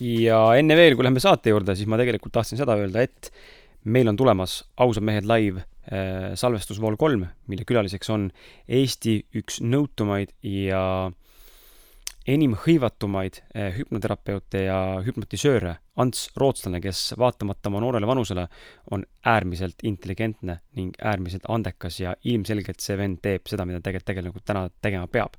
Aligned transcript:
ja 0.00 0.40
enne 0.58 0.76
veel, 0.78 0.96
kui 0.96 1.06
läheme 1.06 1.22
saate 1.22 1.52
juurde, 1.52 1.76
siis 1.76 1.88
ma 1.90 1.98
tegelikult 2.00 2.34
tahtsin 2.34 2.60
seda 2.60 2.76
öelda, 2.80 3.04
et 3.04 3.30
meil 3.84 4.08
on 4.10 4.18
tulemas 4.18 4.60
Ausad 4.80 5.04
mehed 5.06 5.28
live 5.28 5.62
äh, 5.62 6.32
salvestusvool 6.38 6.98
kolm, 7.00 7.26
mille 7.50 7.66
külaliseks 7.68 8.12
on 8.12 8.28
Eesti 8.68 9.20
üks 9.40 9.60
nõutumaid 9.64 10.34
ja 10.44 10.82
enim 12.30 12.54
hõivatumaid 12.64 13.40
äh, 13.56 13.70
hüpnoterapeute 13.78 14.66
ja 14.66 14.80
hüpnotisööre, 15.04 15.78
Ants 16.00 16.28
Rootslane, 16.40 16.80
kes 16.80 17.14
vaatamata 17.20 17.68
oma 17.68 17.80
noorele 17.84 18.08
vanusele 18.08 18.46
on 18.92 19.04
äärmiselt 19.28 19.82
intelligentne 19.84 20.60
ning 20.76 20.96
äärmiselt 20.96 21.48
andekas 21.48 22.00
ja 22.00 22.14
ilmselgelt 22.24 22.80
see 22.80 22.96
vend 23.00 23.20
teeb 23.24 23.48
seda, 23.50 23.68
mida 23.68 23.82
tegelikult 23.84 24.46
täna 24.48 24.68
tegema 24.80 25.10
peab 25.12 25.36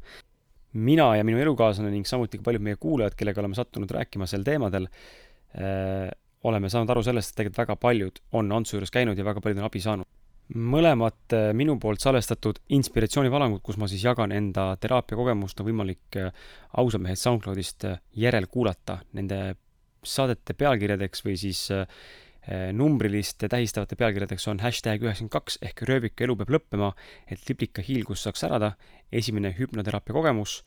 mina 0.74 1.10
ja 1.18 1.26
minu 1.28 1.42
elukaaslane 1.42 1.92
ning 1.92 2.08
samuti 2.08 2.40
ka 2.40 2.48
paljud 2.48 2.64
meie 2.64 2.80
kuulajad, 2.80 3.16
kellega 3.20 3.42
oleme 3.44 3.58
sattunud 3.58 3.92
rääkima 3.92 4.28
sel 4.30 4.46
teemadel 4.48 4.88
äh,, 4.88 6.10
oleme 6.44 6.70
saanud 6.70 6.90
aru 6.90 7.04
sellest, 7.06 7.34
et 7.34 7.42
tegelikult 7.42 7.62
väga 7.64 7.76
paljud 7.82 8.22
on 8.38 8.52
Antsu 8.56 8.78
juures 8.78 8.94
käinud 8.94 9.20
ja 9.20 9.26
väga 9.26 9.44
paljud 9.44 9.62
on 9.62 9.68
abi 9.68 9.82
saanud. 9.84 10.10
mõlemad 10.52 11.36
äh, 11.36 11.52
minu 11.56 11.78
poolt 11.80 12.02
salvestatud 12.04 12.58
inspiratsioonivalangud, 12.76 13.62
kus 13.64 13.78
ma 13.80 13.88
siis 13.88 14.04
jagan 14.04 14.34
enda 14.36 14.74
teraapiakogemust, 14.84 15.60
on 15.60 15.70
võimalik 15.70 16.18
äh, 16.20 16.34
ausad 16.78 17.04
mehed 17.04 17.20
SoundCloudist 17.20 17.86
äh, 17.88 18.02
järelkuulata. 18.20 18.98
Nende 19.16 19.56
saadete 20.04 20.54
pealkirjadeks 20.58 21.24
või 21.24 21.38
siis 21.40 21.62
äh, 21.72 21.86
numbriliste 22.74 23.48
tähistavate 23.48 23.96
pealkirjadeks 23.96 24.48
on 24.48 24.60
hashtag 24.60 25.04
üheksakümmend 25.04 25.32
kaks 25.32 25.60
ehk 25.62 25.84
rööviku 25.86 26.26
elu 26.26 26.36
peab 26.40 26.54
lõppema, 26.56 26.92
et 27.30 27.42
liblika 27.50 27.84
hiilgus 27.86 28.24
saaks 28.26 28.42
särada. 28.42 28.72
esimene 29.12 29.52
hüpnoteraapia 29.60 30.14
kogemus, 30.14 30.64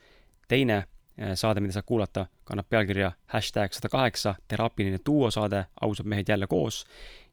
teine 0.48 0.77
eh, 1.19 1.34
saade, 1.34 1.60
mida 1.60 1.73
saab 1.73 1.87
kuulata, 1.88 2.27
kannab 2.45 2.69
pealkirja 2.69 3.12
hashtag 3.33 3.73
sada 3.73 3.88
kaheksa, 3.88 4.34
teraapiline 4.48 4.98
duosaade, 5.06 5.64
ausad 5.80 6.06
mehed 6.06 6.28
jälle 6.28 6.47
koos. 6.47 6.84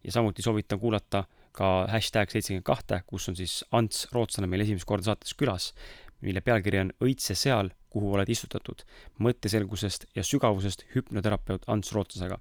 ja 0.03 0.11
samuti 0.11 0.41
soovitan 0.41 0.79
kuulata 0.79 1.23
ka 1.51 1.87
hashtag 1.87 2.29
seitsekümmend 2.29 2.65
kahte, 2.65 3.01
kus 3.05 3.29
on 3.29 3.35
siis 3.35 3.65
Ants 3.71 4.07
Rootslane 4.11 4.47
meil 4.47 4.61
esimest 4.61 4.85
korda 4.85 5.03
saates 5.03 5.33
külas, 5.33 5.73
mille 6.21 6.41
pealkiri 6.41 6.79
on 6.79 6.93
Õitse 7.03 7.35
seal, 7.35 7.69
kuhu 7.89 8.13
oled 8.13 8.29
istutatud, 8.29 8.81
mõtteselgusest 9.19 10.05
ja 10.15 10.23
sügavusest 10.23 10.85
hüpnoterapeut 10.95 11.67
Ants 11.67 11.91
Rootslasega 11.93 12.39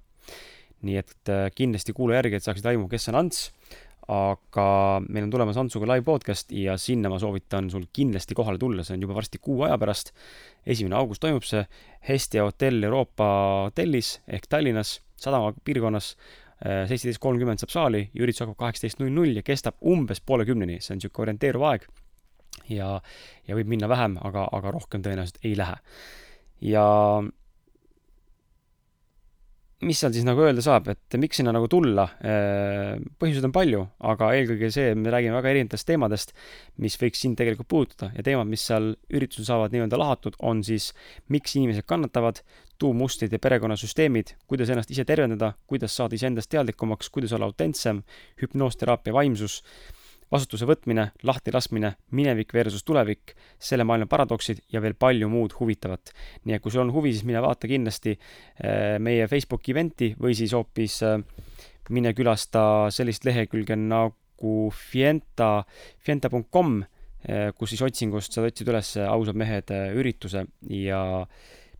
nii 0.87 0.97
et 1.01 1.31
äh, 1.31 1.47
kindlasti 1.55 1.93
kuula 1.97 2.17
järgi, 2.19 2.39
et 2.39 2.45
saaksid 2.45 2.67
aimu, 2.71 2.87
kes 2.91 3.09
on 3.11 3.21
Ants. 3.21 3.49
aga 4.11 4.65
meil 5.07 5.27
on 5.27 5.31
tulemas 5.31 5.57
Antsuga 5.61 5.85
live 5.87 6.03
podcast 6.03 6.49
ja 6.51 6.73
sinna 6.81 7.07
ma 7.09 7.19
soovitan 7.21 7.69
sul 7.71 7.85
kindlasti 7.93 8.35
kohale 8.35 8.59
tulla, 8.59 8.83
see 8.83 8.97
on 8.97 9.05
juba 9.05 9.15
varsti 9.15 9.39
kuu 9.39 9.61
aja 9.67 9.77
pärast. 9.79 10.11
esimene 10.65 10.97
august 10.97 11.21
toimub 11.21 11.45
see 11.47 11.63
Hestia 12.09 12.43
hotell 12.43 12.83
Euroopa 12.83 13.27
hotellis 13.69 14.19
ehk 14.27 14.49
Tallinnas, 14.49 14.99
sadama 15.15 15.53
piirkonnas. 15.63 16.15
Äh, 16.61 16.85
seitseteist 16.89 17.21
kolmkümmend 17.21 17.57
saab 17.57 17.71
saali 17.73 18.03
üritus 18.13 18.43
hakkab 18.43 18.59
kaheksateist 18.59 18.99
null 19.01 19.13
null 19.13 19.33
ja 19.33 19.41
kestab 19.41 19.79
umbes 19.81 20.19
poole 20.21 20.45
kümneni, 20.45 20.77
see 20.77 20.93
on 20.93 20.99
niisugune 20.99 21.25
orienteeruv 21.25 21.63
aeg. 21.71 21.87
ja, 22.69 22.89
ja 23.47 23.57
võib 23.57 23.69
minna 23.71 23.89
vähem, 23.89 24.17
aga, 24.21 24.43
aga 24.53 24.73
rohkem 24.75 25.01
tõenäoliselt 25.01 25.41
ei 25.41 25.55
lähe. 25.57 25.77
ja 26.61 26.85
mis 29.87 29.99
seal 30.01 30.13
siis 30.13 30.25
nagu 30.27 30.43
öelda 30.45 30.63
saab, 30.63 30.89
et 30.93 31.17
miks 31.21 31.39
sinna 31.39 31.53
nagu 31.55 31.67
tulla? 31.71 32.05
Äh, 32.21 32.97
põhjuseid 33.21 33.47
on 33.47 33.53
palju, 33.55 33.83
aga 34.11 34.31
eelkõige 34.37 34.69
see, 34.73 34.91
me 34.97 35.13
räägime 35.13 35.37
väga 35.39 35.53
erinevatest 35.53 35.87
teemadest, 35.89 36.35
mis 36.83 36.97
võiks 37.01 37.23
sind 37.23 37.39
tegelikult 37.39 37.69
puudutada 37.71 38.11
ja 38.15 38.25
teemad, 38.25 38.49
mis 38.51 38.65
seal 38.69 38.91
üritusel 39.09 39.47
saavad 39.47 39.73
nii-öelda 39.73 39.99
lahatud, 40.01 40.37
on 40.45 40.61
siis 40.65 40.91
miks 41.33 41.55
inimesed 41.57 41.87
kannatavad, 41.89 42.43
tuummustrid 42.81 43.33
ja 43.33 43.39
perekonnasüsteemid, 43.41 44.35
kuidas 44.49 44.71
ennast 44.73 44.91
ise 44.93 45.05
tervendada, 45.05 45.53
kuidas 45.69 45.93
saada 45.97 46.17
iseendast 46.17 46.49
teadlikumaks, 46.49 47.11
kuidas 47.13 47.33
olla 47.37 47.49
autentsem, 47.51 48.01
hüpnoosteraapia 48.41 49.13
vaimsus 49.13 49.61
vastutuse 50.31 50.67
võtmine, 50.67 51.09
lahtilaskmine, 51.27 51.91
minevik 52.15 52.53
versus 52.55 52.85
tulevik, 52.87 53.33
selle 53.59 53.85
maailma 53.87 54.07
paradoksid 54.11 54.63
ja 54.71 54.81
veel 54.83 54.95
palju 54.99 55.29
muud 55.31 55.55
huvitavat. 55.59 56.13
nii 56.45 56.55
et 56.55 56.63
kui 56.63 56.71
sul 56.71 56.85
on 56.85 56.93
huvi, 56.95 57.11
siis 57.13 57.27
mine 57.27 57.41
vaata 57.43 57.67
kindlasti 57.67 58.15
äh, 58.15 58.97
meie 58.99 59.27
Facebooki 59.27 59.75
event'i 59.75 60.13
või 60.19 60.35
siis 60.37 60.55
hoopis 60.55 61.01
äh, 61.03 61.19
mine 61.89 62.13
külasta 62.15 62.89
sellist 62.89 63.25
lehekülge 63.27 63.75
nagu 63.75 64.71
Fienta, 64.73 65.63
fienta.com, 66.01 66.79
äh, 67.27 67.51
kus 67.57 67.75
siis 67.75 67.83
otsingust 67.85 68.33
saad 68.33 68.49
otsida 68.49 68.71
üles 68.73 68.95
ausad 69.03 69.37
mehed 69.37 69.73
ürituse 69.99 70.47
ja 70.69 71.01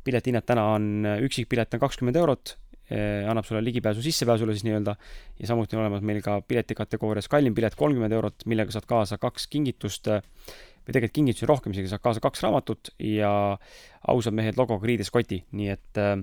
piletihinnad 0.03 0.45
täna 0.45 0.73
on, 0.75 0.91
üksikpilet 1.23 1.77
on 1.77 1.81
kakskümmend 1.87 2.19
eurot 2.19 2.57
Eh, 2.57 2.70
annab 2.91 3.45
sulle 3.47 3.61
ligipääsu 3.63 4.01
sissepääsule 4.03 4.51
siis 4.55 4.65
nii-öelda 4.67 4.95
ja 5.39 5.47
samuti 5.47 5.77
on 5.77 5.85
olemas 5.85 6.01
meil 6.03 6.19
ka 6.25 6.41
piletikategoorias 6.43 7.29
kallim 7.31 7.55
pilet 7.55 7.75
kolmkümmend 7.79 8.11
eurot, 8.17 8.43
millega 8.51 8.73
saad 8.75 8.87
kaasa 8.89 9.19
kaks 9.21 9.47
kingitust 9.47 10.09
või 10.81 10.95
tegelikult 10.95 11.15
kingitusi 11.15 11.49
rohkem, 11.49 11.75
isegi 11.75 11.91
saad 11.91 12.03
kaasa 12.03 12.23
kaks 12.23 12.43
raamatut 12.43 12.91
ja 13.05 13.31
ausad 14.11 14.35
mehed 14.37 14.57
logoga 14.57 14.87
riideskoti, 14.89 15.43
nii 15.57 15.69
et 15.73 16.01
eh, 16.01 16.15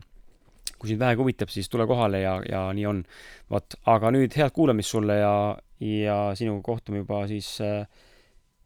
kui 0.78 0.90
sind 0.90 1.02
vähegi 1.02 1.22
huvitab, 1.22 1.52
siis 1.52 1.70
tule 1.70 1.86
kohale 1.90 2.22
ja, 2.22 2.38
ja 2.48 2.66
nii 2.74 2.86
on. 2.90 3.04
vot, 3.50 3.78
aga 3.86 4.12
nüüd 4.14 4.34
head 4.36 4.54
kuulamist 4.54 4.94
sulle 4.94 5.20
ja, 5.20 5.34
ja 5.80 6.18
sinuga 6.38 6.62
kohtume 6.66 7.04
juba 7.04 7.22
siis 7.30 7.54
eh, 7.64 7.86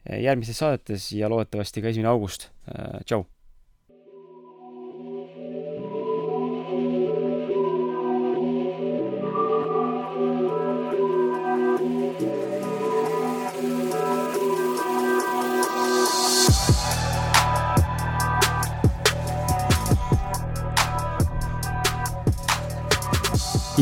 järgmistes 0.08 0.58
saadetes 0.58 1.12
ja 1.14 1.28
loodetavasti 1.30 1.84
ka 1.84 1.92
esimene 1.92 2.10
august. 2.10 2.50
tšau! 3.04 3.26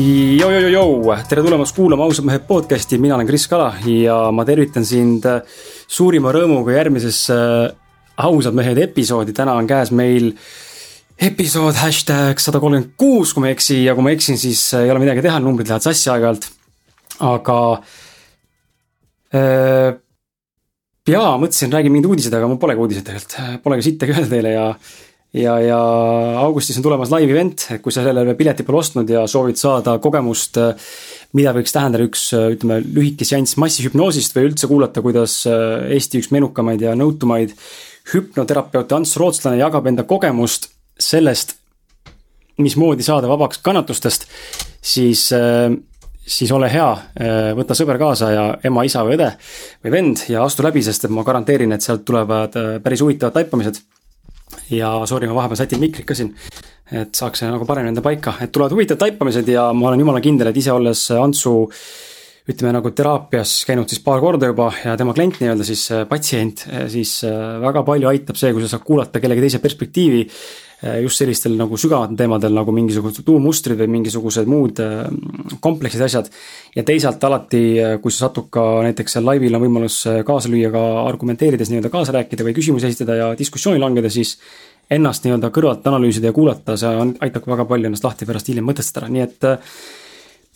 Jou-jou-jou, 0.01 1.11
tere 1.29 1.43
tulemast 1.45 1.75
kuulama 1.77 2.07
Ausad 2.07 2.25
mehed 2.25 2.45
podcasti, 2.47 2.97
mina 3.01 3.13
olen 3.17 3.27
Kris 3.27 3.43
Kala 3.49 3.67
ja 3.85 4.15
ma 4.33 4.41
tervitan 4.47 4.85
sind 4.87 5.25
äh, 5.29 5.43
suurima 5.91 6.31
rõõmuga 6.33 6.73
järgmisesse 6.73 7.35
äh, 7.37 8.23
Ausad 8.25 8.55
mehed 8.57 8.79
episoodi, 8.81 9.35
täna 9.37 9.53
on 9.59 9.67
käes 9.69 9.91
meil 9.93 10.31
episood 11.21 11.77
hashtag 11.83 12.41
sada 12.41 12.61
kolmkümmend 12.63 12.95
kuus, 12.97 13.35
kui 13.35 13.43
ma 13.43 13.51
ei 13.51 13.57
eksi. 13.57 13.77
Ja 13.83 13.93
kui 13.97 14.05
ma 14.07 14.15
eksin, 14.15 14.39
siis 14.41 14.63
äh, 14.73 14.87
ei 14.87 14.93
ole 14.93 15.03
midagi 15.03 15.25
teha, 15.27 15.37
numbrid 15.43 15.69
lähevad 15.69 15.85
sassi 15.85 16.09
aeg-ajalt. 16.09 16.49
aga 17.27 17.59
äh, 19.37 19.91
jaa, 21.13 21.37
mõtlesin, 21.37 21.75
räägin 21.75 21.93
mingeid 21.93 22.09
uudiseid, 22.09 22.39
aga 22.39 22.49
mul 22.49 22.61
polegi 22.63 22.87
uudiseid 22.87 23.05
tegelikult, 23.11 23.63
polegi 23.67 23.89
sittagi 23.91 24.17
öelda 24.17 24.33
teile 24.33 24.57
ja 24.57 24.67
ja, 25.33 25.55
ja 25.63 25.79
augustis 26.41 26.77
on 26.79 26.85
tulemas 26.85 27.11
live 27.13 27.31
event, 27.31 27.65
kui 27.83 27.93
sa 27.93 28.03
sellele 28.05 28.35
pileti 28.39 28.65
pole 28.67 28.81
ostnud 28.81 29.11
ja 29.11 29.23
soovid 29.29 29.59
saada 29.59 29.97
kogemust, 30.03 30.59
mida 31.37 31.53
võiks 31.55 31.75
tähendada 31.75 32.07
üks, 32.07 32.25
ütleme, 32.35 32.81
lühike 32.83 33.27
seanss 33.27 33.59
massihüpnoosist 33.61 34.35
või 34.35 34.49
üldse 34.49 34.69
kuulata, 34.71 35.03
kuidas 35.05 35.41
Eesti 35.47 36.21
üks 36.21 36.31
menukamaid 36.35 36.83
ja 36.83 36.95
nõutumaid 36.99 37.55
hüpnoterapeut 38.11 38.91
Ants 38.97 39.15
Rootslane 39.21 39.61
jagab 39.61 39.87
enda 39.87 40.03
kogemust 40.09 40.71
sellest, 41.01 41.55
mismoodi 42.61 43.05
saada 43.05 43.29
vabaks 43.31 43.61
kannatustest, 43.63 44.27
siis 44.81 45.29
siis 46.31 46.51
ole 46.53 46.67
hea, 46.71 46.89
võta 47.57 47.75
sõber 47.75 47.97
kaasa 47.99 48.27
ja 48.31 48.43
ema, 48.67 48.83
isa 48.85 49.01
või 49.03 49.15
õde 49.17 49.31
või 49.83 49.93
vend 49.95 50.21
ja 50.29 50.43
astu 50.45 50.63
läbi, 50.63 50.83
sest 50.85 51.07
et 51.07 51.13
ma 51.13 51.25
garanteerin, 51.27 51.73
et 51.73 51.83
sealt 51.83 52.05
tulevad 52.07 52.55
päris 52.83 53.01
huvitavad 53.03 53.33
taipamised 53.39 53.81
ja 54.71 54.93
sorry, 55.09 55.27
ma 55.29 55.41
vahepeal 55.41 55.63
sätin 55.63 55.81
mikrit 55.83 56.07
ka 56.07 56.17
siin, 56.17 56.31
et 56.91 57.15
saaks 57.15 57.43
nagu 57.47 57.67
paremini 57.67 57.93
enda 57.93 58.03
paika, 58.05 58.37
et 58.41 58.51
tulevad 58.51 58.75
huvitavad 58.75 59.05
taipamised 59.05 59.51
ja 59.51 59.71
ma 59.73 59.91
olen 59.91 60.05
jumala 60.05 60.23
kindel, 60.23 60.51
et 60.51 60.63
ise 60.63 60.73
olles 60.75 61.09
Antsu 61.17 61.55
ütleme 62.49 62.73
nagu 62.73 62.89
teraapias 62.95 63.61
käinud 63.67 63.89
siis 63.91 64.01
paar 64.03 64.21
korda 64.21 64.49
juba 64.49 64.71
ja 64.81 64.95
tema 64.97 65.13
klient 65.13 65.37
nii-öelda 65.41 65.65
siis 65.67 65.85
äh, 65.93 66.03
patsient, 66.09 66.65
äh, 66.71 66.87
siis 66.91 67.19
äh, 67.27 67.37
väga 67.61 67.85
palju 67.85 68.09
aitab 68.09 68.39
see, 68.39 68.49
kui 68.53 68.63
sa 68.63 68.73
saad 68.73 68.85
kuulata 68.87 69.21
kellegi 69.21 69.47
teise 69.47 69.63
perspektiivi 69.63 70.25
just 71.03 71.21
sellistel 71.21 71.53
nagu 71.53 71.77
sügavatel 71.77 72.17
teemadel 72.17 72.55
nagu 72.57 72.73
mingisugused 72.73 73.21
tuummustrid 73.21 73.77
või 73.83 73.91
mingisugused 73.99 74.47
muud 74.49 74.79
komplekssed 75.61 76.01
asjad. 76.01 76.31
ja 76.73 76.81
teisalt 76.81 77.21
alati, 77.21 77.61
kui 78.01 78.09
sa 78.09 78.23
satud 78.23 78.47
ka 78.49 78.63
näiteks 78.87 79.13
seal 79.13 79.27
laivil 79.29 79.53
on 79.53 79.61
võimalus 79.61 79.99
kaasa 80.25 80.49
lüüa 80.49 80.71
ka 80.73 80.81
argumenteerides 81.03 81.69
nii-öelda 81.69 81.93
kaasa 81.93 82.15
rääkida 82.17 82.47
või 82.47 82.55
küsimusi 82.57 82.89
esitada 82.89 83.19
ja 83.19 83.29
diskussiooni 83.37 83.77
langeda, 83.77 84.09
siis 84.09 84.39
ennast 84.91 85.25
nii-öelda 85.25 85.51
kõrvalt 85.55 85.87
analüüsida 85.87 86.31
ja 86.31 86.35
kuulata, 86.35 86.77
see 86.79 86.91
on, 87.03 87.15
aitab 87.23 87.47
väga 87.47 87.65
palju 87.69 87.89
ennast 87.89 88.07
lahti 88.07 88.27
pärast 88.29 88.51
hiljem 88.51 88.67
mõtestada, 88.67 89.07
nii 89.11 89.23
et 89.23 89.47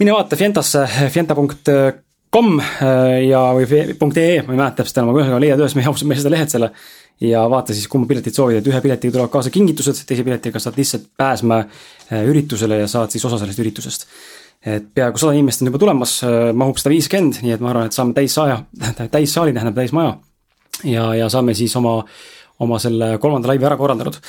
mine 0.01 0.15
vaata 0.15 0.39
Fientasse, 0.39 0.83
fienta.com 1.13 2.03
.com 2.35 2.59
ja, 3.23 3.41
või 3.55 3.65
.ee, 3.71 4.43
ma 4.43 4.53
ei 4.53 4.59
mäleta 4.59 4.81
täpselt 4.81 4.99
enam, 4.99 5.13
aga 5.13 5.21
ühesõnaga 5.21 5.41
leiad 5.43 5.61
üles 5.61 5.75
meie 5.77 5.87
ausad 5.91 6.09
mehed 6.09 6.31
lehelt 6.33 6.51
selle. 6.51 6.71
ja 7.23 7.45
vaata 7.47 7.73
siis, 7.73 7.87
kumba 7.87 8.09
piletit 8.09 8.35
soovid, 8.35 8.59
et 8.59 8.65
ühe 8.67 8.79
piletiga 8.83 9.13
tulevad 9.15 9.31
kaasa 9.31 9.51
kingitused, 9.55 10.01
teise 10.07 10.25
piletiga 10.27 10.59
saad 10.59 10.75
lihtsalt 10.75 11.05
pääsma 11.17 11.61
üritusele 12.27 12.81
ja 12.81 12.89
saad 12.91 13.13
siis 13.13 13.23
osa 13.25 13.39
sellest 13.39 13.61
üritusest 13.63 14.07
et 14.65 14.87
peaaegu 14.97 15.21
sada 15.21 15.35
inimest 15.37 15.61
on 15.61 15.69
juba 15.69 15.79
tulemas, 15.79 16.17
mahub 16.57 16.79
sada 16.81 16.91
viiskümmend, 16.91 17.39
nii 17.45 17.53
et 17.55 17.61
ma 17.63 17.69
arvan, 17.71 17.87
et 17.87 17.95
saame 17.95 18.15
täissaja, 18.17 18.63
täissaali 19.13 19.53
tähendab 19.53 19.77
täismaja. 19.77 20.15
ja, 20.83 21.05
ja 21.21 21.29
saame 21.29 21.53
siis 21.53 21.75
oma, 21.79 21.99
oma 22.59 22.79
selle 22.79 23.17
kolmanda 23.19 23.51
laivi 23.51 23.67
ära 23.67 23.77
korraldanud 23.79 24.21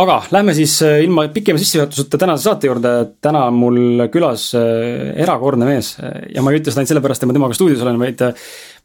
aga 0.00 0.22
lähme 0.32 0.54
siis 0.56 0.78
äh, 0.82 1.02
ilma 1.04 1.26
pikema 1.28 1.60
sissejuhatuseta 1.60 2.18
tänase 2.18 2.48
saate 2.48 2.68
juurde, 2.68 2.92
täna 3.20 3.46
on 3.50 3.58
mul 3.60 4.06
külas 4.12 4.50
äh, 4.56 5.12
erakordne 5.20 5.68
mees 5.68 5.94
ja 6.32 6.44
ma 6.44 6.52
ei 6.52 6.60
ütle 6.60 6.72
seda 6.72 6.80
ainult 6.80 6.94
sellepärast, 6.94 7.24
et 7.24 7.28
ma 7.28 7.36
temaga 7.36 7.56
stuudios 7.58 7.84
olen, 7.84 8.00
vaid 8.00 8.24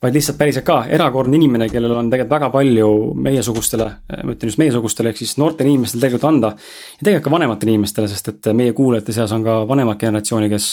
vaid 0.04 0.14
lihtsalt 0.14 0.38
päriselt 0.38 0.66
ka 0.68 0.82
erakordne 0.94 1.40
inimene, 1.40 1.70
kellel 1.72 1.96
on 1.96 2.12
tegelikult 2.12 2.36
väga 2.36 2.50
palju 2.54 2.90
meiesugustele, 3.28 3.88
ma 4.14 4.36
ütlen 4.36 4.52
just 4.52 4.60
meiesugustele, 4.62 5.10
ehk 5.10 5.24
siis 5.24 5.38
noortele 5.42 5.72
inimestele 5.72 6.04
tegelikult 6.04 6.28
anda. 6.30 6.52
ja 6.54 7.00
tegelikult 7.00 7.26
ka 7.26 7.34
vanematele 7.34 7.74
inimestele, 7.74 8.12
sest 8.12 8.30
et 8.34 8.52
meie 8.54 8.76
kuulajate 8.78 9.16
seas 9.16 9.34
on 9.34 9.46
ka 9.48 9.64
vanemat 9.70 9.98
generatsiooni, 10.04 10.52
kes 10.54 10.70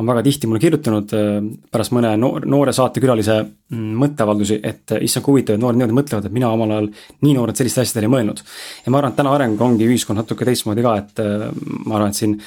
on 0.00 0.08
väga 0.08 0.22
tihti 0.24 0.48
mulle 0.48 0.62
kirjutanud 0.62 1.14
äh, 1.16 1.38
pärast 1.72 1.94
mõne 1.94 2.12
noor, 2.20 2.44
noore 2.48 2.72
saatekülalise 2.76 3.36
mm, 3.44 3.88
mõtteavaldusi, 4.00 4.60
et 4.64 4.96
äh, 4.96 5.02
issand, 5.06 5.26
kui 5.26 5.36
huvitav, 5.36 5.58
et 5.58 5.62
noored 5.62 5.78
niimoodi 5.78 5.96
mõtlevad, 6.00 6.28
et 6.28 6.36
mina 6.36 6.50
omal 6.54 6.76
ajal 6.76 6.90
nii 7.26 7.34
noorelt 7.36 7.60
selliste 7.60 7.84
asjadele 7.84 8.08
ei 8.08 8.14
mõelnud. 8.16 8.44
ja 8.86 8.92
ma 8.92 9.00
arvan, 9.00 9.12
et 9.12 9.20
täna 9.20 9.34
areng 9.36 9.66
ongi 9.66 9.88
ühiskond 9.88 10.22
natuke 10.22 10.48
teistmoodi 10.48 10.86
ka, 10.86 10.96
et 11.02 11.22
äh, 11.24 11.46
ma 11.84 11.98
arvan, 11.98 12.14
et 12.14 12.20
siin 12.20 12.38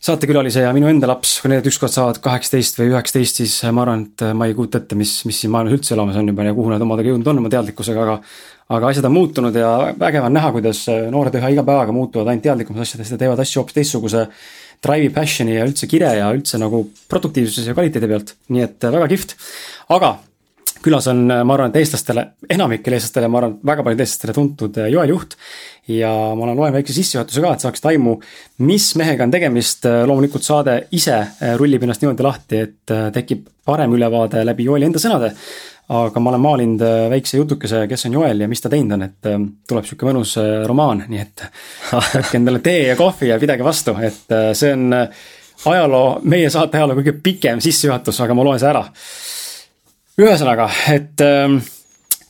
saatekülalise 0.00 0.64
ja 0.64 0.70
minu 0.76 0.88
enda 0.88 1.08
laps, 1.08 1.38
kui 1.40 1.52
need 1.52 1.66
ükskord 1.68 1.92
saavad 1.92 2.20
kaheksateist 2.24 2.80
või 2.80 2.92
üheksateist, 2.92 3.42
siis 3.42 3.58
ma 3.72 3.84
arvan, 3.84 4.06
et 4.08 4.24
ma 4.36 4.48
ei 4.48 4.56
kujuta 4.56 4.80
ette, 4.80 4.96
mis, 4.96 5.18
mis 5.28 5.42
siin 5.42 5.52
maailmas 5.52 5.76
üldse 5.76 5.96
elamas 5.96 6.16
on 6.20 6.32
juba 6.32 6.48
ja 6.48 6.56
kuhu 6.56 6.72
nad 6.72 6.84
omadega 6.84 7.12
jõudnud 7.12 7.28
on 7.32 7.42
oma 7.42 7.52
teadlikkusega, 7.52 8.06
aga 8.06 8.22
aga 8.70 8.86
asjad 8.92 9.06
on 9.08 9.12
muutunud 9.16 9.56
ja 9.58 9.70
vägev 9.98 10.28
on 10.28 10.36
näha, 10.36 10.52
kuidas 10.54 10.84
noored 11.10 11.34
üha 11.34 11.48
iga 11.50 11.64
päevaga 11.66 11.92
muutuvad 11.92 12.28
ainult 12.30 12.44
teadlikumaks 12.44 12.86
asjadest 12.86 13.16
ja 13.16 13.18
teevad 13.18 13.42
asju 13.42 13.58
hoopis 13.58 13.76
teistsuguse 13.80 14.28
drive'i, 14.84 15.12
passion'i 15.14 15.58
ja 15.58 15.68
üldse 15.68 15.88
kire 15.90 16.14
ja 16.18 16.30
üldse 16.34 16.60
nagu 16.60 16.86
produktiivsuse 17.10 17.70
ja 17.70 17.76
kvaliteedi 17.76 18.10
pealt, 18.10 18.34
nii 18.52 18.66
et 18.66 18.86
äh, 18.86 18.94
väga 18.94 19.08
kihvt. 19.12 19.36
aga 19.96 20.16
külas 20.80 21.10
on, 21.12 21.26
äh, 21.28 21.42
ma 21.44 21.56
arvan, 21.56 21.74
et 21.74 21.82
eestlastele, 21.82 22.24
enamikele 22.56 22.96
eestlastele, 22.96 23.28
ma 23.28 23.42
arvan, 23.42 23.58
väga 23.72 23.84
paljudele 23.84 24.08
eestlastele 24.08 24.36
tuntud 24.36 24.80
äh, 24.80 24.88
Joel 24.92 25.12
Juht. 25.12 25.36
ja 25.90 26.10
ma 26.38 26.46
olen, 26.46 26.56
loen 26.56 26.76
väikse 26.76 26.96
sissejuhatuse 26.96 27.44
ka, 27.44 27.52
et 27.52 27.66
saaks 27.66 27.84
aimu, 27.92 28.16
mis 28.64 28.92
mehega 29.00 29.26
on 29.26 29.34
tegemist. 29.34 29.88
loomulikult 30.06 30.46
saade 30.46 30.76
ise 30.96 31.18
rullib 31.58 31.82
ennast 31.82 32.04
niimoodi 32.04 32.24
lahti, 32.24 32.60
et 32.68 32.94
tekib 33.16 33.48
parem 33.66 33.92
ülevaade 33.96 34.44
läbi 34.46 34.68
Joeli 34.68 34.86
enda 34.86 35.02
sõnade 35.02 35.34
aga 35.90 36.22
ma 36.22 36.30
olen 36.30 36.42
maalinud 36.44 36.82
äh, 36.86 37.08
väikse 37.10 37.40
jutukese, 37.40 37.82
kes 37.90 38.06
on 38.06 38.14
Joel 38.18 38.44
ja 38.44 38.48
mis 38.50 38.62
ta 38.62 38.70
teinud 38.70 38.94
on, 38.94 39.06
et 39.08 39.26
äh, 39.30 39.40
tuleb 39.68 39.88
sihuke 39.88 40.06
mõnus 40.06 40.36
äh, 40.38 40.62
romaan, 40.68 41.02
nii 41.10 41.22
et 41.22 41.44
võtke 42.14 42.38
endale 42.38 42.62
tee 42.64 42.84
ja 42.92 42.96
kohvi 42.98 43.32
ja 43.32 43.40
pidage 43.42 43.66
vastu, 43.66 43.96
et 44.06 44.30
see 44.58 44.72
on 44.76 44.94
ajaloo, 45.70 46.20
meie 46.30 46.50
saate 46.52 46.78
ajaloo 46.78 47.00
kõige 47.00 47.16
pikem 47.24 47.60
sissejuhatus, 47.64 48.22
aga 48.22 48.38
ma 48.38 48.46
loen 48.46 48.62
see 48.62 48.70
ära. 48.70 48.84
ühesõnaga, 50.20 50.68
et 50.94 51.24
ähm, 51.26 51.58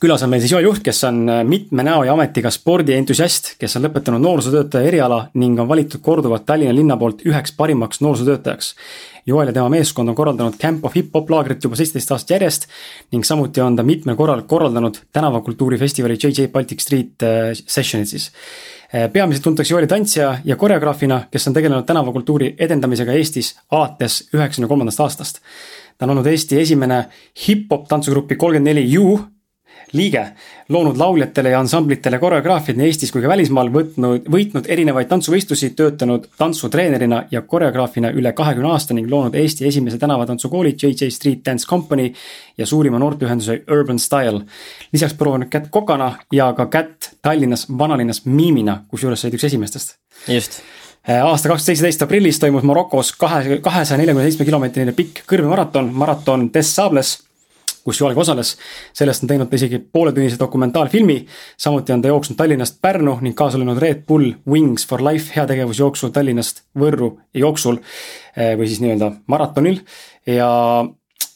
külas 0.01 0.25
on 0.25 0.33
meil 0.33 0.41
siis 0.41 0.55
Joel 0.55 0.65
Juht, 0.65 0.81
kes 0.83 1.03
on 1.05 1.21
mitme 1.45 1.85
näo 1.85 2.01
ja 2.07 2.15
ametiga 2.17 2.49
spordientusiast, 2.51 3.55
kes 3.61 3.77
on 3.77 3.85
lõpetanud 3.85 4.25
noorsootöötaja 4.25 4.89
eriala 4.89 5.21
ning 5.37 5.59
on 5.61 5.69
valitud 5.69 6.01
korduvalt 6.01 6.47
Tallinna 6.49 6.73
linna 6.73 6.97
poolt 6.97 7.21
üheks 7.29 7.53
parimaks 7.57 8.01
noorsootöötajaks. 8.01 8.73
Joel 9.25 9.51
ja 9.51 9.53
tema 9.53 9.69
meeskond 9.69 10.09
on 10.09 10.15
korraldanud 10.15 10.57
Camp 10.57 10.85
of 10.85 10.95
Hip-Hop 10.95 11.29
laagrit 11.29 11.63
juba 11.63 11.77
seitseteist 11.77 12.11
aastat 12.15 12.33
järjest 12.35 12.67
ning 13.13 13.25
samuti 13.27 13.61
on 13.61 13.75
ta 13.77 13.83
mitmel 13.85 14.15
korral 14.17 14.41
korraldanud 14.49 14.97
tänavakultuurifestivali 15.13 16.17
JJ 16.17 16.47
Baltic 16.53 16.81
Street 16.81 17.23
äh, 17.23 17.51
session'id 17.53 18.09
siis. 18.09 18.31
Äh, 18.95 19.11
peamiselt 19.13 19.43
tuntakse 19.43 19.73
Joeli 19.73 19.87
tantsija 19.87 20.37
ja 20.43 20.55
koreograafina, 20.55 21.21
kes 21.31 21.47
on 21.47 21.53
tegelenud 21.53 21.85
tänavakultuuri 21.85 22.55
edendamisega 22.57 23.13
Eestis 23.13 23.53
alates 23.71 24.23
üheksakümne 24.33 24.67
kolmandast 24.67 24.99
aastast. 24.99 25.39
ta 25.97 26.05
on 26.05 26.15
olnud 26.15 26.25
Eesti 26.25 26.59
esimene 26.59 27.05
hip-hop 27.47 27.87
tantsugrupi 27.87 28.35
kolmkümmend 28.35 28.73
neli 28.73 28.97
U 28.97 29.19
liige, 29.93 30.25
loonud 30.69 30.97
lauljatele 30.97 31.49
ja 31.49 31.59
ansamblitele 31.59 32.19
koreograafiad 32.19 32.77
nii 32.79 32.87
Eestis 32.87 33.11
kui 33.11 33.21
ka 33.23 33.29
välismaal, 33.31 33.69
võtnud, 33.73 34.27
võitnud 34.31 34.67
erinevaid 34.71 35.09
tantsuvõistlusi, 35.11 35.71
töötanud 35.75 36.27
tantsutreenerina 36.39 37.23
ja 37.31 37.41
koreograafina 37.41 38.11
üle 38.15 38.33
kahekümne 38.37 38.71
aasta 38.71 38.95
ning 38.95 39.09
loonud 39.11 39.35
Eesti 39.35 39.67
esimese 39.67 39.99
tänavatantsukooli 40.01 40.75
JJ 40.81 41.11
Street 41.11 41.45
Dance 41.45 41.67
Company 41.67 42.11
ja 42.57 42.65
suurima 42.65 42.99
noorteühenduse 42.99 43.63
Urban 43.71 43.99
Style. 43.99 44.45
lisaks 44.93 45.13
proovinud 45.13 45.49
kätt 45.49 45.67
kokana 45.69 46.13
ja 46.31 46.53
ka 46.53 46.65
kätt 46.65 47.11
Tallinnas 47.21 47.67
vanalinnas 47.77 48.25
miimina, 48.25 48.83
kusjuures 48.87 49.21
sa 49.21 49.27
olid 49.27 49.39
üks 49.39 49.43
esimestest. 49.43 49.97
just 50.27 50.61
äh, 51.09 51.25
aasta 51.25 51.49
kaks 51.49 51.61
tuhat 51.61 51.65
seitseteist 51.65 52.01
aprillis 52.01 52.39
toimus 52.39 52.63
Marokos 52.63 53.11
kahe, 53.11 53.59
kahesaja 53.61 53.97
neljakümne 53.97 54.29
seitsme 54.29 54.45
kilomeetrine 54.45 54.95
pikk 54.95 55.25
kõrvemaraton, 55.27 55.91
maraton 55.93 56.49
Des 56.53 56.75
Sables 56.75 57.17
kus 57.83 57.99
Joel 58.01 58.15
ka 58.15 58.21
osales. 58.21 58.57
sellest 58.93 59.23
on 59.23 59.31
teinud 59.31 59.49
ta 59.49 59.55
isegi 59.55 59.79
pooletunnise 59.79 60.39
dokumentaalfilmi. 60.39 61.25
samuti 61.57 61.93
on 61.93 62.01
ta 62.01 62.07
jooksnud 62.07 62.37
Tallinnast 62.37 62.81
Pärnu 62.81 63.17
ning 63.21 63.35
kaasa 63.35 63.57
löönud 63.57 63.77
Red 63.77 64.05
Bull 64.07 64.33
Wings 64.47 64.87
for 64.87 65.03
Life 65.03 65.33
heategevusjooksu 65.35 66.09
Tallinnast 66.09 66.63
Võrru 66.79 67.19
jooksul 67.33 67.77
eh, 68.37 68.57
või 68.57 68.67
siis 68.67 68.81
nii-öelda 68.81 69.11
maratonil 69.27 69.81
ja 70.25 70.49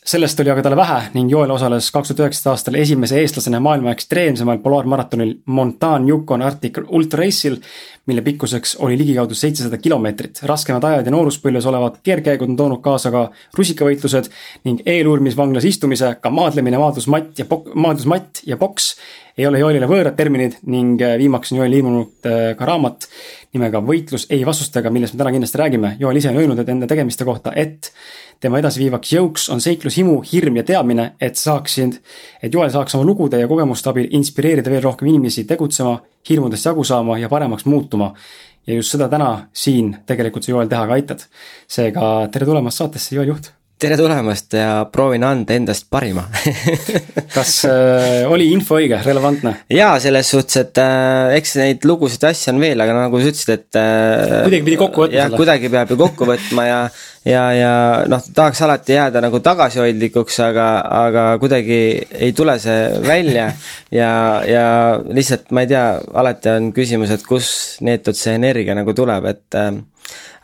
sellest 0.06 0.40
oli 0.40 0.52
aga 0.54 0.62
talle 0.62 0.78
vähe 0.78 1.00
ning 1.16 1.32
Joel 1.32 1.50
osales 1.56 1.88
kaks 1.94 2.12
tuhat 2.12 2.20
üheksateist 2.22 2.50
aastal 2.52 2.78
esimese 2.78 3.18
eestlasena 3.24 3.60
maailma 3.64 3.94
ekstreemsemal 3.96 4.60
polaarmaratonil 4.62 5.34
Montan 5.46 6.06
Yukon 6.10 6.44
Arctic 6.46 6.78
Ultra 6.86 7.24
Race'il, 7.24 7.58
mille 8.06 8.22
pikkuseks 8.22 8.76
oli 8.86 8.98
ligikaudu 8.98 9.34
seitsesada 9.34 9.78
kilomeetrit. 9.82 10.44
raskemad 10.44 10.84
ajad 10.84 11.10
ja 11.10 11.14
nooruspõlves 11.16 11.66
olevad 11.66 11.98
keerdkäigud 12.06 12.54
on 12.54 12.58
toonud 12.60 12.84
kaasa 12.86 13.12
ka 13.12 13.30
rusikavõitlused 13.58 14.30
ning 14.64 14.86
eeluurimisvanglas 14.86 15.66
istumise, 15.66 16.16
ka 16.22 16.30
maadlemine, 16.30 16.78
maadlusmatt 16.78 17.40
ja 17.40 17.50
pok-, 17.50 17.74
maadlusmatt 17.74 18.46
ja 18.46 18.58
poks 18.62 18.94
ei 19.38 19.48
ole 19.48 19.60
Joelile 19.60 19.88
võõrad 19.90 20.16
terminid 20.16 20.60
ning 20.72 21.02
äh, 21.04 21.18
viimaks 21.20 21.52
on 21.52 21.60
Joel 21.60 21.74
ilmunud 21.76 22.30
äh, 22.30 22.52
ka 22.58 22.68
raamat 22.68 23.08
nimega 23.56 23.82
Võitlus 23.84 24.28
ei 24.32 24.46
vastustega, 24.48 24.92
millest 24.92 25.16
me 25.16 25.22
täna 25.22 25.34
kindlasti 25.36 25.60
räägime. 25.60 25.94
Joel 26.00 26.20
ise 26.20 26.32
on 26.32 26.40
öelnud, 26.40 26.60
et 26.60 26.72
enda 26.72 26.88
tegemiste 26.92 27.28
kohta, 27.28 27.54
et 27.56 27.92
tema 28.44 28.60
edasiviivaks 28.60 29.14
jõuks 29.16 29.48
on 29.54 29.64
seiklushimu, 29.64 30.18
hirm 30.32 30.60
ja 30.60 30.66
teadmine, 30.68 31.10
et 31.24 31.40
saaksid, 31.40 32.00
et 32.44 32.54
Joel 32.54 32.72
saaks 32.74 32.98
oma 32.98 33.08
lugude 33.08 33.40
ja 33.40 33.48
kogemuste 33.52 33.92
abil 33.92 34.10
inspireerida 34.20 34.72
veel 34.72 34.84
rohkem 34.84 35.12
inimesi 35.12 35.46
tegutsema, 35.48 35.98
hirmudest 36.30 36.72
jagu 36.72 36.84
saama 36.88 37.20
ja 37.20 37.32
paremaks 37.32 37.66
muutuma. 37.66 38.14
ja 38.68 38.74
just 38.74 38.92
seda 38.92 39.08
täna 39.10 39.48
siin 39.54 39.96
tegelikult 40.06 40.44
sa, 40.44 40.52
Joel, 40.52 40.68
teha 40.68 40.88
ka 40.88 40.94
aitad. 40.94 41.28
seega 41.68 42.28
tere 42.32 42.46
tulemast 42.46 42.84
saatesse, 42.84 43.16
Joel 43.16 43.36
Juht 43.36 43.55
tere 43.76 43.98
tulemast 44.00 44.54
ja 44.56 44.86
proovin 44.92 45.24
anda 45.28 45.56
endast 45.58 45.90
parima 45.92 46.24
kas 47.36 47.58
äh, 47.68 48.24
oli 48.32 48.48
info 48.54 48.78
õige, 48.80 49.02
relevantne? 49.04 49.52
jaa, 49.72 49.98
selles 50.00 50.30
suhtes, 50.32 50.62
et 50.62 50.80
äh, 50.80 51.36
eks 51.36 51.58
neid 51.60 51.88
lugusid 51.88 52.24
ja 52.24 52.32
asju 52.32 52.54
on 52.54 52.62
veel, 52.64 52.80
aga 52.80 52.96
nagu 52.96 53.20
sa 53.20 53.34
ütlesid, 53.34 53.52
et 53.58 53.80
äh, 53.82 54.46
kuidagi 54.46 54.64
pidi 54.70 54.80
kokku 54.80 55.04
võtma 55.04 55.26
selle. 55.26 55.40
kuidagi 55.42 55.72
peab 55.74 55.92
ju 55.92 55.98
kokku 56.00 56.30
võtma 56.30 56.68
ja 56.70 56.80
ja, 57.28 57.42
ja 57.58 57.74
noh, 58.08 58.24
tahaks 58.38 58.62
alati 58.64 58.96
jääda 58.96 59.24
nagu 59.26 59.42
tagasihoidlikuks, 59.44 60.40
aga, 60.46 60.68
aga 61.02 61.26
kuidagi 61.42 61.80
ei 62.16 62.32
tule 62.38 62.56
see 62.64 62.80
välja 63.04 63.50
ja, 63.92 64.14
ja 64.48 64.68
lihtsalt 65.04 65.52
ma 65.52 65.66
ei 65.66 65.74
tea, 65.74 65.84
alati 66.16 66.54
on 66.54 66.72
küsimus, 66.76 67.12
et 67.12 67.28
kus 67.28 67.50
neetud 67.84 68.16
see 68.16 68.38
energia 68.40 68.78
nagu 68.78 68.96
tuleb, 68.96 69.28
et 69.36 69.60
äh, 69.60 69.74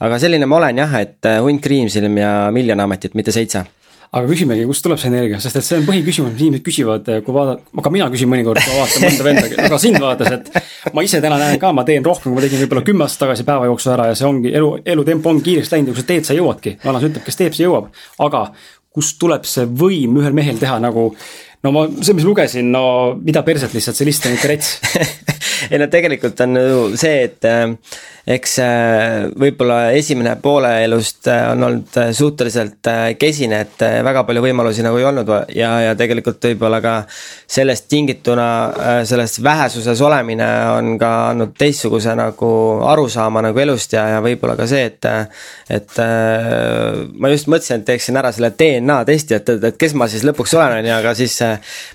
aga 0.02 0.18
selline 0.22 0.50
ma 0.50 0.58
olen 0.58 0.82
jah, 0.82 0.98
et 1.02 1.30
äh, 1.30 1.38
hunt 1.44 1.62
kriimsilm 1.64 2.18
ja 2.22 2.34
miljon 2.54 2.82
ametit, 2.84 3.16
mitte 3.18 3.34
seitse. 3.36 3.64
Aga 4.12 4.28
küsimegi, 4.28 4.66
kust 4.68 4.84
tuleb 4.84 5.00
see 5.00 5.08
energia, 5.08 5.38
sest 5.40 5.62
et 5.62 5.64
see 5.64 5.78
on 5.80 5.86
põhiküsimus, 5.88 6.34
mis 6.34 6.44
inimesed 6.44 6.66
küsivad, 6.66 7.06
äh, 7.08 7.22
kui 7.24 7.36
vaadata, 7.36 7.64
aga 7.80 7.94
mina 7.96 8.10
küsin 8.12 8.28
mõnikord, 8.32 8.60
kui 8.66 8.76
vaatan 8.76 9.06
mõnda 9.06 9.28
venda, 9.28 9.46
aga 9.68 9.80
sind 9.80 10.00
vaadates, 10.04 10.36
et 10.36 10.92
ma 10.98 11.06
ise 11.06 11.22
täna 11.24 11.38
näen 11.40 11.62
ka, 11.62 11.72
ma 11.76 11.86
teen 11.88 12.04
rohkem, 12.04 12.32
kui 12.32 12.42
ma 12.42 12.44
tegin 12.44 12.66
võib-olla 12.66 12.84
kümme 12.90 13.08
aastat 13.08 13.28
tagasi 13.28 13.48
päeva 13.48 13.70
jooksul 13.70 13.94
ära 13.96 14.10
ja 14.10 14.18
see 14.20 14.28
ongi 14.28 14.52
elu, 14.58 14.74
elutempo 14.96 15.32
on 15.32 15.40
kiiresti 15.46 15.78
läinud 15.78 15.94
ja 15.94 15.96
kui 15.96 16.04
sa 16.04 16.10
teed, 16.12 16.28
sa 16.28 16.36
jõuadki. 16.36 16.76
vanas 16.84 17.08
ütleb, 17.08 17.24
kes 17.24 17.40
teeb, 17.40 17.56
see 17.56 17.70
jõuab, 17.70 17.88
aga 18.28 18.44
kust 18.92 19.16
tuleb 19.22 19.48
see 19.48 19.64
võim 19.64 20.20
ühel 20.20 20.36
mehel 20.36 20.60
teha 20.60 20.76
nagu 20.84 21.14
no 21.64 21.74
ma, 21.76 21.86
see, 22.02 22.16
mis 22.18 22.26
lugesin, 22.26 22.72
no 22.74 22.84
mida 23.22 23.44
perset 23.46 23.74
lihtsalt, 23.76 23.98
see 23.98 24.10
list 24.10 24.26
on 24.30 24.38
ikka 24.38 24.52
rets. 24.52 24.76
Ei 25.70 25.78
no 25.78 25.86
tegelikult 25.92 26.40
on 26.42 26.58
ju 26.58 26.78
see, 26.98 27.28
et 27.28 27.46
äh, 27.46 27.70
eks 28.34 28.56
äh, 28.64 29.28
võib-olla 29.40 29.92
esimene 29.98 30.34
poole 30.42 30.72
elust 30.86 31.30
äh, 31.30 31.44
on 31.52 31.66
olnud 31.68 32.00
suhteliselt 32.18 32.90
kesine, 33.22 33.62
et 33.66 33.84
väga 34.06 34.24
palju 34.26 34.44
võimalusi 34.46 34.86
nagu 34.86 34.98
ei 34.98 35.06
olnud 35.06 35.30
ja, 35.56 35.72
ja 35.86 35.94
tegelikult 35.98 36.42
võib-olla 36.50 36.82
ka 36.84 36.96
sellest 37.12 37.88
tingituna, 37.92 38.48
selles 39.08 39.38
vähesuses 39.44 40.02
olemine 40.06 40.48
on 40.78 40.96
ka 41.02 41.12
andnud 41.32 41.54
teistsuguse 41.58 42.16
nagu 42.18 42.52
arusaama 42.92 43.44
nagu 43.46 43.62
elust 43.62 43.94
ja, 43.98 44.08
ja 44.16 44.22
võib-olla 44.24 44.58
ka 44.58 44.70
see, 44.70 44.88
et 44.90 45.10
et 45.72 45.98
ma 46.02 47.32
just 47.32 47.50
mõtlesin, 47.52 47.82
et 47.82 47.90
teeksin 47.90 48.18
ära 48.22 48.32
selle 48.36 48.52
DNA 48.58 49.02
testi, 49.08 49.38
et, 49.38 49.50
et, 49.56 49.70
et 49.72 49.80
kes 49.80 49.96
ma 49.98 50.08
siis 50.12 50.26
lõpuks 50.28 50.56
olen, 50.58 50.80
on 50.82 50.90
ju, 50.90 50.96
aga 50.98 51.16
siis 51.18 51.38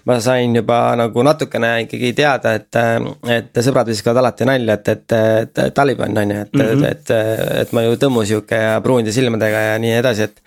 ma 0.06 0.18
sain 0.20 0.56
juba 0.56 0.80
nagu 0.98 1.24
natukene 1.26 1.72
ikkagi 1.84 2.12
teada, 2.16 2.54
et, 2.58 2.80
et 3.36 3.62
sõbrad 3.64 3.90
viskavad 3.90 4.22
alati 4.22 4.48
nalja, 4.48 4.78
et, 4.78 4.90
et, 4.94 5.16
et 5.52 5.62
Taliban 5.74 6.16
on 6.16 6.34
ju, 6.34 6.40
et 6.46 6.52
mm, 6.52 6.66
-hmm. 6.66 6.90
et, 6.90 7.10
et, 7.10 7.60
et 7.62 7.72
ma 7.76 7.86
ju 7.86 7.96
tõmmu 8.02 8.26
sihuke 8.26 8.60
ja 8.62 8.80
pruunide 8.84 9.12
silmadega 9.12 9.64
ja 9.70 9.78
nii 9.82 9.96
edasi, 10.00 10.22
et. 10.22 10.40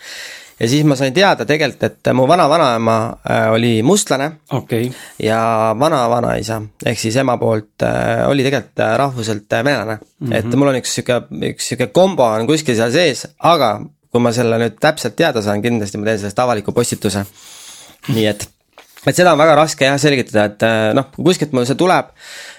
ja 0.59 0.67
siis 0.67 0.83
ma 0.83 0.95
sain 0.95 1.13
teada 1.13 1.45
tegelikult, 1.45 1.83
et 1.83 2.13
mu 2.13 2.27
vana-vanaema 2.27 2.97
äh, 3.31 3.51
oli 3.51 3.83
mustlane 3.83 4.31
okay.. 4.51 4.91
ja 5.19 5.75
vana-vanaisa 5.79 6.61
ehk 6.85 6.99
siis 6.99 7.15
ema 7.15 7.37
poolt 7.37 7.83
äh, 7.83 8.27
oli 8.27 8.43
tegelikult 8.43 8.79
äh, 8.79 8.97
rahvuselt 8.97 9.47
venelane 9.51 9.95
mm. 9.95 10.27
-hmm. 10.27 10.35
et 10.35 10.55
mul 10.55 10.67
on 10.67 10.81
üks 10.81 10.95
sihuke, 10.95 11.21
üks 11.53 11.71
sihuke 11.71 11.87
kombo 11.87 12.23
on 12.23 12.47
kuskil 12.47 12.75
seal 12.75 12.91
sees, 12.91 13.27
aga 13.39 13.79
kui 14.11 14.23
ma 14.23 14.31
selle 14.35 14.57
nüüd 14.61 14.77
täpselt 14.81 15.17
teada 15.17 15.43
saan, 15.45 15.63
kindlasti 15.63 15.99
ma 15.99 16.09
teen 16.09 16.21
sellest 16.21 16.41
avaliku 16.41 16.73
postituse. 16.75 17.25
nii 18.09 18.25
et, 18.29 18.45
et 19.07 19.15
seda 19.15 19.33
on 19.33 19.39
väga 19.39 19.55
raske 19.59 19.87
jah 19.87 19.99
selgitada, 20.01 20.49
et 20.49 20.95
noh, 20.97 21.07
kuskilt 21.15 21.53
mul 21.55 21.67
see 21.69 21.79
tuleb. 21.79 22.11
Äh, 22.11 22.58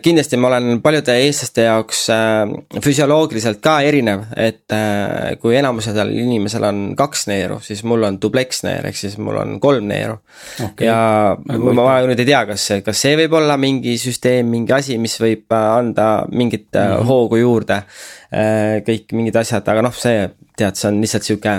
kindlasti 0.00 0.38
ma 0.40 0.48
olen 0.48 0.78
paljude 0.80 1.14
eestlaste 1.20 1.66
jaoks 1.66 2.04
äh, 2.14 2.52
füsioloogiliselt 2.84 3.58
ka 3.64 3.74
erinev, 3.84 4.22
et 4.40 4.72
äh, 4.72 5.34
kui 5.42 5.56
enamusel 5.58 5.98
inimesel 6.14 6.64
on 6.64 6.80
kaks 6.96 7.26
neeru, 7.28 7.58
siis 7.64 7.82
mul 7.84 8.06
on 8.08 8.16
dubleksneer, 8.22 8.88
ehk 8.88 8.96
siis 8.96 9.18
mul 9.20 9.36
on 9.42 9.58
kolm 9.60 9.90
neeru 9.90 10.16
okay.. 10.64 10.86
ja 10.88 10.96
ma, 11.36 11.76
ma 11.76 11.98
nüüd 12.08 12.24
ei 12.24 12.30
tea, 12.30 12.44
kas, 12.48 12.70
kas 12.86 13.04
see 13.04 13.18
võib 13.20 13.36
olla 13.40 13.58
mingi 13.60 13.98
süsteem, 14.00 14.48
mingi 14.54 14.76
asi, 14.76 14.96
mis 15.02 15.18
võib 15.20 15.52
anda 15.58 16.08
mingit 16.32 16.70
mm 16.72 16.80
-hmm. 16.80 17.06
hoogu 17.10 17.42
juurde. 17.42 17.82
kõik 18.86 19.12
mingid 19.14 19.36
asjad, 19.36 19.68
aga 19.68 19.82
noh, 19.82 19.94
see 19.94 20.24
tead, 20.58 20.74
see 20.74 20.88
on 20.88 21.00
lihtsalt 21.00 21.22
sihuke, 21.22 21.52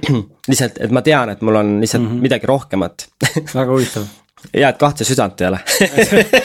lihtsalt, 0.50 0.78
et 0.78 0.90
ma 0.94 1.02
tean, 1.02 1.30
et 1.30 1.40
mul 1.42 1.56
on 1.56 1.80
lihtsalt 1.80 2.04
mm 2.04 2.10
-hmm. 2.10 2.20
midagi 2.22 2.46
rohkemat 2.46 3.08
väga 3.58 3.70
huvitav 3.72 4.06
hea, 4.52 4.68
et 4.68 4.80
kahte 4.80 5.06
südant 5.06 5.40
ei 5.40 5.50
ole 5.50 5.60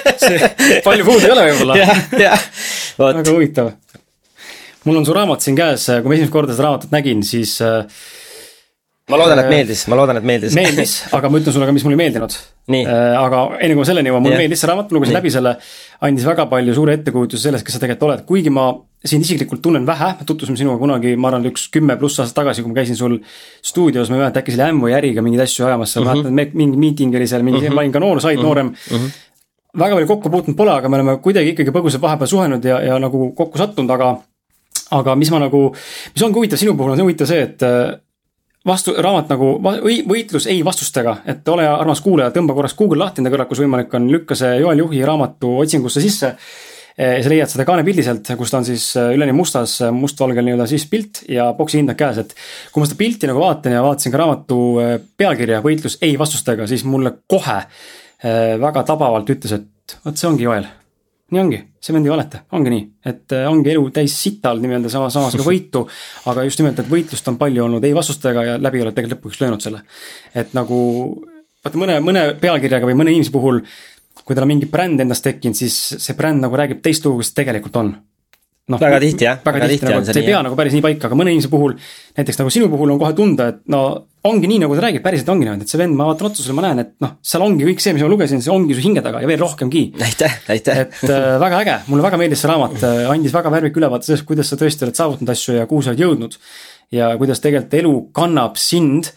palju 0.87 1.07
puudu 1.07 1.25
ei 1.25 1.33
ole 1.35 1.47
võib-olla. 1.51 1.79
jah, 1.79 2.03
jah, 2.19 2.45
vot. 2.99 3.21
väga 3.21 3.31
huvitav. 3.31 3.71
mul 4.85 5.01
on 5.01 5.07
su 5.07 5.15
raamat 5.15 5.45
siin 5.45 5.57
käes, 5.59 5.87
kui 6.01 6.11
ma 6.11 6.17
esimest 6.19 6.35
korda 6.35 6.55
seda 6.55 6.69
raamatut 6.69 6.93
nägin, 6.95 7.23
siis 7.25 7.57
äh, 7.65 7.85
ma 9.12 9.19
loodan, 9.21 9.39
et 9.43 9.50
meeldis, 9.51 9.83
ma 9.91 9.97
loodan, 10.00 10.17
et 10.17 10.25
meeldis. 10.25 10.55
meeldis, 10.57 10.93
aga 11.13 11.29
ma 11.29 11.38
ütlen 11.38 11.53
sulle 11.53 11.67
ka, 11.69 11.74
mis 11.75 11.83
mulle 11.85 11.97
ei 11.97 12.01
meeldinud. 12.01 12.35
Äh, 12.74 13.13
aga 13.19 13.41
enne 13.59 13.75
kui 13.75 13.83
ma 13.83 13.85
selleni 13.85 14.09
jõuan, 14.09 14.24
mulle 14.25 14.39
meeldis 14.41 14.63
see 14.63 14.69
raamat, 14.71 14.93
lugesin 14.95 15.13
läbi 15.13 15.33
selle, 15.33 15.51
andis 16.07 16.25
väga 16.25 16.47
palju 16.50 16.74
suure 16.74 16.95
ettekujutuse 16.97 17.45
sellest, 17.47 17.67
kes 17.67 17.77
sa 17.77 17.83
tegelikult 17.83 18.07
oled, 18.09 18.24
kuigi 18.29 18.53
ma 18.53 18.65
sind 19.05 19.27
isiklikult 19.27 19.62
tunnen 19.62 19.85
vähe, 19.85 20.09
me 20.19 20.25
tutvusime 20.25 20.57
sinuga 20.57 20.81
kunagi, 20.81 21.13
ma 21.21 21.29
arvan, 21.29 21.45
üks 21.51 21.67
kümme 21.74 22.00
pluss 22.01 22.17
aastat 22.24 22.39
tagasi, 22.41 22.65
kui 22.65 22.74
ma 22.74 22.79
käisin 22.79 22.97
sul 22.97 23.19
stuudios, 23.62 24.09
ma 24.09 24.17
ei 24.17 24.24
mäleta, 24.24 24.41
äkki 24.41 24.55
see 24.55 24.63
oli 24.63 24.74
Ämmu 24.74 24.89
ja 24.89 24.97
Äriga 24.97 25.21
mingeid 25.25 25.45
asju 25.45 25.67
ajamas 25.67 25.93
seal 25.93 26.07
-hmm. 26.07 26.25
ma 26.25 26.38
mäletan, 26.39 26.57
mingi 26.57 26.81
miiting 26.81 27.15
oli 27.15 27.27
seal, 27.27 27.43
mingi 27.45 27.62
mm, 27.62 27.67
-hmm. 27.67 27.75
ma 27.75 27.81
olin 27.81 27.91
ka 27.91 28.00
noor, 28.00 28.21
said 28.21 28.38
mm 28.38 28.41
-hmm. 28.41 28.45
noorem 28.45 28.65
mm. 28.65 28.97
-hmm. 28.97 29.12
väga 29.79 29.95
palju 29.95 30.07
kokku 30.07 30.29
puutunud 30.29 30.57
pole, 30.57 30.71
aga 30.71 30.89
me 30.89 30.95
oleme 30.95 31.17
kuidagi 31.17 31.53
ikkagi 31.53 31.69
põgusalt 31.69 32.01
vahepeal 32.01 32.27
suhelnud 32.27 32.65
ja, 32.65 32.81
ja 32.81 33.00
nagu 33.00 33.31
kokku 33.35 33.57
sattunud, 33.57 33.91
aga 33.91 34.15
aga 34.91 35.15
mis 35.15 35.31
ma 35.31 35.39
nagu, 35.39 35.75
mis 36.15 36.24
ongi 36.24 36.35
huvitav 36.35 36.57
sinu 36.57 36.74
puhul, 36.77 36.91
on 36.91 36.97
see 36.97 37.05
huvitav 37.05 37.27
see, 37.27 37.41
et 37.41 37.62
vastu, 38.67 38.93
raamat 39.01 39.31
nagu 39.34 39.55
võitlus 40.10 40.48
ei 40.51 40.62
vastustega, 40.65 41.19
et 41.29 41.48
ole 41.51 41.65
armas 41.69 42.01
kuulaja, 42.03 42.34
tõmba 42.36 42.55
korraks 42.57 42.77
Google 42.77 43.03
lahti 43.03 43.22
enda 43.22 43.34
kõrval, 43.34 43.50
kus 43.50 43.62
võimalik 43.63 43.93
on, 43.98 44.07
lükka 44.12 44.38
see 44.38 44.55
Joel 44.62 44.81
Juhi 44.84 45.03
raamatu 45.05 45.57
otsingusse 45.63 46.03
sisse. 46.03 46.36
Eh, 46.95 47.17
sa 47.19 47.27
leiad 47.27 47.51
seda 47.51 47.65
kaanepildi 47.67 48.05
sealt, 48.05 48.29
kus 48.39 48.53
ta 48.53 48.62
on 48.62 48.65
siis 48.69 48.86
eh, 48.95 49.10
üleni 49.17 49.34
mustas, 49.36 49.74
eh, 49.84 49.91
mustvalgel 49.91 50.45
nii-öelda 50.48 50.67
siis 50.72 50.86
pilt 50.88 51.25
ja 51.27 51.50
boksi 51.57 51.81
hind 51.81 51.91
on 51.91 51.98
käes, 52.00 52.22
et. 52.22 52.31
kui 52.72 52.79
ma 52.79 52.88
seda 52.88 53.00
pilti 53.01 53.27
nagu 53.27 53.43
vaatan 53.43 53.75
ja 53.75 53.84
vaatasin 53.84 54.13
ka 54.13 54.22
raamatu 54.22 54.62
pealkirja 55.19 55.60
Võitlus 55.65 56.00
ei 56.07 56.15
vastustega, 56.19 56.69
siis 56.72 56.88
mulle 56.88 57.12
kohe 57.27 57.60
väga 58.63 58.86
tabavalt 58.88 59.27
ütles, 59.29 59.60
et 59.60 60.00
vot 60.07 60.15
see 60.15 60.31
ongi 60.31 60.48
Joel 60.48 60.72
nii 61.35 61.43
ongi, 61.43 61.59
ei 62.07 62.11
valeta, 62.11 62.41
ongi 62.55 62.71
nii, 62.73 62.83
et 63.11 63.35
äh, 63.35 63.45
ongi 63.51 63.73
elu 63.73 63.89
täis 63.95 64.15
sital 64.23 64.61
nii-öelda 64.63 64.91
sama, 64.91 65.11
samas 65.13 65.35
ka 65.37 65.45
võitu. 65.51 65.85
aga 66.31 66.45
just 66.47 66.61
nimelt, 66.61 66.79
et 66.79 66.91
võitlust 66.91 67.27
on 67.31 67.39
palju 67.41 67.65
olnud 67.67 67.83
ei 67.85 67.95
vastustega 67.97 68.45
ja 68.49 68.57
läbi 68.61 68.83
oled 68.83 68.95
tegelikult 68.95 69.19
lõpuks 69.19 69.43
löönud 69.43 69.65
selle. 69.65 69.83
et 70.33 70.55
nagu 70.57 70.79
vaata 71.65 71.81
mõne, 71.81 71.99
mõne 72.05 72.25
pealkirjaga 72.41 72.87
või 72.89 72.97
mõne 73.01 73.13
inimese 73.15 73.33
puhul, 73.33 73.61
kui 74.23 74.35
tal 74.35 74.45
on 74.47 74.53
mingi 74.53 74.69
bränd 74.71 75.01
endast 75.03 75.25
tekkinud, 75.25 75.57
siis 75.57 75.77
see 75.99 76.17
bränd 76.17 76.43
nagu 76.45 76.57
räägib 76.57 76.83
teist 76.85 77.05
lugu, 77.05 77.19
kui 77.19 77.27
see 77.27 77.41
tegelikult 77.43 77.81
on 77.81 77.95
noh. 78.72 78.81
väga 78.81 79.00
tihti 79.03 79.27
jah. 79.27 79.39
väga 79.45 79.69
tihti 79.69 79.88
nagu, 79.89 80.05
see 80.07 80.22
ei 80.22 80.27
pea 80.31 80.41
nagu 80.45 80.57
päris 80.57 80.75
nii 80.75 80.84
paika, 80.86 81.10
aga 81.10 81.17
mõne 81.19 81.34
inimese 81.34 81.51
puhul, 81.51 81.75
näiteks 82.17 82.41
nagu 82.41 82.53
sinu 82.53 82.69
puhul 82.72 82.93
on 82.95 83.01
kohe 83.01 83.13
tunda, 83.17 83.50
et 83.53 83.62
no 83.72 83.81
ongi 84.25 84.50
nii, 84.50 84.63
nagu 84.63 84.77
ta 84.77 84.86
räägib, 84.88 85.03
päriselt 85.05 85.29
ongi 85.29 85.45
niimoodi, 85.45 85.67
et 85.67 85.72
see 85.74 85.79
vend, 85.81 85.98
ma 85.98 86.07
vaatan 86.10 86.31
otsa 86.31 86.41
sulle, 86.41 86.57
ma 86.57 86.65
näen, 86.65 86.81
et 86.81 86.93
noh, 87.03 87.13
seal 87.25 87.45
ongi 87.45 87.67
kõik 87.67 87.84
see, 87.84 87.93
mis 87.93 88.05
ma 88.05 88.10
lugesin, 88.10 88.41
see 88.41 88.53
ongi 88.53 88.77
su 88.77 88.81
hinge 88.81 89.03
taga 89.05 89.22
ja 89.22 89.29
veel 89.29 89.41
rohkemgi. 89.43 89.86
aitäh, 90.07 90.39
aitäh. 90.55 90.81
et 90.88 90.98
äh, 91.05 91.27
väga 91.41 91.62
äge, 91.62 91.77
mulle 91.91 92.07
väga 92.07 92.19
meeldis 92.22 92.41
see 92.41 92.50
raamat, 92.50 92.79
äh, 92.81 93.05
andis 93.12 93.36
väga 93.36 93.53
värvika 93.53 93.81
ülevaate 93.84 94.10
sellest, 94.10 94.25
kuidas 94.25 94.50
sa 94.50 94.57
tõesti 94.57 94.88
oled 94.88 94.98
saavutanud 94.98 95.34
asju 95.36 95.60
ja 95.60 95.69
kuhu 95.69 95.86
sa 95.86 95.93
oled 95.93 96.05
jõudnud. 96.07 96.39
ja 96.93 97.13
kuidas 97.22 97.41
tegelikult 97.41 97.77
elu 97.77 97.93
kannab 98.13 98.57
sind 98.62 99.13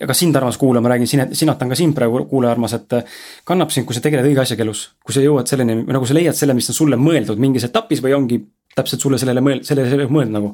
ja 0.00 0.06
ka 0.08 0.14
sind, 0.16 0.36
armas 0.36 0.56
kuulaja, 0.60 0.84
ma 0.84 0.92
räägin, 0.92 1.08
sina, 1.08 1.26
sinatan 1.36 1.72
ka 1.72 1.76
sind 1.76 1.96
praegu, 1.96 2.22
kuulaja 2.28 2.54
armas, 2.54 2.76
et 2.76 3.00
äh, 3.00 3.18
kannab 3.48 3.72
sind, 3.72 3.88
kui 3.88 3.96
sa 3.96 4.04
tegeled 4.04 4.28
õige 4.28 4.44
asjaga 4.44 4.64
elus. 4.64 4.90
kui 5.04 5.16
sa 5.16 5.24
jõuad 5.24 5.48
selleni, 5.48 5.82
nagu 5.88 6.08
sa 6.08 6.16
leiad 6.16 6.36
selle, 6.36 6.56
mis 6.56 6.68
on 6.72 6.76
sulle 6.76 7.00
mõeldud 7.00 7.40
mingis 7.40 7.64
etapis 7.68 8.04
või 8.04 8.16
ongi 8.16 8.40
täpselt 8.76 9.02
sulle 9.02 9.18
sellele 9.20 9.42
mõel-, 9.44 9.62
sellele, 9.66 10.06
mõelnud 10.10 10.36
nagu. 10.36 10.52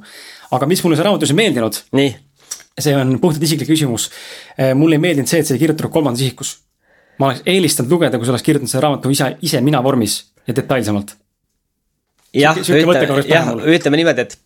aga 0.57 0.69
mis 0.71 0.83
mulle 0.85 0.99
see 0.99 1.07
raamatus 1.07 1.33
ei 1.33 1.41
meeldinud. 1.41 1.83
see 2.79 2.97
on 2.97 3.19
puhtalt 3.21 3.43
isiklik 3.43 3.69
küsimus. 3.71 4.11
Eh, 4.59 4.75
mulle 4.75 4.99
ei 4.99 5.03
meeldinud 5.03 5.29
see, 5.29 5.41
et 5.41 5.49
see 5.49 5.57
ei 5.57 5.63
kirjutatud 5.65 5.93
kolmandas 5.93 6.25
isikus. 6.25 6.57
ma 7.19 7.31
oleks 7.31 7.43
eelistanud 7.47 7.93
lugeda, 7.93 8.19
kui 8.19 8.27
sa 8.27 8.35
oleks 8.35 8.45
kirjutanud 8.45 8.71
selle 8.71 8.83
raamatu 8.85 9.11
ise, 9.11 9.37
ise 9.43 9.61
mina 9.61 9.83
vormis 9.83 10.19
ja 10.47 10.57
detailsemalt. 10.57 11.17
jah, 12.35 12.57
ütleme, 12.57 13.23
jah, 13.29 13.53
ütleme 13.57 14.03
niimoodi, 14.03 14.27
et 14.27 14.39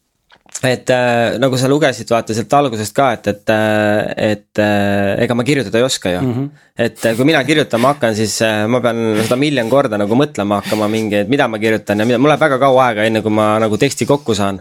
et 0.62 0.90
äh, 0.92 1.38
nagu 1.40 1.56
sa 1.56 1.68
lugesid, 1.68 2.10
vaata 2.10 2.36
sealt 2.36 2.52
algusest 2.52 2.96
ka, 2.96 3.12
et, 3.16 3.30
et, 3.32 3.52
äh, 3.54 4.32
et 4.32 4.60
äh, 4.60 5.24
ega 5.24 5.34
ma 5.34 5.46
kirjutada 5.46 5.80
ei 5.80 5.86
oska 5.86 6.10
ju 6.10 6.20
mm. 6.20 6.34
-hmm. 6.34 6.48
et 6.76 7.04
äh, 7.06 7.16
kui 7.16 7.24
mina 7.24 7.44
kirjutama 7.44 7.94
hakkan, 7.94 8.16
siis 8.16 8.42
äh, 8.42 8.66
ma 8.68 8.80
pean 8.80 9.22
seda 9.22 9.36
miljon 9.36 9.70
korda 9.70 9.98
nagu 9.98 10.14
mõtlema 10.14 10.60
hakkama 10.60 10.88
mingi, 10.88 11.22
et 11.22 11.28
mida 11.28 11.48
ma 11.48 11.58
kirjutan 11.58 11.98
ja 11.98 12.06
mida, 12.06 12.18
mul 12.18 12.28
läheb 12.28 12.40
väga 12.40 12.58
kaua 12.58 12.86
aega, 12.86 13.04
enne 13.04 13.22
kui 13.22 13.32
ma 13.32 13.58
nagu 13.58 13.76
teksti 13.76 14.06
kokku 14.06 14.34
saan. 14.34 14.60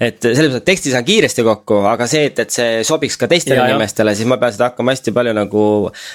et 0.00 0.20
mõttes, 0.24 0.58
et 0.60 0.64
teksti 0.64 0.92
saan 0.92 1.06
kiiresti 1.06 1.44
kokku, 1.46 1.80
aga 1.88 2.06
see, 2.10 2.26
et, 2.28 2.42
et 2.44 2.52
see 2.52 2.82
sobiks 2.86 3.16
ka 3.20 3.28
teistele 3.30 3.60
ja, 3.60 3.68
inimestele, 3.70 4.14
siis 4.16 4.28
ma 4.28 4.38
pean 4.40 4.54
seda 4.54 4.70
hakkama 4.70 4.94
hästi 4.94 5.14
palju 5.16 5.34
nagu 5.36 5.64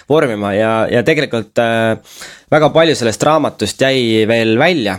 vormima 0.10 0.54
ja, 0.58 0.74
ja 0.92 1.04
tegelikult 1.06 1.62
äh, 1.64 1.98
väga 2.52 2.70
palju 2.76 2.96
sellest 3.00 3.24
raamatust 3.24 3.82
jäi 3.82 4.24
veel 4.30 4.58
välja 4.60 4.98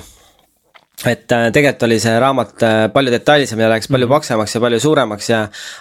et 1.02 1.32
äh, 1.32 1.48
tegelikult 1.50 1.82
oli 1.88 1.96
see 1.98 2.12
raamat 2.22 2.62
äh, 2.62 2.74
palju 2.94 3.10
detailsem 3.12 3.60
ja 3.60 3.68
läks 3.72 3.88
palju 3.90 4.06
mhm. 4.06 4.14
paksemaks 4.14 4.54
ja 4.54 4.60
palju 4.62 4.78
suuremaks 4.80 5.30
ja 5.30 5.40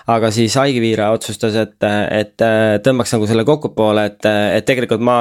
aga 0.10 0.32
siis 0.34 0.56
Aigiviira 0.58 1.12
otsustas, 1.14 1.56
et, 1.60 1.78
et 2.10 2.44
äh, 2.44 2.78
tõmbaks 2.84 3.14
nagu 3.14 3.28
selle 3.30 3.46
kokkupoole, 3.48 4.08
et, 4.10 4.30
et 4.58 4.66
tegelikult 4.66 5.04
ma 5.06 5.18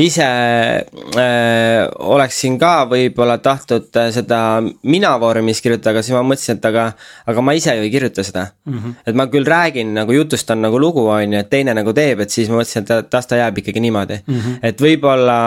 ise 0.00 0.24
äh, 0.24 1.82
oleksin 2.14 2.56
ka 2.62 2.72
võib-olla 2.90 3.36
tahtnud 3.44 3.92
seda 4.14 4.40
mina 4.64 5.12
vormis 5.20 5.60
kirjutada, 5.64 5.92
aga 5.92 6.06
siis 6.06 6.16
ma 6.16 6.24
mõtlesin, 6.24 6.58
et 6.58 6.70
aga, 6.70 6.88
aga 7.28 7.44
ma 7.44 7.56
ise 7.58 7.76
ju 7.76 7.84
ei 7.84 7.92
kirjuta 7.92 8.24
seda 8.24 8.46
mm. 8.48 8.78
-hmm. 8.78 8.96
et 9.06 9.20
ma 9.20 9.28
küll 9.28 9.44
räägin 9.48 9.92
nagu 10.00 10.16
jutustan 10.16 10.64
nagu 10.64 10.80
lugu, 10.80 11.04
on 11.04 11.36
ju, 11.36 11.44
et 11.44 11.52
teine 11.52 11.76
nagu 11.76 11.92
teeb, 11.92 12.24
et 12.24 12.32
siis 12.32 12.48
ma 12.48 12.62
mõtlesin, 12.62 12.88
et 12.88 13.12
las 13.12 13.28
ta 13.28 13.36
jääb 13.44 13.60
ikkagi 13.60 13.84
niimoodi 13.84 14.22
mm. 14.24 14.40
-hmm. 14.40 14.58
et 14.62 14.80
võib-olla 14.80 15.38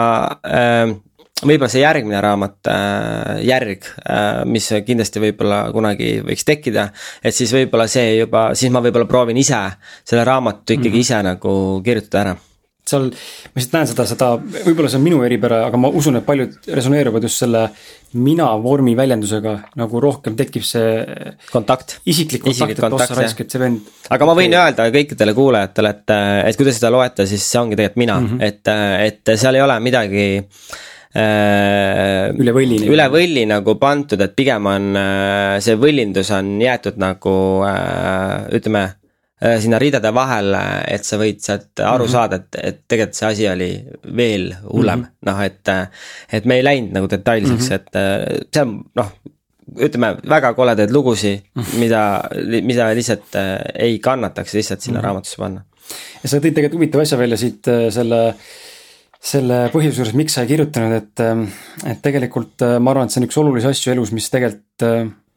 äh, 0.46 0.96
võib-olla 1.44 1.70
see 1.70 1.84
järgmine 1.84 2.20
raamat 2.24 2.70
äh,, 2.72 3.38
Järg 3.46 3.86
äh,, 4.02 4.42
mis 4.48 4.68
kindlasti 4.86 5.22
võib-olla 5.22 5.62
kunagi 5.74 6.18
võiks 6.26 6.46
tekkida. 6.48 6.88
et 7.22 7.34
siis 7.34 7.52
võib-olla 7.54 7.88
see 7.90 8.18
juba, 8.18 8.50
siis 8.58 8.72
ma 8.74 8.82
võib-olla 8.84 9.08
proovin 9.10 9.38
ise 9.38 9.60
selle 10.04 10.26
raamatu 10.26 10.74
ikkagi 10.74 10.88
mm 10.88 10.94
-hmm. 10.94 11.06
ise 11.06 11.22
nagu 11.22 11.54
kirjutada 11.84 12.24
ära 12.26 12.36
seal. 12.88 13.10
ma 13.10 13.60
lihtsalt 13.60 13.76
näen 13.76 13.90
seda, 13.90 14.06
seda, 14.08 14.30
võib-olla 14.66 14.90
see 14.90 14.98
on 14.98 15.04
minu 15.04 15.22
eripära, 15.26 15.60
aga 15.68 15.80
ma 15.80 15.90
usun, 16.00 16.18
et 16.20 16.26
paljud 16.26 16.68
resoneeruvad 16.74 17.26
just 17.28 17.44
selle 17.44 17.68
mina 18.14 18.48
vormi 18.62 18.94
väljendusega 18.96 19.54
nagu 19.76 20.00
rohkem 20.00 20.36
tekib 20.36 20.64
see. 20.64 21.04
kontakt. 21.52 21.98
isiklik 22.06 22.42
kontakt, 22.42 22.78
et 22.78 22.98
ossa 23.00 23.14
raisk, 23.14 23.40
et 23.44 23.50
see 23.50 23.62
vend. 23.62 23.94
aga 24.10 24.28
ma 24.28 24.34
võin 24.34 24.54
okay. 24.54 24.64
öelda 24.64 24.90
kõikidele 24.98 25.34
kuulajatele, 25.36 25.94
et, 25.96 26.14
et 26.50 26.56
kui 26.56 26.68
te 26.68 26.76
seda 26.76 26.90
loete, 26.94 27.28
siis 27.30 27.44
see 27.44 27.60
ongi 27.60 27.76
tegelikult 27.76 28.04
mina 28.04 28.20
mm, 28.20 28.28
-hmm. 28.28 28.44
et, 28.44 29.12
et 29.12 29.36
seal 29.36 29.54
ei 29.54 29.62
ole 29.62 29.80
midagi 29.84 30.28
äh, 30.38 30.78
üle 31.14 32.52
võlli. 32.52 32.82
üle 32.84 33.08
võlli 33.08 33.46
nagu 33.48 33.74
pandud, 33.80 34.20
et 34.20 34.34
pigem 34.36 34.66
on 34.68 34.96
äh, 34.96 35.56
see 35.64 35.78
võllindus 35.80 36.30
on 36.36 36.60
jäetud 36.60 37.00
nagu 37.00 37.34
äh, 37.64 38.48
ütleme 38.58 38.98
Äh, 39.38 39.60
sinna 39.62 39.78
ridade 39.78 40.10
vahele, 40.10 40.60
et 40.90 41.04
sa 41.06 41.14
võid 41.14 41.38
sealt 41.38 41.78
aru 41.78 42.02
mm 42.02 42.08
-hmm. 42.08 42.10
saada, 42.10 42.36
et, 42.40 42.56
et 42.58 42.78
tegelikult 42.90 43.14
see 43.14 43.26
asi 43.28 43.44
oli 43.46 43.68
veel 44.18 44.48
hullem 44.64 44.98
mm 44.98 45.04
-hmm., 45.04 45.26
noh 45.30 45.42
et. 45.44 45.68
et 46.32 46.44
me 46.44 46.56
ei 46.56 46.64
läinud 46.64 46.96
nagu 46.96 47.10
detailseks 47.10 47.68
mm, 47.68 47.68
-hmm. 47.68 47.74
et 47.74 47.96
äh, 47.96 48.46
see 48.52 48.62
on 48.62 48.72
noh, 48.98 49.12
ütleme 49.78 50.16
väga 50.28 50.52
koledaid 50.54 50.90
lugusid 50.90 51.38
mm, 51.54 51.62
-hmm. 51.62 51.78
mida, 51.78 52.02
mida 52.62 52.90
lihtsalt 52.94 53.38
äh, 53.38 53.60
ei 53.78 53.98
kannataks 53.98 54.54
lihtsalt 54.54 54.80
sinna 54.80 54.98
mm 54.98 55.02
-hmm. 55.02 55.04
raamatusse 55.04 55.36
panna. 55.38 55.62
ja 56.22 56.28
sa 56.28 56.36
tõid 56.36 56.54
tegelikult 56.54 56.80
huvitava 56.80 57.02
asja 57.02 57.18
välja 57.18 57.36
siit 57.36 57.62
selle 57.90 58.34
selle 59.18 59.64
põhjuse 59.72 60.02
juures, 60.02 60.14
miks 60.18 60.36
sa 60.36 60.44
ei 60.44 60.52
kirjutanud, 60.52 60.94
et, 60.94 61.22
et 61.90 62.02
tegelikult 62.04 62.62
ma 62.78 62.92
arvan, 62.92 63.08
et 63.08 63.14
see 63.14 63.22
on 63.22 63.26
üks 63.26 63.40
olulisi 63.40 63.70
asju 63.70 63.92
elus, 63.92 64.12
mis 64.14 64.30
tegelikult 64.30 64.86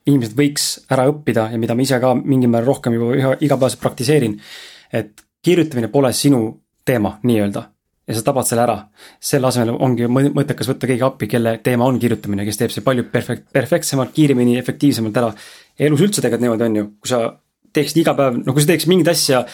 inimesed 0.09 0.37
võiks 0.37 0.67
ära 0.91 1.07
õppida 1.09 1.49
ja 1.53 1.59
mida 1.61 1.75
ma 1.77 1.85
ise 1.85 1.99
ka 2.01 2.13
mingil 2.17 2.49
määral 2.49 2.71
rohkem 2.71 2.95
juba 2.97 3.11
üha 3.17 3.35
igapäevaselt 3.39 3.81
praktiseerin. 3.83 4.39
et 4.91 5.21
kirjutamine 5.43 5.87
pole 5.87 6.13
sinu 6.13 6.41
teema 6.85 7.19
nii-öelda 7.23 7.63
ja 8.07 8.17
sa 8.17 8.23
tabad 8.25 8.47
selle 8.47 8.63
ära. 8.65 8.77
selle 9.19 9.47
asemel 9.47 9.77
ongi 9.79 10.07
mõttekas 10.09 10.69
võtta 10.71 10.89
keegi 10.89 11.05
appi, 11.05 11.29
kelle 11.31 11.57
teema 11.63 11.85
on 11.85 11.99
kirjutamine, 11.99 12.45
kes 12.47 12.59
teeb 12.59 12.73
see 12.73 12.85
palju 12.85 13.07
perfekt-, 13.13 13.47
perfektsemalt, 13.53 14.13
kiiremini, 14.15 14.57
efektiivsemalt 14.59 15.21
ära. 15.21 15.31
elus 15.79 16.01
üldse 16.01 16.21
tegelikult 16.21 16.45
niimoodi 16.47 16.67
on 16.67 16.79
ju, 16.79 16.87
kui 16.99 17.13
sa 17.13 17.21
teeksid 17.73 18.01
iga 18.01 18.15
päev, 18.17 18.41
no 18.45 18.53
kui 18.53 18.63
sa 18.63 18.73
teeksid 18.73 18.91
mingit 18.91 19.11
asja 19.13 19.45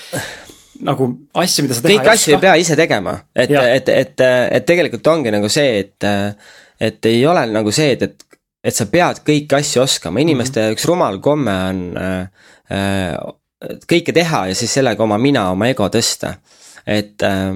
nagu 0.85 1.09
asja, 1.33 1.63
mida 1.65 1.77
sa 1.77 1.81
teha 1.81 1.97
kõiki 1.97 2.13
asju 2.13 2.35
ei 2.35 2.41
pea 2.41 2.55
ise 2.61 2.75
tegema, 2.79 3.17
et, 3.35 3.51
et, 3.51 3.89
et, 3.89 4.23
et 4.59 4.65
tegelikult 4.65 5.07
ongi 5.07 5.33
nagu 5.33 5.49
see, 5.49 5.79
et 5.79 6.09
et 6.77 7.05
ei 7.09 7.23
ole 7.25 7.45
nagu 7.49 7.71
see, 7.73 7.95
et, 7.95 8.03
et 8.05 8.27
et 8.67 8.75
sa 8.75 8.87
pead 8.91 9.21
kõiki 9.25 9.55
asju 9.57 9.83
oskama, 9.83 10.21
inimeste 10.21 10.59
mm 10.59 10.65
-hmm. 10.65 10.75
üks 10.75 10.85
rumal 10.89 11.19
komme 11.23 11.53
on 11.69 11.81
äh, 11.97 12.27
äh, 12.71 13.15
kõike 13.87 14.13
teha 14.13 14.47
ja 14.47 14.55
siis 14.55 14.73
sellega 14.73 15.03
oma 15.03 15.17
mina, 15.17 15.49
oma 15.51 15.67
ego 15.67 15.87
tõsta. 15.87 16.35
et 16.85 17.23
äh,, 17.23 17.55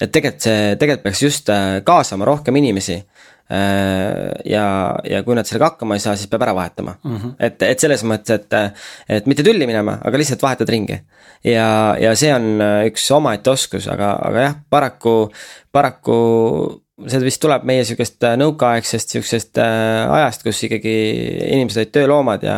et 0.00 0.12
tegelikult 0.12 0.42
see, 0.42 0.76
tegelikult 0.80 1.02
peaks 1.02 1.22
just 1.22 1.48
äh, 1.52 1.82
kaasama 1.84 2.24
rohkem 2.24 2.56
inimesi. 2.56 3.02
Ja, 3.50 4.66
ja 5.10 5.22
kui 5.26 5.34
nad 5.34 5.48
sellega 5.48 5.72
hakkama 5.72 5.96
ei 5.96 6.02
saa, 6.04 6.14
siis 6.16 6.30
peab 6.30 6.44
ära 6.46 6.54
vahetama 6.54 6.94
mm. 7.02 7.16
-hmm. 7.16 7.32
et, 7.48 7.62
et 7.66 7.82
selles 7.82 8.04
mõttes, 8.06 8.36
et, 8.38 8.78
et 9.08 9.26
mitte 9.26 9.42
tülli 9.46 9.66
minema, 9.66 9.98
aga 10.04 10.20
lihtsalt 10.20 10.42
vahetad 10.42 10.70
ringi. 10.70 11.00
ja, 11.44 11.96
ja 11.98 12.14
see 12.14 12.30
on 12.34 12.60
äh, 12.60 12.86
üks 12.90 13.10
omaette 13.16 13.50
oskus, 13.50 13.88
aga, 13.88 14.12
aga 14.22 14.46
jah, 14.46 14.54
paraku, 14.70 15.16
paraku 15.72 16.20
see 17.08 17.20
vist 17.24 17.40
tuleb 17.42 17.64
meie 17.68 17.84
sihukest 17.86 18.26
äh, 18.26 18.36
nõukaaegsest 18.40 19.14
sihukesest 19.14 19.60
äh, 19.62 20.12
ajast, 20.18 20.44
kus 20.46 20.62
ikkagi 20.66 20.94
inimesed 21.56 21.82
olid 21.82 21.92
tööloomad 21.96 22.46
ja. 22.46 22.56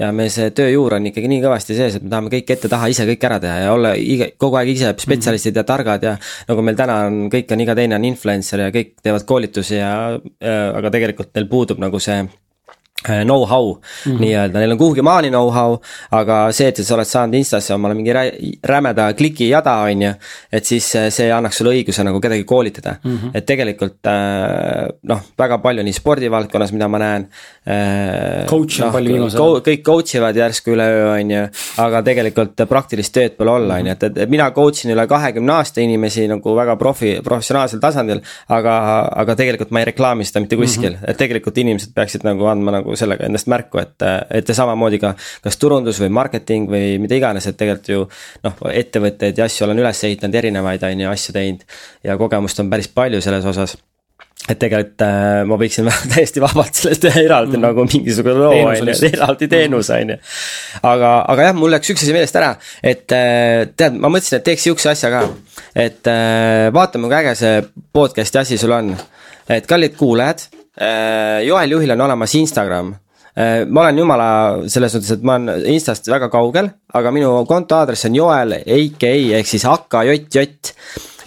ja 0.00 0.10
meil 0.16 0.30
see 0.34 0.50
tööjuur 0.56 0.98
on 0.98 1.10
ikkagi 1.10 1.30
nii 1.30 1.42
kõvasti 1.44 1.78
sees, 1.78 1.98
et 1.98 2.06
me 2.06 2.12
tahame 2.12 2.32
kõik 2.34 2.54
ette-taha 2.56 2.92
ise 2.92 3.08
kõik 3.08 3.28
ära 3.30 3.40
teha 3.42 3.58
ja 3.66 3.74
olla 3.74 3.94
iga, 3.98 4.30
kogu 4.40 4.60
aeg 4.60 4.74
ise 4.74 4.94
spetsialistid 5.04 5.60
ja 5.60 5.66
targad 5.68 6.06
ja. 6.06 6.14
nagu 6.50 6.64
meil 6.66 6.78
täna 6.78 7.02
on, 7.08 7.26
kõik 7.32 7.52
on, 7.54 7.66
iga 7.66 7.76
teine 7.78 7.98
on 7.98 8.08
influencer 8.10 8.66
ja 8.66 8.70
kõik 8.74 8.96
teevad 9.04 9.28
koolitusi 9.28 9.78
ja, 9.80 9.92
ja, 10.40 10.56
aga 10.78 10.94
tegelikult 10.94 11.34
neil 11.34 11.50
puudub 11.50 11.82
nagu 11.82 12.02
see 12.02 12.22
Äh, 12.24 12.43
know-how 13.02 13.74
mm 13.74 14.12
-hmm. 14.12 14.20
nii-öelda, 14.20 14.58
neil 14.58 14.70
on 14.70 14.78
kuhugi 14.78 15.02
maani 15.02 15.28
know-how, 15.28 15.76
aga 16.10 16.52
see, 16.52 16.68
et 16.68 16.76
sa 16.76 16.94
oled 16.94 17.06
saanud 17.06 17.34
Instasse 17.34 17.74
omale 17.74 17.94
mingi 17.94 18.12
rä 18.12 18.22
rämeda 18.62 19.12
kliki 19.12 19.48
jada, 19.48 19.74
on 19.74 20.02
ju. 20.02 20.12
et 20.52 20.64
siis 20.64 20.96
äh, 20.96 21.10
see 21.10 21.32
annaks 21.32 21.56
sulle 21.56 21.74
õiguse 21.74 22.04
nagu 22.04 22.20
kedagi 22.20 22.44
koolitada 22.44 22.96
mm, 23.04 23.18
-hmm. 23.18 23.30
et 23.34 23.46
tegelikult 23.46 24.06
äh, 24.06 24.88
noh, 25.02 25.20
väga 25.38 25.58
palju 25.58 25.82
nii 25.82 25.92
spordivaldkonnas, 25.92 26.72
mida 26.72 26.88
ma 26.88 26.98
näen. 26.98 27.26
Coach 28.48 28.80
on 28.80 28.86
no, 28.86 28.92
palju 28.92 29.12
viimasel 29.12 29.40
ajal. 29.40 29.60
kõik 29.60 29.82
coach 29.82 30.14
ivad 30.14 30.36
järsku 30.36 30.70
üleöö, 30.70 31.20
on 31.20 31.30
ju, 31.30 31.44
aga 31.76 32.02
tegelikult 32.02 32.66
praktilist 32.68 33.14
tööd 33.14 33.36
pole 33.36 33.50
olla, 33.50 33.74
on 33.74 33.86
ju, 33.86 33.92
et, 33.92 34.18
et 34.18 34.30
mina 34.30 34.50
coach 34.50 34.84
in 34.84 34.92
üle 34.92 35.06
kahekümne 35.06 35.52
aasta 35.52 35.80
inimesi 35.80 36.28
nagu 36.28 36.56
väga 36.56 36.76
profi, 36.76 37.20
professionaalsel 37.24 37.80
tasandil. 37.80 38.20
aga, 38.48 38.74
aga 39.12 39.34
tegelikult 39.34 39.70
ma 39.70 39.80
ei 39.80 39.84
reklaami 39.84 40.24
seda 40.24 40.40
mitte 40.40 40.56
kuskil 40.56 40.90
mm, 40.90 40.96
-hmm. 40.96 41.10
et 41.10 41.16
tegelikult 41.16 41.58
inimesed 41.58 41.94
peaksid 41.94 42.24
nagu 42.24 42.46
andma 42.46 42.70
nagu 42.70 42.83
nagu 42.84 42.98
sellega 43.00 43.28
endast 43.28 43.48
märku, 43.50 43.80
et, 43.82 44.04
et 44.34 44.54
samamoodi 44.56 45.00
ka 45.02 45.14
kas 45.44 45.58
turundus 45.60 46.00
või 46.02 46.12
marketing 46.20 46.68
või 46.70 46.98
mida 47.02 47.16
iganes, 47.18 47.48
et 47.48 47.58
tegelikult 47.60 47.90
ju 47.94 48.04
noh, 48.44 48.60
ettevõtteid 48.70 49.40
ja 49.40 49.48
asju 49.48 49.66
olen 49.66 49.80
üles 49.80 50.04
ehitanud 50.04 50.38
erinevaid, 50.42 50.84
on 50.84 51.04
ju, 51.06 51.10
asju 51.10 51.34
teinud 51.36 51.66
ja 52.04 52.20
kogemust 52.20 52.60
on 52.60 52.70
päris 52.72 52.90
palju 52.92 53.22
selles 53.24 53.48
osas 53.48 53.76
et 54.44 54.58
tegelikult 54.60 55.04
äh, 55.06 55.42
ma 55.48 55.56
võiksin 55.60 55.88
täiesti 56.12 56.42
vabalt 56.42 56.76
sellest 56.76 57.04
teha 57.06 57.22
eraldi 57.24 57.56
mm. 57.56 57.64
nagu 57.64 57.86
mingisugune 57.88 58.36
loo 58.42 58.58
on 58.68 58.90
ju, 58.90 58.96
eraldi 59.08 59.48
teenus 59.48 59.90
on 59.94 60.14
ju. 60.14 60.18
aga, 60.82 61.12
aga 61.32 61.48
jah, 61.48 61.56
mul 61.56 61.72
läks 61.72 61.94
üks 61.94 62.04
asi 62.04 62.16
meelest 62.16 62.36
ära, 62.40 62.52
et 62.84 63.14
äh, 63.16 63.64
tead, 63.72 63.96
ma 63.96 64.12
mõtlesin, 64.12 64.40
et 64.40 64.48
teeks 64.50 64.66
sihukese 64.68 64.92
asja 64.92 65.12
ka. 65.14 65.22
et 65.86 66.12
äh, 66.12 66.68
vaatame, 66.76 67.08
kui 67.08 67.18
äge 67.22 67.38
see 67.40 67.64
podcast'i 67.96 68.42
asi 68.42 68.60
sul 68.60 68.76
on. 68.76 68.92
et 69.48 69.66
kallid 69.70 69.96
kuulajad 69.96 70.44
Joel 71.44 71.70
Juhil 71.70 71.92
on 71.94 72.00
olemas 72.08 72.34
Instagram. 72.34 72.94
Äh, 73.34 73.64
ma 73.66 73.82
olen 73.82 73.98
jumala 73.98 74.26
selles 74.70 74.94
mõttes, 74.94 75.10
et 75.16 75.24
ma 75.26 75.34
olen 75.40 75.64
Instast 75.72 76.06
väga 76.06 76.28
kaugel, 76.30 76.68
aga 76.94 77.10
minu 77.10 77.32
konto 77.50 77.74
aadress 77.74 78.06
on 78.06 78.14
Joel 78.14 78.54
AKA 78.60 79.10
ehk 79.40 79.50
siis 79.50 79.64
AKJJ 79.66 80.44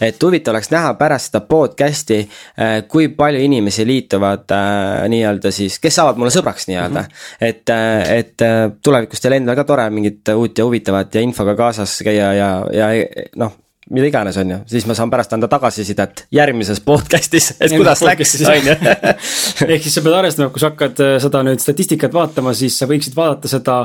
et 0.08 0.24
huvitav 0.24 0.54
oleks 0.54 0.70
näha 0.72 0.94
pärast 0.96 1.34
seda 1.34 1.42
podcast'i, 1.50 2.22
äh, 2.56 2.78
kui 2.88 3.10
palju 3.18 3.44
inimesi 3.44 3.84
liituvad 3.90 4.56
äh, 4.56 5.04
nii-öelda 5.12 5.52
siis, 5.52 5.82
kes 5.84 6.00
saavad 6.00 6.22
mulle 6.22 6.32
sõbraks 6.32 6.70
nii-öelda 6.72 7.04
mm. 7.04 7.12
-hmm. 7.12 7.52
et, 7.52 7.76
et 8.16 8.80
tulevikus 8.80 9.20
teil 9.20 9.42
endal 9.42 9.60
ka 9.60 9.68
tore 9.68 9.90
mingit 9.92 10.32
uut 10.38 10.58
ja 10.58 10.64
huvitavat 10.64 11.16
ja 11.16 11.28
infoga 11.28 11.60
kaasas 11.60 12.00
käia 12.08 12.32
ja, 12.40 12.52
ja 12.72 12.92
noh 13.36 13.52
mida 13.94 14.10
iganes, 14.10 14.38
on 14.42 14.52
ju, 14.52 14.58
siis 14.72 14.86
ma 14.90 14.96
saan 14.98 15.12
pärast 15.12 15.34
anda 15.36 15.50
tagasisidet 15.52 16.26
järgmises 16.34 16.82
podcast'is, 16.86 17.54
et 17.60 17.74
kuidas 17.76 18.02
läks, 18.06 18.36
on 18.48 18.68
ju. 18.68 18.76
ehk 19.74 19.86
siis 19.86 19.96
sa 19.98 20.04
pead 20.06 20.18
arvestama, 20.18 20.50
kui 20.54 20.64
sa 20.64 20.72
hakkad 20.72 21.04
äh, 21.04 21.14
seda 21.24 21.44
nüüd 21.48 21.64
statistikat 21.64 22.16
vaatama, 22.16 22.54
siis 22.58 22.78
sa 22.80 22.90
võiksid 22.90 23.16
vaadata 23.18 23.52
seda 23.52 23.78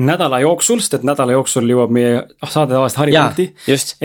nädala 0.00 0.40
jooksul, 0.44 0.80
sest 0.82 1.00
et 1.00 1.06
nädala 1.08 1.36
jooksul 1.36 1.68
jõuab 1.68 1.92
meie 1.94 2.24
saade 2.46 2.74
tavaliselt 2.74 3.02
haripunkti. 3.04 3.48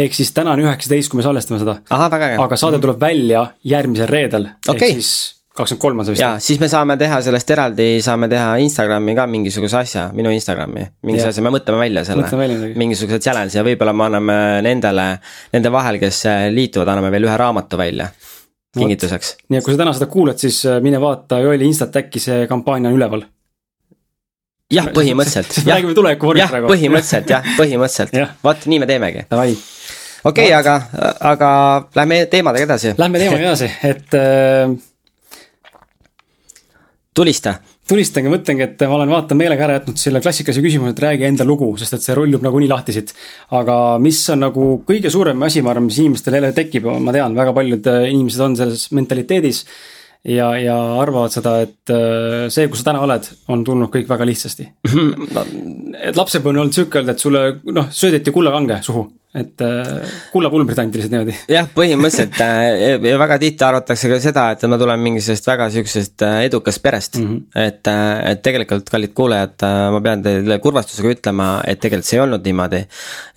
ehk 0.04 0.20
siis 0.20 0.34
täna 0.36 0.58
on 0.58 0.66
üheksateist, 0.66 1.12
kui 1.12 1.22
me 1.22 1.28
salvestame 1.28 1.64
seda. 1.64 1.80
aga 2.44 2.60
saade 2.60 2.84
tuleb 2.84 3.02
välja 3.02 3.48
järgmisel 3.64 4.12
reedel 4.12 4.52
okay., 4.68 4.92
ehk 4.92 5.02
siis 5.02 5.37
kakskümmend 5.58 5.82
kolm 5.82 6.02
on 6.02 6.08
see 6.08 6.16
vist. 6.16 6.24
jaa, 6.24 6.38
siis 6.44 6.60
me 6.62 6.70
saame 6.72 6.98
teha 7.00 7.20
sellest 7.26 7.52
eraldi, 7.56 7.88
saame 8.06 8.30
teha 8.32 8.56
Instagrami 8.64 9.16
ka 9.18 9.28
mingisuguse 9.32 9.80
asja, 9.80 10.08
minu 10.18 10.32
Instagrami, 10.34 10.86
mingisuguse 11.08 11.34
asja, 11.34 11.46
me 11.46 11.54
mõtleme 11.56 11.82
välja 11.82 12.04
selle. 12.08 12.74
mingisuguse 12.78 13.20
challenge'i 13.24 13.60
ja 13.60 13.66
võib-olla 13.68 13.96
me 13.98 14.08
anname 14.08 14.38
nendele, 14.66 15.08
nende 15.56 15.74
vahel, 15.74 16.00
kes 16.02 16.24
äh, 16.30 16.48
liituvad, 16.54 16.94
anname 16.94 17.12
veel 17.14 17.30
ühe 17.30 17.38
raamatu 17.42 17.80
välja 17.80 18.10
kingituseks. 18.78 19.34
nii 19.50 19.62
et 19.62 19.66
kui 19.66 19.74
sa 19.74 19.82
täna 19.82 19.96
seda 19.98 20.10
kuulad, 20.12 20.38
siis 20.42 20.60
äh, 20.70 20.82
mine 20.84 21.02
vaata 21.02 21.42
Joeli 21.44 21.68
Instat, 21.70 21.96
äkki 22.04 22.22
see 22.22 22.46
kampaania 22.50 22.92
on 22.92 23.00
üleval. 23.00 23.24
jah, 24.74 24.92
põhimõtteliselt. 24.94 25.64
räägime 25.66 25.96
tuleviku 25.98 26.32
vormis 26.32 26.52
praegu. 26.52 26.70
põhimõtteliselt 26.74 27.34
jah, 27.34 27.50
põhimõtteliselt 27.58 28.44
vot 28.44 28.70
nii 28.70 28.84
me 28.84 28.90
teemegi. 28.90 29.26
okei 29.32 29.56
okay, 30.24 30.52
aga, 30.60 30.78
aga 31.34 31.50
lähme 31.96 32.26
teemadega 32.30 32.70
edasi. 32.70 32.94
Lähme 33.00 33.24
teemaga 33.24 33.50
edasi, 33.50 33.72
et 33.90 34.20
äh, 34.20 34.78
tulista. 37.18 37.58
tulistangi, 37.88 38.28
mõtlengi, 38.28 38.66
et 38.66 38.82
ma 38.84 38.98
olen 38.98 39.12
vaata 39.14 39.36
meelega 39.38 39.64
ära 39.64 39.78
jätnud 39.78 40.00
selle 40.02 40.20
klassikalise 40.20 40.60
küsimuse, 40.64 40.92
et 40.92 41.02
räägi 41.06 41.24
enda 41.24 41.46
lugu, 41.48 41.70
sest 41.80 41.96
et 41.96 42.04
see 42.04 42.16
rullub 42.18 42.44
nagunii 42.44 42.68
lahti 42.68 42.96
siit. 42.96 43.14
aga 43.56 43.76
mis 44.04 44.20
on 44.34 44.44
nagu 44.44 44.66
kõige 44.88 45.12
suurem 45.14 45.46
asi, 45.48 45.64
ma 45.64 45.72
arvan, 45.72 45.88
mis 45.88 46.02
inimestel 46.04 46.36
jälle 46.38 46.52
tekib, 46.56 46.90
ma 47.02 47.16
tean, 47.16 47.38
väga 47.38 47.54
paljud 47.56 47.88
äh, 47.94 48.10
inimesed 48.12 48.44
on 48.44 48.58
selles 48.60 48.90
mentaliteedis. 48.98 49.64
ja, 50.28 50.52
ja 50.60 50.76
arvavad 51.00 51.32
seda, 51.32 51.62
et 51.64 51.94
äh, 51.96 52.50
see, 52.54 52.68
kus 52.68 52.84
sa 52.84 52.92
täna 52.92 53.06
oled, 53.08 53.30
on 53.48 53.64
tulnud 53.64 53.94
kõik 53.94 54.10
väga 54.12 54.28
lihtsasti. 54.28 54.68
et 56.08 56.20
lapsepõlve 56.20 56.58
on 56.58 56.66
olnud 56.66 56.76
sihuke 56.76 57.00
öelda, 57.02 57.16
et 57.16 57.24
sulle 57.24 57.46
noh, 57.72 57.88
söödeti 57.90 58.36
kullakange 58.36 58.82
suhu 58.84 59.08
et 59.36 59.62
äh, 59.62 60.08
lihtsalt 60.32 61.12
niimoodi. 61.12 61.34
jah, 61.52 61.68
põhimõtteliselt 61.76 62.38
äh, 62.42 62.96
ja 62.96 63.18
väga 63.20 63.38
tihti 63.42 63.66
arvatakse 63.68 64.10
ka 64.12 64.20
seda, 64.24 64.46
et 64.56 64.62
ma 64.72 64.78
tulen 64.80 65.02
mingisugusest 65.04 65.50
väga 65.50 65.68
sihukesest 65.74 66.24
äh, 66.24 66.36
edukast 66.48 66.82
perest 66.84 67.18
mm. 67.20 67.28
-hmm. 67.28 67.66
et, 67.66 67.90
et 68.32 68.42
tegelikult, 68.44 68.88
kallid 68.90 69.14
kuulajad, 69.18 69.66
ma 69.92 70.00
pean 70.02 70.24
teile 70.24 70.60
kurvastusega 70.64 71.12
ütlema, 71.18 71.50
et 71.68 71.82
tegelikult 71.84 72.08
see 72.08 72.18
ei 72.18 72.24
olnud 72.24 72.48
niimoodi. 72.48 72.82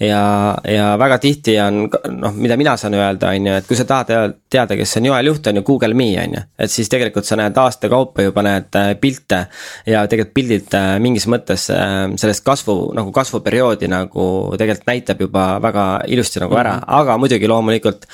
ja, 0.06 0.22
ja 0.64 0.86
väga 0.98 1.18
tihti 1.18 1.58
on 1.60 1.82
noh, 2.20 2.38
mida 2.38 2.56
mina 2.56 2.76
saan 2.76 2.94
öelda, 2.94 3.34
on 3.34 3.50
ju, 3.50 3.58
et 3.58 3.66
kui 3.66 3.76
sa 3.76 3.84
tahad 3.84 4.38
teada, 4.50 4.76
kes 4.76 4.96
on 4.96 5.10
Joel 5.10 5.26
Juht, 5.26 5.46
on 5.46 5.56
ju 5.56 5.62
Google 5.62 5.94
Me 5.94 6.08
on 6.22 6.38
ju. 6.38 6.44
et 6.58 6.70
siis 6.70 6.88
tegelikult 6.88 7.26
sa 7.26 7.36
näed 7.36 7.58
aasta 7.58 7.88
kaupa 7.88 8.22
juba 8.22 8.46
näed 8.46 8.78
pilte 9.00 9.46
ja 9.86 10.06
tegelikult 10.06 10.34
pildid 10.34 10.78
mingis 11.02 11.26
mõttes 11.26 11.66
sellest 11.66 12.44
kasvu 12.46 12.92
nagu 12.94 13.10
kasvuperioodi 13.12 13.90
nagu 13.90 14.54
tegelikult 14.58 14.86
näitab 14.86 15.26
juba 15.26 15.46
väga 15.58 15.79
ilusti 16.10 16.42
nagu 16.42 16.56
ära 16.56 16.76
mm, 16.76 16.84
-hmm. 16.84 17.00
aga 17.00 17.16
muidugi 17.18 17.50
loomulikult 17.50 18.06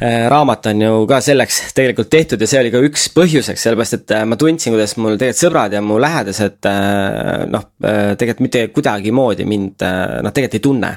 äh, 0.00 0.26
raamat 0.32 0.66
on 0.72 0.82
ju 0.86 1.06
ka 1.06 1.20
selleks 1.20 1.60
tegelikult 1.74 2.10
tehtud 2.10 2.40
ja 2.40 2.48
see 2.50 2.60
oli 2.60 2.72
ka 2.74 2.82
üks 2.88 3.08
põhjuseks, 3.16 3.62
sellepärast 3.66 3.98
et 3.98 4.16
äh, 4.16 4.24
ma 4.24 4.36
tundsin, 4.40 4.74
kuidas 4.74 4.96
mul 4.96 5.16
tegelikult 5.16 5.44
sõbrad 5.44 5.76
ja 5.76 5.82
mu 5.84 6.00
lähedased 6.00 6.68
äh, 6.70 7.46
noh, 7.52 7.68
tegelikult 7.80 8.46
mitte 8.48 8.66
kuidagimoodi 8.68 9.48
mind 9.48 9.84
noh, 9.84 10.32
tegelikult 10.32 10.60
ei 10.60 10.66
tunne 10.68 10.92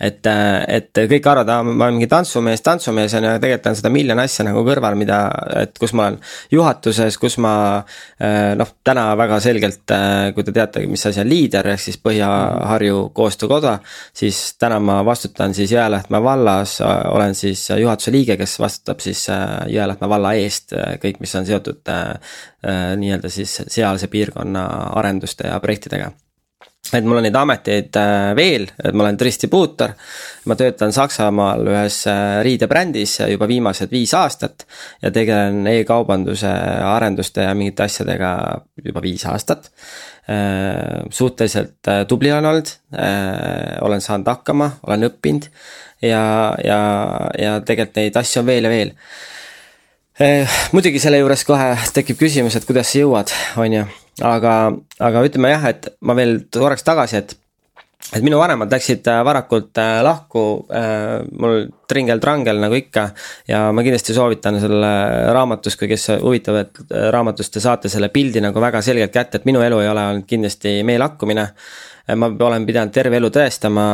et, 0.00 0.26
et 0.68 1.00
kõik 1.10 1.26
arvavad, 1.28 1.66
ma 1.68 1.86
olen 1.86 1.98
mingi 1.98 2.08
tantsumees, 2.10 2.62
tantsumees 2.64 3.14
on 3.18 3.26
ju, 3.26 3.32
tegelikult 3.42 3.68
on 3.70 3.78
seda 3.78 3.92
miljon 3.92 4.22
asja 4.22 4.46
nagu 4.46 4.62
kõrval, 4.64 4.96
mida, 4.98 5.18
et 5.60 5.76
kus 5.80 5.92
ma 5.96 6.08
olen 6.08 6.18
juhatuses, 6.54 7.18
kus 7.20 7.36
ma 7.42 7.54
noh, 8.56 8.72
täna 8.86 9.06
väga 9.20 9.40
selgelt, 9.44 9.94
kui 10.36 10.46
te 10.46 10.54
teate, 10.56 10.84
mis 10.90 11.04
asi 11.10 11.22
on 11.22 11.28
liider, 11.30 11.68
ehk 11.74 11.84
siis 11.84 12.00
Põhja-Harju 12.00 13.10
koostöökoda, 13.16 13.76
siis 14.16 14.40
täna 14.60 14.80
ma 14.82 15.00
vastutan 15.06 15.54
siis 15.56 15.74
Jõelähtme 15.74 16.22
vallas, 16.24 16.78
olen 17.12 17.36
siis 17.38 17.66
juhatuse 17.76 18.14
liige, 18.14 18.38
kes 18.40 18.56
vastutab 18.62 19.04
siis 19.04 19.26
Jõelähtme 19.68 20.08
valla 20.08 20.32
eest 20.40 20.74
kõik, 21.02 21.20
mis 21.20 21.36
on 21.36 21.46
seotud 21.48 21.94
nii-öelda 23.00 23.30
siis 23.32 23.60
sealse 23.68 24.08
piirkonna 24.12 24.66
arenduste 25.00 25.48
ja 25.48 25.60
projektidega 25.60 26.10
et 26.90 27.06
mul 27.06 27.20
on 27.20 27.24
neid 27.24 27.36
ameteid 27.36 27.96
äh, 28.00 28.32
veel, 28.36 28.66
et 28.82 28.96
ma 28.96 29.04
olen 29.04 29.18
distribuutor. 29.20 29.92
ma 30.50 30.56
töötan 30.58 30.92
Saksamaal 30.92 31.68
ühes 31.68 32.00
äh, 32.10 32.40
riidebrändis 32.46 33.18
juba 33.30 33.48
viimased 33.48 33.92
viis 33.92 34.14
aastat 34.16 34.66
ja 35.02 35.12
tegelen 35.14 35.66
e-kaubanduse 35.70 36.50
arenduste 36.90 37.46
ja 37.46 37.54
mingite 37.54 37.86
asjadega 37.86 38.32
juba 38.84 39.02
viis 39.04 39.26
aastat. 39.28 39.70
Äh, 40.30 41.06
suhteliselt 41.10 41.90
tubli 42.08 42.32
olen 42.32 42.46
olnud, 42.46 42.70
olen 43.80 44.00
saanud 44.00 44.28
hakkama, 44.30 44.70
olen 44.86 45.08
õppinud 45.08 45.48
ja, 46.02 46.22
ja, 46.64 46.80
ja 47.38 47.58
tegelikult 47.66 47.98
neid 47.98 48.18
asju 48.20 48.42
on 48.42 48.50
veel 48.50 48.66
ja 48.68 48.72
veel 48.72 48.94
muidugi 50.76 51.00
selle 51.00 51.16
juures 51.22 51.46
kohe 51.48 51.72
tekib 51.96 52.18
küsimus, 52.20 52.58
et 52.58 52.66
kuidas 52.68 52.92
sa 52.92 53.00
jõuad, 53.00 53.32
on 53.56 53.78
ju 53.78 53.86
aga, 54.20 54.54
aga 54.98 55.22
ütleme 55.26 55.52
jah, 55.52 55.68
et 55.70 55.88
ma 56.00 56.16
veel 56.18 56.42
korraks 56.52 56.86
tagasi, 56.86 57.16
et 57.16 57.36
et 58.16 58.24
minu 58.24 58.38
vanemad 58.40 58.72
läksid 58.72 59.06
äh, 59.10 59.20
varakult 59.26 59.78
äh, 59.78 60.00
lahku 60.02 60.42
äh,, 60.74 61.20
mul 61.38 61.68
tringel-trangel 61.90 62.58
nagu 62.62 62.74
ikka. 62.78 63.10
ja 63.48 63.68
ma 63.74 63.84
kindlasti 63.86 64.16
soovitan 64.16 64.58
selle 64.62 64.90
raamatust, 65.34 65.78
kui 65.78 65.90
kes 65.90 66.08
huvitavad 66.22 66.80
äh, 66.86 67.10
raamatust, 67.14 67.52
te 67.54 67.62
saate 67.62 67.92
selle 67.92 68.10
pildi 68.10 68.42
nagu 68.42 68.62
väga 68.62 68.82
selgelt 68.82 69.14
kätte, 69.14 69.38
et 69.40 69.46
minu 69.48 69.62
elu 69.62 69.82
ei 69.84 69.92
ole 69.92 70.06
olnud 70.14 70.28
kindlasti 70.30 70.80
meelakkumine. 70.86 71.46
ma 72.16 72.26
olen 72.26 72.64
pidanud 72.66 72.90
terve 72.90 73.20
elu 73.20 73.28
tõestama, 73.30 73.84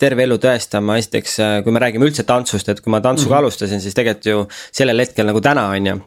terve 0.00 0.24
elu 0.24 0.38
tõestama, 0.42 0.96
esiteks 0.98 1.36
kui 1.62 1.72
me 1.72 1.78
räägime 1.78 2.08
üldse 2.08 2.24
tantsust, 2.26 2.72
et 2.72 2.80
kui 2.82 2.90
ma 2.90 2.98
tantsuga 3.00 3.28
mm 3.28 3.36
-hmm. 3.36 3.44
alustasin, 3.44 3.80
siis 3.80 3.94
tegelikult 3.94 4.26
ju 4.26 4.46
sellel 4.72 4.98
hetkel 4.98 5.26
nagu 5.26 5.40
täna, 5.40 5.68
on 5.68 5.86
ju 5.86 6.00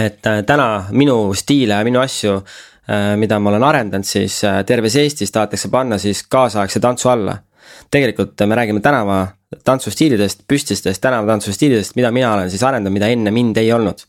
et 0.00 0.26
äh, 0.26 0.42
täna 0.46 0.86
minu 0.92 1.34
stiile 1.36 1.78
ja 1.78 1.86
minu 1.86 2.00
asju, 2.02 2.36
äh, 2.88 3.14
mida 3.20 3.38
ma 3.40 3.52
olen 3.52 3.66
arendanud, 3.66 4.06
siis 4.06 4.40
äh, 4.46 4.62
terves 4.66 4.96
Eestis 5.00 5.32
tahetakse 5.34 5.70
panna 5.72 5.98
siis 5.98 6.24
kaasaegse 6.28 6.80
tantsu 6.80 7.12
alla. 7.12 7.38
tegelikult 7.90 8.40
me 8.46 8.54
räägime 8.54 8.80
tänava 8.80 9.26
tantsustiilidest, 9.64 10.44
püstistest 10.48 11.00
tänavatantsustiilidest, 11.02 11.94
mida 11.96 12.10
mina 12.10 12.32
olen 12.34 12.50
siis 12.50 12.62
arendanud, 12.62 12.94
mida 12.94 13.08
enne 13.08 13.30
mind 13.30 13.56
ei 13.56 13.72
olnud. 13.72 14.04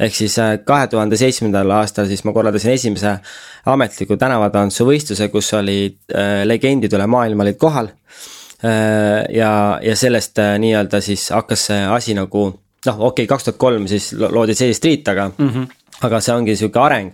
ehk 0.00 0.14
siis 0.14 0.36
kahe 0.64 0.86
tuhande 0.90 1.16
seitsmendal 1.16 1.70
aastal 1.70 2.06
siis 2.06 2.24
ma 2.24 2.32
korraldasin 2.32 2.72
esimese 2.72 3.18
ametliku 3.66 4.16
tänavatantsuvõistluse, 4.16 5.28
kus 5.28 5.52
olid 5.54 5.98
legendid 6.44 6.92
üle 6.92 7.06
maailma 7.06 7.42
olid 7.42 7.58
kohal. 7.58 7.88
ja, 8.62 9.78
ja 9.82 9.96
sellest 9.96 10.38
nii-öelda 10.58 11.00
siis 11.00 11.30
hakkas 11.30 11.66
see 11.66 11.80
asi 11.84 12.14
nagu 12.14 12.46
noh, 12.86 13.00
okei 13.00 13.24
okay,, 13.24 13.30
kaks 13.30 13.48
tuhat 13.48 13.60
kolm 13.60 13.88
siis 13.90 14.12
loodi 14.18 14.56
J 14.56 14.72
Street, 14.76 15.08
aga 15.08 15.30
mm, 15.30 15.50
-hmm. 15.50 15.68
aga 16.08 16.20
see 16.20 16.34
ongi 16.34 16.56
sihuke 16.56 16.80
areng. 16.80 17.12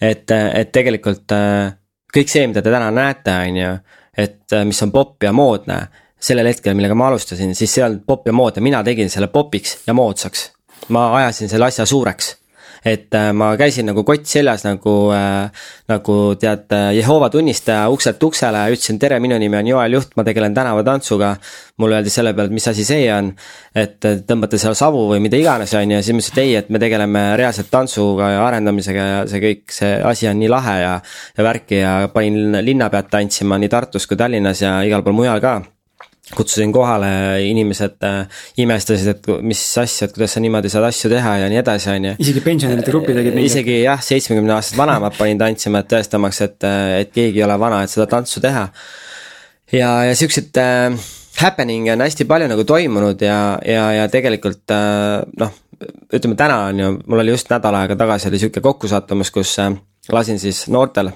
et, 0.00 0.30
et 0.30 0.72
tegelikult 0.72 1.32
äh, 1.32 1.72
kõik 2.14 2.28
see, 2.30 2.46
mida 2.46 2.62
te 2.62 2.70
täna 2.70 2.90
näete, 2.90 3.34
on 3.48 3.56
ju, 3.56 3.72
et 4.16 4.52
äh, 4.52 4.64
mis 4.64 4.82
on 4.82 4.92
popp 4.92 5.22
ja 5.22 5.32
moodne. 5.32 5.88
sellel 6.20 6.46
hetkel, 6.46 6.74
millega 6.74 6.94
ma 6.98 7.06
alustasin, 7.08 7.54
siis 7.54 7.70
see 7.74 7.82
ei 7.82 7.86
olnud 7.86 8.02
popp 8.06 8.26
ja 8.26 8.32
moodne, 8.32 8.62
mina 8.62 8.82
tegin 8.84 9.10
selle 9.10 9.28
popiks 9.28 9.78
ja 9.86 9.94
moodsaks. 9.94 10.50
ma 10.88 11.14
ajasin 11.16 11.48
selle 11.48 11.64
asja 11.64 11.86
suureks 11.86 12.37
et 12.84 13.14
äh, 13.14 13.30
ma 13.32 13.52
käisin 13.58 13.88
nagu 13.88 14.04
kott 14.06 14.26
seljas 14.28 14.64
nagu 14.66 14.94
äh,, 15.14 15.50
nagu 15.88 16.18
tead, 16.40 16.66
äh, 16.74 16.90
Jehova 16.98 17.30
tunnistaja 17.32 17.88
ukselt 17.92 18.22
uksele, 18.22 18.66
ütlesin 18.74 18.98
tere, 19.00 19.20
minu 19.22 19.38
nimi 19.38 19.58
on 19.58 19.70
Joel 19.72 19.98
Juht, 19.98 20.14
ma 20.16 20.24
tegelen 20.26 20.54
tänavatantsuga. 20.54 21.36
mulle 21.78 21.94
öeldi 21.94 22.10
selle 22.10 22.32
peale, 22.34 22.50
et 22.50 22.54
mis 22.58 22.66
asi 22.66 22.84
see 22.84 23.04
on, 23.14 23.28
et 23.78 24.02
tõmbate 24.26 24.58
seal 24.58 24.74
savu 24.74 25.04
või 25.12 25.20
mida 25.22 25.38
iganes, 25.38 25.74
on 25.78 25.92
ju, 25.94 26.02
siis 26.02 26.16
ma 26.16 26.22
ütlesin, 26.24 26.34
et 26.34 26.42
ei, 26.42 26.56
et 26.58 26.70
me 26.74 26.82
tegeleme 26.82 27.24
reaalselt 27.38 27.70
tantsuga 27.70 28.32
ja 28.34 28.44
arendamisega 28.48 29.08
ja 29.12 29.24
see 29.30 29.44
kõik, 29.44 29.64
see 29.70 29.94
asi 30.02 30.26
on 30.26 30.42
nii 30.42 30.50
lahe 30.50 30.76
ja, 30.82 30.92
ja 31.38 31.46
värki 31.46 31.82
ja 31.84 31.96
panin 32.12 32.58
linna 32.66 32.90
pealt 32.90 33.12
tantsima 33.14 33.62
nii 33.62 33.70
Tartus 33.70 34.10
kui 34.10 34.18
Tallinnas 34.18 34.66
ja 34.66 34.80
igal 34.82 35.06
pool 35.06 35.20
mujal 35.20 35.38
ka 35.44 35.60
kutsusin 36.36 36.72
kohale, 36.72 37.10
inimesed 37.48 38.04
äh, 38.04 38.40
imestasid, 38.60 39.10
et 39.14 39.28
mis 39.46 39.60
asja, 39.80 40.08
et 40.08 40.14
kuidas 40.16 40.34
sa 40.36 40.42
niimoodi 40.44 40.70
saad 40.72 40.88
asju 40.88 41.10
teha 41.12 41.34
ja 41.42 41.50
nii 41.50 41.60
edasi, 41.62 41.90
on 41.94 42.08
ju. 42.10 42.14
isegi 42.24 42.42
pensionäride 42.44 42.90
grupi 42.90 43.14
tegid 43.16 43.36
mingi? 43.36 43.48
isegi 43.48 43.78
jah, 43.82 44.02
seitsmekümne 44.04 44.56
aastased 44.56 44.80
vanemad 44.80 45.16
panin 45.18 45.40
tantsima, 45.40 45.82
et 45.82 45.92
tõestamaks, 45.92 46.42
et, 46.44 46.68
et 47.02 47.14
keegi 47.14 47.40
ei 47.40 47.46
ole 47.46 47.58
vana, 47.60 47.82
et 47.84 47.92
seda 47.92 48.08
tantsu 48.10 48.42
teha. 48.44 48.66
ja, 49.72 49.92
ja 50.08 50.18
siukseid 50.18 50.60
äh, 50.60 50.98
happening'e 51.40 51.94
on 51.94 52.04
hästi 52.04 52.26
palju 52.28 52.50
nagu 52.50 52.66
toimunud 52.68 53.22
ja, 53.24 53.38
ja, 53.64 53.86
ja 54.02 54.08
tegelikult 54.12 54.74
äh, 54.74 55.22
noh, 55.40 55.54
ütleme 56.12 56.36
täna 56.36 56.64
on 56.72 56.82
ju, 56.82 56.90
mul 57.06 57.24
oli 57.24 57.36
just 57.36 57.50
nädal 57.52 57.76
aega 57.78 57.96
tagasi 57.96 58.28
oli 58.28 58.42
sihuke 58.42 58.60
kokkusattumus, 58.64 59.32
kus 59.32 59.54
äh, 59.62 59.72
lasin 60.12 60.40
siis 60.42 60.66
noortel 60.72 61.12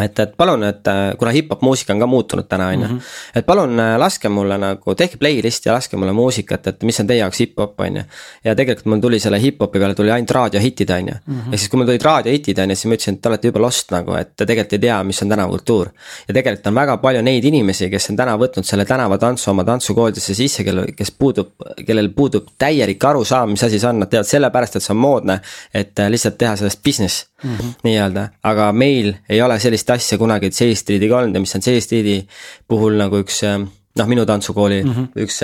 et, 0.00 0.18
et 0.18 0.32
palun, 0.36 0.62
et 0.66 0.88
äh, 0.90 1.12
kuna 1.18 1.30
hip-hop 1.34 1.62
muusika 1.62 1.94
on 1.94 2.02
ka 2.02 2.06
muutunud 2.10 2.48
täna, 2.50 2.68
on 2.72 2.82
ju. 2.82 2.88
Mhm. 2.88 3.00
et 3.34 3.46
palun 3.46 3.80
äh, 3.80 3.94
laske 3.98 4.28
mulle 4.28 4.58
nagu, 4.58 4.94
tehke 4.98 5.18
playlist 5.20 5.66
ja 5.66 5.76
laske 5.76 5.96
mulle 5.96 6.12
muusikat, 6.12 6.66
et 6.66 6.82
mis 6.82 6.98
on 7.00 7.06
teie 7.06 7.20
jaoks 7.20 7.40
hip-hop, 7.44 7.74
on 7.80 8.00
ju. 8.00 8.04
ja 8.44 8.54
tegelikult 8.58 8.90
mul 8.90 9.02
tuli 9.04 9.20
selle 9.22 9.40
hip-hopi 9.42 9.78
peale 9.78 9.94
tuli 9.94 10.10
ainult 10.10 10.30
raadiohitid, 10.30 10.90
on 10.90 11.10
ju. 11.12 11.18
Mhm. 11.26 11.52
ehk 11.52 11.62
siis, 11.62 11.70
kui 11.70 11.80
mul 11.80 11.90
tulid 11.90 12.06
raadiohitid, 12.08 12.62
on 12.64 12.74
ju, 12.74 12.78
siis 12.80 12.90
ma 12.90 12.98
ütlesin, 12.98 13.18
et 13.18 13.22
te 13.22 13.32
olete 13.32 13.52
jube 13.52 13.62
lost 13.62 13.94
nagu, 13.94 14.16
et 14.18 14.32
te 14.36 14.46
tegelikult 14.46 14.78
ei 14.78 14.84
tea, 14.86 15.02
mis 15.04 15.22
on 15.22 15.34
tänavakultuur. 15.34 15.92
ja 16.28 16.34
tegelikult 16.34 16.66
on 16.72 16.80
väga 16.80 16.96
palju 17.04 17.22
neid 17.22 17.44
inimesi, 17.44 17.90
kes 17.90 18.10
on 18.10 18.16
täna 18.22 18.38
võtnud 18.40 18.66
selle 18.66 18.84
tänavatantsu 18.88 19.50
oma 19.50 19.64
tantsukoolidesse 19.64 20.34
sisse, 20.34 20.64
kellel, 20.64 20.90
kes 20.96 21.10
puudub, 21.10 21.54
kellel 21.86 22.10
puudub 22.16 22.50
täielik 22.58 23.04
arusaam, 23.04 23.54
mis 23.54 23.62
asi 23.62 23.78
see 23.78 23.88
on, 23.88 24.02
nad 24.02 24.10
teevad 24.10 24.26
sellepärast, 24.26 24.76
et 24.76 24.82
see 24.82 24.94
on 24.94 25.00
moodne. 25.00 25.40
et 25.74 25.98
äh, 25.98 26.10
lihtsalt 26.10 26.38
teha 26.38 26.56
sellest 26.56 26.82
business 26.82 27.26
mm 27.44 27.56
-hmm. 27.56 27.74
nii-öelda, 27.84 28.28
aga 28.42 28.72
meil 28.72 29.14
ei 29.28 29.42
ole 29.42 29.58
sellist 29.60 29.90
asja 29.90 30.18
kunagi 30.18 30.50
J-Streetiga 30.50 31.18
olnud 31.18 31.34
ja 31.34 31.40
mis 31.40 31.54
on 31.54 31.64
J-Streeti 31.66 32.26
puhul 32.68 32.98
nagu 32.98 33.20
üks 33.22 33.42
noh, 33.44 34.06
minu 34.06 34.26
tantsukooli 34.26 34.82
mm 34.84 34.92
-hmm. 34.92 35.08
üks 35.26 35.42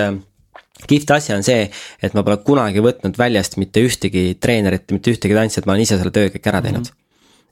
kihvt 0.87 1.11
asi 1.11 1.33
on 1.35 1.43
see, 1.43 1.71
et 2.03 2.15
ma 2.15 2.23
pole 2.23 2.37
kunagi 2.37 2.81
võtnud 2.81 3.19
väljast 3.19 3.57
mitte 3.61 3.83
ühtegi 3.85 4.39
treenerit, 4.41 4.91
mitte 4.91 5.13
ühtegi 5.13 5.35
tantsijat, 5.37 5.67
ma 5.67 5.73
olen 5.77 5.83
ise 5.83 5.99
selle 5.99 6.11
töö 6.11 6.33
kõik 6.33 6.49
ära 6.49 6.63
teinud 6.63 6.87
mm. 6.87 6.91
-hmm 6.91 7.01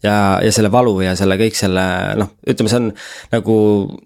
ja, 0.02 0.38
ja 0.44 0.52
selle 0.52 0.70
valu 0.72 1.00
ja 1.02 1.14
selle 1.18 1.36
kõik 1.40 1.56
selle 1.58 1.84
noh, 2.18 2.32
ütleme, 2.48 2.70
see 2.70 2.80
on 2.80 2.88
nagu 3.32 3.56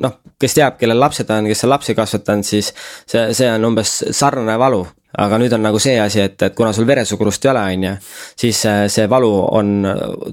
noh, 0.05 0.19
kes 0.41 0.57
teab, 0.57 0.79
kellel 0.81 1.01
lapsed 1.01 1.31
on, 1.35 1.49
kes 1.51 1.65
on 1.67 1.73
lapsi 1.75 1.97
kasvatanud, 1.99 2.49
siis 2.49 2.73
see, 3.07 3.29
see 3.37 3.51
on 3.53 3.71
umbes 3.73 3.99
sarnane 4.17 4.59
valu 4.61 4.87
aga 5.19 5.39
nüüd 5.39 5.53
on 5.53 5.63
nagu 5.63 5.81
see 5.83 5.99
asi, 6.01 6.21
et, 6.25 6.39
et 6.43 6.55
kuna 6.57 6.73
sul 6.73 6.87
veresugurust 6.89 7.45
ei 7.45 7.51
ole, 7.53 7.65
on 7.75 7.89
ju, 7.89 7.97
siis 8.45 8.63
äh, 8.67 8.85
see 8.93 9.09
valu 9.11 9.33
on 9.59 9.75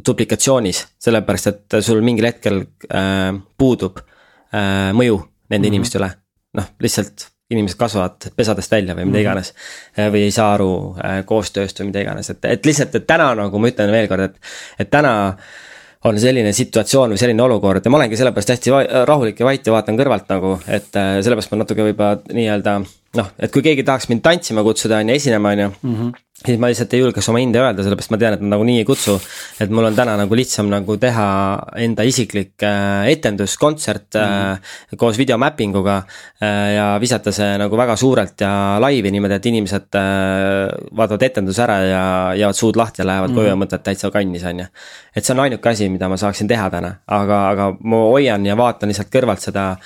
duplikatsioonis, 0.05 0.85
sellepärast 0.99 1.51
et 1.51 1.81
sul 1.85 2.03
mingil 2.05 2.29
hetkel 2.29 2.63
äh, 2.87 3.33
puudub 3.57 3.99
äh, 3.99 4.93
mõju 4.95 5.19
nende 5.49 5.57
mm 5.57 5.61
-hmm. 5.63 5.67
inimeste 5.73 5.99
üle. 5.99 6.13
noh, 6.53 6.65
lihtsalt 6.81 7.29
inimesed 7.49 7.77
kasvavad 7.77 8.29
pesadest 8.35 8.71
välja 8.71 8.95
või 8.95 9.07
mida 9.07 9.17
mhm. 9.17 9.23
iganes. 9.23 9.53
Äh, 9.97 10.11
või 10.13 10.27
ei 10.27 10.33
saa 10.33 10.53
aru 10.53 10.71
äh, 11.01 11.21
koostööst 11.25 11.81
või 11.81 11.89
mida 11.89 12.03
iganes, 12.05 12.29
et, 12.29 12.45
et 12.45 12.69
lihtsalt, 12.69 12.95
et 12.95 13.07
täna 13.09 13.31
nagu 13.37 13.61
ma 13.61 13.71
ütlen 13.71 13.91
veel 13.93 14.09
kord, 14.11 14.29
et, 14.29 14.53
et 14.79 14.91
täna 14.91 15.13
on 16.07 16.19
selline 16.19 16.53
situatsioon 16.55 17.11
või 17.11 17.19
selline 17.19 17.43
olukord 17.43 17.83
ja 17.83 17.91
ma 17.91 17.99
olengi 17.99 18.19
sellepärast 18.19 18.53
hästi 18.53 18.75
rahulik 19.09 19.41
ja 19.41 19.47
vait 19.49 19.65
ja 19.67 19.73
vaatan 19.75 19.99
kõrvalt 19.99 20.31
nagu, 20.31 20.55
et 20.67 20.95
äh, 20.95 21.17
sellepärast 21.25 21.51
ma 21.51 21.61
natuke 21.63 21.89
võib-olla 21.89 22.37
nii-öelda 22.39 22.77
noh, 23.19 23.31
et 23.39 23.51
kui 23.51 23.65
keegi 23.65 23.83
tahaks 23.87 24.07
mind 24.11 24.23
tantsima 24.23 24.63
kutsuda, 24.63 25.01
on 25.03 25.11
ju, 25.11 25.19
esinema, 25.19 25.55
on 25.55 25.65
ju. 25.65 25.71
-hmm 25.83 26.17
siis 26.39 26.59
ma 26.59 26.69
lihtsalt 26.71 26.93
ei 26.95 27.01
julgeks 27.01 27.27
oma 27.31 27.41
hinde 27.41 27.59
öelda, 27.59 27.83
sellepärast 27.83 28.13
ma 28.13 28.19
tean, 28.21 28.35
et 28.37 28.43
nad 28.43 28.53
nagunii 28.53 28.77
ei 28.81 28.87
kutsu. 28.87 29.17
et 29.59 29.71
mul 29.73 29.89
on 29.89 29.95
täna 29.95 30.15
nagu 30.19 30.37
lihtsam 30.37 30.69
nagu 30.71 30.95
teha 31.01 31.25
enda 31.83 32.05
isiklik 32.07 32.63
äh, 32.63 33.09
etendus, 33.11 33.57
kontsert 33.59 34.15
mm 34.15 34.21
-hmm. 34.21 34.97
koos 34.97 35.17
videomapping 35.17 35.75
uga 35.75 35.97
äh, 36.43 36.75
ja 36.75 36.85
visata 37.01 37.31
see 37.31 37.57
nagu 37.57 37.77
väga 37.77 37.95
suurelt 37.95 38.41
ja 38.41 38.77
laivi 38.79 39.11
niimoodi, 39.11 39.33
et 39.33 39.45
inimesed 39.45 39.99
vaatavad 40.97 41.23
etenduse 41.23 41.63
ära 41.63 41.77
ja 41.83 42.03
jäävad 42.35 42.55
suud 42.55 42.75
lahti 42.75 43.01
ja 43.01 43.07
lähevad 43.07 43.29
mm 43.29 43.33
-hmm. 43.33 43.35
koju 43.35 43.47
ja 43.47 43.55
mhm. 43.55 43.63
mõtlevad 43.63 43.83
täitsa 43.83 44.11
kannis, 44.11 44.43
on 44.43 44.59
ju. 44.59 44.65
et 45.15 45.25
see 45.25 45.33
on 45.33 45.39
ainuke 45.39 45.69
asi, 45.69 45.89
mida 45.89 46.09
ma 46.09 46.17
saaksin 46.17 46.47
teha 46.47 46.69
täna, 46.69 46.95
aga, 47.07 47.49
aga 47.49 47.75
ma 47.83 47.95
hoian 47.95 48.45
ja 48.45 48.57
vaatan 48.57 48.89
lihtsalt 48.89 49.11
kõrvalt 49.11 49.39
seda 49.39 49.77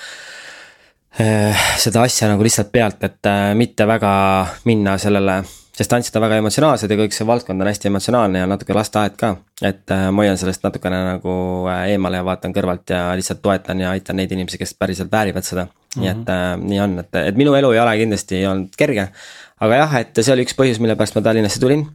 seda 1.77 2.01
asja 2.01 2.27
nagu 2.27 2.43
lihtsalt 2.43 2.71
pealt, 2.71 3.03
et 3.03 3.27
mitte 3.53 3.87
väga 3.87 4.47
minna 4.65 4.97
sellele 4.97 5.43
sest 5.73 5.89
tantsid 5.89 6.17
on 6.19 6.25
väga 6.27 6.37
emotsionaalsed 6.41 6.91
ja 6.91 6.97
kõik 6.99 7.15
see 7.15 7.25
valdkond 7.27 7.63
on 7.63 7.69
hästi 7.69 7.89
emotsionaalne 7.89 8.43
ja 8.43 8.49
natuke 8.49 8.75
lasteaed 8.77 9.15
ka. 9.17 9.31
et 9.61 9.93
äh, 9.95 10.09
ma 10.11 10.25
hoian 10.25 10.37
sellest 10.37 10.65
natukene 10.65 10.99
nagu 11.07 11.33
äh, 11.71 11.87
eemale 11.93 12.19
ja 12.21 12.27
vaatan 12.27 12.53
kõrvalt 12.53 12.93
ja 12.93 13.07
lihtsalt 13.17 13.41
toetan 13.41 13.81
ja 13.81 13.93
aitan 13.95 14.19
neid 14.21 14.31
inimesi, 14.31 14.59
kes 14.61 14.75
päriselt 14.77 15.11
väärivad 15.11 15.47
seda 15.47 15.65
mm. 15.65 15.71
-hmm. 15.71 16.03
nii 16.03 16.11
et 16.11 16.29
äh, 16.29 16.45
nii 16.61 16.79
on, 16.85 16.99
et, 16.99 17.21
et 17.23 17.41
minu 17.41 17.55
elu 17.57 17.71
ei 17.73 17.79
ole 17.79 17.97
kindlasti 18.03 18.45
olnud 18.47 18.77
kerge. 18.77 19.09
aga 19.59 19.81
jah, 19.81 19.99
et 20.01 20.21
see 20.21 20.33
oli 20.33 20.45
üks 20.45 20.57
põhjus, 20.59 20.79
mille 20.79 20.95
pärast 20.95 21.15
ma 21.15 21.25
Tallinnasse 21.25 21.59
tulin 21.59 21.87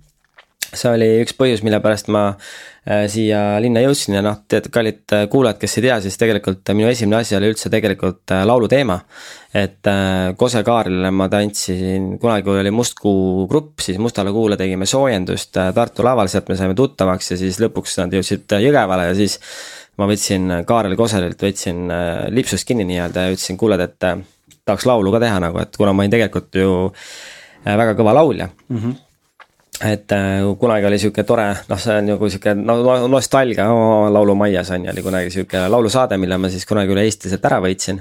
see 0.69 0.91
oli 0.93 1.07
üks 1.23 1.35
põhjus, 1.39 1.63
mille 1.65 1.79
pärast 1.81 2.11
ma 2.13 2.23
äh, 2.29 3.07
siia 3.11 3.41
linna 3.63 3.81
jõudsin 3.85 4.19
ja 4.19 4.23
noh, 4.25 4.43
tead, 4.51 4.69
kallid 4.73 5.15
äh, 5.17 5.25
kuulajad, 5.33 5.61
kes 5.63 5.79
ei 5.79 5.87
tea, 5.87 5.97
siis 6.05 6.19
tegelikult 6.21 6.73
minu 6.77 6.91
esimene 6.91 7.23
asi 7.23 7.37
oli 7.39 7.49
üldse 7.53 7.73
tegelikult 7.73 8.35
äh, 8.37 8.45
lauluteema. 8.49 8.99
et 9.57 9.89
Kose 10.37 10.61
Kaarlile 10.65 11.11
ma 11.15 11.29
tantsin, 11.33 12.11
kunagi 12.21 12.45
kui 12.45 12.61
oli 12.61 12.73
Mustkuu 12.75 13.47
grupp, 13.49 13.81
siis 13.81 13.97
Mustale 13.99 14.33
Kuule 14.33 14.59
tegime 14.61 14.87
soojendust 14.87 15.57
Tartu 15.75 16.05
laval, 16.05 16.29
sealt 16.29 16.51
me 16.53 16.57
saime 16.59 16.77
tuttavaks 16.77 17.33
ja 17.33 17.41
siis 17.41 17.61
lõpuks 17.63 17.97
nad 18.03 18.13
jõudsid 18.13 18.59
Jõgevale 18.61 19.09
ja 19.09 19.17
siis 19.17 19.39
ma 19.99 20.07
võtsin 20.11 20.61
Kaarel 20.69 20.99
Koserilt, 21.01 21.41
võtsin 21.43 21.89
lipsust 22.37 22.69
kinni 22.69 22.85
nii-öelda 22.93 23.25
ja 23.25 23.33
ütlesin, 23.33 23.57
kuule, 23.59 23.81
et 23.81 23.97
tahaks 23.99 24.87
laulu 24.87 25.17
ka 25.17 25.25
teha 25.25 25.41
nagu, 25.49 25.65
et 25.65 25.81
kuna 25.81 25.97
ma 25.97 26.05
olin 26.05 26.13
tegelikult 26.13 26.61
ju 26.61 26.79
väga 27.65 27.97
kõva 27.97 28.19
laulja 28.21 28.53
mm. 28.53 28.79
-hmm 28.79 29.05
et 29.85 30.13
äh, 30.13 30.41
kunagi 30.59 30.87
oli 30.87 30.99
sihuke 30.99 31.23
tore, 31.27 31.47
noh, 31.69 31.79
see 31.79 31.99
on 32.01 32.09
nagu 32.13 32.31
sihuke 32.31 32.55
no, 32.59 32.79
nostalgia 33.11 33.69
oh, 33.71 34.09
Laulumaias 34.11 34.73
on 34.75 34.89
ju, 34.89 34.93
oli 34.93 35.05
kunagi 35.05 35.31
sihuke 35.31 35.69
laulusaade, 35.71 36.19
mille 36.19 36.39
ma 36.39 36.51
siis 36.51 36.67
kunagi 36.67 36.95
üle 36.95 37.05
Eesti 37.07 37.31
sealt 37.31 37.47
ära 37.47 37.61
võitsin. 37.63 38.01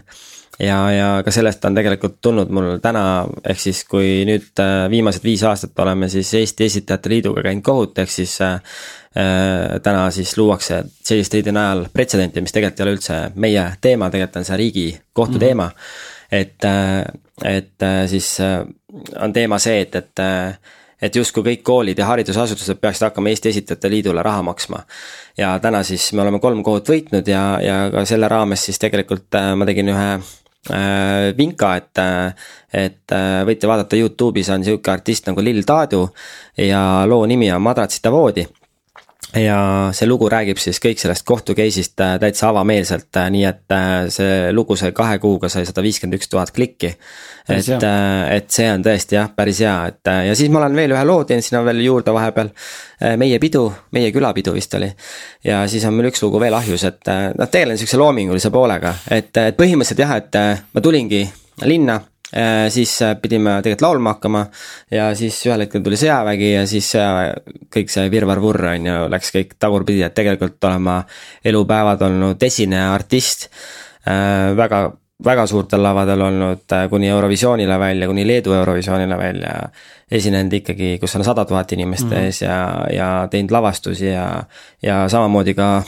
ja, 0.60 0.78
ja 0.92 1.10
ka 1.26 1.32
sellest 1.34 1.66
on 1.70 1.78
tegelikult 1.78 2.18
tulnud 2.22 2.50
mul 2.50 2.70
täna, 2.82 3.04
ehk 3.46 3.62
siis 3.62 3.84
kui 3.90 4.24
nüüd 4.26 4.64
äh, 4.64 4.88
viimased 4.90 5.26
viis 5.26 5.44
aastat 5.46 5.78
oleme 5.86 6.10
siis 6.10 6.34
Eesti 6.40 6.66
Esitajate 6.66 7.12
Liiduga 7.14 7.46
käinud 7.46 7.66
kohut, 7.66 8.02
ehk 8.02 8.10
siis 8.10 8.34
äh, 8.42 8.58
äh, 9.14 9.78
täna 9.86 10.08
siis 10.16 10.34
luuakse 10.38 10.82
selliste 10.98 11.38
riidi 11.38 11.54
najal 11.54 11.86
pretsedenti, 11.94 12.42
mis 12.42 12.58
tegelikult 12.58 12.82
ei 12.82 12.88
ole 12.88 12.96
üldse 12.98 13.20
meie 13.36 13.68
teema, 13.82 14.10
tegelikult 14.10 14.42
on 14.42 14.50
see 14.50 14.58
Riigikohtu 14.64 15.38
mm 15.38 15.38
-hmm. 15.38 15.46
teema. 15.46 15.72
et, 16.32 16.66
et 17.46 17.86
siis 18.10 18.38
on 19.22 19.34
teema 19.34 19.60
see, 19.60 19.82
et, 19.82 19.96
et 19.96 20.26
et 21.02 21.16
justkui 21.16 21.44
kõik 21.46 21.64
koolid 21.66 22.00
ja 22.00 22.08
haridusasutused 22.10 22.82
peaksid 22.82 23.08
hakkama 23.10 23.30
Eesti 23.30 23.52
Esitajate 23.52 23.90
Liidule 23.90 24.24
raha 24.24 24.42
maksma. 24.44 24.84
ja 25.38 25.60
täna 25.60 25.84
siis 25.84 26.12
me 26.14 26.22
oleme 26.22 26.40
kolm 26.40 26.64
kohut 26.64 26.90
võitnud 26.90 27.28
ja, 27.28 27.44
ja 27.62 27.78
ka 27.94 28.06
selle 28.06 28.28
raames 28.28 28.66
siis 28.66 28.80
tegelikult 28.82 29.36
äh, 29.36 29.54
ma 29.56 29.66
tegin 29.66 29.94
ühe 29.94 30.10
äh, 30.18 31.34
vinka, 31.38 31.76
et, 31.76 31.98
äh, 32.02 32.52
et 32.74 33.16
äh, 33.16 33.42
võite 33.46 33.70
vaadata 33.70 34.00
Youtube'is 34.00 34.50
on 34.54 34.66
sihuke 34.66 34.92
artist 34.92 35.30
nagu 35.30 35.44
Lill 35.44 35.66
Taadu 35.68 36.08
ja 36.58 37.04
loo 37.06 37.26
nimi 37.26 37.52
on 37.54 37.62
Madratsita 37.62 38.12
voodi 38.12 38.48
ja 39.36 39.90
see 39.96 40.08
lugu 40.08 40.30
räägib 40.32 40.60
siis 40.62 40.80
kõik 40.80 41.02
sellest 41.02 41.26
kohtu 41.28 41.56
case'ist 41.58 42.00
äh, 42.04 42.16
täitsa 42.22 42.48
avameelselt, 42.52 43.10
äh, 43.20 43.28
nii 43.34 43.44
et 43.50 43.76
äh, 43.76 43.96
see 44.14 44.52
lugu 44.56 44.78
sai 44.80 44.94
kahe 44.96 45.18
kuuga 45.20 45.50
sai 45.52 45.66
sada 45.68 45.84
viiskümmend 45.84 46.20
üks 46.20 46.32
tuhat 46.32 46.54
klikki. 46.56 46.94
et, 47.48 47.84
et 48.32 48.50
see 48.52 48.68
on 48.72 48.84
tõesti 48.84 49.16
jah, 49.16 49.30
päris 49.36 49.60
hea, 49.64 49.76
et 49.92 50.12
ja 50.30 50.36
siis 50.36 50.52
ma 50.52 50.62
olen 50.62 50.76
veel 50.76 50.96
ühe 50.96 51.04
loo 51.08 51.24
teinud 51.28 51.46
sinna 51.46 51.64
veel 51.68 51.80
juurde 51.84 52.14
vahepeal. 52.16 52.50
meie 53.18 53.40
pidu, 53.40 53.66
meie 53.96 54.12
külapidu 54.12 54.54
vist 54.56 54.74
oli. 54.80 54.90
ja 55.44 55.66
siis 55.68 55.86
on 55.88 55.96
mul 55.96 56.10
üks 56.12 56.24
lugu 56.24 56.40
veel 56.44 56.56
ahjus, 56.56 56.84
et 56.88 57.12
noh, 57.38 57.48
tegelen 57.52 57.80
sihukese 57.80 58.00
loomingulise 58.00 58.52
poolega, 58.52 58.96
et, 59.12 59.32
et 59.38 59.60
põhimõtteliselt 59.60 60.04
jah, 60.04 60.16
et 60.20 60.40
ma 60.74 60.84
tulingi 60.84 61.24
linna 61.64 62.02
siis 62.70 63.02
äh, 63.02 63.16
pidime 63.22 63.62
tegelikult 63.64 63.86
laulma 63.86 64.14
hakkama 64.16 64.44
ja 64.92 65.08
siis 65.16 65.40
ühel 65.48 65.64
hetkel 65.64 65.84
tuli 65.84 66.00
sõjavägi 66.00 66.52
ja 66.52 66.66
siis 66.68 66.90
äh, 67.00 67.32
kõik 67.74 67.92
see 67.94 68.12
virvarvurr 68.12 68.68
on 68.74 68.90
ju, 68.90 69.00
läks 69.14 69.32
kõik 69.36 69.56
tagurpidi, 69.60 70.04
et 70.04 70.16
tegelikult 70.18 70.64
olen 70.68 70.84
ma 70.84 70.98
elupäevad 71.46 72.04
olnud 72.10 72.44
esineja, 72.44 72.92
artist. 72.94 73.48
väga, 74.58 74.78
väga 75.24 75.44
suurtel 75.48 75.82
lavadel 75.84 76.22
olnud 76.22 76.76
kuni 76.90 77.10
Eurovisioonile 77.10 77.80
välja, 77.80 78.08
kuni 78.08 78.28
Leedu 78.28 78.54
Eurovisioonile 78.54 79.18
välja. 79.18 79.56
esinenud 80.12 80.54
ikkagi, 80.54 80.98
kus 81.00 81.16
on 81.16 81.24
sada 81.24 81.46
tuhat 81.46 81.72
inimest 81.72 82.06
mm 82.06 82.12
-hmm. 82.12 82.26
ees 82.26 82.42
ja, 82.42 82.86
ja 82.94 83.28
teinud 83.32 83.52
lavastusi 83.52 84.06
ja, 84.06 84.44
ja 84.82 85.10
samamoodi 85.10 85.54
ka 85.54 85.84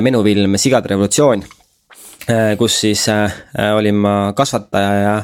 menufilm 0.00 0.56
Sigade 0.56 0.88
revolutsioon 0.88 1.42
Äh, 1.42 1.61
kus 2.58 2.80
siis 2.80 3.02
äh, 3.08 3.32
olin 3.76 3.96
ma 3.98 4.32
kasvataja 4.36 4.92
ja, 4.94 5.14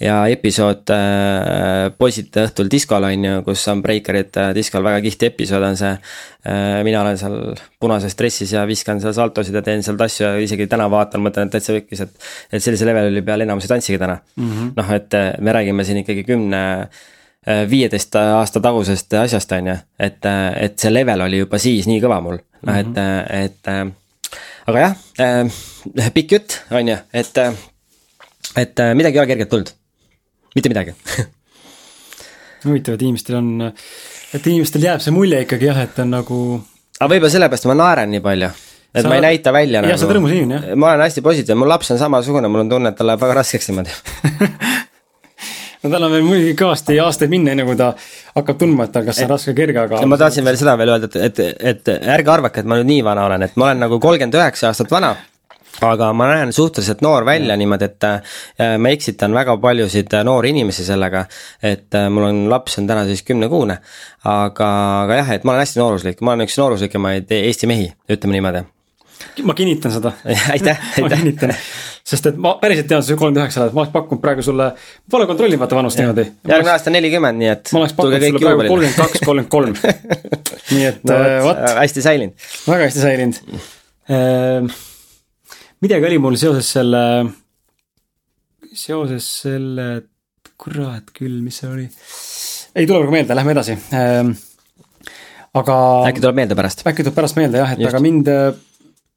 ja 0.00 0.14
episood 0.32 0.88
äh, 0.92 1.90
Poisid 1.98 2.36
õhtul 2.40 2.70
diskol 2.72 3.04
on 3.04 3.26
ju, 3.28 3.42
kus 3.44 3.66
on 3.72 3.82
breikerid 3.84 4.38
äh, 4.40 4.52
diskol, 4.56 4.84
väga 4.86 5.02
kihvt 5.04 5.26
episood 5.28 5.66
on 5.66 5.76
see 5.76 5.92
äh,. 5.92 6.80
mina 6.86 7.02
olen 7.02 7.18
seal 7.20 7.36
punases 7.80 8.16
dressis 8.16 8.54
ja 8.56 8.64
viskan 8.68 9.02
seal 9.02 9.14
saltosid 9.16 9.58
ja 9.58 9.62
teen 9.66 9.84
seal 9.84 9.98
tassu 10.00 10.24
ja 10.24 10.32
isegi 10.40 10.68
täna 10.70 10.88
vaatan, 10.92 11.24
mõtlen, 11.26 11.50
et 11.50 11.58
täitsa 11.58 11.76
võkkis, 11.76 12.06
et. 12.06 12.16
et 12.52 12.64
sellise 12.64 12.88
leveli 12.88 13.24
peal 13.26 13.44
enamus 13.44 13.68
ei 13.68 13.74
tantsigi 13.74 14.00
täna 14.00 14.16
mm 14.16 14.48
-hmm.. 14.48 14.72
noh, 14.78 14.94
et 14.96 15.14
äh, 15.14 15.28
me 15.40 15.52
räägime 15.52 15.84
siin 15.84 16.00
ikkagi 16.04 16.24
kümne 16.24 16.62
äh, 16.80 17.62
viieteist 17.70 18.16
aasta 18.16 18.64
tagusest 18.64 19.12
asjast, 19.20 19.52
on 19.52 19.72
ju, 19.74 19.76
et, 19.98 20.32
et 20.56 20.78
see 20.78 20.94
level 20.94 21.28
oli 21.28 21.44
juba 21.44 21.60
siis 21.60 21.86
nii 21.90 22.00
kõva 22.00 22.22
mul, 22.24 22.40
noh 22.62 22.74
mm 22.74 22.94
-hmm. 22.96 23.44
et, 23.44 23.54
et 23.66 23.96
aga 24.66 24.82
jah 24.82 24.94
äh,, 25.22 26.10
pikk 26.14 26.36
jutt, 26.36 26.60
on 26.74 26.92
ju, 26.92 26.98
et, 27.14 27.40
äh, 27.42 27.64
et 28.56 28.82
äh, 28.82 28.94
midagi 28.98 29.18
ei 29.18 29.22
ole 29.22 29.30
kergelt 29.30 29.52
tulnud, 29.52 29.72
mitte 30.58 30.72
midagi 30.72 30.94
huvitav, 32.66 32.96
et 32.96 33.04
inimestel 33.06 33.38
on, 33.40 33.50
et 33.70 34.46
inimestel 34.46 34.86
jääb 34.88 35.04
see 35.04 35.14
mulje 35.14 35.44
ikkagi 35.46 35.70
jah, 35.70 35.82
et 35.86 36.00
on 36.02 36.14
nagu. 36.18 36.38
aga 36.98 37.10
võib-olla 37.14 37.34
sellepärast 37.36 37.68
ma 37.70 37.78
naeran 37.78 38.10
nii 38.14 38.24
palju 38.24 38.50
et 38.96 39.04
sa... 39.04 39.10
ma 39.10 39.18
ei 39.18 39.24
näita 39.28 39.54
välja 39.54 39.80
jah, 39.80 39.88
nagu. 39.88 40.00
sa 40.00 40.08
oled 40.08 40.18
rõõmus 40.18 40.34
inimene, 40.34 40.60
jah. 40.62 40.80
ma 40.80 40.92
olen 40.94 41.06
hästi 41.06 41.24
positiivne, 41.26 41.60
mu 41.62 41.70
laps 41.70 41.92
on 41.94 42.02
samasugune, 42.02 42.50
mul 42.50 42.64
on 42.64 42.74
tunne, 42.74 42.92
et 42.92 42.98
tal 42.98 43.10
läheb 43.10 43.22
väga 43.22 43.38
raskeks 43.42 43.70
niimoodi 43.70 43.94
no 45.86 45.92
tal 45.92 46.08
on 46.08 46.14
veel 46.16 46.26
muidugi 46.26 46.56
kõvasti 46.58 46.98
aastaid 47.02 47.32
minna, 47.32 47.54
enne 47.54 47.66
kui 47.68 47.78
ta 47.78 47.92
hakkab 48.34 48.58
tundma, 48.60 48.88
et 48.88 48.96
tal 48.96 49.06
kas 49.06 49.22
on 49.22 49.32
raske 49.32 49.52
või 49.52 49.60
kerge, 49.62 49.86
aga. 49.86 50.02
ma 50.10 50.18
tahtsin 50.20 50.46
veel 50.46 50.58
seda 50.60 50.76
veel 50.80 50.96
öelda, 50.96 51.10
et, 51.12 51.40
et, 51.46 51.64
et 51.72 52.12
ärge 52.16 52.34
arvake, 52.34 52.62
et 52.62 52.68
ma 52.68 52.80
nüüd 52.80 52.90
nii 52.90 53.06
vana 53.06 53.30
olen, 53.30 53.46
et 53.46 53.56
ma 53.56 53.70
olen 53.70 53.86
nagu 53.86 54.02
kolmkümmend 54.02 54.38
üheksa 54.40 54.72
aastat 54.72 54.92
vana 54.92 55.14
aga 55.84 56.12
ma 56.16 56.28
näen 56.30 56.52
suhteliselt 56.56 57.02
noor 57.04 57.26
välja 57.28 57.56
niimoodi, 57.56 57.84
et 57.84 58.04
äh, 58.08 58.76
ma 58.80 58.92
eksitan 58.94 59.34
väga 59.36 59.56
paljusid 59.60 60.14
äh, 60.16 60.24
noori 60.24 60.54
inimesi 60.54 60.84
sellega. 60.86 61.26
et 61.62 61.94
äh, 61.94 62.08
mul 62.10 62.30
on 62.30 62.46
laps 62.50 62.78
on 62.78 62.86
täna 62.86 63.04
siis 63.04 63.22
kümnekuune, 63.22 63.78
aga, 64.24 64.70
aga 65.02 65.20
jah, 65.20 65.34
et 65.36 65.44
ma 65.44 65.52
olen 65.52 65.66
hästi 65.66 65.82
nooruslik, 65.82 66.24
ma 66.24 66.32
olen 66.32 66.48
üks 66.48 66.56
nooruslikemaid 66.60 67.36
Eesti 67.42 67.68
mehi, 67.68 67.92
ütleme 68.08 68.38
niimoodi 68.38 68.64
ma 69.46 69.54
kinnitan 69.56 69.92
seda 69.92 70.12
aitäh, 70.54 70.80
aitäh. 71.02 71.60
sest 72.06 72.28
et 72.30 72.40
ma 72.40 72.54
päriselt 72.60 72.88
tean, 72.90 73.02
sa 73.02 73.14
kolmkümmend 73.14 73.42
üheksa 73.42 73.64
oled, 73.64 73.76
ma 73.76 73.82
oleks 73.82 73.94
pakkunud 73.94 74.22
praegu 74.22 74.44
sulle, 74.46 74.70
pole 75.10 75.28
kontrollinud 75.28 75.62
vaata 75.62 75.78
vanust 75.78 76.00
niimoodi. 76.00 76.26
järgmine 76.48 76.74
aasta 76.74 76.92
nelikümmend, 76.94 77.40
nii 77.42 77.52
et. 77.52 77.72
ma 77.74 77.82
oleks 77.82 77.96
pakkunud 77.98 78.26
sulle 78.26 78.42
praegu 78.44 78.66
kolmkümmend 78.66 78.98
kaks, 79.00 79.24
kolmkümmend 79.26 79.50
kolm. 79.52 79.76
nii 80.76 80.88
et 80.90 81.06
no, 81.06 81.18
äh, 81.18 81.38
vot. 81.44 81.62
hästi 81.82 82.04
säilinud. 82.06 82.48
väga 82.66 82.90
hästi 82.90 83.04
säilinud 83.04 83.40
ehm,. 84.16 84.72
midagi 85.84 86.10
oli 86.10 86.20
mul 86.22 86.40
seoses 86.40 86.72
selle, 86.78 87.04
seoses 88.72 89.30
selle, 89.44 89.88
kurat 90.56 91.14
küll, 91.16 91.40
mis 91.44 91.62
see 91.62 91.70
oli. 91.70 91.88
ei 92.74 92.86
tule 92.86 93.02
praegu 93.02 93.18
meelde, 93.18 93.38
lähme 93.38 93.56
edasi 93.56 93.76
ehm, 93.76 94.36
aga. 95.60 95.76
äkki 96.10 96.22
tuleb 96.24 96.38
meelde 96.38 96.56
pärast? 96.58 96.84
äkki 96.88 97.04
tuleb 97.06 97.16
pärast 97.16 97.38
meelde 97.38 97.60
jah, 97.62 97.74
et 97.74 97.82
Just. 97.82 97.92
aga 97.92 98.02
mind 98.04 98.30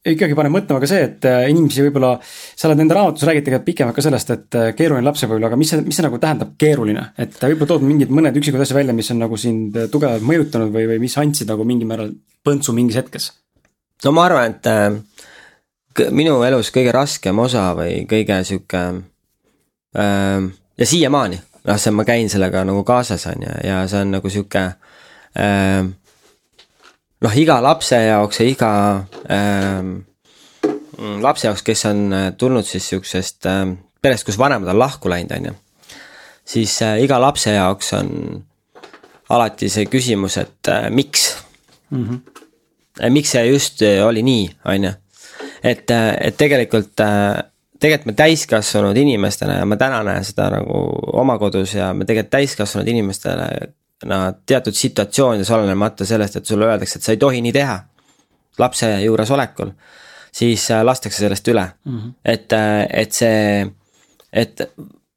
ikkagi 0.05 0.35
paneb 0.37 0.53
mõtlema 0.53 0.79
ka 0.79 0.87
see, 0.87 1.01
et 1.09 1.25
äh, 1.27 1.41
inimesi 1.51 1.83
võib-olla, 1.83 2.13
sa 2.23 2.69
oled 2.69 2.79
enda 2.85 2.95
raamatus 2.95 3.25
räägid 3.27 3.43
tegelikult 3.47 3.67
pikemalt 3.67 3.97
ka 3.97 4.03
sellest, 4.05 4.31
et 4.35 4.57
äh, 4.59 4.69
keeruline 4.77 5.03
lapsepõlv, 5.09 5.49
aga 5.49 5.59
mis 5.59 5.73
see, 5.73 5.83
mis 5.83 5.99
see 5.99 6.05
nagu 6.05 6.19
tähendab 6.21 6.53
keeruline, 6.61 7.03
et 7.19 7.35
võib-olla 7.41 7.73
tood 7.73 7.83
mingid 7.87 8.13
mõned 8.15 8.39
üksikud 8.39 8.63
asjad 8.63 8.79
välja, 8.79 8.95
mis 8.95 9.11
on 9.11 9.19
nagu 9.25 9.39
sind 9.39 9.75
tugevalt 9.91 10.23
mõjutanud 10.23 10.71
või, 10.71 10.87
või 10.93 11.03
mis 11.03 11.17
andsid 11.19 11.51
nagu 11.51 11.67
mingil 11.67 11.89
määral 11.91 12.13
põntsu 12.47 12.75
mingis 12.77 12.99
hetkes? 13.01 13.31
no 14.05 14.15
ma 14.15 14.25
arvan, 14.29 14.55
et 14.55 14.71
äh, 14.71 16.07
minu 16.15 16.39
elus 16.47 16.71
kõige 16.75 16.95
raskem 16.95 17.43
osa 17.43 17.69
või 17.75 18.05
kõige 18.09 18.39
sihuke 18.47 18.83
äh, 19.99 20.49
ja 20.79 20.91
siiamaani, 20.95 21.41
noh, 21.67 21.79
see 21.81 21.95
ma 21.95 22.07
käin 22.07 22.31
sellega 22.31 22.63
nagu 22.67 22.85
kaasas 22.87 23.27
on 23.33 23.47
ju, 23.49 23.55
ja 23.67 23.83
see 23.91 24.05
on 24.05 24.15
nagu 24.15 24.31
sihuke 24.31 24.63
äh, 25.35 25.81
noh, 27.21 27.35
iga 27.35 27.59
lapse 27.63 27.99
jaoks 28.05 28.39
ja 28.41 28.47
iga 28.47 28.71
äh, 29.31 29.89
lapse 31.21 31.47
jaoks, 31.47 31.63
kes 31.65 31.85
on 31.89 32.05
äh, 32.13 32.27
tulnud 32.37 32.67
siis 32.67 32.89
sihukesest 32.89 33.49
äh, 33.49 33.65
perest, 34.01 34.27
kus 34.27 34.39
vanemad 34.39 34.71
on 34.73 34.79
lahku 34.79 35.11
läinud, 35.11 35.35
on 35.37 35.51
ju. 35.51 35.55
siis 36.45 36.81
äh, 36.81 36.99
iga 37.03 37.19
lapse 37.21 37.53
jaoks 37.53 37.93
on 37.99 38.09
alati 39.29 39.69
see 39.69 39.85
küsimus, 39.85 40.39
et 40.41 40.71
äh, 40.71 40.89
miks 40.89 41.35
mm. 41.89 42.07
-hmm. 42.07 43.09
miks 43.09 43.31
see 43.31 43.45
just 43.45 43.81
äh, 43.81 44.05
oli 44.05 44.23
nii, 44.23 44.49
on 44.65 44.83
ju. 44.83 44.91
et, 45.63 45.91
äh, 45.91 46.17
et 46.21 46.37
tegelikult 46.37 46.99
äh, 46.99 47.43
tegelikult 47.79 48.05
me 48.05 48.13
täiskasvanud 48.13 48.97
inimestena 48.97 49.59
ja 49.59 49.65
ma 49.65 49.77
täna 49.79 50.03
näen 50.03 50.25
seda 50.25 50.49
nagu 50.49 50.79
oma 51.13 51.37
kodus 51.39 51.73
ja 51.73 51.93
me 51.93 52.05
tegelikult 52.05 52.31
täiskasvanud 52.31 52.87
inimestele 52.87 53.49
no 54.05 54.19
teatud 54.45 54.73
situatsioonides, 54.73 55.51
olenemata 55.51 56.05
sellest, 56.05 56.35
et 56.39 56.45
sulle 56.45 56.65
öeldakse, 56.65 56.99
et 56.99 57.07
sa 57.07 57.15
ei 57.15 57.17
tohi 57.17 57.41
nii 57.41 57.53
teha. 57.53 57.79
lapse 58.59 58.87
juuresolekul, 59.01 59.69
siis 60.31 60.71
äh, 60.71 60.81
lastakse 60.83 61.17
sellest 61.17 61.47
üle 61.47 61.63
mm, 61.85 61.99
-hmm. 61.99 62.13
et, 62.25 62.53
äh, 62.53 62.87
et 62.93 63.11
see, 63.11 63.67
et 64.33 64.61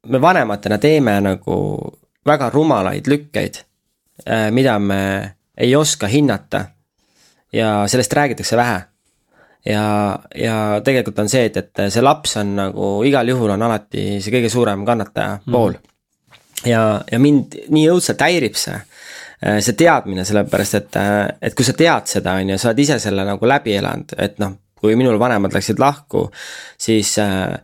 me 0.07 0.21
vanematena 0.21 0.77
teeme 0.77 1.21
nagu 1.21 1.57
väga 2.25 2.49
rumalaid 2.49 3.07
lükkeid, 3.07 3.55
äh, 4.29 4.51
mida 4.51 4.79
me 4.79 5.35
ei 5.57 5.75
oska 5.75 6.07
hinnata. 6.07 6.65
ja 7.53 7.87
sellest 7.87 8.13
räägitakse 8.13 8.57
vähe 8.57 8.81
ja, 9.65 10.19
ja 10.35 10.81
tegelikult 10.83 11.19
on 11.19 11.29
see, 11.29 11.45
et, 11.45 11.57
et 11.57 11.81
see 11.89 12.03
laps 12.03 12.37
on 12.41 12.55
nagu 12.57 12.93
igal 13.07 13.27
juhul 13.27 13.53
on 13.55 13.61
alati 13.61 14.19
see 14.21 14.33
kõige 14.33 14.51
suurem 14.51 14.85
kannataja 14.85 15.39
mm. 15.39 15.51
pool. 15.51 15.77
Ja, 16.67 16.83
ja 17.11 17.19
mind 17.21 17.57
nii 17.73 17.87
õudselt 17.93 18.21
häirib 18.23 18.57
see, 18.59 18.75
äh, 19.45 19.59
see 19.63 19.77
teadmine, 19.79 20.25
sellepärast 20.27 20.79
et, 20.79 20.99
äh, 20.99 21.23
et 21.49 21.57
kui 21.57 21.67
sa 21.67 21.75
tead 21.77 22.11
seda, 22.11 22.37
on 22.39 22.53
ju, 22.53 22.59
sa 22.61 22.71
oled 22.71 22.83
ise 22.85 22.99
selle 23.03 23.25
nagu 23.27 23.49
läbi 23.49 23.77
elanud, 23.79 24.15
et 24.17 24.39
noh, 24.43 24.57
kui 24.83 24.97
minul 24.99 25.19
vanemad 25.21 25.55
läksid 25.55 25.79
lahku, 25.79 26.27
siis, 26.79 27.15
äh, 27.23 27.57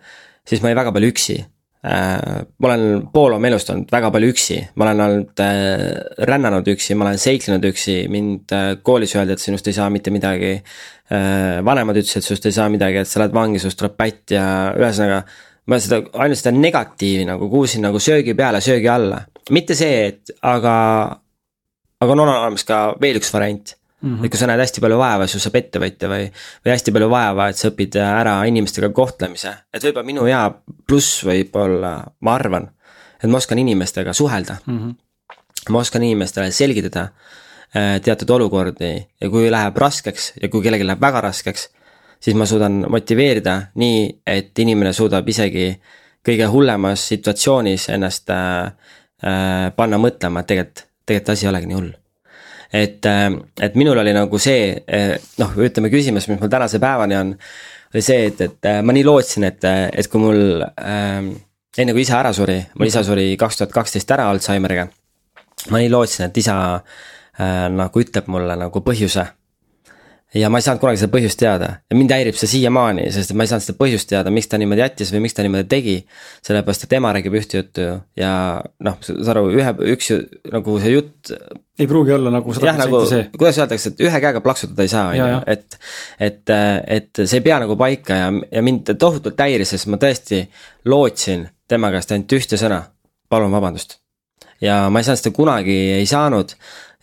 siis 0.48 0.62
ma 0.64 0.72
olin 0.72 0.84
väga 0.84 0.96
palju 0.96 1.14
üksi 1.16 1.40
ma 1.80 2.68
olen 2.68 3.06
pool 3.14 3.38
oma 3.38 3.48
elust 3.48 3.70
olnud 3.72 3.92
väga 3.94 4.10
palju 4.12 4.30
üksi, 4.34 4.58
ma 4.76 4.86
olen 4.86 5.04
olnud 5.06 5.44
äh, 5.44 5.84
rännanud 6.28 6.68
üksi, 6.74 6.96
ma 7.00 7.08
olen 7.08 7.22
seiklenud 7.22 7.68
üksi, 7.70 8.02
mind 8.12 8.52
äh, 8.56 8.72
koolis 8.84 9.16
öeldi, 9.16 9.38
et 9.38 9.44
sinust 9.44 9.68
ei 9.72 9.78
saa 9.78 9.88
mitte 9.94 10.12
midagi 10.12 10.58
äh,. 10.58 11.62
vanemad 11.66 12.02
ütlesid, 12.02 12.20
et 12.20 12.28
sinust 12.28 12.50
ei 12.50 12.58
saa 12.58 12.68
midagi, 12.72 13.00
et 13.00 13.08
sa 13.08 13.24
lähed 13.24 13.36
vangi, 13.36 13.62
sinust 13.64 13.80
tuleb 13.80 13.96
pätt 14.00 14.36
ja 14.36 14.44
ühesõnaga. 14.76 15.24
Ma 15.70 15.80
seda, 15.82 16.02
ainult 16.24 16.42
seda 16.42 16.54
negatiivi 16.56 17.26
nagu 17.30 17.50
kuulsin 17.52 17.86
nagu 17.86 18.02
söögi 18.02 18.36
peale, 18.38 18.62
söögi 18.64 18.90
alla, 18.92 19.22
mitte 19.56 19.78
see, 19.78 20.08
et 20.10 20.34
aga, 20.46 20.76
aga 22.02 22.16
on 22.16 22.24
olemas 22.26 22.66
ka 22.68 22.82
veel 23.02 23.22
üks 23.22 23.34
variant 23.36 23.76
Mm 24.02 24.16
-hmm. 24.16 24.26
et 24.26 24.32
kui 24.32 24.40
sa 24.40 24.48
näed 24.48 24.60
hästi 24.60 24.82
palju 24.82 24.98
vaeva, 24.98 25.26
siis 25.28 25.44
saab 25.44 25.56
ettevõtja 25.60 26.08
või, 26.08 26.28
või 26.66 26.72
hästi 26.72 26.92
palju 26.96 27.10
vaeva, 27.12 27.50
et 27.50 27.58
sa 27.60 27.68
õpid 27.68 27.98
ära 28.00 28.36
inimestega 28.48 28.90
kohtlemise. 28.96 29.52
et 29.74 29.84
võib-olla 29.84 30.06
minu 30.06 30.24
hea 30.24 30.52
pluss 30.88 31.26
võib 31.28 31.56
olla, 31.60 31.92
ma 32.20 32.36
arvan, 32.36 32.70
et 33.24 33.30
ma 33.30 33.38
oskan 33.38 33.60
inimestega 33.60 34.14
suhelda 34.14 34.56
mm. 34.66 34.78
-hmm. 34.78 34.96
ma 35.70 35.80
oskan 35.80 36.04
inimestele 36.04 36.52
selgitada 36.52 37.10
äh, 37.76 38.00
teatud 38.02 38.30
olukordi 38.30 39.08
ja 39.22 39.30
kui 39.30 39.52
läheb 39.52 39.78
raskeks 39.78 40.34
ja 40.42 40.48
kui 40.48 40.64
kellelgi 40.64 40.88
läheb 40.88 41.02
väga 41.02 41.22
raskeks, 41.22 41.70
siis 42.20 42.36
ma 42.36 42.46
suudan 42.46 42.84
motiveerida 42.92 43.56
nii, 43.80 44.04
et 44.28 44.60
inimene 44.60 44.94
suudab 44.94 45.28
isegi 45.30 45.72
kõige 46.26 46.50
hullemas 46.52 47.08
situatsioonis 47.14 47.90
ennast 47.96 48.30
äh, 48.36 48.70
äh, 49.24 49.72
panna 49.76 50.02
mõtlema, 50.02 50.44
et 50.44 50.52
tegelikult, 50.52 50.86
tegelikult 51.06 51.36
asi 51.36 51.48
ei 51.48 51.52
olegi 51.54 51.72
nii 51.72 51.80
hull 51.80 51.92
et, 52.74 53.06
äh, 53.06 53.28
et 53.62 53.76
minul 53.76 53.98
oli 53.98 54.14
nagu 54.14 54.40
see 54.42 54.72
äh, 54.86 55.16
noh, 55.42 55.56
ütleme 55.58 55.92
küsimus, 55.94 56.28
mis 56.30 56.40
mul 56.42 56.52
tänase 56.52 56.80
päevani 56.82 57.18
on, 57.18 57.34
oli 57.94 58.06
see, 58.06 58.28
et, 58.30 58.42
et 58.46 58.70
äh, 58.70 58.82
ma 58.86 58.96
nii 58.96 59.06
lootsin, 59.08 59.48
et, 59.50 59.66
et 59.66 60.12
kui 60.12 60.22
mul 60.22 60.62
ähm, 60.62 61.34
enne 61.78 61.96
kui 61.96 62.06
isa 62.06 62.20
ära 62.20 62.34
suri, 62.36 62.60
mul 62.78 62.92
isa 62.92 63.04
suri 63.06 63.32
kaks 63.40 63.62
tuhat 63.62 63.74
kaksteist 63.74 64.12
ära 64.14 64.30
Alžeimeriga. 64.30 64.88
ma 65.70 65.82
nii 65.82 65.92
lootsin, 65.92 66.30
et 66.30 66.38
isa 66.38 66.60
äh, 66.76 67.68
nagu 67.74 68.04
ütleb 68.04 68.30
mulle 68.32 68.58
nagu 68.60 68.84
põhjuse 68.86 69.26
ja 70.36 70.50
ma 70.50 70.60
ei 70.60 70.66
saanud 70.66 70.82
kunagi 70.82 71.00
seda 71.02 71.12
põhjust 71.14 71.40
teada 71.42 71.70
ja 71.90 71.98
mind 71.98 72.12
häirib 72.14 72.38
see 72.38 72.50
siiamaani, 72.52 73.08
sest 73.14 73.34
ma 73.38 73.46
ei 73.46 73.50
saanud 73.50 73.66
seda 73.66 73.78
põhjust 73.80 74.10
teada, 74.12 74.30
miks 74.34 74.50
ta 74.50 74.60
niimoodi 74.62 74.84
jättis 74.84 75.12
või 75.14 75.24
miks 75.26 75.34
ta 75.38 75.46
niimoodi 75.46 75.66
tegi. 75.70 75.96
sellepärast, 76.46 76.86
et 76.86 76.94
ema 77.00 77.14
räägib 77.16 77.38
ühte 77.40 77.62
juttu 77.62 77.88
ja 78.20 78.34
noh, 78.86 79.00
saad 79.06 79.32
aru, 79.34 79.48
ühe, 79.58 79.74
üks 79.96 80.12
nagu 80.54 80.76
see 80.84 80.94
jutt. 80.94 81.32
ei 81.82 81.90
pruugi 81.90 82.14
olla 82.14 82.34
nagu 82.36 82.54
sada 82.54 82.68
protsenti 82.68 82.86
nagu, 82.86 83.00
see. 83.10 83.24
kuidas 83.38 83.62
öeldakse, 83.64 83.94
et 83.94 84.04
ühe 84.06 84.22
käega 84.26 84.44
plaksutada 84.46 84.86
ei 84.86 84.92
saa, 84.92 85.08
on 85.14 85.18
ju, 85.18 85.40
et. 85.56 85.80
et, 86.30 86.54
et 87.00 87.24
see 87.24 87.40
ei 87.42 87.48
pea 87.48 87.58
nagu 87.64 87.78
paika 87.80 88.20
ja, 88.20 88.28
ja 88.52 88.66
mind 88.66 88.94
tohutult 89.02 89.42
häiris, 89.42 89.74
sest 89.74 89.90
ma 89.90 89.98
tõesti 90.02 90.44
lootsin 90.86 91.48
tema 91.70 91.90
käest 91.96 92.14
ainult 92.14 92.38
ühte 92.38 92.62
sõna, 92.62 92.84
palun 93.30 93.54
vabandust. 93.56 93.98
ja 94.62 94.84
ma 94.94 95.02
ei 95.02 95.10
saanud 95.10 95.24
seda 95.24 95.34
kunagi, 95.34 95.80
ei 95.98 96.06
saanud 96.10 96.54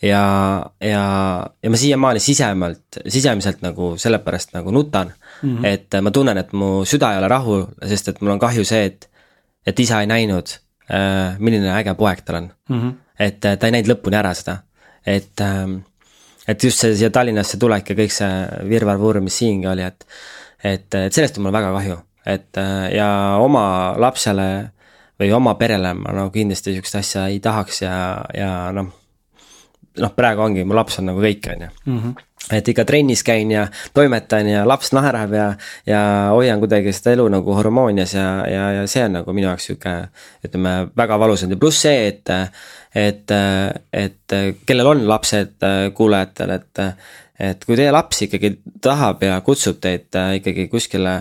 ja, 0.02 0.66
ja, 0.80 1.46
ja 1.62 1.70
ma 1.70 1.76
siiamaani 1.76 2.20
sisemalt, 2.20 3.00
sisemiselt 3.08 3.62
nagu 3.64 3.94
sellepärast 3.98 4.52
nagu 4.52 4.70
nutan 4.70 5.12
mm. 5.42 5.56
-hmm. 5.56 5.66
et 5.66 5.96
ma 6.02 6.10
tunnen, 6.10 6.38
et 6.38 6.52
mu 6.52 6.84
süda 6.84 7.12
ei 7.12 7.18
ole 7.18 7.28
rahul, 7.28 7.66
sest 7.86 8.08
et 8.08 8.20
mul 8.20 8.36
on 8.36 8.38
kahju 8.38 8.64
see, 8.64 8.84
et, 8.84 9.08
et 9.66 9.80
isa 9.80 10.00
ei 10.00 10.06
näinud 10.06 10.46
äh,, 10.90 11.38
milline 11.38 11.72
äge 11.72 11.94
poeg 11.94 12.20
tal 12.24 12.36
on 12.36 12.50
mm. 12.68 12.80
-hmm. 12.80 12.94
et 13.18 13.44
äh, 13.44 13.58
ta 13.58 13.66
ei 13.66 13.72
näinud 13.72 13.94
lõpuni 13.94 14.20
ära 14.20 14.34
seda, 14.34 14.58
et 15.06 15.40
äh,, 15.40 15.80
et 16.48 16.64
just 16.64 16.78
see 16.78 16.94
siia 16.94 17.10
Tallinnasse 17.10 17.56
tulek 17.56 17.90
ja 17.90 17.96
kõik 17.96 18.12
see 18.12 18.68
virvarvurr, 18.68 19.20
mis 19.20 19.38
siingi 19.38 19.66
oli, 19.66 19.82
et, 19.82 20.06
et, 20.64 20.94
et 20.94 21.12
sellest 21.12 21.38
on 21.38 21.42
mul 21.42 21.52
väga 21.52 21.72
kahju, 21.72 21.98
et 22.26 22.56
äh, 22.56 22.92
ja 22.94 23.38
oma 23.40 23.94
lapsele 23.98 24.70
või 25.20 25.32
oma 25.32 25.54
perele 25.54 25.94
ma 25.94 26.12
no 26.12 26.30
kindlasti 26.30 26.72
sihukest 26.72 26.94
asja 26.94 27.26
ei 27.26 27.40
tahaks 27.40 27.82
ja, 27.82 28.24
ja 28.34 28.72
noh 28.72 28.92
noh, 30.02 30.12
praegu 30.16 30.44
ongi, 30.44 30.64
mu 30.66 30.76
laps 30.76 31.00
on 31.00 31.10
nagu 31.10 31.22
kõik, 31.22 31.50
on 31.52 31.66
ju. 31.66 31.68
Mhm. 31.86 32.14
et 32.52 32.68
ikka 32.68 32.84
trennis 32.86 33.24
käin 33.26 33.50
ja 33.50 33.64
toimetan 33.94 34.46
ja 34.46 34.60
laps 34.68 34.92
naerab 34.94 35.32
ja, 35.34 35.46
ja 35.86 36.00
hoian 36.30 36.60
kuidagi 36.62 36.92
seda 36.94 37.16
elu 37.16 37.24
nagu 37.32 37.54
hormoonias 37.56 38.12
ja, 38.14 38.26
ja, 38.46 38.68
ja 38.76 38.84
see 38.86 39.02
on 39.02 39.16
nagu 39.18 39.32
minu 39.34 39.48
jaoks 39.48 39.66
sihuke. 39.66 39.94
ütleme 40.46 40.74
väga 40.96 41.18
valus 41.18 41.42
on 41.42 41.56
ja 41.56 41.58
pluss 41.58 41.82
see, 41.82 42.06
et, 42.12 42.30
et, 42.94 43.34
et 43.92 44.36
kellel 44.66 44.92
on 44.92 45.06
lapsed 45.08 45.68
kuulajatel, 45.94 46.50
et. 46.60 46.84
et 47.36 47.64
kui 47.68 47.76
teie 47.76 47.90
laps 47.92 48.22
ikkagi 48.24 48.54
tahab 48.80 49.20
ja 49.26 49.40
kutsub 49.44 49.80
teid 49.80 50.14
ikkagi 50.38 50.68
kuskile 50.72 51.18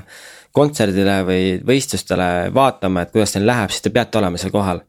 kontserdile 0.56 1.18
või 1.28 1.48
võistlustele 1.68 2.52
vaatama, 2.56 3.02
et 3.04 3.12
kuidas 3.12 3.34
teil 3.36 3.48
läheb, 3.50 3.74
siis 3.74 3.84
te 3.84 3.92
peate 3.92 4.22
olema 4.22 4.40
seal 4.40 4.54
kohal 4.54 4.80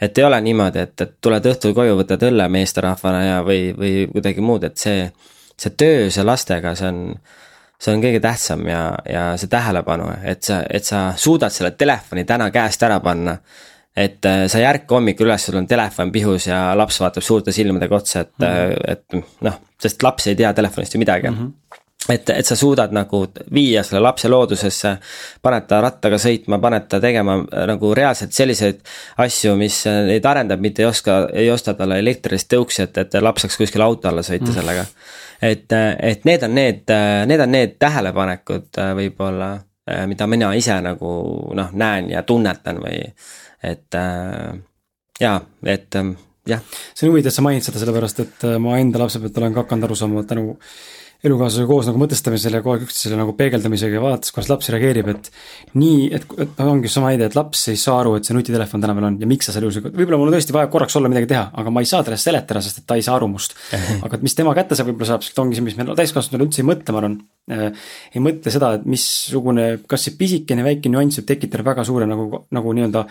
et 0.00 0.18
ei 0.18 0.24
ole 0.24 0.40
niimoodi, 0.40 0.86
et, 0.86 0.94
et 1.00 1.14
tuled 1.20 1.46
õhtul 1.52 1.74
koju, 1.76 1.96
võtad 2.00 2.24
õlle 2.28 2.48
meesterahvana 2.52 3.22
ja, 3.24 3.38
või, 3.46 3.70
või 3.76 4.06
kuidagi 4.12 4.44
muud, 4.44 4.66
et 4.68 4.78
see, 4.80 5.06
see 5.56 5.74
töö 5.78 6.08
see 6.10 6.24
lastega, 6.26 6.74
see 6.78 6.88
on, 6.88 7.02
see 7.82 7.94
on 7.94 8.04
kõige 8.04 8.22
tähtsam 8.22 8.64
ja, 8.68 8.82
ja 9.08 9.26
see 9.40 9.50
tähelepanu, 9.52 10.08
et 10.28 10.42
sa, 10.46 10.62
et 10.70 10.88
sa 10.88 11.10
suudad 11.16 11.54
selle 11.54 11.74
telefoni 11.78 12.26
täna 12.28 12.50
käest 12.54 12.82
ära 12.82 13.00
panna. 13.00 13.38
et 13.96 14.24
äh, 14.24 14.46
sa 14.48 14.58
ei 14.58 14.64
ärka 14.64 14.94
hommikul 14.94 15.26
üles, 15.28 15.44
sul 15.44 15.58
on 15.60 15.66
telefon 15.68 16.12
pihus 16.12 16.46
ja 16.46 16.70
laps 16.74 17.00
vaatab 17.00 17.22
suurte 17.22 17.52
silmadega 17.52 17.96
otsa, 17.96 18.20
et 18.20 18.38
mm, 18.38 18.46
-hmm. 18.46 18.92
et 18.92 19.42
noh, 19.44 19.58
sest 19.82 20.02
laps 20.02 20.26
ei 20.26 20.36
tea 20.36 20.52
telefonist 20.52 20.94
ju 20.94 20.98
midagi 20.98 21.30
mm. 21.30 21.36
-hmm 21.36 21.61
et, 22.08 22.30
et 22.30 22.46
sa 22.46 22.56
suudad 22.56 22.92
nagu 22.94 23.22
viia 23.54 23.82
selle 23.86 24.02
lapse 24.02 24.28
loodusesse, 24.30 24.92
paned 25.42 25.66
ta 25.70 25.80
rattaga 25.84 26.18
sõitma, 26.20 26.58
paned 26.62 26.88
ta 26.90 27.00
tegema 27.02 27.38
äh, 27.42 27.66
nagu 27.70 27.92
reaalselt 27.94 28.34
selliseid 28.34 28.80
asju, 29.22 29.54
mis 29.60 29.82
äh, 29.90 30.02
neid 30.08 30.26
arendab, 30.26 30.62
mitte 30.62 30.82
ei 30.82 30.88
oska, 30.88 31.18
ei 31.32 31.50
osta 31.52 31.76
talle 31.78 32.00
elektrilist 32.02 32.50
tõuksi, 32.52 32.86
et, 32.86 33.02
et 33.04 33.18
laps 33.22 33.46
saaks 33.46 33.60
kuskile 33.60 33.86
auto 33.86 34.10
alla 34.10 34.24
sõita 34.26 34.50
mm. 34.50 34.56
sellega. 34.56 34.86
et, 35.42 35.68
äh, 35.78 35.92
et 36.12 36.26
need 36.28 36.48
on 36.48 36.56
need, 36.58 36.96
need 37.30 37.44
on 37.46 37.54
need 37.54 37.78
tähelepanekud 37.82 38.82
võib-olla, 38.98 39.54
mida 40.06 40.26
mina 40.30 40.52
ise 40.54 40.76
nagu 40.78 41.12
noh, 41.58 41.70
näen 41.74 42.12
ja 42.12 42.22
tunnetan 42.22 42.78
või 42.78 43.00
et 43.62 43.96
jaa, 45.20 45.34
et 45.66 45.96
jah. 46.46 46.62
see 46.94 47.08
on 47.08 47.10
huvitav, 47.10 47.32
et 47.32 47.34
sa 47.34 47.42
mainid 47.42 47.66
seda, 47.66 47.82
sellepärast 47.82 48.22
et 48.22 48.46
ma 48.62 48.76
enda 48.78 49.02
lapse 49.02 49.18
pealt 49.18 49.40
olen 49.42 49.56
ka 49.56 49.64
hakanud 49.64 49.88
aru 49.88 49.98
saama 49.98 50.22
tänu 50.22 50.54
elukaaslasega 51.22 51.68
koos 51.70 51.86
nagu 51.86 52.00
mõtestamisele 52.02 52.58
ja 52.58 52.64
kogu 52.64 52.74
aeg 52.74 52.86
üksteisele 52.88 53.18
nagu 53.20 53.34
peegeldamisega 53.38 53.98
ja 53.98 54.02
vaadates, 54.02 54.32
kuidas 54.34 54.50
laps 54.50 54.70
reageerib, 54.74 55.10
et 55.12 55.28
nii, 55.78 56.08
et, 56.18 56.26
et 56.44 56.62
ongi 56.64 56.90
sama 56.90 57.12
idee, 57.14 57.28
et 57.30 57.36
laps 57.38 57.62
ei 57.70 57.78
saa 57.78 58.00
aru, 58.02 58.16
et 58.18 58.26
see 58.26 58.34
nutitelefon 58.34 58.82
tänapäeval 58.82 59.12
on 59.12 59.20
ja 59.22 59.28
miks 59.30 59.46
ta 59.46 59.54
seal 59.54 59.68
juhuslikult, 59.68 59.94
võib-olla 59.98 60.18
mul 60.18 60.32
on 60.32 60.36
tõesti 60.36 60.56
vaja 60.56 60.70
korraks 60.72 60.98
olla 60.98 61.12
midagi 61.12 61.30
teha, 61.30 61.44
aga 61.62 61.74
ma 61.74 61.84
ei 61.84 61.90
saa 61.90 62.02
talle 62.06 62.18
seletada, 62.18 62.64
sest 62.64 62.82
et 62.82 62.88
ta 62.90 62.98
ei 62.98 63.06
saa 63.06 63.14
aru 63.20 63.30
must. 63.30 63.54
aga 64.04 64.18
et 64.18 64.26
mis 64.26 64.34
tema 64.38 64.54
kätte 64.58 64.78
saab, 64.78 64.90
võib-olla 64.90 65.12
saab, 65.14 65.26
sest 65.26 65.38
ongi 65.38 65.58
see, 65.58 65.66
mis 65.68 65.78
me 65.78 65.86
täiskasvanutele 65.92 66.48
üldse 66.48 66.64
ei 66.64 66.68
mõtle, 66.72 66.96
ma 66.96 67.04
arvan 67.04 67.16
ei 67.50 68.20
mõtle 68.22 68.52
seda, 68.54 68.68
et 68.76 68.84
missugune, 68.86 69.80
kas 69.90 70.06
see 70.06 70.14
pisikene 70.18 70.62
väike 70.62 70.90
nüanss 70.92 71.18
võib 71.18 71.26
tekitada 71.32 71.64
väga 71.66 71.84
suure 71.84 72.06
nagu, 72.06 72.44
nagu 72.54 72.74
nii-öelda 72.76 73.02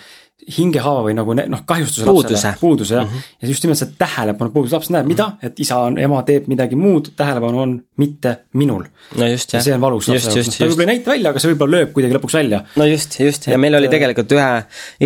hingehaava 0.41 1.03
või 1.05 1.13
nagu 1.13 1.35
noh, 1.37 1.61
kahjustuse 1.67 2.05
Puuduse. 2.05 2.33
lapsele. 2.33 2.57
puuduse 2.59 2.95
jah 2.95 3.03
mm, 3.05 3.11
-hmm. 3.11 3.41
ja 3.41 3.47
just 3.47 3.63
nimelt 3.63 3.79
see 3.79 3.91
tähelepanu 3.97 4.51
puudus, 4.51 4.71
laps 4.73 4.89
näeb, 4.89 5.05
mida, 5.07 5.27
et 5.43 5.59
isa 5.59 5.77
on, 5.85 5.97
ema 6.01 6.21
teeb 6.25 6.47
midagi 6.49 6.75
muud, 6.75 7.11
tähelepanu 7.17 7.61
on 7.61 7.75
mitte 8.01 8.35
minul. 8.57 8.85
no 9.17 9.27
just 9.27 9.53
ja 9.53 9.59
jah. 9.59 9.65
see 9.65 9.75
on 9.75 9.81
valus 9.81 10.07
lapse 10.09 10.31
jaoks, 10.33 10.57
ta 10.57 10.65
võib-olla 10.65 10.87
ei 10.87 10.91
näita 10.95 11.11
välja, 11.11 11.29
aga 11.29 11.43
see 11.43 11.51
võib-olla 11.53 11.77
lööb 11.77 11.93
kuidagi 11.93 12.17
lõpuks 12.17 12.37
välja. 12.39 12.61
no 12.75 12.87
just, 12.89 13.19
just 13.19 13.47
ja 13.47 13.59
meil 13.61 13.77
oli 13.77 13.91
tegelikult 13.91 14.33
ühe 14.37 14.49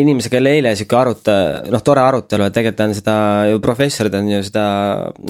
inimesega 0.01 0.39
oli 0.39 0.53
eile 0.59 0.75
sihuke 0.75 0.99
aruta-, 1.01 1.37
noh, 1.71 1.83
tore 1.83 2.05
arutelu, 2.05 2.47
et 2.47 2.55
tegelikult 2.55 2.85
on 2.87 2.95
seda 3.01 3.17
ju 3.51 3.59
professorid 3.65 4.15
on 4.15 4.31
ju 4.31 4.43
seda 4.45 4.65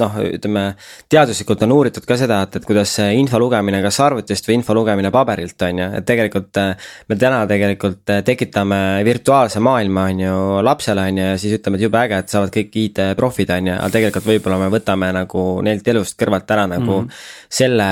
noh, 0.03 0.21
ütleme. 0.21 0.67
teaduslikult 1.10 1.65
on 1.65 1.75
uuritud 1.79 2.05
ka 2.05 2.19
seda, 2.19 2.43
et, 2.45 2.62
et 2.62 2.65
kuidas 2.65 2.93
see 2.99 3.09
info 3.17 3.41
lugemine 3.41 3.82
kas 3.86 3.99
arvutist 4.03 4.49
või 4.49 4.59
info 4.59 4.75
lugemine 4.77 5.11
paberilt 5.13 5.61
on 5.67 5.83
ju, 5.83 5.89
et 5.99 6.05
tegelikult. 6.05 6.61
me 7.09 7.15
täna 7.19 7.43
tegelikult 7.47 8.11
tekitame 8.25 8.79
virtuaalse 9.05 9.59
maailma 9.59 10.07
on 10.11 10.19
ju 10.19 10.36
lapsele 10.65 11.07
on 11.09 11.17
ju 11.17 11.25
ja 11.31 11.38
siis 11.41 11.57
ütleme, 11.59 11.79
et 11.79 11.86
jube 11.86 11.99
äge, 11.99 12.19
et 12.19 12.31
saavad 12.31 12.53
kõik 12.53 12.77
IT-profid 12.83 13.51
on 13.55 13.71
ju, 13.71 13.75
aga 13.75 13.89
tegelikult 13.93 14.29
võib-olla 14.29 14.59
me 14.61 14.69
võtame 14.73 15.11
nagu 15.15 15.45
neilt 15.65 15.88
elust 15.93 16.17
kõrvalt 16.19 16.51
ära 16.55 16.67
nagu 16.71 17.01
mm. 17.01 17.07
-hmm. 17.07 17.25
selle, 17.59 17.89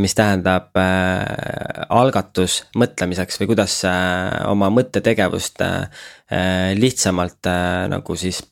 mis 0.00 0.14
tähendab 0.16 0.76
äh, 0.80 1.86
algatus 1.88 2.64
mõtlemiseks 2.76 3.40
või 3.40 3.52
kuidas 3.52 3.78
äh, 3.88 4.42
oma 4.50 4.70
mõttetegevust 4.72 5.62
äh, 5.64 6.74
lihtsamalt 6.78 7.46
äh, 7.50 7.86
nagu 7.92 8.16
siis 8.16 8.42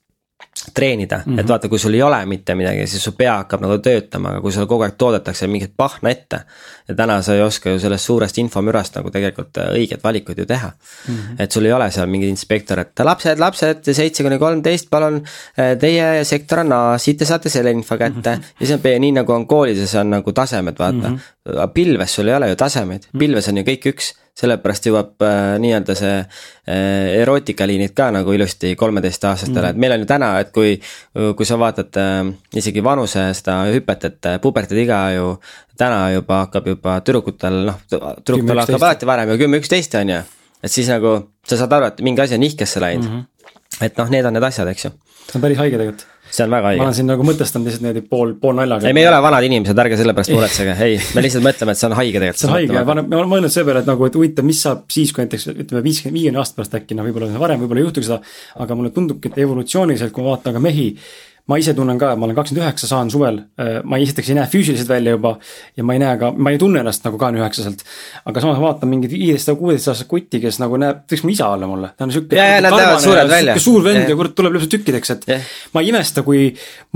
treenida 0.75 1.21
mm, 1.27 1.35
-hmm. 1.35 1.41
et 1.41 1.49
vaata, 1.49 1.69
kui 1.69 1.79
sul 1.79 1.95
ei 1.95 2.03
ole 2.03 2.27
mitte 2.27 2.55
midagi, 2.55 2.87
siis 2.87 3.05
su 3.05 3.13
pea 3.13 3.37
hakkab 3.37 3.61
nagu 3.61 3.79
töötama, 3.79 4.29
aga 4.29 4.41
kui 4.41 4.53
sulle 4.53 4.67
kogu 4.67 4.83
aeg 4.87 4.95
toodetakse 4.99 5.47
mingit 5.47 5.73
pahna 5.77 6.11
ette. 6.11 6.41
ja 6.89 6.95
täna 6.95 7.23
sa 7.23 7.35
ei 7.35 7.43
oska 7.43 7.71
ju 7.71 7.79
sellest 7.79 8.05
suurest 8.05 8.39
infomürast 8.39 8.97
nagu 8.97 9.11
tegelikult 9.11 9.59
äh, 9.59 9.71
õiget 9.79 10.03
valikut 10.05 10.39
ju 10.39 10.47
teha 10.47 10.71
mm. 10.71 11.15
-hmm. 11.15 11.43
et 11.43 11.53
sul 11.53 11.67
ei 11.67 11.73
ole 11.73 11.91
seal 11.91 12.07
mingi 12.07 12.29
inspektor, 12.29 12.79
et 12.79 13.01
lapsed, 13.05 13.39
lapsed 13.39 13.93
seitse 13.93 14.23
kuni 14.23 14.39
kolmteist, 14.39 14.91
palun. 14.91 15.23
Äh, 15.59 15.79
teie 15.79 16.25
sektor 16.25 16.59
on 16.59 16.73
A, 16.73 16.99
siit 16.99 17.19
te 17.19 17.25
saate 17.25 17.49
selle 17.49 17.71
info 17.71 17.97
kätte 17.97 18.37
mm 18.37 18.43
-hmm. 18.43 18.61
ja 18.61 18.67
see 18.67 18.95
on 18.95 19.01
nii 19.01 19.13
nagu 19.13 19.33
on 19.33 19.47
koolides 19.47 19.95
on 19.95 20.11
nagu 20.11 20.33
tasemed, 20.33 20.79
vaata 20.79 21.09
mm. 21.09 21.19
-hmm. 21.47 21.69
pilves 21.75 22.15
sul 22.15 22.29
ei 22.29 22.35
ole 22.35 22.49
ju 22.49 22.57
tasemeid, 22.57 23.03
pilves 23.19 23.49
on 23.49 23.57
ju 23.57 23.63
kõik 23.63 23.93
üks 23.93 24.15
sellepärast 24.35 24.89
jõuab 24.89 25.23
äh, 25.23 25.55
nii-öelda 25.63 25.95
see 25.99 26.15
äh, 26.19 27.21
erootikaliinid 27.21 27.95
ka 27.95 28.09
nagu 28.15 28.35
ilusti 28.35 28.75
kolmeteistaastastele 28.79 29.69
mm., 29.69 29.75
et 29.75 29.83
meil 29.85 29.95
on 29.95 30.03
ju 30.03 30.09
täna, 30.11 30.31
et 30.43 30.51
kui. 30.55 30.75
kui 31.15 31.47
sa 31.47 31.59
vaatad 31.59 31.99
äh, 32.01 32.33
isegi 32.59 32.83
vanuse 32.85 33.29
seda 33.39 33.61
hüpet, 33.71 34.09
et 34.11 34.31
äh, 34.31 34.41
puberteediga 34.43 35.01
ju 35.15 35.29
täna 35.79 36.09
juba 36.15 36.45
hakkab 36.45 36.67
juba 36.73 36.97
tüdrukutel 37.07 37.61
noh, 37.71 37.79
tüdrukutel 37.91 38.65
hakkab 38.65 38.89
alati 38.89 39.07
varem 39.07 39.35
ju 39.35 39.39
kümme, 39.45 39.63
üksteist 39.63 39.95
on 40.01 40.11
ju. 40.17 40.23
et 40.63 40.73
siis 40.73 40.91
nagu 40.91 41.17
sa 41.47 41.61
saad 41.61 41.79
aru, 41.79 41.93
et 41.93 42.03
mingi 42.07 42.25
asi 42.25 42.35
on 42.35 42.43
nihkesse 42.43 42.83
läinud 42.83 43.07
mm. 43.07 43.21
-hmm. 43.21 43.87
et 43.87 44.03
noh, 44.03 44.11
need 44.11 44.27
on 44.27 44.35
need 44.35 44.51
asjad, 44.51 44.69
eks 44.69 44.85
ju. 44.85 44.91
see 45.31 45.39
on 45.39 45.47
päris 45.47 45.59
haige 45.63 45.79
tegelikult 45.79 46.07
see 46.35 46.47
on 46.47 46.55
väga 46.55 46.73
õige. 46.73 46.81
ma 46.81 46.87
olen 46.89 46.97
siin 46.99 47.09
nagu 47.11 47.27
mõtestanud 47.27 47.69
lihtsalt 47.69 47.85
niimoodi 47.85 48.03
pool, 48.11 48.33
pool 48.41 48.57
naljaga. 48.59 48.89
ei, 48.89 48.97
me 48.97 49.05
ei 49.05 49.09
ole 49.11 49.21
vanad 49.25 49.47
inimesed, 49.49 49.83
ärge 49.85 49.99
selle 50.01 50.15
pärast 50.17 50.35
muretsege, 50.35 50.77
ei, 50.87 50.97
me 51.17 51.25
lihtsalt 51.25 51.47
mõtleme, 51.47 51.75
et 51.75 51.81
see 51.81 51.91
on 51.91 51.97
haige 51.99 52.23
tegelikult. 52.23 52.41
see 52.41 52.51
on 52.51 52.57
haige 52.57 52.79
ja 52.79 52.87
ma 52.87 52.97
olen 53.21 53.31
mõelnud 53.35 53.55
selle 53.55 53.69
peale, 53.71 53.85
et 53.85 53.91
nagu, 53.91 54.09
et 54.09 54.19
huvitav, 54.19 54.49
mis 54.49 54.63
saab 54.67 54.89
siis, 54.95 55.13
kui 55.15 55.25
näiteks 55.25 55.51
ütleme, 55.53 55.85
viiskümmend, 55.85 56.19
viiekümne 56.19 56.43
aasta 56.43 56.59
pärast 56.59 56.79
äkki, 56.81 56.99
noh, 56.99 57.07
võib-olla 57.09 57.45
varem, 57.45 57.63
võib-olla 57.63 57.85
ei 57.85 57.89
juhtugi 57.89 58.11
seda. 58.11 58.21
aga 58.65 58.79
mulle 58.79 58.91
tundubki, 58.95 59.31
et 59.31 59.39
evolutsiooniliselt, 59.47 60.15
kui 60.15 60.27
ma 60.27 60.35
vaatan 60.35 60.59
ka 60.59 60.65
mehi 60.65 60.89
ma 61.45 61.59
ise 61.61 61.75
tunnen 61.77 61.99
ka, 62.01 62.15
ma 62.17 62.25
olen 62.25 62.37
kakskümmend 62.39 62.65
üheksa, 62.65 62.89
saan 62.89 63.11
suvel, 63.13 63.43
äh, 63.61 63.83
ma 63.85 63.99
esiteks 64.01 64.31
ei 64.33 64.37
näe 64.39 64.49
füüsiliselt 64.49 64.89
välja 64.89 65.13
juba 65.13 65.35
ja 65.77 65.85
ma 65.85 65.93
ei 65.93 66.01
näe 66.01 66.17
ka, 66.21 66.31
ma 66.33 66.55
ei 66.55 66.61
tunne 66.61 66.81
ennast 66.81 67.05
nagu 67.05 67.19
kahekümne 67.21 67.43
üheksaselt. 67.43 67.83
aga 68.25 68.41
samas 68.41 68.61
vaatan 68.63 68.89
mingit 68.89 69.13
viieteist 69.13 69.51
või 69.53 69.59
kuueteist 69.59 69.91
aastast 69.93 70.09
kutti, 70.09 70.41
kes 70.41 70.57
nagu 70.63 70.79
näeb, 70.81 71.03
võiks 71.11 71.25
mu 71.27 71.33
isa 71.35 71.51
olla 71.53 71.69
mulle, 71.69 71.91
ta 71.99 72.07
on 72.07 72.15
sihuke. 72.15 72.39
ja, 72.39 72.61
ja 72.63 73.59
suur 73.61 73.85
vend 73.85 74.09
ja 74.09 74.17
kurat 74.17 74.33
tuleb 74.39 74.57
lõpuks 74.57 74.73
tükkideks, 74.73 75.13
et 75.19 75.29
yeah. 75.29 75.51
ma 75.77 75.83
ei 75.85 75.93
imesta, 75.93 76.25
kui 76.25 76.47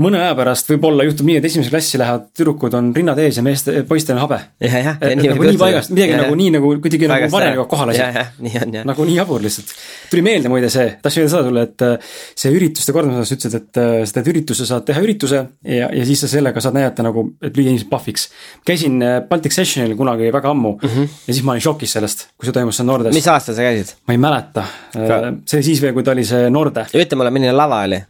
mõne 0.01 0.23
aja 0.23 0.33
pärast 0.39 0.73
võib-olla 0.73 1.05
juhtub 1.05 1.29
nii, 1.29 1.37
et 1.43 1.47
esimesse 1.51 1.73
klassi 1.75 2.01
lähevad 2.01 2.25
tüdrukud 2.33 2.79
on 2.79 2.89
rinnad 2.97 3.21
ees 3.21 3.37
ja 3.37 3.45
meeste, 3.45 3.83
poistel 3.89 4.17
on 4.17 4.23
habe. 4.25 4.41
nagu 4.65 5.45
nii 5.45 5.61
paigast, 5.61 5.93
midagi 5.93 6.15
ja, 6.15 6.23
nagu 6.23 6.39
nii 6.41 6.55
nagu 6.57 6.73
kuidagi 6.81 7.11
nagu 7.11 7.29
varem 7.35 7.53
juba 7.59 7.67
kohal 7.69 7.93
asi. 7.93 8.81
nagu 8.81 9.07
nii 9.11 9.21
jabur 9.21 9.45
lihtsalt. 9.45 9.77
tuli 10.09 10.25
meelde 10.25 10.49
muide 10.49 10.73
see, 10.73 10.89
tahtsin 11.03 11.27
öelda 11.27 11.35
seda 11.35 11.45
sulle, 11.51 11.67
et 11.69 11.85
äh, 11.85 12.11
see 12.33 12.53
ürituste 12.55 12.95
kordamise 12.95 13.27
osas 13.27 13.37
ütlesid, 13.37 13.57
et 13.59 13.81
äh, 13.81 13.95
seda, 14.09 14.25
ürituse 14.39 14.67
saad 14.67 14.85
teha 14.87 15.01
ürituse 15.03 15.39
ja, 15.63 15.89
ja 15.93 16.05
siis 16.07 16.23
sa 16.23 16.29
sellega 16.31 16.61
saad 16.63 16.77
näidata 16.77 17.05
nagu, 17.05 17.25
et 17.43 17.57
lüüa 17.57 17.71
inimesed 17.71 17.89
pahviks. 17.91 18.29
käisin 18.67 19.01
äh, 19.05 19.17
Baltic 19.29 19.55
Sessionil 19.55 19.95
kunagi 19.99 20.31
väga 20.33 20.53
ammu 20.53 20.77
mm 20.77 20.89
-hmm. 20.89 21.17
ja 21.27 21.33
siis 21.33 21.43
ma 21.43 21.55
olin 21.55 21.65
šokis 21.65 21.97
sellest, 21.97 22.27
kui 22.37 22.47
see 22.47 22.53
toimus 22.55 22.79
seal 22.79 22.87
Nordes. 22.87 23.13
mis 23.13 23.27
aastal 23.27 23.55
sa 23.55 23.65
käisid? 23.67 23.95
ma 24.07 24.13
ei 24.13 24.21
mäleta, 24.21 24.63
äh, 24.95 25.33
see 25.45 25.59
oli 25.59 25.67
siis 25.71 25.81
veel, 25.81 25.93
kui 25.93 26.03
ta 26.03 26.11
oli 26.11 26.25
see 26.25 26.49
Norde. 26.49 26.85
ütle 26.93 27.17
mulle, 27.17 27.31
milline 27.31 27.53
lava 27.53 27.83
oli? 27.83 28.01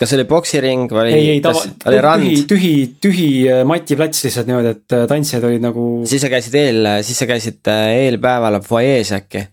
kas 0.00 0.08
see 0.08 0.16
oli 0.16 0.24
poksiring 0.24 0.90
või 0.90 1.12
ei, 1.12 1.28
ei 1.36 1.40
tava, 1.44 1.62
tühi, 1.84 2.44
tühi, 2.48 2.74
tühi 3.00 3.30
äh, 3.48 3.64
matiplats 3.64 4.24
lihtsalt 4.24 4.46
niimoodi, 4.46 4.74
et 4.76 4.98
tantsijad 5.08 5.44
olid 5.44 5.62
nagu. 5.62 5.86
siis 6.04 6.22
sa 6.22 6.28
käisid 6.32 6.54
eel, 6.54 6.92
siis 7.02 7.18
sa 7.18 7.26
käisid 7.30 7.72
eelpäeval 7.76 8.60
fuajees 8.66 9.12
äkki? 9.12 9.46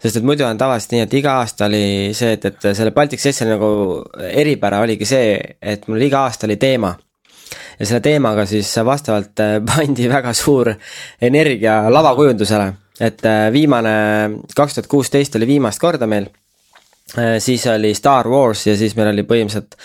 Sest 0.00 0.20
et 0.20 0.26
muidu 0.26 0.46
on 0.46 0.58
tavaliselt 0.58 0.94
nii, 0.94 1.04
et 1.04 1.14
iga 1.20 1.36
aasta 1.42 1.68
oli 1.68 1.84
see, 2.16 2.34
et, 2.36 2.44
et 2.48 2.68
selle 2.72 2.94
Baltic 2.96 3.20
Sessioni 3.20 3.52
nagu 3.52 3.70
eripära 4.30 4.80
oligi 4.84 5.08
see, 5.08 5.36
et 5.60 5.86
mul 5.90 6.02
iga 6.06 6.24
aasta 6.26 6.48
oli 6.48 6.56
teema. 6.60 6.94
ja 7.78 7.86
selle 7.86 8.00
teemaga 8.04 8.46
siis 8.46 8.70
vastavalt 8.84 9.40
äh, 9.40 9.56
pandi 9.68 10.08
väga 10.08 10.32
suur 10.36 10.72
energia 11.20 11.82
lavakujundusele, 11.92 12.72
et 13.00 13.24
äh, 13.28 13.48
viimane, 13.52 13.94
kaks 14.56 14.78
tuhat 14.78 14.90
kuusteist 14.90 15.36
oli 15.36 15.46
viimast 15.54 15.80
korda 15.80 16.06
meil 16.06 16.30
siis 17.42 17.66
oli 17.66 17.94
Star 17.94 18.28
Wars 18.30 18.66
ja 18.68 18.76
siis 18.78 18.94
meil 18.98 19.10
oli 19.10 19.24
põhimõtteliselt 19.26 19.76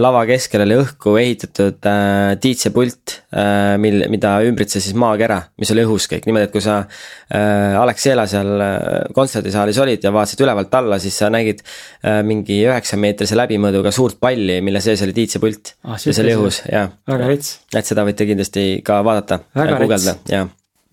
lava 0.00 0.22
keskel 0.28 0.62
oli 0.64 0.76
õhku 0.80 1.14
ehitatud 1.20 1.88
äh, 1.88 2.32
diitsepult 2.40 3.16
äh,, 3.36 3.74
mil, 3.80 4.06
mida 4.12 4.34
ümbritses 4.46 4.86
siis 4.86 4.96
maakera, 4.98 5.38
mis 5.60 5.72
oli 5.74 5.84
õhus 5.84 6.06
kõik, 6.08 6.24
niimoodi, 6.28 6.48
et 6.48 6.54
kui 6.54 6.64
sa 6.64 6.78
äh, 6.84 7.76
Alexela 7.80 8.24
seal 8.30 8.54
äh, 8.56 8.78
kontserdisaalis 9.16 9.82
olid 9.84 10.06
ja 10.06 10.14
vaatasid 10.14 10.44
ülevalt 10.46 10.72
alla, 10.80 10.98
siis 11.02 11.18
sa 11.20 11.28
nägid 11.32 11.60
äh, 11.64 12.22
mingi 12.26 12.62
üheksa 12.64 12.96
meetrise 13.00 13.36
läbimõõduga 13.36 13.92
suurt 13.92 14.20
palli, 14.22 14.60
mille 14.64 14.80
sees 14.84 15.04
oli 15.04 15.16
diitsepult 15.16 15.74
ah,. 15.84 15.98
ja 15.98 16.08
see 16.08 16.24
oli 16.24 16.38
õhus, 16.38 16.62
jaa. 16.72 16.88
väga 17.12 17.28
rets. 17.34 17.58
et 17.76 17.92
seda 17.92 18.06
võite 18.08 18.28
kindlasti 18.28 18.66
ka 18.86 19.02
vaadata. 19.04 19.42
väga 19.58 19.84
rets. 19.84 20.08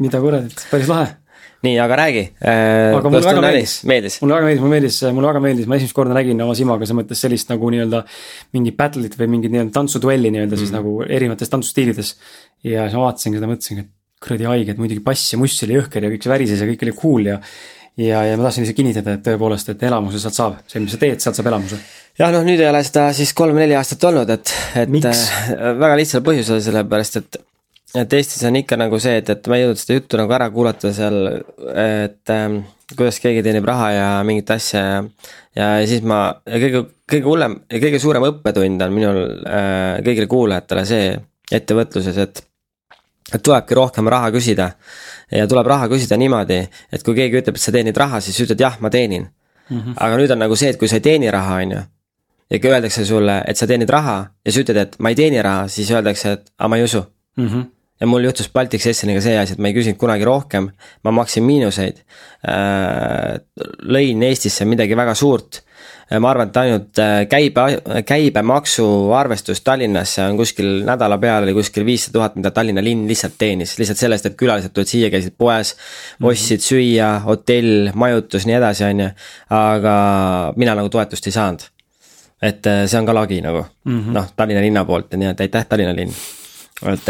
mida 0.03 0.23
kuradit, 0.23 0.67
päris 0.73 0.91
lahe 0.91 1.13
nii, 1.65 1.75
aga 1.83 1.97
räägi 1.99 2.23
äh,. 2.39 2.95
aga 2.95 3.11
mulle 3.11 3.25
väga 3.25 3.43
meeldis, 3.43 3.75
meeldis., 3.89 4.17
mulle 4.23 4.37
väga 4.37 4.47
meeldis, 4.47 4.63
mulle 4.63 4.75
meeldis, 4.75 4.99
mulle 5.15 5.31
väga 5.31 5.41
meeldis, 5.43 5.69
ma 5.69 5.79
esimest 5.79 5.97
korda 5.97 6.15
nägin 6.15 6.43
oma 6.45 6.55
silmaga 6.57 6.87
selles 6.87 6.99
mõttes 7.01 7.23
sellist 7.25 7.51
nagu 7.51 7.71
nii-öelda. 7.73 8.03
mingit 8.55 8.77
battle'it 8.79 9.17
või 9.19 9.31
mingit 9.35 9.55
nii-öelda 9.55 9.75
tantsuduelli 9.75 10.31
nii-öelda 10.35 10.55
mm. 10.55 10.61
siis 10.63 10.75
nagu 10.75 10.99
erinevates 11.03 11.51
tantsustiilides. 11.51 12.13
ja 12.63 12.87
siis 12.87 12.95
ma 12.95 13.09
vaatasin 13.09 13.35
seda, 13.35 13.51
mõtlesin, 13.51 13.83
et 13.83 13.91
kuradi 14.23 14.47
haige, 14.47 14.75
et 14.75 14.79
muidugi 14.79 15.03
bass 15.03 15.33
ja 15.33 15.39
muss 15.39 15.57
oli 15.67 15.77
jõhker 15.79 16.05
ja 16.05 16.13
kõik 16.13 16.25
see 16.25 16.33
värises 16.33 16.63
ja 16.63 16.67
kõik 16.67 16.87
oli 16.87 16.95
cool 16.95 17.29
ja. 17.33 17.37
ja, 17.99 18.23
ja 18.27 18.39
ma 18.39 18.47
tahtsin 18.47 18.65
lihtsalt 18.65 18.79
kinnitada, 18.79 19.15
et 19.15 19.25
tõepoolest, 19.27 19.71
et 19.73 19.87
elamuse 19.87 20.19
sealt 20.23 20.39
saab, 20.39 20.61
see, 20.67 20.83
mis 20.83 20.95
sa 20.95 20.99
teed, 21.01 21.23
sealt 21.23 21.39
saab 21.39 21.51
elamuse 21.51 21.79
jah, 22.19 22.31
noh 22.35 22.43
nüüd 22.43 22.59
ei 22.59 22.67
ole 22.67 22.81
seda 22.87 23.09
siis 23.15 23.31
kolm-neli 23.37 23.77
aastat 23.79 24.03
olnud, 24.09 24.31
et, 24.35 24.51
et? 24.79 24.97
Äh, 25.11 25.71
väga 25.79 25.95
lihtsal 25.99 26.23
põhjusel, 26.25 26.59
sellepärast 26.63 27.19
et 27.21 27.39
et 27.95 28.13
Eestis 28.13 28.43
on 28.45 28.57
ikka 28.59 28.77
nagu 28.77 28.99
see, 29.01 29.17
et, 29.21 29.29
et 29.33 29.47
ma 29.49 29.57
ei 29.57 29.63
jõudnud 29.63 29.81
seda 29.81 29.97
juttu 29.97 30.19
nagu 30.19 30.33
ära 30.35 30.49
kuulata 30.53 30.91
seal, 30.93 31.17
et 31.73 32.33
ähm, 32.33 32.59
kuidas 32.93 33.17
keegi 33.23 33.41
teenib 33.45 33.65
raha 33.69 33.89
ja 33.95 34.09
mingit 34.27 34.51
asja 34.53 34.83
ja. 34.83 34.99
ja 35.57 35.69
siis 35.89 36.03
ma, 36.05 36.21
ja 36.45 36.61
kõige, 36.61 36.83
kõige 37.09 37.25
hullem 37.25 37.57
ja 37.71 37.81
kõige 37.81 38.01
suurem 38.01 38.27
õppetund 38.29 38.85
on 38.85 38.93
minul 38.93 39.21
äh, 39.41 39.97
kõigile 40.05 40.29
kuulajatele 40.29 40.85
see 40.89 41.09
ettevõtluses, 41.51 42.17
et. 42.21 42.43
et 43.33 43.41
tulebki 43.41 43.77
rohkem 43.77 44.09
raha 44.09 44.29
küsida. 44.33 44.71
ja 45.31 45.47
tuleb 45.49 45.67
raha 45.67 45.89
küsida 45.89 46.17
niimoodi, 46.17 46.59
et 46.93 47.03
kui 47.05 47.17
keegi 47.17 47.41
ütleb, 47.41 47.57
et 47.57 47.61
sa 47.61 47.73
teenid 47.73 47.97
raha, 47.97 48.21
siis 48.21 48.37
ütled 48.45 48.61
jah, 48.61 48.77
ma 48.79 48.89
teenin 48.89 49.25
mm. 49.25 49.79
-hmm. 49.79 49.93
aga 49.97 50.17
nüüd 50.17 50.31
on 50.31 50.45
nagu 50.45 50.55
see, 50.55 50.69
et 50.69 50.77
kui 50.77 50.87
sa 50.87 51.01
ei 51.01 51.05
teeni 51.09 51.31
raha, 51.31 51.57
on 51.63 51.71
ju 51.71 51.81
ja 52.49 52.59
kui 52.59 52.69
öeldakse 52.69 53.05
sulle, 53.05 53.41
et 53.47 53.57
sa 53.57 53.67
teenid 53.67 53.89
raha 53.89 54.29
ja 54.45 54.51
sa 54.51 54.61
ütled, 54.61 54.77
et 54.77 54.95
ma 54.99 55.09
ei 55.09 55.15
teeni 55.15 55.41
raha, 55.41 55.67
siis 55.67 55.89
öeldakse, 55.91 56.37
et 56.37 56.49
aga 56.57 56.69
ma 56.69 56.77
ei 56.77 56.83
usu 56.83 57.01
mm. 57.37 57.47
-hmm 57.47 57.78
ja 57.99 58.07
mul 58.07 58.23
juhtus 58.23 58.49
Baltic 58.53 58.83
Sessioniga 58.83 59.21
see 59.23 59.37
asi, 59.39 59.55
et 59.55 59.61
ma 59.61 59.69
ei 59.69 59.75
küsinud 59.75 59.99
kunagi 59.99 60.27
rohkem, 60.27 60.69
ma 61.03 61.13
maksin 61.15 61.43
miinuseid. 61.47 62.03
Äh, 62.47 63.39
lõin 63.91 64.23
Eestisse 64.29 64.67
midagi 64.69 64.97
väga 64.97 65.15
suurt. 65.17 65.63
ma 66.09 66.31
arvan, 66.31 66.49
et 66.49 66.57
ainult 66.57 66.99
äh, 66.99 67.27
käibe, 67.29 67.63
käibemaksu 68.07 68.85
arvestus 69.13 69.61
Tallinnasse 69.61 70.23
on 70.25 70.39
kuskil 70.39 70.81
nädala 70.87 71.19
peale 71.21 71.45
oli 71.45 71.53
kuskil 71.53 71.85
viissada 71.85 72.15
tuhat, 72.17 72.35
mida 72.39 72.51
Tallinna 72.51 72.81
linn 72.81 73.05
lihtsalt 73.07 73.35
teenis, 73.37 73.75
lihtsalt 73.77 74.01
sellest, 74.01 74.25
et 74.25 74.37
külalised 74.39 74.73
tulid 74.73 74.89
siia, 74.89 75.11
käisid 75.13 75.35
poes. 75.37 75.75
ostsid 76.23 76.65
süüa, 76.65 77.11
hotell, 77.27 77.91
majutus, 77.93 78.47
nii 78.49 78.57
edasi, 78.57 78.87
on 78.87 79.03
ju, 79.03 79.09
aga 79.53 79.97
mina 80.57 80.75
nagu 80.79 80.89
toetust 80.89 81.29
ei 81.29 81.35
saanud. 81.35 81.67
et 82.41 82.65
äh, 82.65 82.85
see 82.87 82.99
on 82.99 83.05
ka 83.05 83.13
lagi 83.13 83.41
nagu 83.41 83.65
mm 83.83 83.99
-hmm. 83.99 84.13
noh, 84.13 84.31
Tallinna 84.35 84.61
linna 84.61 84.85
poolt 84.85 85.13
nii, 85.13 85.29
et 85.29 85.41
aitäh, 85.41 85.65
Tallinna 85.65 85.95
linn, 85.95 86.15
et 86.93 87.09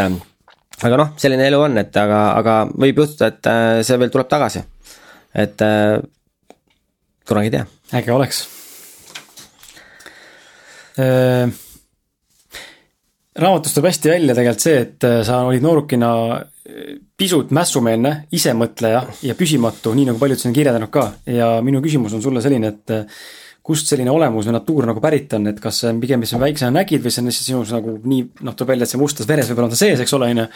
aga 0.85 0.99
noh, 0.99 1.15
selline 1.19 1.47
elu 1.49 1.59
on, 1.59 1.79
et 1.81 1.97
aga, 1.99 2.19
aga 2.39 2.59
võib 2.71 3.01
juhtuda, 3.03 3.31
et 3.33 3.49
äh, 3.51 3.71
see 3.85 3.97
veel 3.99 4.11
tuleb 4.13 4.29
tagasi. 4.31 4.63
et 5.35 5.61
äh, 5.61 5.97
kunagi 7.27 7.51
ei 7.51 7.55
tea. 7.57 7.65
äge 7.99 8.13
oleks 8.13 8.43
äh, 10.99 11.49
raamatust 13.39 13.75
tuleb 13.77 13.89
hästi 13.91 14.13
välja 14.13 14.37
tegelikult 14.37 14.65
see, 14.65 14.79
et 14.85 15.09
sa 15.25 15.43
olid 15.47 15.63
noorukina 15.63 16.13
pisut 17.17 17.51
mässumeelne, 17.55 18.11
isemõtleja 18.35 19.01
ja 19.25 19.35
püsimatu, 19.35 19.93
nii 19.97 20.11
nagu 20.11 20.19
paljud 20.21 20.37
siin 20.39 20.51
on 20.51 20.57
kirjeldanud 20.57 20.91
ka. 20.93 21.05
ja 21.25 21.53
minu 21.65 21.81
küsimus 21.81 22.13
on 22.13 22.21
sulle 22.23 22.43
selline, 22.45 22.73
et 22.75 22.93
kust 23.69 23.91
selline 23.91 24.11
olemus 24.11 24.49
või 24.49 24.55
natuur 24.55 24.87
nagu 24.89 25.01
pärit 25.03 25.33
on, 25.37 25.47
et 25.51 25.61
kas 25.61 25.83
see 25.83 25.91
on 25.93 26.01
pigem, 26.01 26.23
mis 26.23 26.33
sa 26.33 26.41
väiksena 26.41 26.73
nägid 26.79 27.05
või 27.05 27.13
see 27.13 27.23
on 27.23 27.29
lihtsalt 27.29 27.49
sinus 27.51 27.73
nagu 27.75 27.95
nii, 28.01 28.27
noh, 28.47 28.57
tuleb 28.57 28.73
välja, 28.73 28.87
et 28.87 28.93
see 28.93 29.01
mustas 29.01 29.29
veres 29.29 29.49
võib-olla 29.51 29.69
on 29.69 29.75
ta 29.75 29.81
sees, 29.81 30.03
eks 30.03 30.15
ole, 30.17 30.31
on 30.33 30.43
ju. 30.43 30.47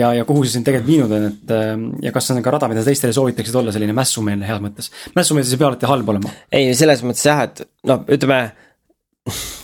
ja, 0.00 0.12
ja 0.18 0.28
kuhu 0.28 0.44
see 0.44 0.56
sind 0.56 0.68
tegelikult 0.68 0.90
viinud 0.90 1.16
on, 1.16 1.28
et 1.30 2.06
ja 2.08 2.14
kas 2.14 2.28
see 2.28 2.36
on 2.36 2.44
ka 2.44 2.54
rada, 2.54 2.70
mida 2.72 2.84
teistele 2.86 3.16
soovitaksid 3.16 3.60
olla 3.62 3.74
selline 3.74 3.96
mässumeelne 3.96 4.48
heas 4.48 4.62
mõttes. 4.64 4.90
mässumeelsus 5.14 5.54
ei 5.54 5.62
pea 5.62 5.70
alati 5.70 5.92
halb 5.92 6.14
olema. 6.14 6.34
ei, 6.50 6.74
selles 6.78 7.04
mõttes 7.06 7.26
jah, 7.30 7.44
et 7.46 7.62
noh, 7.88 8.02
ütleme 8.10 8.42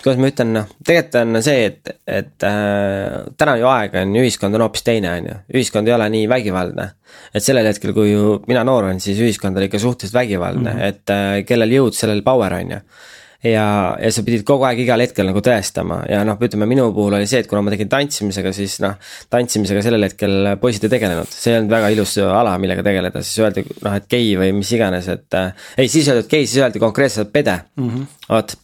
kuidas 0.03 0.21
ma 0.21 0.31
ütlen, 0.31 0.53
noh, 0.59 0.69
tegelikult 0.87 1.21
on 1.21 1.41
see, 1.45 1.65
et, 1.71 1.95
et 2.07 2.47
äh, 2.49 3.25
täna 3.41 3.57
ju 3.61 3.71
aeg 3.71 3.97
on, 4.03 4.15
ühiskond 4.23 4.59
on 4.59 4.67
hoopis 4.67 4.87
teine, 4.87 5.17
on 5.19 5.31
ju, 5.31 5.39
ühiskond 5.59 5.91
ei 5.91 5.97
ole 5.97 6.09
nii 6.15 6.29
vägivaldne. 6.31 6.91
et 7.35 7.45
sellel 7.45 7.67
hetkel, 7.71 7.95
kui 7.97 8.13
ju 8.13 8.39
mina 8.51 8.65
noor 8.67 8.89
olin, 8.89 9.01
siis 9.01 9.21
ühiskond 9.23 9.57
oli 9.59 9.71
ikka 9.71 9.79
suhteliselt 9.83 10.21
vägivaldne 10.21 10.71
mm, 10.71 10.79
-hmm. 10.79 10.89
et 10.89 11.11
äh, 11.11 11.45
kellel 11.47 11.77
jõud, 11.79 11.95
sellel 11.97 12.23
power, 12.27 12.59
on 12.61 12.77
ju 12.77 12.81
ja, 13.45 13.67
ja 14.01 14.11
sa 14.15 14.25
pidid 14.25 14.45
kogu 14.49 14.65
aeg 14.69 14.81
igal 14.85 15.03
hetkel 15.05 15.29
nagu 15.29 15.43
tõestama 15.45 16.01
ja 16.09 16.23
noh, 16.27 16.39
ütleme 16.41 16.69
minu 16.71 16.87
puhul 16.97 17.19
oli 17.19 17.29
see, 17.31 17.43
et 17.45 17.51
kuna 17.51 17.63
ma 17.65 17.75
tegin 17.75 17.91
tantsimisega, 17.93 18.53
siis 18.57 18.79
noh. 18.85 18.97
tantsimisega 19.33 19.85
sellel 19.85 20.09
hetkel 20.09 20.55
poisid 20.63 20.87
ei 20.89 20.95
tegelenud, 20.97 21.31
see 21.31 21.53
ei 21.53 21.61
olnud 21.61 21.77
väga 21.77 21.93
ilus 21.95 22.17
ala, 22.25 22.57
millega 22.63 22.85
tegeleda, 22.87 23.25
siis 23.25 23.45
öeldi 23.45 23.67
noh, 23.69 23.97
et 23.99 24.09
gei 24.11 24.35
või 24.41 24.53
mis 24.61 24.73
iganes, 24.77 25.09
et 25.13 25.39
äh,. 25.39 25.67
ei, 25.77 25.91
siis 25.93 26.09
öeldi, 26.11 26.27
et 26.27 26.37
gei, 26.37 26.49
siis 26.49 26.63
öeldi 26.65 26.83
konkreetselt 26.83 27.33
pede 27.35 27.59
mm, 27.77 27.91
-hmm. 27.91 28.13
vot 28.31 28.57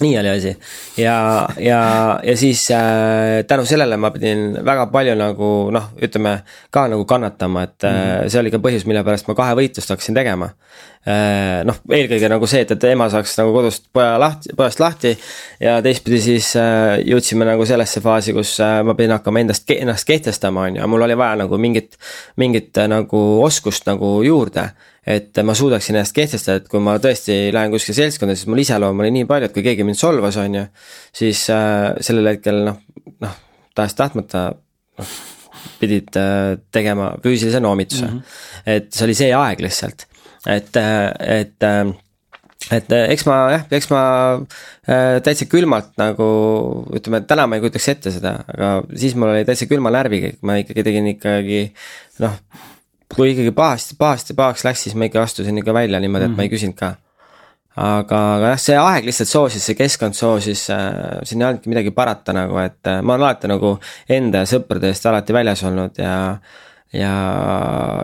nii 0.00 0.18
oli 0.18 0.28
asi 0.28 0.52
ja, 0.96 1.48
ja, 1.58 1.80
ja 2.22 2.36
siis 2.36 2.70
äh, 2.70 3.44
tänu 3.46 3.64
sellele 3.66 3.96
ma 3.96 4.10
pidin 4.14 4.54
väga 4.64 4.86
palju 4.92 5.16
nagu 5.18 5.50
noh, 5.74 5.90
ütleme 6.02 6.40
ka 6.70 6.86
nagu 6.92 7.04
kannatama, 7.04 7.64
et 7.66 7.84
äh, 7.84 7.96
mm. 7.96 8.30
see 8.30 8.40
oli 8.40 8.52
ka 8.54 8.60
põhjus, 8.62 8.86
mille 8.88 9.02
pärast 9.06 9.28
ma 9.28 9.36
kahevõitlust 9.38 9.90
hakkasin 9.92 10.16
tegema 10.16 10.52
äh,. 11.08 11.62
noh, 11.66 11.80
eelkõige 11.90 12.30
nagu 12.30 12.48
see, 12.50 12.62
et, 12.64 12.74
et 12.76 12.86
ema 12.92 13.08
saaks 13.12 13.34
nagu 13.40 13.54
kodust 13.56 13.88
poja 13.92 14.14
lahti, 14.20 14.54
pojast 14.56 14.82
lahti 14.82 15.14
ja 15.60 15.80
teistpidi 15.84 16.20
siis 16.24 16.52
äh, 16.60 17.00
jõudsime 17.06 17.48
nagu 17.48 17.66
sellesse 17.68 18.02
faasi, 18.04 18.36
kus 18.36 18.54
äh, 18.64 18.80
ma 18.86 18.94
pidin 18.98 19.16
hakkama 19.16 19.42
endast, 19.42 19.68
ennast 19.74 20.08
kehtestama, 20.08 20.68
on 20.68 20.80
ju, 20.80 20.92
mul 20.94 21.08
oli 21.08 21.18
vaja 21.18 21.42
nagu 21.42 21.58
mingit, 21.58 21.98
mingit 22.40 22.78
äh, 22.78 22.88
nagu 22.90 23.26
oskust 23.44 23.90
nagu 23.90 24.20
juurde 24.26 24.70
et 25.10 25.40
ma 25.46 25.54
suudaksin 25.58 25.96
ennast 25.96 26.14
kehtestada, 26.16 26.60
et 26.60 26.68
kui 26.70 26.82
ma 26.84 26.96
tõesti 27.02 27.36
lähen 27.54 27.72
kuskile 27.74 27.98
seltskonda, 27.98 28.36
siis 28.38 28.50
mul 28.50 28.62
iseloom 28.62 29.02
oli 29.02 29.12
nii 29.18 29.28
palju, 29.30 29.50
et 29.50 29.56
kui 29.56 29.64
keegi 29.66 29.86
mind 29.86 29.98
solvas, 30.00 30.38
on 30.40 30.58
ju. 30.60 30.66
siis 31.22 31.46
äh, 31.54 31.90
sellel 32.04 32.32
hetkel 32.34 32.62
noh, 32.68 32.80
noh 33.24 33.38
tahes-tahtmata 33.76 34.44
noh, 35.00 35.16
pidid 35.80 36.14
äh, 36.20 36.58
tegema 36.72 37.14
füüsilise 37.24 37.62
noomituse 37.62 38.06
mm. 38.06 38.20
-hmm. 38.20 38.70
et 38.76 38.92
see 38.92 39.08
oli 39.08 39.18
see 39.18 39.32
aeg 39.36 39.64
lihtsalt, 39.64 40.06
et, 40.46 40.76
äh, 40.76 41.10
et 41.40 41.66
äh, 41.66 41.92
et 42.70 42.92
äh, 42.92 43.06
eks 43.14 43.24
ma 43.26 43.36
jah, 43.54 43.62
eks 43.72 43.88
ma 43.90 44.02
äh, 44.36 45.18
täitsa 45.24 45.46
külmalt 45.50 45.94
nagu 46.00 46.26
ütleme, 46.96 47.22
täna 47.26 47.46
ma 47.48 47.56
ei 47.56 47.64
kujutaks 47.64 47.88
ette 47.94 48.12
seda, 48.14 48.34
aga 48.52 48.72
siis 49.00 49.16
mul 49.18 49.32
oli 49.32 49.46
täitsa 49.48 49.68
külma 49.70 49.92
närviga, 49.94 50.34
ma 50.46 50.58
ikkagi 50.60 50.84
tegin 50.86 51.08
ikkagi 51.14 51.62
noh 52.22 52.36
kui 53.14 53.32
ikkagi 53.34 53.52
pahasti, 53.56 53.96
pahasti 53.98 54.36
pahaks 54.38 54.64
läks, 54.66 54.86
siis 54.86 54.96
ma 54.98 55.08
ikka 55.08 55.22
astusin 55.24 55.58
ikka 55.60 55.74
välja 55.74 56.00
niimoodi, 56.00 56.24
et 56.24 56.30
mm 56.30 56.34
-hmm. 56.34 56.36
ma 56.36 56.42
ei 56.42 56.48
mhm. 56.48 56.54
küsinud 56.54 56.78
ka. 56.78 56.94
aga, 57.76 58.18
aga 58.36 58.46
jah, 58.52 58.58
see 58.58 58.76
aeg 58.76 59.04
lihtsalt 59.06 59.28
soosis, 59.28 59.66
see 59.66 59.74
keskkond 59.78 60.14
soosis 60.14 60.70
äh,, 60.70 61.20
siin 61.22 61.42
ei 61.42 61.48
olnudki 61.48 61.70
midagi 61.70 61.90
parata 61.90 62.32
nagu, 62.32 62.58
et 62.58 62.86
äh, 62.86 63.02
ma 63.02 63.14
olen 63.14 63.26
alati 63.26 63.48
nagu 63.48 63.78
enda 64.08 64.42
ja 64.42 64.48
sõprade 64.50 64.90
eest 64.90 65.06
alati 65.06 65.32
väljas 65.32 65.62
olnud 65.64 65.98
ja 65.98 66.40
ja, 66.92 67.12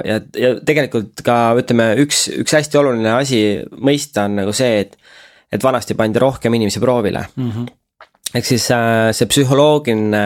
ja, 0.04 0.20
ja 0.38 0.54
tegelikult 0.64 1.22
ka 1.26 1.54
ütleme, 1.58 1.94
üks, 1.98 2.28
üks 2.30 2.54
hästi 2.54 2.78
oluline 2.78 3.10
asi 3.10 3.40
mõista 3.74 4.24
on 4.30 4.36
nagu 4.36 4.52
see, 4.52 4.80
et, 4.80 4.96
et 5.52 5.62
vanasti 5.62 5.94
pandi 5.98 6.22
rohkem 6.22 6.54
inimesi 6.54 6.80
proovile 6.80 7.26
mm. 7.34 7.50
-hmm 7.50 7.74
ehk 8.34 8.46
siis 8.46 8.66
äh, 8.74 9.12
see 9.14 9.28
psühholoogiline 9.30 10.22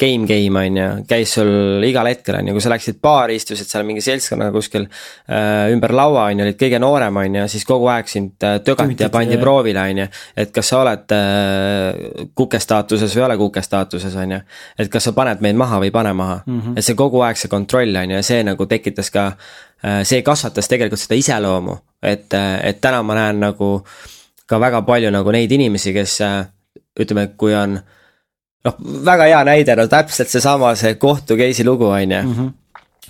game 0.00 0.26
game 0.26 0.58
on 0.58 0.76
ju, 0.76 0.86
käis 1.08 1.32
sul 1.36 1.82
igal 1.86 2.08
hetkel 2.10 2.36
on 2.36 2.48
ju, 2.48 2.54
kui 2.56 2.62
sa 2.62 2.70
läksid 2.72 2.98
baari, 3.02 3.36
istusid 3.38 3.68
seal 3.70 3.84
mingi 3.86 4.02
seltskonnaga 4.04 4.52
kuskil 4.54 4.84
äh, 4.84 5.70
ümber 5.72 5.94
laua 5.94 6.26
on 6.28 6.40
ju, 6.40 6.46
olid 6.46 6.58
kõige 6.60 6.80
noorem 6.82 7.20
on 7.22 7.38
ju, 7.38 7.44
siis 7.52 7.64
kogu 7.68 7.88
aeg 7.92 8.10
sind 8.10 8.44
äh, 8.44 8.58
tögati 8.66 9.06
ja 9.06 9.10
pandi 9.14 9.38
proovile 9.40 9.84
on 9.90 10.02
ju. 10.02 10.08
et 10.44 10.50
kas 10.54 10.72
sa 10.72 10.80
oled 10.82 11.14
äh, 11.16 12.24
kuke 12.36 12.60
staatuses 12.60 13.14
või 13.14 13.22
ei 13.22 13.26
ole 13.28 13.38
kuke 13.40 13.62
staatuses 13.64 14.16
on 14.20 14.36
ju. 14.36 14.40
et 14.78 14.90
kas 14.92 15.08
sa 15.08 15.14
paned 15.16 15.44
meid 15.44 15.58
maha 15.58 15.78
või 15.82 15.92
ei 15.92 15.94
pane 15.94 16.12
maha 16.12 16.40
mm, 16.44 16.60
-hmm. 16.60 16.78
et 16.78 16.84
see 16.84 16.98
kogu 16.98 17.22
aeg 17.22 17.38
see 17.40 17.52
kontroll 17.52 18.02
on 18.02 18.16
ju 18.16 18.18
ja 18.20 18.26
see 18.26 18.42
nagu 18.44 18.66
tekitas 18.66 19.10
ka 19.14 19.30
äh,, 19.30 20.02
see 20.02 20.22
kasvatas 20.22 20.68
tegelikult 20.68 21.00
seda 21.00 21.14
iseloomu, 21.14 21.78
et, 22.02 22.34
äh, 22.34 22.58
et 22.68 22.80
täna 22.80 23.02
ma 23.02 23.14
näen 23.14 23.40
nagu 23.40 23.78
ka 24.46 24.60
väga 24.60 24.82
palju 24.82 25.10
nagu 25.10 25.32
neid 25.32 25.52
inimesi, 25.52 25.94
kes 25.94 26.20
äh, 26.20 26.44
ütleme, 27.00 27.26
kui 27.36 27.54
on 27.54 27.78
noh, 28.64 28.76
väga 29.04 29.30
hea 29.30 29.40
näide, 29.46 29.76
no 29.76 29.86
täpselt 29.90 30.32
seesama, 30.32 30.74
see 30.78 30.94
kohtu 31.00 31.38
case'i 31.40 31.66
lugu, 31.66 31.90
on 31.90 32.12
ju. 32.12 32.22
Mhm. 32.22 32.52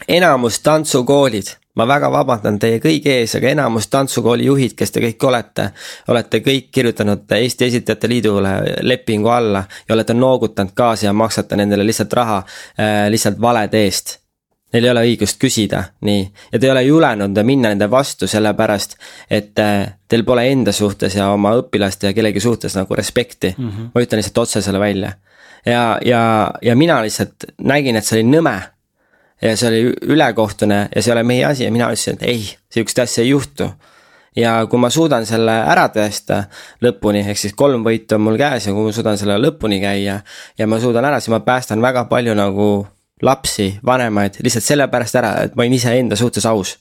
enamus 0.09 0.59
tantsukoolid, 0.61 1.53
ma 1.79 1.87
väga 1.87 2.09
vabandan 2.11 2.59
teie 2.59 2.81
kõigi 2.83 3.13
ees, 3.13 3.37
aga 3.39 3.49
enamus 3.49 3.87
tantsukooli 3.89 4.45
juhid, 4.45 4.75
kes 4.75 4.91
te 4.91 5.01
kõik 5.01 5.27
olete, 5.29 5.69
olete 6.09 6.41
kõik 6.41 6.73
kirjutanud 6.75 7.31
Eesti 7.31 7.65
Esitajate 7.65 8.09
Liidule 8.09 8.57
lepingu 8.83 9.29
alla 9.29 9.65
ja 9.89 9.95
olete 9.95 10.15
noogutanud 10.15 10.75
kaasa 10.75 11.07
ja 11.07 11.13
maksate 11.13 11.57
nendele 11.57 11.87
lihtsalt 11.87 12.13
raha 12.13 12.43
äh, 12.43 13.07
lihtsalt 13.11 13.41
valede 13.41 13.85
eest 13.85 14.19
Neil 14.75 14.89
ei 14.89 14.91
ole 14.91 15.03
õigust 15.07 15.39
küsida, 15.39 15.85
nii, 16.03 16.25
ja 16.51 16.59
te 16.59 16.67
ei 16.67 16.73
ole 16.73 16.83
julenud 16.83 17.39
minna 17.47 17.71
nende 17.71 17.87
vastu, 17.91 18.27
sellepärast 18.31 18.97
et 19.31 19.61
äh, 19.63 19.85
teil 20.11 20.25
pole 20.27 20.49
enda 20.51 20.75
suhtes 20.75 21.15
ja 21.15 21.29
oma 21.31 21.55
õpilaste 21.61 22.11
ja 22.11 22.17
kellegi 22.17 22.43
suhtes 22.43 22.75
nagu 22.75 22.99
respekti 22.99 23.53
mm. 23.57 23.71
-hmm. 23.71 23.93
ma 23.95 24.03
ütlen 24.03 24.19
lihtsalt 24.19 24.43
otse 24.43 24.63
selle 24.63 24.81
välja. 24.83 25.13
ja, 25.67 25.99
ja, 26.05 26.51
ja 26.63 26.77
mina 26.77 27.03
lihtsalt 27.03 27.45
nägin, 27.63 27.97
et 27.97 28.05
see 28.05 28.21
oli 28.21 28.29
nõme. 28.37 28.61
ja 29.43 29.57
see 29.57 29.69
oli 29.69 29.95
ülekohtune 30.15 30.89
ja 30.95 31.03
see 31.03 31.11
ei 31.13 31.17
ole 31.19 31.23
meie 31.23 31.45
asi 31.45 31.65
ja 31.65 31.71
mina 31.71 31.93
ütlesin, 31.93 32.15
et 32.15 32.23
ei, 32.23 32.57
sihukest 32.71 32.99
asja 32.99 33.23
ei 33.23 33.31
juhtu 33.31 33.71
ja 34.37 34.67
kui 34.71 34.79
ma 34.79 34.91
suudan 34.91 35.27
selle 35.27 35.53
ära 35.53 35.87
tõesta 35.95 36.45
lõpuni, 36.83 37.23
ehk 37.29 37.39
siis 37.39 37.55
kolm 37.55 37.85
võitu 37.87 38.19
on 38.19 38.27
mul 38.27 38.39
käes 38.41 38.67
ja 38.67 38.75
kui 38.75 38.89
ma 38.89 38.93
suudan 38.93 39.19
selle 39.19 39.39
lõpuni 39.39 39.81
käia 39.81 40.21
ja 40.59 40.67
ma 40.67 40.81
suudan 40.81 41.05
ära, 41.05 41.21
siis 41.21 41.31
ma 41.35 41.41
päästan 41.47 41.83
väga 41.83 42.05
palju 42.11 42.35
nagu 42.35 42.69
lapsi, 43.25 43.69
vanemaid 43.87 44.41
lihtsalt 44.45 44.65
sellepärast 44.65 45.21
ära, 45.21 45.35
et 45.47 45.55
ma 45.57 45.65
olin 45.65 45.79
iseenda 45.79 46.17
suhtes 46.17 46.47
aus. 46.47 46.79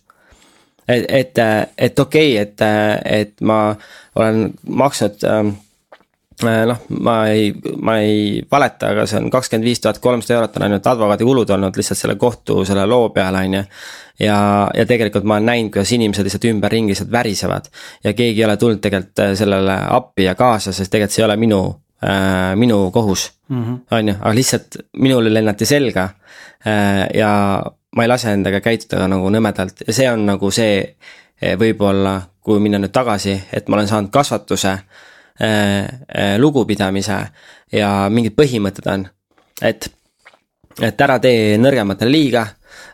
et, 0.88 1.06
et, 1.08 1.40
et 1.78 2.00
okei 2.00 2.34
okay,, 2.34 2.42
et, 2.42 2.64
et 3.06 3.42
ma 3.42 3.76
olen 4.20 4.50
maksnud 4.68 5.24
ähm, 5.24 5.54
äh, 6.44 6.66
noh, 6.68 6.82
ma 7.00 7.16
ei, 7.32 7.54
ma 7.80 7.98
ei 8.04 8.42
valeta, 8.52 8.92
aga 8.92 9.06
see 9.08 9.22
on 9.22 9.30
kakskümmend 9.32 9.68
viis 9.68 9.80
tuhat 9.84 10.02
kolmsada 10.04 10.40
eurot 10.40 10.58
on 10.60 10.68
ainult 10.68 10.90
advokaadikulud 10.92 11.54
olnud 11.56 11.80
lihtsalt 11.80 12.02
selle 12.02 12.18
kohtu 12.20 12.64
selle 12.68 12.86
loo 12.90 13.10
peale, 13.16 13.46
on 13.48 13.58
ju. 13.60 13.64
ja, 14.26 14.40
ja 14.76 14.86
tegelikult 14.90 15.24
ma 15.24 15.40
olen 15.40 15.50
näinud, 15.52 15.72
kuidas 15.78 15.94
inimesed 15.96 16.28
lihtsalt 16.28 16.50
ümberringi 16.52 16.94
lihtsalt 16.94 17.12
värisevad. 17.12 17.72
ja 18.04 18.14
keegi 18.14 18.42
ei 18.42 18.46
ole 18.50 18.58
tulnud 18.58 18.84
tegelikult 18.84 19.24
äh, 19.24 19.34
sellele 19.40 19.80
appi 20.00 20.28
ja 20.28 20.36
kaasa, 20.36 20.76
sest 20.76 20.92
tegelikult 20.92 21.16
see 21.16 21.24
ei 21.24 21.30
ole 21.30 21.40
minu 21.40 21.64
äh,, 22.04 22.56
minu 22.60 22.90
kohus. 22.92 23.32
On 23.92 24.08
ju, 24.08 24.16
aga 24.20 24.34
lihtsalt 24.36 24.78
minule 24.98 25.34
lennati 25.34 25.66
selga 25.66 26.10
äh,. 26.68 27.08
ja 27.14 27.64
ma 27.96 28.04
ei 28.04 28.10
lase 28.10 28.34
endaga 28.34 28.62
käituda 28.62 29.08
nagu 29.08 29.30
nõmedalt 29.30 29.84
ja 29.88 29.94
see 29.94 30.10
on 30.12 30.26
nagu 30.26 30.52
see 30.52 30.78
eh, 31.42 31.58
võib-olla, 31.60 32.22
kui 32.42 32.60
minna 32.60 32.80
nüüd 32.80 32.94
tagasi, 32.94 33.36
et 33.54 33.68
ma 33.68 33.78
olen 33.78 33.88
saanud 33.88 34.12
kasvatuse 34.12 34.72
äh,, 34.72 35.44
äh, 35.44 36.36
lugupidamise 36.38 37.20
ja 37.72 38.10
mingid 38.10 38.36
põhimõtted 38.36 38.90
on, 38.94 39.08
et, 39.62 39.90
et 40.82 41.02
ära 41.02 41.20
tee 41.20 41.58
nõrgematele 41.58 42.12
liiga 42.12 42.48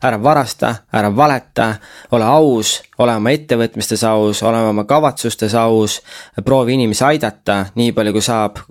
ära 0.03 0.17
varasta, 0.17 0.73
ära 0.93 1.09
valeta, 1.15 1.73
ole 2.11 2.25
aus, 2.25 2.79
ole 2.99 3.15
oma 3.15 3.31
ettevõtmistes 3.35 4.03
aus, 4.07 4.43
ole 4.43 4.61
oma 4.69 4.85
kavatsustes 4.87 5.55
aus, 5.59 5.99
proovi 6.45 6.77
inimesi 6.77 7.03
aidata 7.03 7.65
nii 7.75 7.91
palju, 7.95 8.13
kui 8.15 8.23
saab, 8.23 8.61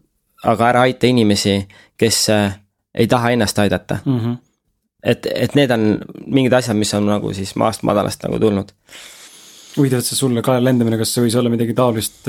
aga 0.44 0.68
ära 0.68 0.86
aita 0.86 1.06
inimesi, 1.10 1.58
kes 1.98 2.28
äh, 2.30 2.58
ei 2.94 3.06
taha 3.10 3.30
ennast 3.34 3.58
aidata 3.58 3.98
mm. 4.04 4.18
-hmm. 4.18 4.36
et, 5.02 5.26
et 5.34 5.54
need 5.54 5.70
on 5.70 5.98
mingid 6.26 6.52
asjad, 6.52 6.76
mis 6.76 6.94
on 6.94 7.06
nagu 7.06 7.32
siis 7.34 7.54
maast 7.56 7.82
madalast 7.82 8.22
nagu 8.22 8.38
tulnud. 8.38 8.72
huvitav, 9.76 9.98
et 9.98 10.04
see 10.04 10.16
sulle 10.16 10.42
kalale 10.42 10.64
lendamine, 10.64 10.98
kas 10.98 11.14
see 11.14 11.22
võis 11.22 11.38
olla 11.38 11.50
midagi 11.50 11.74
taolist 11.74 12.28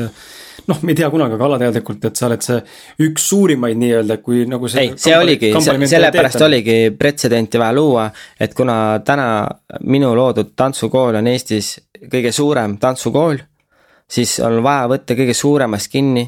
noh, 0.68 0.82
me 0.82 0.92
ei 0.92 0.96
tea 0.96 1.10
kunagi, 1.10 1.36
aga 1.38 1.46
alateadlikult, 1.46 2.06
et 2.10 2.20
sa 2.20 2.28
oled 2.28 2.44
see 2.46 2.58
üks 3.06 3.28
suurimaid 3.32 3.80
nii-öelda, 3.80 4.18
kui 4.24 4.44
nagu 4.50 4.70
see 4.72 4.86
ei, 4.86 4.92
see 5.00 5.16
oligi, 5.18 5.52
sellepärast 5.60 6.42
oligi 6.46 6.78
pretsedenti 6.98 7.62
vaja 7.62 7.76
luua, 7.76 8.10
et 8.40 8.54
kuna 8.58 8.76
täna 9.06 9.30
minu 9.88 10.12
loodud 10.18 10.54
tantsukool 10.60 11.20
on 11.22 11.32
Eestis 11.32 11.76
kõige 12.12 12.34
suurem 12.36 12.78
tantsukool, 12.82 13.40
siis 14.10 14.38
on 14.46 14.60
vaja 14.66 14.88
võtta 14.94 15.18
kõige 15.18 15.36
suuremast 15.38 15.92
kinni, 15.92 16.26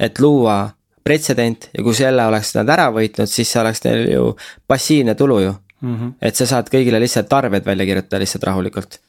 et 0.00 0.18
luua 0.20 0.62
pretsedent 1.04 1.70
ja 1.76 1.84
kui 1.84 1.94
selle 1.96 2.26
oleks 2.26 2.54
nad 2.54 2.68
ära 2.68 2.90
võitnud, 2.94 3.30
siis 3.30 3.50
see 3.50 3.60
oleks 3.60 3.84
neil 3.84 4.08
ju 4.12 4.24
passiivne 4.68 5.14
tulu 5.14 5.40
ju 5.40 5.52
mm. 5.52 5.94
-hmm. 5.96 6.12
et 6.20 6.36
sa 6.36 6.46
saad 6.46 6.68
kõigile 6.72 7.00
lihtsalt 7.00 7.32
arved 7.32 7.66
välja 7.66 7.86
kirjutada 7.86 8.20
lihtsalt 8.20 8.44
rahulikult 8.44 9.00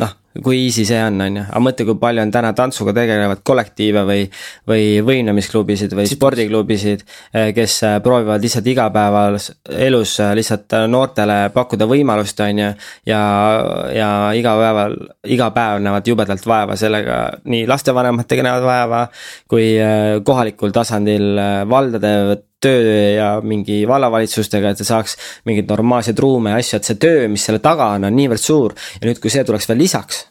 noh, 0.00 0.16
kui 0.44 0.60
easy 0.66 0.84
see 0.86 0.98
on, 1.02 1.18
on 1.24 1.38
ju, 1.40 1.42
aga 1.48 1.60
mõtle, 1.62 1.86
kui 1.88 1.98
palju 2.00 2.22
on 2.22 2.32
täna 2.34 2.52
tantsuga 2.56 2.94
tegelevaid 2.96 3.42
kollektiive 3.46 4.04
või, 4.06 4.24
või 4.70 4.84
võimlemisklubisid 5.06 5.94
või 5.98 6.06
spordiklubisid, 6.10 7.02
eh, 7.34 7.50
kes 7.56 7.76
eh, 7.86 7.96
proovivad 8.04 8.42
lihtsalt 8.44 8.68
igapäevas 8.70 9.50
elus 9.88 10.16
eh, 10.22 10.32
lihtsalt 10.38 10.76
noortele 10.90 11.38
pakkuda 11.54 11.88
võimalust, 11.90 12.40
on 12.46 12.62
ju. 12.64 12.70
ja, 13.10 13.22
ja 13.94 14.10
igapäeval, 14.38 14.96
iga 15.30 15.50
päev 15.56 15.82
näevad 15.84 16.12
jubedalt 16.12 16.46
vaeva 16.46 16.78
sellega, 16.78 17.22
nii 17.50 17.66
lastevanematega 17.70 18.46
näevad 18.46 18.68
vaeva 18.68 19.02
kui 19.50 19.72
kohalikul 20.24 20.72
tasandil 20.74 21.34
valdade 21.68 22.14
töö 22.60 22.96
ja 23.16 23.28
mingi 23.42 23.82
vallavalitsustega, 23.88 24.72
et 24.72 24.82
ta 24.82 24.86
saaks 24.86 25.16
mingeid 25.48 25.70
normaalseid 25.70 26.18
ruume 26.20 26.54
ja 26.54 26.60
asju, 26.60 26.76
et 26.80 26.90
see 26.90 27.00
töö, 27.00 27.24
mis 27.32 27.44
selle 27.48 27.62
taga 27.64 27.92
on, 27.96 28.08
on 28.08 28.16
niivõrd 28.16 28.42
suur. 28.42 28.76
ja 29.00 29.08
nüüd, 29.08 29.20
kui 29.22 29.32
see 29.32 29.44
tuleks 29.48 29.68
veel 29.70 29.80
lisaks, 29.80 30.22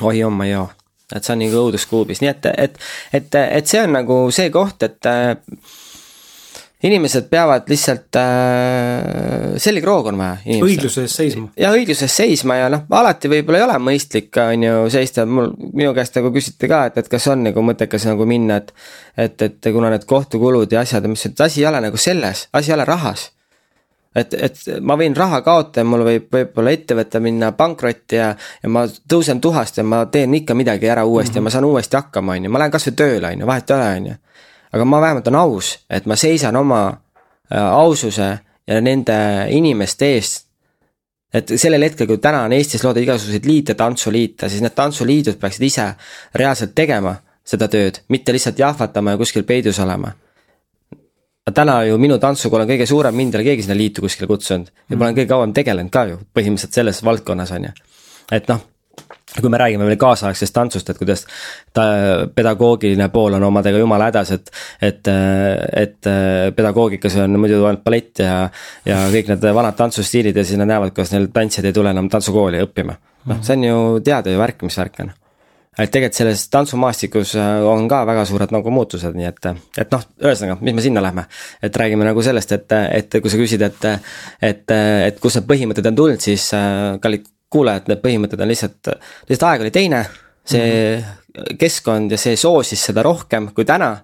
oi 0.00 0.18
jomma 0.18 0.48
joo, 0.48 0.66
et 1.12 1.22
see 1.22 1.36
on 1.36 1.44
nagu 1.44 1.64
õuduskuubis, 1.66 2.24
nii 2.24 2.32
et, 2.32 2.50
et, 2.68 2.78
et, 3.12 3.40
et 3.60 3.70
see 3.70 3.82
on 3.84 3.96
nagu 4.00 4.20
see 4.34 4.50
koht, 4.54 4.82
et 4.88 5.12
inimesed 6.84 7.28
peavad 7.32 7.68
lihtsalt 7.70 8.18
äh,, 8.20 9.56
selgroog 9.60 10.10
on 10.12 10.20
vaja. 10.20 10.36
õigluse 10.64 11.04
eest 11.06 11.20
seisma. 11.20 11.48
ja 11.60 11.72
õigluse 11.74 12.08
eest 12.08 12.20
seisma 12.20 12.58
ja 12.60 12.70
noh, 12.72 12.84
alati 13.00 13.30
võib-olla 13.32 13.62
ei 13.62 13.66
ole 13.68 13.78
mõistlik, 13.88 14.32
on 14.42 14.66
ju, 14.66 14.74
seista, 14.92 15.24
mul, 15.28 15.52
minu 15.72 15.94
käest 15.96 16.18
nagu 16.20 16.32
küsiti 16.34 16.68
ka, 16.70 16.84
et, 16.90 16.98
et 17.00 17.12
kas 17.12 17.28
on 17.32 17.46
nagu 17.48 17.64
mõttekas 17.64 18.08
nagu 18.10 18.28
minna, 18.28 18.60
et. 18.60 18.74
et, 19.16 19.46
et 19.48 19.70
kuna 19.72 19.92
need 19.92 20.04
kohtukulud 20.08 20.72
ja 20.72 20.82
asjad, 20.84 21.06
ütlesin, 21.08 21.32
et 21.32 21.46
asi 21.46 21.62
ei 21.62 21.70
ole 21.70 21.80
nagu 21.86 22.00
selles, 22.00 22.48
asi 22.52 22.72
ei 22.72 22.76
ole 22.76 22.86
rahas 22.88 23.30
et, 24.14 24.34
et 24.34 24.60
ma 24.84 24.96
võin 24.98 25.14
raha 25.16 25.40
kaotada, 25.46 25.84
mul 25.88 26.04
võib 26.06 26.28
võib-olla 26.32 26.74
ettevõte 26.74 27.20
minna 27.22 27.50
pankrotti 27.56 28.20
ja, 28.20 28.28
ja 28.62 28.70
ma 28.70 28.84
tõusen 28.86 29.40
tuhast 29.42 29.80
ja 29.80 29.86
ma 29.86 30.04
teen 30.12 30.34
ikka 30.38 30.54
midagi 30.58 30.90
ära 30.90 31.04
uuesti 31.04 31.32
mm 31.32 31.34
-hmm. 31.34 31.38
ja 31.38 31.48
ma 31.48 31.50
saan 31.50 31.64
uuesti 31.70 31.96
hakkama, 31.96 32.36
on 32.36 32.44
ju, 32.44 32.52
ma 32.52 32.62
lähen 32.62 32.76
kasvõi 32.76 32.94
tööle, 33.00 33.32
on 33.32 33.40
ju, 33.40 33.46
vahet 33.46 33.70
ei 33.70 33.76
ole, 33.76 33.90
on 33.96 34.06
ju 34.12 34.14
aga 34.74 34.86
ma 34.88 35.00
vähemalt 35.00 35.28
olen 35.30 35.40
aus, 35.40 35.74
et 35.90 36.06
ma 36.10 36.16
seisan 36.18 36.56
oma 36.56 36.80
äh, 36.90 37.60
aususe 37.62 38.30
ja 38.66 38.80
nende 38.80 39.16
inimeste 39.54 40.10
eest. 40.16 40.46
et 41.34 41.50
sellel 41.58 41.82
hetkel, 41.82 42.06
kui 42.06 42.18
täna 42.22 42.44
on 42.46 42.52
Eestis 42.54 42.84
loodud 42.84 43.02
igasuguseid 43.02 43.46
liite, 43.46 43.74
tantsuliite, 43.74 44.48
siis 44.48 44.62
need 44.62 44.74
tantsuliidud 44.74 45.40
peaksid 45.40 45.64
ise 45.66 45.86
reaalselt 46.34 46.74
tegema 46.74 47.16
seda 47.44 47.66
tööd, 47.68 48.04
mitte 48.08 48.32
lihtsalt 48.32 48.58
jahvatama 48.58 49.16
ja 49.16 49.18
kuskil 49.18 49.42
peidus 49.42 49.80
olema 49.82 50.12
täna 51.52 51.82
ju 51.84 51.98
minu 52.00 52.16
tantsukool 52.18 52.64
on 52.64 52.68
kõige 52.68 52.86
suurem, 52.88 53.16
mind 53.16 53.34
ei 53.34 53.40
ole 53.40 53.48
keegi 53.50 53.66
sinna 53.66 53.76
liitu 53.76 54.04
kuskile 54.04 54.28
kutsunud 54.30 54.70
ja 54.88 54.96
ma 54.96 55.06
olen 55.06 55.18
kõige 55.18 55.28
kauem 55.28 55.52
tegelenud 55.56 55.92
ka 55.92 56.06
ju 56.08 56.20
põhimõtteliselt 56.36 56.78
selles 56.78 57.02
valdkonnas 57.04 57.52
on 57.56 57.68
ju. 57.68 57.72
et 58.32 58.48
noh, 58.48 58.62
kui 59.40 59.50
me 59.50 59.58
räägime 59.58 59.86
veel 59.88 59.98
kaasaegsest 59.98 60.54
tantsust, 60.54 60.90
et 60.90 60.98
kuidas 60.98 61.24
ta 61.74 61.84
pedagoogiline 62.34 63.08
pool 63.14 63.34
on 63.38 63.48
omadega 63.48 63.80
jumala 63.82 64.08
hädas, 64.10 64.30
et, 64.36 64.52
et, 64.82 65.10
et 65.80 66.10
pedagoogikas 66.56 67.18
on 67.24 67.40
muidu 67.42 67.64
ainult 67.64 67.82
ballett 67.86 68.22
ja, 68.22 68.44
ja 68.86 69.02
kõik 69.10 69.32
need 69.32 69.48
vanad 69.58 69.76
tantsustiilid 69.80 70.38
ja 70.38 70.46
siis 70.46 70.60
nad 70.60 70.70
näevad, 70.70 70.94
kuidas 70.94 71.14
neil 71.14 71.28
tantsijad 71.34 71.68
ei 71.70 71.76
tule 71.76 71.90
enam 71.90 72.08
tantsukooli 72.12 72.62
õppima. 72.62 72.96
noh, 73.30 73.42
see 73.42 73.58
on 73.58 73.68
ju 73.68 73.84
teada 74.06 74.30
ju 74.30 74.38
värk, 74.38 74.62
mis 74.68 74.78
värk 74.78 75.02
on. 75.02 75.12
et 75.74 75.90
tegelikult 75.90 76.20
selles 76.20 76.46
tantsumaastikus 76.54 77.34
on 77.66 77.88
ka 77.90 78.04
väga 78.06 78.24
suured 78.30 78.54
nagu 78.54 78.70
muutused, 78.70 79.18
nii 79.18 79.30
et, 79.32 79.52
et 79.82 79.98
noh, 79.98 80.08
ühesõnaga, 80.22 80.60
mis 80.62 80.78
me 80.78 80.86
sinna 80.86 81.02
lähme. 81.02 81.26
et 81.62 81.82
räägime 81.82 82.06
nagu 82.06 82.22
sellest, 82.22 82.54
et, 82.54 82.78
et 83.02 83.18
kui 83.18 83.34
sa 83.34 83.42
küsid, 83.42 83.66
et, 83.66 83.86
et, 84.40 84.78
et 85.10 85.18
kust 85.18 85.42
need 85.42 85.50
põhimõtted 85.50 85.90
on 85.90 86.02
tulnud, 86.04 86.22
siis 86.22 86.52
kallid 87.02 87.33
kuulajad, 87.52 87.90
need 87.90 88.02
põhimõtted 88.02 88.40
on 88.40 88.50
lihtsalt, 88.50 88.90
lihtsalt 89.28 89.46
aeg 89.50 89.66
oli 89.66 89.74
teine. 89.74 90.06
see 90.44 90.60
mm 90.60 91.02
-hmm. 91.02 91.56
keskkond 91.58 92.12
ja 92.12 92.18
see 92.20 92.36
soosis 92.36 92.82
seda 92.84 93.02
rohkem 93.02 93.48
kui 93.54 93.64
täna. 93.64 93.96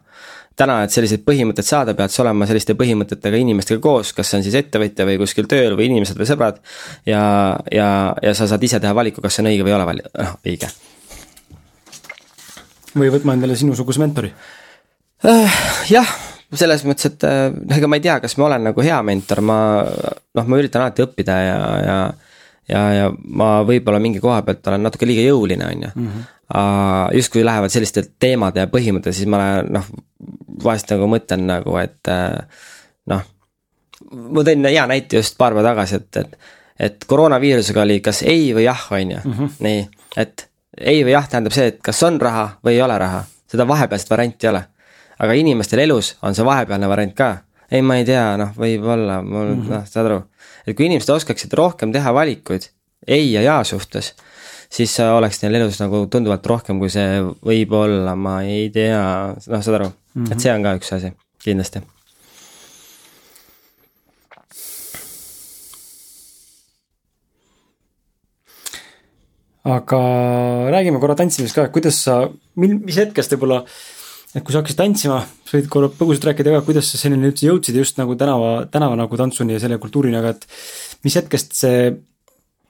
täna, 0.57 0.83
et 0.85 0.91
selliseid 0.93 1.23
põhimõtteid 1.25 1.65
saada, 1.65 1.95
pead 1.95 2.11
sa 2.13 2.23
olema 2.23 2.47
selliste 2.47 2.75
põhimõtetega 2.75 3.37
inimestega 3.37 3.81
koos, 3.81 4.13
kas 4.13 4.31
see 4.31 4.39
on 4.39 4.43
siis 4.45 4.55
ettevõtja 4.55 5.07
või 5.09 5.17
kuskil 5.19 5.47
tööl 5.49 5.77
või 5.77 5.87
inimesed 5.89 6.19
või 6.19 6.27
sõbrad. 6.29 6.59
ja, 7.07 7.57
ja, 7.73 8.15
ja 8.23 8.35
sa 8.35 8.47
saad 8.47 8.63
ise 8.63 8.81
teha 8.81 8.95
valiku, 8.95 9.21
kas 9.21 9.35
see 9.35 9.43
on 9.43 9.51
õige 9.53 9.65
või 9.65 9.73
ei 9.73 9.75
ole 9.75 9.87
vali-, 9.87 10.05
noh 10.19 10.35
õige. 10.45 10.69
või 12.97 13.11
võtma 13.11 13.33
endale 13.33 13.57
sinusuguse 13.57 14.01
mentori 14.01 14.33
uh,. 15.25 15.61
jah 15.89 16.17
selles 16.57 16.83
mõttes, 16.85 17.07
et 17.07 17.23
noh, 17.23 17.77
ega 17.77 17.89
ma 17.89 17.99
ei 17.99 18.05
tea, 18.05 18.19
kas 18.21 18.37
ma 18.39 18.49
olen 18.49 18.65
nagu 18.71 18.83
hea 18.83 18.99
mentor, 19.07 19.41
ma 19.41 19.59
noh, 19.87 20.47
ma 20.47 20.59
üritan 20.59 20.83
alati 20.83 21.05
õppida 21.05 21.37
ja, 21.45 21.59
ja 21.85 21.99
ja, 22.71 22.83
ja 22.95 23.09
ma 23.11 23.51
võib-olla 23.67 24.01
mingi 24.03 24.23
koha 24.23 24.41
pealt 24.47 24.69
olen 24.71 24.87
natuke 24.87 25.09
liiga 25.09 25.25
jõuline, 25.27 25.67
on 25.67 25.89
ju. 25.89 25.91
Mhm. 25.95 26.29
justkui 27.15 27.45
lähevad 27.47 27.71
selliste 27.71 28.03
teemade 28.19 28.65
ja 28.65 28.67
põhimõtted, 28.71 29.15
siis 29.15 29.29
ma 29.31 29.39
olen 29.39 29.69
noh, 29.77 29.91
vahest 30.65 30.91
nagu 30.91 31.07
mõtlen 31.07 31.45
nagu, 31.47 31.77
et 31.79 32.11
äh, 32.11 32.65
noh. 33.13 33.23
ma 34.11 34.45
tõin 34.47 34.67
hea 34.67 34.87
näite 34.91 35.21
just 35.21 35.39
paar 35.39 35.55
päeva 35.55 35.69
tagasi, 35.71 36.01
et, 36.01 36.17
et, 36.17 36.51
et 36.89 37.07
koroonaviirusega 37.07 37.85
oli 37.85 38.01
kas 38.03 38.25
ei 38.27 38.51
või 38.57 38.67
jah, 38.67 38.83
on 38.91 39.15
ju, 39.15 39.21
mhm. 39.25 39.53
nii, 39.67 39.85
et 40.17 40.49
ei 40.81 41.05
või 41.05 41.15
jah 41.15 41.29
tähendab 41.29 41.55
see, 41.55 41.71
et 41.71 41.79
kas 41.85 42.03
on 42.07 42.19
raha 42.21 42.49
või 42.65 42.75
ei 42.79 42.83
ole 42.83 42.99
raha, 42.99 43.23
seda 43.51 43.69
vahepealset 43.69 44.11
varianti 44.11 44.47
ei 44.47 44.51
ole. 44.55 44.65
aga 45.21 45.33
inimestel 45.37 45.85
elus 45.85 46.17
on 46.23 46.35
see 46.35 46.45
vahepealne 46.45 46.89
variant 46.89 47.15
ka 47.15 47.31
ei, 47.71 47.83
ma 47.83 48.01
ei 48.01 48.05
tea, 48.05 48.35
noh, 48.41 48.51
võib-olla, 48.59 49.21
mul 49.23 49.47
mm 49.47 49.61
-hmm. 49.61 49.71
noh, 49.71 49.87
saad 49.87 50.11
aru. 50.11 50.21
Et 50.67 50.77
kui 50.77 50.89
inimesed 50.89 51.13
oskaksid 51.15 51.55
rohkem 51.59 51.93
teha 51.95 52.15
valikuid 52.15 52.71
ei 53.09 53.31
ja 53.33 53.43
jaa 53.43 53.63
suhtes, 53.65 54.13
siis 54.73 54.97
oleks 55.01 55.41
neil 55.43 55.61
elus 55.61 55.81
nagu 55.81 56.05
tunduvalt 56.13 56.47
rohkem, 56.47 56.83
kui 56.83 56.93
see 56.93 57.23
võib-olla, 57.47 58.17
ma 58.17 58.41
ei 58.45 58.69
tea, 58.75 59.01
noh, 59.37 59.65
saad 59.65 59.81
aru 59.81 59.89
mm, 59.89 59.95
-hmm. 59.95 60.27
et 60.27 60.37
mhm. 60.37 60.45
see 60.45 60.53
on 60.55 60.69
ka 60.69 60.77
üks 60.81 60.93
asi, 60.99 61.15
kindlasti 61.45 61.83
aga 69.65 70.01
räägime 70.73 71.01
korra 71.01 71.17
tantsimisest 71.19 71.59
ka, 71.59 71.69
kuidas 71.73 71.99
sa, 72.05 72.21
mis 72.57 72.97
hetkest 72.97 73.35
võib-olla 73.35 73.65
et 74.35 74.45
kui 74.45 74.55
sa 74.55 74.61
hakkasid 74.61 74.79
tantsima, 74.79 75.23
sa 75.47 75.57
võid 75.57 75.71
korra 75.73 75.89
põgusalt 75.91 76.29
rääkida 76.31 76.53
ka, 76.55 76.67
kuidas 76.67 76.93
sa 76.93 77.01
selleni 77.01 77.31
üldse 77.31 77.49
jõudsid 77.49 77.81
just 77.81 77.99
nagu 77.99 78.15
tänava, 78.19 78.67
tänava 78.71 78.99
nagu 78.99 79.19
tantsuni 79.19 79.57
ja 79.57 79.63
selle 79.63 79.81
kultuurini, 79.83 80.19
aga 80.21 80.37
et 80.37 80.47
mis 81.07 81.17
hetkest 81.19 81.57
see, 81.59 81.89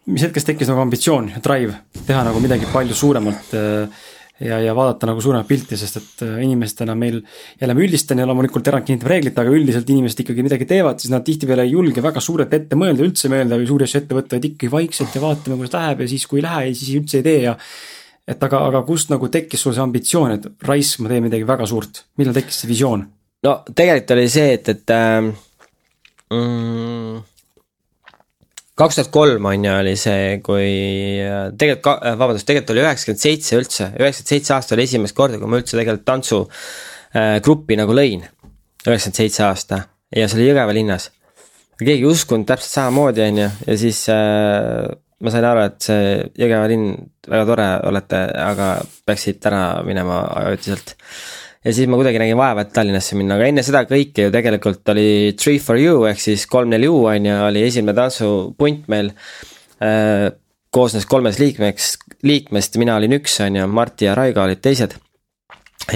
mis 0.09 0.25
hetkest 0.25 0.49
tekkis 0.49 0.71
nagu 0.73 0.81
ambitsioon 0.87 1.35
ja 1.35 1.43
drive 1.45 1.77
teha 2.07 2.25
nagu 2.25 2.41
midagi 2.41 2.69
palju 2.73 2.97
suuremalt 2.97 3.53
äh, 3.59 4.01
ja, 4.41 4.57
ja 4.65 4.75
vaadata 4.77 5.11
nagu 5.11 5.21
suuremat 5.21 5.49
pilti, 5.49 5.77
sest 5.77 6.01
et 6.01 6.25
äh, 6.25 6.41
inimestena 6.47 6.97
meil, 6.99 7.21
jälle 7.61 7.77
ma 7.77 7.85
üldistan 7.85 8.23
ja 8.23 8.29
loomulikult 8.29 8.73
erand 8.73 8.89
kinnitab 8.89 9.13
reeglit, 9.13 9.39
aga 9.39 9.53
üldiselt 9.53 9.93
inimesed 9.93 10.25
ikkagi 10.25 10.45
midagi 10.47 10.69
teevad, 10.71 11.01
siis 11.03 11.13
nad 11.13 11.27
tihtipeale 11.27 11.69
ei 11.69 11.75
julge 11.77 12.05
väga 12.05 12.25
suurelt 12.25 12.57
ette 12.57 12.79
mõelda, 12.79 13.05
üldse 13.05 13.29
mõelda 13.33 13.61
või 13.61 13.69
suuri 13.69 13.89
asju 13.89 14.01
ette 14.01 14.17
võtta, 14.17 14.39
vaid 14.39 14.51
ikkagi 14.53 14.73
vaikselt 14.73 15.17
ja 15.17 15.25
vaatame, 15.29 15.61
kuidas 15.61 15.77
läheb 15.77 16.05
ja 16.05 16.13
siis, 16.15 16.29
kui 16.31 16.41
ei 16.41 16.47
lähe, 16.49 16.69
siis 16.73 16.97
üldse 16.97 17.21
ei 17.21 17.27
tee 17.27 17.41
ja 17.45 17.57
et 18.31 18.45
aga, 18.47 18.63
aga 18.71 18.83
kust 18.87 19.11
nagu 19.11 19.29
tekkis 19.33 19.65
sul 19.65 19.75
see 19.75 19.83
ambitsioon, 19.83 20.37
et 20.37 20.69
raisk, 20.69 21.03
ma 21.03 21.11
teen 21.11 21.27
midagi 21.27 21.49
väga 21.49 21.67
suurt, 21.71 22.05
millal 22.21 22.37
tekkis 22.37 22.63
see 22.63 22.71
visioon? 22.71 23.07
no 23.47 23.57
tegelikult 23.67 24.17
oli 24.17 24.29
see, 24.31 24.55
et, 24.59 24.69
et 24.69 24.95
ähm, 24.95 25.31
mm, 26.35 27.21
kaks 28.81 28.99
tuhat 28.99 29.13
kolm 29.15 29.49
on 29.51 29.65
ju, 29.67 29.77
oli 29.83 29.95
see, 30.01 30.41
kui 30.45 30.69
äh, 31.25 31.47
tegelikult, 31.59 32.05
äh, 32.05 32.19
vabandust, 32.21 32.49
tegelikult 32.49 32.75
oli 32.77 32.85
üheksakümmend 32.85 33.23
seitse 33.25 33.61
üldse, 33.61 33.89
üheksakümmend 33.97 34.35
seitse 34.35 34.57
aasta 34.57 34.77
oli 34.77 34.87
esimest 34.89 35.17
korda, 35.17 35.41
kui 35.41 35.51
ma 35.51 35.61
üldse 35.61 35.79
tegelikult 35.79 36.07
tantsugruppi 36.09 37.77
äh, 37.77 37.81
nagu 37.83 37.97
lõin. 37.97 38.27
üheksakümmend 38.87 39.23
seitse 39.25 39.47
aasta 39.49 39.85
ja 40.17 40.29
see 40.29 40.41
oli 40.41 40.51
Jõgeva 40.51 40.77
linnas. 40.77 41.11
keegi 41.81 42.03
ei 42.03 42.09
uskunud 42.09 42.49
täpselt 42.49 42.77
samamoodi, 42.77 43.25
on 43.25 43.45
ju, 43.45 43.53
ja 43.67 43.79
siis 43.81 44.03
äh, 44.13 44.91
ma 45.21 45.33
sain 45.33 45.47
aru, 45.47 45.67
et 45.69 45.85
see 45.85 46.17
Jõgeva 46.41 46.71
linn, 46.71 46.95
väga 47.29 47.47
tore 47.49 47.69
olete, 47.91 48.23
aga 48.41 48.73
peaks 49.07 49.29
siit 49.29 49.47
ära 49.51 49.63
minema 49.87 50.23
ajutiselt. 50.45 50.95
ja 51.65 51.75
siis 51.77 51.91
ma 51.91 51.99
kuidagi 52.01 52.23
nägin 52.23 52.41
vaeva, 52.41 52.65
et 52.65 52.73
Tallinnasse 52.77 53.19
minna, 53.19 53.37
aga 53.37 53.51
enne 53.51 53.65
seda 53.67 53.85
kõike 53.89 54.29
ju 54.29 54.35
tegelikult 54.35 54.95
oli 54.95 55.35
Three 55.41 55.61
for 55.61 55.81
you 55.81 56.07
ehk 56.09 56.23
siis 56.23 56.47
kolm-neli 56.51 56.89
U 56.89 57.05
on 57.11 57.29
ju, 57.29 57.37
oli 57.51 57.67
esimene 57.67 57.97
tantsupunt 57.97 58.89
meil. 58.93 59.13
Äh, 59.81 60.31
koosnes 60.71 61.03
kolmest 61.11 61.41
liikmeks, 61.43 61.87
liikmest, 62.23 62.77
mina 62.79 62.95
olin 62.95 63.17
üks, 63.17 63.41
on 63.43 63.57
ju, 63.59 63.65
Martti 63.67 64.07
ja 64.07 64.13
Raigo 64.15 64.45
olid 64.45 64.61
teised 64.63 64.95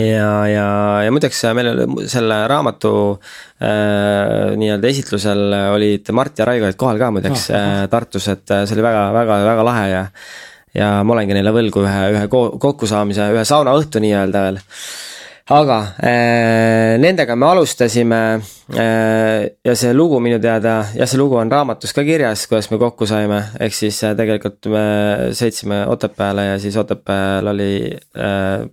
ja, 0.01 0.31
ja, 0.51 0.67
ja 1.05 1.13
muideks 1.15 1.43
meil 1.57 1.71
oli 1.73 2.09
selle 2.11 2.41
raamatu 2.51 2.95
äh, 3.15 4.55
nii-öelda 4.61 4.91
esitlusel 4.91 5.45
olid 5.75 6.11
Mart 6.17 6.43
ja 6.43 6.49
Raigo 6.49 6.69
olid 6.69 6.81
kohal 6.81 7.01
ka 7.01 7.13
muideks 7.15 7.49
oh, 7.51 7.57
äh, 7.59 7.85
Tartus, 7.93 8.29
et 8.33 8.45
see 8.51 8.77
oli 8.77 8.87
väga, 8.87 9.07
väga, 9.17 9.41
väga 9.51 9.67
lahe 9.71 9.87
ja. 9.93 10.05
ja 10.75 10.93
ma 11.07 11.17
olengi 11.17 11.37
neile 11.37 11.55
võlgu 11.55 11.87
ühe, 11.87 12.05
ühe 12.17 12.29
kokkusaamise, 12.33 13.33
ühe 13.37 13.49
saunaõhtu 13.49 14.03
nii-öelda 14.05 14.47
veel 14.49 14.63
aga 15.53 15.79
äh, 16.01 16.97
nendega 16.97 17.37
me 17.37 17.47
alustasime 17.53 18.21
äh, 18.73 19.45
ja 19.65 19.75
see 19.77 19.93
lugu 19.93 20.21
minu 20.25 20.39
teada, 20.41 20.79
jah, 20.97 21.09
see 21.09 21.21
lugu 21.21 21.37
on 21.37 21.53
raamatus 21.53 21.93
ka 21.93 22.05
kirjas, 22.07 22.47
kuidas 22.49 22.71
me 22.73 22.79
kokku 22.81 23.05
saime, 23.09 23.43
ehk 23.61 23.77
siis 23.77 23.99
äh, 24.09 24.15
tegelikult 24.17 24.71
me 24.73 24.87
sõitsime 25.37 25.83
Otepääle 25.93 26.47
ja 26.49 26.57
siis 26.63 26.79
Otepääl 26.81 27.53
oli 27.53 27.75
äh, 27.93 28.65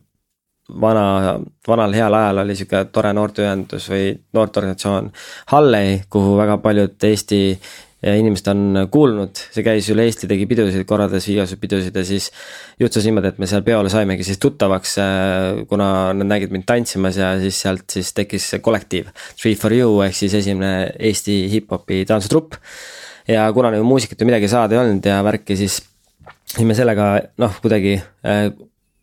vana, 0.81 1.37
vanal 1.67 1.93
heal 1.93 2.13
ajal 2.13 2.43
oli 2.43 2.55
sihuke 2.55 2.85
tore 2.91 3.13
noorteühendus 3.13 3.87
või 3.91 4.11
noorteorganisatsioon 4.33 5.11
Halley, 5.53 6.01
kuhu 6.09 6.35
väga 6.39 6.57
paljud 6.63 7.09
Eesti 7.11 7.41
inimesed 8.01 8.47
on 8.49 8.61
kuulnud, 8.91 9.37
see 9.53 9.63
käis 9.65 9.85
üle 9.93 10.07
Eesti, 10.09 10.25
tegi 10.29 10.47
pidusid, 10.49 10.83
korraldas 10.89 11.27
igasuguseid 11.29 11.61
pidusid 11.61 11.99
ja 11.99 12.03
siis 12.05 12.31
juhtus 12.81 13.05
niimoodi, 13.05 13.29
et 13.29 13.41
me 13.41 13.49
seal 13.49 13.61
peole 13.65 13.91
saimegi 13.93 14.25
siis 14.25 14.41
tuttavaks, 14.41 14.95
äh, 15.03 15.61
kuna 15.69 15.89
nad 16.17 16.29
nägid 16.31 16.53
mind 16.53 16.65
tantsimas 16.69 17.19
ja 17.21 17.35
siis 17.41 17.61
sealt 17.61 17.85
siis 17.93 18.09
tekkis 18.17 18.55
kollektiiv. 18.65 19.11
Three 19.37 19.53
for 19.59 19.75
you 19.75 20.01
ehk 20.07 20.17
siis 20.17 20.33
esimene 20.41 20.89
Eesti 20.97 21.43
hip-hopi 21.53 22.01
tantsutrupp. 22.09 22.57
ja 23.27 23.45
kuna 23.53 23.69
nagu 23.71 23.85
muusikat 23.85 24.21
ju 24.21 24.25
midagi 24.25 24.49
saada 24.49 24.75
ei 24.75 24.81
olnud 24.81 25.05
ja 25.05 25.21
värki, 25.23 25.55
siis, 25.55 25.77
siis 26.55 26.65
me 26.65 26.73
sellega 26.73 27.13
noh, 27.37 27.53
kuidagi 27.61 27.99
äh, 28.25 28.49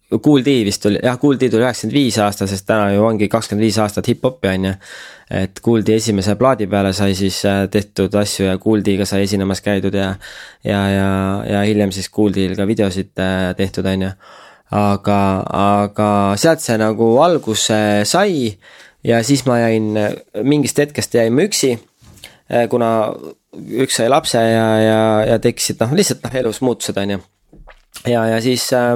Kool 0.09 0.40
D 0.40 0.62
vist 0.64 0.80
tuli, 0.80 1.00
jah, 1.04 1.18
Kool 1.20 1.36
D 1.36 1.50
tuli 1.52 1.66
üheksakümmend 1.66 1.92
viis 1.98 2.16
aasta, 2.24 2.46
sest 2.48 2.64
täna 2.68 2.94
ju 2.94 3.02
ongi 3.04 3.26
kakskümmend 3.28 3.66
viis 3.66 3.76
aastat 3.82 4.06
hip-hopi 4.09 4.48
on 4.48 4.64
ju. 4.70 4.72
et 5.36 5.61
Kool 5.61 5.84
D 5.84 5.98
esimese 6.00 6.32
plaadi 6.40 6.66
peale 6.66 6.94
sai 6.96 7.12
siis 7.18 7.42
äh, 7.44 7.66
tehtud 7.68 8.16
asju 8.16 8.46
ja 8.46 8.56
Kool 8.59 8.80
D-ga 8.84 9.04
sai 9.04 9.26
esinemas 9.26 9.61
käidud 9.61 9.94
ja. 9.94 10.14
ja, 10.64 10.80
ja, 10.88 11.11
ja 11.44 11.62
hiljem 11.68 11.92
siis 11.92 12.09
Kool 12.09 12.32
D-l 12.32 12.56
ka 12.56 12.64
videosid 12.66 13.20
äh, 13.20 13.52
tehtud, 13.56 13.84
on 13.84 14.09
ju. 14.09 14.11
aga, 14.80 15.20
aga 15.61 16.11
sealt 16.40 16.64
see 16.64 16.80
nagu 16.80 17.12
alguse 17.24 17.80
sai 18.09 18.54
ja 19.04 19.20
siis 19.24 19.44
ma 19.44 19.61
jäin, 19.61 19.92
mingist 20.42 20.80
hetkest 20.80 21.20
jäin 21.20 21.36
ma 21.36 21.44
üksi. 21.44 21.76
Äh, 22.48 22.64
kuna 22.72 23.12
üks 23.84 24.00
sai 24.00 24.09
lapse 24.09 24.40
ja, 24.40 24.68
ja, 24.80 25.00
ja 25.34 25.42
tekkisid 25.42 25.84
noh, 25.84 25.92
lihtsalt 26.00 26.24
noh 26.24 26.40
elus 26.40 26.64
muutused, 26.64 26.96
on 26.96 27.18
ju 27.18 27.26
ja, 28.07 28.24
ja 28.32 28.41
siis 28.45 28.66
äh,, 28.76 28.95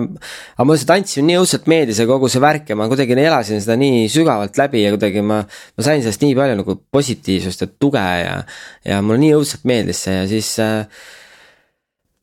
aga 0.57 0.67
mulle 0.69 0.81
see 0.81 0.91
tantsimine 0.91 1.33
nii 1.33 1.41
õudselt 1.43 1.71
meeldis 1.71 2.03
ja 2.03 2.09
kogu 2.11 2.31
see 2.33 2.43
värk 2.43 2.71
ja 2.73 2.79
ma 2.79 2.91
kuidagi 2.91 3.17
elasin 3.19 3.63
seda 3.65 3.79
nii 3.81 4.05
sügavalt 4.13 4.61
läbi 4.61 4.85
ja 4.85 4.93
kuidagi 4.95 5.25
ma, 5.27 5.43
ma 5.43 5.87
sain 5.87 6.05
sellest 6.05 6.23
nii 6.23 6.37
palju 6.39 6.61
nagu 6.63 6.79
positiivsust 6.95 7.67
ja 7.67 7.73
tuge 7.73 8.05
ja, 8.23 8.39
ja 8.87 9.03
mulle 9.03 9.25
nii 9.25 9.35
õudselt 9.41 9.67
meeldis 9.69 10.07
see 10.07 10.17
ja 10.21 10.31
siis 10.31 10.55
äh, 10.63 10.87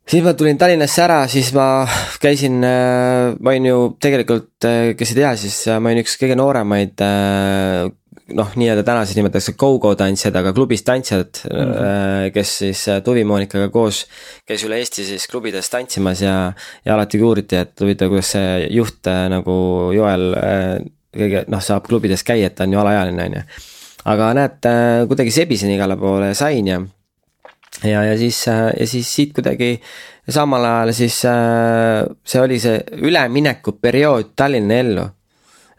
siis 0.10 0.26
ma 0.26 0.34
tulin 0.34 0.58
Tallinnasse 0.58 1.04
ära, 1.06 1.20
siis 1.30 1.52
ma 1.56 1.86
käisin, 2.22 2.60
äh, 2.66 3.36
ma 3.40 3.54
olin 3.54 3.70
ju 3.70 3.80
tegelikult, 4.02 4.52
äh, 4.66 4.94
kes 4.98 5.14
ei 5.14 5.22
tea, 5.22 5.34
siis 5.38 5.62
äh, 5.70 5.80
ma 5.82 5.92
olin 5.92 6.04
üks 6.04 6.18
kõige 6.22 6.38
nooremaid 6.40 7.02
noh, 8.36 8.52
nii-öelda 8.60 8.84
täna 8.86 9.04
siis 9.08 9.18
nimetatakse 9.20 9.54
go-go 9.60 9.94
tantsijad, 9.98 10.36
aga 10.40 10.54
klubis 10.56 10.84
tantsijad 10.88 11.42
mm, 11.46 11.72
-hmm. 11.72 12.32
kes 12.34 12.58
siis 12.64 12.88
äh, 12.88 13.02
Tuvi 13.04 13.24
Monikaga 13.24 13.70
koos 13.70 14.06
käis 14.48 14.64
üle 14.68 14.80
Eesti 14.80 15.06
siis 15.06 15.28
klubides 15.28 15.70
tantsimas 15.70 16.22
ja, 16.22 16.54
ja 16.86 16.96
alati 16.96 17.22
uuriti, 17.22 17.56
et 17.56 17.82
huvitav, 17.82 18.10
kuidas 18.10 18.32
see 18.36 18.68
juht 18.76 19.08
äh, 19.08 19.26
nagu 19.30 19.56
Joel 19.96 20.32
kõige 21.16 21.44
noh, 21.48 21.62
saab 21.62 21.88
klubides 21.88 22.24
käia, 22.24 22.48
et 22.48 22.56
ta 22.56 22.64
on 22.64 22.74
ju 22.74 22.80
alaealine, 22.80 23.26
on 23.26 23.38
ju. 23.40 23.44
aga 24.14 24.32
näed, 24.38 24.72
kuidagi 25.08 25.32
sebisin 25.32 25.74
igale 25.74 25.98
poole, 25.98 26.34
sain 26.34 26.68
ja, 26.68 26.80
ja, 27.84 28.04
ja 28.04 28.18
siis, 28.18 28.46
ja 28.48 28.88
siis 28.88 29.16
siit 29.16 29.34
kuidagi 29.34 29.80
samal 30.30 30.66
ajal 30.66 30.94
siis 30.94 31.22
see 31.22 32.42
oli 32.42 32.60
see 32.60 32.84
üleminekuperiood 33.02 34.36
Tallinna 34.36 34.84
ellu 34.84 35.08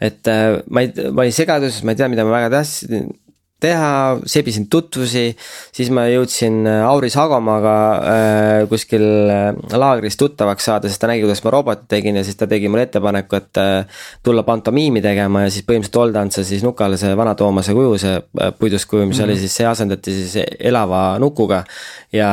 et 0.00 0.28
äh, 0.28 0.60
ma 0.68 0.84
ei, 0.84 0.92
ma 1.12 1.24
olin 1.26 1.34
segaduses, 1.36 1.82
ma 1.84 1.92
ei 1.92 2.00
tea, 2.00 2.08
mida 2.12 2.24
ma 2.24 2.38
väga 2.38 2.54
tahtsin 2.56 3.12
teha, 3.60 4.18
sebisin 4.28 4.66
tutvusi, 4.72 5.30
siis 5.76 5.90
ma 5.94 6.06
jõudsin 6.10 6.60
äh, 6.68 6.82
Auris 6.88 7.16
Hagomaaga 7.18 7.74
äh, 7.98 8.68
kuskil 8.70 9.04
äh, 9.30 9.50
laagris 9.76 10.18
tuttavaks 10.20 10.68
saada, 10.70 10.90
sest 10.90 11.02
ta 11.02 11.10
nägi, 11.10 11.24
kuidas 11.26 11.44
ma 11.44 11.54
robotit 11.54 11.88
tegin 11.90 12.18
ja 12.20 12.24
siis 12.26 12.38
ta 12.40 12.48
tegi 12.50 12.70
mulle 12.70 12.86
ettepaneku, 12.88 13.40
et 13.40 13.60
äh, 13.60 14.02
tulla 14.26 14.44
pantomiimi 14.46 15.02
tegema 15.04 15.44
ja 15.46 15.52
siis 15.52 15.66
põhimõtteliselt 15.68 16.00
oldantsa 16.02 16.44
siis 16.46 16.64
nukale 16.66 16.98
see 17.00 17.12
vana 17.18 17.34
Toomase 17.38 17.74
kuju, 17.76 17.96
see 18.00 18.16
äh, 18.16 18.52
puidust 18.58 18.88
kuju, 18.90 19.06
mis 19.06 19.18
mm 19.18 19.24
-hmm. 19.24 19.30
oli 19.30 19.38
siis, 19.38 19.56
see 19.60 19.66
asendati 19.66 20.16
siis 20.16 20.36
elava 20.58 21.18
nukuga. 21.18 21.64
ja 22.12 22.28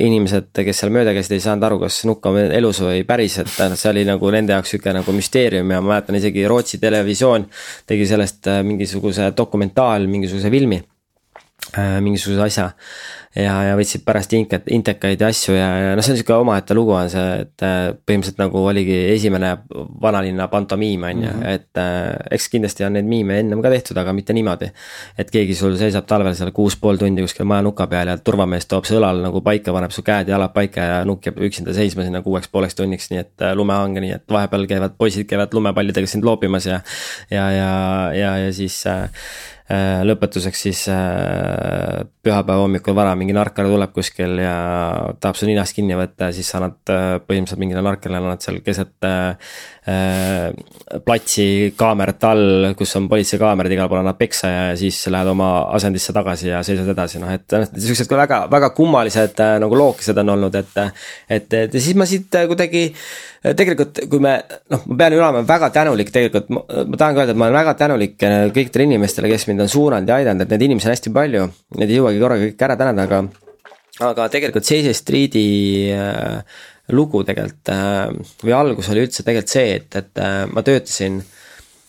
inimesed, 0.00 0.46
kes 0.56 0.78
seal 0.80 0.92
mööda 0.92 1.12
käisid, 1.12 1.34
ei 1.36 1.42
saanud 1.44 1.66
aru, 1.66 1.78
kas 1.82 1.98
nukk 2.08 2.26
on 2.30 2.38
elus 2.38 2.80
või 2.80 3.02
päris, 3.04 3.38
et 3.42 3.50
see 3.76 3.90
oli 3.90 4.06
nagu 4.08 4.30
nende 4.32 4.54
jaoks 4.54 4.72
sihuke 4.72 4.94
nagu 4.96 5.12
müsteerium 5.12 5.70
ja 5.70 5.80
ma 5.84 5.92
mäletan 5.92 6.16
isegi 6.16 6.46
Rootsi 6.48 6.78
televisioon 6.80 7.44
tegi 7.86 8.06
sellest 8.08 8.48
äh, 8.48 8.62
mingisuguse 8.64 9.32
dokumentaal, 9.36 10.06
mingisuguse 10.08 10.51
filmi 10.52 10.82
äh, 11.76 11.98
mingisuguse 12.04 12.42
asja 12.44 12.70
ja, 13.36 13.54
ja 13.68 13.76
võtsid 13.78 14.02
pärast 14.04 14.32
inket, 14.36 14.66
intekaid 14.74 15.20
ja 15.22 15.30
asju 15.32 15.54
ja, 15.56 15.68
ja 15.80 15.92
noh, 15.96 16.04
see 16.04 16.14
on 16.14 16.18
sihuke 16.20 16.34
omaette 16.36 16.76
lugu 16.76 16.92
on 16.96 17.08
see, 17.12 17.28
et 17.44 17.64
äh, 17.64 17.78
põhimõtteliselt 17.96 18.42
nagu 18.42 18.64
oligi 18.68 18.96
esimene 19.14 19.54
vanalinna 20.02 20.48
pantomiim 20.52 21.06
on 21.08 21.22
ju 21.22 21.30
mm, 21.30 21.40
-hmm. 21.40 21.54
et 21.54 21.80
äh, 21.80 22.36
eks 22.36 22.48
kindlasti 22.52 22.84
on 22.84 22.96
neid 22.98 23.08
miime 23.08 23.38
ennem 23.40 23.62
ka 23.64 23.70
tehtud, 23.72 23.96
aga 23.96 24.12
mitte 24.12 24.36
niimoodi. 24.36 24.70
et 25.18 25.30
keegi 25.30 25.54
sul 25.54 25.76
seisab 25.80 26.06
talvel 26.06 26.34
seal 26.34 26.52
kuus 26.52 26.76
pool 26.76 27.00
tundi 27.00 27.24
kuskil 27.24 27.48
maja 27.48 27.62
nuka 27.62 27.86
peal 27.86 28.08
ja 28.08 28.18
turvamees 28.18 28.66
toob 28.66 28.84
su 28.84 28.98
õlal 29.00 29.22
nagu 29.22 29.40
paika, 29.40 29.72
paneb 29.72 29.90
su 29.90 30.02
käed 30.02 30.28
ja 30.28 30.36
jalad 30.36 30.52
paika 30.52 30.80
ja 30.80 31.04
nukk 31.04 31.26
jääb 31.26 31.40
üksinda 31.48 31.74
seisma 31.74 32.02
sinna 32.02 32.22
kuueks 32.22 32.48
pooleks 32.48 32.74
tunniks, 32.74 33.10
nii 33.10 33.18
et 33.18 33.48
lumehange, 33.54 34.00
nii 34.00 34.12
et 34.18 34.24
vahepeal 34.28 34.66
käivad 34.66 34.98
poisid 34.98 35.26
käivad 35.28 35.54
lumepallidega 35.54 36.06
sind 36.06 36.24
loopimas 36.24 36.66
ja, 36.66 36.80
ja, 37.30 37.50
ja, 37.50 37.72
ja, 38.12 38.36
ja 38.38 38.52
siis 38.52 38.84
Äh, 38.86 39.08
lõpetuseks 40.04 40.62
siis 40.66 40.80
äh, 40.92 42.02
pühapäeva 42.22 42.60
hommikul 42.60 42.96
vara 42.96 43.14
mingi 43.16 43.32
narkar 43.36 43.68
tuleb 43.70 43.94
kuskil 43.94 44.36
ja 44.42 44.54
tahab 45.22 45.38
su 45.38 45.48
ninast 45.48 45.76
kinni 45.76 45.96
võtta 45.96 46.28
ja 46.28 46.36
siis 46.36 46.50
sa 46.50 46.58
annad 46.58 46.92
äh, 46.92 47.04
põhimõtteliselt 47.24 47.62
mingile 47.62 47.84
narkarile 47.84 48.20
annad 48.20 48.44
seal 48.44 48.60
keset 48.64 48.92
platsi 51.02 51.46
kaamerat 51.74 52.26
all, 52.28 52.68
kus 52.78 52.92
on 53.00 53.08
politseikaamerad 53.10 53.74
igal 53.74 53.88
pool 53.90 54.02
annad 54.02 54.18
peksa 54.20 54.50
ja 54.50 54.68
siis 54.78 55.00
lähed 55.10 55.32
oma 55.32 55.48
asendisse 55.74 56.14
tagasi 56.14 56.52
ja 56.52 56.60
seisad 56.66 56.92
edasi, 56.92 57.18
noh 57.22 57.32
et 57.34 57.56
siuksed 57.82 58.12
väga, 58.14 58.44
väga 58.52 58.70
kummalised 58.76 59.42
nagu 59.62 59.78
lookised 59.78 60.22
on 60.22 60.36
olnud, 60.36 60.60
et. 60.60 60.78
et, 61.26 61.48
et 61.64 61.74
ja 61.74 61.82
siis 61.82 61.98
ma 61.98 62.06
siit 62.06 62.30
kuidagi 62.52 62.90
tegelikult, 63.42 64.02
kui 64.10 64.22
me 64.22 64.36
noh, 64.70 64.82
ma 64.86 64.96
pean 65.00 65.16
olema 65.18 65.42
väga 65.46 65.70
tänulik 65.74 66.12
tegelikult, 66.14 66.50
ma 66.52 66.62
tahan 66.98 67.16
ka 67.16 67.24
öelda, 67.24 67.34
et 67.34 67.40
ma 67.40 67.48
olen 67.48 67.58
väga 67.58 67.74
tänulik 67.80 68.26
äh, 68.26 68.46
kõikidele 68.54 68.86
inimestele, 68.90 69.30
kes 69.32 69.48
mind 69.50 69.64
on 69.64 69.72
suunanud 69.72 70.12
ja 70.12 70.18
aidanud, 70.20 70.44
et 70.44 70.54
neid 70.54 70.66
inimesi 70.68 70.88
on 70.88 70.94
hästi 70.94 71.14
palju. 71.16 71.46
Neid 71.80 71.90
ei 71.90 71.98
jõuagi 71.98 72.22
korraga 72.22 72.46
kõiki 72.46 72.68
ära 72.68 72.78
tänada, 72.78 73.06
aga, 73.08 73.22
aga 74.08 74.28
tegelikult 74.32 74.68
Seise 74.68 74.94
Street'i 74.94 75.46
äh, 75.96 76.62
lugu 76.94 77.24
tegelikult 77.26 77.74
äh, 77.74 78.34
või 78.44 78.58
algus 78.58 78.90
oli 78.94 79.06
üldse 79.08 79.26
tegelikult 79.26 79.56
see, 79.58 79.78
et, 79.80 79.90
et 79.98 80.22
äh, 80.22 80.42
ma 80.50 80.62
töötasin 80.66 81.22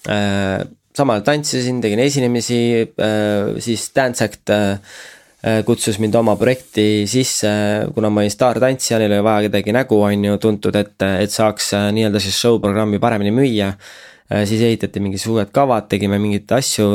äh, 0.09 0.61
samal 0.93 1.19
ajal 1.19 1.29
tantsisin, 1.31 1.81
tegin 1.81 2.01
esinemisi 2.01 2.61
äh,, 2.85 3.55
siis 3.61 3.87
Dance 3.95 4.25
Act 4.25 4.49
äh, 4.53 4.77
Äh, 4.77 5.22
kutsus 5.65 5.99
mind 5.99 6.15
oma 6.15 6.37
projekti 6.39 7.03
sisse, 7.09 7.49
kuna 7.95 8.11
ma 8.13 8.21
olin 8.21 8.31
staartantsija, 8.31 8.99
neil 9.01 9.11
oli 9.11 9.25
vaja 9.25 9.49
kedagi 9.49 9.75
nägu, 9.75 9.99
on 10.05 10.25
ju, 10.29 10.39
tuntud, 10.39 10.75
et, 10.79 10.95
et 11.03 11.33
saaks 11.33 11.73
äh, 11.75 11.89
nii-öelda 11.95 12.21
siis 12.23 12.37
show 12.39 12.61
programmi 12.63 12.99
paremini 13.03 13.33
müüa. 13.35 13.73
Äh, 14.31 14.45
siis 14.47 14.63
ehitati 14.63 15.03
mingid 15.03 15.19
suured 15.19 15.51
kavad, 15.55 15.89
tegime 15.91 16.19
mingeid 16.23 16.51
asju, 16.55 16.87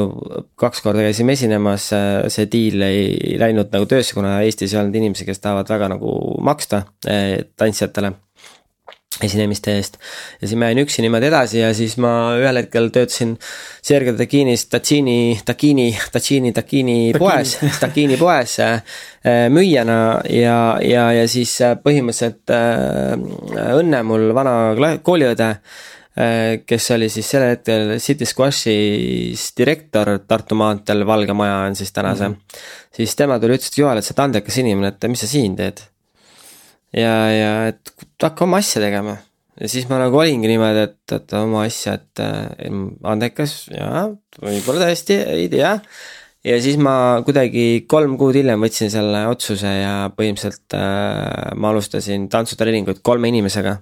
kaks 0.58 0.80
korda 0.84 1.04
käisime 1.04 1.36
esinemas, 1.36 1.90
see 2.32 2.48
diil 2.48 2.86
ei 2.88 3.36
läinud 3.40 3.74
nagu 3.74 3.90
töösse, 3.90 4.16
kuna 4.16 4.38
Eestis 4.46 4.72
ei 4.72 4.80
olnud 4.80 4.96
inimesi, 4.96 5.28
kes 5.28 5.44
tahavad 5.44 5.68
väga 5.68 5.92
nagu 5.96 6.16
maksta 6.48 6.86
tantsijatele 7.04 8.14
esinemiste 9.24 9.74
eest. 9.74 9.96
ja 10.40 10.46
siis 10.46 10.58
ma 10.58 10.68
jäin 10.68 10.82
üksi 10.84 11.02
niimoodi 11.02 11.28
edasi 11.30 11.58
ja 11.62 11.72
siis 11.74 11.96
ma 12.02 12.12
ühel 12.38 12.60
hetkel 12.60 12.90
töötasin 12.94 13.34
Sergei 13.82 14.14
Takinis, 14.18 14.66
Tatsini, 14.70 15.40
Takini, 15.44 15.88
Tatsini, 16.12 16.52
Takini 16.52 16.98
poes, 17.18 17.56
Takini 17.80 18.18
poes 18.20 18.58
äh, 18.62 18.78
müüjana 19.52 19.98
ja, 20.30 20.58
ja, 20.84 21.08
ja 21.16 21.26
siis 21.30 21.56
äh, 21.64 21.74
põhimõtteliselt 21.82 22.54
äh, 22.54 23.74
õnne 23.74 24.04
mul 24.06 24.30
vana 24.36 24.54
kooliõde 25.02 25.50
äh,, 25.50 26.60
kes 26.68 26.90
oli 26.94 27.10
siis 27.10 27.34
sel 27.34 27.48
hetkel 27.48 27.96
City 28.04 28.28
Squashis 28.28 29.50
direktor 29.58 30.18
Tartu 30.28 30.58
maanteel, 30.58 31.06
Valge 31.08 31.34
Maja 31.34 31.64
on 31.66 31.78
siis 31.78 31.94
täna 31.96 32.14
see 32.14 32.28
mm. 32.28 32.34
-hmm. 32.34 32.66
siis 33.00 33.16
tema 33.16 33.40
tuli, 33.40 33.58
ütles, 33.58 33.72
et 33.72 33.82
Joel, 33.82 33.98
et 33.98 34.04
sa 34.04 34.14
oled 34.14 34.26
andekas 34.28 34.62
inimene, 34.62 34.94
et 34.94 35.10
mis 35.10 35.26
sa 35.26 35.30
siin 35.30 35.56
teed 35.58 35.88
ja, 36.96 37.14
ja 37.32 37.50
et 37.72 37.92
hakka 38.22 38.46
oma 38.46 38.60
asja 38.62 38.82
tegema. 38.84 39.16
ja 39.60 39.70
siis 39.70 39.88
ma 39.90 39.98
nagu 40.02 40.20
olingi 40.20 40.50
niimoodi, 40.50 40.86
et, 40.88 41.16
et 41.16 41.34
oma 41.38 41.64
asja, 41.66 41.98
et 41.98 42.22
äh, 42.24 42.70
andekas 43.08 43.66
ja 43.72 44.06
võib-olla 44.38 44.86
tõesti, 44.86 45.18
ei 45.34 45.50
tea. 45.52 45.74
ja 46.46 46.62
siis 46.62 46.78
ma 46.80 47.18
kuidagi 47.26 47.84
kolm 47.90 48.16
kuud 48.20 48.38
hiljem 48.38 48.62
võtsin 48.64 48.92
selle 48.94 49.26
otsuse 49.32 49.74
ja 49.80 49.94
põhimõtteliselt 50.14 50.78
äh, 50.78 51.52
ma 51.56 51.74
alustasin 51.74 52.30
tantsutreeninguid 52.32 53.02
kolme 53.06 53.32
inimesega 53.34 53.78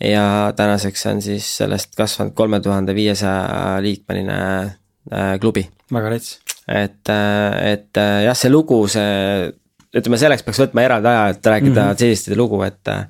ja 0.00 0.52
tänaseks 0.56 1.06
on 1.06 1.22
siis 1.22 1.56
sellest 1.56 1.94
kasvanud 1.96 2.34
kolme 2.34 2.60
tuhande 2.60 2.94
viiesaja 2.94 3.82
liikmeline 3.82 4.38
äh, 4.62 5.40
klubi. 5.40 5.68
väga 5.92 6.08
rets. 6.10 6.38
et, 6.68 7.08
äh, 7.08 7.72
et 7.72 7.96
äh, 7.96 8.24
jah, 8.24 8.36
see 8.36 8.50
lugu, 8.50 8.86
see 8.88 9.52
ütleme, 9.94 10.18
selleks 10.20 10.44
peaks 10.46 10.60
võtma 10.64 10.84
eraldi 10.84 11.10
aja, 11.10 11.28
et 11.34 11.46
rääkida 11.46 11.80
mm 11.80 11.88
-hmm. 11.88 11.98
selliste 11.98 12.36
lugu, 12.36 12.62
et 12.62 12.88
äh, 12.88 13.06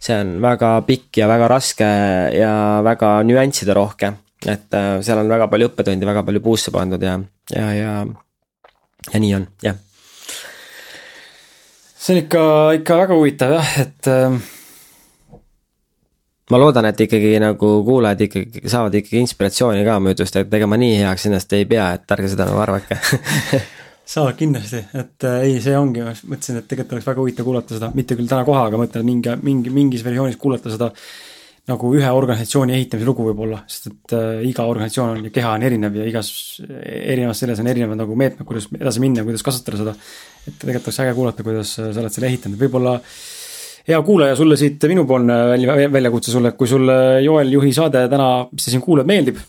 see 0.00 0.18
on 0.20 0.36
väga 0.42 0.82
pikk 0.86 1.22
ja 1.22 1.28
väga 1.28 1.48
raske 1.48 1.88
ja 2.38 2.82
väga 2.84 3.22
nüansside 3.22 3.74
rohke. 3.74 4.12
et 4.46 4.74
äh, 4.74 5.00
seal 5.02 5.18
on 5.18 5.28
väga 5.28 5.48
palju 5.48 5.68
õppetundi, 5.68 6.06
väga 6.06 6.22
palju 6.22 6.40
puusse 6.40 6.70
pandud 6.70 7.02
ja, 7.02 7.18
ja, 7.50 7.72
ja, 7.74 8.06
ja 9.12 9.20
nii 9.20 9.34
on, 9.34 9.46
jah. 9.62 9.74
see 11.96 12.16
on 12.16 12.22
ikka, 12.24 12.42
ikka 12.80 12.98
väga 12.98 13.14
huvitav 13.14 13.52
jah, 13.52 13.78
et 13.80 14.06
äh 14.06 14.38
ma 16.50 16.58
loodan, 16.58 16.86
et 16.86 17.00
ikkagi 17.00 17.38
nagu 17.42 17.70
kuulajad 17.86 18.20
ikkagi 18.28 18.68
saavad 18.70 18.94
ikkagi 18.94 19.18
inspiratsiooni 19.24 19.82
ka 19.86 19.96
oma 19.96 20.12
jutust, 20.12 20.36
et 20.36 20.54
ega 20.54 20.68
ma 20.70 20.78
nii 20.78 21.00
heaks 21.00 21.26
ennast 21.26 21.52
ei 21.58 21.66
pea, 21.66 21.88
et 21.96 22.14
ärge 22.16 22.30
seda 22.34 22.46
nagu 22.46 22.62
arvake 22.62 22.98
saad 24.06 24.36
kindlasti, 24.38 24.82
et 24.94 25.24
äh, 25.26 25.40
ei, 25.48 25.56
see 25.62 25.74
ongi, 25.74 26.04
ma 26.06 26.12
mõtlesin, 26.14 26.60
et 26.60 26.68
tegelikult 26.70 26.94
oleks 26.94 27.08
väga 27.08 27.22
huvitav 27.22 27.46
kuulata 27.48 27.74
seda, 27.74 27.88
mitte 27.96 28.14
küll 28.18 28.28
täna 28.30 28.44
kohe, 28.46 28.60
aga 28.68 28.78
mõtlen 28.78 29.06
mingi, 29.06 29.32
mingi, 29.42 29.72
mingis 29.74 30.04
versioonis 30.06 30.38
kuulata 30.38 30.70
seda 30.70 30.92
nagu 31.66 31.88
ühe 31.98 32.10
organisatsiooni 32.14 32.76
ehitamise 32.76 33.08
lugu 33.08 33.24
võib-olla, 33.26 33.64
sest 33.66 33.88
et 33.90 34.14
äh, 34.14 34.44
iga 34.46 34.68
organisatsioon 34.70 35.16
on 35.16 35.24
ja 35.26 35.32
keha 35.34 35.56
on 35.56 35.64
erinev 35.66 35.98
ja 35.98 36.06
igas 36.06 36.30
erinevas 36.62 37.42
selles 37.42 37.62
on 37.62 37.70
erinevad 37.72 37.98
nagu 37.98 38.18
meetmed, 38.18 38.46
kuidas 38.46 38.68
edasi 38.78 39.02
minna 39.02 39.24
ja 39.24 39.26
kuidas 39.26 39.42
kasvatada 39.46 39.80
seda. 39.82 39.96
et 40.46 40.54
tegelikult 40.54 40.86
oleks 40.86 41.02
äge 41.02 41.16
kuulata, 41.18 41.48
kuidas 41.48 41.74
sa 41.74 41.90
oled 41.90 42.14
selle 42.14 42.30
ehitanud, 42.30 42.60
võib-olla 42.62 42.94
hea 43.90 44.00
kuulaja, 44.06 44.38
sulle 44.38 44.58
siit 44.58 44.86
minupoolne 44.86 45.40
välja, 45.50 45.90
väljakutse 45.98 46.30
sulle, 46.30 46.54
kui 46.54 46.70
sulle 46.70 46.96
Joel 47.26 47.50
Juhi 47.58 47.74
saade 47.74 48.06
täna, 48.12 48.30
mis 48.52 48.68
sa 48.68 48.70
siin 48.70 48.86
kuulad, 48.86 49.10
meeldib 49.10 49.42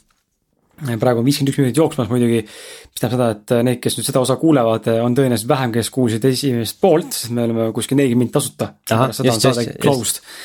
praegu 0.77 1.23
on 1.23 1.25
viiskümmend 1.25 1.49
üks 1.49 1.57
minutit 1.57 1.79
jooksmas 1.79 2.09
muidugi, 2.11 2.43
mis 2.45 3.01
tähendab 3.01 3.17
seda, 3.17 3.29
et 3.33 3.65
need, 3.65 3.79
kes 3.81 3.95
nüüd 3.97 4.05
seda 4.05 4.21
osa 4.21 4.35
kuulevad, 4.37 4.89
on 5.01 5.15
tõenäoliselt 5.17 5.49
vähem, 5.49 5.73
kes 5.73 5.89
kuulsid 5.93 6.27
esimest 6.29 6.77
poolt, 6.83 7.09
sest 7.17 7.33
me 7.33 7.47
oleme 7.47 7.71
kuskil 7.73 7.97
nelikümmend 7.97 8.27
minti 8.27 8.35
tasuta. 8.35 8.67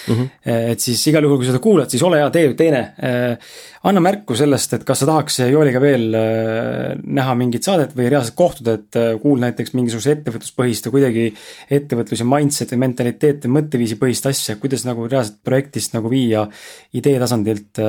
Mm 0.09 0.17
-hmm. 0.17 0.31
et 0.73 0.81
siis 0.81 1.05
igal 1.13 1.29
juhul, 1.29 1.37
kui 1.43 1.51
seda 1.51 1.61
kuulad, 1.61 1.91
siis 1.93 2.03
ole 2.09 2.23
hea, 2.23 2.31
tee 2.31 2.55
teine. 2.57 2.81
Äh, 2.97 3.53
anna 3.85 4.01
märku 4.01 4.35
sellest, 4.39 4.73
et 4.73 4.85
kas 4.89 5.03
sa 5.03 5.07
tahaks 5.07 5.39
Joeliga 5.51 5.81
veel 5.81 6.15
äh, 6.15 6.97
näha 7.05 7.35
mingit 7.35 7.69
saadet 7.69 7.93
või 7.97 8.09
reaalselt 8.09 8.37
kohtuda, 8.37 8.73
et 8.73 9.21
kuul 9.23 9.39
näiteks 9.45 9.77
mingisuguse 9.77 10.17
ettevõtluspõhist 10.17 10.89
või 10.89 10.97
kuidagi 10.97 11.29
ettevõtluse 11.71 12.25
mindset'i, 12.25 12.77
mentaliteeti, 12.77 13.49
mõtteviisi 13.49 14.01
põhist 14.01 14.27
asja, 14.33 14.57
kuidas 14.57 14.89
nagu 14.89 15.07
reaalselt 15.07 15.43
projektist 15.45 15.93
nagu 15.93 16.09
viia 16.09 16.49
idee 16.93 17.19
tasandilt 17.19 17.85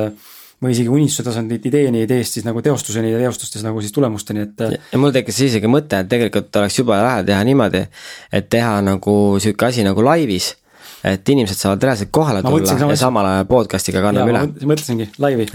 või 0.64 0.74
isegi 0.76 0.91
unistuse 0.91 1.28
tasandilt 1.28 1.66
ideeni, 1.70 2.05
ideest 2.07 2.39
siis 2.39 2.47
nagu 2.47 2.61
teostuseni 2.64 3.11
ja 3.11 3.20
teostustes 3.26 3.66
nagu 3.66 3.82
siis 3.84 3.93
tulemusteni, 3.95 4.47
et. 4.47 4.66
ja 4.93 5.01
mul 5.01 5.14
tekkis 5.16 5.43
isegi 5.49 5.72
mõte, 5.72 5.99
et 6.03 6.11
tegelikult 6.11 6.61
oleks 6.61 6.80
jube 6.80 6.97
lahe 6.97 7.24
teha 7.28 7.41
niimoodi, 7.47 7.84
et 8.32 8.49
teha 8.51 8.78
nagu 8.86 9.18
sihuke 9.43 9.70
asi 9.70 9.86
nagu 9.88 10.05
laivis 10.05 10.53
et 11.03 11.30
inimesed 11.30 11.59
saavad 11.59 11.84
reaalselt 11.84 12.14
kohale 12.16 12.39
ma 12.45 12.51
tulla 12.53 12.93
ja 12.93 12.97
samal 12.99 13.28
ajal 13.28 13.47
podcast'iga 13.49 14.03
kanname 14.05 14.32
üle. 14.32 14.43
mõtlesingi, 14.72 15.09
laivi, 15.20 15.49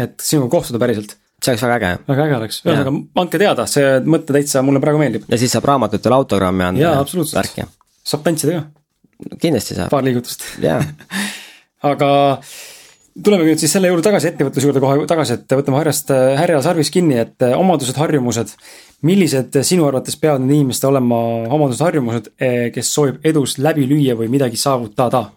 et 0.00 0.24
sinuga 0.24 0.56
kohtuda 0.56 0.80
päriselt 0.80 1.18
see 1.42 1.52
oleks 1.52 1.64
väga 1.66 1.76
äge. 1.76 2.04
väga 2.08 2.24
äge 2.24 2.36
oleks, 2.38 2.60
ühesõnaga 2.64 2.92
andke 3.22 3.40
teada, 3.40 3.66
see 3.70 3.90
mõte 4.08 4.34
täitsa 4.36 4.62
mulle 4.64 4.80
praegu 4.82 5.00
meeldib. 5.00 5.26
ja 5.28 5.38
siis 5.40 5.52
saab 5.52 5.68
raamatutele 5.68 6.16
autogrammi 6.16 6.64
anda. 6.70 6.82
jaa, 6.86 7.00
absoluutselt. 7.02 7.60
saab 8.06 8.24
tantsida 8.24 8.60
ka. 8.60 9.36
kindlasti 9.42 9.76
saab. 9.76 9.92
paar 9.92 10.06
liigutust. 10.06 10.46
jaa 10.62 10.80
aga 11.92 12.10
tuleme 13.24 13.46
nüüd 13.46 13.60
siis 13.60 13.72
selle 13.72 13.90
juurde 13.90 14.04
tagasi, 14.04 14.32
ettevõtluse 14.32 14.68
juurde 14.68 14.82
kohe 14.82 15.06
tagasi, 15.08 15.38
et 15.38 15.54
võtame 15.58 15.80
harjast 15.80 16.10
härja 16.12 16.60
sarvist 16.64 16.92
kinni, 16.94 17.18
et 17.22 17.46
eh, 17.46 17.54
omadused, 17.56 17.96
harjumused. 18.00 18.56
millised 19.06 19.56
sinu 19.62 19.84
arvates 19.86 20.16
peavad 20.16 20.40
need 20.40 20.56
inimestel 20.56 20.88
olema 20.90 21.16
omadused, 21.52 21.82
harjumused, 21.84 22.30
kes 22.74 22.92
soovib 22.92 23.26
edus 23.28 23.58
läbi 23.60 23.84
lüüa 23.86 24.16
või 24.18 24.30
midagi 24.32 24.56
saavutada? 24.56 25.30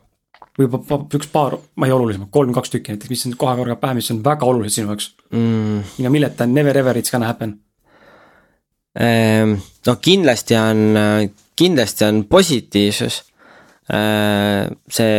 võib-olla 0.60 1.06
üks 1.16 1.30
paar, 1.32 1.56
ma 1.80 1.88
ei 1.88 1.94
olulisemat, 1.96 2.28
kolm, 2.36 2.52
kaks 2.56 2.74
tükki 2.74 2.92
näiteks, 2.92 3.10
mis 3.14 3.26
on 3.30 3.36
kohe 3.40 3.56
korraga 3.56 3.78
pähe, 3.80 3.96
mis 4.00 4.10
on 4.12 4.20
väga 4.26 4.48
olulised 4.48 4.76
sinu 4.76 4.92
jaoks 4.92 5.14
mm.? 5.32 5.84
ilma 6.02 6.12
milleta 6.12 6.48
never 6.48 6.78
ever 6.78 7.00
it's 7.00 7.14
gonna 7.14 7.30
happen. 7.30 7.54
Ehm, 9.00 9.54
no 9.88 9.96
kindlasti 10.04 10.58
on, 10.60 10.82
kindlasti 11.56 12.06
on 12.10 12.24
positiivsus. 12.28 13.22
See 14.90 15.14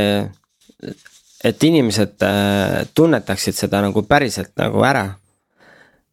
et 1.45 1.65
inimesed 1.65 2.23
äh, 2.23 2.87
tunnetaksid 2.95 3.57
seda 3.57 3.81
nagu 3.85 4.03
päriselt 4.03 4.53
nagu 4.61 4.85
ära. 4.85 5.07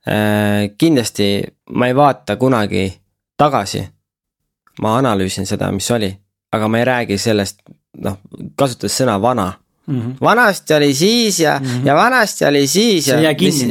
Äh, 0.08 0.72
kindlasti 0.78 1.44
ma 1.76 1.88
ei 1.88 1.96
vaata 1.96 2.36
kunagi 2.36 2.90
tagasi. 3.38 3.88
ma 4.82 4.98
analüüsin 4.98 5.46
seda, 5.50 5.72
mis 5.74 5.90
oli, 5.92 6.12
aga 6.54 6.68
ma 6.70 6.78
ei 6.78 6.86
räägi 6.86 7.16
sellest, 7.18 7.64
noh, 7.98 8.20
kasutades 8.56 8.94
sõna 9.00 9.16
vana 9.22 9.48
Mm 9.88 10.02
-hmm. 10.02 10.16
vanasti 10.22 10.74
oli 10.74 10.94
siis 10.94 11.40
ja 11.40 11.60
mm, 11.60 11.66
-hmm. 11.66 11.88
ja 11.88 11.96
vanasti 11.96 12.46
oli 12.46 12.68
siis 12.68 13.08
ja. 13.08 13.20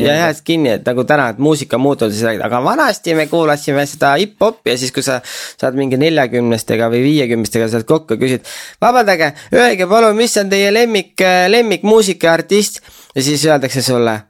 ja 0.07 0.15
jääd 0.15 0.37
kinni, 0.45 0.71
et 0.71 0.87
nagu 0.87 1.05
täna, 1.05 1.29
et 1.29 1.39
muusika 1.39 1.79
muutub, 1.79 2.11
siis 2.11 2.23
räägid, 2.23 2.45
aga 2.45 2.65
vanasti 2.65 3.15
me 3.15 3.27
kuulasime 3.27 3.87
seda 3.87 4.15
hip-hopi 4.15 4.71
ja 4.71 4.79
siis, 4.79 4.93
kui 4.93 5.03
sa 5.03 5.21
saad 5.61 5.75
mingi 5.75 5.97
neljakümnestega 5.97 6.89
või 6.89 7.03
viiekümnestega 7.03 7.69
sealt 7.69 7.87
kokku 7.87 8.17
küsid. 8.17 8.41
vabandage, 8.81 9.33
öelge 9.53 9.87
palun, 9.87 10.17
mis 10.17 10.37
on 10.37 10.49
teie 10.49 10.73
lemmik, 10.75 11.21
lemmikmuusikaartist 11.49 12.81
ja 13.15 13.23
siis 13.23 13.45
öeldakse 13.45 13.83
sulle. 13.83 14.21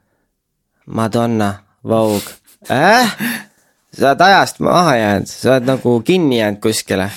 Madonna, 0.87 1.55
Vogue 1.85 2.35
äh?, 2.71 3.17
sa 3.99 4.09
oled 4.09 4.21
ajast 4.21 4.59
maha 4.59 4.97
jäänud, 4.97 5.27
sa 5.27 5.53
oled 5.53 5.71
nagu 5.71 6.01
kinni 6.01 6.39
jäänud 6.39 6.61
kuskile 6.61 7.11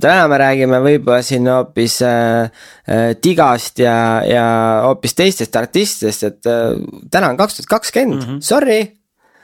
täna 0.00 0.26
me 0.28 0.38
räägime 0.40 0.80
võib-olla 0.82 1.22
siin 1.22 1.46
hoopis 1.50 2.00
äh, 2.02 2.50
äh, 2.88 3.06
Tigast 3.20 3.78
ja, 3.78 3.96
ja 4.26 4.46
hoopis 4.88 5.14
teistest 5.14 5.56
artistidest, 5.56 6.26
et 6.30 6.50
äh, 6.50 6.74
täna 7.10 7.30
on 7.32 7.38
kaks 7.40 7.60
tuhat 7.60 7.70
kakskümmend, 7.76 8.26
mhm. 8.26 8.42
sorry. 8.44 8.80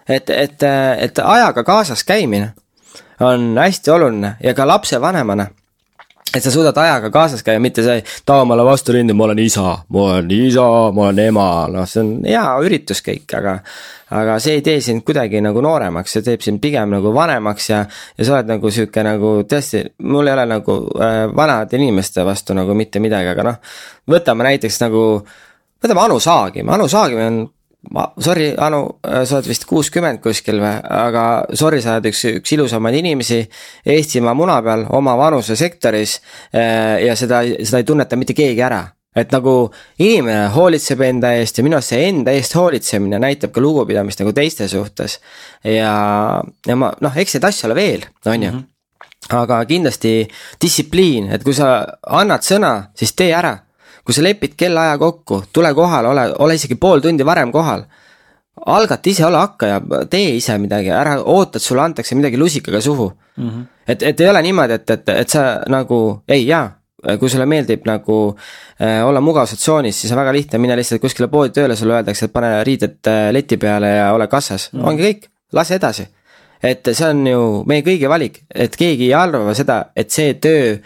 et, 0.08 0.30
et, 0.30 0.62
äh, 0.62 0.96
et 1.06 1.18
ajaga 1.18 1.64
kaasas 1.64 2.04
käimine 2.04 2.52
on 3.20 3.52
hästi 3.58 3.90
oluline 3.90 4.36
ja 4.42 4.54
ka 4.54 4.66
lapsevanemana 4.66 5.46
et 6.34 6.42
sa 6.42 6.50
suudad 6.50 6.76
ajaga 6.78 7.10
kaasas 7.10 7.42
käia, 7.42 7.60
mitte 7.62 7.82
see, 7.82 8.02
too 8.26 8.44
mulle 8.46 8.64
vastu 8.66 8.94
rindu, 8.94 9.14
ma 9.18 9.26
olen 9.26 9.40
isa, 9.42 9.64
ma 9.88 10.04
olen 10.04 10.30
isa, 10.34 10.66
ma 10.94 11.08
olen 11.08 11.22
ema, 11.24 11.46
noh, 11.72 11.88
see 11.90 12.02
on 12.04 12.12
hea 12.26 12.44
üritus 12.66 13.02
kõik, 13.06 13.26
aga. 13.38 13.56
aga 14.14 14.38
see 14.42 14.56
ei 14.58 14.62
tee 14.66 14.80
sind 14.82 15.04
kuidagi 15.06 15.42
nagu 15.42 15.62
nooremaks, 15.62 16.16
see 16.16 16.26
teeb 16.26 16.42
sind 16.42 16.62
pigem 16.62 16.90
nagu 16.96 17.12
vanemaks 17.14 17.68
ja, 17.70 17.84
ja 18.18 18.26
sa 18.26 18.38
oled 18.38 18.50
nagu 18.50 18.72
sihuke 18.74 19.04
nagu 19.06 19.36
tõesti, 19.50 19.84
mul 20.06 20.30
ei 20.30 20.34
ole 20.34 20.48
nagu 20.50 20.80
äh, 20.98 21.20
vanade 21.36 21.78
inimeste 21.78 22.26
vastu 22.26 22.56
nagu 22.58 22.74
mitte 22.78 23.02
midagi, 23.02 23.30
aga 23.34 23.46
noh. 23.46 23.62
võtame 24.10 24.50
näiteks 24.50 24.82
nagu, 24.82 25.04
võtame 25.82 26.06
Anu 26.06 26.18
Saagim, 26.22 26.70
Anu 26.74 26.90
Saagim 26.90 27.22
on 27.26 27.42
ma, 27.94 28.06
sorry, 28.20 28.50
Anu, 28.58 28.82
sa 29.02 29.38
oled 29.38 29.48
vist 29.48 29.66
kuuskümmend 29.68 30.20
kuskil 30.24 30.60
või, 30.62 30.76
aga 30.84 31.24
sorry, 31.56 31.80
sa 31.82 31.96
oled 31.96 32.10
üks, 32.12 32.24
üks 32.42 32.54
ilusamaid 32.56 33.00
inimesi 33.00 33.42
Eestimaa 33.96 34.36
muna 34.36 34.60
peal 34.62 34.86
oma 34.96 35.16
vanusesektoris. 35.18 36.20
Äh, 36.54 37.00
ja 37.06 37.16
seda, 37.16 37.42
seda 37.64 37.80
ei 37.80 37.88
tunneta 37.88 38.18
mitte 38.20 38.36
keegi 38.36 38.64
ära 38.66 38.84
et 39.16 39.32
nagu 39.34 39.52
inimene 39.98 40.50
hoolitseb 40.54 41.00
enda 41.02 41.32
eest 41.40 41.58
ja 41.58 41.64
minu 41.66 41.78
arust 41.78 41.90
see 41.90 42.04
enda 42.06 42.34
eest 42.36 42.54
hoolitsemine 42.54 43.18
näitab 43.18 43.50
ka 43.54 43.62
lugupidamist 43.62 44.22
nagu 44.22 44.32
teiste 44.36 44.68
suhtes. 44.70 45.18
ja, 45.66 45.94
ja 46.66 46.76
ma 46.78 46.92
noh, 47.02 47.16
eks 47.18 47.34
neid 47.36 47.48
asju 47.50 47.66
ole 47.68 47.78
veel, 47.78 48.06
on 48.26 48.42
ju. 48.42 48.52
Mhm. 48.52 48.66
aga 49.36 49.64
kindlasti 49.66 50.28
distsipliin, 50.62 51.28
et 51.34 51.42
kui 51.44 51.54
sa 51.54 51.82
annad 52.06 52.46
sõna, 52.46 52.90
siis 52.94 53.12
tee 53.18 53.34
ära 53.34 53.56
kui 54.04 54.14
sa 54.14 54.22
lepid 54.24 54.56
kellaaja 54.56 54.98
kokku, 54.98 55.42
tule 55.52 55.74
kohale, 55.74 56.08
ole, 56.08 56.26
ole 56.38 56.54
isegi 56.58 56.74
pool 56.80 57.00
tundi 57.00 57.26
varem 57.26 57.52
kohal. 57.52 57.84
algata 58.66 59.10
ise, 59.10 59.24
ole 59.24 59.38
hakkaja, 59.40 59.80
tee 60.10 60.34
ise 60.36 60.58
midagi, 60.58 60.90
ära 60.92 61.14
oota, 61.22 61.56
et 61.56 61.64
sulle 61.64 61.82
antakse 61.82 62.14
midagi 62.14 62.36
lusikaga 62.36 62.80
suhu 62.80 63.12
mm. 63.36 63.48
-hmm. 63.48 63.64
et, 63.88 64.02
et 64.02 64.20
ei 64.20 64.28
ole 64.28 64.42
niimoodi, 64.42 64.72
et, 64.72 64.90
et, 64.90 65.08
et 65.08 65.28
sa 65.28 65.62
nagu, 65.68 66.22
ei 66.28 66.46
jaa, 66.46 66.80
kui 67.18 67.30
sulle 67.30 67.46
meeldib 67.46 67.86
nagu 67.88 68.16
äh, 68.82 69.06
olla 69.06 69.20
mugavustsoonis, 69.20 70.00
siis 70.00 70.12
on 70.12 70.18
väga 70.20 70.32
lihtne 70.32 70.58
minna 70.58 70.76
lihtsalt 70.76 71.00
kuskile 71.00 71.28
poodi 71.28 71.54
tööle, 71.56 71.76
sulle 71.76 71.96
öeldakse, 71.96 72.28
et 72.28 72.32
pane 72.32 72.64
riided 72.64 73.08
äh, 73.08 73.28
leti 73.32 73.56
peale 73.56 73.94
ja 73.96 74.12
ole 74.12 74.26
kassas 74.28 74.68
mm, 74.72 74.84
ongi 74.84 75.06
kõik, 75.08 75.28
lase 75.52 75.78
edasi. 75.80 76.08
et 76.62 76.88
see 76.92 77.06
on 77.08 77.26
ju 77.26 77.44
meie 77.66 77.82
kõigi 77.82 78.08
valik, 78.08 78.42
et 78.54 78.76
keegi 78.76 79.08
ei 79.08 79.14
arva 79.16 79.54
seda, 79.56 79.84
et 79.96 80.10
see 80.10 80.34
töö 80.34 80.76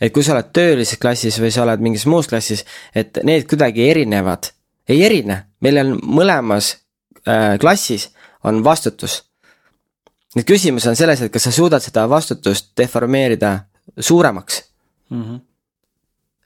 et 0.00 0.12
kui 0.12 0.24
sa 0.24 0.34
oled 0.34 0.50
töölises 0.52 0.98
klassis 1.00 1.38
või 1.40 1.52
sa 1.54 1.62
oled 1.62 1.82
mingis 1.84 2.06
muus 2.10 2.28
klassis, 2.30 2.64
et 2.94 3.18
need 3.22 3.46
kuidagi 3.50 3.88
erinevad. 3.90 4.50
ei 4.88 5.02
erine, 5.04 5.44
meil 5.60 5.78
on 5.80 5.94
mõlemas 6.02 6.74
äh, 7.28 7.58
klassis 7.60 8.10
on 8.44 8.64
vastutus. 8.64 9.22
nüüd 10.36 10.46
küsimus 10.46 10.86
on 10.86 10.96
selles, 10.96 11.20
et 11.22 11.32
kas 11.32 11.42
sa 11.42 11.50
suudad 11.50 11.82
seda 11.82 12.08
vastutust 12.08 12.72
deformeerida 12.76 13.58
suuremaks 13.98 14.64
mm. 15.10 15.22
-hmm. 15.22 15.40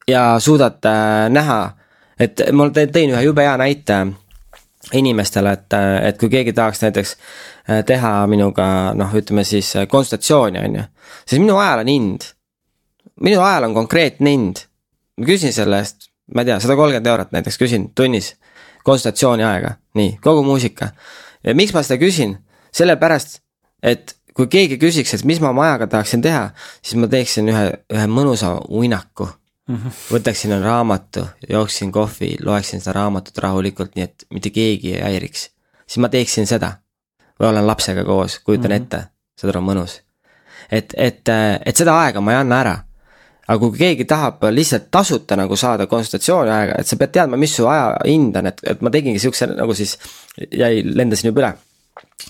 ja 0.08 0.40
suudad 0.40 0.84
äh, 0.84 1.30
näha, 1.30 1.76
et 2.20 2.40
ma 2.52 2.68
tõin 2.68 3.10
ühe 3.14 3.22
jube 3.22 3.42
hea 3.42 3.56
näite 3.56 4.06
inimestele, 4.92 5.52
et, 5.52 5.76
et 6.08 6.18
kui 6.18 6.30
keegi 6.32 6.52
tahaks 6.52 6.82
näiteks 6.82 7.14
äh, 7.14 7.84
teha 7.84 8.26
minuga 8.26 8.94
noh, 8.94 9.14
ütleme 9.14 9.44
siis 9.44 9.74
äh, 9.76 9.88
konsultatsiooni, 9.88 10.58
on 10.64 10.76
ju. 10.80 10.82
siis 11.26 11.40
minu 11.42 11.58
ajal 11.58 11.84
on 11.84 11.92
hind. 11.92 12.28
Minu 13.20 13.40
ajal 13.42 13.68
on 13.70 13.74
konkreetne 13.74 14.30
hind. 14.30 14.64
ma 15.18 15.26
küsin 15.26 15.52
selle 15.52 15.78
eest, 15.82 16.10
ma 16.34 16.42
ei 16.42 16.50
tea, 16.50 16.60
sada 16.60 16.76
kolmkümmend 16.76 17.06
eurot 17.06 17.32
näiteks 17.32 17.58
küsin 17.58 17.90
tunnis 17.94 18.34
konsultatsiooni 18.84 19.44
aega, 19.44 19.74
nii, 19.94 20.18
kogu 20.22 20.42
muusika. 20.42 20.92
ja 21.44 21.54
miks 21.54 21.74
ma 21.74 21.82
seda 21.82 22.00
küsin? 22.00 22.38
sellepärast, 22.72 23.40
et 23.82 24.14
kui 24.36 24.46
keegi 24.46 24.78
küsiks, 24.78 25.14
et 25.16 25.24
mis 25.26 25.40
ma 25.42 25.50
oma 25.50 25.64
ajaga 25.66 25.88
tahaksin 25.96 26.22
teha, 26.22 26.50
siis 26.82 27.00
ma 27.00 27.08
teeksin 27.10 27.48
ühe, 27.50 27.64
ühe 27.90 28.06
mõnusa 28.06 28.54
uinaku 28.68 29.26
mm. 29.26 29.76
-hmm. 29.76 30.02
võtaksin 30.12 30.54
raamatu, 30.62 31.26
jooksin 31.48 31.92
kohvi, 31.92 32.36
loeksin 32.44 32.80
seda 32.80 32.98
raamatut 33.00 33.38
rahulikult, 33.38 33.96
nii 33.96 34.04
et 34.04 34.26
mitte 34.30 34.50
keegi 34.50 34.94
ei 34.94 35.02
häiriks. 35.02 35.50
siis 35.86 35.98
ma 35.98 36.08
teeksin 36.08 36.46
seda. 36.46 36.72
või 37.40 37.48
olen 37.48 37.66
lapsega 37.66 38.04
koos, 38.04 38.38
kujutan 38.38 38.70
mm 38.70 38.76
-hmm. 38.76 38.82
ette, 38.82 39.02
saad 39.38 39.54
aru, 39.54 39.60
mõnus. 39.60 40.00
et, 40.70 40.94
et, 40.96 41.28
et 41.66 41.76
seda 41.76 42.00
aega 42.00 42.20
ma 42.20 42.32
ei 42.32 42.38
anna 42.38 42.60
ära. 42.60 42.76
Aga 43.48 43.58
kui 43.62 43.78
keegi 43.78 44.04
tahab 44.04 44.44
lihtsalt 44.52 44.90
tasuta 44.90 45.36
nagu 45.36 45.56
saada 45.56 45.86
konsultatsiooni 45.86 46.50
aega, 46.52 46.74
et 46.78 46.86
sa 46.86 46.96
pead 47.00 47.14
teadma, 47.14 47.36
mis 47.40 47.54
su 47.56 47.66
aja 47.66 47.94
hind 48.04 48.36
on, 48.36 48.50
et, 48.50 48.60
et 48.74 48.84
ma 48.84 48.92
tegingi 48.92 49.22
siukse 49.22 49.48
nagu 49.54 49.74
siis 49.74 49.96
jäi, 50.52 50.82
lendasin 50.84 51.30
juba 51.30 51.44
üle 51.44 51.54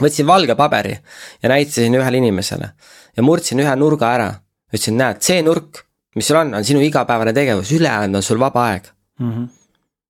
võtsin 0.02 0.26
valge 0.26 0.54
paberi 0.58 0.94
ja 1.42 1.48
näitasin 1.48 1.94
ühele 1.98 2.20
inimesele 2.20 2.70
ja 3.16 3.24
murdsin 3.24 3.60
ühe 3.64 3.74
nurga 3.76 4.12
ära. 4.14 4.30
ütlesin, 4.68 4.98
näed, 5.00 5.22
see 5.24 5.42
nurk, 5.42 5.82
mis 6.14 6.26
sul 6.28 6.36
on, 6.36 6.54
on 6.54 6.64
sinu 6.64 6.80
igapäevane 6.84 7.32
tegevus, 7.32 7.72
ülejäänud 7.72 8.20
on 8.20 8.22
sul 8.22 8.40
vaba 8.40 8.66
aeg 8.68 8.90
mm. 9.18 9.30
-hmm. 9.30 9.48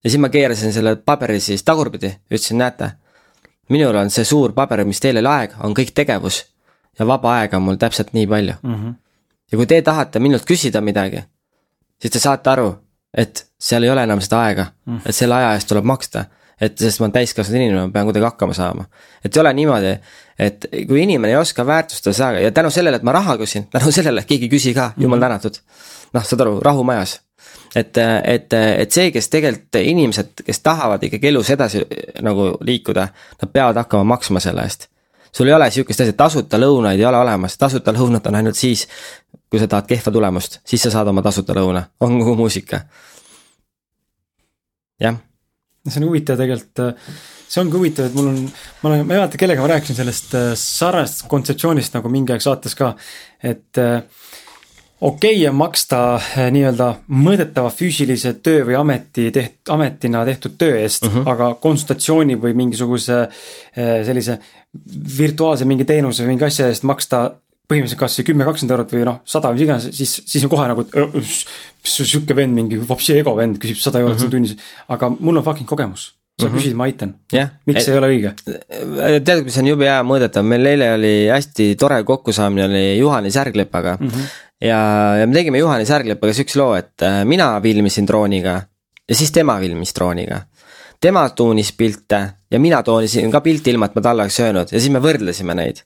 ja 0.05 0.11
siis 0.11 0.21
ma 0.21 0.29
keerasin 0.29 0.73
selle 0.73 0.97
paberi 0.97 1.41
siis 1.41 1.63
tagurpidi, 1.63 2.17
ütlesin, 2.31 2.59
näete. 2.59 2.91
minul 3.69 3.95
on 3.95 4.11
see 4.11 4.25
suur 4.25 4.53
paber, 4.53 4.85
mis 4.85 5.01
teil 5.01 5.17
ei 5.17 5.21
ole 5.21 5.29
aeg, 5.29 5.53
on 5.63 5.75
kõik 5.75 5.93
tegevus 5.95 6.45
ja 6.99 7.07
vaba 7.07 7.39
aega 7.39 7.57
on 7.57 7.63
mul 7.63 7.77
täpselt 7.77 8.13
nii 8.13 8.27
palju 8.27 8.55
mm. 8.63 8.75
-hmm. 8.75 8.95
Ja 9.53 9.59
kui 9.59 9.67
te 9.67 9.81
tahate 9.83 10.21
minult 10.23 10.47
küsida 10.49 10.81
midagi, 10.85 11.23
siis 12.01 12.13
te 12.13 12.23
saate 12.23 12.51
aru, 12.51 12.73
et 13.15 13.47
seal 13.59 13.85
ei 13.85 13.91
ole 13.91 14.03
enam 14.05 14.21
seda 14.21 14.43
aega 14.47 14.67
mm, 14.87 15.07
et 15.07 15.17
selle 15.17 15.39
aja 15.39 15.55
eest 15.57 15.69
tuleb 15.71 15.87
maksta 15.89 16.27
et 16.61 16.79
sest 16.79 17.01
ma 17.01 17.07
olen 17.07 17.15
täiskasvanud 17.15 17.61
inimene, 17.61 17.87
ma 17.87 17.95
pean 17.95 18.09
kuidagi 18.09 18.27
hakkama 18.27 18.57
saama. 18.57 18.89
et 19.25 19.37
ei 19.37 19.41
ole 19.41 19.53
niimoodi, 19.55 19.95
et 20.39 20.67
kui 20.89 21.03
inimene 21.03 21.33
ei 21.33 21.39
oska 21.39 21.67
väärtustada 21.67 22.15
seda 22.17 22.43
ja 22.43 22.51
tänu 22.53 22.71
sellele, 22.71 22.99
et 22.99 23.07
ma 23.07 23.15
raha 23.15 23.37
küsin, 23.39 23.69
tänu 23.71 23.93
sellele, 23.95 24.25
et 24.25 24.29
keegi 24.29 24.49
ei 24.49 24.53
küsi 24.53 24.75
ka, 24.75 24.93
jumal 24.97 25.19
mhm. 25.19 25.25
tänatud. 25.25 25.61
noh, 26.13 26.25
saad 26.25 26.45
aru, 26.45 26.59
rahu 26.65 26.85
majas. 26.85 27.21
et, 27.77 27.99
et, 28.25 28.53
et 28.53 28.93
see, 28.93 29.11
kes 29.15 29.29
tegelikult 29.29 29.81
inimesed, 29.81 30.45
kes 30.45 30.61
tahavad 30.65 31.03
ikkagi 31.05 31.29
elus 31.29 31.51
edasi 31.55 31.85
nagu 32.25 32.55
liikuda, 32.61 33.09
nad 33.43 33.53
peavad 33.53 33.85
hakkama 33.85 34.17
maksma 34.17 34.41
selle 34.43 34.67
eest 34.67 34.89
sul 35.33 35.49
ei 35.49 35.55
ole 35.55 35.71
sihukest 35.71 36.05
asja, 36.05 36.17
tasuta 36.17 36.61
lõunaid 36.61 37.01
ei 37.01 37.07
ole 37.09 37.21
olemas, 37.23 37.57
tasuta 37.59 37.95
lõunat 37.97 38.27
on 38.31 38.39
ainult 38.41 38.59
siis, 38.59 38.87
kui 39.51 39.61
sa 39.61 39.69
tahad 39.71 39.89
kehva 39.89 40.13
tulemust, 40.15 40.61
siis 40.67 40.83
sa 40.85 40.93
saad 40.95 41.11
oma 41.13 41.25
tasuta 41.25 41.57
lõuna, 41.57 41.89
on 42.01 42.19
kogu 42.21 42.37
muusika. 42.43 42.83
jah. 45.01 45.19
See 45.89 46.03
on 46.03 46.09
huvitav 46.11 46.37
tegelikult, 46.37 46.81
äh, 46.85 47.19
see 47.49 47.63
ongi 47.63 47.79
huvitav, 47.79 48.09
et 48.11 48.17
mul 48.19 48.27
on, 48.29 48.41
ma 48.83 48.91
olen, 48.91 49.07
ma 49.07 49.15
ei 49.15 49.21
mäleta, 49.23 49.39
kellega 49.41 49.63
ma 49.65 49.71
rääkisin 49.73 49.97
sellest 49.97 50.35
äh, 50.37 50.49
sarnasest 50.59 51.25
kontseptsioonist 51.31 51.95
nagu 51.97 52.11
mingi 52.13 52.35
aeg 52.35 52.45
saates 52.45 52.77
ka, 52.77 52.91
et 53.41 53.81
äh, 53.81 54.03
okei 55.01 55.37
okay 55.37 55.49
on 55.49 55.59
maksta 55.59 56.21
nii-öelda 56.51 56.89
mõõdetava 57.09 57.71
füüsilise 57.75 58.35
töö 58.43 58.65
või 58.69 58.79
ameti 58.79 59.29
teht-, 59.35 59.61
ametina 59.71 60.25
tehtud 60.27 60.57
töö 60.59 60.79
eest 60.81 61.05
mm, 61.07 61.15
-hmm. 61.15 61.29
aga 61.33 61.55
konsultatsiooni 61.63 62.39
või 62.43 62.55
mingisuguse 62.55 63.27
sellise 63.77 64.39
virtuaalse 65.19 65.65
mingi 65.65 65.85
teenuse 65.85 66.25
või 66.25 66.35
mingi 66.35 66.49
asja 66.49 66.69
eest 66.69 66.83
maksta 66.83 67.29
põhimõtteliselt 67.69 68.01
kas 68.01 68.21
kümme, 68.25 68.47
kakskümmend 68.49 68.75
eurot 68.75 68.93
või 68.97 69.05
noh, 69.05 69.19
sada, 69.29 69.51
mis 69.53 69.65
iganes, 69.67 69.89
siis, 69.93 70.15
siis 70.27 70.45
on 70.47 70.53
kohe 70.53 70.69
nagu, 70.71 70.87
mis 71.19 71.97
sihuke 71.99 72.37
vend, 72.37 72.57
mingi 72.57 72.79
vapsi 72.89 73.19
ego 73.21 73.35
vend 73.37 73.61
küsib 73.61 73.77
sada 73.83 74.01
eurot 74.01 74.17
mm 74.17 74.25
-hmm. 74.25 74.31
tunnis. 74.31 74.57
aga 74.89 75.11
mul 75.19 75.37
on 75.37 75.45
fucking 75.45 75.69
kogemus, 75.69 76.15
sa 76.39 76.47
mm 76.47 76.53
-hmm. 76.53 76.59
küsid, 76.59 76.75
ma 76.79 76.85
aitan 76.85 77.15
yeah.. 77.35 77.49
miks 77.67 77.85
see 77.85 77.95
ei 77.95 77.99
ole 77.99 78.11
õige? 78.13 78.33
tead, 79.25 79.45
mis 79.45 79.59
on 79.59 79.71
jube 79.73 79.89
hea 79.89 80.03
mõõdetav, 80.07 80.47
meil 80.47 80.67
eile 80.73 80.93
oli 80.95 81.15
hästi 81.33 81.75
tore 81.81 82.03
kokkusaamine 82.07 82.67
oli 82.69 82.85
Juhani 82.99 83.31
Särglepaga 83.35 83.97
mm. 84.01 84.09
-hmm. 84.09 84.37
ja, 84.69 84.81
ja 85.21 85.27
me 85.27 85.35
tegime 85.35 85.59
Juhani 85.59 85.87
Särglepaga 85.87 86.33
siukse 86.33 86.59
loo, 86.59 86.75
et 86.79 87.03
äh, 87.03 87.25
mina 87.25 87.61
filmisin 87.63 88.07
drooniga 88.07 88.63
ja 89.09 89.15
siis 89.15 89.33
tema 89.33 89.59
filmis 89.59 89.95
drooniga 89.95 90.41
tema 91.01 91.29
tuunis 91.31 91.73
pilte 91.73 92.23
ja 92.51 92.59
mina 92.61 92.83
toonisin 92.83 93.31
ka 93.31 93.41
pilti 93.41 93.71
ilma, 93.71 93.87
et 93.87 93.95
ma 93.95 94.03
talle 94.03 94.23
oleks 94.23 94.41
öelnud 94.41 94.73
ja 94.73 94.81
siis 94.81 94.93
me 94.93 95.03
võrdlesime 95.03 95.55
neid 95.55 95.83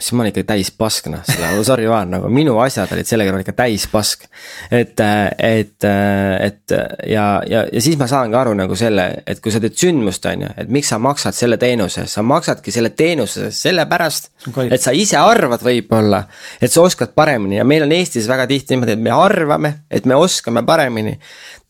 siis 0.00 0.14
ma 0.16 0.24
olin 0.24 0.32
ikka 0.32 0.44
täis 0.48 0.70
pask 0.72 1.08
noh, 1.12 1.20
selle, 1.28 1.50
sorry 1.66 1.88
Vaan, 1.90 2.10
nagu 2.14 2.28
minu 2.32 2.56
asjad 2.62 2.90
olid 2.94 3.08
selle 3.08 3.26
kõrval 3.28 3.44
ikka 3.44 3.54
täis 3.58 3.84
pask. 3.90 4.24
et, 4.72 5.00
et, 5.38 5.86
et 5.86 6.74
ja, 7.10 7.26
ja, 7.46 7.64
ja 7.72 7.82
siis 7.84 7.98
ma 8.00 8.08
saangi 8.10 8.36
aru 8.36 8.54
nagu 8.56 8.76
selle, 8.78 9.06
et 9.26 9.42
kui 9.44 9.52
sa 9.52 9.60
teed 9.62 9.76
sündmust, 9.78 10.26
on 10.30 10.46
ju, 10.46 10.52
et 10.62 10.72
miks 10.72 10.92
sa 10.92 11.00
maksad 11.02 11.36
selle 11.36 11.60
teenuse, 11.60 12.06
sa 12.10 12.24
maksadki 12.26 12.72
selle 12.74 12.94
teenuse 12.96 13.50
sellepärast. 13.54 14.30
et 14.70 14.80
sa 14.80 14.94
ise 14.96 15.20
arvad 15.20 15.64
võib-olla, 15.64 16.24
et 16.60 16.72
sa 16.72 16.84
oskad 16.86 17.14
paremini 17.14 17.60
ja 17.60 17.66
meil 17.68 17.84
on 17.84 17.96
Eestis 17.96 18.28
väga 18.30 18.48
tihti 18.50 18.74
niimoodi, 18.74 18.96
et 18.96 19.04
me 19.04 19.14
arvame, 19.14 19.74
et 19.90 20.06
me 20.08 20.16
oskame 20.16 20.64
paremini. 20.66 21.18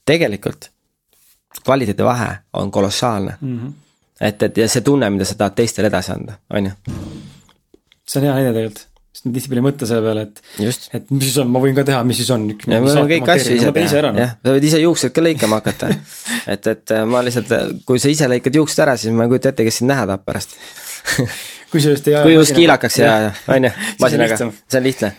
tegelikult 0.06 0.70
kvaliteedi 1.64 2.04
vahe 2.04 2.30
on 2.52 2.70
kolossaalne 2.70 3.34
mm. 3.40 3.58
-hmm. 3.58 3.72
et, 4.20 4.42
et 4.42 4.56
ja 4.56 4.68
see 4.68 4.82
tunne, 4.82 5.10
mida 5.10 5.24
sa 5.24 5.34
tahad 5.34 5.58
teistele 5.58 5.88
edasi 5.88 6.12
anda, 6.12 6.38
on 6.50 6.64
ju 6.64 6.72
see 8.11 8.20
on 8.20 8.26
hea 8.26 8.38
näide 8.38 8.54
tegelikult. 8.54 8.86
Sest 9.11 9.26
ma 9.26 9.32
tihtipeale 9.34 9.58
ei 9.58 9.64
mõtle 9.66 9.86
selle 9.90 10.02
peale, 10.04 10.22
et, 10.28 10.76
et 10.94 11.08
mis 11.11 11.24
siis 11.26 11.38
on, 11.42 11.48
ma 11.50 11.61
võin 11.62 11.74
ka 11.74 11.82
teha, 11.86 12.02
mis 12.06 12.20
siis 12.20 12.28
on. 12.30 12.44
ma 12.70 12.78
võin 12.84 13.08
kõiki 13.11 13.32
asju 13.34 13.56
ise 13.56 13.72
teha, 13.74 14.12
jah, 14.20 14.36
sa 14.38 14.54
võid 14.54 14.66
ise 14.68 14.78
juuksed 14.84 15.14
ka 15.16 15.24
lõikama 15.24 15.58
hakata. 15.58 15.90
Et, 16.50 16.66
et 16.66 16.92
äh, 16.96 17.02
ma 17.06 17.20
lihtsalt, 17.22 17.50
kui 17.86 18.00
sa 18.00 18.08
ise 18.11 18.26
lõikad 18.30 18.54
juuksed 18.56 18.80
ära, 18.82 18.94
siis 18.98 19.12
ma 19.14 19.26
ei 19.26 19.30
kujuta 19.30 19.50
ette, 19.52 19.66
kes 19.66 19.76
sind 19.82 19.90
näha 19.90 20.06
tahab 20.08 20.22
pärast. 20.26 20.54
Kui 21.70 21.82
sellest 21.84 22.08
ei 22.11 22.16
kui 22.24 22.32
just 22.34 22.54
kiilakaks 22.56 22.96
ja, 22.98 23.11
ja 23.26 23.28
on 23.54 23.68
ju, 23.68 23.70
masinaga, 24.02 24.38
see 24.40 24.78
on 24.80 24.86
lihtne. 24.86 25.11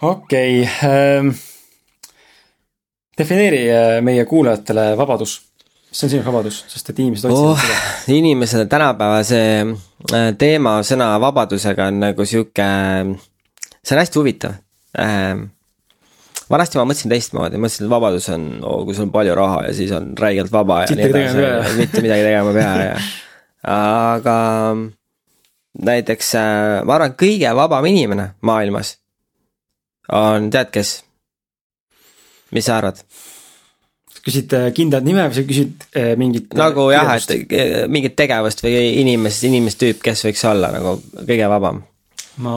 okei 0.00 0.56
okay, 0.64 0.88
ähm,, 0.88 1.28
defineeri 3.18 3.60
äh, 3.70 3.90
meie 4.02 4.24
kuulajatele 4.26 4.88
vabadus 4.98 5.36
see 5.96 6.06
on 6.06 6.12
sinu 6.12 6.24
vabadus, 6.26 6.60
sest 6.68 6.92
et 6.92 6.98
inimesed 7.00 7.30
otsivad 7.30 7.54
oh, 7.54 7.60
seda. 7.62 8.14
inimesele 8.16 8.66
tänapäeva 8.70 9.22
see 9.24 9.50
äh, 9.64 10.30
teema 10.38 10.78
sõna 10.84 11.14
vabadusega 11.22 11.88
on 11.90 12.00
nagu 12.04 12.26
sihuke, 12.28 12.66
see 13.80 13.96
on 13.96 14.02
hästi 14.02 14.20
huvitav 14.20 14.58
ähm, 15.00 15.46
vanasti 16.52 16.80
ma 16.80 16.84
mõtlesin 16.90 17.14
teistmoodi, 17.14 17.60
mõtlesin, 17.60 17.86
et 17.86 17.94
vabadus 17.94 18.28
on 18.34 18.46
oh,, 18.60 18.82
kui 18.84 18.96
sul 18.96 19.08
on 19.08 19.14
palju 19.14 19.38
raha 19.38 19.64
ja 19.68 19.72
siis 19.78 19.94
on 19.96 20.12
räigelt 20.20 20.52
vaba 20.52 20.82
ja 20.84 20.98
nii 20.98 21.08
edasi, 21.08 21.80
mitte 21.80 22.04
midagi 22.04 22.28
tegema 22.28 22.52
ei 22.52 22.60
pea 22.60 22.76
ja. 22.90 23.00
aga 23.76 24.36
näiteks 25.86 26.34
äh, 26.40 26.84
ma 26.84 26.98
arvan, 26.98 27.16
kõige 27.18 27.56
vabam 27.56 27.88
inimene 27.88 28.34
maailmas 28.44 28.98
on, 30.12 30.50
tead 30.52 30.74
kes? 30.76 30.98
mis 32.54 32.68
sa 32.68 32.76
arvad? 32.82 33.00
Küsid 34.26 34.54
äh, 34.56 34.70
kindlat 34.74 35.06
nime 35.06 35.26
või 35.28 35.36
sa 35.36 35.44
küsid 35.46 35.84
äh, 35.94 36.14
mingit. 36.18 36.48
Äh, 36.50 36.58
nagu 36.58 36.88
jah, 36.90 37.12
et 37.16 37.86
mingit 37.92 38.16
tegevust 38.18 38.64
või 38.64 38.80
inimest, 39.02 39.46
inimestüüp, 39.46 40.00
kes 40.04 40.26
võiks 40.26 40.42
olla 40.50 40.72
nagu 40.74 40.98
kõige 41.22 41.52
vabam? 41.52 41.84
ma 42.44 42.52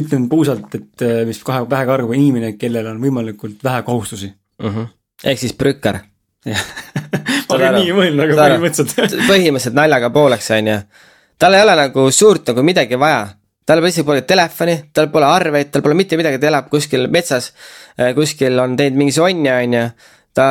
ütlen 0.00 0.22
puusalt, 0.24 0.72
et 0.72 1.02
mis 1.28 1.42
kahe 1.44 1.66
pähe 1.68 1.84
kargu 1.84 2.14
inimene, 2.16 2.54
kellel 2.56 2.86
on 2.94 3.00
võimalikult 3.02 3.58
vähe 3.60 3.82
kohustusi 3.84 4.30
mm. 4.30 4.70
-hmm. 4.70 4.86
ehk 5.28 5.42
siis 5.42 5.52
prükker. 5.52 5.98
jah, 6.48 6.62
ma 7.50 7.58
olen 7.58 7.76
nii 7.76 7.92
mõelnud, 7.98 8.24
aga 8.24 8.46
põhimõtteliselt 8.54 9.18
põhimõtteliselt 9.30 9.76
naljaga 9.76 10.08
pooleks, 10.14 10.48
on 10.56 10.70
ju. 10.72 10.78
tal 11.36 11.58
ei 11.58 11.66
ole 11.66 11.76
nagu 11.82 12.06
suurt 12.10 12.48
nagu 12.48 12.64
midagi 12.64 12.96
vaja 12.96 13.26
tal 13.68 13.84
isegi 13.84 14.06
pole 14.06 14.24
telefoni, 14.24 14.78
tal 14.96 15.10
pole 15.12 15.28
arveid, 15.28 15.68
tal 15.70 15.84
pole 15.84 15.94
mitte 15.94 16.16
midagi, 16.16 16.40
ta 16.40 16.48
elab 16.48 16.72
kuskil 16.72 17.04
metsas, 17.12 17.52
kuskil 18.16 18.58
on 18.58 18.80
teinud 18.80 18.98
mingi 18.98 19.12
sonja, 19.12 19.60
on 19.60 19.76
ju 19.76 19.84
ta 20.36 20.46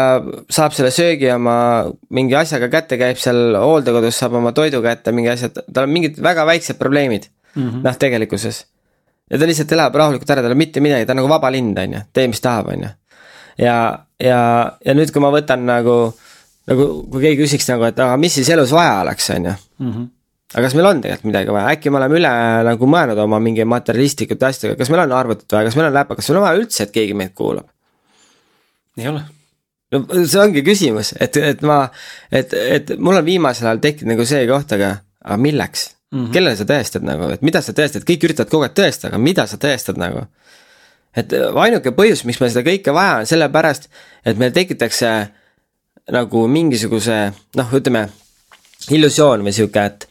saab 0.51 0.75
selle 0.77 0.91
söögi 0.93 1.29
oma 1.34 1.55
mingi 2.13 2.36
asjaga 2.38 2.69
kätte, 2.71 2.99
käib 3.01 3.19
seal 3.21 3.55
hooldekodus, 3.57 4.17
saab 4.21 4.38
oma 4.38 4.53
toidu 4.55 4.82
kätte, 4.86 5.13
mingi 5.15 5.32
asja, 5.34 5.49
tal 5.49 5.88
on 5.88 5.93
mingid 5.95 6.19
väga 6.21 6.45
väiksed 6.49 6.77
probleemid 6.82 7.27
mm 7.55 7.69
-hmm. 7.69 7.82
noh, 7.84 7.97
tegelikkuses. 7.97 8.65
ja 9.29 9.39
ta 9.39 9.47
lihtsalt 9.47 9.71
elab 9.71 9.95
rahulikult 9.95 10.29
ära, 10.29 10.41
tal 10.41 10.55
mitte 10.55 10.79
midagi, 10.79 11.05
ta 11.05 11.13
on 11.13 11.21
nagu 11.23 11.29
vaba 11.29 11.51
lind, 11.51 11.77
on 11.77 11.93
ju, 11.93 12.01
tee, 12.13 12.27
mis 12.27 12.41
tahab, 12.41 12.67
on 12.67 12.84
ju. 12.84 12.89
ja, 13.57 14.05
ja, 14.19 14.71
ja 14.86 14.93
nüüd, 14.93 15.11
kui 15.11 15.21
ma 15.21 15.32
võtan 15.32 15.65
nagu, 15.65 16.13
nagu 16.67 16.88
kui 17.11 17.21
keegi 17.21 17.43
küsiks 17.43 17.69
nagu, 17.73 17.84
et 17.84 17.99
aga 17.99 18.17
mis 18.17 18.34
siis 18.34 18.49
elus 18.49 18.71
vaja 18.71 19.01
oleks, 19.01 19.29
on 19.29 19.45
ju. 19.45 19.53
Mhm. 19.79 20.05
aga 20.53 20.63
kas 20.67 20.73
meil 20.75 20.86
on 20.86 21.01
tegelikult 21.01 21.32
midagi 21.32 21.51
vaja, 21.51 21.73
äkki 21.73 21.89
me 21.89 21.97
oleme 21.97 22.17
üle 22.19 22.32
nagu 22.69 22.86
mõelnud 22.86 23.17
oma 23.17 23.39
mingi 23.39 23.65
materialistlikute 23.65 24.45
asjadega, 24.45 24.77
kas 24.77 24.89
meil 24.89 25.07
on 25.07 25.11
arvutit 25.11 25.51
vaja, 25.51 25.65
kas 25.65 25.75
meil 25.75 25.88
on 25.88 25.93
läpa, 25.93 26.15
kas 26.15 26.29
meil 26.29 26.38
on 26.38 26.49
vaja 26.49 26.59
üldse, 26.59 26.84
et 26.84 26.91
keegi 26.91 27.13
meid 27.13 27.34
kuulab? 27.34 27.65
ei 28.97 29.07
ole. 29.07 29.21
No 29.92 30.04
see 30.26 30.42
ongi 30.42 30.64
küsimus, 30.66 31.14
et, 31.20 31.38
et 31.38 31.64
ma, 31.68 31.84
et, 32.32 32.54
et 32.54 32.94
mul 32.98 33.20
on 33.20 33.26
viimasel 33.26 33.70
ajal 33.70 33.82
tekkinud 33.84 34.16
nagu 34.16 34.28
see 34.28 34.46
koht, 34.50 34.76
aga, 34.78 34.94
aga 35.24 35.39
milleks 35.42 35.89
mm, 35.89 36.20
-hmm. 36.20 36.32
kellele 36.36 36.56
sa 36.56 36.68
tõestad 36.70 37.08
nagu, 37.08 37.30
et 37.34 37.42
mida 37.42 37.62
sa 37.62 37.76
tõestad, 37.76 38.06
kõik 38.08 38.28
üritavad 38.30 38.52
kogu 38.52 38.68
aeg 38.68 38.78
tõestada, 38.78 39.12
aga 39.12 39.22
mida 39.22 39.48
sa 39.48 39.58
tõestad 39.58 40.00
nagu. 40.02 40.26
et 41.16 41.34
ainuke 41.34 41.92
põhjus, 41.92 42.24
miks 42.26 42.39
meil 42.39 42.52
seda 42.52 42.64
kõike 42.64 42.94
vaja 42.94 43.18
on, 43.20 43.26
sellepärast, 43.28 43.89
et 44.26 44.38
meil 44.38 44.52
tekitakse 44.52 45.10
nagu 46.12 46.48
mingisuguse 46.48 47.34
noh, 47.56 47.74
ütleme 47.74 48.08
illusioon 48.89 49.44
või 49.44 49.52
sihuke, 49.52 49.84
et 49.86 50.08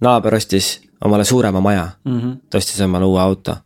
naaber 0.00 0.34
ostis 0.34 0.80
omale 1.04 1.24
suurema 1.24 1.60
maja 1.60 1.88
mm, 2.04 2.20
-hmm. 2.20 2.36
ta 2.50 2.58
ostis 2.58 2.80
omale 2.80 3.04
uue 3.04 3.20
auto. 3.20 3.56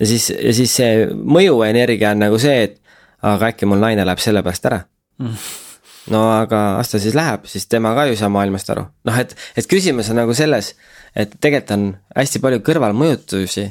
ja 0.00 0.06
siis, 0.06 0.30
ja 0.30 0.52
siis 0.52 0.76
see 0.76 1.06
mõjuenergia 1.06 2.10
on 2.10 2.18
nagu 2.18 2.38
see, 2.38 2.62
et 2.62 2.80
aga 3.22 3.52
äkki 3.52 3.66
mul 3.66 3.80
naine 3.82 4.04
läheb 4.06 4.20
selle 4.22 4.42
pärast 4.46 4.68
ära. 4.70 4.82
Mm. 5.22 5.38
no 6.14 6.22
aga 6.32 6.60
las 6.78 6.92
ta 6.92 7.00
siis 7.02 7.16
läheb, 7.18 7.46
siis 7.50 7.66
tema 7.66 7.94
ka 7.96 8.06
ju 8.08 8.16
ei 8.16 8.20
saa 8.20 8.30
maailmast 8.32 8.70
aru, 8.74 8.86
noh, 9.08 9.18
et, 9.20 9.34
et 9.56 9.70
küsimus 9.70 10.10
on 10.12 10.22
nagu 10.22 10.36
selles, 10.36 10.74
et 11.16 11.34
tegelikult 11.40 11.74
on 11.76 11.88
hästi 12.16 12.42
palju 12.44 12.62
kõrvalmõjutusi, 12.68 13.66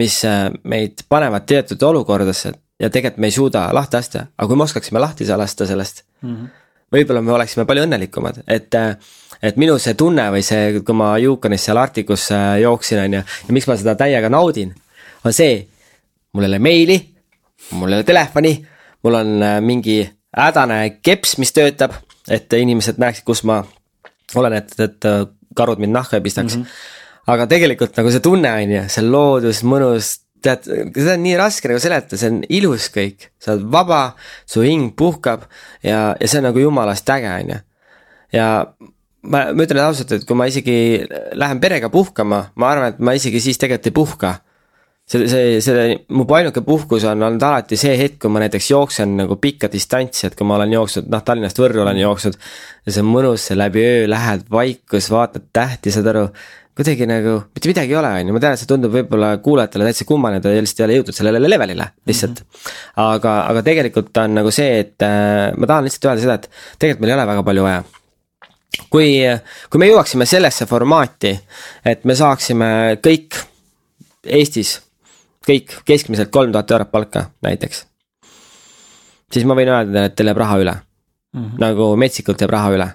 mis 0.00 0.18
äh, 0.28 0.48
meid 0.64 1.06
panevad 1.08 1.46
teatud 1.46 1.82
olukordadesse 1.82 2.52
ja 2.82 2.90
tegelikult 2.90 3.22
me 3.22 3.30
ei 3.30 3.34
suuda 3.34 3.68
lahti 3.74 3.96
lasta, 3.96 4.26
aga 4.36 4.50
kui 4.50 4.58
me 4.58 4.66
oskaksime 4.66 5.02
lahti 5.02 5.26
lasta 5.30 5.66
sellest 5.66 6.04
mm 6.22 6.34
-hmm 6.34 6.52
võib-olla 6.94 7.22
me 7.24 7.34
oleksime 7.34 7.66
palju 7.68 7.86
õnnelikumad, 7.86 8.42
et, 8.50 8.76
et 9.42 9.56
minu 9.60 9.76
see 9.82 9.96
tunne 9.98 10.26
või 10.34 10.44
see, 10.46 10.80
kui 10.86 10.96
ma 10.96 11.14
Yukonis 11.22 11.66
seal 11.68 11.80
Arktikus 11.80 12.28
äh, 12.34 12.60
jooksin, 12.64 13.00
on 13.04 13.18
ju, 13.18 13.22
ja 13.48 13.56
miks 13.56 13.68
ma 13.70 13.76
seda 13.80 13.96
täiega 13.98 14.30
naudin, 14.32 14.74
on 15.24 15.34
see, 15.34 15.66
mul 16.32 16.46
ei 16.46 16.52
ole 16.52 16.60
meili, 16.62 16.98
mul 17.78 17.92
ei 17.92 18.00
ole 18.00 18.06
telefoni, 18.06 18.54
mul 19.04 19.20
on 19.20 19.32
äh, 19.42 19.60
mingi 19.64 19.98
hädane 20.34 20.98
keps, 21.04 21.36
mis 21.38 21.54
töötab, 21.54 21.96
et 22.30 22.52
inimesed 22.52 22.98
näeksid, 23.02 23.26
kus 23.28 23.44
ma 23.46 23.60
olen, 24.34 24.58
et, 24.58 24.74
et 24.80 25.08
äh, 25.08 25.24
karud 25.56 25.82
mind 25.82 25.94
nahka 25.94 26.18
ei 26.18 26.24
pistaks 26.24 26.56
mm. 26.56 26.62
-hmm. 26.62 27.32
aga 27.32 27.46
tegelikult 27.46 27.96
nagu 27.96 28.10
see 28.10 28.24
tunne 28.24 28.52
on 28.52 28.76
ju, 28.76 28.84
see 28.88 29.04
loodus, 29.06 29.62
mõnus 29.62 30.14
tead, 30.44 30.66
seda 30.66 31.14
on 31.16 31.22
nii 31.24 31.36
raske 31.40 31.70
nagu 31.70 31.82
seletada, 31.82 32.18
see 32.20 32.32
on 32.32 32.40
ilus 32.48 32.88
kõik, 32.94 33.30
sa 33.40 33.54
oled 33.54 33.68
vaba, 33.72 34.02
su 34.46 34.64
hing 34.64 34.92
puhkab 34.96 35.46
ja, 35.82 36.14
ja 36.20 36.28
see 36.28 36.40
on 36.40 36.48
nagu 36.50 36.60
jumalast 36.60 37.08
äge, 37.14 37.30
on 37.30 37.54
ju. 37.54 37.60
ja 38.38 38.48
ma, 39.22 39.44
ma 39.52 39.66
ütlen 39.66 39.84
ausalt, 39.84 40.12
et 40.16 40.26
kui 40.28 40.38
ma 40.38 40.48
isegi 40.50 40.76
lähen 41.36 41.62
perega 41.62 41.90
puhkama, 41.92 42.48
ma 42.54 42.72
arvan, 42.72 42.94
et 42.94 43.00
ma 43.00 43.16
isegi 43.16 43.40
siis 43.40 43.60
tegelikult 43.60 43.90
ei 43.90 43.96
puhka. 44.00 44.34
See, 45.04 45.28
see, 45.28 45.60
see, 45.60 45.98
mu 46.16 46.24
ainuke 46.38 46.64
puhkus 46.64 47.04
on 47.08 47.22
olnud 47.22 47.44
alati 47.44 47.76
see 47.80 47.94
hetk, 48.00 48.18
kui 48.24 48.32
ma 48.32 48.42
näiteks 48.44 48.70
jooksen 48.72 49.16
nagu 49.20 49.36
pikka 49.40 49.68
distantsi, 49.72 50.26
et 50.28 50.36
kui 50.38 50.48
ma 50.48 50.58
olen 50.58 50.72
jooksnud, 50.78 51.08
noh, 51.12 51.24
Tallinnast 51.24 51.60
Võrru 51.60 51.84
olen 51.84 52.00
jooksnud. 52.00 52.36
ja 52.86 52.92
see 52.92 53.04
on 53.04 53.10
mõnus, 53.12 53.48
see 53.48 53.58
läbi 53.58 53.84
öö 53.84 54.04
lähed 54.10 54.46
vaikus, 54.52 55.10
vaatad 55.12 55.50
tähti, 55.52 55.92
saad 55.94 56.08
aru 56.12 56.28
kuidagi 56.74 57.06
nagu 57.06 57.36
mitte 57.54 57.70
midagi 57.70 57.94
ei 57.94 57.98
ole, 58.00 58.10
on 58.18 58.30
ju, 58.30 58.34
ma 58.34 58.40
tean, 58.42 58.56
et 58.56 58.62
see 58.62 58.70
tundub 58.70 58.94
võib-olla 58.96 59.28
kuulajatele 59.44 59.86
täitsa 59.86 60.06
kummaline, 60.08 60.42
ta 60.42 60.50
lihtsalt 60.50 60.80
ei 60.80 60.86
ole 60.86 60.96
jõudnud 60.98 61.18
sellele 61.18 61.42
levelile 61.42 61.86
lihtsalt 62.10 62.40
mm. 62.40 62.48
-hmm. 62.48 63.02
aga, 63.04 63.34
aga 63.52 63.62
tegelikult 63.68 64.22
on 64.24 64.34
nagu 64.40 64.54
see, 64.54 64.80
et 64.82 65.06
äh, 65.06 65.52
ma 65.54 65.68
tahan 65.70 65.86
lihtsalt 65.86 66.08
öelda 66.10 66.24
seda, 66.24 66.38
et 66.40 66.48
tegelikult 66.80 67.04
meil 67.04 67.14
ei 67.14 67.18
ole 67.18 67.28
väga 67.30 67.44
palju 67.46 67.66
vaja. 67.68 67.84
kui, 68.90 69.08
kui 69.70 69.78
me 69.78 69.90
jõuaksime 69.92 70.26
sellesse 70.26 70.66
formaati, 70.66 71.36
et 71.84 72.04
me 72.04 72.16
saaksime 72.18 72.70
kõik 73.04 73.44
Eestis, 74.24 74.78
kõik 75.46 75.78
keskmiselt 75.84 76.32
kolm 76.32 76.52
tuhat 76.52 76.70
eurot 76.70 76.90
palka 76.90 77.30
näiteks. 77.44 77.86
siis 79.32 79.44
ma 79.44 79.54
võin 79.54 79.68
öelda, 79.68 80.04
et 80.04 80.16
teil 80.16 80.30
jääb 80.30 80.42
raha 80.42 80.58
üle 80.62 80.74
mm. 80.74 81.40
-hmm. 81.40 81.58
nagu 81.60 81.96
metsikult 81.96 82.40
jääb 82.40 82.50
raha 82.50 82.74
üle. 82.74 82.88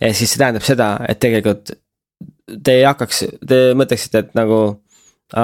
ja 0.00 0.14
siis 0.14 0.32
see 0.32 0.38
tähendab 0.38 0.62
seda, 0.62 0.96
et 1.08 1.18
tegelikult 1.18 1.74
te 2.64 2.78
ei 2.78 2.84
hakkaks, 2.84 3.24
te 3.46 3.60
mõtleksite, 3.74 4.24
et 4.24 4.34
nagu. 4.34 4.80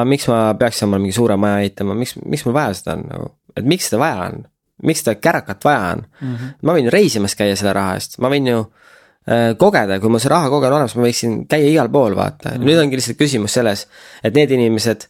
miks 0.05 0.29
ma 0.29 0.55
peaks 0.55 0.83
omale 0.85 1.01
mingi 1.03 1.17
suure 1.17 1.37
maja 1.41 1.61
ehitama, 1.65 1.95
miks, 1.99 2.15
miks 2.25 2.45
mul 2.47 2.55
vaja 2.55 2.75
seda 2.77 2.99
on 2.99 3.07
nagu, 3.09 3.31
et 3.57 3.65
miks 3.65 3.89
seda 3.89 4.01
vaja 4.03 4.27
on? 4.29 4.43
miks 4.87 5.03
seda 5.03 5.15
kärakat 5.21 5.65
vaja 5.65 5.95
on 5.95 6.05
mm? 6.21 6.35
-hmm. 6.35 6.53
ma 6.63 6.75
võin 6.77 6.91
reisimas 6.93 7.35
käia 7.37 7.57
selle 7.57 7.73
raha 7.73 7.95
eest, 7.99 8.19
ma 8.19 8.29
võin 8.33 8.47
ju 8.49 8.61
äh, 8.61 9.57
kogeda, 9.59 9.99
kui 10.01 10.13
mul 10.13 10.23
see 10.23 10.33
raha 10.33 10.49
kogu 10.49 10.65
aeg 10.65 10.73
on 10.73 10.77
olemas, 10.79 10.97
ma 10.97 11.07
võiksin 11.09 11.47
käia 11.49 11.71
igal 11.71 11.89
pool, 11.89 12.17
vaata 12.17 12.51
mm, 12.51 12.57
-hmm. 12.57 12.69
nüüd 12.69 12.83
ongi 12.85 13.01
lihtsalt 13.01 13.19
küsimus 13.19 13.57
selles, 13.57 13.87
et 14.25 14.35
need 14.35 14.51
inimesed, 14.51 15.09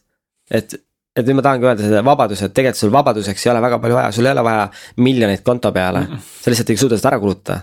et 0.51 0.75
et 1.15 1.27
nüüd 1.27 1.39
ma 1.39 1.43
tahangi 1.45 1.67
öelda 1.67 1.83
seda 1.83 2.03
vabaduse, 2.07 2.47
et 2.47 2.53
tegelikult 2.55 2.79
sul 2.79 2.93
vabaduseks 2.93 3.45
ei 3.45 3.51
ole 3.51 3.61
väga 3.61 3.79
palju 3.83 3.97
vaja, 3.99 4.11
sul 4.15 4.25
ei 4.25 4.31
ole 4.31 4.43
vaja 4.47 4.67
miljoneid 4.97 5.43
konto 5.43 5.71
peale 5.75 6.05
mm. 6.05 6.13
-hmm. 6.13 6.43
sa 6.43 6.51
lihtsalt 6.51 6.69
ei 6.69 6.77
suuda 6.77 6.97
seda 6.97 7.13
ära 7.13 7.19
kulutada. 7.19 7.59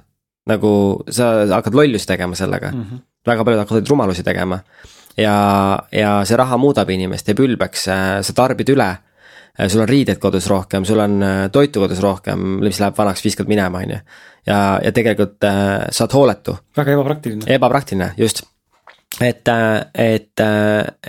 nagu 0.49 0.71
sa 1.11 1.47
hakkad 1.51 1.75
lollusi 1.75 2.07
tegema 2.07 2.35
sellega 2.35 2.71
mm. 2.73 2.83
-hmm 2.83 3.07
väga 3.29 3.45
paljud 3.45 3.63
hakkavad 3.63 3.89
rumalusi 3.89 4.23
tegema. 4.23 4.61
ja, 5.17 5.37
ja 5.93 6.11
see 6.25 6.39
raha 6.39 6.57
muudab 6.61 6.91
inimest, 6.95 7.27
teeb 7.27 7.41
ülbeks, 7.43 7.89
sa 8.23 8.35
tarbid 8.35 8.71
üle. 8.75 8.89
sul 9.67 9.83
on 9.83 9.89
riideid 9.91 10.21
kodus 10.23 10.47
rohkem, 10.47 10.85
sul 10.87 11.01
on 11.03 11.23
äh, 11.23 11.39
toitu 11.51 11.81
kodus 11.83 11.99
rohkem, 11.99 12.43
mis 12.63 12.79
läheb 12.79 12.95
vanaks, 12.95 13.25
viskad 13.25 13.49
minema, 13.51 13.81
on 13.83 13.97
ju. 13.97 13.99
ja, 14.47 14.59
ja 14.85 14.93
tegelikult 14.95 15.45
äh, 15.45 15.89
sa 15.91 16.05
oled 16.05 16.15
hooletu. 16.15 16.55
väga 16.77 16.95
ebapraktiline. 16.95 17.49
ebapraktiline, 17.57 18.13
just 18.19 18.45
et, 19.21 19.49
äh, 19.49 19.85
et, 19.95 20.41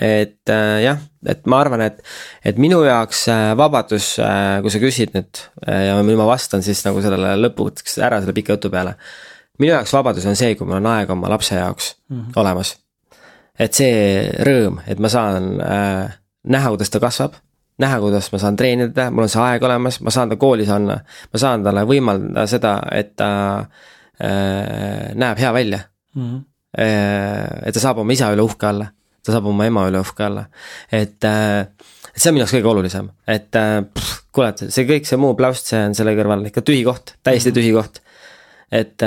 et 0.02 0.54
jah, 0.84 1.00
et 1.26 1.46
ma 1.46 1.60
arvan, 1.60 1.80
et, 1.84 1.98
et 2.44 2.58
minu 2.58 2.82
jaoks 2.84 3.26
vabadus, 3.56 4.14
kui 4.62 4.72
sa 4.72 4.80
küsid 4.82 5.12
nüüd 5.14 5.42
ja 5.66 5.98
nüüd 6.02 6.18
ma 6.18 6.26
vastan 6.30 6.64
siis 6.64 6.80
nagu 6.86 7.02
sellele 7.04 7.36
lõpuks 7.44 7.98
ära 8.00 8.22
selle 8.22 8.36
pika 8.36 8.56
jutu 8.56 8.72
peale 8.72 8.96
minu 9.60 9.74
jaoks 9.74 9.92
vabadus 9.94 10.26
on 10.28 10.38
see, 10.38 10.54
kui 10.56 10.68
mul 10.68 10.80
on 10.80 10.88
aega 10.94 11.14
oma 11.14 11.30
lapse 11.32 11.54
jaoks 11.56 11.94
mm 12.08 12.20
-hmm. 12.20 12.40
olemas. 12.40 12.78
et 13.58 13.76
see 13.76 14.30
rõõm, 14.46 14.80
et 14.88 14.98
ma 14.98 15.08
saan 15.08 15.60
äh, 15.60 16.12
näha, 16.48 16.68
kuidas 16.72 16.90
ta 16.90 17.00
kasvab, 17.00 17.34
näha, 17.78 17.98
kuidas 18.00 18.32
ma 18.32 18.38
saan 18.38 18.56
treenida, 18.56 19.10
mul 19.10 19.26
on 19.26 19.28
see 19.28 19.42
aeg 19.42 19.62
olemas, 19.62 20.00
ma 20.00 20.10
saan 20.10 20.28
ta 20.28 20.36
koolis 20.36 20.70
anda, 20.72 21.00
ma 21.32 21.38
saan 21.38 21.64
talle 21.64 21.84
võimaldada 21.84 22.46
seda, 22.46 22.78
et 22.92 23.16
ta 23.16 23.28
äh, 24.24 25.12
näeb 25.14 25.38
hea 25.38 25.52
välja 25.52 25.80
mm. 26.14 26.22
-hmm. 26.22 26.44
Äh, 26.78 27.66
et 27.66 27.74
ta 27.74 27.82
saab 27.82 27.98
oma 28.04 28.14
isa 28.14 28.28
üle 28.34 28.44
uhke 28.46 28.68
olla, 28.68 28.86
ta 29.24 29.34
saab 29.34 29.48
oma 29.50 29.66
ema 29.66 29.88
üle 29.90 30.02
uhke 30.04 30.26
olla, 30.26 30.44
et 30.90 31.24
äh, 31.26 31.66
et 32.10 32.18
see 32.18 32.30
on 32.30 32.36
minu 32.36 32.44
jaoks 32.44 32.54
kõige 32.54 32.70
olulisem, 32.70 33.08
et 33.26 33.58
äh, 33.58 33.80
kuule, 34.30 34.52
et 34.52 34.62
see 34.70 34.86
kõik 34.86 35.08
see 35.08 35.18
muu 35.18 35.34
plaust, 35.38 35.72
see 35.72 35.80
on 35.88 35.96
selle 35.98 36.14
kõrval 36.18 36.46
ikka 36.50 36.62
tühi 36.62 36.84
koht, 36.86 37.16
täiesti 37.26 37.50
-hmm. 37.50 37.58
tühi 37.58 37.74
koht 37.74 38.00
et 38.70 39.02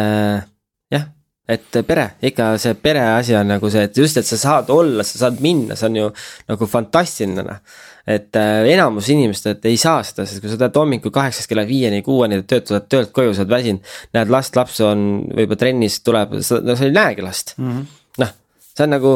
jah, 0.92 1.06
et 1.48 1.80
pere, 1.88 2.08
ikka 2.22 2.54
see 2.62 2.76
pere 2.80 3.04
asi 3.16 3.36
on 3.36 3.48
nagu 3.56 3.70
see, 3.72 3.86
et 3.88 3.98
just, 3.98 4.20
et 4.20 4.28
sa 4.28 4.38
saad 4.40 4.72
olla, 4.74 5.04
sa 5.08 5.26
saad 5.26 5.40
minna, 5.44 5.76
see 5.80 5.90
on 5.90 6.00
ju 6.02 6.10
nagu 6.52 6.68
fantastiline. 6.68 7.60
Et 8.04 8.36
äh, 8.36 8.66
enamus 8.74 9.08
inimesed 9.14 9.64
ei 9.70 9.78
saa 9.80 10.02
seda, 10.04 10.26
sest 10.28 10.44
kui 10.44 10.52
sa 10.52 10.58
teed 10.60 10.76
hommikul 10.76 11.14
kaheksast 11.16 11.48
kella 11.48 11.64
viieni, 11.68 12.02
kuueni 12.04 12.42
tööd, 12.44 12.66
tuled 12.68 12.90
töölt 12.92 13.14
koju, 13.16 13.32
sa 13.32 13.46
oled 13.46 13.54
väsinud. 13.54 13.94
näed 14.18 14.34
last, 14.34 14.58
laps 14.60 14.82
on 14.84 15.06
võib-olla 15.30 15.60
trennis, 15.62 16.02
tuleb, 16.04 16.36
no 16.36 16.76
sa 16.76 16.90
ei 16.90 16.92
näegi 16.92 17.24
last 17.24 17.56
mm 17.58 17.70
-hmm.. 17.70 18.02
noh, 18.20 18.34
see 18.74 18.84
on 18.84 18.94
nagu, 18.98 19.14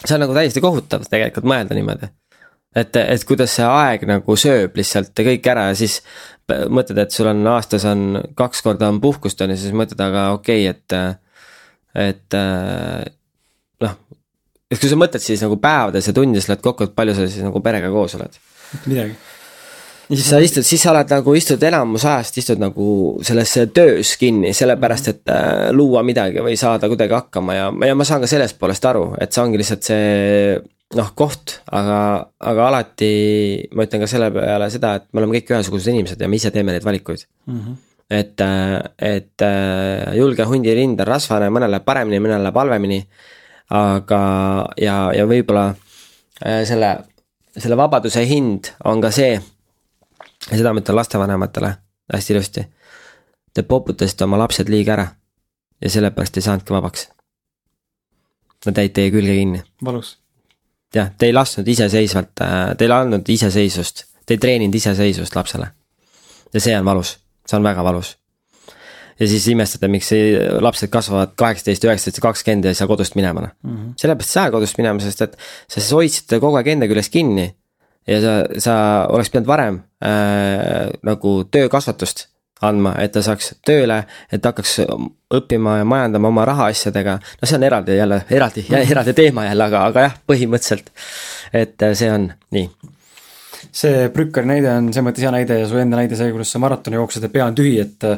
see 0.00 0.16
on 0.16 0.26
nagu 0.26 0.34
täiesti 0.34 0.64
kohutav 0.64 1.06
tegelikult 1.06 1.46
mõelda 1.46 1.78
niimoodi 1.78 2.10
et, 2.74 2.96
et 2.96 3.24
kuidas 3.28 3.54
see 3.54 3.66
aeg 3.68 4.06
nagu 4.08 4.36
sööb 4.36 4.76
lihtsalt 4.80 5.14
kõik 5.14 5.48
ära 5.54 5.68
ja 5.70 5.78
siis 5.78 6.00
mõtled, 6.50 6.98
et 6.98 7.14
sul 7.14 7.30
on 7.30 7.46
aastas 7.54 7.84
on 7.88 8.20
kaks 8.34 8.62
korda 8.66 8.88
on 8.90 9.00
puhkust 9.00 9.40
on 9.44 9.54
ju, 9.54 9.60
siis 9.62 9.76
mõtled, 9.76 10.00
aga 10.02 10.30
okei 10.36 10.68
okay,, 10.68 10.74
et, 10.74 10.90
et 12.10 12.38
noh. 12.38 13.21
Et 14.72 14.80
kui 14.80 14.88
sa 14.88 14.98
mõtled 14.98 15.22
siis 15.22 15.44
nagu 15.44 15.58
päevades 15.60 16.08
ja 16.08 16.16
tundides 16.16 16.48
lööd 16.48 16.64
kokku, 16.64 16.88
et 16.88 16.96
palju 16.96 17.14
sa 17.18 17.28
siis 17.28 17.44
nagu 17.44 17.62
perega 17.64 17.92
koos 17.92 18.16
oled? 18.18 18.40
mitte 18.72 18.88
midagi. 18.88 19.16
siis 20.08 20.28
sa 20.28 20.40
istud, 20.42 20.66
siis 20.66 20.82
sa 20.82 20.92
oled 20.94 21.12
nagu 21.12 21.34
istud 21.36 21.62
enamus 21.68 22.06
ajast 22.08 22.38
istud 22.40 22.62
nagu 22.62 22.86
selles 23.26 23.52
töös 23.76 24.14
kinni, 24.20 24.54
sellepärast 24.56 25.10
et 25.12 25.32
äh, 25.32 25.70
luua 25.76 26.04
midagi 26.06 26.44
või 26.44 26.56
saada 26.60 26.88
kuidagi 26.90 27.16
hakkama 27.16 27.58
ja, 27.58 27.72
ja 27.88 27.96
ma 27.98 28.08
saan 28.08 28.24
ka 28.24 28.30
sellest 28.30 28.58
poolest 28.60 28.88
aru, 28.88 29.10
et 29.20 29.32
see 29.32 29.44
ongi 29.44 29.60
lihtsalt 29.60 29.90
see 29.92 30.06
noh, 30.96 31.12
koht, 31.16 31.58
aga, 31.72 31.98
aga 32.52 32.66
alati 32.68 33.12
ma 33.76 33.86
ütlen 33.86 34.04
ka 34.04 34.10
selle 34.10 34.28
peale 34.34 34.68
seda, 34.72 34.96
et 34.98 35.08
me 35.12 35.22
oleme 35.22 35.38
kõik 35.38 35.54
ühesugused 35.54 35.92
inimesed 35.92 36.20
ja 36.20 36.28
me 36.28 36.40
ise 36.40 36.52
teeme 36.54 36.74
neid 36.74 36.84
valikuid 36.84 37.24
mm. 37.48 37.60
-hmm. 37.60 37.78
et, 38.18 38.44
et 39.12 39.46
julge 40.18 40.48
hundi 40.48 40.74
rind 40.76 41.00
on 41.00 41.08
rasvane, 41.08 41.48
mõnel 41.52 41.72
läheb 41.72 41.86
paremini, 41.88 42.20
mõnel 42.24 42.44
läheb 42.44 42.60
halvemini. 42.60 43.00
Aga, 43.72 44.20
ja, 44.80 44.96
ja 45.16 45.24
võib-olla 45.28 45.70
äh, 46.44 46.62
selle 46.68 46.96
selle 47.58 47.76
vabaduse 47.76 48.24
hind 48.26 48.72
on 48.84 49.00
ka 49.00 49.10
see. 49.10 49.40
ja 50.50 50.56
seda 50.56 50.72
ma 50.72 50.80
ütlen 50.80 50.96
lastevanematele 50.96 51.74
hästi 52.12 52.34
ilusti. 52.34 52.64
Te 53.54 53.62
poputasite 53.62 54.24
oma 54.24 54.38
lapsed 54.40 54.70
liiga 54.72 54.94
ära 54.96 55.06
ja 55.82 55.90
sellepärast 55.90 56.36
ei 56.36 56.46
saanudki 56.46 56.74
vabaks. 56.74 57.08
Nad 58.66 58.78
jäid 58.78 58.94
teie 58.94 59.10
külge 59.10 59.34
kinni. 59.36 59.62
valus. 59.84 60.18
jah, 60.94 61.10
te 61.18 61.26
ei 61.26 61.32
lasknud 61.32 61.68
iseseisvalt, 61.68 62.40
äh, 62.40 62.76
te 62.76 62.84
ei 62.84 62.92
andnud 62.92 63.28
iseseisvust, 63.28 64.04
te 64.26 64.34
ei 64.34 64.38
treeninud 64.38 64.74
iseseisvust 64.74 65.36
lapsele. 65.36 65.68
ja 66.54 66.60
see 66.60 66.76
on 66.78 66.84
valus, 66.84 67.18
see 67.46 67.56
on 67.56 67.64
väga 67.64 67.84
valus 67.84 68.16
ja 69.22 69.28
siis 69.30 69.46
imestate, 69.52 69.88
miks 69.92 70.10
lapsed 70.64 70.90
kasvavad 70.92 71.34
kaheksateist, 71.38 71.86
üheksateist 71.86 72.18
ja 72.18 72.26
kakskümmend 72.26 72.66
ja 72.66 72.74
ei 72.74 72.78
saa 72.78 72.90
kodust 72.90 73.16
minema 73.18 73.46
noh 73.46 73.54
mm 73.62 73.76
-hmm.. 73.76 73.94
sellepärast 74.00 74.30
ei 74.30 74.40
saa 74.40 74.50
kodust 74.54 74.78
minema, 74.80 75.00
sest 75.00 75.22
et 75.28 75.36
sa 75.38 75.80
siis 75.80 75.92
hoidsid 75.94 76.38
kogu 76.40 76.58
aeg 76.58 76.72
enda 76.74 76.88
küljes 76.90 77.10
kinni. 77.12 77.54
ja 78.06 78.20
sa, 78.20 78.34
sa 78.58 78.74
oleks 79.08 79.30
pidanud 79.30 79.46
varem 79.46 79.80
äh, 80.04 80.90
nagu 81.02 81.44
töökasvatust 81.50 82.26
andma, 82.62 82.94
et 83.02 83.12
ta 83.12 83.22
saaks 83.22 83.54
tööle, 83.66 84.04
et 84.32 84.44
hakkaks 84.44 84.80
õppima 85.34 85.78
ja 85.80 85.84
majandama 85.84 86.28
oma 86.28 86.44
rahaasjadega. 86.44 87.18
no 87.42 87.46
see 87.46 87.56
on 87.56 87.62
eraldi 87.62 87.96
jälle, 87.96 88.24
eraldi, 88.30 88.66
eraldi 88.90 89.12
teema 89.12 89.44
jälle, 89.44 89.64
aga, 89.64 89.84
aga 89.86 90.00
jah, 90.00 90.16
põhimõtteliselt. 90.26 90.90
et 91.52 91.82
äh, 91.82 91.94
see 91.94 92.10
on 92.12 92.32
nii 92.50 92.70
see 93.72 94.08
Brükkeri 94.08 94.46
näide 94.46 94.72
on 94.74 94.88
selles 94.92 95.06
mõttes 95.06 95.22
hea 95.22 95.30
näide 95.30 95.60
ja 95.60 95.68
su 95.68 95.78
enda 95.78 95.96
näide 95.96 96.16
see, 96.18 96.32
kuidas 96.34 96.50
sa 96.50 96.58
maratoni 96.58 96.98
jooksed 96.98 97.22
ja 97.22 97.28
pea 97.28 97.46
on 97.46 97.54
tühi, 97.54 97.78
et 97.80 98.08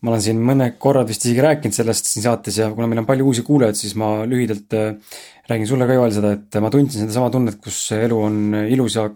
ma 0.00 0.12
olen 0.12 0.22
siin 0.24 0.38
mõned 0.44 0.78
korrad 0.80 1.08
vist 1.10 1.24
isegi 1.26 1.42
rääkinud 1.44 1.76
sellest 1.76 2.08
siin 2.08 2.24
saates 2.24 2.56
ja 2.60 2.70
kuna 2.72 2.88
meil 2.88 3.02
on 3.02 3.08
palju 3.08 3.26
uusi 3.32 3.44
kuulajaid, 3.46 3.76
siis 3.76 3.96
ma 4.00 4.12
lühidalt 4.28 4.76
äh, 4.78 5.18
räägin 5.50 5.68
sulle 5.68 5.88
ka, 5.88 5.96
Joel, 5.98 6.14
seda, 6.14 6.36
et 6.38 6.60
ma 6.62 6.70
tundsin 6.72 7.04
sedasama 7.04 7.32
tunnet, 7.34 7.58
kus 7.60 7.82
elu 7.98 8.22
on 8.28 8.40
ilus 8.68 8.96
ja 8.96 9.10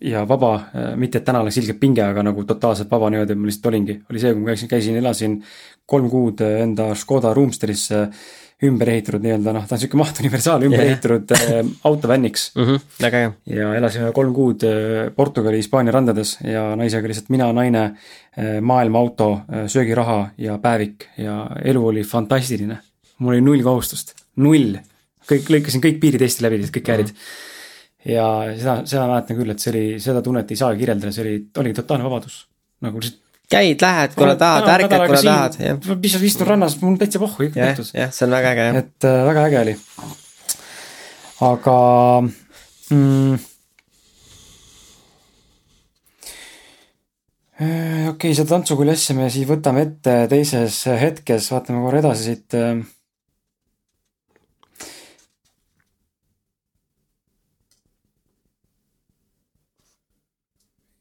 ja 0.00 0.28
vaba, 0.28 0.54
äh, 0.74 0.96
mitte 0.96 1.18
et 1.18 1.24
täna 1.24 1.40
oleks 1.40 1.56
ilgelt 1.60 1.80
pinge, 1.80 2.02
aga 2.04 2.24
nagu 2.26 2.44
totaalselt 2.44 2.90
vaba 2.90 3.08
niimoodi 3.10 3.34
ma 3.34 3.48
lihtsalt 3.48 3.70
olingi. 3.72 4.00
oli 4.10 4.20
see, 4.20 4.34
kui 4.34 4.42
ma 4.42 4.52
käisin, 4.52 4.68
käisin, 4.68 4.96
elasin 5.00 5.38
kolm 5.86 6.10
kuud 6.12 6.42
äh, 6.44 6.60
enda 6.66 6.90
Škoda 6.94 7.32
Roomsterisse 7.34 8.08
ümber 8.64 8.88
ehitatud 8.88 9.20
nii-öelda 9.20 9.52
noh, 9.52 9.64
ta 9.68 9.76
on 9.76 9.80
sihuke 9.82 9.98
maht 10.00 10.16
universaal, 10.22 10.62
ümber 10.64 10.80
yeah. 10.80 10.94
ehitatud 10.94 11.32
äh, 11.36 11.58
autovänniks 11.84 12.46
mm. 12.54 12.64
-hmm, 12.64 12.84
väga 13.02 13.20
hea. 13.22 13.32
ja 13.58 13.72
elasime 13.76 14.12
kolm 14.16 14.32
kuud 14.34 14.64
äh, 14.64 15.10
Portugali, 15.16 15.60
Hispaania 15.60 15.92
randades 15.92 16.38
ja 16.44 16.70
naisega 16.76 17.08
lihtsalt 17.08 17.28
mina, 17.34 17.50
naine 17.52 17.82
äh,, 17.84 18.60
maailmaauto 18.60 19.28
äh,, 19.32 19.66
söögiraha 19.68 20.30
ja 20.38 20.56
päevik 20.58 21.08
ja 21.18 21.50
elu 21.64 21.86
oli 21.86 22.04
fantastiline. 22.04 22.78
mul 23.18 23.34
oli 23.34 23.40
null 23.40 23.62
kohustust, 23.62 24.14
null. 24.36 24.78
kõik, 25.28 25.52
lõikasin 25.52 25.82
kõik 25.84 26.00
piirid 26.00 26.22
Eesti 26.22 26.44
läbi, 26.46 26.62
kõik 26.78 26.90
äärid 26.94 27.12
mm. 27.12 27.20
-hmm. 27.20 28.12
ja 28.14 28.56
seda, 28.56 28.80
seda 28.86 29.06
mäletan 29.06 29.36
küll, 29.36 29.50
et 29.50 29.60
see 29.60 29.72
oli, 29.74 29.86
seda 30.00 30.22
tunnet 30.22 30.50
ei 30.50 30.56
saagi 30.56 30.80
kirjeldada, 30.80 31.12
see 31.12 31.24
oli, 31.28 31.38
oligi 31.58 31.82
totaalne 31.82 32.08
vabadus. 32.08 32.46
nagu 32.80 33.00
lihtsalt 33.00 33.25
käid, 33.50 33.82
lähed, 33.82 34.14
kuna 34.18 34.36
tahad, 34.38 34.68
ärkad, 34.74 35.06
kuna 35.06 35.22
tahad, 35.22 35.58
jah. 35.60 35.98
lihtsalt 36.02 36.24
istun 36.26 36.50
rannas, 36.50 36.78
mul 36.82 36.96
täitsa 37.00 37.22
pohhu 37.22 37.48
ikka 37.48 37.68
õhtus. 37.70 37.92
jah, 37.94 38.10
see 38.14 38.26
on 38.26 38.34
väga 38.36 38.54
äge, 38.54 38.64
jah. 38.70 38.80
et 38.82 39.08
äh, 39.08 39.18
väga 39.28 39.44
äge 39.50 39.60
oli. 39.60 39.76
aga 41.46 41.76
mm, 42.90 43.38
äh, 47.60 47.70
okei 47.70 48.10
okay,, 48.10 48.34
seda 48.34 48.50
tantsukooli 48.56 48.96
asja 48.96 49.18
me 49.18 49.30
siis 49.30 49.48
võtame 49.48 49.86
ette 49.86 50.18
teises 50.32 50.82
hetkes, 51.06 51.50
vaatame 51.54 51.84
korra 51.86 52.02
edasi 52.02 52.30
siit 52.32 52.60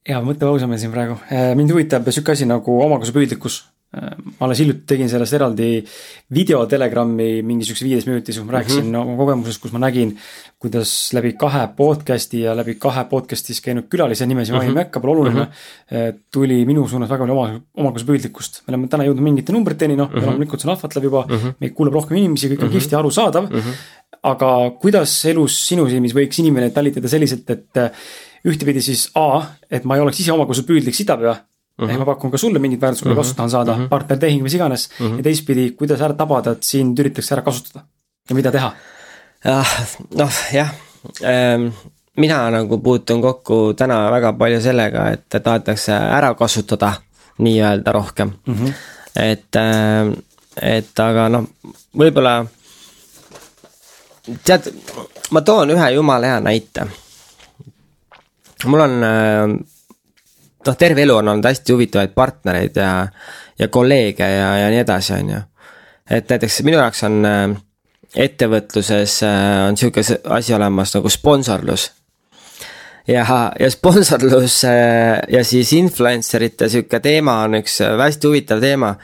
hea 0.06 0.26
mõttepause 0.26 0.68
meil 0.70 0.82
siin 0.82 0.94
praegu. 0.94 1.18
Äh, 1.34 1.54
mind 1.58 1.74
huvitab 1.74 2.06
sihuke 2.12 2.36
asi 2.36 2.46
nagu 2.50 2.78
omakasupüüdlikkus. 2.86 3.64
Äh, 3.96 4.12
ma 4.38 4.48
alles 4.48 4.60
hiljuti 4.62 4.84
tegin 4.92 5.10
sellest 5.10 5.34
eraldi 5.38 5.70
video 6.36 6.66
Telegrami 6.70 7.40
mingi 7.48 7.66
sihukese 7.66 7.88
viieteist 7.88 8.10
minutis, 8.10 8.38
kus 8.38 8.46
ma 8.46 8.58
rääkisin 8.58 8.84
mm 8.84 8.92
-hmm. 8.94 9.02
oma 9.02 9.18
kogemusest, 9.18 9.62
kus 9.64 9.74
ma 9.74 9.80
nägin, 9.82 10.12
kuidas 10.62 10.92
läbi 11.14 11.34
kahe 11.40 11.64
podcast'i 11.78 12.44
ja 12.44 12.56
läbi 12.58 12.76
kahe 12.76 13.06
podcast'is 13.10 13.62
käinud 13.66 13.88
külalise 13.90 14.26
nimesid 14.26 14.54
mm 14.54 14.60
-hmm. 14.60 14.62
mainima 14.62 14.80
ei 14.80 14.86
hakka, 14.86 15.00
pole 15.00 15.12
oluline 15.12 15.42
mm. 15.42 15.48
-hmm. 15.48 16.20
tuli 16.32 16.66
minu 16.66 16.88
suunas 16.88 17.10
väga 17.10 17.26
palju 17.26 17.40
oma, 17.40 17.62
omakasupüüdlikkust. 17.78 18.62
me 18.68 18.72
oleme 18.72 18.88
täna 18.88 19.04
jõudnud 19.04 19.24
mingite 19.24 19.54
numbriteni, 19.54 19.96
noh 19.96 20.10
mm 20.10 20.20
-hmm., 20.20 20.26
loomulikult 20.26 20.62
see 20.62 20.70
lahvatleb 20.70 21.04
juba 21.04 21.26
mm, 21.30 21.36
-hmm. 21.36 21.54
meid 21.60 21.74
kuulab 21.74 21.94
rohkem 21.94 22.18
inimesi, 22.18 22.50
kõik 22.50 22.52
on 22.52 22.68
mm 22.68 22.70
-hmm. 22.70 22.72
kihvti 22.72 22.96
arusaadav 22.96 23.50
mm. 23.50 23.60
-hmm. 23.60 23.74
aga 24.24 24.72
kuidas 24.82 25.26
elus 25.26 25.68
sinu 25.68 25.90
silmis 25.90 26.14
võiks 26.14 26.40
inimene 26.40 26.70
talitada 26.70 27.08
selliselt, 27.08 27.50
et 27.50 27.94
ühtepidi 28.46 28.82
siis 28.82 29.10
A, 29.16 29.42
et 29.72 29.86
ma 29.86 29.98
ei 29.98 30.04
oleks 30.04 30.20
ise 30.20 30.34
omakasupüüdlik 30.34 30.96
sitapea 30.96 31.34
mm. 31.34 31.86
-hmm. 31.86 31.90
ehk 31.90 32.00
ma 32.00 32.06
pakun 32.06 32.32
ka 32.32 32.38
sulle 32.38 32.60
mingit 32.60 32.82
väärtust, 32.82 33.04
kui 33.04 33.12
mm 33.12 33.18
-hmm. 33.18 33.24
kasu 33.24 33.36
tahan 33.36 33.50
saada 33.50 33.76
mm 33.76 33.86
-hmm., 33.86 33.90
partnertehing, 33.90 34.44
mis 34.44 34.54
iganes 34.54 34.90
mm. 35.00 35.08
-hmm. 35.08 35.18
ja 35.18 35.24
teistpidi, 35.24 35.72
kuidas 35.72 36.02
ära 36.02 36.14
tabada, 36.14 36.52
et 36.52 36.64
sind 36.64 37.00
üritatakse 37.00 37.36
ära 37.36 37.42
kasutada 37.42 37.86
ja 38.30 38.36
mida 38.36 38.52
teha? 38.52 38.74
ah, 39.46 39.86
noh, 40.16 40.32
jah 40.54 40.70
ähm, 41.24 41.70
mina 42.18 42.52
nagu 42.52 42.78
puutun 42.78 43.22
kokku 43.22 43.74
täna 43.78 44.12
väga 44.12 44.34
palju 44.34 44.62
sellega, 44.62 45.10
et 45.12 45.44
tahetakse 45.44 45.92
ära 45.92 46.34
kasutada 46.34 46.94
nii-öelda 47.38 47.92
rohkem 47.92 48.32
mm. 48.46 48.56
-hmm. 48.56 48.74
et, 49.16 49.56
ähm, 49.56 50.14
et 50.62 51.00
aga 51.00 51.30
noh, 51.30 51.46
võib-olla 51.98 52.46
tead, 54.44 54.74
ma 55.32 55.42
toon 55.42 55.70
ühe 55.70 55.92
jumala 55.92 56.28
hea 56.28 56.40
näite 56.40 56.88
mul 58.64 58.80
on 58.80 59.04
äh, 59.04 59.44
noh, 60.66 60.78
terve 60.78 61.04
elu 61.04 61.16
on 61.16 61.28
olnud 61.34 61.46
hästi 61.46 61.74
huvitavaid 61.74 62.16
partnereid 62.16 62.80
ja, 62.80 63.08
ja 63.60 63.68
kolleege 63.68 64.28
ja, 64.30 64.50
ja 64.64 64.72
nii 64.72 64.82
edasi, 64.84 65.14
on 65.20 65.30
ju. 65.30 65.42
et 66.10 66.30
näiteks 66.30 66.62
minu 66.68 66.80
jaoks 66.80 67.04
on 67.08 67.20
äh, 67.30 67.44
ettevõtluses 68.26 69.20
äh, 69.28 69.62
on 69.68 69.78
sihuke 69.78 70.04
asi 70.38 70.54
olemas 70.56 70.96
nagu 70.96 71.12
sponsorlus. 71.12 71.90
ja, 73.08 73.26
ja 73.60 73.72
sponsorlus 73.72 74.62
ja 74.64 75.44
siis 75.44 75.74
influencer 75.74 76.48
ite 76.48 76.70
sihuke 76.70 77.00
teema 77.00 77.42
on 77.44 77.60
üks 77.62 77.82
hästi 77.84 78.28
huvitav 78.28 78.64
teema. 78.64 78.96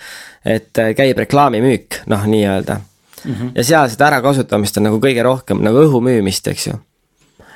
et 0.46 0.74
käib 0.98 1.20
reklaamimüük, 1.22 2.02
noh, 2.10 2.24
nii-öelda 2.26 2.80
mm. 3.26 3.34
-hmm. 3.34 3.52
ja 3.56 3.64
seal 3.64 3.90
seda 3.90 4.08
ärakasutamist 4.08 4.78
on 4.78 4.90
nagu 4.90 4.98
kõige 4.98 5.24
rohkem 5.24 5.62
nagu 5.62 5.84
õhu 5.84 6.02
müümist, 6.02 6.48
eks 6.48 6.68
ju 6.68 6.80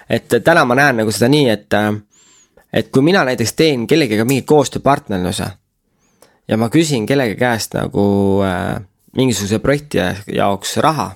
et 0.10 0.36
täna 0.44 0.66
ma 0.66 0.76
näen 0.76 1.02
nagu 1.02 1.12
seda 1.12 1.30
nii, 1.32 1.50
et, 1.50 1.78
et 2.74 2.90
kui 2.92 3.02
mina 3.02 3.24
näiteks 3.26 3.54
teen 3.54 3.88
kellegagi 3.88 4.24
mingi 4.24 4.46
koostööpartnerluse 4.48 5.48
ja 6.48 6.58
ma 6.58 6.70
küsin 6.70 7.06
kellegi 7.06 7.36
käest 7.40 7.74
nagu 7.78 8.06
äh, 8.46 8.82
mingisuguse 9.16 9.60
projekti 9.60 9.98
jaoks 10.36 10.78
raha, 10.78 11.12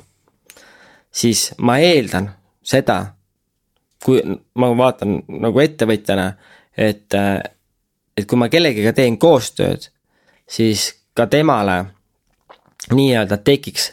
siis 1.12 1.52
ma 1.58 1.78
eeldan 1.84 2.32
seda, 2.64 3.06
kui 4.06 4.22
ma 4.56 4.70
vaatan 4.78 5.20
nagu 5.44 5.60
ettevõtjana, 5.60 6.32
et, 6.78 7.16
et 8.18 8.28
kui 8.28 8.40
ma 8.40 8.50
kellegagi 8.50 8.94
teen 8.96 9.18
koostööd, 9.20 9.90
siis 10.50 10.94
ka 11.14 11.28
temale 11.28 11.82
nii-öelda 12.96 13.38
tekiks 13.44 13.92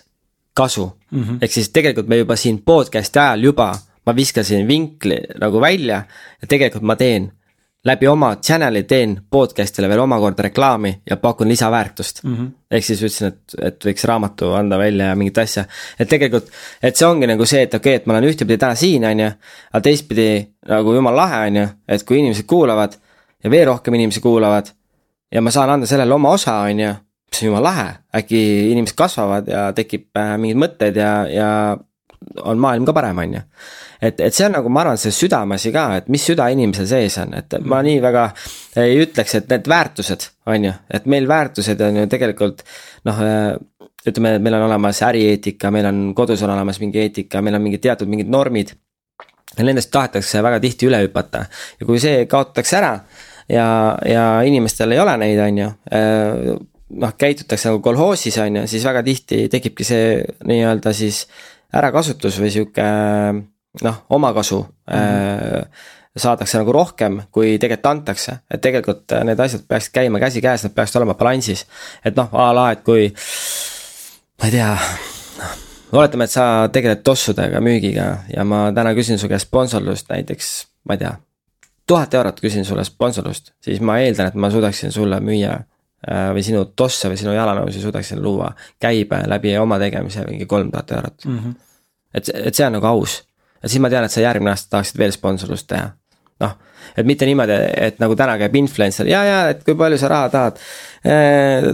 kasu 0.54 0.86
mm. 1.10 1.22
-hmm. 1.22 1.38
ehk 1.42 1.52
siis 1.52 1.68
tegelikult 1.68 2.08
me 2.08 2.16
juba 2.16 2.36
siin 2.36 2.62
podcast'i 2.62 3.18
ajal 3.18 3.42
juba 3.42 3.74
ma 4.06 4.14
viskasin 4.16 4.68
vinkli 4.68 5.18
nagu 5.40 5.60
välja 5.60 6.02
ja 6.40 6.48
tegelikult 6.48 6.86
ma 6.86 6.96
teen 6.96 7.30
läbi 7.86 8.08
oma 8.08 8.32
channel'i 8.42 8.82
teen 8.88 9.14
podcast'ile 9.30 9.88
veel 9.88 10.02
omakorda 10.02 10.46
reklaami 10.46 10.92
ja 11.10 11.16
pakun 11.16 11.48
lisaväärtust 11.48 12.22
mm. 12.24 12.36
-hmm. 12.36 12.50
ehk 12.70 12.84
siis 12.84 13.02
ütlesin, 13.02 13.28
et, 13.28 13.56
et 13.68 13.86
võiks 13.88 14.04
raamatu 14.10 14.50
anda 14.58 14.78
välja 14.78 15.12
ja 15.12 15.16
mingit 15.16 15.38
asja. 15.38 15.64
et 15.98 16.08
tegelikult, 16.08 16.50
et 16.82 16.96
see 16.96 17.06
ongi 17.06 17.26
nagu 17.26 17.46
see, 17.46 17.62
et 17.62 17.74
okei 17.74 17.94
okay,, 17.94 18.02
et 18.02 18.06
ma 18.06 18.16
olen 18.16 18.30
ühtepidi 18.30 18.58
täna 18.58 18.74
siin, 18.74 19.04
on 19.04 19.20
ju. 19.20 19.30
aga 19.72 19.82
teistpidi 19.82 20.28
nagu 20.68 20.94
jumala 20.94 21.16
lahe, 21.16 21.46
on 21.46 21.56
ju, 21.56 21.66
et 21.88 22.02
kui 22.02 22.18
inimesed 22.18 22.46
kuulavad 22.46 22.98
ja 23.44 23.50
veel 23.50 23.66
rohkem 23.66 23.94
inimesi 23.94 24.20
kuulavad. 24.20 24.66
ja 25.32 25.42
ma 25.42 25.50
saan 25.50 25.70
anda 25.70 25.86
sellele 25.86 26.14
oma 26.14 26.30
osa, 26.30 26.56
on 26.70 26.80
ju, 26.80 26.94
see 27.32 27.46
on 27.46 27.52
jumala 27.52 27.68
lahe, 27.70 27.88
äkki 28.14 28.42
inimesed 28.72 28.96
kasvavad 28.96 29.48
ja 29.48 29.72
tekib 29.72 30.08
äh, 30.16 30.34
mingid 30.38 30.58
mõtted 30.58 30.96
ja, 30.96 31.12
ja 31.30 31.50
on 32.42 32.58
maailm 32.60 32.86
ka 32.86 32.94
parem, 32.96 33.18
on 33.22 33.36
ju. 33.36 33.42
Et, 33.96 34.20
et 34.20 34.34
see 34.34 34.44
on 34.46 34.52
nagu, 34.58 34.70
ma 34.72 34.82
arvan, 34.82 34.98
see 35.00 35.14
südameasi 35.14 35.72
ka, 35.72 35.84
et 36.00 36.08
mis 36.12 36.24
süda 36.28 36.48
inimesel 36.52 36.88
sees 36.90 37.16
on, 37.22 37.32
et 37.38 37.56
ma 37.64 37.80
nii 37.86 38.00
väga 38.04 38.26
ei 38.82 38.98
ütleks, 39.04 39.38
et 39.38 39.48
need 39.52 39.70
väärtused, 39.72 40.26
on 40.52 40.68
ju, 40.68 40.74
et 40.98 41.08
meil 41.10 41.28
väärtused 41.30 41.80
on 41.86 42.02
ju 42.02 42.10
tegelikult 42.12 42.66
noh 43.08 43.22
ütleme, 44.06 44.36
meil 44.42 44.58
on 44.58 44.66
olemas 44.68 45.00
ärieetika, 45.02 45.70
meil 45.74 45.88
on 45.88 46.02
kodus 46.14 46.42
on 46.46 46.52
olemas 46.54 46.78
mingi 46.82 47.00
eetika, 47.02 47.42
meil 47.42 47.58
on 47.58 47.64
mingid 47.64 47.82
teatud 47.82 48.10
mingid 48.10 48.30
normid. 48.30 48.74
ja 49.56 49.64
nendest 49.64 49.90
tahetakse 49.90 50.42
väga 50.42 50.60
tihti 50.60 50.86
üle 50.86 50.98
hüpata. 51.06 51.46
Ja 51.80 51.86
kui 51.86 52.00
see 52.02 52.26
kaotatakse 52.28 52.76
ära 52.76 52.92
ja, 53.48 53.96
ja 54.04 54.24
inimestel 54.44 54.92
ei 54.92 55.00
ole 55.00 55.16
neid, 55.22 55.40
on 55.40 55.58
ju 55.62 55.70
noh, 57.02 57.14
käitutakse 57.18 57.70
nagu 57.70 57.82
kolhoosis, 57.82 58.38
on 58.42 58.60
ju, 58.60 58.64
siis 58.70 58.84
väga 58.86 59.02
tihti 59.06 59.46
tekibki 59.52 59.86
see 59.86 60.08
nii-öelda 60.46 60.92
siis 60.94 61.24
ärakasutus 61.76 62.40
või 62.40 62.50
sihuke 62.54 62.86
noh, 63.82 64.00
omakasu 64.10 64.62
mm 64.62 64.96
-hmm. 64.96 65.68
saadakse 66.16 66.58
nagu 66.58 66.72
rohkem, 66.72 67.20
kui 67.30 67.58
tegelikult 67.58 67.86
antakse. 67.86 68.38
et 68.50 68.60
tegelikult 68.60 69.12
need 69.24 69.40
asjad 69.40 69.62
peaksid 69.68 69.92
käima 69.92 70.18
käsikäes, 70.20 70.64
nad 70.64 70.74
peaksid 70.74 70.96
olema 70.96 71.14
balansis. 71.14 71.66
et 72.04 72.16
noh, 72.16 72.28
a 72.32 72.54
la, 72.54 72.70
et 72.70 72.82
kui 72.84 73.14
ma 74.40 74.46
ei 74.46 74.50
tea, 74.50 74.78
noh 75.38 75.66
oletame, 75.92 76.26
et 76.26 76.32
sa 76.32 76.46
tegeled 76.72 77.02
tossudega, 77.06 77.60
müügiga 77.64 78.06
ja 78.32 78.44
ma 78.48 78.66
täna 78.74 78.92
küsin 78.96 79.20
su 79.20 79.28
käest 79.30 79.48
sponsorlust 79.48 80.10
näiteks, 80.10 80.52
ma 80.88 80.96
ei 80.96 81.04
tea. 81.04 81.14
tuhat 81.86 82.14
eurot 82.14 82.40
küsin 82.42 82.64
sulle 82.66 82.84
sponsorlust, 82.84 83.52
siis 83.62 83.80
ma 83.80 84.00
eeldan, 84.02 84.32
et 84.32 84.34
ma 84.34 84.50
suudaksin 84.50 84.92
sulle 84.92 85.20
müüa 85.22 85.52
äh, 85.54 86.24
või 86.34 86.42
sinu 86.42 86.64
tosse 86.76 87.10
või 87.12 87.20
sinu 87.20 87.34
jalanõusid 87.36 87.84
suudaksin 87.86 88.22
luua 88.22 88.50
käibe 88.82 89.22
läbi 89.30 89.54
oma 89.58 89.78
tegemise 89.78 90.26
mingi 90.26 90.48
kolm 90.50 90.72
tuhat 90.72 90.90
eurot 90.98 91.24
mm. 91.24 91.38
-hmm. 91.38 91.54
Et, 92.16 92.32
et 92.48 92.54
see 92.54 92.66
on 92.66 92.78
nagu 92.78 92.90
aus, 92.90 93.20
et 93.62 93.70
siis 93.70 93.82
ma 93.82 93.92
tean, 93.92 94.08
et 94.08 94.12
sa 94.12 94.24
järgmine 94.24 94.54
aasta 94.54 94.76
tahaksid 94.76 94.98
veel 95.00 95.14
sponsorlust 95.14 95.68
teha 95.70 95.92
noh, 96.42 96.52
et 96.96 97.06
mitte 97.08 97.26
niimoodi, 97.28 97.56
et 97.86 97.98
nagu 98.02 98.16
täna 98.18 98.36
käib 98.40 98.56
influencer 98.60 99.08
ja, 99.08 99.22
ja 99.26 99.38
et 99.52 99.62
kui 99.64 99.76
palju 99.78 99.98
sa 100.00 100.10
raha 100.12 100.30
tahad. 100.32 100.60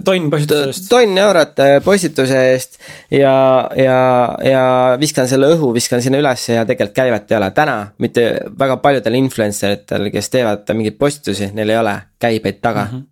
tonn 0.06 0.30
postituse 0.30 0.70
eest. 0.70 0.88
tonn 0.90 1.18
eurot 1.18 1.62
äh, 1.64 1.76
postituse 1.84 2.42
eest 2.52 2.78
ja, 3.10 3.34
ja, 3.78 3.98
ja 4.46 4.64
viskan 5.00 5.30
selle 5.30 5.50
õhu, 5.56 5.72
viskan 5.74 6.02
sinna 6.04 6.20
ülesse 6.22 6.58
ja 6.58 6.66
tegelikult 6.68 6.96
käivet 6.96 7.32
ei 7.32 7.38
ole. 7.40 7.50
täna 7.56 7.78
mitte 8.02 8.26
väga 8.58 8.78
paljudel 8.84 9.18
influencer 9.18 9.78
itel, 9.80 10.10
kes 10.14 10.30
teevad 10.30 10.74
mingeid 10.76 10.98
postitusi, 11.00 11.50
neil 11.56 11.74
ei 11.74 11.80
ole 11.82 11.96
käibeid 12.22 12.62
taga 12.62 12.86
mm. 12.86 12.98
-hmm 12.98 13.11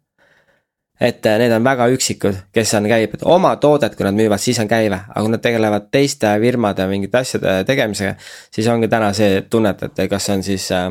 et 1.01 1.27
äh, 1.27 1.39
need 1.40 1.52
on 1.56 1.64
väga 1.64 1.89
üksikud, 1.94 2.40
kes 2.52 2.74
on 2.77 2.89
käibed, 2.90 3.22
oma 3.24 3.55
toodet, 3.60 3.94
kui 3.97 4.05
nad 4.05 4.16
müüvad, 4.16 4.40
siis 4.43 4.59
on 4.60 4.68
käive, 4.68 4.98
aga 5.09 5.22
kui 5.24 5.32
nad 5.32 5.43
tegelevad 5.44 5.86
teiste 5.93 6.32
firmade 6.43 6.86
mingite 6.90 7.22
asjade 7.22 7.60
tegemisega. 7.68 8.16
siis 8.52 8.68
ongi 8.68 8.89
täna 8.89 9.12
see 9.16 9.40
tunnet, 9.51 9.82
et 9.89 10.02
kas 10.10 10.28
see 10.28 10.36
on 10.36 10.44
siis 10.44 10.66
äh, 10.77 10.90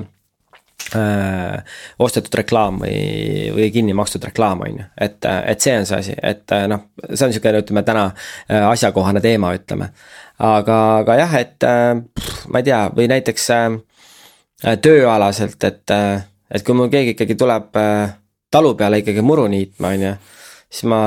äh, 0.97 1.75
ostetud 1.99 2.39
reklaam 2.41 2.79
või, 2.81 3.51
või 3.53 3.69
kinni 3.73 3.93
makstud 3.97 4.25
reklaam, 4.25 4.63
on 4.65 4.79
ju. 4.81 4.87
et, 4.97 5.19
et 5.25 5.61
see 5.61 5.75
on 5.77 5.85
see 5.85 5.99
asi, 6.01 6.15
et 6.23 6.57
noh, 6.71 6.87
see 7.11 7.27
on 7.27 7.33
niisugune, 7.33 7.61
ütleme 7.65 7.83
täna 7.85 8.07
äh, 8.09 8.65
asjakohane 8.71 9.21
teema, 9.21 9.53
ütleme. 9.57 9.91
aga, 10.39 10.79
aga 11.03 11.19
jah, 11.21 11.37
et 11.37 11.59
pff, 11.59 12.47
ma 12.49 12.63
ei 12.63 12.71
tea, 12.71 12.81
või 12.97 13.09
näiteks 13.13 13.49
äh, 13.53 13.69
tööalaselt, 14.81 15.61
et, 15.69 15.93
et 16.49 16.65
kui 16.65 16.75
mul 16.75 16.89
keegi 16.89 17.13
ikkagi 17.13 17.37
tuleb 17.39 17.77
äh, 17.77 18.17
talu 18.51 18.75
peale 18.75 19.01
ikkagi 19.03 19.21
muru 19.21 19.47
niitma, 19.47 19.87
on 19.87 20.07
ju 20.07 20.13
siis 20.69 20.85
ma 20.85 21.01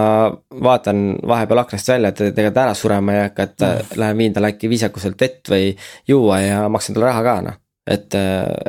vaatan 0.63 1.19
vahepeal 1.29 1.63
aknast 1.63 1.89
välja, 1.89 2.09
et 2.09 2.19
tegelikult 2.19 2.63
ära 2.65 2.75
surema 2.75 3.15
ei 3.15 3.21
hakka, 3.29 3.43
et 3.43 3.67
mm. 3.67 3.99
lähen 4.03 4.19
viin 4.19 4.33
talle 4.35 4.51
äkki 4.55 4.71
viisakuselt 4.71 5.21
vett 5.21 5.51
või 5.53 5.77
juua 6.09 6.41
ja 6.43 6.63
maksan 6.69 6.97
talle 6.97 7.13
raha 7.13 7.23
ka, 7.27 7.37
noh 7.47 7.59
et, 7.87 8.15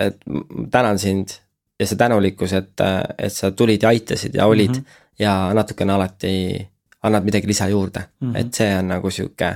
et 0.01 0.17
tänan 0.71 0.99
sind 0.99 1.29
ja 1.79 1.87
see 1.87 1.97
tänulikkus, 1.97 2.53
et, 2.53 2.83
et 3.17 3.33
sa 3.33 3.51
tulid 3.51 3.83
ja 3.83 3.89
aitasid 3.93 4.35
ja 4.35 4.45
olid 4.45 4.69
mm 4.69 4.75
-hmm. 4.75 5.01
ja 5.19 5.53
natukene 5.53 5.93
alati 5.93 6.67
annad 7.03 7.23
midagi 7.23 7.47
lisa 7.47 7.67
juurde 7.67 7.99
mm, 7.99 8.31
-hmm. 8.31 8.39
et 8.39 8.53
see 8.53 8.77
on 8.77 8.87
nagu 8.87 9.09
sihuke 9.09 9.55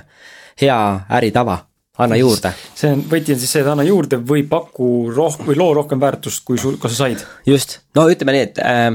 hea 0.61 0.99
äritava, 1.10 1.57
anna 2.03 2.18
juurde. 2.19 2.52
see 2.78 2.91
on, 2.94 3.02
võti 3.10 3.34
on 3.34 3.41
siis 3.41 3.56
see, 3.56 3.64
et 3.64 3.72
anna 3.72 3.86
juurde 3.88 4.19
või 4.32 4.45
paku 4.49 5.10
roh- 5.14 5.40
või 5.48 5.57
loo 5.60 5.74
rohkem 5.80 6.02
väärtust, 6.02 6.44
kui 6.48 6.60
sul, 6.61 6.78
kas 6.82 6.95
sa 6.95 7.06
said. 7.07 7.24
just, 7.48 7.80
no 7.98 8.07
ütleme 8.11 8.36
nii, 8.36 8.45
et 8.49 8.61
äh, 8.64 8.90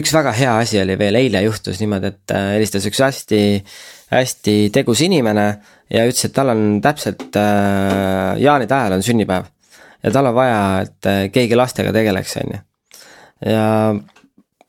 üks 0.00 0.14
väga 0.14 0.34
hea 0.36 0.56
asi 0.62 0.80
oli 0.82 0.98
veel 0.98 1.20
eile 1.20 1.44
juhtus 1.46 1.80
niimoodi, 1.82 2.12
et 2.14 2.34
äh, 2.36 2.50
helistas 2.56 2.86
üks 2.90 3.02
hästi, 3.04 3.42
hästi 4.14 4.56
tegus 4.74 5.04
inimene 5.06 5.48
ja 5.92 6.06
ütles, 6.08 6.26
et 6.28 6.36
tal 6.36 6.54
on 6.54 6.80
täpselt 6.84 7.38
äh, 7.38 8.34
jaanide 8.42 8.78
ajal 8.78 8.98
on 8.98 9.06
sünnipäev 9.06 9.50
ja 10.04 10.12
tal 10.12 10.30
on 10.30 10.36
vaja, 10.36 10.64
et 10.84 11.10
äh, 11.10 11.22
keegi 11.32 11.58
lastega 11.58 11.94
tegeleks, 11.94 12.36
on 12.42 12.56
ju. 12.56 12.64
ja 13.52 13.68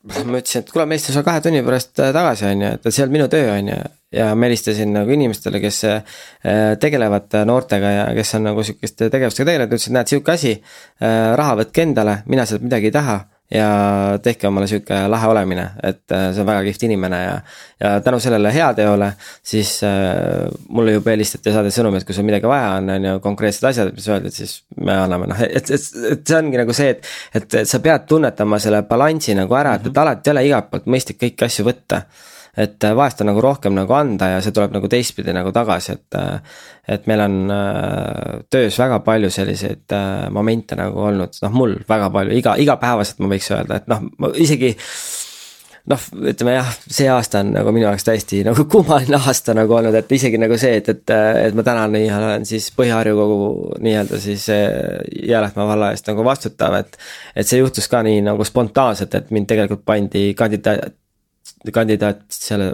ma 0.29 0.39
ütlesin, 0.39 0.63
et 0.63 0.71
kuule, 0.71 0.85
meester, 0.89 1.15
sa 1.15 1.23
kahe 1.25 1.41
tunni 1.43 1.61
pärast 1.65 2.01
äh, 2.03 2.13
tagasi, 2.15 2.47
on 2.51 2.65
ju, 2.65 2.71
et 2.77 2.89
see 2.89 3.05
on 3.05 3.13
minu 3.13 3.27
töö, 3.31 3.51
on 3.55 3.71
ju. 3.71 3.77
ja 4.15 4.31
ma 4.37 4.47
helistasin 4.47 4.93
nagu 4.95 5.11
inimestele, 5.11 5.59
kes 5.63 5.79
äh, 5.89 6.17
tegelevad 6.81 7.39
noortega 7.49 7.93
ja 7.97 8.09
kes 8.17 8.35
on 8.37 8.49
nagu 8.51 8.65
sihukeste 8.65 9.09
tegevustega 9.13 9.49
tegelenud, 9.51 9.73
ütlesin, 9.73 9.97
näed, 9.97 10.11
sihuke 10.11 10.35
asi. 10.35 10.57
raha 11.01 11.57
võtke 11.61 11.83
endale, 11.83 12.19
mina 12.31 12.45
sealt 12.47 12.63
midagi 12.65 12.91
ei 12.91 12.95
taha 12.95 13.17
ja 13.53 14.17
tehke 14.23 14.47
omale 14.47 14.67
sihuke 14.67 14.97
lahe 15.09 15.27
olemine, 15.29 15.67
et 15.85 16.11
äh, 16.11 16.31
see 16.33 16.41
on 16.41 16.47
väga 16.49 16.63
kihvt 16.65 16.85
inimene 16.87 17.19
ja. 17.21 17.35
ja 17.81 17.91
tänu 18.01 18.19
sellele 18.19 18.49
heateole 18.53 19.11
siis 19.45 19.77
äh, 19.85 20.47
mulle 20.69 20.95
juba 20.95 21.13
helistati 21.13 21.51
ja 21.51 21.59
saadeti 21.59 21.77
sõnum, 21.77 21.97
et 21.97 22.07
kui 22.07 22.17
sul 22.17 22.25
midagi 22.25 22.49
vaja 22.49 22.73
on, 22.79 22.89
on 22.95 23.09
ju, 23.09 23.15
konkreetsed 23.23 23.69
asjad, 23.69 23.93
mis 23.93 24.09
öeldi, 24.09 24.33
et 24.33 24.39
siis 24.41 24.55
me 24.81 24.97
anname, 24.97 25.29
noh, 25.29 25.43
et, 25.45 25.69
et, 25.69 25.89
et 26.11 26.25
see 26.25 26.39
ongi 26.39 26.61
nagu 26.61 26.75
see, 26.75 26.95
et. 26.95 27.11
et 27.37 27.59
sa 27.69 27.79
pead 27.83 28.07
tunnetama 28.09 28.57
selle 28.61 28.81
balansi 28.89 29.35
nagu 29.37 29.53
ära, 29.57 29.77
et, 29.77 29.91
et 29.91 30.01
alati 30.01 30.31
ei 30.31 30.33
ole 30.33 30.47
igalt 30.49 30.71
poolt 30.71 30.89
mõistlik 30.89 31.21
kõiki 31.21 31.45
asju 31.45 31.67
võtta 31.69 32.01
et 32.57 32.83
äh, 32.83 32.95
vahest 32.95 33.21
on 33.21 33.29
nagu 33.31 33.41
rohkem 33.43 33.75
nagu 33.75 33.93
anda 33.97 34.29
ja 34.35 34.39
see 34.43 34.55
tuleb 34.55 34.75
nagu 34.75 34.89
teistpidi 34.91 35.35
nagu 35.35 35.53
tagasi, 35.55 35.99
et. 35.99 36.19
Äh, 36.19 36.63
et 36.85 37.07
meil 37.09 37.17
on 37.23 37.35
äh, 37.49 38.41
töös 38.53 38.75
väga 38.77 38.99
palju 39.01 39.31
selliseid 39.33 39.89
momente 40.29 40.75
nagu 40.77 40.99
olnud, 41.07 41.33
noh 41.41 41.53
mul 41.57 41.71
väga 41.89 42.11
palju, 42.13 42.35
iga, 42.37 42.53
igapäevaselt 42.61 43.23
ma 43.25 43.29
võiks 43.31 43.47
öelda, 43.55 43.79
et 43.79 43.87
noh, 43.89 44.03
ma 44.21 44.29
isegi 44.37 44.69
noh, 45.89 46.03
ütleme 46.29 46.53
jah, 46.53 46.69
see 46.85 47.07
aasta 47.09 47.41
on 47.41 47.49
nagu 47.55 47.73
minu 47.73 47.87
jaoks 47.87 48.05
täiesti 48.05 48.43
nagu 48.45 48.67
kummaline 48.75 49.17
aasta 49.17 49.55
nagu 49.57 49.73
olnud, 49.79 49.97
et 49.97 50.13
isegi 50.13 50.37
nagu 50.37 50.59
see, 50.61 50.75
et, 50.77 50.91
et, 50.93 51.15
et 51.47 51.57
ma 51.57 51.65
täna 51.65 51.87
nii 51.89 52.11
olen 52.19 52.45
siis 52.45 52.69
Põhja-Harju 52.77 53.17
kogu 53.17 53.39
nii-öelda 53.81 54.19
siis 54.21 54.45
Jäälähtmaa 54.51 55.65
valla 55.71 55.89
eest 55.95 56.05
nagu 56.11 56.27
vastutav, 56.27 56.77
et. 56.83 57.01
et 57.33 57.49
see 57.49 57.63
juhtus 57.63 57.89
ka 57.89 58.03
nii 58.05 58.21
nagu 58.29 58.45
spontaanselt, 58.45 59.17
et 59.17 59.33
mind 59.33 59.49
tegelikult 59.49 59.81
pandi 59.89 60.27
kandidaat 60.37 60.93
kandidaat 61.73 62.23
selle, 62.29 62.71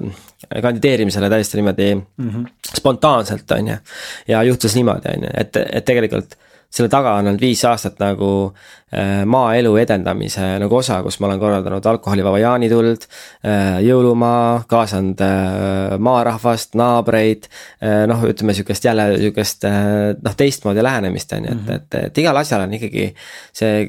kandideerimisele 0.61 1.29
täiesti 1.29 1.57
niimoodi 1.57 1.95
mm 1.95 2.29
-hmm. 2.29 2.45
spontaanselt, 2.77 3.51
on 3.51 3.67
ju. 3.67 3.75
ja 4.27 4.43
juhtus 4.43 4.75
niimoodi, 4.75 5.17
on 5.17 5.23
ju, 5.23 5.29
et, 5.37 5.57
et 5.71 5.85
tegelikult 5.85 6.37
selle 6.71 6.87
taga 6.89 7.17
on 7.19 7.27
olnud 7.27 7.41
viis 7.43 7.61
aastat 7.67 7.97
nagu 7.99 8.27
äh, 8.95 9.25
maaelu 9.27 9.73
edendamise 9.81 10.53
nagu 10.61 10.77
osa, 10.77 11.01
kus 11.03 11.19
ma 11.19 11.27
olen 11.27 11.41
korraldanud 11.41 11.89
alkoholivaba 11.91 12.39
jaanituld 12.39 13.03
äh,, 13.45 13.81
jõulumaa, 13.83 14.63
kaasanud 14.71 15.23
äh, 15.25 15.97
maarahvast, 15.99 16.77
naabreid 16.79 17.49
noh, 18.07 18.23
ütleme 18.23 18.55
sihukest 18.55 18.87
jälle 18.87 19.09
sihukest 19.17 19.67
noh, 20.23 20.37
teistmoodi 20.37 20.83
lähenemist 20.83 21.33
on 21.33 21.49
ju, 21.49 21.57
et, 21.57 21.75
et, 21.75 21.99
et 22.05 22.23
igal 22.23 22.39
asjal 22.39 22.63
on 22.63 22.79
ikkagi 22.79 23.11
see 23.51 23.83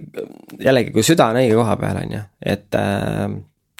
jällegi, 0.59 0.91
kui 0.91 1.07
süda 1.07 1.31
on 1.31 1.41
õige 1.45 1.55
koha 1.55 1.79
peal, 1.79 2.03
on 2.03 2.19
ju, 2.19 2.27
et 2.57 2.83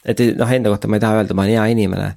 et 0.05 0.23
noh, 0.39 0.55
enda 0.57 0.73
kohta 0.73 0.91
ma 0.91 0.99
ei 0.99 1.05
taha 1.05 1.21
öelda, 1.21 1.37
ma 1.37 1.45
olen 1.45 1.57
hea 1.57 1.67
inimene. 1.77 2.15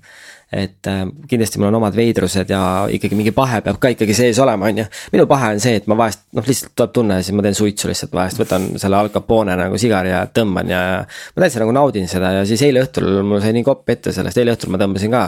et 0.56 0.88
äh, 0.88 1.02
kindlasti 1.28 1.58
mul 1.60 1.68
on 1.72 1.80
omad 1.80 1.96
veidrused 1.98 2.52
ja 2.54 2.60
ikkagi 2.94 3.18
mingi 3.18 3.32
pahe 3.36 3.64
peab 3.66 3.80
ka 3.82 3.90
ikkagi 3.92 4.14
sees 4.16 4.38
olema, 4.40 4.70
on 4.70 4.78
ju. 4.84 4.86
minu 5.16 5.26
pahe 5.28 5.50
on 5.56 5.60
see, 5.60 5.80
et 5.82 5.90
ma 5.90 5.98
vahest 6.00 6.22
noh, 6.38 6.46
lihtsalt 6.46 6.76
tuleb 6.78 6.94
tunne 6.96 7.18
ja 7.18 7.26
siis 7.26 7.36
ma 7.36 7.44
teen 7.44 7.58
suitsu 7.58 7.90
lihtsalt 7.90 8.14
vahest, 8.16 8.40
võtan 8.40 8.70
selle 8.80 9.00
Al 9.00 9.10
Capone 9.12 9.58
nagu 9.58 9.80
sigari 9.82 10.14
ja 10.14 10.22
tõmban 10.32 10.70
ja. 10.70 10.82
ma 11.02 11.44
täitsa 11.44 11.64
nagu 11.64 11.74
naudin 11.76 12.08
seda 12.12 12.32
ja 12.38 12.46
siis 12.48 12.62
eile 12.68 12.86
õhtul 12.86 13.10
mul 13.26 13.42
sai 13.44 13.58
nii 13.58 13.66
kopp 13.66 13.90
ette 13.90 14.14
sellest, 14.16 14.38
eile 14.38 14.54
õhtul 14.56 14.72
ma 14.76 14.82
tõmbasin 14.86 15.18
ka. 15.18 15.28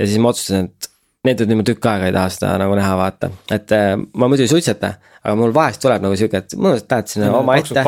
ja 0.00 0.08
siis 0.08 0.18
ma 0.24 0.32
otsustasin, 0.32 0.72
et 0.72 0.90
need, 1.26 1.42
et 1.42 1.52
ma 1.58 1.66
tükk 1.66 1.90
aega 1.90 2.08
ei 2.08 2.14
taha 2.16 2.32
seda 2.32 2.54
nagu 2.62 2.78
näha, 2.78 2.96
vaata, 2.98 3.30
et 3.52 3.76
äh, 3.76 3.92
ma 3.96 4.30
muidu 4.30 4.46
ei 4.46 4.52
suitseta 4.52 4.94
aga 5.26 5.34
mul 5.38 5.52
vahest 5.54 5.82
tuleb 5.82 6.04
nagu 6.04 6.16
sihuke, 6.18 6.40
et 6.44 6.54
mõnusalt 6.54 6.92
lähed 6.92 7.10
sinna 7.10 7.28
ja, 7.30 7.34
oma 7.40 7.56
ette. 7.58 7.82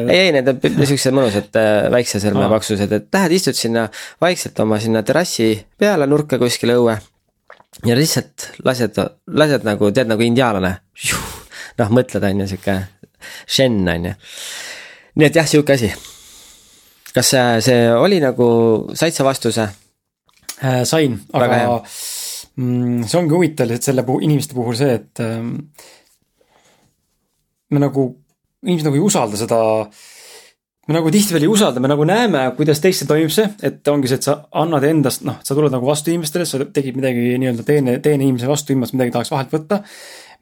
ei, 0.00 0.18
ei, 0.26 0.32
need 0.34 0.48
on 0.50 0.86
siuksed 0.90 1.14
mõnusad 1.14 1.58
äh, 1.60 1.86
väikse 1.94 2.20
sõrme 2.22 2.48
paksused, 2.50 2.94
et 2.96 3.06
lähed, 3.14 3.34
istud 3.36 3.58
sinna 3.58 3.86
vaikselt 4.22 4.58
oma 4.64 4.80
sinna 4.82 5.04
terrassi 5.06 5.52
peale 5.78 6.08
nurka 6.10 6.38
kuskile 6.42 6.74
õue. 6.80 6.96
ja 7.86 7.98
lihtsalt 7.98 8.48
lased, 8.66 8.98
lased 9.30 9.66
nagu, 9.66 9.92
tead 9.94 10.10
nagu 10.10 10.26
indiaanlane. 10.26 10.72
noh, 11.80 11.92
mõtled, 11.94 12.26
on 12.26 12.42
ju, 12.42 12.48
sihuke 12.54 12.78
šenn, 13.46 13.86
on 13.94 14.10
ju. 14.10 14.16
nii 15.20 15.30
et 15.30 15.38
jah, 15.38 15.46
sihuke 15.52 15.78
asi. 15.78 15.92
kas 17.14 17.34
see, 17.36 17.46
see 17.68 17.84
oli 17.94 18.18
nagu, 18.24 18.48
said 18.98 19.14
sa 19.14 19.28
vastuse 19.28 19.68
äh,? 19.68 20.82
sain, 20.82 21.20
aga 21.38 21.78
see 22.60 23.18
ongi 23.20 23.36
huvitav, 23.36 23.70
et 23.74 23.84
selle 23.86 24.04
puhul, 24.06 24.24
inimeste 24.26 24.56
puhul 24.56 24.76
see, 24.78 24.96
et 24.98 25.22
ähm, 25.24 25.52
me 27.70 27.82
nagu, 27.82 28.06
inimesed 28.66 28.88
nagu 28.88 28.98
ei 28.98 29.04
usalda 29.04 29.38
seda. 29.40 29.60
me 30.88 30.96
nagu 30.96 31.10
tihtipeale 31.14 31.46
ei 31.46 31.52
usalda, 31.52 31.80
me 31.80 31.90
nagu 31.90 32.04
näeme, 32.08 32.42
kuidas 32.56 32.80
teistel 32.82 33.06
toimib 33.10 33.30
see, 33.30 33.46
et 33.62 33.86
ongi 33.92 34.10
see, 34.10 34.18
et 34.18 34.26
sa 34.26 34.40
annad 34.58 34.84
endast, 34.88 35.22
noh, 35.26 35.38
sa 35.46 35.54
tuled 35.54 35.70
nagu 35.72 35.86
vastu 35.86 36.10
inimestele, 36.10 36.48
sa 36.48 36.64
tegid 36.66 36.98
midagi 36.98 37.36
nii-öelda 37.38 37.66
teene, 37.66 38.00
teine 38.02 38.26
inimese 38.26 38.50
vastu, 38.50 38.74
ilma 38.74 38.88
et 38.88 38.96
midagi 38.96 39.14
tahaks 39.14 39.30
vahelt 39.30 39.54
võtta. 39.54 39.84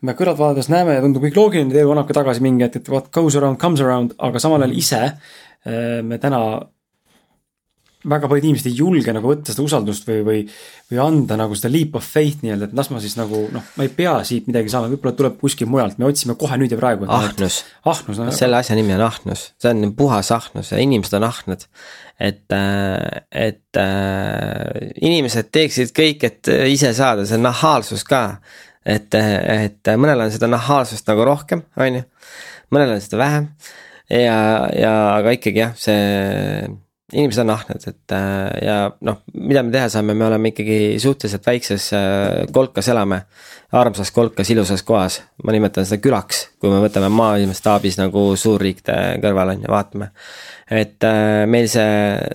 me 0.00 0.14
kõrvalt 0.14 0.38
vaadates 0.38 0.68
näeme 0.70 0.94
ja 0.94 1.02
tundub 1.02 1.24
kõik 1.26 1.36
loogiline, 1.36 1.74
elu 1.74 1.92
annab 1.92 2.06
ka 2.08 2.14
tagasi 2.20 2.42
mingi 2.42 2.64
hetk, 2.64 2.80
et 2.80 2.88
what 2.88 3.10
goes 3.12 3.36
around 3.36 3.58
comes 3.58 3.82
around, 3.82 4.14
aga 4.18 4.40
samal 4.40 4.62
ajal 4.62 4.76
ise 4.78 5.00
äh, 5.04 6.00
me 6.06 6.20
täna 6.22 6.40
väga 8.08 8.28
paljud 8.30 8.46
inimesed 8.48 8.68
ei 8.70 8.76
julge 8.78 9.12
nagu 9.14 9.30
võtta 9.30 9.52
seda 9.52 9.64
usaldust 9.64 10.06
või, 10.08 10.18
või, 10.26 10.40
või 10.90 11.00
anda 11.02 11.38
nagu 11.40 11.56
seda 11.58 11.70
leap 11.72 11.96
of 11.98 12.06
faith 12.06 12.42
nii-öelda, 12.44 12.68
et 12.68 12.76
las 12.78 12.90
ma 12.92 13.00
siis 13.02 13.16
nagu 13.18 13.44
noh, 13.54 13.64
ma 13.78 13.86
ei 13.86 13.92
pea 13.94 14.14
siit 14.28 14.48
midagi 14.50 14.72
saama, 14.72 14.90
võib-olla 14.92 15.14
tuleb 15.18 15.38
kuskilt 15.40 15.70
mujalt, 15.72 15.98
me 16.00 16.08
otsime 16.08 16.36
kohe 16.40 16.58
nüüd 16.60 16.74
ja 16.74 16.80
praegu. 16.80 17.08
ahnus. 17.18 17.60
ahnus 17.88 18.20
no,. 18.20 18.28
selle 18.34 18.60
asja 18.60 18.76
nimi 18.78 18.96
on 18.96 19.04
ahnus, 19.08 19.48
see 19.60 19.72
on 19.74 19.94
puhas 19.98 20.32
ahnus 20.34 20.72
ja 20.74 20.80
inimesed 20.82 21.18
on 21.18 21.28
ahned. 21.28 21.66
et, 22.18 22.44
äh, 22.52 23.24
et 23.48 23.80
äh, 23.80 24.92
inimesed 25.00 25.52
teeksid 25.54 25.94
kõik, 25.96 26.24
et 26.28 26.52
ise 26.72 26.92
saada, 26.96 27.26
see 27.28 27.38
on 27.38 27.46
nahaalsus 27.48 28.06
ka. 28.08 28.24
et, 28.88 29.12
et 29.14 29.94
mõnel 30.00 30.26
on 30.26 30.32
seda 30.32 30.48
nahaalsust 30.50 31.08
nagu 31.10 31.26
rohkem, 31.28 31.66
on 31.76 32.00
ju, 32.00 32.08
mõnel 32.72 32.96
on 32.96 33.04
seda 33.04 33.20
vähem 33.20 33.52
ja, 34.08 34.36
ja 34.72 34.92
aga 35.18 35.34
ikkagi 35.36 35.60
jah, 35.66 35.74
see 35.76 36.68
inimesed 37.12 37.40
on 37.40 37.54
ahned, 37.54 37.84
et 37.88 38.12
äh, 38.12 38.66
ja 38.66 38.76
noh, 39.00 39.22
mida 39.32 39.62
me 39.64 39.72
teha 39.72 39.88
saame, 39.92 40.16
me 40.16 40.26
oleme 40.26 40.52
ikkagi 40.52 40.98
suhteliselt 41.00 41.46
väikses 41.46 41.92
äh, 41.96 42.42
kolkas 42.52 42.90
elame. 42.92 43.22
armsas 43.72 44.10
kolkas, 44.16 44.48
ilusas 44.50 44.80
kohas, 44.82 45.18
ma 45.44 45.52
nimetan 45.52 45.84
seda 45.84 46.00
külaks, 46.00 46.46
kui 46.56 46.70
me 46.72 46.78
võtame 46.80 47.10
maailma 47.12 47.52
staabis 47.52 47.98
nagu 48.00 48.30
suurriikide 48.36 49.18
kõrval 49.20 49.52
on 49.52 49.66
ju, 49.66 49.68
vaatame 49.68 50.08
et 50.68 51.04
äh, 51.06 51.46
meil 51.48 51.68
see 51.70 51.84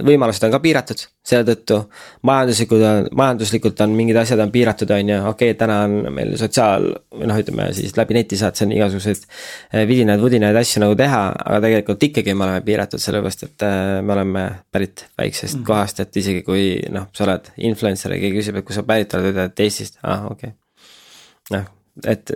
võimalused 0.05 0.45
on 0.47 0.53
ka 0.55 0.59
piiratud, 0.63 1.01
selle 1.25 1.45
tõttu. 1.45 1.77
Majanduslikult, 2.25 3.11
majanduslikult 3.13 3.83
on 3.85 3.93
mingid 3.97 4.17
asjad 4.17 4.41
on 4.41 4.51
piiratud, 4.53 4.89
on 4.95 5.11
ju, 5.11 5.17
okei 5.29 5.51
okay,, 5.53 5.57
täna 5.59 5.77
on 5.85 6.13
meil 6.15 6.33
sotsiaal 6.39 6.87
või 7.13 7.29
noh, 7.29 7.41
ütleme 7.43 7.67
siis 7.77 7.93
läbi 7.97 8.17
neti 8.17 8.39
saad 8.39 8.57
siin 8.57 8.73
igasuguseid 8.73 9.27
äh, 9.27 9.83
vidinaid-vudinaid 9.89 10.57
asju 10.63 10.81
nagu 10.81 10.97
teha, 10.99 11.21
aga 11.45 11.61
tegelikult 11.67 12.07
ikkagi 12.09 12.33
me 12.33 12.47
oleme 12.47 12.63
piiratud, 12.65 13.03
sellepärast 13.03 13.45
et 13.49 13.67
äh, 13.67 13.83
me 14.01 14.17
oleme 14.17 14.47
pärit 14.73 15.05
väiksest 15.19 15.59
mm. 15.59 15.67
kohast, 15.69 16.01
et 16.01 16.21
isegi 16.23 16.41
kui 16.47 16.65
noh, 16.93 17.11
sa 17.13 17.27
oled 17.27 17.53
influencer 17.69 18.15
ja 18.15 18.21
keegi 18.23 18.41
küsib, 18.41 18.57
et 18.57 18.67
kus 18.67 18.81
sa 18.81 18.87
pärit 18.87 19.13
oled, 19.13 19.29
ütled 19.33 19.63
Eestist, 19.67 20.01
aa 20.01 20.15
ah, 20.15 20.27
okei. 20.33 20.49
Okay.. 20.49 21.59
noh, 21.59 21.69
et 22.09 22.33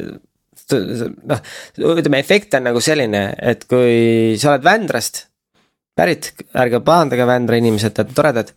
noh, 1.31 1.41
ütleme 1.95 2.21
efekt 2.21 2.53
on 2.57 2.69
nagu 2.69 2.81
selline, 2.83 3.31
et 3.39 3.65
kui 3.69 4.37
sa 4.37 4.53
oled 4.53 4.65
Vändrast 4.67 5.26
pärit, 5.97 6.33
ärge 6.57 6.81
pahandage 6.85 7.25
Vändra 7.27 7.57
inimesed, 7.59 7.95
te 7.95 8.03
olete 8.03 8.17
toredad. 8.17 8.53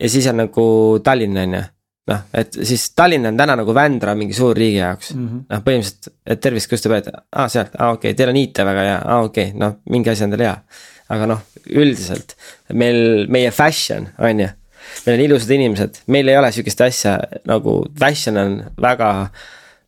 ja 0.00 0.08
siis 0.08 0.26
on 0.30 0.40
nagu 0.40 0.64
Tallinn 1.04 1.36
on 1.36 1.56
ju, 1.58 1.62
noh, 2.10 2.22
et 2.40 2.56
siis 2.66 2.86
Tallinn 2.96 3.28
on 3.28 3.36
täna 3.38 3.56
nagu 3.60 3.74
Vändra 3.76 4.14
mingi 4.18 4.36
suur 4.36 4.56
riigi 4.56 4.78
jaoks. 4.78 5.12
Mm 5.14 5.26
-hmm.. 5.26 5.42
noh, 5.50 5.64
põhimõtteliselt, 5.66 6.14
et 6.26 6.40
tervist, 6.40 6.70
kust 6.70 6.86
te 6.86 6.92
peate, 6.92 7.12
aa 7.32 7.48
sealt, 7.48 7.76
aa 7.76 7.92
okei 7.96 8.10
okay,, 8.10 8.16
teil 8.16 8.32
on 8.32 8.40
IT 8.40 8.62
väga 8.70 8.86
hea, 8.88 8.96
aa 9.04 9.20
okei 9.26 9.50
okay,, 9.50 9.58
noh, 9.60 9.76
mingi 9.90 10.10
asi 10.10 10.24
on 10.24 10.34
teil 10.36 10.46
hea. 10.48 10.56
aga 11.10 11.26
noh, 11.26 11.44
üldiselt 11.66 12.36
meil, 12.72 13.26
meie 13.28 13.50
fashion 13.50 14.08
on 14.18 14.40
ju, 14.40 14.48
meil 15.06 15.16
on 15.18 15.24
ilusad 15.24 15.50
inimesed, 15.56 16.02
meil 16.06 16.28
ei 16.28 16.36
ole 16.38 16.52
sihukest 16.52 16.80
asja 16.86 17.16
nagu 17.44 17.80
fashion 17.98 18.36
on 18.38 18.60
väga 18.80 19.10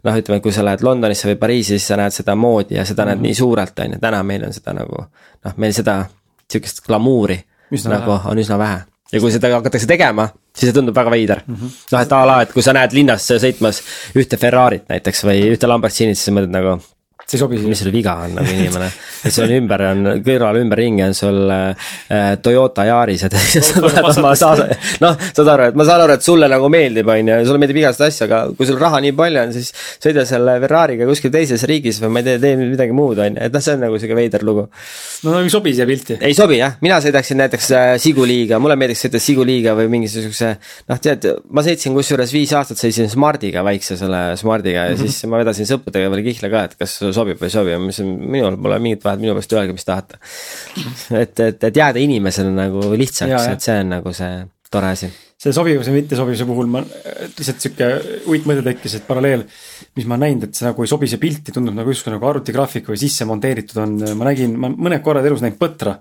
noh, 0.05 0.19
ütleme, 0.19 0.41
kui 0.43 0.53
sa 0.55 0.65
lähed 0.67 0.83
Londonisse 0.83 1.29
või 1.31 1.39
Pariisi, 1.41 1.77
siis 1.77 1.87
sa 1.93 1.99
näed 2.01 2.15
seda 2.15 2.35
moodi 2.39 2.75
ja 2.79 2.85
seda 2.85 3.03
mm 3.03 3.07
-hmm. 3.07 3.11
näed 3.11 3.19
mhm. 3.19 3.27
nii 3.27 3.35
suurelt, 3.35 3.79
on 3.79 3.93
ju, 3.93 3.99
täna 4.01 4.23
meil 4.23 4.45
on 4.47 4.53
seda 4.53 4.73
nagu 4.73 5.05
noh, 5.45 5.55
meil 5.57 5.73
seda 5.73 6.05
sihukest 6.51 6.87
glamuuri 6.87 7.39
üsna 7.73 7.99
nagu 7.99 8.11
vähe. 8.11 8.31
on 8.31 8.39
üsna 8.39 8.59
vähe. 8.59 8.81
ja 9.13 9.21
kui 9.21 9.33
seda 9.33 9.51
hakatakse 9.55 9.87
tegema, 9.87 10.29
siis 10.57 10.71
see 10.71 10.73
tundub 10.73 10.97
väga 10.97 11.11
veider 11.11 11.43
mm. 11.47 11.55
-hmm. 11.55 11.71
noh, 11.93 12.01
et 12.01 12.13
a 12.13 12.27
la, 12.27 12.43
et 12.43 12.53
kui 12.53 12.63
sa 12.63 12.73
näed 12.73 12.93
linnas 12.93 13.29
sõitmas 13.29 13.83
ühte 14.15 14.37
Ferrarit 14.37 14.89
näiteks 14.89 15.25
või 15.25 15.53
ühte 15.53 15.67
Lamborghinit, 15.67 16.19
siis 16.19 16.25
sa 16.25 16.33
mõtled 16.33 16.53
nagu 16.53 16.79
see 17.27 17.39
ei 17.39 17.43
sobi 17.43 17.59
siia. 17.59 17.69
mis 17.69 17.83
sul 17.83 17.93
viga 17.95 18.15
on 18.25 18.35
nagu 18.39 18.53
inimene, 18.53 18.89
et 19.23 19.35
sul 19.35 19.53
ümber 19.57 19.85
on, 19.91 20.11
kõrval 20.25 20.59
ümberringi 20.63 21.05
on 21.07 21.15
sul 21.17 21.53
äh, 21.53 22.35
Toyota 22.43 22.87
Yarised 22.89 23.37
sa 23.69 23.81
tuled 23.81 24.09
oma 24.13 24.35
saasa-, 24.39 24.69
noh, 25.03 25.17
saad 25.31 25.51
aru, 25.55 25.69
et 25.71 25.79
ma 25.79 25.87
saan 25.89 26.05
aru, 26.05 26.17
et 26.19 26.27
sulle 26.27 26.49
nagu 26.51 26.69
meeldib, 26.73 27.09
on 27.13 27.33
ju, 27.33 27.39
sulle 27.49 27.63
meeldib 27.63 27.81
igast 27.83 28.05
asja, 28.05 28.29
aga 28.29 28.43
kui 28.57 28.69
sul 28.69 28.81
raha 28.81 29.01
nii 29.05 29.15
palju 29.19 29.43
on, 29.43 29.55
siis 29.57 29.73
sõida 30.03 30.25
selle 30.29 30.57
Ferrari'ga 30.65 31.09
kuskil 31.09 31.33
teises 31.35 31.65
riigis 31.69 32.01
või 32.03 32.13
ma 32.17 32.23
ei 32.23 32.31
tea, 32.31 32.43
tee 32.43 32.59
midagi 32.61 32.97
muud, 32.97 33.21
on 33.23 33.39
ju, 33.39 33.47
et 33.49 33.55
noh, 33.55 33.65
see 33.65 33.77
on 33.77 33.85
nagu 33.87 34.01
sihuke 34.01 34.19
veider 34.19 34.47
lugu. 34.47 34.67
no 35.27 35.39
ei 35.41 35.53
sobi 35.53 35.75
siia 35.77 35.87
pilti. 35.89 36.19
ei 36.21 36.37
sobi 36.37 36.59
jah, 36.61 36.77
mina 36.85 37.01
sõidaksin 37.05 37.41
näiteks 37.43 37.71
äh, 37.79 37.93
Siguliiga, 38.03 38.61
mulle 38.63 38.77
meeldiks 38.81 39.07
sõita 39.07 39.23
Siguliiga 39.23 39.77
või 39.79 39.89
mingisuguse 39.93 40.55
noh, 40.91 41.03
tead, 41.03 41.29
ma 41.53 41.65
sõitsin 41.65 41.97
kusjuures 41.97 42.35
viis 42.35 42.53
aastat 42.59 42.81
sõitsin 42.81 43.11
Smardiga, 43.13 43.65
väikse 43.67 43.97
selle 44.01 44.23
Smardiga 44.41 44.89
ja 44.89 44.95
mm 44.95 45.01
-hmm. 45.01 45.13
siis 45.13 45.31
ma 45.31 45.41
vedasin 45.43 45.69
sõpradega 45.69 46.11
veel 46.13 46.25
kihla 46.27 46.51
ka, 46.53 46.65
et 46.71 46.77
kas 46.81 46.99
sobib 47.17 47.41
või 47.41 47.51
ei 47.51 47.55
sobi, 47.55 47.75
ma 47.77 47.91
ütlesin, 47.91 48.15
minul 48.37 48.57
pole 48.63 48.79
mingit 48.83 49.05
vahet, 49.07 49.21
minu 49.23 49.35
meelest 49.35 49.53
öelge, 49.57 49.77
mis 49.77 49.89
tahate. 49.89 50.21
et, 51.23 51.35
et, 51.41 51.69
et 51.69 51.83
jääda 51.83 52.03
inimesele 52.03 52.55
nagu 52.55 52.93
lihtsaks, 52.97 53.53
et 53.53 53.69
see 53.69 53.79
on 53.83 53.95
nagu 53.97 54.15
see 54.17 54.41
tore 54.73 54.95
asi. 54.97 55.11
selle 55.43 55.55
sobivuse 55.57 55.93
mittesobivuse 55.93 56.47
puhul 56.47 56.69
ma 56.71 56.81
lihtsalt 56.87 57.65
sihuke 57.65 57.89
uitmõte 58.31 58.63
tekkis, 58.69 58.99
et 58.99 59.07
paralleel, 59.09 59.45
mis 59.99 60.09
ma 60.09 60.19
näinud, 60.23 60.49
et 60.49 60.59
see 60.59 60.69
nagu 60.69 60.85
ei 60.85 60.91
sobi 60.91 61.11
see 61.11 61.21
pilti, 61.23 61.55
tundub 61.55 61.77
nagu 61.77 61.93
justkui 61.93 62.15
nagu 62.15 62.29
arvutigraafik 62.31 62.93
või 62.93 63.01
sisse 63.01 63.27
monteeritud 63.29 63.81
on, 63.83 63.97
ma 64.19 64.31
nägin, 64.31 64.55
ma 64.59 64.71
mõned 64.73 65.03
korrad 65.05 65.27
elus 65.29 65.43
näinud 65.45 65.59
põtra 65.61 65.99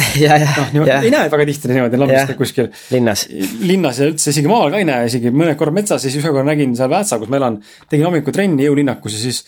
ja, 0.24 0.36
ja, 0.38 0.52
noh, 0.72 0.86
ja 0.86 1.00
ei 1.02 1.10
näe 1.12 1.28
väga 1.32 1.46
tihti 1.48 1.70
niimoodi 1.72 1.98
lambist 1.98 2.32
kuskil. 2.38 2.68
linnas. 2.94 3.26
linnas 3.66 3.98
ja 4.00 4.08
üldse 4.10 4.30
isegi 4.32 4.48
maal 4.50 4.72
ka 4.72 4.80
ei 4.80 4.86
näe, 4.88 5.08
isegi 5.10 5.32
mõned 5.34 5.58
korrad 5.60 5.76
metsas 5.76 6.06
ja 6.06 6.12
siis 6.12 6.22
ühe 6.22 6.32
korra 6.32 6.46
nägin 6.46 6.76
seal 6.78 6.90
Väätsa, 6.92 7.18
kus 7.20 7.30
ma 7.30 7.40
elan, 7.40 7.58
tegin 7.90 8.06
hommikutrenni 8.08 8.66
jõulinnakus 8.68 9.18
ja 9.18 9.22
siis 9.26 9.42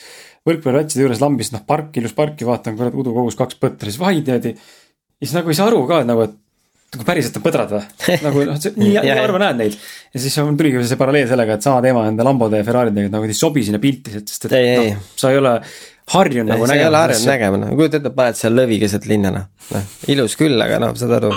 võrkpalliplatside 0.49 1.07
juures 1.07 1.23
lambist, 1.23 1.55
noh 1.55 1.65
park, 1.67 1.95
ilus 2.01 2.15
parki, 2.17 2.47
vaatan, 2.49 2.77
kurat, 2.79 2.95
udu 2.99 3.15
kogus 3.15 3.39
kaks 3.39 3.59
põtra, 3.63 3.89
siis 3.89 4.01
vaid 4.01 4.27
niimoodi. 4.27 4.55
ja 4.57 5.27
siis 5.27 5.37
nagu 5.37 5.53
ei 5.53 5.59
saa 5.59 5.69
aru 5.71 5.85
ka, 5.87 6.03
nagu, 6.09 6.27
et 6.27 6.35
nagu 6.93 7.07
päriselt 7.09 7.39
on 7.39 7.45
põdrad 7.45 7.71
või? 7.73 7.85
nagu 8.27 8.45
noh, 8.51 8.59
nii, 8.59 8.91
nii 8.99 9.15
harva 9.15 9.43
näed 9.45 9.61
neid. 9.63 9.79
ja 10.13 10.23
siis 10.25 10.37
tuligi 10.59 10.83
see 10.89 11.01
paralleel 11.01 11.31
sellega, 11.31 11.57
et 11.57 11.67
sama 11.67 11.81
teema 11.85 12.05
nende 12.09 12.27
Lambode 12.27 12.61
ja 12.61 12.67
Ferraridega, 12.67 13.09
et 13.09 13.15
nagu 13.15 13.29
ei 13.29 13.39
sobi 13.39 13.65
sinna 13.67 13.81
pilti, 13.83 14.17
sest 14.19 14.49
et 14.51 14.57
noh, 14.59 15.07
sa 15.23 15.31
ei 15.33 15.41
ole 15.41 15.55
harjunud 16.13 16.51
nagu 16.51 16.67
nägema. 16.67 16.75
sa 16.75 16.81
ei 16.81 16.91
ole 16.91 17.03
harjunud 17.05 17.31
nägema, 17.31 17.63
noh, 17.63 17.73
kujuta 17.79 18.03
ette, 18.03 18.15
paned 18.19 18.43
seal 18.43 18.59
lõvi 18.59 18.83
keset 18.83 19.09
linna, 19.09 19.33
noh. 19.39 19.49
noh, 19.77 19.97
ilus 20.11 20.37
küll, 20.41 20.59
aga 20.67 20.83
noh, 20.83 20.99
saad 20.99 21.17
aru, 21.21 21.33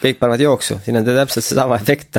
kõik 0.00 0.18
panevad 0.22 0.48
jooksu, 0.48 0.80
siin 0.86 0.98
on 0.98 1.06
täpselt 1.12 1.44
seesama 1.44 1.76
efekt 1.76 2.18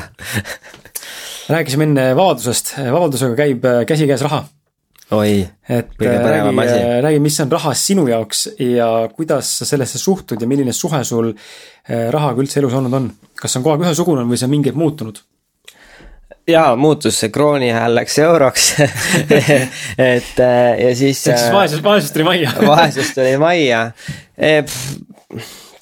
rääkisime 1.51 1.89
enne 1.89 2.11
vabadusest, 2.13 2.75
vabadusega 2.93 3.35
käib 3.41 3.65
käsikäes 3.89 4.21
raha 4.29 4.45
oi, 5.15 5.41
kõige 5.67 6.13
põnevam 6.21 6.61
asi. 6.63 6.77
räägi, 7.03 7.19
mis 7.23 7.39
on 7.43 7.51
raha 7.51 7.73
sinu 7.77 8.05
jaoks 8.07 8.45
ja 8.63 8.87
kuidas 9.15 9.49
sa 9.59 9.67
sellesse 9.67 9.99
suhtud 9.99 10.41
ja 10.41 10.47
milline 10.47 10.73
suhe 10.75 11.01
sul 11.07 11.31
eh, 11.33 12.07
rahaga 12.13 12.43
üldse 12.43 12.61
elus 12.61 12.75
olnud 12.79 12.95
on? 12.95 13.11
kas 13.35 13.51
see 13.51 13.59
on 13.59 13.65
kogu 13.65 13.75
aeg 13.75 13.85
ühesugune 13.89 14.25
või 14.29 14.39
see 14.39 14.47
on 14.47 14.53
mingi 14.55 14.71
hetk 14.71 14.79
muutunud? 14.79 15.19
jaa, 16.47 16.75
muutus, 16.79 17.19
see 17.21 17.31
krooni 17.33 17.71
hääl 17.75 17.95
läks 17.99 18.17
euroks 18.23 18.69
et 20.11 20.39
ja 20.39 20.95
siis. 20.95 21.25
ehk 21.27 21.43
siis 21.43 21.51
vaesus, 21.53 21.83
vaesus 21.83 22.15
tuli 22.15 22.27
majja 22.27 22.55
vaesus 22.71 23.11
tuli 23.17 23.35
majja 23.41 23.83
e,. 24.37 24.61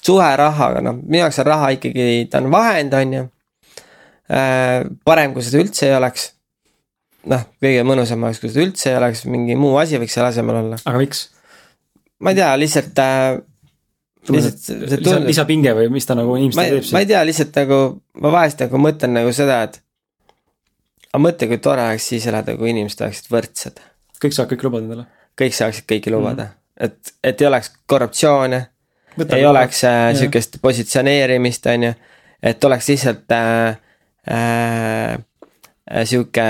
suhe 0.02 0.32
rahaga, 0.42 0.82
noh, 0.84 0.98
minu 1.04 1.22
jaoks 1.22 1.38
on 1.42 1.50
raha 1.52 1.70
ikkagi, 1.78 2.26
ta 2.32 2.42
on 2.42 2.50
vahend, 2.52 2.94
on 2.98 3.16
ju. 3.18 3.24
parem, 5.06 5.34
kui 5.34 5.44
seda 5.44 5.62
üldse 5.62 5.88
ei 5.88 5.96
oleks 5.98 6.30
noh, 7.30 7.44
kõige 7.62 7.84
mõnusam 7.88 8.24
oleks, 8.24 8.40
kui 8.42 8.50
seda 8.52 8.64
üldse 8.64 8.90
ei 8.92 8.96
oleks, 8.98 9.24
mingi 9.30 9.56
muu 9.58 9.76
asi 9.80 10.00
võiks 10.00 10.16
selle 10.16 10.30
asemel 10.30 10.60
olla. 10.62 10.80
aga 10.84 11.02
miks? 11.02 11.26
ma 12.20 12.32
ei 12.32 12.40
tea, 12.40 12.50
lihtsalt 12.60 13.02
äh,. 13.04 13.40
lihtsalt 14.30 14.64
see 14.64 15.00
tundub. 15.02 15.28
lisapinge 15.28 15.74
või 15.76 15.92
mis 15.92 16.08
ta 16.08 16.16
nagu 16.18 16.36
inimestele 16.38 16.80
teeb? 16.80 16.90
ma 16.96 17.04
ei 17.04 17.10
tea, 17.10 17.22
lihtsalt 17.28 17.60
nagu 17.62 17.80
ma 18.24 18.34
vahest 18.36 18.64
nagu 18.66 18.82
mõtlen 18.86 19.16
nagu 19.18 19.34
seda, 19.36 19.62
et. 19.68 19.80
aga 21.10 21.22
mõtle, 21.26 21.50
kui 21.52 21.62
tore 21.62 21.86
oleks 21.90 22.10
siis 22.14 22.28
elada, 22.30 22.56
kui 22.60 22.72
inimesed 22.74 23.04
oleksid 23.06 23.30
võrdsed. 23.34 23.84
kõik 24.22 24.36
saavad 24.36 24.54
kõike 24.54 24.68
lubada 24.68 24.86
endale. 24.86 25.06
kõik 25.40 25.56
saaksid 25.56 25.88
kõike 25.92 26.14
lubada 26.14 26.48
mm, 26.48 26.56
-hmm. 26.56 26.88
et, 26.88 27.14
et 27.32 27.44
ei 27.44 27.50
oleks 27.52 27.74
korruptsioone. 27.86 28.64
ei 29.28 29.46
oleks 29.46 29.84
äh, 29.84 30.08
sihukest 30.16 30.60
positsioneerimist, 30.62 31.66
on 31.66 31.90
ju, 31.90 31.94
et 32.42 32.64
oleks 32.64 32.88
lihtsalt 32.88 33.36
äh, 33.36 33.78
Äh, 34.28 35.18
sihuke 36.04 36.44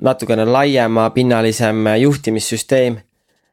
natukene 0.00 0.44
laiemapinnalisem 0.44 1.86
juhtimissüsteem. 2.00 2.98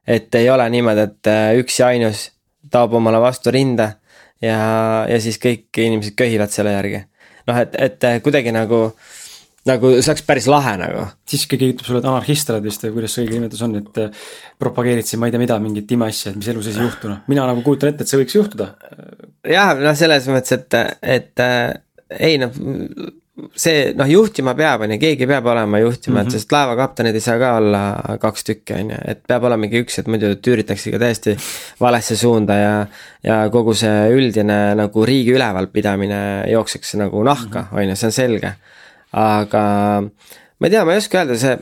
et 0.08 0.36
ei 0.36 0.50
ole 0.50 0.66
niimoodi, 0.70 1.02
et 1.06 1.28
äh, 1.30 1.52
üks 1.62 1.80
ja 1.80 1.92
ainus 1.94 2.32
taob 2.72 2.96
omale 2.98 3.20
vastu 3.22 3.52
rinda 3.54 3.92
ja, 4.42 4.58
ja 5.06 5.20
siis 5.22 5.38
kõik 5.38 5.70
inimesed 5.78 6.16
köhivad 6.18 6.50
selle 6.50 6.74
järgi. 6.74 7.04
noh, 7.48 7.60
et, 7.62 7.76
et 7.78 8.08
äh, 8.10 8.18
kuidagi 8.26 8.52
nagu, 8.56 8.80
nagu 9.70 9.92
see 10.00 10.10
oleks 10.10 10.26
päris 10.26 10.50
lahe 10.50 10.74
nagu. 10.82 11.06
siis 11.30 11.46
keegi 11.52 11.76
ütleb 11.76 11.86
sulle, 11.86 12.02
et 12.02 12.10
anarhist 12.10 12.50
oled 12.50 12.66
vist 12.66 12.84
või 12.88 12.98
kuidas 12.98 13.16
see 13.16 13.28
õige 13.28 13.38
nimetus 13.38 13.62
on, 13.68 13.78
et 13.78 14.02
propageerid 14.60 15.06
siin 15.06 15.22
ma 15.22 15.30
ei 15.30 15.36
tea 15.36 15.44
mida, 15.46 15.60
mingit 15.62 15.94
imeasja, 15.94 16.34
et 16.34 16.42
mis 16.42 16.50
elus 16.56 16.72
ei 16.72 16.80
juhtu, 16.80 17.14
noh, 17.14 17.22
mina 17.30 17.46
nagu 17.52 17.64
kujutan 17.66 17.94
ette, 17.94 18.08
et 18.08 18.12
see 18.12 18.24
võiks 18.24 18.40
juhtuda. 18.40 18.72
jah, 19.46 19.76
noh, 19.78 19.96
selles 20.00 20.28
mõttes, 20.34 20.58
et, 20.58 20.82
et 21.20 21.48
ei 22.18 22.42
noh 22.42 22.56
see 23.60 23.92
noh, 23.98 24.10
juhtima 24.10 24.54
peab, 24.58 24.84
on 24.86 24.94
ju, 24.94 25.00
keegi 25.02 25.28
peab 25.30 25.48
olema 25.52 25.80
juhtima 25.82 26.16
mm, 26.16 26.22
-hmm. 26.22 26.28
et 26.28 26.38
sest 26.38 26.52
laevakaptenid 26.52 27.16
ei 27.16 27.24
saa 27.24 27.40
ka 27.42 27.54
olla 27.60 27.82
kaks 28.22 28.44
tükki, 28.44 28.74
on 28.74 28.92
ju, 28.94 29.00
et 29.14 29.24
peab 29.28 29.48
olemegi 29.50 29.84
üks, 29.84 30.00
et 30.00 30.08
muidu 30.08 30.34
tüüritakse 30.36 30.92
ka 30.92 31.00
täiesti 31.00 31.38
valesse 31.82 32.16
suunda 32.16 32.60
ja. 32.60 32.76
ja 33.24 33.40
kogu 33.52 33.74
see 33.74 34.10
üldine 34.16 34.60
nagu 34.80 35.06
riigi 35.06 35.34
ülevalpidamine 35.36 36.22
jookseks 36.52 36.96
nagu 37.02 37.24
nahka, 37.24 37.68
mhm. 37.70 37.76
on 37.76 37.90
ju, 37.90 37.96
see 37.96 38.12
on 38.12 38.18
selge. 38.20 38.54
aga 39.12 39.64
ma 40.60 40.68
ei 40.68 40.72
tea, 40.72 40.86
ma 40.86 40.94
ei 40.94 41.02
oska 41.02 41.24
öelda, 41.24 41.38
see 41.40 41.58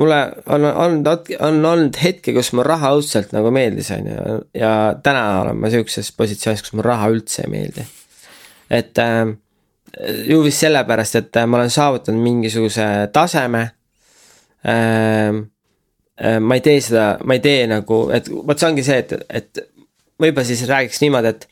mulle 0.00 0.32
on 0.46 0.64
olnud, 0.64 1.06
on 1.40 1.66
olnud 1.66 1.98
hetki, 2.02 2.32
kus 2.36 2.52
mul 2.56 2.64
raha 2.66 2.94
õudselt 2.96 3.34
nagu 3.36 3.52
meeldis, 3.54 3.90
on 3.94 4.08
ju, 4.08 4.38
ja 4.56 4.72
täna 5.02 5.24
olen 5.42 5.60
ma 5.60 5.70
sihukeses 5.72 6.12
positsioonis, 6.16 6.64
kus 6.64 6.74
mul 6.78 6.86
raha 6.86 7.10
üldse 7.12 7.44
ei 7.44 7.52
meeldi. 7.52 7.86
et 8.70 8.98
äh, 9.02 9.34
ju 10.26 10.42
vist 10.44 10.64
sellepärast, 10.64 11.18
et 11.20 11.40
ma 11.46 11.58
olen 11.60 11.70
saavutanud 11.70 12.22
mingisuguse 12.22 12.84
taseme 13.12 13.70
ähm,. 14.68 15.44
ma 16.40 16.54
ei 16.54 16.60
tee 16.60 16.80
seda, 16.84 17.04
ma 17.24 17.34
ei 17.34 17.40
tee 17.40 17.66
nagu, 17.66 18.02
et 18.12 18.26
vot 18.28 18.58
see 18.58 18.68
ongi 18.68 18.82
see, 18.84 18.98
et, 19.00 19.12
et 19.28 19.60
võib-olla 20.20 20.44
siis 20.44 20.66
räägiks 20.68 21.00
niimoodi, 21.00 21.30
et 21.32 21.46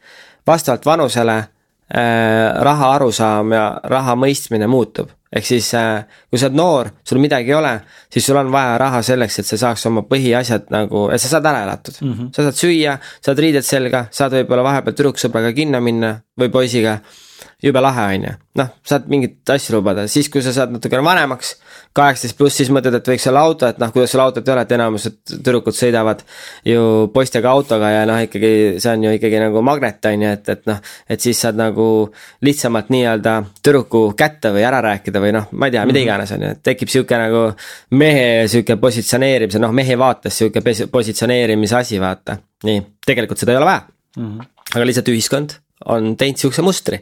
vastavalt 0.47 0.85
vanusele 0.85 1.37
äh, 1.39 2.59
raha 2.69 2.91
arusaam 2.99 3.55
ja 3.57 3.69
raha 3.89 4.17
mõistmine 4.21 4.69
muutub 4.69 5.09
ehk 5.33 5.45
siis 5.45 5.69
äh, 5.77 6.05
kui 6.31 6.41
sa 6.41 6.49
oled 6.49 6.57
noor, 6.57 6.91
sul 7.05 7.21
midagi 7.21 7.53
ei 7.53 7.57
ole, 7.59 7.75
siis 8.13 8.27
sul 8.29 8.39
on 8.41 8.53
vaja 8.53 8.79
raha 8.81 9.03
selleks, 9.05 9.41
et 9.43 9.49
sa 9.49 9.59
saaks 9.61 9.85
oma 9.91 10.05
põhiasjad 10.09 10.71
nagu, 10.73 11.09
et 11.13 11.21
sa 11.21 11.35
saad 11.35 11.49
ära 11.51 11.65
elatud 11.67 11.99
mm. 12.01 12.13
-hmm. 12.13 12.31
sa 12.37 12.47
saad 12.47 12.61
süüa, 12.61 12.99
saad 13.25 13.43
riided 13.45 13.67
selga, 13.67 14.07
saad 14.11 14.37
võib-olla 14.39 14.65
vahepeal 14.71 14.97
tüdruksõbraga 14.97 15.53
kinno 15.57 15.81
minna 15.85 16.15
või 16.41 16.49
poisiga 16.53 16.99
jube 17.63 17.81
lahe, 17.83 18.05
on 18.15 18.25
ju. 18.29 18.35
noh, 18.59 18.71
saad 18.87 19.07
mingeid 19.11 19.51
asju 19.55 19.77
lubada, 19.77 20.05
siis 20.11 20.29
kui 20.33 20.43
sa 20.43 20.53
saad 20.55 20.73
natukene 20.75 21.03
vanemaks, 21.07 21.53
kaheksateist 21.95 22.37
pluss, 22.39 22.57
siis 22.59 22.71
mõtled, 22.75 22.97
et 22.99 23.11
võiks 23.11 23.27
olla 23.31 23.43
auto, 23.47 23.69
et 23.71 23.79
noh, 23.79 23.93
kuidas 23.95 24.13
sul 24.15 24.23
autot 24.23 24.47
ei 24.49 24.55
ole, 24.55 24.65
et 24.67 24.75
enamused 24.75 25.19
tüdrukud 25.31 25.77
sõidavad 25.77 26.25
ju 26.67 26.83
poistega 27.15 27.53
autoga 27.55 27.91
ja 27.93 28.05
noh, 28.09 28.19
ikkagi 28.27 28.53
see 28.83 28.95
on 28.95 29.07
ju 29.07 29.15
ikkagi 29.19 29.43
nagu 29.43 29.63
magnet, 29.67 30.11
on 30.11 30.27
ju, 30.27 30.33
et, 30.39 30.51
et 30.55 30.67
noh. 30.71 30.81
et 31.09 31.27
siis 31.27 31.43
saad 31.45 31.59
nagu 31.59 31.89
lihtsamalt 32.47 32.91
nii-öelda 32.95 33.37
tüdruku 33.63 34.03
kätte 34.19 34.53
või 34.55 34.67
ära 34.69 34.83
rääkida 34.85 35.23
või 35.23 35.35
noh, 35.39 35.51
ma 35.53 35.71
ei 35.71 35.77
tea, 35.77 35.87
mida 35.89 35.99
mhm. 35.99 36.07
iganes, 36.07 36.35
on 36.35 36.47
ju, 36.47 36.53
et 36.57 36.65
tekib 36.71 36.93
sihuke 36.93 37.21
nagu 37.21 37.45
mehe 37.99 38.27
sihuke 38.51 38.79
positsioneerimise, 38.83 39.63
noh, 39.63 39.75
mehe 39.75 39.99
vaates 39.99 40.43
sihuke 40.43 40.63
positsioneerimise 40.91 41.79
asi, 41.79 42.03
vaata. 42.03 42.39
nii, 42.67 42.83
tegelikult 43.07 43.39
seda 43.39 43.55
ei 43.55 43.61
ole 43.61 43.71
vaja 43.71 43.83
mm. 44.19 44.27
-hmm. 44.27 44.47
aga 44.75 44.87
lihtsalt 44.87 45.11
ühiskond 45.15 45.59
on 45.85 46.17
teinud 46.17 46.41
sihukese 46.41 46.63
mustri. 46.63 47.01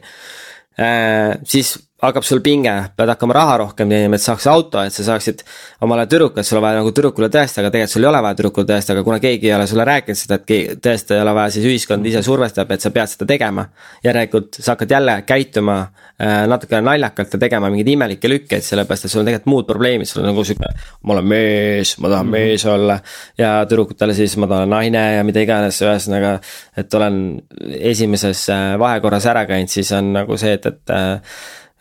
Äh, 0.77 1.37
siis 1.43 1.77
hakkab 1.97 2.25
sul 2.25 2.43
pinge, 2.45 2.71
pead 2.93 3.09
hakkama 3.09 3.33
raha 3.33 3.53
rohkem 3.63 3.89
teenima, 3.89 4.17
et 4.19 4.21
saaks 4.21 4.45
auto, 4.51 4.83
et 4.85 4.93
sa 4.93 5.01
saaksid 5.07 5.41
omale 5.81 6.03
tüdruku, 6.09 6.37
et 6.37 6.45
sul 6.45 6.59
on 6.59 6.65
vaja 6.67 6.77
nagu 6.77 6.91
tüdrukule 6.93 7.29
tõestada, 7.33 7.63
aga 7.65 7.71
tegelikult 7.73 7.93
sul 7.95 8.05
ei 8.05 8.09
ole 8.11 8.21
vaja 8.21 8.37
tüdrukule 8.37 8.69
tõestada, 8.69 8.99
aga 8.99 9.05
kuna 9.07 9.17
keegi 9.23 9.49
ei 9.49 9.55
ole 9.55 9.65
sulle 9.71 9.87
rääkinud 9.89 10.19
seda, 10.19 10.37
et 10.37 10.77
tõestada 10.85 11.17
ei 11.17 11.23
ole 11.25 11.33
vaja, 11.39 11.55
siis 11.55 11.65
ühiskond 11.71 12.05
ise 12.05 12.21
survestab, 12.27 12.75
et 12.75 12.85
sa 12.85 12.93
pead 12.93 13.13
seda 13.13 13.29
tegema. 13.33 13.65
järelikult 14.03 14.59
sa 14.61 14.75
hakkad 14.75 14.93
jälle 14.93 15.17
käituma 15.25 15.79
äh, 15.81 16.45
natukene 16.47 16.83
naljakalt 16.85 17.33
ja 17.33 17.39
tegema 17.39 17.73
mingeid 17.73 17.89
imelikke 17.95 18.29
lükkeid, 18.29 18.61
sellepärast 18.61 19.09
et 19.09 19.11
sul 19.11 19.23
on 19.23 19.31
tegelikult 19.31 19.51
muud 19.55 19.65
probleemid, 19.65 20.05
sul 20.05 20.21
on 20.21 20.29
nagu 20.29 20.45
sihuke. 20.45 20.69
ma 21.01 21.17
olen 21.17 21.25
mees, 21.33 21.97
ma 21.97 22.13
tahan 22.13 22.27
mm 22.27 22.33
-hmm. 22.33 22.47
mees 22.47 22.65
olla 22.65 22.99
ja 23.37 23.65
tüdrukutele 23.65 24.13
siis 24.13 24.37
ma 24.37 24.47
tahan 24.47 24.69
naine 24.69 25.15
ja 25.15 25.23
mida 25.23 25.41
iganes, 25.41 25.81
ühesõnaga. 25.81 26.39
et 26.77 26.93
olen 26.93 27.41
esimeses 27.69 28.49
äh, 28.49 28.79
vahekorras 28.79 29.25
ära 29.25 29.45
käinud, 29.45 29.69
siis 29.69 29.91
on 29.91 30.13
nagu 30.13 30.37
see, 30.37 30.53
et, 30.53 30.65
et 30.65 30.89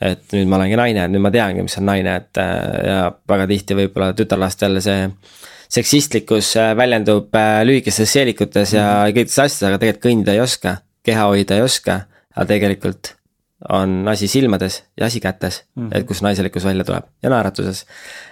et 0.01 0.33
nüüd 0.35 0.49
ma 0.51 0.59
olengi 0.59 0.77
naine, 0.79 1.07
nüüd 1.09 1.25
ma 1.25 1.33
teangi, 1.33 1.65
mis 1.65 1.77
on 1.81 1.87
naine, 1.89 2.17
et 2.21 2.41
äh, 2.41 2.55
ja 2.87 3.01
väga 3.29 3.49
tihti 3.51 3.77
võib-olla 3.79 4.13
tütarlastel 4.17 4.81
see 4.85 5.07
seksistlikkus 5.73 6.53
äh, 6.61 6.73
väljendub 6.79 7.35
äh, 7.37 7.61
lühikestes 7.67 8.13
seelikutes 8.13 8.75
ja 8.77 8.87
-hmm. 8.87 9.17
kõikides 9.17 9.39
asjades, 9.39 9.63
aga 9.71 9.81
tegelikult 9.83 10.09
kõndida 10.11 10.37
ei 10.37 10.43
oska, 10.45 10.77
keha 11.07 11.29
hoida 11.31 11.57
ei 11.57 11.65
oska. 11.65 12.01
aga 12.37 12.47
tegelikult 12.47 13.15
on 13.73 14.09
asi 14.09 14.29
silmades 14.29 14.83
ja 15.01 15.07
asi 15.07 15.21
kätes 15.21 15.65
mm, 15.75 15.89
-hmm. 15.89 15.99
et 15.99 16.07
kus 16.07 16.23
naiselikkus 16.23 16.65
välja 16.65 16.85
tuleb 16.85 17.05
ja 17.23 17.31
naeratuses. 17.31 17.87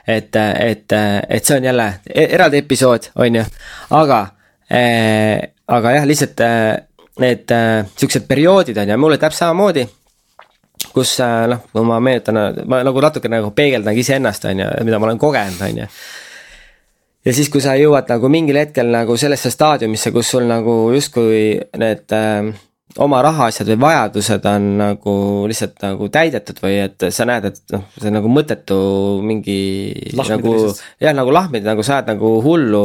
et, 0.07 0.37
et, 0.37 0.93
et 1.29 1.45
see 1.45 1.57
on 1.57 1.65
jälle 1.65 1.95
e-, 2.15 2.29
eraldi 2.35 2.59
episood, 2.59 3.09
on 3.15 3.35
ju, 3.35 3.45
aga 3.91 4.27
äh,, 4.73 5.41
aga 5.69 5.91
jah, 5.91 6.07
lihtsalt 6.07 6.41
need 7.21 7.51
äh, 7.51 7.87
siuksed 7.97 8.27
perioodid 8.29 8.77
on 8.77 8.89
ju, 8.89 8.99
mulle 8.99 9.19
täpselt 9.19 9.39
samamoodi 9.39 9.89
kus 10.95 11.17
äh, 11.25 11.47
noh, 11.51 11.65
kui 11.73 11.87
ma 11.87 12.01
meenutan, 12.03 12.41
ma 12.71 12.83
nagu 12.87 13.03
natuke 13.03 13.31
nagu 13.33 13.51
peegeldangi 13.57 14.05
iseennast, 14.05 14.47
on 14.51 14.63
ju, 14.65 14.69
mida 14.87 15.01
ma 15.01 15.11
olen 15.11 15.23
kogenud, 15.23 15.63
on 15.67 15.83
ju. 15.83 15.89
ja 17.29 17.35
siis, 17.35 17.51
kui 17.53 17.65
sa 17.65 17.75
jõuad 17.81 18.11
nagu 18.11 18.31
mingil 18.33 18.61
hetkel 18.63 18.93
nagu 18.95 19.19
sellesse 19.21 19.53
staadiumisse, 19.53 20.15
kus 20.15 20.35
sul 20.37 20.47
nagu 20.51 20.79
justkui 20.95 21.59
need 21.81 22.15
äh, 22.15 22.55
oma 23.03 23.19
rahaasjad 23.25 23.67
või 23.73 23.79
vajadused 23.83 24.45
on 24.47 24.67
nagu 24.79 25.15
lihtsalt 25.51 25.81
nagu 25.83 26.07
täidetud 26.15 26.61
või 26.63 26.77
et 26.85 27.07
sa 27.15 27.27
näed, 27.27 27.49
et 27.49 27.75
noh, 27.75 27.87
see 27.97 28.11
on 28.11 28.17
nagu 28.21 28.31
mõttetu 28.31 28.77
mingi 29.27 29.57
lahmid 30.15 30.37
nagu 30.37 30.53
jah, 31.03 31.17
nagu 31.17 31.35
lahmid, 31.35 31.67
nagu 31.67 31.83
sa 31.87 31.99
ajad 31.99 32.13
nagu 32.13 32.31
hullu 32.45 32.85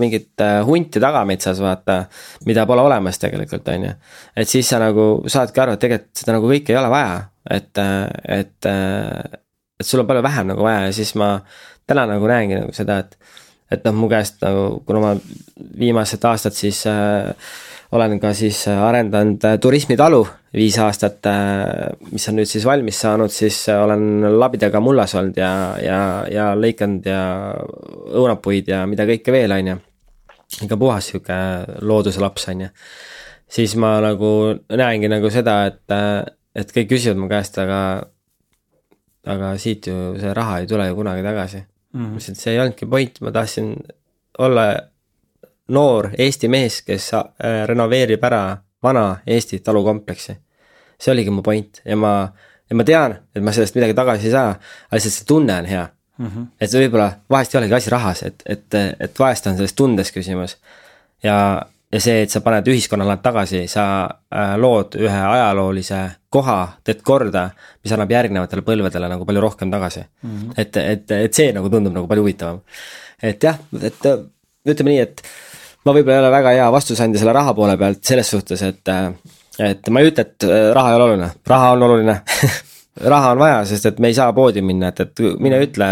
mingit 0.00 0.40
äh, 0.40 0.62
hunti 0.64 1.02
tagametsas, 1.02 1.60
vaata. 1.60 2.04
mida 2.48 2.64
pole 2.66 2.86
olemas 2.86 3.20
tegelikult, 3.20 3.68
on 3.68 3.90
ju. 3.90 3.92
et 4.36 4.48
siis 4.48 4.68
sa 4.68 4.80
nagu 4.80 5.10
saadki 5.28 5.60
aru, 5.60 5.76
et 5.76 5.84
tegelikult 5.84 6.24
seda 6.24 6.38
nagu 6.38 6.48
kõike 6.48 6.72
ei 6.72 6.80
ole 6.80 6.92
vaja, 6.92 7.20
et, 7.50 7.78
äh, 7.78 8.08
et, 8.40 8.66
äh, 8.66 9.38
et 9.80 9.86
sul 9.86 10.02
on 10.02 10.08
palju 10.08 10.22
vähem 10.22 10.52
nagu 10.52 10.62
vaja 10.62 10.86
ja 10.86 10.92
siis 10.96 11.14
ma 11.18 11.34
täna 11.86 12.06
nagu 12.06 12.28
näengi 12.30 12.60
nagu 12.60 12.72
seda, 12.76 12.98
et, 13.02 13.18
et 13.72 13.84
noh, 13.88 13.96
mu 14.04 14.10
käest 14.12 14.42
nagu, 14.44 14.82
kuna 14.86 15.02
ma 15.02 15.12
viimased 15.78 16.24
aastad 16.28 16.56
siis 16.56 16.84
äh, 16.90 17.32
olen 17.92 18.16
ka 18.20 18.32
siis 18.36 18.64
äh, 18.68 18.80
arendanud 18.82 19.44
äh, 19.44 19.58
turismitalu 19.60 20.22
viis 20.56 20.76
aastat, 20.80 21.20
äh, 21.28 21.92
mis 22.12 22.26
on 22.28 22.38
nüüd 22.40 22.48
siis 22.48 22.64
valmis 22.68 23.00
saanud, 23.04 23.32
siis 23.32 23.58
olen 23.72 24.24
labidaga 24.40 24.80
mullas 24.80 25.14
olnud 25.18 25.36
ja, 25.36 25.52
ja, 25.80 26.00
ja 26.32 26.50
lõikanud 26.56 27.08
ja 27.08 27.22
õunapuid 28.12 28.70
ja 28.72 28.84
mida 28.88 29.06
kõike 29.08 29.34
veel, 29.34 29.52
on 29.56 29.72
ju. 29.72 29.80
ikka 30.64 30.76
puhas 30.80 31.10
sihuke 31.10 31.38
looduse 31.80 32.20
laps, 32.20 32.48
on 32.52 32.66
ju. 32.66 32.70
siis 33.60 33.76
ma 33.76 33.98
nagu 34.04 34.32
näengi 34.72 35.12
nagu 35.12 35.30
seda, 35.32 35.62
et, 35.68 35.98
et 36.54 36.72
kõik 36.72 36.90
küsivad 36.92 37.20
mu 37.20 37.28
käest, 37.30 37.58
aga, 37.58 37.80
aga 39.26 39.52
siit 39.58 39.86
ju 39.88 40.14
see 40.20 40.34
raha 40.36 40.60
ei 40.60 40.70
tule 40.70 40.88
ju 40.88 40.96
kunagi 40.98 41.24
tagasi 41.24 41.58
mm. 41.58 41.66
-hmm. 42.00 42.08
ma 42.08 42.16
ütlesin, 42.16 42.32
et 42.32 42.44
see 42.44 42.52
ei 42.52 42.60
olnudki 42.60 42.86
point, 42.86 43.20
ma 43.20 43.32
tahtsin 43.32 43.76
olla 44.38 44.66
noor 45.68 46.10
Eesti 46.18 46.48
mees, 46.48 46.82
kes 46.82 47.14
äh, 47.14 47.66
renoveerib 47.66 48.24
ära 48.24 48.56
vana 48.82 49.20
Eesti 49.26 49.60
talukompleksi. 49.60 50.36
see 50.98 51.12
oligi 51.12 51.30
mu 51.30 51.42
point 51.42 51.80
ja 51.84 51.96
ma, 51.96 52.32
ja 52.70 52.76
ma 52.76 52.84
tean, 52.84 53.16
et 53.34 53.42
ma 53.42 53.52
sellest 53.52 53.74
midagi 53.74 53.94
tagasi 53.94 54.26
ei 54.26 54.32
saa, 54.32 54.50
aga 54.50 54.94
lihtsalt 54.96 55.14
see 55.14 55.26
tunne 55.26 55.56
on 55.58 55.66
hea 55.66 55.88
mm. 56.18 56.26
-hmm. 56.26 56.46
et 56.60 56.74
võib-olla 56.78 57.10
vahest 57.30 57.54
ei 57.54 57.58
olegi 57.58 57.74
asi 57.74 57.90
rahas, 57.90 58.22
et, 58.22 58.42
et, 58.46 58.74
et 59.00 59.18
vahest 59.18 59.46
on 59.46 59.56
selles 59.56 59.72
tundes 59.72 60.12
küsimus. 60.12 60.56
ja, 61.22 61.66
ja 61.92 62.00
see, 62.00 62.22
et 62.24 62.32
sa 62.32 62.40
paned 62.44 62.68
ühiskonnale 62.72 63.18
tagasi, 63.22 63.66
sa 63.70 63.84
äh, 64.06 64.54
lood 64.60 64.96
ühe 65.00 65.20
ajaloolise 65.28 66.00
koha, 66.32 66.58
teed 66.84 67.02
korda, 67.04 67.48
mis 67.84 67.92
annab 67.92 68.12
järgnevatele 68.14 68.64
põlvedele 68.66 69.10
nagu 69.12 69.28
palju 69.28 69.44
rohkem 69.44 69.72
tagasi 69.72 70.02
mm. 70.02 70.30
-hmm. 70.30 70.54
et, 70.56 70.76
et, 70.76 71.16
et 71.28 71.40
see 71.40 71.52
nagu 71.52 71.70
tundub 71.70 71.94
nagu 71.94 72.08
palju 72.08 72.24
huvitavam. 72.24 72.60
et 73.22 73.42
jah, 73.42 73.58
et 73.82 74.08
ütleme 74.66 74.90
nii, 74.94 75.00
et 75.00 75.22
ma 75.84 75.92
võib-olla 75.92 76.18
ei 76.18 76.24
ole 76.24 76.34
väga 76.36 76.56
hea 76.56 76.72
vastusandja 76.72 77.20
selle 77.20 77.36
raha 77.36 77.54
poole 77.54 77.76
pealt 77.76 78.04
selles 78.04 78.30
suhtes, 78.30 78.62
et, 78.62 78.92
et 79.58 79.88
ma 79.90 80.00
ei 80.00 80.12
ütle, 80.12 80.26
et 80.26 80.48
äh, 80.48 80.68
raha 80.74 80.92
ei 80.92 81.00
ole 81.00 81.08
oluline, 81.10 81.32
raha 81.46 81.72
on 81.76 81.88
oluline 81.88 82.20
raha 83.00 83.30
on 83.32 83.40
vaja, 83.40 83.62
sest 83.68 83.86
et 83.88 84.00
me 84.04 84.10
ei 84.12 84.16
saa 84.16 84.32
poodi 84.36 84.60
minna, 84.64 84.90
et, 84.92 85.00
et 85.00 85.22
mine 85.40 85.58
ütle 85.64 85.88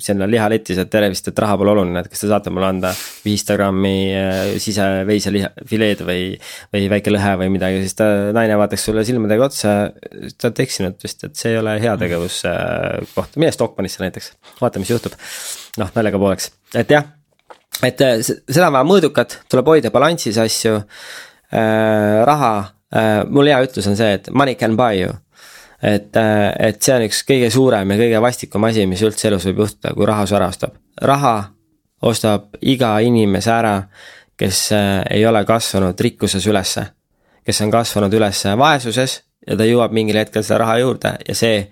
sinna 0.00 0.28
lihaletis, 0.30 0.80
et 0.80 0.90
tere 0.90 1.10
vist, 1.12 1.28
et 1.28 1.42
raha 1.44 1.58
pole 1.60 1.74
oluline, 1.74 2.00
et 2.00 2.08
kas 2.08 2.24
te 2.24 2.30
saate 2.30 2.52
mulle 2.54 2.70
anda 2.72 2.92
viissada 3.24 3.58
grammi 3.60 3.94
äh, 4.16 4.40
siseveiseliha, 4.62 5.52
fileed 5.68 6.04
või. 6.08 6.28
või 6.72 6.88
väike 6.92 7.12
lõhe 7.12 7.34
või 7.42 7.52
midagi, 7.52 7.82
siis 7.84 7.98
ta, 7.98 8.08
naine 8.32 8.56
vaataks 8.60 8.88
sulle 8.88 9.04
silmadega 9.04 9.48
otsa, 9.50 9.74
te 9.92 10.48
olete 10.48 10.64
eksinud 10.64 11.00
vist, 11.04 11.24
et 11.28 11.36
see 11.36 11.52
ei 11.52 11.60
ole 11.60 11.76
heategevuskoht, 11.82 13.36
mine 13.36 13.52
Stockmannisse 13.52 14.04
näiteks, 14.04 14.32
vaata, 14.60 14.80
mis 14.80 14.92
juhtub. 14.92 15.16
noh, 15.80 15.92
naljaga 15.96 16.20
pooleks, 16.20 16.52
et 16.76 16.96
jah 16.96 17.10
et 17.82 18.00
äh, 18.04 18.20
seda 18.22 18.68
on 18.68 18.76
vaja 18.76 18.86
mõõdukat, 18.86 19.40
tuleb 19.50 19.68
hoida 19.72 19.90
balansis 19.94 20.38
asju 20.40 20.78
äh,. 20.78 22.22
raha 22.28 22.52
äh,, 22.94 23.22
mul 23.28 23.50
hea 23.50 23.60
ütlus 23.66 23.88
on 23.90 23.98
see, 23.98 24.18
et 24.18 24.30
money 24.30 24.56
can 24.58 24.76
buy 24.78 25.02
you. 25.02 25.16
Et 25.82 26.16
äh,, 26.16 26.52
et 26.68 26.82
see 26.82 26.94
on 26.94 27.04
üks 27.08 27.22
kõige 27.26 27.50
suurem 27.50 27.90
ja 27.90 27.98
kõige 27.98 28.22
vastikum 28.22 28.64
asi, 28.68 28.86
mis 28.86 29.02
üldse 29.02 29.28
elus 29.28 29.46
võib 29.50 29.64
juhtuda, 29.64 29.94
kui 29.96 30.06
raha 30.06 30.26
su 30.26 30.38
ära 30.38 30.48
ostab. 30.52 30.78
raha 31.02 31.36
ostab 32.02 32.56
iga 32.60 32.94
inimese 33.02 33.50
ära, 33.50 33.76
kes 34.38 34.64
äh, 34.76 35.02
ei 35.18 35.26
ole 35.26 35.44
kasvanud 35.48 36.00
rikkuses 36.00 36.46
ülesse. 36.46 36.86
kes 37.44 37.60
on 37.60 37.70
kasvanud 37.70 38.14
üles 38.14 38.44
vaesuses 38.58 39.20
ja 39.46 39.56
ta 39.58 39.66
jõuab 39.66 39.92
mingil 39.92 40.20
hetkel 40.20 40.44
seda 40.46 40.62
raha 40.62 40.78
juurde 40.78 41.16
ja 41.28 41.34
see 41.34 41.66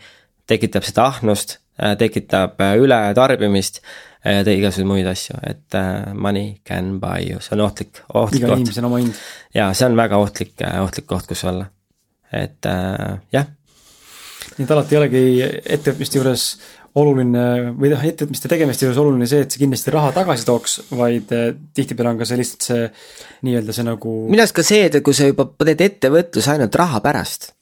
tekitab 0.50 0.82
seda 0.82 1.04
ahnust, 1.06 1.60
tekitab 1.98 2.58
ületarbimist 2.58 3.78
ja 4.24 4.40
igasuguseid 4.42 4.88
muid 4.88 5.06
asju, 5.08 5.38
et 5.46 5.76
money 6.14 6.56
can 6.66 6.96
buy 7.00 7.30
you, 7.30 7.40
see 7.40 7.54
on 7.56 7.62
ohtlik, 7.64 8.02
ohtlik 8.12 8.42
igal 8.42 8.58
inimesel 8.58 8.88
oma 8.88 8.98
hind. 9.00 9.20
ja 9.54 9.70
see 9.72 9.86
on 9.86 9.96
väga 9.96 10.18
ohtlik, 10.20 10.56
ohtlik 10.82 11.06
koht, 11.08 11.28
kus 11.30 11.44
olla. 11.48 11.70
et 12.32 12.66
äh, 12.66 13.22
jah, 13.32 13.46
nii 14.60 14.68
et 14.68 14.74
alati 14.74 14.94
ei 14.94 15.00
olegi 15.00 15.22
ettevõtmiste 15.76 16.20
juures 16.20 16.44
oluline 17.00 17.44
või 17.78 17.92
noh, 17.92 18.02
ettevõtmiste 18.04 18.50
tegemiste 18.50 18.84
juures 18.84 18.98
oluline 19.00 19.28
see, 19.30 19.44
et 19.44 19.54
see 19.54 19.62
kindlasti 19.62 19.94
raha 19.94 20.10
tagasi 20.14 20.46
tooks, 20.48 20.76
vaid 20.98 21.32
eh, 21.36 21.52
tihtipeale 21.76 22.12
on 22.12 22.20
ka 22.20 22.28
see 22.28 22.40
lihtsalt 22.40 22.66
see 22.66 22.88
nii-öelda 23.46 23.76
see 23.76 23.86
nagu 23.86 24.14
minu 24.28 24.44
arust 24.44 24.56
ka 24.58 24.66
see, 24.66 24.88
et 24.88 24.98
kui 25.06 25.16
sa 25.16 25.30
juba 25.30 25.46
teed 25.62 25.84
ettevõtluse 25.86 26.52
ainult 26.52 26.80
raha 26.80 27.00
pärast, 27.04 27.52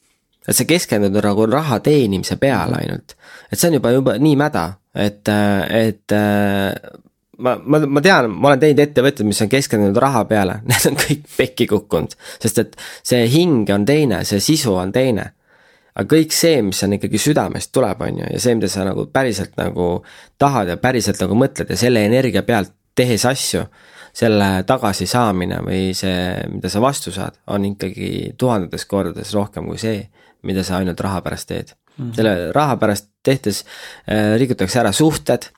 et 0.43 0.57
sa 0.57 0.67
keskendud 0.67 1.15
nagu 1.15 1.47
raha 1.49 1.79
teenimise 1.85 2.39
peale 2.41 2.81
ainult, 2.81 3.15
et 3.47 3.55
see 3.55 3.69
on 3.69 3.79
juba, 3.79 3.93
juba 3.95 4.17
nii 4.19 4.35
mäda, 4.39 4.65
et, 4.97 5.31
et 5.77 6.17
äh, 6.17 6.91
ma, 7.37 7.55
ma, 7.63 7.83
ma 7.85 8.05
tean, 8.05 8.33
ma 8.33 8.51
olen 8.51 8.65
teinud 8.65 8.85
ettevõtteid, 8.89 9.29
mis 9.29 9.45
on 9.45 9.55
keskendunud 9.55 10.03
raha 10.03 10.25
peale, 10.27 10.59
need 10.69 10.89
on 10.89 10.99
kõik 11.05 11.27
pekki 11.37 11.69
kukkunud, 11.69 12.17
sest 12.41 12.65
et 12.65 12.79
see 13.05 13.27
hing 13.29 13.69
on 13.77 13.85
teine, 13.85 14.25
see 14.25 14.41
sisu 14.41 14.73
on 14.73 14.95
teine 14.95 15.35
aga 15.95 16.07
kõik 16.15 16.35
see, 16.35 16.61
mis 16.65 16.81
on 16.85 16.97
ikkagi 16.97 17.21
südamest 17.21 17.71
tuleb, 17.75 18.01
on 18.05 18.21
ju, 18.21 18.31
ja 18.35 18.41
see, 18.41 18.55
mida 18.59 18.69
sa 18.71 18.85
nagu 18.87 19.07
päriselt 19.13 19.55
nagu 19.59 19.91
tahad 20.41 20.73
ja 20.73 20.77
päriselt 20.81 21.21
nagu 21.23 21.37
mõtled 21.39 21.71
ja 21.73 21.79
selle 21.79 22.05
energia 22.07 22.43
pealt 22.47 22.73
tehes 22.99 23.25
asju, 23.29 23.63
selle 24.19 24.47
tagasisaamine 24.67 25.61
või 25.63 25.91
see, 25.95 26.15
mida 26.51 26.71
sa 26.71 26.81
vastu 26.83 27.13
saad, 27.15 27.37
on 27.53 27.67
ikkagi 27.69 28.33
tuhandetes 28.37 28.87
kordades 28.89 29.33
rohkem 29.37 29.69
kui 29.69 29.79
see, 29.81 30.01
mida 30.47 30.63
sa 30.65 30.79
ainult 30.79 30.99
raha 31.03 31.21
pärast 31.23 31.49
teed 31.51 31.75
mm. 31.99 32.13
selle 32.15 32.33
raha 32.55 32.77
pärast 32.81 33.09
tehtes 33.25 33.63
äh, 34.07 34.35
rikutakse 34.39 34.81
ära 34.81 34.91
suhted 34.95 35.49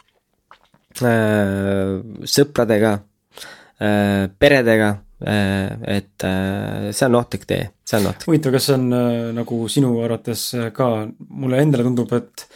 äh, 1.05 1.95
sõpradega 2.35 2.97
äh,, 2.97 4.27
peredega 4.39 4.95
et 5.21 6.25
äh, 6.27 6.89
see 6.91 7.07
on 7.07 7.17
ohtlik 7.19 7.47
tee, 7.49 7.67
see 7.85 7.99
on 7.99 8.11
ohtlik. 8.11 8.27
huvitav, 8.29 8.55
kas 8.57 8.69
see 8.69 8.77
on 8.79 8.87
äh, 8.97 9.17
nagu 9.37 9.61
sinu 9.71 9.95
arvates 10.05 10.45
äh, 10.57 10.71
ka, 10.75 10.91
mulle 11.29 11.61
endale 11.61 11.85
tundub, 11.87 12.13
et 12.17 12.47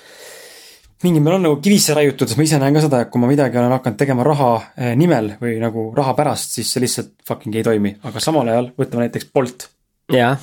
mingil 1.06 1.22
määral 1.22 1.44
on 1.44 1.48
nagu 1.50 1.62
kivisse 1.62 1.94
raiutud, 1.98 2.30
sest 2.30 2.40
ma 2.40 2.48
ise 2.48 2.60
näen 2.62 2.76
ka 2.76 2.86
seda, 2.88 3.04
et 3.06 3.14
kui 3.14 3.22
ma 3.22 3.30
midagi 3.30 3.62
olen 3.62 3.76
hakanud 3.78 4.02
tegema 4.02 4.26
raha 4.26 4.52
äh, 4.58 4.96
nimel 4.98 5.36
või 5.42 5.60
nagu 5.62 5.92
raha 5.98 6.18
pärast, 6.18 6.58
siis 6.58 6.74
see 6.74 6.84
lihtsalt 6.84 7.16
fucking 7.28 7.56
ei 7.60 7.68
toimi, 7.68 7.96
aga 8.08 8.24
samal 8.24 8.50
ajal 8.50 8.74
võtame 8.80 9.06
näiteks 9.06 9.30
Bolt. 9.36 9.70
jah 10.14 10.40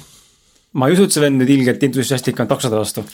ma 0.73 0.89
ei 0.89 0.97
usu, 0.97 1.07
et 1.07 1.15
see 1.15 1.23
vend 1.23 1.41
nüüd 1.41 1.53
ilgelt 1.53 1.83
entusiastlik 1.85 2.41
on 2.43 2.51
taksode 2.51 2.79
vastu. 2.79 3.05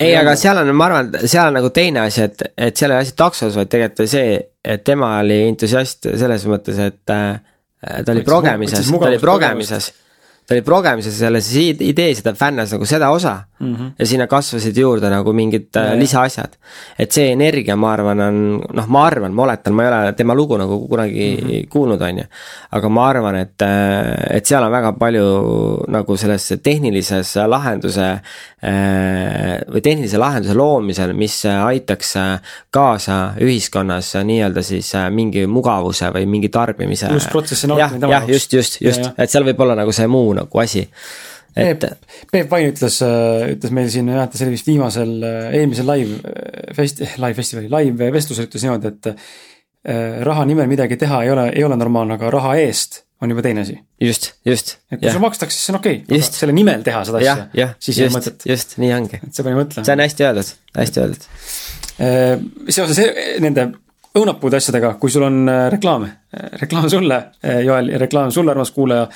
ei, 0.00 0.14
aga 0.16 0.36
seal 0.38 0.60
on, 0.62 0.72
ma 0.76 0.88
arvan, 0.90 1.10
seal 1.24 1.50
on 1.50 1.58
nagu 1.58 1.70
teine 1.74 2.04
asi, 2.06 2.26
et, 2.26 2.46
et 2.56 2.76
seal 2.76 2.92
ei 2.92 2.98
ole 2.98 3.06
asi 3.06 3.16
taksos, 3.16 3.56
vaid 3.56 3.70
tegelikult 3.72 4.04
oli 4.04 4.12
see, 4.12 4.38
et 4.64 4.84
tema 4.84 5.16
oli 5.22 5.42
entusiast 5.50 6.10
selles 6.20 6.46
mõttes, 6.50 6.80
et 6.82 7.14
äh, 7.14 7.38
ta 8.04 8.12
oli 8.12 8.22
progemises, 8.26 8.90
ta 8.90 9.06
oli 9.06 9.18
progemises. 9.18 9.92
ta 10.46 10.54
oli 10.54 10.62
progemises 10.62 11.16
ja 11.18 11.26
selle 11.26 11.40
si- 11.42 11.76
idee 11.88 12.14
seda 12.14 12.34
fännas 12.38 12.70
nagu 12.72 12.86
seda 12.86 13.10
osa 13.10 13.32
mm. 13.60 13.74
-hmm. 13.74 13.90
ja 13.98 14.06
sinna 14.06 14.26
kasvasid 14.26 14.76
juurde 14.76 15.10
nagu 15.10 15.32
mingid 15.32 15.66
Ja, 15.74 15.82
äh, 15.82 15.90
ja. 15.90 15.98
lisaasjad. 15.98 16.56
et 16.98 17.12
see 17.12 17.32
energia, 17.32 17.76
ma 17.76 17.92
arvan, 17.92 18.20
on 18.20 18.62
noh, 18.72 18.86
ma 18.86 19.06
arvan, 19.06 19.32
ma 19.32 19.42
oletan, 19.42 19.74
ma 19.74 19.82
ei 19.82 19.88
ole 19.88 20.12
tema 20.12 20.34
lugu 20.34 20.56
nagu 20.56 20.88
kunagi 20.88 21.38
mm 21.42 21.48
-hmm. 21.48 21.68
kuulnud, 21.68 22.02
on 22.02 22.18
ju. 22.18 22.24
aga 22.70 22.88
ma 22.88 23.08
arvan, 23.08 23.36
et, 23.36 23.62
et 24.30 24.46
seal 24.46 24.62
on 24.62 24.72
väga 24.72 24.92
palju 24.92 25.24
nagu 25.88 26.16
selles 26.16 26.52
tehnilises 26.62 27.36
lahenduse 27.46 28.10
äh, 28.10 28.20
või 28.66 29.82
tehnilise 29.84 30.18
lahenduse 30.18 30.54
loomisel, 30.56 31.12
mis 31.18 31.36
aitaks 31.46 32.16
äh, 32.18 32.56
kaasa 32.74 33.18
ühiskonnas 33.42 34.14
äh, 34.16 34.26
nii-öelda 34.26 34.62
siis 34.66 34.90
äh, 34.98 35.08
mingi 35.14 35.46
mugavuse 35.50 36.10
või 36.14 36.26
mingi 36.30 36.50
tarbimise. 36.52 37.12
Just 37.14 37.30
protsessi 37.30 37.70
nautimine, 37.70 38.00
tema 38.02 38.18
jaoks. 38.18 38.32
just, 38.32 38.58
just, 38.58 38.78
just 38.82 39.08
et 39.16 39.32
seal 39.32 39.46
võib 39.46 39.62
olla 39.62 39.76
nagu 39.78 39.94
see 39.94 40.08
muu 40.10 40.34
nagu 40.36 40.62
asi. 40.62 40.86
et 41.56 41.84
Peep, 42.32 42.50
Vain 42.50 42.68
ütles, 42.72 42.98
ütles 43.54 43.72
meil 43.72 43.90
siin, 43.92 44.10
jah, 44.12 44.26
ta 44.28 44.38
see 44.38 44.48
oli 44.48 44.58
vist 44.58 44.68
viimasel, 44.68 45.14
eelmisel 45.56 45.88
live 45.88 46.34
festi-, 46.76 47.14
live 47.22 47.38
festivali, 47.38 47.70
live 47.72 48.10
vestlusel 48.12 48.50
ütles 48.50 48.66
niimoodi, 48.66 48.92
et 48.92 49.10
äh, 49.12 50.22
raha 50.26 50.44
nimel 50.48 50.68
midagi 50.70 50.98
teha 51.00 51.22
ei 51.24 51.32
ole, 51.32 51.50
ei 51.54 51.64
ole 51.64 51.78
normaalne, 51.78 52.18
aga 52.18 52.34
raha 52.34 52.56
eest 52.60 53.05
on 53.22 53.32
juba 53.32 53.44
teine 53.46 53.64
asi. 53.64 53.78
just, 54.02 54.32
just, 54.44 54.76
et 54.90 55.00
kui 55.00 55.08
sulle, 55.08 55.24
makstakse, 55.24 55.56
siis 55.56 55.72
on 55.72 55.80
okei 55.80 56.02
okay,, 56.02 56.20
aga 56.20 56.36
selle 56.40 56.56
nimel 56.56 56.84
teha 56.86 57.00
seda 57.08 57.22
jah 57.24 57.46
asja,, 57.46 57.70
siis 57.80 58.02
ei 58.02 58.08
ole 58.08 58.16
mõtet,. 58.18 58.46
just 58.50 58.76
nii 58.82 58.92
ongi. 58.98 59.22
et 59.22 59.32
sa 59.32 59.46
pani 59.46 59.58
mõtlema 59.60 59.88
see. 59.88 59.96
on 59.96 60.04
hästi 60.04 60.28
öeldud, 60.28 60.52
hästi 60.76 61.04
öeldud. 61.04 61.26
seoses 62.76 63.02
e- 63.06 63.26
nende 63.44 63.70
õunapuude 64.16 64.60
asjadega, 64.60 64.94
kui 65.00 65.12
sul 65.12 65.26
on 65.26 65.42
äh, 65.48 65.66
reklaame, 65.72 66.12
reklaam 66.62 66.86
sulle, 66.92 67.18
Joel, 67.64 67.92
ja 67.92 68.00
reklaam 68.00 68.32
sulle, 68.34 68.54
armas 68.54 68.72
kuulaja. 68.76 69.08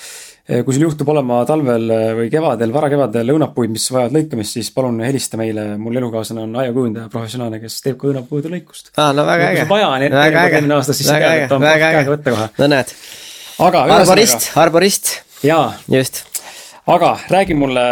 kui 0.65 0.75
sul 0.75 0.83
juhtub 0.83 1.09
olema 1.13 1.45
talvel 1.47 1.93
äh, 1.95 2.05
või 2.17 2.31
kevadel, 2.33 2.73
varakevadel 2.75 3.29
õunapuid, 3.37 3.71
mis 3.71 3.85
vajavad 3.93 4.17
lõikamist, 4.17 4.57
siis 4.57 4.73
palun 4.75 4.99
helista 5.05 5.39
meile, 5.39 5.77
mul 5.79 6.01
elukaaslane 6.01 6.43
on 6.43 6.57
aiakujundaja, 6.65 7.11
professionaalne, 7.13 7.61
kes 7.63 7.77
teeb 7.85 7.99
ka 8.01 8.09
õunapuude 8.11 8.51
lõikust. 8.51 8.91
aa, 8.97 9.13
no 9.15 9.27
väga 9.29 9.53
äge. 9.53 9.67
vaja 9.71 9.93
on 9.93 10.07
väga 10.17 10.47
äge, 10.47 10.59
eelmine 10.59 10.79
aasta, 10.81 10.97
siis 10.97 11.13
väga 11.13 11.35
äge 11.37 11.45
et, 11.47 11.55
on 11.55 11.63
väga 11.69 11.93
äge 11.93 12.15
võtta 12.17 12.35
kohe., 12.35 12.49
no 12.59 12.71
näed, 12.75 12.97
aga 13.61 13.87
arborist 14.01 14.51
arborist, 14.61 15.15
jaa, 15.47 15.73
just. 15.91 16.23
aga 16.91 17.15
räägi 17.31 17.57
mulle 17.59 17.87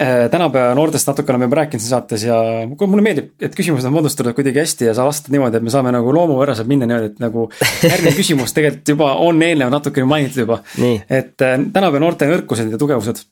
äh, 0.00 0.26
tänapäeva 0.30 0.74
noortest 0.78 1.08
natuke 1.10 1.32
oleme 1.32 1.48
juba 1.48 1.60
rääkinud 1.62 1.82
siin 1.82 1.94
saates 1.94 2.26
ja 2.26 2.36
mulle 2.68 3.04
meeldib, 3.04 3.32
et 3.42 3.56
küsimused 3.56 3.88
on 3.88 3.96
moodustatud 3.96 4.36
kuidagi 4.36 4.62
hästi 4.62 4.90
ja 4.90 4.94
sa 4.96 5.06
vastad 5.08 5.34
niimoodi, 5.34 5.58
et 5.58 5.66
me 5.66 5.72
saame 5.74 5.92
nagu 5.94 6.14
loomupäraselt 6.14 6.70
minna 6.70 6.88
niimoodi, 6.90 7.12
et 7.12 7.24
nagu 7.24 7.48
järgmine 7.90 8.14
küsimus 8.18 8.54
tegelikult 8.56 8.94
juba 8.94 9.10
on 9.26 9.42
eelnevalt 9.42 9.78
natukene 9.78 10.08
mainitud 10.10 10.44
juba. 10.44 10.60
Et 11.08 11.34
äh, 11.42 11.58
tänapäeva 11.58 12.02
noorte 12.06 12.30
nõrkused 12.30 12.72
ja 12.72 12.80
tugevused. 12.80 13.26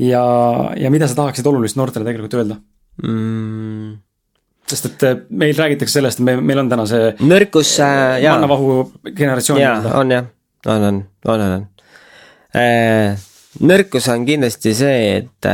ja, 0.00 0.24
ja 0.76 0.90
mida 0.92 1.08
sa 1.08 1.22
tahaksid 1.22 1.46
olulist 1.46 1.78
noortele 1.78 2.04
tegelikult 2.04 2.36
öelda? 2.40 2.60
mm,. 3.02 3.98
sest 4.70 4.90
et 4.90 5.06
äh, 5.06 5.16
meil 5.30 5.54
räägitakse 5.56 5.98
sellest, 5.98 6.20
me, 6.24 6.36
meil 6.40 6.62
on 6.62 6.70
täna 6.70 6.86
see 6.88 7.14
nõrkus 7.26 7.72
äh,, 7.82 8.20
jaa, 8.24 8.36
mannavahu 8.36 8.82
generatsioon 9.16 9.62
jaa, 9.62 9.78
on 10.00 10.14
jah, 10.14 10.28
on, 10.66 10.82
on, 10.82 11.02
on, 11.24 11.40
on, 11.40 11.52
on. 11.56 11.66
nõrkus 13.66 14.08
on 14.12 14.26
kindlasti 14.28 14.74
see, 14.76 15.20
et, 15.20 15.48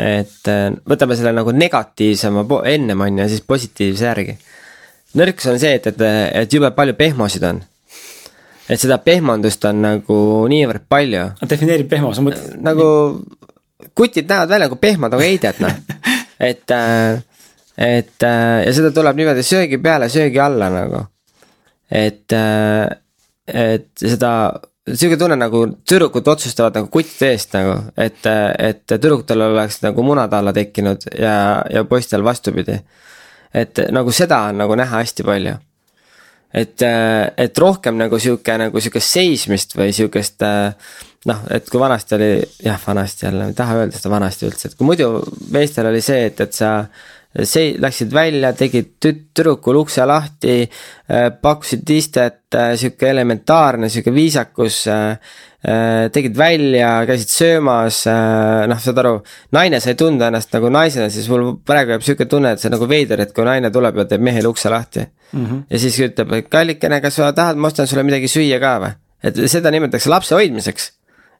et 0.00 0.50
äh, 0.50 0.64
võtame 0.90 1.18
selle 1.18 1.34
nagu 1.36 1.54
negatiivsema 1.54 2.46
ennem 2.70 3.06
on 3.06 3.22
ju, 3.22 3.28
siis 3.28 3.44
positiivse 3.46 4.08
järgi. 4.10 4.38
nõrkus 5.20 5.52
on 5.52 5.60
see, 5.62 5.76
et, 5.78 5.86
et, 5.86 6.04
et 6.42 6.58
jube 6.58 6.70
palju 6.74 6.96
pehmosid 6.98 7.44
on. 7.50 7.62
et 8.68 8.80
seda 8.80 8.98
pehmandust 8.98 9.64
on 9.70 9.82
nagu 9.84 10.18
niivõrd 10.48 10.88
palju 10.88 11.28
defineerib 11.48 11.88
pehmo, 11.88 12.14
sa 12.14 12.24
mõtled, 12.24 12.58
nagu 12.64 12.88
kutid 13.94 14.28
näevad 14.28 14.48
välja 14.48 14.66
nagu 14.66 14.76
pehmad 14.80 15.12
nagu 15.12 15.22
heidet 15.22 15.60
noh, 15.60 15.72
et 16.50 16.70
äh,, 16.70 17.22
et 17.78 18.22
äh, 18.22 18.64
ja 18.66 18.74
seda 18.74 18.90
tuleb 18.94 19.18
niimoodi 19.18 19.42
söögi 19.46 19.78
peale, 19.82 20.08
söögi 20.08 20.40
alla 20.40 20.70
nagu. 20.70 21.06
et 21.90 22.32
äh,, 22.32 23.03
et 23.46 23.90
seda, 24.00 24.30
sihuke 24.88 25.18
tunne 25.20 25.36
nagu 25.36 25.64
tüdrukud 25.88 26.28
otsustavad 26.34 26.78
nagu 26.78 26.90
kuttide 26.92 27.32
eest 27.34 27.56
nagu, 27.56 27.76
et, 27.96 28.24
et 28.24 28.84
tüdrukutel 28.88 29.46
oleks 29.48 29.82
nagu 29.84 30.06
munad 30.06 30.32
alla 30.32 30.52
tekkinud 30.56 31.08
ja, 31.18 31.36
ja 31.70 31.84
poistel 31.88 32.24
vastupidi. 32.24 32.80
et 33.54 33.78
nagu 33.92 34.12
seda 34.12 34.40
on 34.50 34.58
nagu 34.64 34.74
näha 34.74 35.02
hästi 35.02 35.24
palju 35.24 35.54
et, 36.54 36.82
et 37.36 37.58
rohkem 37.58 37.98
nagu 37.98 38.18
sihuke 38.18 38.56
nagu 38.58 38.80
sihukest 38.80 39.16
seismist 39.18 39.76
või 39.76 39.92
sihukest 39.94 40.44
noh, 41.28 41.42
et 41.54 41.68
kui 41.70 41.80
vanasti 41.80 42.16
oli, 42.18 42.30
jah, 42.64 42.80
vanasti 42.86 43.26
jälle, 43.26 43.48
ei 43.50 43.58
taha 43.58 43.80
öelda 43.80 43.98
seda 43.98 44.12
vanasti 44.12 44.48
üldse, 44.48 44.70
et 44.70 44.78
kui 44.78 44.88
muidu 44.88 45.08
meestel 45.54 45.88
oli 45.90 46.02
see, 46.04 46.28
et, 46.30 46.40
et 46.44 46.56
sa 46.56 46.76
see, 47.42 47.74
läksid 47.82 48.12
välja, 48.14 48.52
tegid 48.56 48.94
tüt-, 49.02 49.24
tüdrukul 49.34 49.80
ukse 49.82 50.06
lahti, 50.06 50.68
pakkusid 51.42 51.90
istet, 51.90 52.54
sihuke 52.78 53.08
elementaarne 53.10 53.88
sihuke 53.90 54.12
viisakus, 54.14 54.84
tegid 56.14 56.36
välja, 56.38 56.90
käisid 57.08 57.32
söömas, 57.32 58.02
noh, 58.70 58.80
saad 58.84 59.00
aru, 59.02 59.14
naine 59.56 59.80
sai 59.82 59.96
tunda 59.98 60.28
ennast 60.30 60.52
nagu 60.54 60.70
naisena, 60.72 61.08
siis 61.12 61.28
mul 61.32 61.56
praegu 61.66 61.94
jääb 61.94 62.06
sihuke 62.06 62.28
tunne, 62.30 62.54
et 62.54 62.62
see 62.62 62.70
on 62.70 62.76
nagu 62.76 62.88
veider, 62.88 63.24
et 63.24 63.32
kui 63.34 63.46
naine 63.48 63.72
tuleb 63.74 64.02
ja 64.02 64.08
teeb 64.12 64.24
mehele 64.24 64.50
ukse 64.52 64.70
lahti 64.70 65.02
mm. 65.02 65.46
-hmm. 65.46 65.62
ja 65.70 65.78
siis 65.78 65.98
ütleb, 66.06 66.36
et 66.38 66.50
kallikene, 66.52 67.00
kas 67.00 67.16
sa 67.18 67.32
tahad, 67.32 67.56
ma 67.56 67.72
ostan 67.72 67.90
sulle 67.90 68.04
midagi 68.06 68.28
süüa 68.28 68.60
ka 68.60 68.76
või? 68.84 68.92
et 69.24 69.40
seda 69.48 69.70
nimetatakse 69.70 70.10
lapse 70.10 70.34
hoidmiseks. 70.34 70.92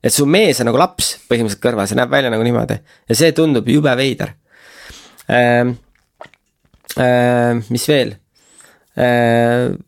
et 0.02 0.12
su 0.12 0.26
mees 0.26 0.60
on 0.60 0.66
nagu 0.66 0.78
laps 0.78 1.18
põhimõtteliselt 1.28 1.62
kõrval, 1.62 1.86
see 1.86 1.96
näeb 1.96 2.10
välja 2.10 2.30
nagu 2.30 2.42
niimoodi 2.42 2.80
ja 3.08 3.14
see 3.14 3.32
tundub 3.32 3.68
jube 3.68 3.96
veider 3.96 4.34
mis 7.70 7.88
veel 7.88 8.14
ähm,? 8.98 9.80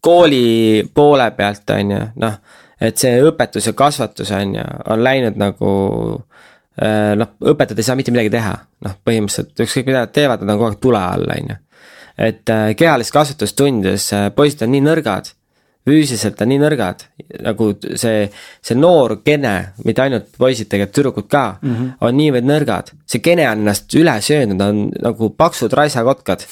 kooli 0.00 0.88
poole 0.94 1.30
pealt 1.36 1.70
on 1.70 1.90
ju, 1.92 2.00
noh, 2.22 2.36
et 2.80 2.98
see 2.98 3.18
õpetus 3.22 3.66
ja 3.68 3.74
kasvatus 3.76 4.30
on 4.32 4.54
ju, 4.56 4.62
on 4.90 5.02
läinud 5.04 5.36
nagu 5.40 5.72
noh, 7.20 7.32
õpetajad 7.52 7.82
ei 7.82 7.84
saa 7.84 7.98
mitte 7.98 8.14
midagi 8.14 8.32
teha, 8.32 8.54
noh 8.86 8.94
põhimõtteliselt 9.04 9.60
ükskõik 9.66 9.90
mida 9.90 10.06
nad 10.06 10.14
teevad, 10.16 10.40
nad 10.40 10.54
on 10.54 10.62
kogu 10.62 10.70
aeg 10.70 10.80
tule 10.80 11.02
all, 11.04 11.26
on 11.34 11.52
ju. 11.52 11.58
et 12.30 12.54
kehalist 12.80 13.12
kasvatust 13.12 13.58
tundides 13.60 14.08
poisid 14.36 14.64
on 14.64 14.72
nii 14.74 14.86
nõrgad 14.88 15.34
füüsiliselt 15.88 16.40
on 16.42 16.50
nii 16.52 16.60
nõrgad, 16.60 17.06
nagu 17.46 17.70
see, 17.98 18.26
see 18.64 18.76
noor 18.76 19.20
kene, 19.24 19.54
mitte 19.86 20.04
ainult 20.04 20.28
poisid, 20.38 20.68
tegelikult 20.68 20.96
tüdrukud 20.98 21.28
ka 21.30 21.44
mm, 21.56 21.70
-hmm. 21.74 21.92
on 22.06 22.16
niivõrd 22.16 22.48
nõrgad. 22.48 22.92
see 23.06 23.22
kene 23.24 23.48
on 23.48 23.64
ennast 23.64 23.94
üle 23.96 24.20
söönud, 24.20 24.60
on 24.60 24.90
nagu 25.00 25.30
paksud 25.36 25.72
raisakotkad, 25.72 26.44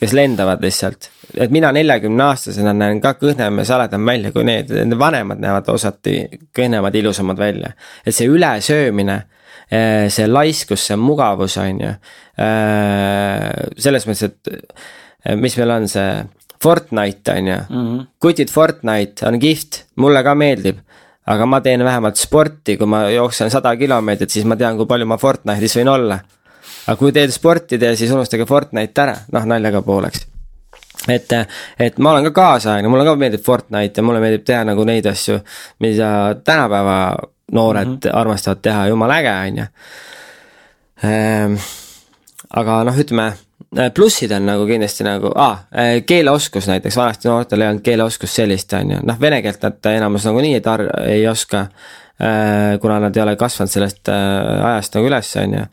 kes 0.00 0.12
lendavad 0.12 0.62
lihtsalt. 0.62 1.08
et 1.36 1.50
mina 1.50 1.72
neljakümne 1.72 2.22
aastasena 2.24 2.72
näen 2.72 3.00
ka 3.00 3.14
kõhnem 3.20 3.58
ja 3.58 3.64
saledam 3.64 4.06
välja 4.06 4.32
kui 4.32 4.44
need, 4.44 4.70
nende 4.70 4.98
vanemad 4.98 5.40
näevad 5.40 5.68
osati 5.68 6.28
kõhnemad, 6.56 6.94
ilusamad 6.94 7.38
välja. 7.38 7.72
et 8.06 8.14
see 8.14 8.28
ülesöömine, 8.28 9.22
eh, 9.70 10.08
see 10.10 10.26
laiskus, 10.28 10.86
see 10.86 10.96
mugavus, 10.96 11.56
on 11.56 11.80
ju. 11.80 11.92
Eh, 12.38 13.50
selles 13.76 14.06
mõttes, 14.06 14.22
et 14.22 14.48
eh, 15.24 15.34
mis 15.34 15.56
meil 15.56 15.70
on 15.70 15.88
see 15.88 16.24
Fortnite 16.62 17.32
on 17.32 17.48
ju 17.48 17.56
mm 17.68 17.84
-hmm., 17.86 18.06
kutid 18.20 18.50
Fortnite 18.50 19.26
on 19.28 19.38
kihvt, 19.38 19.84
mulle 19.96 20.22
ka 20.22 20.34
meeldib. 20.34 20.78
aga 21.26 21.46
ma 21.46 21.60
teen 21.60 21.84
vähemalt 21.84 22.16
sporti, 22.16 22.76
kui 22.76 22.86
ma 22.86 23.10
jooksen 23.10 23.50
sada 23.50 23.76
kilomeetrit, 23.76 24.30
siis 24.30 24.44
ma 24.44 24.56
tean, 24.56 24.76
kui 24.76 24.86
palju 24.86 25.06
ma 25.06 25.16
Fortnite'is 25.16 25.76
võin 25.76 25.88
olla. 25.88 26.18
aga 26.86 26.96
kui 26.96 27.12
teed 27.12 27.30
sporti 27.30 27.78
tee, 27.78 27.96
siis 27.96 28.10
unustage 28.10 28.46
Fortnite 28.46 29.02
ära, 29.02 29.16
noh 29.32 29.44
naljaga 29.44 29.82
pooleks 29.82 30.26
et, 31.08 31.32
et 31.78 31.98
ma 31.98 32.10
olen 32.10 32.24
ka 32.24 32.30
kaasaegne, 32.30 32.88
mulle 32.88 33.04
ka 33.04 33.14
meeldib 33.16 33.42
Fortnite 33.44 34.00
ja 34.00 34.02
mulle 34.02 34.20
meeldib 34.20 34.44
teha 34.44 34.64
nagu 34.64 34.84
neid 34.84 35.06
asju, 35.06 35.38
mida 35.78 36.36
tänapäeva 36.44 37.16
noored 37.52 37.86
mm 37.86 37.94
-hmm. 37.94 38.18
armastavad 38.18 38.62
teha, 38.62 38.86
jumala 38.86 39.18
äge, 39.18 39.34
on 39.48 39.58
ju. 39.58 39.66
Ehm, 41.04 41.56
aga 42.50 42.84
noh, 42.84 42.98
ütleme 42.98 43.32
plussid 43.94 44.32
on 44.36 44.46
nagu 44.48 44.66
kindlasti 44.68 45.04
nagu 45.06 45.32
ah,, 45.40 45.66
keeleoskus 46.06 46.68
näiteks, 46.70 46.96
vanasti 46.96 47.28
noortel 47.28 47.62
ei 47.62 47.70
olnud 47.70 47.84
keeleoskust 47.86 48.40
sellist, 48.40 48.72
on 48.78 48.96
ju, 48.96 49.02
noh, 49.06 49.20
vene 49.20 49.42
keelt 49.44 49.62
nad 49.66 49.90
enamus 49.92 50.26
nagunii 50.28 50.54
ei 50.58 50.64
tar-, 50.64 50.88
ei 51.04 51.26
oska. 51.28 51.66
Äh, 52.16 52.78
kuna 52.80 52.96
nad 53.02 53.16
ei 53.16 53.22
ole 53.22 53.34
kasvanud 53.36 53.68
sellest 53.68 54.08
ajast 54.08 54.94
nagu 54.96 55.10
üles, 55.10 55.32
on 55.42 55.58
ju, 55.58 55.64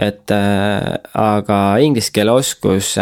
et 0.00 0.32
aga 0.32 1.58
inglise 1.84 2.12
keele 2.14 2.32
oskus 2.32 2.94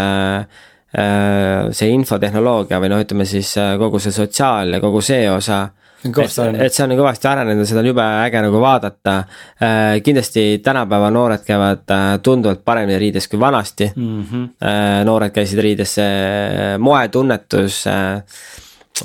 see 1.79 1.91
infotehnoloogia 1.93 2.81
või 2.81 2.91
noh, 2.91 3.03
ütleme 3.05 3.27
siis 3.29 3.53
kogu 3.79 4.01
see 4.03 4.15
sotsiaal 4.17 4.73
ja 4.75 4.81
kogu 4.83 5.03
see 5.05 5.29
osa 5.31 5.67
et, 6.05 6.61
et 6.63 6.75
see 6.75 6.85
on 6.85 6.95
kõvasti 6.99 7.29
arenenud 7.31 7.65
ja 7.65 7.69
seda 7.69 7.83
on 7.83 7.91
jube 7.91 8.05
äge 8.05 8.43
nagu 8.45 8.61
vaadata 8.63 9.17
äh,. 9.19 9.99
kindlasti 10.05 10.61
tänapäeva 10.65 11.11
noored 11.11 11.45
käivad 11.47 11.91
äh, 11.95 12.07
tunduvalt 12.23 12.65
paremini 12.65 12.99
riides 13.03 13.29
kui 13.29 13.41
vanasti 13.41 13.91
mm. 13.97 14.23
-hmm. 14.23 14.49
Noored 15.05 15.33
käisid 15.33 15.59
riides, 15.59 15.97
moetunnetus 16.79 17.87
äh,. 17.87 18.23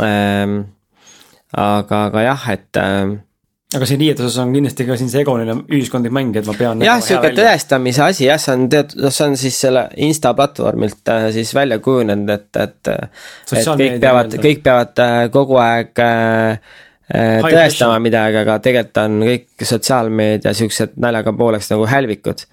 Äh, 0.02 0.65
aga, 1.53 2.06
aga 2.06 2.22
jah, 2.22 2.49
et 2.49 2.78
aga 3.74 3.90
siin 3.90 4.02
riietuses 4.04 4.38
on 4.44 4.54
kindlasti 4.56 4.88
ka 4.88 4.98
siin 5.00 5.12
see 5.12 5.24
egoline 5.26 5.58
ühiskondlik 5.66 6.14
mäng, 6.16 6.36
et 6.38 6.48
ma 6.50 6.56
pean. 6.58 6.86
jah, 6.86 7.02
sihuke 7.04 7.34
tõestamise 7.38 8.06
asi 8.06 8.30
jah, 8.30 8.40
see 8.41 8.56
on 8.56 8.70
teatud, 8.72 9.04
noh, 9.04 9.14
see 9.14 9.28
on 9.28 9.38
siis 9.40 9.60
selle 9.66 9.88
Insta 10.06 10.34
platvormilt 10.38 11.14
äh, 11.14 11.28
siis 11.36 11.54
välja 11.58 11.80
kujunenud, 11.84 12.32
et, 12.34 12.50
et. 12.64 12.94
et 12.94 13.70
kõik 13.84 14.00
peavad, 14.04 14.40
kõik 14.48 14.66
peavad 14.66 15.06
kogu 15.34 15.62
aeg 15.64 16.04
äh, 16.04 16.74
Äh, 17.12 17.44
tõestama 17.44 18.00
midagi, 18.00 18.40
aga 18.40 18.56
tegelikult 18.64 19.00
on 19.02 19.18
kõik 19.28 19.66
sotsiaalmeedia 19.68 20.54
siuksed 20.56 20.95
naljaga 21.04 21.34
pooleks 21.36 21.68
nagu 21.74 21.88
hälvikud. 21.90 22.45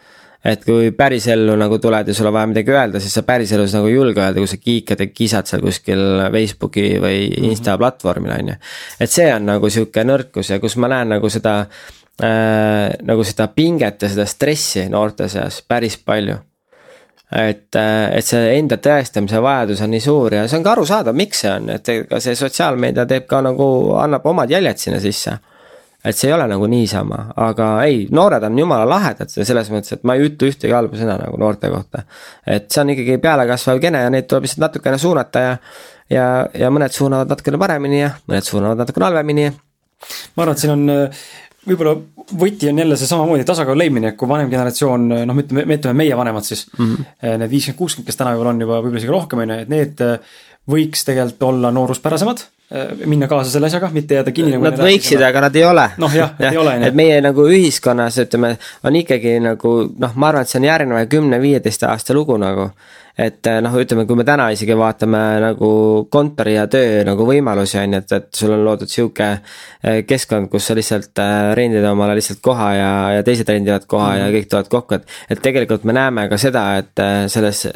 Et 0.45 0.65
kui 0.65 0.91
pärisellu 0.97 1.55
nagu 1.61 1.79
tuled 1.79 2.09
ja 2.09 2.17
sul 2.17 2.31
on 2.31 2.37
vaja 2.37 2.49
midagi 2.49 2.73
öelda, 2.73 3.01
siis 3.03 3.15
sa 3.19 3.23
päriselus 3.29 3.75
nagu 3.77 3.91
ei 3.91 3.95
julge 3.95 4.23
öelda, 4.23 4.41
kui 4.41 4.49
sa 4.49 4.57
kiikad 4.57 5.05
ja 5.05 5.09
kisad 5.13 5.51
seal 5.51 5.65
kuskil 5.65 6.05
Facebooki 6.33 6.87
või 7.03 7.25
mhm. 7.29 7.49
Insta 7.51 7.77
platvormil 7.81 8.37
on 8.39 8.53
ju. 8.55 8.61
et 9.01 9.13
see 9.13 9.31
on 9.35 9.51
nagu 9.53 9.71
sihuke 9.71 10.05
nõrkus 10.07 10.55
ja 10.55 10.61
kus 10.63 10.79
ma 10.81 10.89
näen 10.93 11.13
nagu 11.17 11.33
seda 11.33 11.57
äh,, 11.65 12.87
nagu 13.05 13.27
seda 13.27 13.51
pinget 13.53 14.03
ja 14.03 14.13
seda 14.13 14.29
stressi 14.29 14.89
noorte 14.89 15.29
seas 15.29 15.61
päris 15.69 16.01
palju 16.01 16.41
et, 17.31 17.77
äh, 17.77 18.11
et 18.19 18.27
see 18.27 18.57
enda 18.59 18.79
tõestamise 18.83 19.41
vajadus 19.43 19.85
on 19.85 19.93
nii 19.95 20.03
suur 20.03 20.35
ja 20.35 20.47
see 20.49 20.59
on 20.59 20.67
ka 20.67 20.75
arusaadav, 20.75 21.17
miks 21.17 21.45
see 21.45 21.53
on, 21.53 21.71
et 21.77 21.93
ega 21.93 22.21
see 22.23 22.35
sotsiaalmeedia 22.39 23.07
teeb 23.11 23.29
ka 23.31 23.43
nagu, 23.45 23.67
annab 24.01 24.27
omad 24.27 24.51
jäljed 24.51 24.83
sinna 24.83 25.01
sisse. 25.03 25.37
Et 26.05 26.17
see 26.17 26.31
ei 26.31 26.35
ole 26.35 26.47
nagu 26.49 26.67
niisama, 26.71 27.19
aga 27.45 27.69
ei, 27.85 28.05
noored 28.15 28.45
on 28.49 28.59
jumala 28.59 28.87
lahedad 28.89 29.33
selles 29.33 29.69
mõttes, 29.73 29.99
et 29.99 30.07
ma 30.09 30.17
ei 30.17 30.31
ütle 30.31 30.49
ühtegi 30.53 30.73
halba 30.73 30.97
sõna 30.97 31.19
nagu 31.21 31.41
noorte 31.41 31.69
kohta. 31.73 32.05
et 32.47 32.71
see 32.73 32.83
on 32.85 32.95
ikkagi 32.95 33.19
pealekasvav 33.23 33.81
kene 33.83 34.05
ja 34.07 34.13
neid 34.13 34.29
tuleb 34.31 34.47
lihtsalt 34.47 34.65
natukene 34.65 34.99
suunata 35.01 35.45
ja, 35.45 35.53
ja, 36.13 36.27
ja 36.57 36.73
mõned 36.73 36.97
suunavad 36.97 37.29
natukene 37.33 37.61
paremini 37.61 38.01
ja 38.01 38.15
mõned 38.31 38.49
suunavad 38.49 38.81
natukene 38.81 39.11
halvemini. 39.11 39.51
ma 40.37 40.45
arvan, 40.45 40.57
et 40.57 40.65
siin 40.65 40.73
on 40.77 41.11
võib-olla 41.69 41.97
võti 42.41 42.71
on 42.71 42.81
jälle 42.81 42.97
see 42.97 43.11
samamoodi 43.11 43.45
tasakaalu 43.45 43.83
leidmine, 43.83 44.15
et 44.15 44.17
kui 44.17 44.29
vanem 44.29 44.49
generatsioon, 44.49 45.09
noh, 45.29 45.41
ütleme, 45.43 45.67
me 45.69 45.77
ütleme 45.77 45.99
meie 45.99 46.17
vanemad 46.17 46.47
siis 46.47 46.65
mm, 46.79 46.95
-hmm. 46.95 47.43
need 47.43 47.51
viiskümmend, 47.51 47.79
kuuskümmend, 47.79 48.09
kes 48.09 48.17
tänapäeval 48.17 48.55
on 48.55 48.65
juba 48.65 48.81
võib-olla 48.81 49.03
isegi 49.03 49.13
rohkem, 49.13 49.45
on 49.45 49.53
ju, 49.53 49.59
et 49.67 49.75
need 49.75 50.01
äh, 50.07 50.33
võiks 50.71 51.05
tegelikult 51.05 51.49
olla 51.51 51.73
nooruspärasemad 51.77 52.41
äh, 52.41 52.60
minna 53.07 53.27
kaasa 53.27 53.51
selle 53.51 53.67
asjaga, 53.67 53.89
mitte 53.93 54.15
jääda 54.15 54.33
kinni 54.35 54.55
nagu. 54.55 54.69
Nad 54.69 54.79
võiksid, 54.79 55.23
aga 55.27 55.41
nad 55.47 55.57
ei 55.59 55.65
ole. 55.67 55.89
noh, 55.99 56.15
jah 56.15 56.37
ja,, 56.39 56.53
ei 56.53 56.61
ole. 56.61 56.77
et 56.87 56.95
meie 56.95 57.19
nagu 57.25 57.49
ühiskonnas 57.51 58.21
ütleme, 58.23 58.55
on 58.87 58.99
ikkagi 59.03 59.39
nagu 59.43 59.75
noh, 59.91 60.15
ma 60.15 60.31
arvan, 60.31 60.47
et 60.47 60.53
see 60.53 60.61
on 60.63 60.71
järgneva 60.71 61.05
kümne-viieteist 61.11 61.89
aasta 61.91 62.15
lugu 62.15 62.39
nagu 62.39 62.71
et 63.21 63.47
eh, 63.51 63.59
noh, 63.63 63.75
ütleme, 63.81 64.07
kui 64.09 64.19
me 64.19 64.25
täna 64.27 64.47
isegi 64.55 64.75
vaatame 64.79 65.21
nagu 65.43 65.71
kontori 66.13 66.55
ja 66.55 66.67
töö 66.71 67.03
nagu 67.07 67.27
võimalusi 67.29 67.81
on 67.81 67.97
ju, 67.97 68.01
et, 68.05 68.15
et 68.17 68.41
sul 68.41 68.55
on 68.55 68.65
loodud 68.65 68.91
sihuke 68.91 69.29
eh, 69.35 70.01
keskkond, 70.09 70.51
kus 70.53 70.71
sa 70.71 70.77
lihtsalt 70.79 71.23
rendid 71.59 71.85
omale 71.91 72.17
lihtsalt 72.19 72.41
koha 72.45 72.71
ja, 72.77 72.91
ja 73.19 73.27
teised 73.27 73.49
rendivad 73.51 73.87
koha 73.91 74.07
mm 74.07 74.15
-hmm. 74.15 74.21
ja 74.21 74.27
mhm. 74.27 74.37
kõik 74.37 74.51
tulevad 74.51 74.73
kokku, 74.77 74.95
et. 74.95 75.17
et 75.31 75.43
tegelikult 75.43 75.85
me 75.85 75.93
näeme 75.97 76.29
ka 76.29 76.39
seda, 76.39 76.65
et 76.79 77.05
selles 77.31 77.67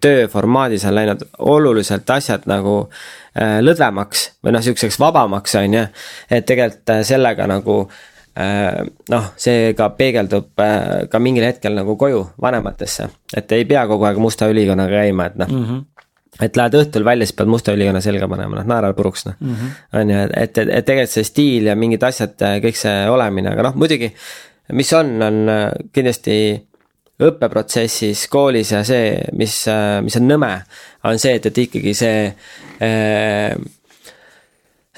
tööformaadis 0.00 0.84
on 0.84 0.94
läinud 0.94 1.24
oluliselt 1.38 2.10
asjad 2.10 2.46
nagu 2.46 2.88
lõdvemaks 3.38 4.24
või 4.42 4.54
noh, 4.54 4.62
sihukeseks 4.64 4.98
vabamaks 4.98 5.54
on 5.60 5.74
ju. 5.74 5.82
et 6.30 6.46
tegelikult 6.48 7.04
sellega 7.06 7.46
nagu 7.46 7.84
Äh, 8.38 8.84
noh, 9.10 9.30
see 9.40 9.72
ka 9.74 9.88
peegeldub 9.98 10.60
äh, 10.62 11.08
ka 11.10 11.18
mingil 11.18 11.42
hetkel 11.42 11.74
nagu 11.74 11.96
koju 11.98 12.20
vanematesse, 12.38 13.08
et 13.34 13.54
ei 13.56 13.64
pea 13.66 13.82
kogu 13.90 14.06
aeg 14.06 14.20
musta 14.22 14.46
ülikonnaga 14.52 15.00
käima, 15.02 15.26
et 15.26 15.40
noh 15.42 15.54
mm. 15.54 15.64
-hmm 15.70 15.86
et 16.44 16.54
lähed 16.54 16.74
õhtul 16.76 17.02
välja, 17.02 17.26
siis 17.26 17.34
pead 17.34 17.48
musta 17.50 17.72
ülikonna 17.74 17.98
selga 18.04 18.28
panema, 18.30 18.60
noh 18.60 18.66
naeral 18.68 18.92
puruks 18.94 19.24
noh 19.26 19.34
mm 19.40 19.54
-hmm., 19.54 19.70
on 20.00 20.10
ju, 20.10 20.18
et, 20.36 20.58
et, 20.58 20.68
et 20.68 20.86
tegelikult 20.86 21.10
see 21.10 21.24
stiil 21.24 21.66
ja 21.66 21.74
mingid 21.74 22.04
asjad, 22.04 22.36
kõik 22.62 22.78
see 22.78 23.08
olemine, 23.10 23.50
aga 23.50 23.64
noh, 23.66 23.74
muidugi. 23.74 24.12
mis 24.72 24.92
on, 24.92 25.22
on 25.22 25.50
kindlasti 25.92 26.36
õppeprotsessis 27.18 28.26
koolis 28.30 28.70
ja 28.72 28.84
see, 28.86 29.16
mis, 29.34 29.54
mis 30.04 30.18
on 30.20 30.28
nõme, 30.28 30.52
on 31.08 31.18
see, 31.18 31.34
et, 31.38 31.48
et 31.50 31.58
ikkagi 31.64 31.94
see 31.98 32.28
äh, 32.28 33.56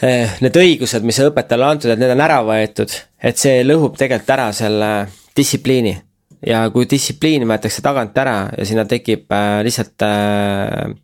Eh, 0.01 0.39
need 0.41 0.57
õigused, 0.57 1.05
mis 1.05 1.19
õpetajale 1.21 1.67
antud, 1.67 1.91
et 1.93 2.01
need 2.01 2.15
on 2.15 2.23
ära 2.25 2.39
võetud, 2.41 2.93
et 3.21 3.37
see 3.37 3.59
lõhub 3.67 3.99
tegelikult 4.01 4.33
ära 4.33 4.47
selle 4.57 4.89
distsipliini. 5.37 5.93
ja 6.41 6.63
kui 6.73 6.87
distsipliin 6.89 7.45
võetakse 7.45 7.83
tagant 7.85 8.17
ära 8.17 8.49
ja 8.57 8.65
sinna 8.65 8.87
tekib 8.89 9.29
äh, 9.29 9.59
lihtsalt 9.61 10.01
äh, 10.07 10.95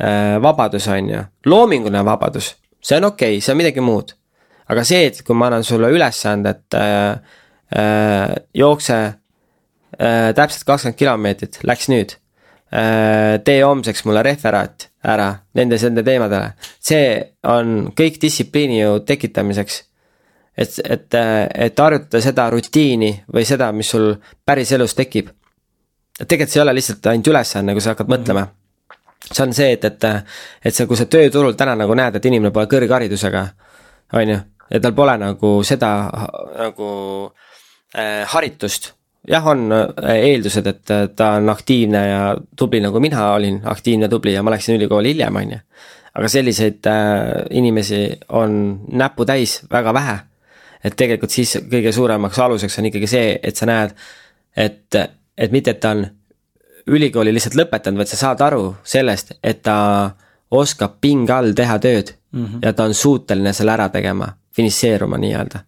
äh, 0.00 0.38
vabadus, 0.40 0.86
on 0.88 1.10
ju, 1.12 1.20
loominguline 1.52 2.00
vabadus, 2.04 2.54
see 2.80 2.96
on 2.96 3.10
okei 3.10 3.36
okay,, 3.36 3.44
see 3.44 3.52
on 3.52 3.60
midagi 3.60 3.84
muud. 3.84 4.14
aga 4.72 4.84
see, 4.88 5.04
et 5.10 5.20
kui 5.26 5.36
ma 5.36 5.50
annan 5.50 5.64
sulle 5.64 5.92
ülesande, 5.92 6.54
et 6.56 6.80
äh, 6.80 7.36
äh, 7.76 8.34
jookse 8.54 9.02
äh, 10.00 10.30
täpselt 10.34 10.66
kakskümmend 10.66 10.98
kilomeetrit, 10.98 11.60
läks 11.68 11.88
nüüd 11.92 12.16
äh,. 12.72 13.38
tee 13.44 13.62
homseks 13.62 14.04
mulle 14.06 14.22
referaat 14.22 14.90
ära 15.04 15.30
nendes, 15.54 15.82
nende 15.82 16.04
teemadele. 16.04 16.52
see 16.80 17.20
on 17.48 17.90
kõik 17.96 18.20
distsipliini 18.22 18.80
ju 18.80 19.00
tekitamiseks. 19.06 19.82
et, 20.56 20.78
et, 20.84 21.14
et 21.54 21.78
harjutada 21.78 22.20
seda 22.20 22.50
rutiini 22.50 23.12
või 23.32 23.44
seda, 23.48 23.72
mis 23.72 23.90
sul 23.90 24.14
päriselus 24.46 24.94
tekib. 24.94 25.30
tegelikult 26.26 26.52
see 26.52 26.60
ei 26.60 26.62
ole 26.62 26.74
lihtsalt 26.74 27.06
ainult 27.06 27.28
ülesanne, 27.32 27.72
kui 27.72 27.80
sa 27.80 27.94
hakkad 27.94 28.08
mm 28.08 28.14
-hmm. 28.14 28.20
mõtlema. 28.20 28.46
see 29.32 29.44
on 29.46 29.54
see, 29.54 29.72
et, 29.72 29.84
et, 29.84 30.04
et 30.64 30.74
sa, 30.74 30.86
kui 30.86 30.96
sa 30.96 31.04
tööturul 31.04 31.52
täna 31.52 31.74
nagu 31.74 31.94
näed, 31.94 32.16
et 32.16 32.24
inimene 32.24 32.50
pole 32.50 32.66
kõrgharidusega, 32.66 33.46
on 34.12 34.28
ju, 34.28 34.38
ja 34.70 34.80
tal 34.80 34.92
pole 34.92 35.16
nagu 35.18 35.62
seda 35.62 36.10
nagu 36.58 36.88
äh, 37.94 38.24
haritust 38.26 38.99
jah, 39.28 39.46
on 39.46 39.72
äh, 39.72 40.16
eeldused, 40.16 40.66
et 40.66 40.90
äh, 40.90 41.08
ta 41.16 41.34
on 41.38 41.48
aktiivne 41.48 42.06
ja 42.08 42.36
tubli, 42.56 42.80
nagu 42.80 43.00
mina 43.00 43.32
olin 43.34 43.60
aktiivne, 43.64 44.08
tubli 44.08 44.34
ja 44.34 44.42
ma 44.42 44.54
läksin 44.54 44.76
ülikooli 44.76 45.14
hiljem, 45.14 45.36
on 45.36 45.52
ju. 45.52 45.58
aga 46.14 46.28
selliseid 46.28 46.86
äh, 46.86 47.44
inimesi 47.50 48.18
on 48.28 48.80
näputäis 48.92 49.62
väga 49.72 49.94
vähe. 49.94 50.18
et 50.84 50.96
tegelikult 50.96 51.30
siis 51.30 51.58
kõige 51.70 51.92
suuremaks 51.92 52.38
aluseks 52.38 52.78
on 52.78 52.86
ikkagi 52.88 53.06
see, 53.06 53.38
et 53.42 53.56
sa 53.56 53.66
näed, 53.66 53.90
et, 54.56 54.96
et 55.36 55.52
mitte, 55.52 55.70
et 55.70 55.80
ta 55.80 55.90
on 55.90 56.06
ülikooli 56.86 57.34
lihtsalt 57.34 57.58
lõpetanud, 57.58 58.00
vaid 58.00 58.08
sa 58.08 58.16
saad 58.16 58.40
aru 58.40 58.74
sellest, 58.84 59.34
et 59.44 59.60
ta 59.62 60.10
oskab 60.50 60.96
pinge 61.00 61.32
all 61.32 61.52
teha 61.54 61.78
tööd 61.78 62.14
mm 62.32 62.46
-hmm. 62.46 62.58
ja 62.62 62.72
ta 62.72 62.84
on 62.84 62.94
suuteline 62.94 63.52
selle 63.52 63.72
ära 63.72 63.88
tegema, 63.88 64.32
finišeeruma 64.56 65.18
nii-öelda. 65.18 65.58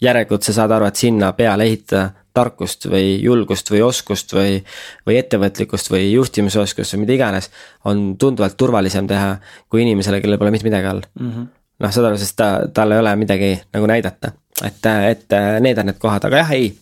järelikult 0.00 0.42
sa 0.42 0.52
saad 0.52 0.70
aru, 0.70 0.86
et 0.86 0.96
sinna 0.96 1.32
peale 1.32 1.64
ehitada 1.64 2.10
tarkust 2.34 2.88
või 2.90 3.16
julgust 3.22 3.70
või 3.72 3.82
oskust 3.86 4.34
või, 4.36 4.60
või 5.06 5.18
ettevõtlikkust 5.20 5.90
või 5.92 6.12
juhtimisoskust 6.12 6.96
või 6.96 7.04
mida 7.04 7.16
iganes. 7.18 7.50
on 7.84 8.16
tunduvalt 8.18 8.56
turvalisem 8.56 9.06
teha 9.06 9.36
kui 9.68 9.82
inimesele, 9.82 10.20
kellel 10.20 10.38
pole 10.38 10.50
mitte 10.50 10.68
midagi 10.68 10.86
all 10.86 11.02
mm. 11.20 11.30
-hmm. 11.30 11.48
noh, 11.84 11.92
saad 11.92 12.10
aru, 12.10 12.20
sest 12.20 12.36
ta, 12.36 12.52
tal 12.74 12.92
ei 12.92 13.02
ole 13.02 13.16
midagi 13.16 13.54
nagu 13.72 13.86
näidata, 13.86 14.32
et, 14.64 14.86
et 15.10 15.40
need 15.60 15.78
on 15.78 15.90
need 15.92 15.98
kohad, 15.98 16.24
aga 16.24 16.44
jah, 16.44 16.54
ei 16.56 16.72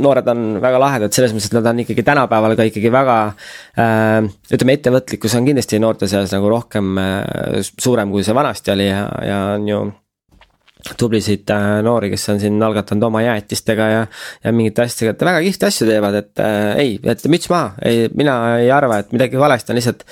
noored 0.00 0.28
on 0.32 0.44
väga 0.62 0.80
lahedad 0.80 1.14
selles 1.14 1.34
mõttes, 1.34 1.50
et 1.50 1.56
nad 1.58 1.68
on 1.72 1.82
ikkagi 1.84 2.04
tänapäeval 2.06 2.56
ka 2.58 2.66
ikkagi 2.68 2.92
väga 2.92 3.16
äh,. 3.78 4.28
ütleme, 4.52 4.76
ettevõtlikkus 4.78 5.36
on 5.38 5.48
kindlasti 5.48 5.80
noorte 5.82 6.08
seas 6.10 6.32
nagu 6.34 6.50
rohkem 6.52 6.98
äh, 7.00 7.60
suurem, 7.70 8.12
kui 8.12 8.24
see 8.26 8.36
vanasti 8.36 8.74
oli 8.74 8.88
ja, 8.88 9.04
ja 9.26 9.40
on 9.56 9.68
ju 9.68 9.82
tublisid 10.98 11.50
äh, 11.54 11.68
noori, 11.86 12.10
kes 12.14 12.28
on 12.34 12.40
siin 12.42 12.58
algatanud 12.62 13.08
oma 13.10 13.22
jäätistega 13.24 13.88
ja, 13.92 14.02
ja 14.44 14.54
mingite 14.56 14.86
asjadega, 14.86 15.16
et 15.16 15.28
väga 15.30 15.44
kihvte 15.46 15.70
asju 15.70 15.88
teevad, 15.90 16.18
et 16.22 16.44
äh, 16.44 16.58
ei, 16.82 16.98
et 17.04 17.24
müts 17.32 17.52
maha, 17.52 17.72
ei, 17.86 18.08
mina 18.16 18.36
ei 18.58 18.70
arva, 18.74 19.00
et 19.02 19.14
midagi 19.16 19.40
valesti 19.40 19.74
on, 19.74 19.80
lihtsalt 19.80 20.04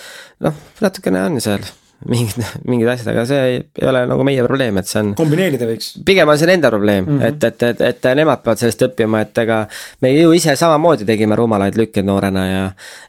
noh, 0.46 0.64
natukene 0.84 1.26
on 1.28 1.42
seal 1.44 1.66
mingid, 2.06 2.44
mingid 2.68 2.88
asjad, 2.92 3.10
aga 3.10 3.24
see 3.26 3.38
ei, 3.42 3.56
ei 3.80 3.86
ole 3.90 4.04
nagu 4.06 4.24
meie 4.26 4.42
probleem, 4.46 4.76
et 4.78 4.86
see 4.90 5.00
on. 5.02 5.10
kombineerida 5.18 5.66
võiks. 5.66 5.90
pigem 6.06 6.30
on 6.30 6.38
see 6.38 6.50
nende 6.50 6.70
probleem 6.70 7.02
mm, 7.04 7.18
-hmm. 7.18 7.26
et, 7.26 7.44
et, 7.48 7.64
et, 7.72 7.82
et 7.88 8.08
nemad 8.20 8.44
peavad 8.44 8.62
sellest 8.62 8.84
õppima, 8.86 9.22
et 9.26 9.42
ega 9.42 9.58
me 10.04 10.12
ju 10.14 10.30
ise 10.36 10.54
samamoodi 10.56 11.08
tegime 11.08 11.38
rumalaid 11.38 11.78
lükkeid 11.80 12.06
noorena 12.06 12.46
ja. 12.46 12.62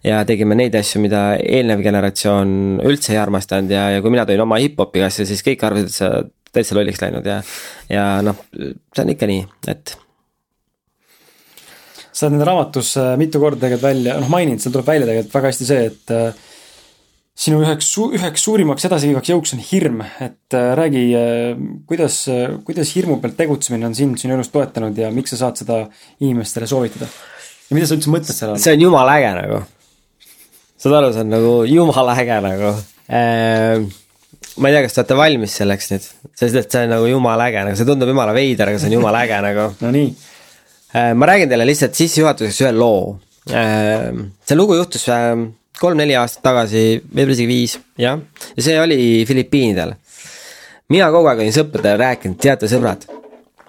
ja 0.04 0.24
tegime 0.26 0.58
neid 0.58 0.76
asju, 0.76 1.02
mida 1.06 1.24
eelnev 1.38 1.84
generatsioon 1.86 2.82
üldse 2.90 3.14
ei 3.14 3.22
armastanud 3.22 3.78
ja, 3.78 3.90
ja 3.96 4.02
kui 4.02 4.14
mina 4.16 4.26
tõin 4.26 4.42
oma 4.42 4.58
hip-hopi 4.62 5.06
asja, 5.06 5.28
siis 5.30 5.46
kõik 5.46 5.66
arvasid, 5.70 5.94
et 5.94 6.00
sa 6.02 6.12
täitsa 6.56 6.78
lolliks 6.78 7.02
läinud 7.04 7.26
ja, 7.30 7.40
ja 7.92 8.06
noh, 8.26 8.46
see 8.54 9.06
on 9.06 9.14
ikka 9.16 9.30
nii, 9.30 9.44
et 9.72 9.96
sa 12.12 12.28
oled 12.28 12.36
nende 12.36 12.48
raamatus 12.50 12.94
äh, 13.00 13.16
mitu 13.22 13.42
korda 13.42 13.62
tegelikult 13.64 13.88
välja, 13.90 14.20
noh 14.20 14.32
maininud, 14.32 14.62
seal 14.64 14.76
tuleb 14.76 14.90
välja 14.90 15.10
tegelikult 15.10 15.36
väga 15.40 15.52
hästi 15.54 15.68
see, 15.70 15.90
et 15.92 16.16
äh, 16.16 16.48
sinu 17.40 17.62
üheks, 17.64 17.90
üheks 18.20 18.44
suurimaks 18.44 18.88
edasiviivaks 18.90 19.32
jõuks 19.32 19.56
on 19.56 19.64
hirm, 19.64 20.04
et 20.20 20.58
äh, 20.58 20.72
räägi, 20.80 21.04
äh, 21.16 21.62
kuidas, 21.88 22.22
kuidas 22.68 22.92
hirmu 22.98 23.20
pealt 23.24 23.38
tegutsemine 23.40 23.88
on 23.88 23.96
sind 23.96 24.20
sinu 24.20 24.36
elus 24.36 24.52
toetanud 24.52 24.98
ja 25.00 25.12
miks 25.16 25.36
sa 25.36 25.46
saad 25.46 25.62
seda 25.62 25.84
inimestele 26.20 26.68
soovitada? 26.70 27.08
ja 27.70 27.78
mida 27.78 27.88
sa 27.88 27.96
üldse 27.96 28.12
mõtled 28.12 28.36
selle 28.36 28.56
all? 28.56 28.64
see 28.64 28.76
on 28.76 28.84
jumala 28.88 29.16
äge 29.20 29.32
nagu. 29.38 29.62
saad 30.82 31.00
aru, 31.00 31.14
see 31.16 31.24
on 31.24 31.34
nagu 31.38 31.56
jumala 31.70 32.18
äge 32.20 32.42
nagu 32.44 32.74
ehm, 33.08 33.90
ma 34.60 34.70
ei 34.70 34.76
tea, 34.76 34.84
kas 34.86 34.96
te 34.96 35.02
olete 35.02 35.18
valmis 35.20 35.56
selleks 35.62 35.92
nüüd, 35.94 36.08
sest 36.42 36.60
et 36.60 36.74
see 36.76 36.84
on 36.86 36.94
nagu 36.94 37.08
jumala 37.10 37.48
äge, 37.50 37.64
nagu 37.68 37.80
see 37.80 37.88
tundub 37.88 38.12
jumala 38.12 38.34
veider, 38.36 38.72
aga 38.72 38.82
see 38.82 38.90
on 38.92 38.98
jumala 38.98 39.24
äge 39.26 39.40
nagu. 39.46 39.68
Nonii. 39.86 40.10
Ehm, 40.94 41.20
ma 41.22 41.30
räägin 41.30 41.52
teile 41.52 41.68
lihtsalt 41.70 41.96
sissejuhatuseks 41.98 42.64
ühe 42.66 42.74
loo. 42.76 43.14
Ehm, 43.54 44.26
see 44.46 44.58
lugu 44.60 44.76
juhtus 44.80 45.08
kolm-neli 45.80 46.18
aastat 46.20 46.44
tagasi, 46.44 46.84
võib-olla 47.08 47.38
isegi 47.38 47.48
viis, 47.50 47.78
jah, 48.00 48.20
ja 48.56 48.66
see 48.66 48.76
oli 48.82 49.00
Filipiinidel. 49.30 49.96
mina 50.90 51.08
kogu 51.14 51.30
aeg 51.30 51.44
olin 51.46 51.56
sõpradele 51.56 52.02
rääkinud, 52.02 52.40
teate 52.42 52.68
sõbrad, 52.68 53.06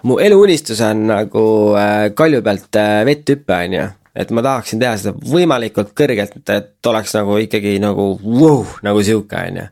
mu 0.09 0.17
eluunistus 0.19 0.81
on 0.83 1.05
nagu 1.11 1.45
äh, 1.79 2.09
kalju 2.17 2.43
pealt 2.43 2.79
äh, 2.81 3.03
vett 3.07 3.31
hüppe, 3.31 3.55
on 3.55 3.77
ju 3.77 3.87
et 4.15 4.31
ma 4.35 4.43
tahaksin 4.43 4.81
teha 4.83 4.97
seda 4.99 5.15
võimalikult 5.33 5.93
kõrgelt, 5.97 6.41
et 6.51 6.91
oleks 6.93 7.15
nagu 7.19 7.37
ikkagi 7.45 7.77
nagu 7.83 8.13
vau, 8.23 8.65
nagu 8.87 9.05
sihuke, 9.07 9.45
on 9.51 9.63
ju. 9.63 9.69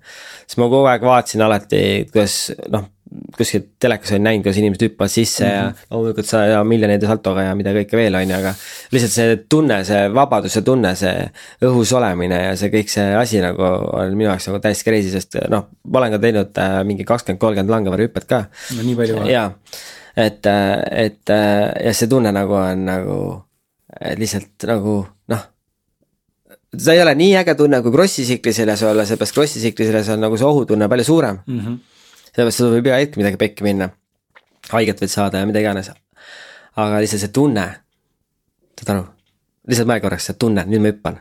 siis 0.46 0.60
ma 0.60 0.70
kogu 0.70 0.86
aeg 0.90 1.08
vaatasin 1.08 1.44
alati, 1.46 1.82
kuidas 2.12 2.38
noh, 2.72 2.86
kuskilt 3.36 3.66
telekas 3.80 4.12
olin 4.12 4.26
näinud, 4.26 4.44
kuidas 4.44 4.58
inimesed 4.60 4.82
hüppavad 4.84 5.10
sisse 5.12 5.44
mm 5.44 5.50
-hmm. 5.50 5.56
ja 5.56 5.64
mhm. 5.64 5.76
loomulikult 5.90 6.26
sa 6.26 6.44
ja 6.44 6.64
miljoneide 6.64 7.06
saltoga 7.06 7.42
ja 7.42 7.54
mida 7.54 7.72
kõike 7.72 7.96
veel, 7.96 8.14
on 8.14 8.30
ju, 8.30 8.36
aga. 8.36 8.54
lihtsalt 8.92 9.12
see 9.12 9.36
tunne, 9.48 9.84
see 9.84 10.14
vabaduse 10.14 10.62
tunne, 10.62 10.94
see 10.94 11.30
õhus 11.64 11.94
olemine 11.96 12.42
ja 12.44 12.56
see 12.56 12.70
kõik 12.70 12.88
see 12.92 13.14
asi 13.16 13.40
nagu 13.40 13.62
on 13.92 14.16
minu 14.16 14.28
jaoks 14.30 14.48
nagu 14.48 14.60
täiesti 14.60 14.90
crazy, 14.90 15.10
sest 15.10 15.38
noh, 15.48 15.68
ma 15.84 15.98
olen 15.98 16.12
ka 16.12 16.18
teinud 16.18 16.58
äh, 16.58 16.84
mingi 16.84 17.04
kakskümmend, 17.04 17.40
kolmkümmend 17.40 17.70
langevarjuhüpet 17.70 18.24
ka. 18.24 18.44
no 18.76 18.82
nii 18.82 18.96
palju 18.96 19.20
või? 19.20 19.32
jaa, 19.32 19.52
et, 20.16 20.46
äh, 20.46 20.78
et 21.04 21.30
äh, 21.30 21.72
ja 21.84 21.94
see 21.94 22.08
tunne 22.08 22.32
nagu 22.32 22.54
on 22.54 22.84
nagu, 22.84 23.18
et 24.00 24.18
lihtsalt 24.18 24.66
nagu 24.70 24.96
noh 25.28 25.44
see 26.78 26.94
ei 26.94 27.02
ole 27.02 27.14
nii 27.14 27.36
äge 27.40 27.54
tunne 27.58 27.82
kui 27.82 27.92
Krossi 27.92 28.24
tsikliseljas 28.24 28.82
olla, 28.82 29.06
seepärast 29.08 29.34
Krossi 29.34 29.62
tsikliseljas 29.62 30.08
on 30.14 30.20
nagu 30.26 30.36
see 30.36 30.46
ohutunne 30.46 30.88
palju 30.88 31.04
suurem 31.04 31.40
mm. 31.46 31.60
-hmm 31.60 31.78
sellepärast 32.38 32.60
sul 32.60 32.74
võib 32.76 32.86
iga 32.86 32.98
hetk 33.00 33.16
midagi 33.18 33.40
pekki 33.40 33.64
minna. 33.66 33.90
haiget 34.70 35.00
võid 35.00 35.10
saada 35.10 35.40
ja 35.40 35.46
mida 35.46 35.60
iganes. 35.60 35.90
aga 36.78 37.00
lihtsalt 37.02 37.24
see 37.24 37.32
tunne, 37.34 37.64
saad 38.78 38.92
aru, 38.94 39.06
lihtsalt 39.66 39.88
mõelge 39.88 40.04
korraks, 40.04 40.28
see 40.28 40.38
tunne, 40.38 40.64
nüüd 40.68 40.84
ma 40.84 40.92
hüppan. 40.92 41.18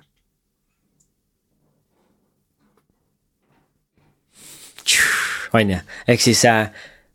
on 5.57 5.71
ju, 5.73 5.77
ehk 6.13 6.21
siis 6.21 6.43
äh, 6.45 6.69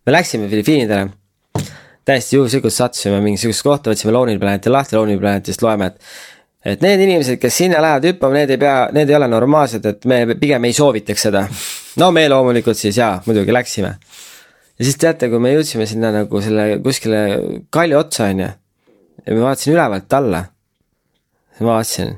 me 0.07 0.13
läksime 0.13 0.49
Filipiinidele 0.51 1.13
täiesti 2.05 2.37
juhuslikult 2.37 2.75
sattusime 2.75 3.21
mingisugusesse 3.23 3.67
kohta, 3.67 3.93
võtsime 3.93 4.15
Lonely 4.15 4.41
Planeti 4.43 4.71
lahti, 4.73 4.97
Lonely 4.97 5.21
Planetist 5.21 5.63
loeme, 5.63 5.93
et 5.93 6.01
et 6.65 6.83
need 6.83 7.01
inimesed, 7.03 7.41
kes 7.43 7.57
sinna 7.65 7.81
lähevad 7.83 8.05
hüppama, 8.07 8.39
need 8.39 8.53
ei 8.55 8.61
pea, 8.63 8.77
need 8.95 9.11
ei 9.11 9.17
ole 9.19 9.29
normaalsed, 9.31 9.87
et 9.87 10.05
me 10.07 10.23
pigem 10.39 10.69
ei 10.69 10.77
soovitaks 10.77 11.27
seda. 11.27 11.43
no 11.99 12.11
me 12.15 12.29
loomulikult 12.31 12.79
siis 12.79 12.99
jaa, 12.99 13.17
muidugi 13.27 13.55
läksime. 13.55 13.97
ja 14.79 14.85
siis 14.87 14.99
teate, 14.99 15.29
kui 15.31 15.43
me 15.43 15.55
jõudsime 15.57 15.87
sinna 15.91 16.13
nagu 16.15 16.43
selle 16.43 16.79
kuskile 16.85 17.23
kalju 17.71 17.99
otsa, 17.99 18.31
on 18.31 18.45
ju. 18.45 18.51
ja 19.27 19.37
ma 19.37 19.47
vaatasin 19.49 19.75
ülevalt 19.75 20.19
alla. 20.19 20.45
ma 21.61 21.69
vaatasin 21.73 22.15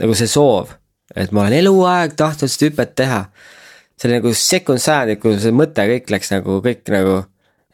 nagu 0.00 0.16
see 0.16 0.30
soov, 0.30 0.72
et 1.16 1.32
ma 1.32 1.44
olen 1.44 1.60
eluaeg 1.60 2.16
tahtnud 2.16 2.52
seda 2.52 2.70
hüpet 2.70 2.96
teha. 2.96 3.22
see 4.00 4.08
oli 4.08 4.20
nagu 4.22 4.34
sekund 4.34 4.80
sajandiku 4.80 5.36
see 5.36 5.52
mõte 5.52 5.84
kõik 5.92 6.08
läks 6.16 6.32
nagu 6.32 6.62
kõik 6.64 6.88
nagu 6.96 7.24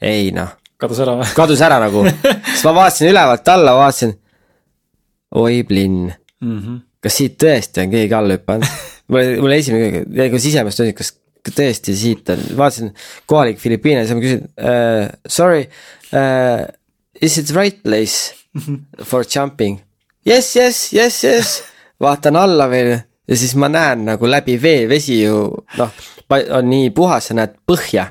ei 0.02 0.32
noh. 0.34 0.50
Kadus 0.80 1.02
ära 1.04 1.16
või? 1.20 1.28
kadus 1.36 1.62
ära 1.64 1.78
nagu, 1.82 2.04
siis 2.50 2.64
ma 2.66 2.74
vaatasin 2.80 3.10
ülevalt 3.12 3.52
alla, 3.52 3.76
vaatasin 3.78 4.16
oi 5.36 5.62
plinn 5.68 6.10
mm. 6.10 6.58
-hmm. 6.58 6.82
kas 7.02 7.20
siit 7.20 7.38
tõesti 7.42 7.84
on 7.84 7.94
keegi 7.94 8.16
alla 8.16 8.36
hüpanud 8.38 8.66
mul, 9.12 9.36
mul 9.44 9.56
esimene, 9.56 10.04
nagu 10.16 10.40
sisemast 10.42 10.80
tundis, 10.80 10.96
kas 10.98 11.14
tõesti 11.56 11.94
siit 11.96 12.34
on, 12.34 12.42
vaatasin 12.58 12.92
kohalik 13.30 13.60
Filipiine, 13.62 14.04
siis 14.04 14.16
ma 14.18 14.24
küsin 14.24 14.44
uh,, 14.58 15.06
sorry 15.30 15.66
uh,, 16.12 16.66
is 17.20 17.38
it 17.38 17.52
right 17.56 17.82
place 17.82 18.34
for 19.02 19.24
jumping? 19.24 19.80
Yes, 20.26 20.56
yes, 20.58 20.90
yes, 20.92 21.22
yes, 21.24 21.56
vaatan 22.02 22.36
alla 22.40 22.66
veel 22.70 22.96
ja 22.96 23.38
siis 23.38 23.54
ma 23.58 23.70
näen 23.70 24.04
nagu 24.08 24.28
läbi 24.30 24.56
vee, 24.62 24.86
vesi 24.90 25.20
ju 25.22 25.46
noh, 25.78 26.04
on 26.30 26.70
nii 26.70 26.90
puhas, 26.94 27.30
sa 27.30 27.38
näed 27.38 27.54
põhja 27.66 28.08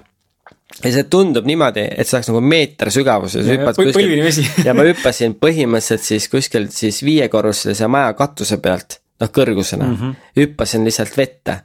ja 0.83 0.91
see 0.91 1.05
tundub 1.11 1.47
niimoodi, 1.47 1.85
et 1.95 2.07
see 2.07 2.17
oleks 2.17 2.29
nagu 2.31 2.41
meeter 2.43 2.91
sügavuses. 2.93 3.47
põlvini 3.77 4.23
vesi 4.25 4.45
ja 4.65 4.75
ma 4.77 4.85
hüppasin 4.87 5.37
põhimõtteliselt 5.41 6.03
siis 6.03 6.27
kuskilt 6.31 6.75
siis 6.75 7.01
viiekorruselise 7.05 7.87
maja 7.91 8.13
katuse 8.17 8.59
pealt, 8.63 8.99
noh 9.21 9.31
kõrgusena 9.31 9.87
mm, 9.87 9.95
-hmm. 10.01 10.31
hüppasin 10.41 10.83
lihtsalt 10.87 11.17
vette. 11.17 11.59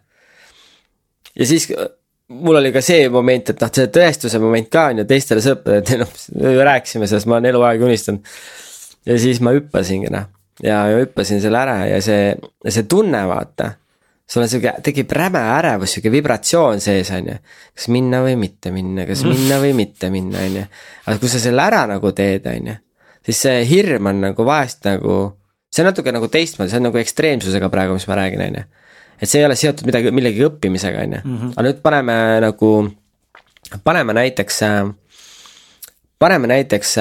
ja 1.35 1.47
siis 1.47 1.69
mul 2.31 2.61
oli 2.61 2.73
ka 2.73 2.83
see 2.85 3.09
moment, 3.11 3.51
et 3.51 3.61
noh, 3.61 3.73
see 3.75 3.91
tõestuse 3.91 4.39
moment 4.43 4.69
ka 4.71 4.87
on 4.93 5.03
ju 5.03 5.07
teistele 5.11 5.43
sõpradele, 5.45 6.05
noh, 6.05 6.63
rääkisime 6.71 7.09
sellest, 7.11 7.27
ma 7.27 7.41
olen 7.41 7.51
eluaeg 7.51 7.83
unistanud. 7.83 8.37
ja 9.07 9.19
siis 9.19 9.41
ma 9.41 9.55
hüppasingi 9.57 10.13
noh, 10.15 10.31
ja 10.63 10.85
hüppasin 10.95 11.43
selle 11.43 11.59
ära 11.59 11.81
ja 11.91 12.01
see, 12.05 12.35
see 12.69 12.87
tunne, 12.87 13.27
vaata 13.27 13.73
sul 14.31 14.45
on 14.45 14.51
sihuke, 14.51 14.77
tekib 14.87 15.11
räme 15.15 15.41
ärevus, 15.57 15.97
sihuke 15.97 16.13
vibratsioon 16.15 16.83
sees, 16.83 17.11
on 17.17 17.33
ju. 17.33 17.37
kas 17.75 17.89
minna 17.91 18.23
või 18.23 18.37
mitte 18.39 18.71
minna, 18.75 19.07
kas 19.09 19.25
minna 19.27 19.59
või 19.63 19.73
mitte 19.81 20.11
minna, 20.15 20.45
on 20.47 20.61
ju. 20.61 20.67
aga 21.07 21.19
kui 21.19 21.33
sa 21.33 21.43
selle 21.43 21.65
ära 21.65 21.83
nagu 21.91 22.13
teed, 22.17 22.47
on 22.51 22.71
ju, 22.71 22.77
siis 23.27 23.43
see 23.47 23.65
hirm 23.73 24.11
on 24.13 24.23
nagu 24.29 24.47
vahest 24.47 24.87
nagu, 24.87 25.19
see 25.71 25.83
on 25.83 25.91
natuke 25.91 26.15
nagu 26.15 26.31
teistmoodi, 26.31 26.71
see 26.71 26.83
on 26.83 26.89
nagu 26.91 27.03
ekstreemsusega 27.03 27.73
praegu, 27.75 27.99
mis 27.99 28.07
ma 28.11 28.21
räägin, 28.23 28.47
on 28.47 28.61
ju. 28.61 28.65
et 29.19 29.27
see 29.27 29.43
ei 29.43 29.51
ole 29.51 29.59
seotud 29.59 29.91
midagi, 29.91 30.15
millegi 30.15 30.47
õppimisega, 30.47 31.05
on 31.09 31.19
ju, 31.19 31.27
mhm. 31.27 31.53
aga 31.57 31.67
nüüd 31.67 31.85
paneme 31.85 32.17
nagu, 32.47 32.73
paneme 33.83 34.19
näiteks 34.23 34.65
paneme 36.21 36.47
näiteks, 36.53 36.99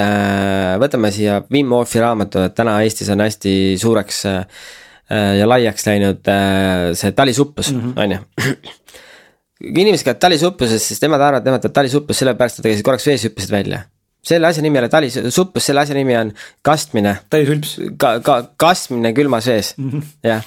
võtame 0.82 1.10
siia 1.12 1.42
Wim 1.52 1.74
Hofi 1.76 2.00
raamatu, 2.02 2.42
et 2.48 2.54
täna 2.56 2.80
Eestis 2.82 3.10
on 3.12 3.22
hästi 3.22 3.52
suureks 3.78 4.24
Äh, 4.26 4.46
ja 5.10 5.48
laiaks 5.50 5.88
läinud 5.88 6.28
äh, 6.30 6.90
see 6.98 7.14
talisuplus, 7.18 7.72
mhm. 7.74 7.94
on 7.98 8.12
ju. 8.12 8.20
inimesed 9.76 10.06
käivad 10.06 10.22
talisuppluses, 10.24 10.86
siis 10.88 11.02
nemad 11.04 11.22
arvavad, 11.22 11.48
nemad 11.48 11.64
teevad 11.64 11.80
talisuplust 11.80 12.24
sellepärast, 12.24 12.60
et 12.60 12.64
nad 12.64 12.72
käisid 12.72 12.86
korraks 12.88 13.08
vees, 13.10 13.26
hüppasid 13.28 13.56
välja. 13.56 13.82
selle 14.30 14.48
asja 14.48 14.64
nimi 14.64 14.78
ei 14.78 14.84
ole 14.84 14.92
talisuplus, 14.92 15.66
selle 15.66 15.82
asja 15.82 15.98
nimi 15.98 16.18
on 16.18 16.32
kastmine. 16.62 17.18
täishülps. 17.30 17.76
ka, 17.98 18.20
ka 18.20 18.42
kastmine 18.58 19.14
külmas 19.14 19.48
vees 19.48 19.76
-hmm., 19.78 20.16
jah 20.24 20.46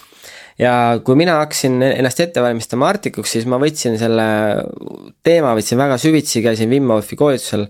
ja 0.63 0.75
kui 1.05 1.17
mina 1.19 1.39
hakkasin 1.41 1.81
ennast 1.87 2.21
ette 2.23 2.43
valmistama 2.45 2.89
Arcticuks, 2.93 3.35
siis 3.37 3.47
ma 3.51 3.59
võtsin 3.63 3.99
selle 4.01 4.27
teema, 5.25 5.55
võtsin 5.59 5.81
väga 5.81 5.99
süvitsi, 6.01 6.43
käisin 6.45 6.71
Wim 6.73 6.91
Hofi 6.93 7.19
koolitusel, 7.19 7.67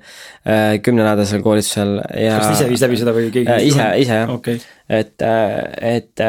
äh, 0.47 0.77
kümnenädalasel 0.85 1.45
koolitusel 1.45 1.97
ja. 2.21 2.39
kas 2.41 2.59
ise 2.59 2.69
viis 2.71 2.85
läbi 2.85 3.01
seda 3.01 3.15
või 3.17 3.31
keegi? 3.35 3.51
Äh, 3.53 3.65
ise, 3.71 3.89
ise 4.03 4.21
jah 4.23 4.35
okay.. 4.35 4.61
et, 4.89 5.15
äh, 5.27 5.57
et, 5.97 6.27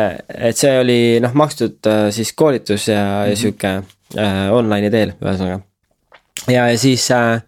et 0.52 0.60
see 0.60 0.76
oli 0.80 0.99
noh, 1.23 1.35
makstud 1.44 1.91
siis 2.15 2.34
koolitus 2.38 2.88
ja 2.91 3.02
mm, 3.02 3.18
-hmm. 3.18 3.30
ja 3.30 3.41
sihuke 3.44 3.73
äh, 4.18 4.53
online'i 4.53 4.91
teel, 4.94 5.15
ühesõnaga. 5.22 5.61
ja, 6.48 6.69
ja 6.69 6.77
siis 6.77 7.10
äh, 7.11 7.41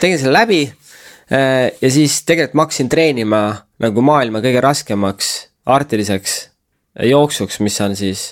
tegin 0.00 0.18
selle 0.18 0.34
läbi 0.38 0.64
äh, 0.66 1.70
ja 1.80 1.90
siis 1.90 2.22
tegelikult 2.24 2.54
ma 2.54 2.66
hakkasin 2.66 2.88
treenima 2.92 3.42
nagu 3.82 4.02
maailma 4.02 4.40
kõige 4.44 4.62
raskemaks 4.64 5.32
artiliseks 5.66 6.55
jooksuks, 7.04 7.60
mis 7.60 7.80
on 7.80 7.96
siis 7.96 8.26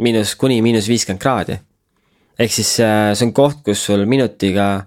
miinus, 0.00 0.34
kuni 0.40 0.60
miinus 0.64 0.88
viiskümmend 0.88 1.22
kraadi. 1.22 1.58
ehk 2.38 2.52
siis 2.52 2.74
äh, 2.84 3.12
see 3.16 3.28
on 3.28 3.32
koht, 3.36 3.62
kus 3.64 3.84
sul 3.84 4.04
minutiga. 4.06 4.86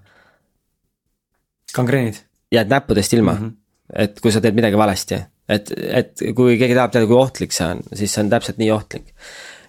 gangreenid. 1.76 2.22
jääd 2.52 2.70
näppudest 2.70 3.14
ilma 3.14 3.34
mm, 3.34 3.46
-hmm. 3.46 4.04
et 4.04 4.20
kui 4.20 4.32
sa 4.32 4.42
teed 4.42 4.56
midagi 4.56 4.78
valesti, 4.78 5.20
et, 5.50 5.72
et 5.78 6.24
kui 6.36 6.58
keegi 6.58 6.76
tahab 6.76 6.92
teada, 6.92 7.08
kui 7.08 7.18
ohtlik 7.18 7.52
see 7.54 7.68
on, 7.68 7.84
siis 7.94 8.14
see 8.14 8.24
on 8.24 8.30
täpselt 8.30 8.58
nii 8.58 8.72
ohtlik. 8.72 9.14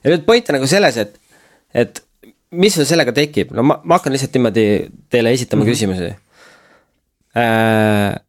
ja 0.04 0.10
nüüd 0.10 0.24
point 0.24 0.48
on 0.48 0.54
nagu 0.58 0.66
selles, 0.66 0.96
et, 0.96 1.20
et 1.74 2.02
mis 2.50 2.74
sul 2.74 2.84
sellega 2.84 3.12
tekib, 3.12 3.52
no 3.52 3.62
ma, 3.62 3.80
ma 3.84 3.98
hakkan 3.98 4.12
lihtsalt 4.12 4.34
niimoodi 4.34 4.66
teile 5.08 5.32
esitama 5.32 5.64
mm 5.64 5.68
-hmm. 5.68 5.72
küsimusi 5.72 6.14
äh,. 7.36 8.20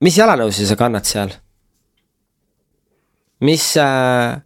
mis 0.00 0.18
jalanõusid 0.18 0.66
sa 0.66 0.76
kannad 0.76 1.04
seal? 1.04 1.30
mis 3.40 3.76
äh, 3.76 4.40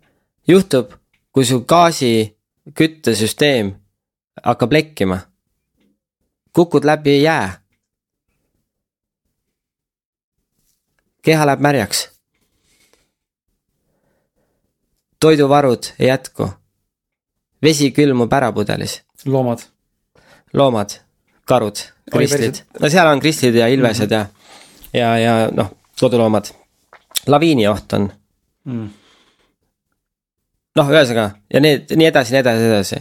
juhtub, 0.48 0.92
kui 1.32 1.44
su 1.44 1.60
gaasi 1.60 2.36
küttesüsteem 2.74 3.74
hakkab 4.44 4.72
lekkima? 4.72 5.18
kukud 6.52 6.84
läbi 6.84 7.22
jää. 7.22 7.60
keha 11.22 11.46
läheb 11.46 11.60
märjaks. 11.60 12.10
toiduvarud 15.20 15.82
ei 15.98 16.08
jätku. 16.08 16.50
vesi 17.62 17.90
külmub 17.90 18.32
ära 18.32 18.52
pudelis. 18.52 19.02
loomad. 19.24 19.58
loomad, 20.52 20.90
karud, 21.44 21.76
kristlid, 22.12 22.64
no 22.80 22.88
seal 22.88 23.06
on 23.06 23.20
kristlid 23.20 23.54
ja 23.54 23.66
ilvesed 23.68 24.10
mm 24.10 24.16
-hmm. 24.16 24.28
ja, 24.92 25.18
ja, 25.18 25.38
ja 25.38 25.48
noh, 25.52 25.70
koduloomad. 26.00 26.44
laviinioht 27.26 27.92
on 27.92 28.12
mm 28.64 28.99
noh, 30.78 30.90
ühesõnaga 30.90 31.28
ja 31.52 31.62
need, 31.62 31.94
nii 31.96 32.08
edasi, 32.10 32.34
nii 32.34 32.42
edasi, 32.42 32.66
edasi. 32.70 33.00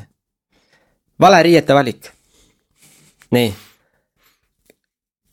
vale 1.20 1.42
riiete 1.44 1.76
valik. 1.78 2.12
nii. 3.36 3.52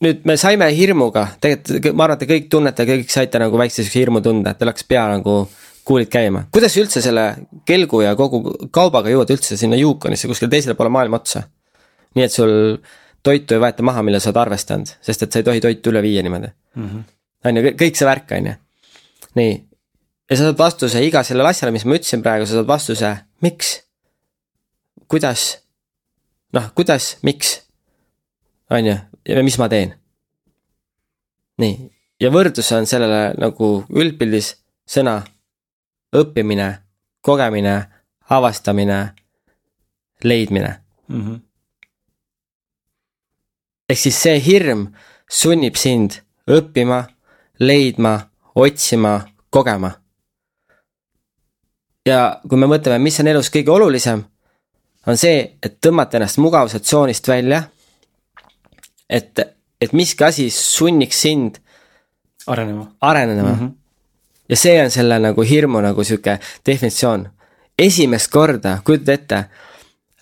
nüüd 0.04 0.26
me 0.28 0.36
saime 0.36 0.68
hirmuga, 0.76 1.28
tegelikult 1.40 1.94
ma 1.96 2.04
arvan, 2.04 2.18
et 2.18 2.26
te 2.26 2.32
kõik 2.34 2.50
tunnete, 2.52 2.88
kõik 2.88 3.12
saite 3.12 3.40
nagu 3.40 3.58
väikse 3.58 3.82
siukse 3.82 4.02
hirmu 4.02 4.20
tunda, 4.24 4.52
et 4.52 4.60
teil 4.60 4.72
hakkas 4.72 4.88
pea 4.88 5.06
nagu 5.14 5.38
kuulid 5.86 6.10
käima. 6.12 6.46
kuidas 6.52 6.76
üldse 6.76 7.02
selle 7.04 7.26
kelgu 7.68 8.02
ja 8.04 8.14
kogu 8.18 8.42
kaubaga 8.74 9.12
jõuad 9.12 9.32
üldse 9.36 9.56
sinna 9.56 9.78
Yukonisse 9.80 10.28
kuskile 10.28 10.50
teisele 10.52 10.76
poole 10.78 10.92
maailma 10.92 11.20
otsa? 11.22 11.46
nii 12.16 12.24
et 12.24 12.32
sul 12.32 12.52
toitu 13.26 13.56
ei 13.56 13.62
võeta 13.62 13.84
maha, 13.86 14.02
mille 14.06 14.20
sa 14.22 14.30
oled 14.30 14.42
arvestanud, 14.44 14.92
sest 15.04 15.26
et 15.26 15.32
sa 15.32 15.40
ei 15.40 15.46
tohi 15.46 15.62
toitu 15.62 15.90
üle 15.92 16.02
viia 16.02 16.22
niimoodi. 16.22 16.52
-hmm. 16.76 17.02
on 17.44 17.56
ju, 17.56 17.72
kõik 17.82 17.98
see 17.98 18.08
värk, 18.08 18.32
on 18.38 18.46
ju. 18.50 18.54
nii, 19.40 19.56
ja 20.30 20.36
sa 20.36 20.48
saad 20.48 20.58
vastuse 20.58 21.02
iga 21.06 21.22
sellele 21.24 21.50
asjale, 21.50 21.72
mis 21.74 21.86
ma 21.86 21.96
ütlesin 21.98 22.22
praegu, 22.24 22.46
sa 22.46 22.58
saad 22.58 22.68
vastuse, 22.68 23.12
miks? 23.44 23.76
kuidas? 25.08 25.46
noh, 26.52 26.70
kuidas, 26.74 27.16
miks? 27.22 27.60
on 28.70 28.90
ju, 28.90 28.96
ja 29.28 29.44
mis 29.46 29.58
ma 29.62 29.68
teen? 29.70 29.94
nii, 31.62 31.74
ja 32.20 32.32
võrdlus 32.34 32.72
on 32.74 32.88
sellele 32.90 33.36
nagu 33.38 33.70
üldpildis 33.90 34.54
sõna 34.86 35.20
õppimine, 36.16 36.68
kogemine, 37.22 37.76
avastamine, 38.30 39.00
leidmine 40.24 40.72
mm. 41.08 41.20
-hmm. 41.20 41.42
ehk 43.90 44.00
siis 44.00 44.22
see 44.22 44.40
hirm 44.42 44.88
sunnib 45.30 45.76
sind 45.78 46.22
õppima, 46.50 47.04
leidma, 47.58 48.18
otsima, 48.54 49.20
kogema 49.50 49.94
ja 52.06 52.40
kui 52.48 52.58
me 52.60 52.68
mõtleme, 52.70 53.02
mis 53.02 53.20
on 53.20 53.30
elus 53.30 53.50
kõige 53.52 53.72
olulisem, 53.74 54.22
on 55.06 55.18
see, 55.18 55.42
et 55.62 55.78
tõmmata 55.82 56.18
ennast 56.18 56.40
mugavusatsoonist 56.42 57.28
välja. 57.28 57.62
et, 59.10 59.38
et 59.80 59.92
miski 59.92 60.24
asi 60.24 60.50
sunniks 60.50 61.20
sind 61.22 61.60
arenema, 62.46 62.86
arenema 63.00 63.52
mm. 63.52 63.58
-hmm. 63.60 63.72
ja 64.48 64.56
see 64.56 64.82
on 64.82 64.90
selle 64.90 65.18
nagu 65.18 65.42
hirmu 65.42 65.80
nagu 65.80 66.04
sihuke 66.04 66.38
definitsioon. 66.66 67.28
esimest 67.78 68.30
korda, 68.30 68.78
kujutad 68.84 69.08
ette, 69.08 69.44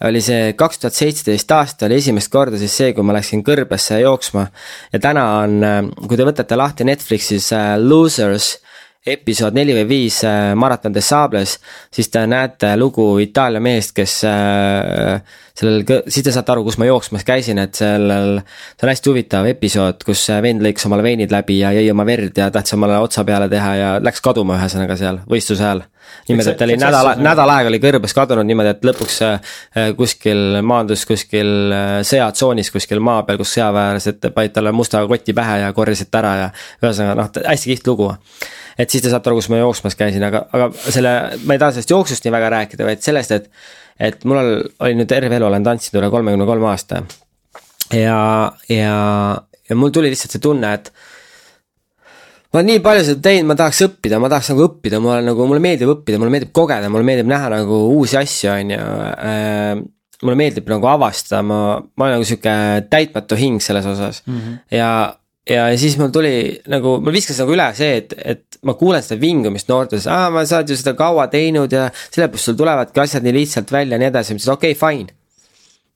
oli 0.05 0.20
see 0.20 0.52
kaks 0.52 0.78
tuhat 0.78 0.94
seitseteist 0.94 1.51
aasta 1.51 1.86
oli 1.86 1.94
esimest 1.94 2.28
korda 2.28 2.59
siis 2.59 2.77
see, 2.77 2.93
kui 2.93 3.05
ma 3.05 3.12
läksin 3.12 3.44
kõrbesse 3.44 4.01
jooksma. 4.01 4.47
ja 4.93 4.98
täna 4.98 5.39
on, 5.39 5.61
kui 6.09 6.16
te 6.16 6.24
võtate 6.24 6.56
lahti 6.56 6.85
Netflixis 6.85 7.52
uh, 7.52 7.78
Losers 7.78 8.59
episood 9.05 9.52
neli 9.56 9.74
või 9.76 9.85
viis 9.89 10.22
äh, 10.24 10.55
Marathon 10.56 10.94
des 10.94 11.09
Sables, 11.09 11.59
siis 11.93 12.09
te 12.09 12.22
näete 12.26 12.72
lugu 12.81 13.18
Itaalia 13.20 13.60
mehest, 13.60 13.93
kes 13.97 14.14
äh, 14.28 15.20
sellel, 15.55 15.85
siis 16.09 16.24
te 16.24 16.32
saate 16.32 16.55
aru, 16.55 16.64
kus 16.64 16.78
ma 16.81 16.89
jooksmas 16.89 17.26
käisin, 17.26 17.60
et 17.60 17.76
sellel, 17.76 18.39
see 18.72 18.86
on 18.86 18.93
hästi 18.93 19.12
huvitav 19.12 19.48
episood, 19.51 20.06
kus 20.09 20.24
vend 20.44 20.64
lõikas 20.64 20.89
omale 20.89 21.05
veinid 21.05 21.35
läbi 21.35 21.59
ja 21.60 21.74
jõi 21.76 21.90
oma 21.93 22.06
verd 22.09 22.40
ja 22.40 22.48
tahtis 22.55 22.78
omale 22.78 22.97
otsa 23.05 23.26
peale 23.28 23.51
teha 23.52 23.74
ja 23.76 23.90
läks 24.01 24.24
kaduma 24.24 24.56
ühesõnaga 24.56 24.97
seal 24.97 25.20
võistluse 25.28 25.68
ajal. 25.68 25.85
niimoodi, 26.28 26.51
et 26.55 26.59
ta 26.59 26.68
oli 26.68 26.81
nädal, 26.81 27.12
nädal 27.20 27.55
aega 27.59 27.72
oli 27.74 27.82
kõrbes 27.85 28.16
kadunud 28.16 28.48
niimoodi, 28.48 28.72
et 28.72 28.89
lõpuks 28.89 29.20
äh, 29.28 29.55
kuskil 30.01 30.62
maandus 30.64 31.05
kuskil 31.05 31.55
sõjatsoonis 32.09 32.72
kuskil 32.72 33.05
maa 33.05 33.22
peal, 33.28 33.36
kus 33.36 33.52
sõjaväelased 33.59 34.32
panid 34.32 34.56
talle 34.56 34.72
musta 34.72 35.05
koti 35.06 35.36
pähe 35.36 35.60
ja 35.66 35.72
korjasid 35.76 36.09
ta 36.09 36.24
ära 36.24 36.36
ja 36.40 36.52
ühesõnaga 36.81 37.20
noh, 37.20 37.32
hästi 37.52 37.74
kihvt 37.74 37.93
lugu 37.93 38.14
et 38.78 38.90
siis 38.90 39.05
te 39.05 39.12
saate 39.12 39.30
aru, 39.30 39.38
kus 39.40 39.51
ma 39.52 39.60
jooksmas 39.62 39.96
käisin, 39.98 40.24
aga, 40.26 40.44
aga 40.55 40.68
selle, 40.82 41.14
ma 41.44 41.56
ei 41.56 41.62
taha 41.62 41.76
sellest 41.76 41.94
jooksust 41.94 42.26
nii 42.26 42.34
väga 42.34 42.52
rääkida, 42.59 42.86
vaid 42.88 43.02
sellest, 43.05 43.34
et. 43.38 43.51
et 44.01 44.24
mul 44.26 44.40
oli 44.42 44.94
nüüd 44.98 45.10
terve 45.10 45.36
elu 45.36 45.46
olen 45.46 45.66
tantsinud 45.66 46.01
üle 46.01 46.10
kolmekümne 46.10 46.46
kolme 46.48 46.70
aasta. 46.72 47.02
ja, 47.94 48.20
ja, 48.68 48.94
ja 49.68 49.76
mul 49.78 49.94
tuli 49.94 50.10
lihtsalt 50.12 50.34
see 50.34 50.42
tunne, 50.42 50.72
et 50.74 50.90
ma 52.55 52.60
olen 52.60 52.70
nii 52.72 52.82
palju 52.82 53.09
seda 53.09 53.22
teinud, 53.28 53.51
ma 53.51 53.59
tahaks 53.59 53.82
õppida, 53.88 54.20
ma 54.22 54.30
tahaks 54.32 54.52
nagu 54.52 54.66
õppida, 54.68 55.02
ma 55.02 55.16
olen 55.16 55.30
nagu, 55.32 55.46
mulle 55.51 55.62
meeldib 55.62 55.90
õppida, 55.94 56.20
mulle 56.22 56.34
meeldib 56.34 56.55
kogeda, 56.55 56.90
mulle 56.90 57.06
meeldib 57.06 57.30
näha 57.30 57.51
nagu 57.55 57.80
uusi 57.96 58.18
asju, 58.20 58.51
on 58.52 58.74
ju 58.74 58.80
äh, 58.80 59.84
mulle 60.24 60.38
meeldib 60.38 60.70
nagu 60.70 60.88
avastada, 60.90 61.42
ma, 61.46 61.59
ma 61.82 62.06
olen 62.06 62.18
nagu 62.18 62.28
sihuke 62.28 62.55
täitmatu 62.92 63.38
hing 63.38 63.62
selles 63.62 63.86
osas 63.90 64.22
mm. 64.26 64.38
-hmm. 64.38 64.59
ja, 64.76 64.90
ja 65.50 65.66
siis 65.78 65.96
mul 66.00 66.12
tuli 66.12 66.60
nagu, 66.72 66.96
mul 67.04 67.14
viskas 67.14 67.38
nagu 67.42 67.52
üle 67.54 67.66
see, 67.76 67.98
et, 68.00 68.14
et 68.16 68.58
ma 68.64 68.74
kuulen 68.80 69.04
seda 69.04 69.20
vingumist 69.20 69.68
noortes, 69.68 70.06
aa, 70.08 70.30
ma 70.32 70.44
sa 70.48 70.60
oled 70.60 70.72
ju 70.72 70.78
seda 70.80 70.94
kaua 70.98 71.26
teinud 71.32 71.72
ja 71.72 71.88
sellepärast 72.06 72.48
sul 72.48 72.56
tulevadki 72.58 73.02
asjad 73.04 73.26
nii 73.26 73.36
lihtsalt 73.36 73.72
välja 73.74 73.98
ja 73.98 74.02
nii 74.02 74.10
edasi, 74.10 74.32
ma 74.32 74.40
ütlesin 74.40 74.54
okei 74.56 74.76
okay,, 74.76 74.80
fine. 74.80 75.20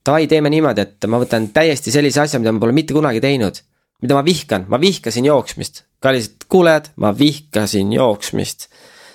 Davai, 0.08 0.28
teeme 0.30 0.52
niimoodi, 0.52 0.84
et 0.84 1.08
ma 1.10 1.20
võtan 1.20 1.50
täiesti 1.52 1.92
sellise 1.92 2.22
asja, 2.22 2.40
mida 2.40 2.52
ma 2.54 2.62
pole 2.62 2.76
mitte 2.76 2.96
kunagi 2.96 3.20
teinud. 3.24 3.64
mida 4.02 4.14
ma 4.14 4.22
vihkan, 4.22 4.68
ma 4.70 4.78
vihkasin 4.78 5.26
jooksmist, 5.26 5.82
kallised 6.00 6.44
kuulajad, 6.48 6.92
ma 6.96 7.10
vihkasin 7.18 7.92
jooksmist. 7.92 8.68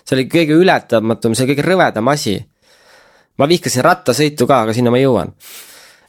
see 0.04 0.18
oli 0.18 0.26
kõige 0.28 0.58
ületamatum, 0.60 1.36
see 1.36 1.48
kõige 1.48 1.66
rõvedam 1.66 2.10
asi. 2.10 2.40
ma 3.38 3.48
vihkasin 3.48 3.86
rattasõitu 3.86 4.48
ka, 4.48 4.62
aga 4.66 4.74
sinna 4.74 4.92
ma 4.92 4.98
jõuan. 4.98 5.34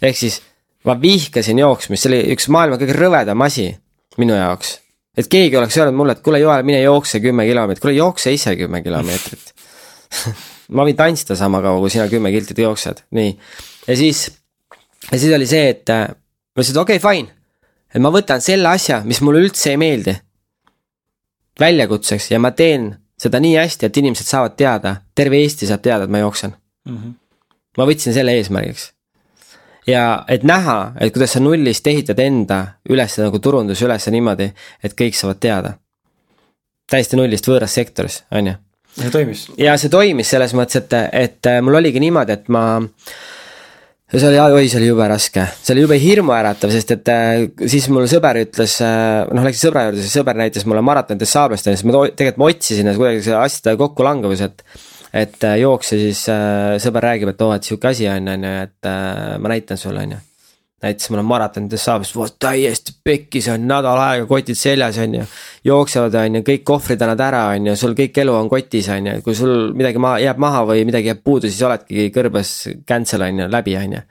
ehk 0.02 0.16
siis 0.16 0.42
ma 0.84 1.01
vihkasin 1.01 1.59
jooksmist, 1.59 2.02
see 2.02 2.12
oli 2.12 2.34
üks 2.34 2.48
maailma 2.48 2.80
kõige 2.80 2.96
rõvedam 2.96 3.40
asi 3.44 3.72
minu 4.19 4.35
jaoks. 4.35 4.78
et 5.16 5.28
keegi 5.31 5.57
oleks 5.57 5.77
öelnud 5.78 5.97
mulle, 5.99 6.12
et 6.12 6.24
kuule, 6.24 6.41
Joel, 6.43 6.62
mine 6.62 6.81
jookse 6.82 7.20
kümme 7.20 7.47
kilomeetrit, 7.47 7.82
kuule 7.82 7.95
jookse 7.97 8.32
ise 8.32 8.57
kümme 8.57 8.82
kilomeetrit 8.82 9.55
ma 10.77 10.86
võin 10.86 10.97
tantsida 10.97 11.36
sama 11.39 11.61
kaua, 11.65 11.81
kui 11.82 11.93
sina 11.93 12.07
kümme 12.11 12.32
kiltit 12.35 12.61
jooksed, 12.65 13.05
nii. 13.16 13.32
ja 13.89 13.97
siis, 13.99 14.27
ja 15.11 15.19
siis 15.19 15.32
oli 15.36 15.49
see, 15.51 15.69
et 15.74 15.93
äh, 15.93 16.07
ma 16.09 16.61
ütlesin, 16.62 16.77
et 16.77 16.82
okei 16.82 17.01
okay,, 17.01 17.05
fine. 17.05 17.66
et 17.95 18.03
ma 18.03 18.12
võtan 18.15 18.43
selle 18.45 18.70
asja, 18.70 19.03
mis 19.05 19.20
mulle 19.24 19.45
üldse 19.45 19.74
ei 19.74 19.81
meeldi. 19.81 20.16
väljakutseks 21.61 22.32
ja 22.32 22.41
ma 22.43 22.51
teen 22.51 22.89
seda 23.20 23.39
nii 23.41 23.55
hästi, 23.61 23.86
et 23.86 23.97
inimesed 24.01 24.27
saavad 24.27 24.57
teada, 24.59 24.97
terve 25.15 25.39
Eesti 25.39 25.69
saab 25.70 25.85
teada, 25.85 26.05
et 26.05 26.11
ma 26.11 26.19
jooksen 26.24 26.51
mm. 26.51 26.97
-hmm. 26.97 27.15
ma 27.78 27.86
võtsin 27.86 28.16
selle 28.16 28.35
eesmärgiks. 28.39 28.93
Ja 29.86 30.24
et 30.28 30.44
näha, 30.47 30.94
et 31.01 31.12
kuidas 31.15 31.36
sa 31.36 31.43
nullist 31.43 31.86
ehitad 31.86 32.20
enda 32.23 32.61
üles 32.90 33.19
nagu 33.20 33.40
turunduse 33.43 33.86
üles 33.86 34.09
niimoodi, 34.11 34.51
et 34.85 34.97
kõik 34.98 35.16
saavad 35.19 35.40
teada. 35.40 35.74
täiesti 36.90 37.16
nullist 37.16 37.47
võõras 37.48 37.74
sektoris, 37.74 38.23
on 38.32 38.52
ju. 38.52 38.56
ja 38.97 39.02
see 39.02 39.11
toimis. 39.11 39.47
ja 39.59 39.78
see 39.81 39.93
toimis 39.93 40.31
selles 40.31 40.55
mõttes, 40.55 40.82
et, 40.82 40.98
et 41.12 41.52
mul 41.62 41.81
oligi 41.81 42.01
niimoodi, 42.01 42.32
et 42.32 42.48
ma 42.48 42.65
ja 44.15 44.20
see 44.20 44.28
oli, 44.31 44.39
oi, 44.39 44.69
see 44.70 44.78
oli 44.81 44.89
jube 44.90 45.06
raske, 45.11 45.47
see 45.61 45.74
oli 45.74 45.85
jube 45.85 45.98
hirmuäratav, 46.01 46.73
sest 46.74 46.93
et 46.94 47.11
äh, 47.11 47.47
siis 47.70 47.89
mul 47.93 48.06
sõber 48.11 48.39
ütles, 48.44 48.77
äh, 48.85 49.24
noh, 49.35 49.47
läksin 49.47 49.69
sõbra 49.69 49.89
juurde, 49.89 50.02
siis 50.05 50.15
sõber 50.20 50.39
näitas 50.39 50.66
mulle 50.70 50.85
maratonides 50.86 51.32
saablestamist, 51.35 51.82
siis 51.82 51.89
ma 51.89 52.05
tegelikult 52.06 52.43
ma 52.43 52.51
otsisin 52.52 52.93
kuidagi 52.94 53.24
see 53.27 53.39
asjade 53.39 53.77
kokkulangevus, 53.81 54.44
et 54.47 54.62
et 55.15 55.47
äh, 55.47 55.59
jookse 55.62 55.99
siis 56.01 56.24
sõber 56.82 57.11
räägib, 57.11 57.35
et 57.35 57.43
oo 57.43 57.53
oh,, 57.53 57.57
et 57.57 57.66
sihuke 57.66 57.93
asi 57.93 58.09
on, 58.11 58.31
on 58.35 58.47
ju, 58.49 58.55
et 58.66 58.93
ma 59.39 59.53
näitan 59.53 59.81
sulle, 59.81 60.07
on 60.07 60.16
ju 60.16 60.23
näitas 60.85 61.11
mulle 61.11 61.24
maratonides 61.27 61.85
saabus, 61.85 62.12
täiesti 62.40 62.94
pekkis 63.05 63.48
on 63.52 63.66
nädal 63.69 63.98
aega 64.01 64.27
kotid 64.28 64.59
seljas 64.59 64.98
on 65.02 65.15
ju. 65.19 65.27
jooksevad 65.65 66.15
on 66.20 66.39
ju, 66.39 66.43
kõik 66.44 66.65
kohvrid 66.69 67.02
annad 67.02 67.23
ära, 67.24 67.44
on 67.56 67.70
ju, 67.70 67.77
sul 67.81 67.94
kõik 67.97 68.19
elu 68.20 68.35
on 68.36 68.51
kotis 68.52 68.89
on 68.93 69.09
ju, 69.09 69.15
kui 69.24 69.36
sul 69.39 69.70
midagi 69.77 70.02
ma, 70.02 70.16
jääb 70.23 70.40
maha 70.43 70.65
või 70.69 70.85
midagi 70.89 71.12
jääb 71.12 71.23
puudu, 71.24 71.48
siis 71.48 71.62
oledki 71.65 72.11
kõrbes 72.15 72.52
cancel 72.89 73.24
on 73.24 73.44
ju, 73.44 73.48
läbi 73.52 73.77
on 73.81 73.97
ju. 73.97 74.02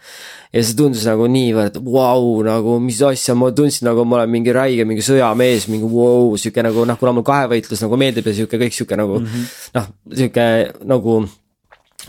ja 0.53 0.63
see 0.63 0.77
tundus 0.77 1.05
nagu 1.09 1.27
niivõrd 1.29 1.77
vau 1.81 1.93
wow,, 1.93 2.41
nagu 2.47 2.79
mis 2.81 3.01
asja, 3.05 3.37
ma 3.37 3.51
tundsin 3.55 3.89
nagu 3.89 4.05
ma 4.05 4.21
olen 4.21 4.33
mingi 4.33 4.53
räige, 4.53 4.87
mingi 4.89 5.05
sõjamees, 5.05 5.69
mingi 5.69 5.87
vau 5.89 6.27
wow,, 6.29 6.35
sihuke 6.41 6.65
nagu 6.65 6.85
noh, 6.89 6.99
kuna 6.99 7.15
mul 7.17 7.25
kahevõitlus 7.27 7.85
nagu 7.85 8.01
meeldib 8.01 8.29
ja 8.29 8.35
sihuke 8.41 8.61
kõik 8.61 8.77
sihuke 8.77 8.97
nagu 8.99 9.21
mm 9.21 9.31
-hmm. 9.31 9.55
noh, 9.77 9.89
sihuke 10.13 10.45
nagu 10.89 11.23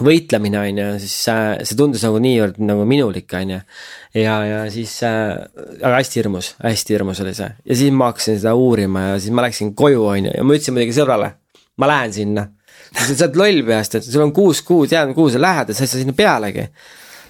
võitlemine, 0.03 0.59
on 0.59 0.79
ju, 0.81 0.87
siis 1.05 1.15
äh, 1.31 1.43
see 1.63 1.77
tundus 1.79 2.03
nagu 2.07 2.19
niivõrd 2.23 2.59
nagu 2.67 2.87
minulik, 2.89 3.31
on 3.39 3.53
ju. 3.55 3.59
ja, 4.19 4.39
ja 4.49 4.59
siis 4.73 4.97
äh,, 5.07 5.37
aga 5.79 6.01
hästi 6.01 6.21
hirmus, 6.21 6.55
hästi 6.65 6.97
hirmus 6.97 7.21
oli 7.23 7.35
see 7.37 7.51
ja 7.53 7.77
siis 7.79 7.95
ma 7.95 8.11
hakkasin 8.11 8.41
seda 8.41 8.57
uurima 8.59 9.05
ja 9.13 9.21
siis 9.23 9.35
ma 9.35 9.45
läksin 9.47 9.75
koju, 9.79 10.03
on 10.11 10.31
ju, 10.31 10.33
ja 10.35 10.47
ma 10.47 10.57
ütlesin 10.57 10.75
muidugi 10.75 10.97
sõbrale, 10.97 11.31
ma 11.79 11.91
lähen 11.91 12.17
sinna. 12.17 12.49
ta 12.95 13.05
ütles, 13.05 13.21
sa 13.21 13.29
oled 13.29 13.39
loll 13.39 13.63
peast, 13.69 13.95
et 14.01 14.09
sul 14.09 14.25
on 14.25 14.35
kuus 14.35 14.65
kuud 14.67 14.91
jäänud, 14.93 15.15
kuhu 15.15 15.31
sa 15.35 15.43
lähed, 15.43 15.71
et 15.71 15.79
sa 15.79 15.87
ei 15.87 15.93
saa 15.93 16.03
sinna 16.03 16.17
pealegi. 16.17 16.67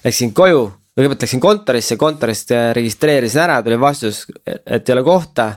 Läksin 0.05 0.33
koju, 0.37 0.65
kõigepealt 0.97 1.27
läksin 1.27 1.45
kontorisse, 1.45 1.99
kontorist 2.01 2.53
äh, 2.57 2.71
registreerisin 2.77 3.45
ära, 3.45 3.61
tuli 3.65 3.77
vastus, 3.81 4.25
et 4.47 4.89
ei 4.89 4.97
ole 4.97 5.05
kohta, 5.05 5.51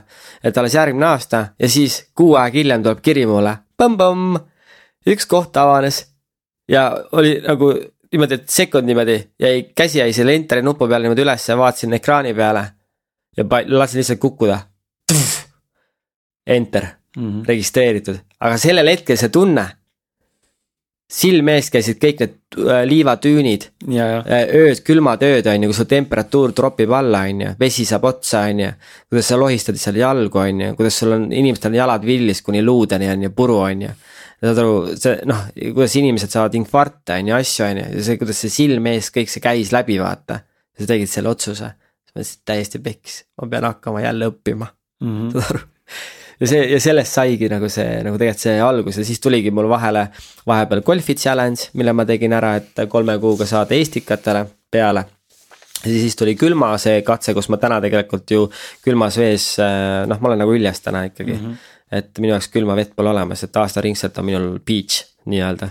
et 0.44 0.60
alles 0.60 0.76
järgmine 0.76 1.08
aasta 1.08 1.42
ja 1.56 1.72
siis 1.72 2.02
kuu 2.16 2.36
aega 2.36 2.60
hiljem 2.60 2.84
tuleb 2.84 3.02
kiri 3.04 3.24
mulle, 3.28 3.56
põmm-põmm, 3.80 4.38
üks 5.08 5.28
koht 5.28 5.56
avanes 5.56 6.04
ja 6.68 7.04
oli 7.12 7.40
nagu 7.46 7.72
niimoodi, 8.12 8.34
et 8.34 8.48
sekund 8.48 8.88
niimoodi 8.88 9.18
jäi, 9.40 9.62
käsi 9.74 9.98
jäi 9.98 10.12
selle 10.12 10.34
enteri 10.34 10.62
nupu 10.62 10.88
peale 10.88 11.06
niimoodi 11.06 11.24
üles 11.24 11.48
ja 11.48 11.56
vaatasin 11.58 11.96
ekraani 11.98 12.34
peale. 12.34 12.64
ja 13.36 13.44
lasin 13.66 13.98
lihtsalt 13.98 14.18
kukkuda. 14.18 14.58
Enter 16.46 16.84
mm, 17.16 17.28
-hmm. 17.28 17.44
registreeritud, 17.48 18.16
aga 18.40 18.56
sellel 18.56 18.88
hetkel 18.88 19.16
see 19.16 19.28
tunne. 19.28 19.66
silme 21.08 21.54
ees 21.56 21.70
käisid 21.72 21.96
kõik 21.96 22.18
need 22.20 22.32
äh, 22.68 22.82
liivatüünid. 22.84 23.62
Äh, 23.88 24.42
ööd, 24.54 24.82
külmad 24.84 25.22
ööd 25.24 25.46
on 25.46 25.62
ju, 25.62 25.68
kus 25.70 25.78
su 25.80 25.84
temperatuur 25.88 26.52
tropib 26.52 26.92
alla, 26.92 27.22
on 27.30 27.40
ju, 27.40 27.52
vesi 27.60 27.84
saab 27.88 28.04
otsa, 28.04 28.42
on 28.50 28.60
ju. 28.60 28.72
kuidas 29.08 29.28
sa 29.28 29.38
lohistad 29.40 29.76
seal 29.80 29.96
jalgu, 29.96 30.38
on 30.38 30.60
ju, 30.60 30.74
kuidas 30.76 30.98
sul 30.98 31.12
on, 31.12 31.32
inimestel 31.32 31.72
on 31.72 31.78
jalad 31.78 32.04
villis 32.04 32.42
kuni 32.42 32.62
luudeni 32.62 33.08
on 33.08 33.22
ju, 33.22 33.30
puru 33.30 33.56
on 33.56 33.82
ju 33.82 33.94
saad 34.42 34.60
aru, 34.62 34.74
see 34.94 35.16
noh, 35.28 35.46
kuidas 35.74 35.96
inimesed 35.98 36.34
saavad 36.34 36.54
infarkte 36.58 37.16
on 37.18 37.32
ju, 37.32 37.38
asju 37.38 37.66
on 37.66 37.82
ju, 37.82 37.88
ja 37.96 38.04
see, 38.06 38.20
kuidas 38.20 38.44
see 38.44 38.54
silme 38.54 38.94
ees 38.98 39.10
kõik 39.14 39.32
see 39.32 39.42
käis 39.44 39.72
läbi, 39.74 39.98
vaata. 40.02 40.42
sa 40.78 40.86
tegid 40.86 41.10
selle 41.10 41.32
otsuse, 41.32 41.72
siis 41.74 42.14
ma 42.14 42.20
mõtlesin, 42.20 42.38
et 42.38 42.46
täiesti 42.52 42.82
peks, 42.84 43.18
ma 43.40 43.50
pean 43.50 43.66
hakkama 43.66 44.04
jälle 44.04 44.30
õppima 44.30 44.70
mm, 45.02 45.10
-hmm. 45.10 45.34
saad 45.34 45.50
aru 45.50 45.66
ja 46.38 46.46
see 46.46 46.64
ja 46.72 46.80
sellest 46.82 47.18
saigi 47.18 47.48
nagu 47.50 47.68
see 47.72 47.98
nagu 48.06 48.18
tegelikult 48.20 48.44
see 48.44 48.58
algus 48.62 48.98
ja 49.00 49.04
siis 49.06 49.20
tuligi 49.22 49.50
mul 49.54 49.68
vahele 49.70 50.06
vahepeal 50.46 50.84
golfi 50.86 51.16
challenge, 51.18 51.70
mille 51.74 51.92
ma 51.92 52.06
tegin 52.08 52.34
ära, 52.36 52.54
et 52.60 52.84
kolme 52.90 53.18
kuuga 53.18 53.46
saada 53.46 53.74
Eestikatele 53.74 54.44
peale. 54.70 55.04
ja 55.82 55.88
siis 55.90 56.16
tuli 56.16 56.36
külma 56.38 56.70
see 56.78 57.02
katse, 57.02 57.34
kus 57.34 57.48
ma 57.48 57.58
täna 57.58 57.80
tegelikult 57.82 58.30
ju 58.30 58.46
külmas 58.84 59.18
vees, 59.18 59.56
noh, 59.58 60.20
ma 60.20 60.30
olen 60.30 60.42
nagu 60.44 60.54
hüljes 60.54 60.80
täna 60.84 61.04
ikkagi 61.10 61.34
mm. 61.34 61.44
-hmm 61.44 61.74
et 61.92 62.18
minu 62.20 62.34
jaoks 62.34 62.50
külma 62.52 62.76
vett 62.78 62.94
pole 62.96 63.12
olemas, 63.12 63.44
et 63.44 63.56
aastaringselt 63.56 64.18
on 64.20 64.28
minul 64.28 64.58
beach 64.64 65.04
nii-öelda. 65.28 65.70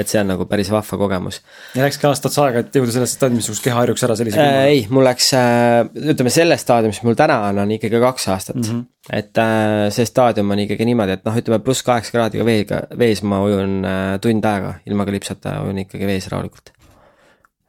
et 0.00 0.08
see 0.08 0.16
on 0.22 0.30
nagu 0.32 0.46
päris 0.48 0.70
vahva 0.72 0.96
kogemus. 0.98 1.42
ja 1.76 1.84
läkski 1.84 2.06
aasta 2.08 2.30
otsa 2.30 2.46
aega, 2.46 2.62
et 2.62 2.76
jõuda 2.78 2.94
sellesse 2.94 3.18
staadiumisse, 3.18 3.52
kus 3.52 3.60
keha 3.60 3.76
harjuks 3.76 4.04
ära 4.06 4.16
sellise 4.16 4.40
äh,. 4.40 4.60
ei, 4.70 4.86
mul 4.90 5.04
läks 5.04 5.28
äh,, 5.36 5.82
ütleme 6.14 6.32
selles 6.32 6.64
staadiumis, 6.64 7.02
mis 7.02 7.08
mul 7.10 7.18
täna 7.18 7.36
on, 7.50 7.60
on 7.64 7.74
ikkagi 7.76 8.00
kaks 8.00 8.28
aastat 8.32 8.56
mm. 8.56 8.70
-hmm. 8.70 9.18
et 9.18 9.42
äh, 9.42 9.90
see 9.92 10.08
staadium 10.08 10.54
on 10.54 10.64
ikkagi 10.64 10.88
niimoodi, 10.88 11.18
et 11.18 11.28
noh, 11.28 11.36
ütleme 11.42 11.60
pluss 11.64 11.84
kaheksa 11.86 12.16
kraadiga 12.16 12.46
veega, 12.48 12.80
vees 12.98 13.20
ma 13.22 13.42
ujun 13.44 13.82
äh, 13.84 14.16
tund 14.24 14.48
aega, 14.48 14.74
ilma 14.86 15.06
klipsata 15.08 15.58
ujun 15.66 15.84
ikkagi 15.84 16.08
vees 16.08 16.30
rahulikult. 16.32 16.72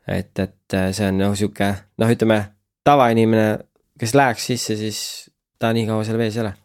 et, 0.07 0.39
et 0.39 0.79
äh, 0.79 0.89
see 0.95 1.11
on 1.11 1.19
noh, 1.25 1.35
sihuke 1.35 1.73
noh, 1.99 2.15
ütleme 2.15 2.39
tavainimene, 2.87 3.59
kes 3.99 4.15
läheks 4.15 4.51
sisse, 4.53 4.79
siis 4.79 4.99
ta 5.59 5.75
nii 5.75 5.87
kaua 5.91 6.07
seal 6.07 6.19
vees 6.19 6.39
ei 6.39 6.47
ole 6.47 6.55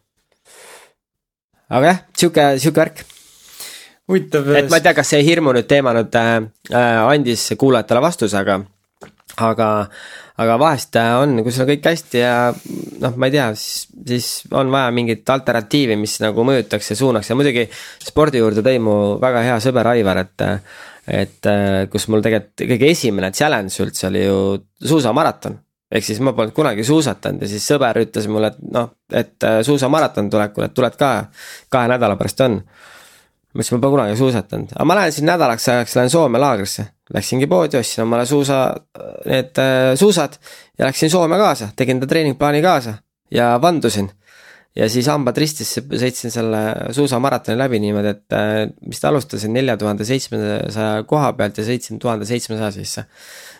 aga 1.69 1.93
jah, 1.93 2.01
sihuke, 2.16 2.47
sihuke 2.62 2.82
värk. 2.82 3.05
huvitav. 4.09 4.49
et 4.57 4.70
ma 4.70 4.81
ei 4.81 4.86
tea, 4.86 4.95
kas 4.97 5.12
see 5.12 5.24
hirmu 5.27 5.53
nüüd 5.57 5.69
teema 5.69 5.95
nüüd 5.97 6.16
äh, 6.19 6.32
äh 6.73 7.03
andis 7.05 7.51
kuulajatele 7.61 8.03
vastuse, 8.05 8.39
aga, 8.40 8.59
aga, 9.36 9.69
aga 10.40 10.59
vahest 10.61 10.97
äh, 10.97 11.12
on, 11.20 11.43
kui 11.45 11.53
sul 11.53 11.66
on 11.66 11.73
kõik 11.74 11.90
hästi 11.90 12.23
ja 12.23 12.35
noh, 13.05 13.16
ma 13.20 13.28
ei 13.28 13.36
tea, 13.36 13.51
siis, 13.55 13.86
siis 14.09 14.31
on 14.53 14.73
vaja 14.73 14.90
mingit 14.97 15.28
alternatiivi, 15.36 15.99
mis 16.01 16.19
nagu 16.24 16.47
mõjutaks 16.49 16.95
ja 16.95 16.99
suunaks 17.03 17.31
ja 17.31 17.39
muidugi 17.39 17.69
spordi 18.09 18.40
juurde 18.40 18.65
tõi 18.65 18.81
mu 18.82 18.99
väga 19.23 19.45
hea 19.51 19.59
sõber 19.65 19.93
Aivar, 19.95 20.24
et 20.24 20.49
et 21.09 21.47
äh, 21.49 21.86
kus 21.89 22.05
mul 22.12 22.20
tegelikult 22.20 22.69
kõige 22.69 22.93
esimene 22.93 23.32
challenge 23.32 23.81
üldse 23.81 24.11
oli 24.11 24.27
ju 24.27 24.40
suusamaraton 24.85 25.57
ehk 25.89 26.05
siis 26.05 26.20
ma 26.24 26.35
polnud 26.36 26.52
kunagi 26.56 26.85
suusatanud 26.85 27.43
ja 27.44 27.48
siis 27.51 27.65
sõber 27.70 28.02
ütles 28.02 28.28
mulle, 28.31 28.52
et 28.52 28.60
noh, 28.74 28.90
et 29.12 29.47
äh, 29.47 29.60
suusamaraton 29.66 30.28
tulekul, 30.31 30.66
et 30.69 30.77
tuled 30.77 30.98
ka, 31.01 31.12
kahe 31.73 31.89
nädala 31.90 32.19
pärast 32.20 32.44
on. 32.44 32.60
ma 32.60 33.62
ütlesin, 33.62 33.78
ma 33.78 33.82
pole 33.82 33.94
kunagi 33.97 34.20
suusatanud, 34.20 34.77
aga 34.77 34.86
ma 34.89 34.98
lähen 35.01 35.16
siin 35.16 35.28
nädalaks 35.31 35.69
ajaks, 35.73 35.97
lähen 35.97 36.12
Soome 36.12 36.39
laagrisse. 36.39 36.85
Läksingi 37.15 37.47
poodi, 37.48 37.78
ostsin 37.78 38.02
omale 38.05 38.27
suusa, 38.28 38.59
need 39.24 39.56
äh, 39.62 39.94
suusad 39.97 40.36
ja 40.78 40.90
läksin 40.90 41.10
Soome 41.10 41.40
kaasa, 41.40 41.70
tegin 41.77 42.02
ta 42.02 42.06
treeningplaani 42.06 42.60
kaasa 42.62 42.98
ja 43.32 43.55
vandusin. 43.62 44.10
ja 44.77 44.86
siis 44.93 45.09
hambad 45.10 45.36
ristis 45.40 45.73
sõitsin 45.81 46.31
selle 46.31 46.59
suusamaratoni 46.94 47.56
läbi 47.59 47.81
niimoodi, 47.82 48.12
et 48.12 48.36
äh, 48.36 48.69
vist 48.90 49.05
alustasin 49.09 49.56
nelja 49.56 49.77
tuhande 49.81 50.05
seitsmesaja 50.05 51.02
koha 51.09 51.32
pealt 51.32 51.59
ja 51.59 51.65
sõitsin 51.65 51.98
tuhande 51.98 52.28
seitsmesaja 52.28 52.70
sisse 52.77 53.06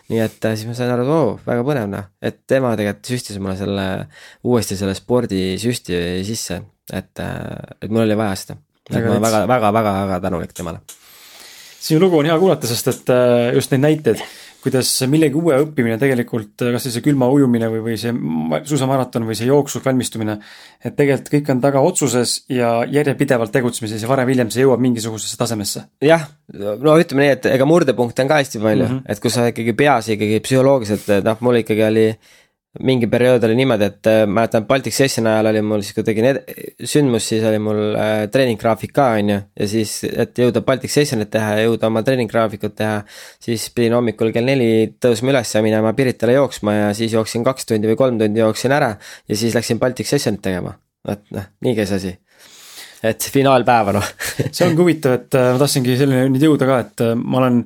nii 0.09 0.21
et 0.23 0.45
äh, 0.47 0.55
siis 0.57 0.69
ma 0.69 0.75
sain 0.77 0.91
aru, 0.93 1.05
et 1.05 1.13
oo, 1.13 1.33
väga 1.45 1.65
põnev 1.65 1.89
noh, 1.91 2.07
et 2.25 2.41
tema 2.49 2.73
tegelikult 2.77 3.11
süstis 3.11 3.37
mulle 3.41 3.55
selle, 3.59 3.85
uuesti 4.47 4.77
selle 4.79 4.95
spordisüsti 4.97 5.99
sisse, 6.27 6.61
et, 6.89 7.13
äh, 7.21 7.75
et 7.83 7.89
mul 7.91 8.05
oli 8.07 8.17
vaja 8.17 8.37
seda. 8.41 8.57
et 8.89 8.97
ma 8.97 9.13
olen 9.13 9.25
väga, 9.27 9.43
väga, 9.51 9.73
väga, 9.79 9.95
väga 9.99 10.19
tänulik 10.25 10.53
temale. 10.57 10.81
sinu 11.79 12.01
lugu 12.05 12.19
on 12.19 12.29
hea 12.29 12.37
kuulata, 12.39 12.67
sest 12.67 12.93
et 12.93 13.13
äh, 13.13 13.53
just 13.55 13.71
neid 13.75 13.85
näiteid 13.85 14.25
kuidas 14.63 14.89
millegi 15.07 15.37
uue 15.39 15.55
õppimine 15.63 15.95
tegelikult, 16.01 16.51
kas 16.59 16.87
see 16.89 17.03
külma 17.03 17.29
ujumine 17.31 17.69
või, 17.71 17.83
või 17.85 17.97
see 17.99 18.11
suusamaraton 18.67 19.27
või 19.27 19.37
see 19.39 19.47
jooksuks 19.47 19.85
valmistumine. 19.85 20.39
et 20.83 20.95
tegelikult 20.97 21.31
kõik 21.33 21.51
on 21.53 21.61
taga 21.63 21.83
otsuses 21.85 22.35
ja 22.51 22.71
järjepidevalt 22.89 23.53
tegutsemises 23.55 24.03
ja 24.03 24.11
varem-hiljem 24.11 24.51
see 24.51 24.65
jõuab 24.65 24.83
mingisugusesse 24.83 25.39
tasemesse. 25.39 25.85
jah, 26.03 26.27
no 26.53 26.97
ütleme 26.99 27.25
nii, 27.25 27.37
et 27.37 27.49
ega 27.53 27.69
murdepunkte 27.69 28.25
on 28.25 28.31
ka 28.31 28.41
hästi 28.41 28.59
palju 28.59 28.87
mm, 28.87 28.99
-hmm. 28.99 29.11
et 29.11 29.23
kui 29.23 29.31
sa 29.31 29.47
ikkagi 29.53 29.73
peas 29.73 30.11
ikkagi 30.15 30.43
psühholoogiliselt, 30.43 31.23
noh, 31.23 31.41
mul 31.45 31.63
ikkagi 31.63 31.83
oli 31.87 32.07
mingi 32.77 33.07
periood 33.09 33.43
oli 33.47 33.55
niimoodi, 33.57 33.87
et 33.89 34.07
äh, 34.07 34.19
mäletan 34.29 34.67
Baltic 34.69 34.93
Sessioni 34.93 35.31
ajal 35.31 35.49
oli 35.49 35.61
mul 35.65 35.81
siis, 35.81 35.95
kui 35.97 36.05
tegin 36.05 36.27
sündmust, 36.85 37.31
siis 37.31 37.45
oli 37.49 37.57
mul 37.65 37.79
äh, 37.97 38.27
treeninggraafik 38.29 38.93
ka, 38.93 39.07
on 39.17 39.31
ju. 39.33 39.39
ja 39.59 39.69
siis, 39.71 39.95
et 40.05 40.37
jõuda 40.37 40.61
Baltic 40.65 40.93
Sessionit 40.93 41.31
teha 41.33 41.55
ja 41.57 41.65
jõuda 41.65 41.89
oma 41.89 42.03
treeninggraafikut 42.05 42.77
teha. 42.77 43.01
siis 43.41 43.65
pidin 43.73 43.97
hommikul 43.97 44.29
kell 44.35 44.45
neli 44.45 44.69
tõusma 45.01 45.33
üles 45.33 45.55
ja 45.55 45.63
minema 45.65 45.95
Piritale 45.97 46.37
jooksma 46.37 46.75
ja 46.75 46.93
siis 46.93 47.17
jooksin 47.17 47.43
kaks 47.47 47.65
tundi 47.71 47.89
või 47.89 47.97
kolm 47.97 48.21
tundi 48.21 48.43
jooksin 48.43 48.77
ära. 48.77 48.93
ja 49.27 49.35
siis 49.35 49.57
läksin 49.57 49.81
Baltic 49.81 50.07
Sessionit 50.07 50.45
tegema, 50.45 50.75
vot 51.09 51.25
noh, 51.33 51.49
nii 51.65 51.77
käis 51.79 51.95
asi 51.97 52.13
et 53.01 53.31
finaalpäeva 53.33 53.95
noh 53.97 54.13
see 54.51 54.67
ongi 54.67 54.83
huvitav, 54.83 55.17
et 55.23 55.41
äh, 55.41 55.55
ma 55.55 55.63
tahtsingi 55.63 55.97
selleni 55.97 56.35
nüüd 56.35 56.51
jõuda 56.51 56.69
ka, 56.69 56.83
et 56.85 57.09
ma 57.17 57.41
olen 57.41 57.63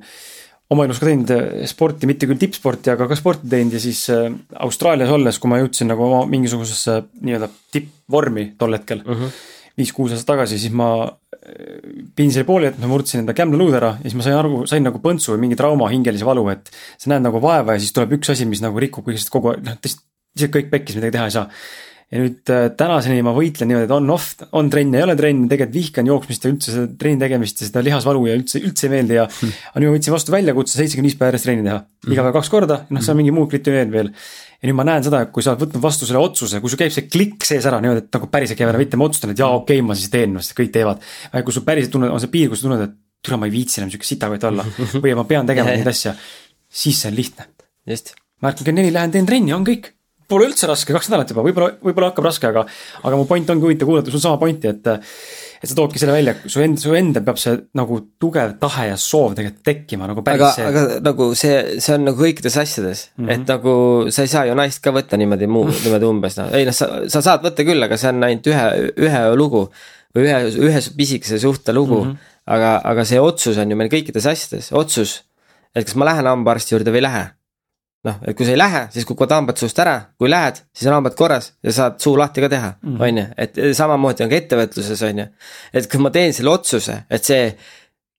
oma 0.71 0.85
elus 0.87 1.01
ka 1.01 1.09
teinud 1.09 1.33
eh, 1.35 1.65
sporti, 1.69 2.07
mitte 2.09 2.29
küll 2.29 2.39
tippsporti, 2.39 2.93
aga 2.93 3.07
ka 3.09 3.17
sporti 3.19 3.49
teinud 3.51 3.75
ja 3.75 3.81
siis 3.83 4.05
äh, 4.13 4.29
Austraalias 4.63 5.11
olles, 5.13 5.39
kui 5.39 5.51
ma 5.51 5.59
jõudsin 5.61 5.91
nagu 5.91 6.05
oma 6.07 6.23
mingisugusesse 6.29 7.01
nii-öelda 7.21 7.49
tippvormi 7.73 8.53
tol 8.57 8.79
hetkel 8.79 9.03
uh. 9.03 9.11
Mhm. 9.11 9.25
-huh. 9.25 9.51
viis-kuus 9.77 10.15
aastat 10.15 10.35
tagasi, 10.35 10.59
siis 10.61 10.73
ma 10.73 10.93
pidin 12.15 12.31
selle 12.31 12.47
pooli, 12.47 12.69
et 12.69 12.79
ma 12.79 12.87
murdsin 12.87 13.23
enda 13.23 13.35
kämlaluud 13.35 13.75
ära 13.75 13.93
ja 13.97 14.07
siis 14.07 14.15
ma 14.15 14.25
sain 14.25 14.37
aru, 14.37 14.63
sain 14.69 14.85
nagu 14.85 15.01
põntsu 15.03 15.33
või 15.33 15.43
mingi 15.45 15.57
trauma, 15.59 15.89
hingelise 15.91 16.27
valu, 16.27 16.45
et 16.53 16.71
sa 16.71 17.11
näed 17.11 17.25
nagu 17.25 17.41
vaeva 17.43 17.75
ja 17.75 17.83
siis 17.83 17.95
tuleb 17.95 18.15
üks 18.19 18.31
asi, 18.31 18.47
mis 18.49 18.61
nagu 18.63 18.79
rikub 18.79 19.05
kõigest 19.07 19.31
kogu 19.33 19.51
aeg, 19.51 19.63
noh, 19.65 19.75
lihtsalt 19.83 20.53
kõik 20.53 20.71
pekkis, 20.71 20.97
midagi 20.97 21.17
teha 21.17 21.25
ei 21.29 21.35
saa. 21.35 21.49
Ja 22.13 22.21
nüüd 22.21 22.51
äh, 22.53 22.67
tänaseni 22.77 23.23
ma 23.25 23.33
võitlen 23.33 23.71
niimoodi, 23.71 23.87
et 23.87 23.95
on-off, 23.95 24.45
on 24.53 24.69
trenn, 24.69 24.93
ei 24.93 25.05
ole 25.05 25.15
trenn, 25.17 25.47
tegelikult 25.49 25.79
vihkan 25.79 26.09
jooksmist 26.11 26.45
ja 26.45 26.53
üldse 26.53 26.75
seda 26.75 26.91
trenni 26.99 27.21
tegemist 27.25 27.63
ja 27.63 27.69
seda 27.69 27.81
lihasvalu 27.87 28.27
ja 28.29 28.37
üldse, 28.37 28.61
üldse 28.61 28.85
ei 28.87 28.93
meeldi 28.93 29.17
ja 29.17 29.25
hmm. 29.25 29.59
aga 29.71 29.81
nüüd 29.81 29.93
ma 29.93 29.97
võtsin 29.97 30.15
vastu 30.15 30.35
väljakutse 30.35 30.77
seitsekümmend 30.77 31.09
viis 31.09 31.19
päeva 31.19 31.31
järjest 31.31 31.49
trenni 31.49 31.65
teha. 31.65 31.79
iga 32.13 32.25
päev 32.27 32.37
kaks 32.37 32.53
korda, 32.53 32.79
noh, 32.93 33.03
seal 33.03 33.17
on 33.17 33.21
mingi 33.23 33.33
muu 33.33 33.49
kriteerium 33.49 33.95
veel 33.95 34.11
ja 34.63 34.69
nüüd 34.69 34.77
ma 34.79 34.85
näen 34.87 35.03
seda, 35.03 35.25
kui 35.33 35.43
sa 35.43 35.51
oled 35.51 35.65
võtnud 35.65 35.83
vastu 35.83 36.07
selle 36.07 36.21
otsuse, 36.23 36.61
kui 36.63 36.71
sul 36.71 36.79
käib 36.79 36.93
see 36.95 37.09
klikk 37.11 37.43
sees 37.47 37.65
ära 37.67 37.81
niimoodi, 37.83 38.05
et 38.05 38.15
nagu 38.15 38.29
päriselt 38.31 38.59
käib 38.59 38.69
ära, 38.71 38.79
mitte 38.79 38.99
ma 38.99 39.09
otsustan, 39.09 39.33
et 39.33 39.41
jaa, 39.41 39.49
okei 39.57 39.81
okay,, 39.81 39.87
ma 39.89 39.97
siis 39.99 40.13
teen, 40.13 40.37
sest 40.39 40.55
kõik 40.55 40.71
teevad. 40.75 41.01
vaid 41.33 41.47
kui 41.47 41.55
sul 41.55 41.65
päriselt 41.67 41.91
tunned, 41.97 42.13
on 42.13 42.21
see 42.23 42.31
piir, 42.31 42.47
kus 42.51 42.61
sa 42.61 42.69
tunned, 42.69 42.85
et 42.85 42.95
türa, 43.27 43.39
ma 43.41 43.49
ei 43.49 43.55
viitsi 43.57 43.81
enam 43.81 43.91
sihuke 43.91 44.07
sitakott 44.07 44.47
olla 44.47 44.63
või 45.03 45.17
ma 45.19 45.27
pean 45.27 45.49
tegema 45.49 45.73
neid 45.75 45.89
asju, 45.91 46.15
siis 46.71 47.03
see 47.03 47.11
on 47.11 47.19
lihtne. 47.19 47.49
just. 47.91 48.13
ma 48.39 48.53
ärkan 48.53 48.69
kell 48.69 48.79
neli, 48.79 48.93
lähen 48.95 49.11
teen 49.11 49.27
trenni, 49.27 49.51
on 49.55 49.67
kõik. 49.67 49.91
Pole 50.33 50.49
üldse 50.49 50.69
raske, 50.69 50.95
kaks 50.95 51.11
nädalat 51.13 51.31
juba, 51.33 51.45
võib-olla, 51.45 51.71
võib-olla 51.77 52.11
hakkab 52.11 52.27
raske, 52.29 52.49
aga, 52.49 52.65
aga 53.03 53.19
mu 53.19 53.29
point 53.29 53.53
ongi 53.53 53.67
huvitav 53.67 53.89
kuulata 53.89 54.13
sul 54.13 54.23
sama 54.23 54.41
pointi, 54.41 54.73
et 54.73 54.93
et 55.63 55.71
sa 55.71 55.77
toodki 55.77 55.99
selle 56.01 56.11
välja, 56.17 56.33
su 56.51 56.59
end, 56.59 56.79
su 56.81 56.91
endal 56.97 57.23
peab 57.23 57.37
see 57.39 57.53
nagu 57.79 57.97
tugev 58.19 58.57
tahe 58.59 58.89
ja 58.89 58.97
soov 58.99 59.31
tegelikult 59.37 59.63
tekkima 59.63 60.09
nagu 60.09 60.23
päris 60.25 60.41
aga, 60.43 60.49
see. 60.57 60.65
aga 60.67 60.97
nagu 61.05 61.27
see, 61.39 61.53
see 61.85 61.93
on 61.95 62.03
nagu 62.09 62.19
kõikides 62.19 62.57
asjades 62.59 63.05
mm, 63.05 63.21
-hmm. 63.23 63.31
et 63.31 63.53
nagu 63.53 63.75
sa 64.11 64.25
ei 64.25 64.31
saa 64.33 64.43
ju 64.49 64.57
naist 64.59 64.83
ka 64.83 64.91
võtta 64.91 65.19
niimoodi 65.19 65.47
muu, 65.47 65.69
niimoodi 65.85 66.09
umbes 66.09 66.35
noh, 66.41 66.51
ei 66.51 66.67
noh, 66.67 66.75
sa, 66.75 66.89
sa 67.07 67.23
saad 67.23 67.45
võtta 67.47 67.63
küll, 67.63 67.79
aga 67.87 67.99
see 67.99 68.11
on 68.11 68.27
ainult 68.27 68.49
ühe, 68.51 68.65
ühe 69.07 69.21
lugu. 69.39 69.69
või 70.13 70.27
ühe, 70.27 70.41
ühe 70.67 70.81
pisikese 70.97 71.39
suhte 71.39 71.73
lugu 71.73 72.01
mm, 72.01 72.09
-hmm. 72.09 72.35
aga, 72.57 72.73
aga 72.91 73.07
see 73.07 73.23
otsus 73.23 73.57
on 73.57 73.71
ju 73.71 73.79
meil 73.79 73.89
kõikides 73.93 74.27
asjades, 74.27 74.73
otsus. 74.75 75.21
et 75.73 75.87
kas 75.87 75.95
ma 75.95 76.11
lähen 76.11 76.27
hambaarsti 76.27 76.75
juurde 76.75 76.91
või 76.91 76.99
ei 76.99 77.07
lähe 77.07 77.23
noh, 78.07 78.19
et 78.27 78.35
kui 78.37 78.47
sa 78.47 78.53
ei 78.53 78.59
lähe, 78.59 78.81
siis 78.93 79.05
kukuvad 79.07 79.35
hambad 79.37 79.59
suust 79.59 79.79
ära, 79.79 79.95
kui 80.19 80.31
lähed, 80.31 80.59
siis 80.75 80.89
on 80.89 80.97
hambad 80.97 81.15
korras 81.19 81.53
ja 81.63 81.73
saad 81.75 81.99
suu 82.03 82.17
lahti 82.19 82.43
ka 82.43 82.49
teha, 82.51 82.73
mhm. 82.81 83.01
on 83.07 83.21
ju, 83.21 83.25
et 83.45 83.61
samamoodi 83.79 84.25
on 84.25 84.31
ka 84.31 84.39
ettevõtluses, 84.41 85.03
on 85.07 85.23
ju. 85.23 85.27
et 85.73 85.89
kui 85.91 86.03
ma 86.03 86.11
teen 86.15 86.35
selle 86.35 86.51
otsuse, 86.51 86.97
et 87.09 87.31
see 87.31 87.45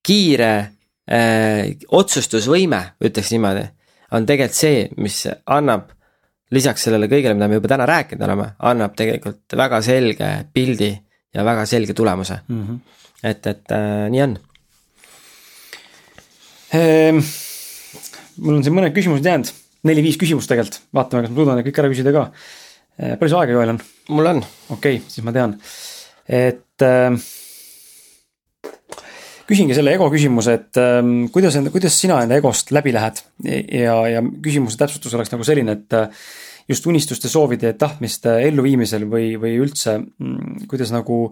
kiire 0.05 0.51
äh, 0.61 1.75
otsustusvõime, 1.99 2.81
ütleks 3.05 3.33
niimoodi, 3.35 3.65
on 4.15 4.25
tegelikult 4.25 4.57
see, 4.57 4.87
mis 5.01 5.23
annab 5.53 5.91
lisaks 6.55 6.85
sellele 6.87 7.09
kõigele, 7.11 7.35
mida 7.37 7.49
me 7.49 7.59
juba 7.59 7.71
täna 7.71 7.87
rääkinud 7.89 8.25
oleme, 8.25 8.51
annab 8.69 8.93
tegelikult 8.97 9.57
väga 9.57 9.81
selge 9.85 10.31
pildi 10.53 10.91
ja 11.35 11.45
väga 11.45 11.65
selge 11.69 11.93
tulemuse 11.97 12.39
mm. 12.47 12.61
-hmm. 12.63 12.79
et, 13.23 13.47
et 13.47 13.75
äh, 13.75 14.05
nii 14.13 14.21
on 14.21 14.37
ehm,. 16.73 17.21
mul 18.37 18.57
on 18.57 18.63
siin 18.63 18.75
mõned 18.77 18.95
küsimused 18.95 19.25
jäänud 19.25 19.51
neli-viis 19.85 20.19
küsimust 20.21 20.49
tegelikult, 20.51 20.81
vaatame, 20.95 21.25
kas 21.25 21.33
ma 21.33 21.41
suudan 21.41 21.63
kõik 21.65 21.81
ära 21.81 21.91
küsida 21.91 22.13
ka. 22.15 22.27
Eh, 22.95 23.15
palju 23.19 23.31
sul 23.31 23.41
aega, 23.41 23.55
Joel, 23.57 23.73
on? 23.75 23.81
mul 24.15 24.31
on. 24.31 24.43
okei 24.69 24.99
okay,, 24.99 25.01
siis 25.11 25.25
ma 25.27 25.33
tean, 25.35 25.57
et 26.31 26.85
äh, 26.85 27.17
küsingi 29.49 29.77
selle 29.77 29.93
ego 29.97 30.07
küsimuse, 30.13 30.57
et 30.59 30.81
äh, 30.81 31.01
kuidas, 31.33 31.59
kuidas 31.73 31.99
sina 32.01 32.21
enda 32.23 32.39
egost 32.39 32.73
läbi 32.75 32.95
lähed 32.95 33.21
ja, 33.45 33.99
ja 34.15 34.23
küsimuse 34.23 34.79
täpsustus 34.79 35.13
oleks 35.17 35.33
nagu 35.33 35.47
selline, 35.47 35.77
et 35.77 35.97
äh, 35.97 36.25
just 36.71 36.87
unistuste, 36.89 37.29
soovide 37.29 37.73
ja 37.73 37.77
tahtmiste 37.77 38.39
elluviimisel 38.47 39.05
või, 39.09 39.33
või 39.41 39.57
üldse, 39.61 39.99
mm, 40.01 40.69
kuidas 40.71 40.93
nagu 40.95 41.27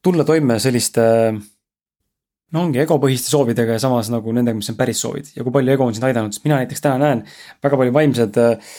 tulla 0.00 0.24
toime 0.28 0.56
selliste 0.62 1.08
äh, 1.28 1.42
no 2.54 2.64
ongi 2.66 2.82
egopõhiste 2.82 3.30
soovidega 3.32 3.76
ja 3.76 3.82
samas 3.82 4.10
nagu 4.12 4.32
nendega, 4.34 4.58
mis 4.58 4.70
on 4.72 4.78
päris 4.78 5.00
soovid 5.04 5.30
ja 5.36 5.46
kui 5.46 5.54
palju 5.54 5.76
ego 5.76 5.86
on 5.86 5.96
sind 5.96 6.06
aidanud, 6.08 6.34
sest 6.34 6.46
mina 6.46 6.60
näiteks 6.60 6.84
täna 6.84 6.98
näen 7.02 7.24
väga 7.62 7.78
palju 7.80 7.94
vaimsed 7.96 8.40
äh, 8.42 8.76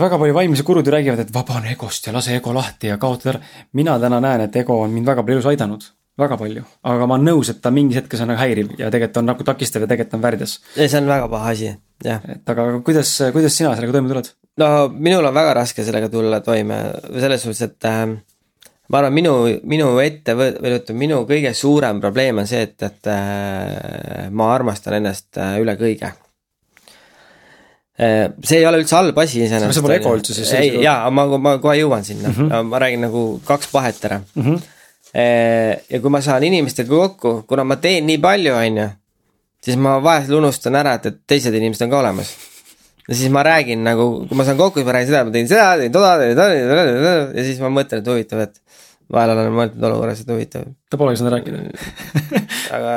väga 0.00 0.18
palju 0.18 0.36
vaimse 0.36 0.66
kurud 0.66 0.86
ju 0.86 0.92
räägivad, 0.92 1.24
et 1.24 1.32
vabane 1.34 1.72
egost 1.74 2.06
ja 2.06 2.14
lase 2.16 2.36
ego 2.36 2.54
lahti 2.56 2.92
ja 2.92 2.98
kaota 2.98 3.34
ära. 3.34 3.40
mina 3.72 3.98
täna 4.00 4.20
näen, 4.20 4.46
et 4.48 4.56
ego 4.56 4.80
on 4.80 4.92
mind 4.92 5.06
väga 5.06 5.22
palju 5.22 5.38
elus 5.38 5.50
aidanud, 5.52 5.86
väga 6.18 6.36
palju, 6.40 6.64
aga 6.82 7.06
ma 7.06 7.16
olen 7.16 7.30
nõus, 7.32 7.50
et 7.52 7.62
ta 7.62 7.70
mingis 7.70 8.00
hetkes 8.00 8.20
on 8.24 8.32
nagu 8.32 8.40
häiriv 8.40 8.74
ja 8.78 8.90
tegelikult 8.90 9.22
on 9.22 9.30
nagu 9.32 9.44
takistav 9.44 9.84
ja 9.84 9.88
tegelikult 9.90 10.18
on 10.18 10.26
värdjas. 10.26 10.58
ei, 10.76 10.88
see 10.88 11.00
on 11.00 11.08
väga 11.08 11.28
paha 11.32 11.54
asi, 11.56 11.72
jah. 12.04 12.20
et 12.28 12.52
aga 12.54 12.66
kuidas, 12.86 13.14
kuidas 13.32 13.56
sina 13.56 13.74
sellega 13.76 13.96
toime 13.96 14.12
tuled? 14.12 14.32
no 14.60 14.72
minul 14.92 15.30
on 15.30 15.34
väga 15.34 15.54
raske 15.62 15.84
sellega 15.84 16.08
tulla 16.12 16.40
toime, 16.44 16.82
selles 17.16 17.44
suhtes, 17.44 17.62
et 17.68 17.88
äh, 17.88 18.04
ma 18.90 18.98
arvan, 18.98 19.14
minu, 19.14 19.34
minu 19.70 19.92
ettevõt-, 20.02 20.58
või 20.62 20.74
ütleme, 20.78 20.98
minu 21.04 21.20
kõige 21.28 21.52
suurem 21.56 22.00
probleem 22.02 22.42
on 22.42 22.48
see, 22.50 22.64
et, 22.66 22.76
et 22.86 23.10
äh, 23.12 24.26
ma 24.34 24.50
armastan 24.54 24.98
ennast 24.98 25.38
äh, 25.38 25.58
üle 25.62 25.76
kõige 25.80 26.10
äh,. 28.00 28.26
see 28.42 28.58
ei 28.58 28.66
ole 28.66 28.82
üldse 28.82 28.98
halb 28.98 29.18
asi 29.22 29.44
iseenesest. 29.44 29.78
see 29.78 29.86
pole 29.86 30.00
ego 30.00 30.14
üldse 30.18 30.36
siis? 30.36 30.52
ei, 30.58 30.74
jaa, 30.82 31.10
ma, 31.14 31.26
ma 31.38 31.56
kohe 31.62 31.76
jõuan 31.78 32.06
sinna 32.06 32.32
mm, 32.32 32.38
-hmm. 32.42 32.70
ma 32.72 32.82
räägin 32.82 33.06
nagu 33.06 33.24
kaks 33.46 33.70
pahet 33.72 34.04
ära 34.10 34.20
mm. 34.20 34.42
-hmm. 34.42 34.58
ja 35.90 36.00
kui 36.00 36.10
ma 36.10 36.20
saan 36.24 36.44
inimestega 36.50 36.90
kokku, 36.90 37.42
kuna 37.46 37.64
ma 37.64 37.76
teen 37.76 38.06
nii 38.10 38.18
palju, 38.18 38.54
on 38.54 38.84
ju, 38.84 38.88
siis 39.64 39.76
ma 39.76 39.98
vahel 40.02 40.34
unustan 40.42 40.74
ära, 40.82 40.98
et, 40.98 41.06
et 41.06 41.20
teised 41.26 41.54
inimesed 41.54 41.86
on 41.86 41.90
ka 41.94 42.02
olemas 42.02 42.34
ja 43.10 43.18
siis 43.18 43.32
ma 43.34 43.42
räägin 43.46 43.82
nagu, 43.86 44.06
kui 44.28 44.38
ma 44.38 44.46
saan 44.46 44.60
kokku, 44.60 44.80
siis 44.80 44.86
ma 44.88 44.96
räägin 44.96 45.10
seda, 45.10 45.24
ma 45.26 45.34
tegin 45.34 45.50
seda, 45.50 45.70
tegin 45.80 45.96
toda, 45.96 46.12
tegin 46.20 46.38
toda 46.38 47.14
ja 47.34 47.46
siis 47.46 47.58
ma 47.62 47.72
mõtlen, 47.74 48.04
et 48.04 48.12
huvitav, 48.12 48.44
et 48.46 48.60
vahel 49.10 49.34
olen 49.34 49.50
mõelnud 49.56 49.88
olukorras, 49.90 50.22
et 50.22 50.30
huvitav. 50.30 50.68
ta 50.90 51.00
polegi 51.00 51.22
seda 51.22 51.34
rääkinud 51.34 51.74
aga 52.76 52.94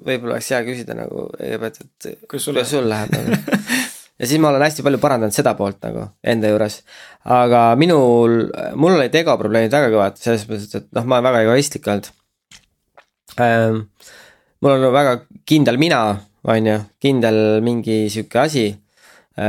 võib-olla 0.00 0.38
oleks 0.38 0.50
hea 0.54 0.62
küsida 0.64 0.96
nagu 0.96 1.26
kõigepealt, 1.36 1.80
et 1.84 2.12
kuidas 2.24 2.48
sul, 2.48 2.60
sul 2.72 2.88
läheb 2.88 3.12
nagu 3.12 3.40
ja 4.20 4.28
siis 4.28 4.40
ma 4.40 4.50
olen 4.52 4.64
hästi 4.64 4.84
palju 4.84 5.00
parandanud 5.00 5.34
seda 5.34 5.54
poolt 5.58 5.80
nagu 5.84 6.06
enda 6.32 6.52
juures. 6.52 6.80
aga 7.24 7.62
minul, 7.80 8.42
mul 8.80 8.96
olid 8.98 9.14
ego 9.20 9.36
probleemid 9.40 9.72
väga 9.72 9.92
kõvad, 9.92 10.18
selles 10.20 10.46
mõttes, 10.48 10.72
et 10.76 10.88
noh, 10.96 11.06
ma 11.08 11.18
olen 11.18 11.28
väga 11.30 11.44
egoistlik 11.46 11.88
olnud 11.88 12.10
ähm,. 13.40 13.84
mul 14.60 14.76
on 14.76 14.92
väga 14.92 15.16
kindel 15.48 15.80
mina, 15.80 16.02
on 16.44 16.72
ju, 16.72 16.78
kindel 17.00 17.40
mingi 17.64 18.02
sihuke 18.12 18.44
asi, 18.44 18.66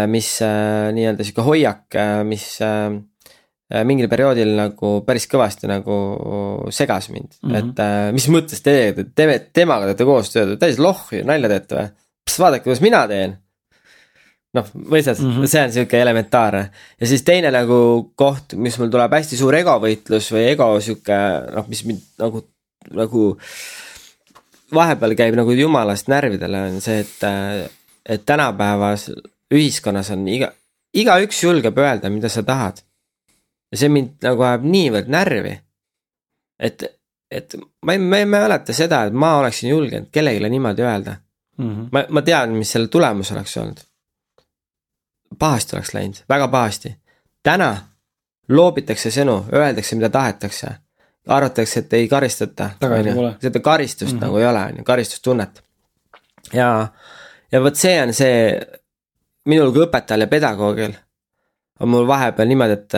mis 0.08 0.34
äh, 0.46 0.92
nii-öelda 0.96 1.26
sihuke 1.28 1.46
hoiak, 1.46 1.88
äh, 2.00 2.22
mis 2.28 2.46
äh, 2.64 3.00
Äh, 3.72 3.86
mingil 3.88 4.10
perioodil 4.12 4.50
nagu 4.58 4.90
päris 5.08 5.30
kõvasti 5.32 5.70
nagu 5.70 5.98
segas 6.76 7.08
mind 7.08 7.38
mm, 7.38 7.52
-hmm. 7.52 7.60
et 7.60 7.80
äh, 7.80 8.10
mis 8.12 8.26
mõttes 8.28 8.60
teie, 8.66 8.90
te, 9.16 9.28
temaga 9.56 9.88
teete 9.88 10.08
koostööd, 10.08 10.58
täis 10.60 10.80
lohhi, 10.82 11.22
nalja 11.24 11.54
teete 11.54 11.78
või? 11.78 11.94
vaadake, 12.42 12.66
kuidas 12.66 12.82
mina 12.84 13.06
teen. 13.08 13.38
noh, 14.58 14.68
mõistad 14.76 15.22
mm, 15.22 15.32
-hmm. 15.38 15.48
see 15.48 15.64
on 15.64 15.72
sihuke 15.72 16.02
elementaarne 16.02 16.66
ja 17.00 17.08
siis 17.08 17.24
teine 17.24 17.52
nagu 17.52 18.12
koht, 18.16 18.58
mis 18.60 18.76
mul 18.80 18.92
tuleb 18.92 19.16
hästi 19.16 19.40
suur 19.40 19.56
egovõitlus 19.56 20.32
või 20.36 20.46
ego 20.52 20.68
sihuke 20.82 21.20
noh, 21.56 21.68
mis 21.72 21.86
mind 21.88 22.04
nagu, 22.20 22.44
nagu 22.92 23.26
vahepeal 24.74 25.16
käib 25.16 25.40
nagu 25.40 25.56
jumalast 25.56 26.12
närvidele, 26.12 26.68
on 26.74 26.82
see, 26.84 27.06
et, 27.06 27.24
äh, 27.24 27.70
et 28.04 28.26
tänapäevas 28.26 29.08
ühiskonnas 29.52 30.12
on 30.12 30.28
iga, 30.28 30.52
igaüks 30.94 31.44
julgeb 31.44 31.78
öelda, 31.78 32.10
mida 32.10 32.30
sa 32.30 32.44
tahad 32.44 32.82
ja 33.72 33.80
see 33.80 33.92
mind 33.92 34.24
nagu 34.26 34.44
ajab 34.46 34.66
niivõrd 34.68 35.12
närvi. 35.12 35.54
et, 36.60 36.84
et 37.32 37.56
ma 37.86 37.96
ei, 37.96 38.00
ma 38.00 38.22
ei 38.22 38.26
mäleta 38.26 38.74
seda, 38.74 39.06
et 39.08 39.14
ma 39.14 39.38
oleksin 39.40 39.70
julgenud 39.70 40.12
kellelegi 40.12 40.50
niimoodi 40.50 40.86
öelda 40.86 41.16
mm. 41.58 41.70
-hmm. 41.70 41.88
ma, 41.92 42.04
ma 42.10 42.22
tean, 42.22 42.58
mis 42.58 42.72
selle 42.72 42.88
tulemus 42.88 43.32
oleks 43.32 43.58
olnud. 43.58 43.80
pahasti 45.40 45.76
oleks 45.76 45.94
läinud, 45.94 46.24
väga 46.30 46.48
pahasti. 46.48 46.96
täna 47.44 47.78
loobitakse 48.50 49.10
sõnu, 49.10 49.46
öeldakse, 49.54 49.96
mida 49.96 50.10
tahetakse. 50.10 50.68
arvatakse, 51.28 51.80
et 51.80 51.94
ei 51.94 52.08
karistata. 52.08 52.70
seda 53.42 53.60
karistust 53.60 54.12
mm 54.12 54.18
-hmm. 54.18 54.22
nagu 54.22 54.38
ei 54.38 54.46
ole, 54.46 54.60
on 54.60 54.78
ju, 54.78 54.84
karistustunnet. 54.84 55.64
ja, 56.54 56.88
ja 57.52 57.64
vot 57.64 57.76
see 57.76 58.02
on 58.04 58.14
see, 58.14 58.62
minul 59.46 59.72
kui 59.74 59.86
õpetajal 59.86 60.26
ja 60.26 60.28
pedagoogil 60.32 60.94
on 61.82 61.90
mul 61.90 62.08
vahepeal 62.08 62.48
niimoodi, 62.48 62.78
et 62.78 62.98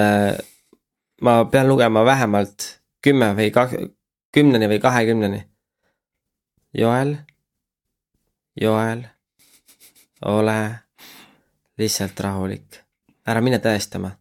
ma 1.24 1.45
pean 1.52 1.68
lugema 1.68 2.03
vähemalt 2.06 2.65
kümme 3.03 3.32
või 3.38 3.52
kak-, 3.56 3.78
kümneni 4.34 4.68
või 4.72 4.80
kahekümneni. 4.84 5.44
Joel, 6.74 7.15
Joel, 8.61 9.06
ole 10.26 10.57
lihtsalt 11.78 12.20
rahulik, 12.20 12.82
ära 13.28 13.41
mine 13.41 13.60
tõestama. 13.61 14.11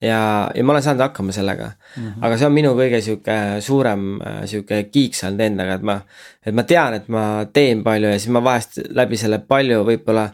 ja, 0.00 0.48
ja 0.54 0.64
ma 0.64 0.72
olen 0.72 0.82
saanud 0.82 1.02
hakkama 1.04 1.32
sellega 1.32 1.66
mm, 1.66 2.02
-hmm. 2.02 2.24
aga 2.24 2.36
see 2.38 2.46
on 2.46 2.52
minu 2.52 2.70
kõige 2.72 3.00
sihuke 3.04 3.34
suurem 3.60 4.04
sihuke 4.48 4.84
kiiks 4.92 5.24
olnud 5.24 5.40
endaga, 5.44 5.74
et 5.74 5.82
ma, 5.82 6.00
et 6.46 6.54
ma 6.54 6.62
tean, 6.62 6.94
et 6.94 7.08
ma 7.08 7.24
teen 7.52 7.82
palju 7.84 8.08
ja 8.08 8.18
siis 8.18 8.32
ma 8.32 8.40
vahest 8.44 8.80
läbi 8.88 9.16
selle 9.20 9.38
palju 9.38 9.84
võib-olla 9.84 10.30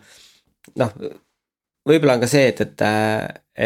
noh 0.76 0.92
võib-olla 1.86 2.16
on 2.16 2.22
ka 2.24 2.30
see, 2.30 2.48
et, 2.50 2.62
et, 2.62 2.84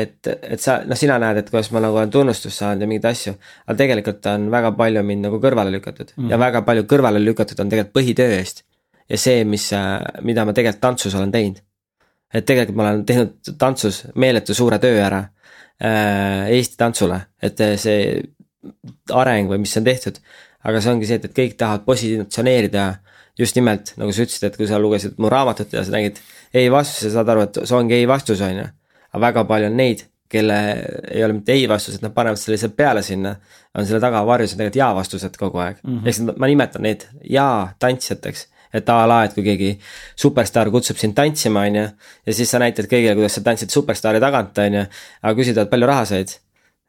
et, 0.03 0.31
et 0.55 0.63
sa, 0.63 0.81
noh, 0.87 0.99
sina 0.99 1.17
näed, 1.23 1.41
et 1.41 1.51
kuidas 1.53 1.71
ma 1.75 1.83
nagu 1.83 1.99
olen 1.99 2.13
tunnustust 2.13 2.61
saanud 2.61 2.85
ja 2.85 2.91
mingeid 2.91 3.09
asju. 3.11 3.35
aga 3.67 3.79
tegelikult 3.81 4.29
on 4.33 4.49
väga 4.53 4.73
palju 4.79 5.05
mind 5.07 5.29
nagu 5.29 5.41
kõrvale 5.43 5.73
lükatud 5.75 6.13
mm. 6.17 6.31
ja 6.33 6.41
väga 6.41 6.63
palju 6.67 6.87
kõrvale 6.91 7.23
lükatud 7.23 7.63
on 7.63 7.73
tegelikult 7.73 7.97
põhitöö 7.97 8.37
eest. 8.37 8.65
ja 9.09 9.19
see, 9.19 9.45
mis, 9.49 9.71
mida 10.27 10.45
ma 10.45 10.57
tegelikult 10.57 10.83
tantsus 10.85 11.17
olen 11.17 11.33
teinud. 11.35 11.63
et 12.35 12.47
tegelikult 12.47 12.77
ma 12.77 12.89
olen 12.89 13.07
teinud 13.09 13.55
tantsus 13.59 14.05
meeletu 14.15 14.57
suure 14.57 14.79
töö 14.83 15.01
ära 15.07 15.25
äh, 15.25 16.53
Eesti 16.59 16.79
tantsule, 16.81 17.23
et 17.43 17.65
see 17.81 18.21
areng 19.17 19.49
või 19.49 19.63
mis 19.65 19.77
on 19.81 19.87
tehtud. 19.89 20.21
aga 20.69 20.81
see 20.81 20.93
ongi 20.93 21.09
see, 21.09 21.21
et, 21.23 21.31
et 21.31 21.37
kõik 21.37 21.57
tahavad 21.57 21.87
positsioneerida 21.89 22.91
just 23.41 23.57
nimelt 23.59 23.95
nagu 24.01 24.13
sa 24.13 24.27
ütlesid, 24.27 24.47
et 24.51 24.61
kui 24.61 24.69
sa 24.69 24.79
lugesid 24.83 25.19
mu 25.21 25.31
raamatut 25.33 25.73
ja 25.73 25.85
sa 25.87 25.95
nägid 25.95 26.21
ei 26.55 26.71
vastuse, 26.73 27.13
saad 27.15 27.29
aru, 27.33 27.47
et 27.49 27.61
see 27.65 27.77
ongi 27.77 27.97
ei 27.97 28.07
vastus, 28.11 28.43
on 28.45 28.63
ju. 28.63 28.69
aga 29.11 29.23
väga 29.27 29.45
palju 29.49 29.71
on 29.71 29.77
neid, 29.81 30.05
kelle 30.31 30.59
ei 31.11 31.25
ole 31.27 31.39
mitte 31.41 31.57
ei 31.57 31.67
vastus, 31.71 31.97
et 31.99 32.05
nad 32.07 32.15
panevad 32.15 32.39
selle 32.39 32.59
lihtsalt 32.59 32.77
peale 32.77 33.03
sinna. 33.07 33.35
on 33.75 33.87
selle 33.87 34.01
taga 34.03 34.23
varjus 34.27 34.55
on 34.55 34.63
tegelikult 34.63 34.81
jaa 34.83 34.95
vastused 34.95 35.37
kogu 35.39 35.59
aeg 35.59 35.83
mm 35.83 35.99
-hmm., 35.99 36.07
ehk 36.07 36.15
siis 36.15 36.39
ma 36.39 36.47
nimetan 36.47 36.83
neid 36.83 37.07
jaa 37.31 37.73
tantsijateks 37.79 38.47
et 38.75 38.89
a 38.89 39.07
la, 39.07 39.25
et 39.25 39.35
kui 39.35 39.43
keegi 39.43 39.71
superstaar 40.17 40.71
kutsub 40.71 40.99
sind 41.01 41.15
tantsima, 41.15 41.65
on 41.67 41.81
ju. 41.81 41.89
ja 42.27 42.35
siis 42.35 42.51
sa 42.51 42.59
näitad 42.63 42.87
kõigile, 42.91 43.17
kuidas 43.19 43.35
sa 43.39 43.43
tantsid 43.47 43.71
superstaari 43.71 44.21
tagant, 44.21 44.59
on 44.59 44.79
ju. 44.79 44.85
aga 45.23 45.35
küsid, 45.41 45.59
et 45.59 45.71
palju 45.71 45.87
raha 45.91 46.05
said? 46.05 46.37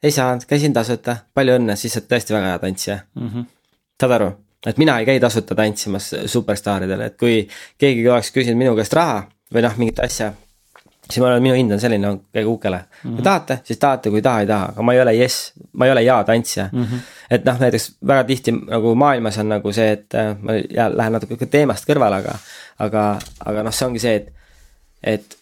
ei 0.04 0.12
saanud, 0.12 0.46
käisin 0.50 0.74
tasuta, 0.74 1.18
palju 1.34 1.58
õnne, 1.60 1.76
siis 1.78 1.94
sa 1.94 2.02
oled 2.02 2.10
tõesti 2.14 2.34
väga 2.34 2.54
hea 2.54 2.62
tantsija 2.66 3.00
mm. 3.16 3.28
-hmm. 3.28 3.46
saad 4.02 4.18
aru? 4.20 4.32
Et 4.66 4.78
mina 4.78 5.00
ei 5.00 5.06
käi 5.06 5.20
tasuta 5.20 5.56
tantsimas 5.56 6.12
superstaaridele, 6.26 7.06
et 7.06 7.18
kui 7.18 7.42
keegi 7.78 8.08
oleks 8.10 8.32
küsinud 8.32 8.60
minu 8.60 8.76
käest 8.78 8.94
raha 8.94 9.24
või 9.54 9.66
noh, 9.66 9.78
mingit 9.82 10.00
asja. 10.00 10.32
siis 11.12 11.20
ma 11.20 11.28
olen, 11.28 11.44
minu 11.44 11.56
hind 11.58 11.74
on 11.76 11.80
selline, 11.80 12.12
käige 12.34 12.48
ukele 12.48 12.78
mm. 12.78 12.86
-hmm. 13.04 13.16
kui 13.16 13.24
tahate, 13.24 13.60
siis 13.64 13.80
tahate, 13.80 14.10
kui 14.10 14.20
ei 14.20 14.22
taha, 14.22 14.42
ei 14.42 14.48
taha, 14.48 14.70
aga 14.74 14.84
ma 14.84 14.94
ei 14.94 15.02
ole 15.02 15.14
jess, 15.14 15.52
ma 15.74 15.86
ei 15.86 15.92
ole 15.92 16.04
jaa 16.04 16.24
tantsija 16.24 16.70
mm. 16.72 16.84
-hmm. 16.84 17.00
et 17.30 17.46
noh, 17.46 17.60
näiteks 17.60 17.92
väga 18.08 18.24
tihti 18.24 18.52
nagu 18.52 18.96
maailmas 18.96 19.38
on 19.38 19.50
nagu 19.50 19.72
see, 19.72 19.92
et 19.92 20.16
äh, 20.16 20.36
ma 20.40 20.54
ja 20.54 20.90
lähen 20.98 21.14
natuke 21.14 21.46
teemast 21.46 21.90
kõrvale, 21.90 22.22
aga, 22.22 22.38
aga, 22.80 23.20
aga 23.46 23.64
noh, 23.64 23.74
see 23.74 23.86
ongi 23.86 24.00
see, 24.00 24.16
et, 24.16 24.34
et. 25.04 25.38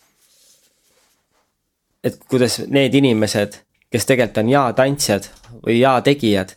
et 2.04 2.20
kuidas 2.30 2.62
need 2.68 2.94
inimesed, 2.94 3.60
kes 3.92 4.06
tegelikult 4.06 4.38
on 4.38 4.50
jaa 4.50 4.74
tantsijad 4.74 5.30
või 5.66 5.80
jaa 5.80 6.02
tegijad 6.02 6.56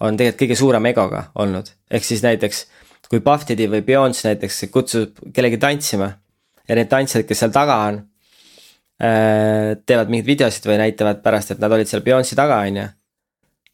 on 0.00 0.16
tegelikult 0.16 0.42
kõige 0.42 0.56
suurema 0.58 0.90
egoga 0.90 1.22
olnud, 1.40 1.68
ehk 1.90 2.06
siis 2.06 2.22
näiteks 2.24 2.64
kui 3.10 3.22
Puff 3.24 3.46
Daddy 3.48 3.68
või 3.70 3.84
Beyonce 3.86 4.30
näiteks 4.30 4.64
kutsub 4.72 5.20
kellegi 5.34 5.58
tantsima 5.60 6.08
ja 6.68 6.76
need 6.78 6.90
tantsijad, 6.90 7.26
kes 7.28 7.42
seal 7.44 7.52
taga 7.54 7.76
on, 7.88 8.00
äh, 9.02 9.74
teevad 9.86 10.12
mingeid 10.12 10.30
videosid 10.32 10.68
või 10.68 10.80
näitavad 10.80 11.20
pärast, 11.24 11.54
et 11.54 11.62
nad 11.62 11.72
olid 11.72 11.90
seal 11.90 12.04
Beyonce'i 12.06 12.38
taga, 12.38 12.62
on 12.66 12.80
ju. 12.80 12.86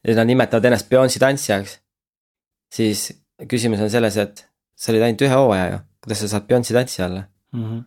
ja 0.08 0.16
nad 0.16 0.26
nimetavad 0.26 0.64
ennast 0.64 0.88
Beyonce'i 0.90 1.22
tantsijaks. 1.22 1.78
siis 2.70 3.12
küsimus 3.48 3.80
on 3.80 3.90
selles, 3.90 4.16
et 4.16 4.44
sa 4.76 4.92
olid 4.92 5.02
ainult 5.02 5.22
ühe 5.22 5.34
hooaja 5.34 5.70
ju, 5.70 5.78
kuidas 6.04 6.20
sa 6.24 6.28
saad 6.34 6.48
Beyonce'i 6.48 6.74
tantsija 6.74 7.06
olla 7.06 7.22
mm? 7.52 7.64
-hmm. 7.64 7.84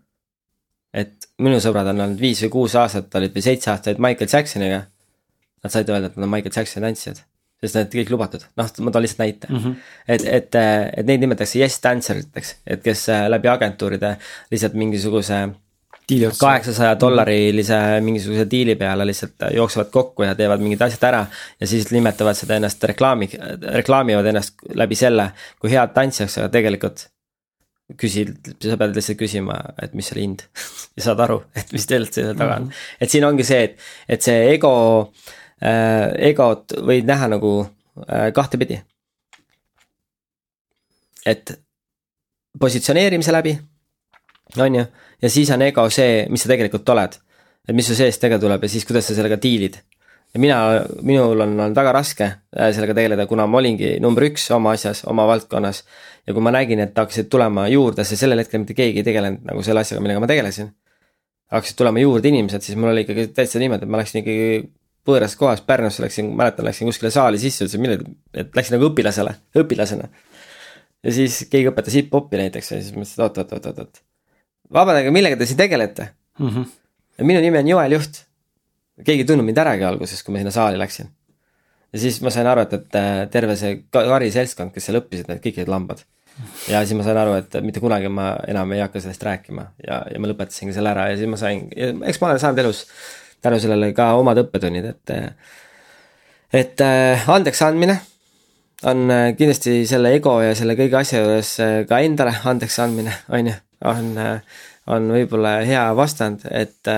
et 0.93 1.30
minu 1.38 1.60
sõbrad 1.60 1.89
on 1.89 2.01
olnud 2.01 2.19
viis 2.19 2.41
või 2.43 2.49
kuus 2.49 2.76
aastat 2.76 3.15
olid 3.15 3.35
või 3.35 3.41
seitse 3.41 3.72
aastat 3.72 3.97
Michael 3.97 4.30
Jacksoniga. 4.34 4.81
Nad 5.64 5.72
said 5.72 5.89
öelda, 5.89 6.07
et 6.07 6.18
nad 6.18 6.26
on 6.26 6.30
Michael 6.30 6.51
Jacksoni 6.55 6.85
tantsijad 6.85 7.23
sest 7.64 7.80
need 7.80 7.98
kõik 8.02 8.14
lubatud, 8.14 8.45
noh, 8.60 8.69
ma 8.85 8.94
toon 8.94 9.06
lihtsalt 9.06 9.23
näite 9.23 9.49
mm. 9.49 9.60
-hmm. 9.60 9.76
et, 10.07 10.26
et, 10.38 10.61
et 10.98 11.07
neid 11.07 11.23
nimetatakse 11.23 11.60
yes 11.60 11.80
dancer 11.84 12.19
iteks, 12.23 12.56
et 12.68 12.84
kes 12.84 13.10
äh, 13.10 13.27
läbi 13.31 13.52
agentuuride 13.52 14.18
lihtsalt 14.52 14.80
mingisuguse 14.80 15.45
kaheksasaja 16.40 16.99
dollarilise 16.99 17.76
mingisuguse 18.02 18.48
diili 18.52 18.76
peale 18.76 19.06
lihtsalt 19.06 19.45
jooksevad 19.56 19.90
kokku 19.91 20.23
ja 20.23 20.35
teevad 20.35 20.60
mingid 20.60 20.81
asjad 20.81 21.03
ära. 21.07 21.26
ja 21.60 21.68
siis 21.68 21.91
nimetavad 21.91 22.35
seda 22.35 22.56
ennast 22.56 22.84
reklaami, 22.84 23.30
reklaamivad 23.73 24.26
ennast 24.26 24.56
läbi 24.76 24.95
selle 24.95 25.31
kui 25.60 25.72
head 25.72 25.94
tantsijaks, 25.95 26.38
aga 26.38 26.49
tegelikult. 26.49 27.07
küsid, 27.99 28.30
sa 28.64 28.77
pead 28.80 28.95
lihtsalt 28.95 29.18
küsima, 29.19 29.57
et 29.84 29.94
mis 29.94 30.07
selle 30.07 30.22
hind 30.23 30.44
ja 30.98 31.03
saad 31.03 31.19
aru, 31.19 31.44
et 31.56 31.72
mis 31.76 31.85
tegelikult 31.85 32.15
selle 32.15 32.34
taga 32.34 32.56
on 32.56 32.64
mm, 32.64 32.69
-hmm. 32.69 32.98
et 33.02 33.10
siin 33.10 33.26
ongi 33.26 33.44
see, 33.44 33.64
et, 33.64 33.80
et 34.10 34.22
see 34.22 34.53
ego 34.53 34.73
Äh, 35.14 35.41
egot 35.64 36.76
võid 36.84 37.07
näha 37.07 37.30
nagu 37.31 37.53
äh, 37.64 38.31
kahtepidi. 38.35 38.81
et 41.26 41.53
positsioneerimise 42.60 43.31
läbi, 43.31 43.53
on 44.60 44.76
ju, 44.76 44.84
ja 45.22 45.30
siis 45.30 45.49
on 45.56 45.61
ego 45.64 45.85
see, 45.90 46.26
mis 46.30 46.44
sa 46.44 46.52
tegelikult 46.52 46.90
oled. 46.90 47.15
et 47.68 47.76
mis 47.76 47.88
su 47.88 47.95
seest 47.95 48.19
tegelikult 48.19 48.49
tuleb 48.49 48.64
ja 48.64 48.69
siis 48.69 48.85
kuidas 48.85 49.07
sa 49.07 49.15
sellega 49.15 49.38
diilid. 49.41 49.80
ja 50.34 50.40
mina, 50.40 50.57
minul 51.02 51.40
on 51.40 51.60
olnud 51.60 51.76
väga 51.76 51.91
raske 51.95 52.26
äh, 52.26 52.73
sellega 52.76 52.94
tegeleda, 52.94 53.27
kuna 53.27 53.48
ma 53.48 53.57
olingi 53.57 53.99
number 54.03 54.27
üks 54.27 54.52
oma 54.52 54.76
asjas, 54.76 55.06
oma 55.07 55.27
valdkonnas. 55.27 55.84
ja 56.27 56.34
kui 56.34 56.44
ma 56.44 56.52
nägin, 56.52 56.80
et 56.80 56.98
hakkasid 56.98 57.31
tulema 57.31 57.68
juurde, 57.68 58.03
sest 58.03 58.26
sellel 58.26 58.44
hetkel 58.44 58.65
mitte 58.65 58.76
keegi 58.76 58.99
ei 58.99 59.07
tegelenud 59.07 59.48
nagu 59.48 59.64
selle 59.64 59.85
asjaga, 59.85 60.03
millega 60.03 60.19
ma 60.19 60.27
tegelesin 60.27 60.73
hakkasid 61.53 61.77
tulema 61.77 62.02
juurde 62.02 62.27
inimesed, 62.27 62.64
siis 62.65 62.77
mul 62.77 62.91
oli 62.91 63.03
ikkagi 63.06 63.27
täitsa 63.38 63.60
niimoodi, 63.61 63.85
et 63.85 63.91
ma 63.91 63.99
läksin 64.02 64.23
ikkagi 64.23 64.64
võõras 65.07 65.35
kohas 65.39 65.61
Pärnusse 65.65 66.03
läksin, 66.03 66.31
mäletan, 66.38 66.65
läksin 66.67 66.88
kuskile 66.88 67.11
saali 67.11 67.39
sisse, 67.41 67.65
ütlesin 67.65 67.84
mille, 67.84 67.97
et 68.34 68.53
läksin 68.55 68.77
nagu 68.77 68.89
õpilasele, 68.89 69.35
õpilasena. 69.59 70.09
ja 71.03 71.15
siis 71.15 71.43
keegi 71.51 71.71
õpetas 71.71 71.97
hip-hopi 71.99 72.39
näiteks 72.39 72.71
ja 72.71 72.80
siis 72.80 72.93
mõtlesin, 72.95 73.17
et 73.17 73.25
oot, 73.25 73.41
oot, 73.41 73.51
oot, 73.57 73.65
oot, 73.65 73.81
oot. 73.84 74.03
vabandage, 74.80 75.11
millega 75.11 75.39
te 75.39 75.47
siin 75.49 75.59
tegelete 75.59 76.07
mm? 76.39 76.47
-hmm. 76.47 76.69
ja 77.17 77.25
minu 77.25 77.41
nimi 77.43 77.59
on 77.59 77.67
Joel 77.67 77.97
Juht. 77.97 78.23
keegi 79.03 79.25
ei 79.25 79.27
tundnud 79.27 79.45
mind 79.45 79.59
äragi 79.59 79.84
alguses, 79.84 80.23
kui 80.23 80.34
ma 80.34 80.39
sinna 80.39 80.51
saali 80.51 80.80
läksin. 80.80 81.11
ja 81.93 81.99
siis 81.99 82.21
ma 82.21 82.30
sain 82.30 82.47
aru, 82.47 82.61
et, 82.61 82.73
et 82.73 82.95
äh, 82.95 83.27
terve 83.30 83.55
see 83.55 83.84
Kari 83.91 84.31
seltskond, 84.31 84.71
kes 84.71 84.85
seal 84.85 85.01
õppisid, 85.01 85.27
need 85.27 85.43
kõik 85.43 85.59
olid 85.59 85.73
lambad. 85.75 86.05
ja 86.69 86.85
siis 86.85 86.97
ma 86.97 87.03
sain 87.03 87.17
aru, 87.17 87.34
et 87.43 87.59
mitte 87.61 87.84
kunagi 87.84 88.07
ma 88.07 88.38
enam 88.47 88.71
ei 88.71 88.80
hakka 88.80 89.03
sellest 89.03 89.23
rääkima 89.23 89.67
ja, 89.88 90.05
ja 90.13 90.19
ma 90.19 90.31
lõpetasingi 90.31 90.73
selle 90.73 90.95
ära 90.95 91.09
ja 91.11 91.17
siis 91.19 91.30
ma 91.30 91.38
sain, 91.38 91.67
eks 91.75 92.21
ma 92.21 92.31
olen 92.31 92.39
saanud 92.39 92.63
elus 92.63 92.88
tänu 93.44 93.60
sellele 93.61 93.91
ka 93.95 94.14
omad 94.20 94.41
õppetunnid, 94.45 94.90
et. 94.94 95.14
et 96.53 96.84
äh, 96.86 97.30
andeks 97.30 97.64
andmine 97.65 97.99
on 98.90 99.07
äh, 99.11 99.30
kindlasti 99.38 99.84
selle 99.90 100.14
ego 100.18 100.38
ja 100.44 100.53
selle 100.57 100.78
kõige 100.80 100.99
asja 100.99 101.24
juures 101.24 101.56
äh, 101.64 101.80
ka 101.90 102.02
endale 102.03 102.36
andeks 102.49 102.80
andmine, 102.84 103.15
on 103.34 103.49
ju, 103.52 103.56
on, 103.90 104.14
on 104.94 105.10
võib-olla 105.15 105.57
hea 105.68 105.84
vastand, 105.95 106.45
et 106.52 106.91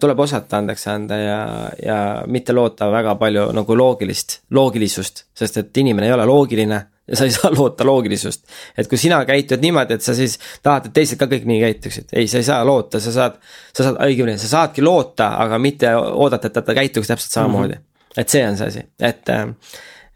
tuleb 0.00 0.22
osata 0.24 0.60
andeks 0.60 0.86
anda 0.92 1.18
ja, 1.20 1.40
ja 1.80 1.98
mitte 2.28 2.56
loota 2.56 2.88
väga 2.92 3.14
palju 3.20 3.50
nagu 3.56 3.76
loogilist, 3.76 4.40
loogilisust, 4.56 5.26
sest 5.36 5.60
et 5.60 5.82
inimene 5.84 6.08
ei 6.08 6.16
ole 6.16 6.28
loogiline 6.28 6.80
ja 7.10 7.18
sa 7.18 7.26
ei 7.26 7.34
saa 7.34 7.50
loota 7.58 7.86
loogilisust. 7.86 8.46
et 8.78 8.88
kui 8.88 8.98
sina 8.98 9.20
käitud 9.28 9.62
niimoodi, 9.62 9.98
et 9.98 10.06
sa 10.06 10.14
siis 10.16 10.38
tahad, 10.62 10.88
et 10.88 10.96
teised 10.96 11.20
ka 11.20 11.28
kõik 11.30 11.46
nii 11.50 11.60
käituksid, 11.64 12.10
ei, 12.14 12.28
sa 12.30 12.40
ei 12.40 12.46
saa 12.46 12.64
loota, 12.66 13.02
sa 13.02 13.12
saad. 13.14 13.38
sa 13.74 13.86
saad, 13.86 14.00
õigemini, 14.06 14.38
sa 14.40 14.50
saadki 14.54 14.84
loota, 14.84 15.34
aga 15.42 15.58
mitte 15.62 15.94
oodata, 15.96 16.50
et 16.50 16.66
ta 16.66 16.76
käituks 16.76 17.10
täpselt 17.10 17.38
samamoodi 17.38 17.74
mm. 17.74 17.80
-hmm. 17.80 18.20
et 18.22 18.28
see 18.28 18.44
on 18.46 18.56
see 18.56 18.66
asi, 18.72 18.86
et, 18.98 19.34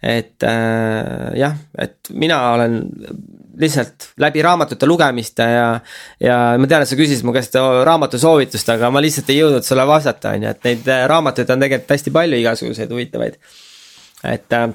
et 0.03 0.43
äh, 0.43 1.39
jah, 1.41 1.57
et 1.79 2.13
mina 2.13 2.41
olen 2.53 2.81
lihtsalt 3.59 4.09
läbi 4.19 4.43
raamatute 4.43 4.87
lugemist 4.87 5.39
ja, 5.39 5.81
ja 6.21 6.39
ma 6.59 6.67
tean, 6.67 6.83
et 6.83 6.91
sa 6.91 6.99
küsisid 6.99 7.27
mu 7.27 7.33
käest 7.35 7.55
raamatu 7.87 8.19
soovitust, 8.19 8.69
aga 8.75 8.91
ma 8.91 9.03
lihtsalt 9.03 9.31
ei 9.31 9.39
jõudnud 9.39 9.67
sulle 9.67 9.87
vastata, 9.87 10.35
on 10.35 10.49
ju, 10.49 10.55
et 10.55 10.65
neid 10.65 10.91
raamatuid 11.11 11.51
on 11.55 11.67
tegelikult 11.67 11.95
hästi 11.97 12.15
palju 12.15 12.41
igasuguseid 12.43 12.91
huvitavaid. 12.91 13.39
et 14.25 14.53
äh, 14.53 14.69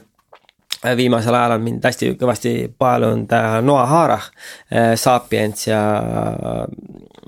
viimasel 0.98 1.36
ajal 1.36 1.58
on 1.58 1.64
mind 1.64 1.84
hästi 1.84 2.14
kõvasti 2.20 2.54
paelunud 2.80 3.34
äh, 3.36 3.58
Noah 3.66 3.90
Harah, 3.90 4.30
äh, 4.72 4.94
Sapiens 5.00 5.68
ja 5.68 5.82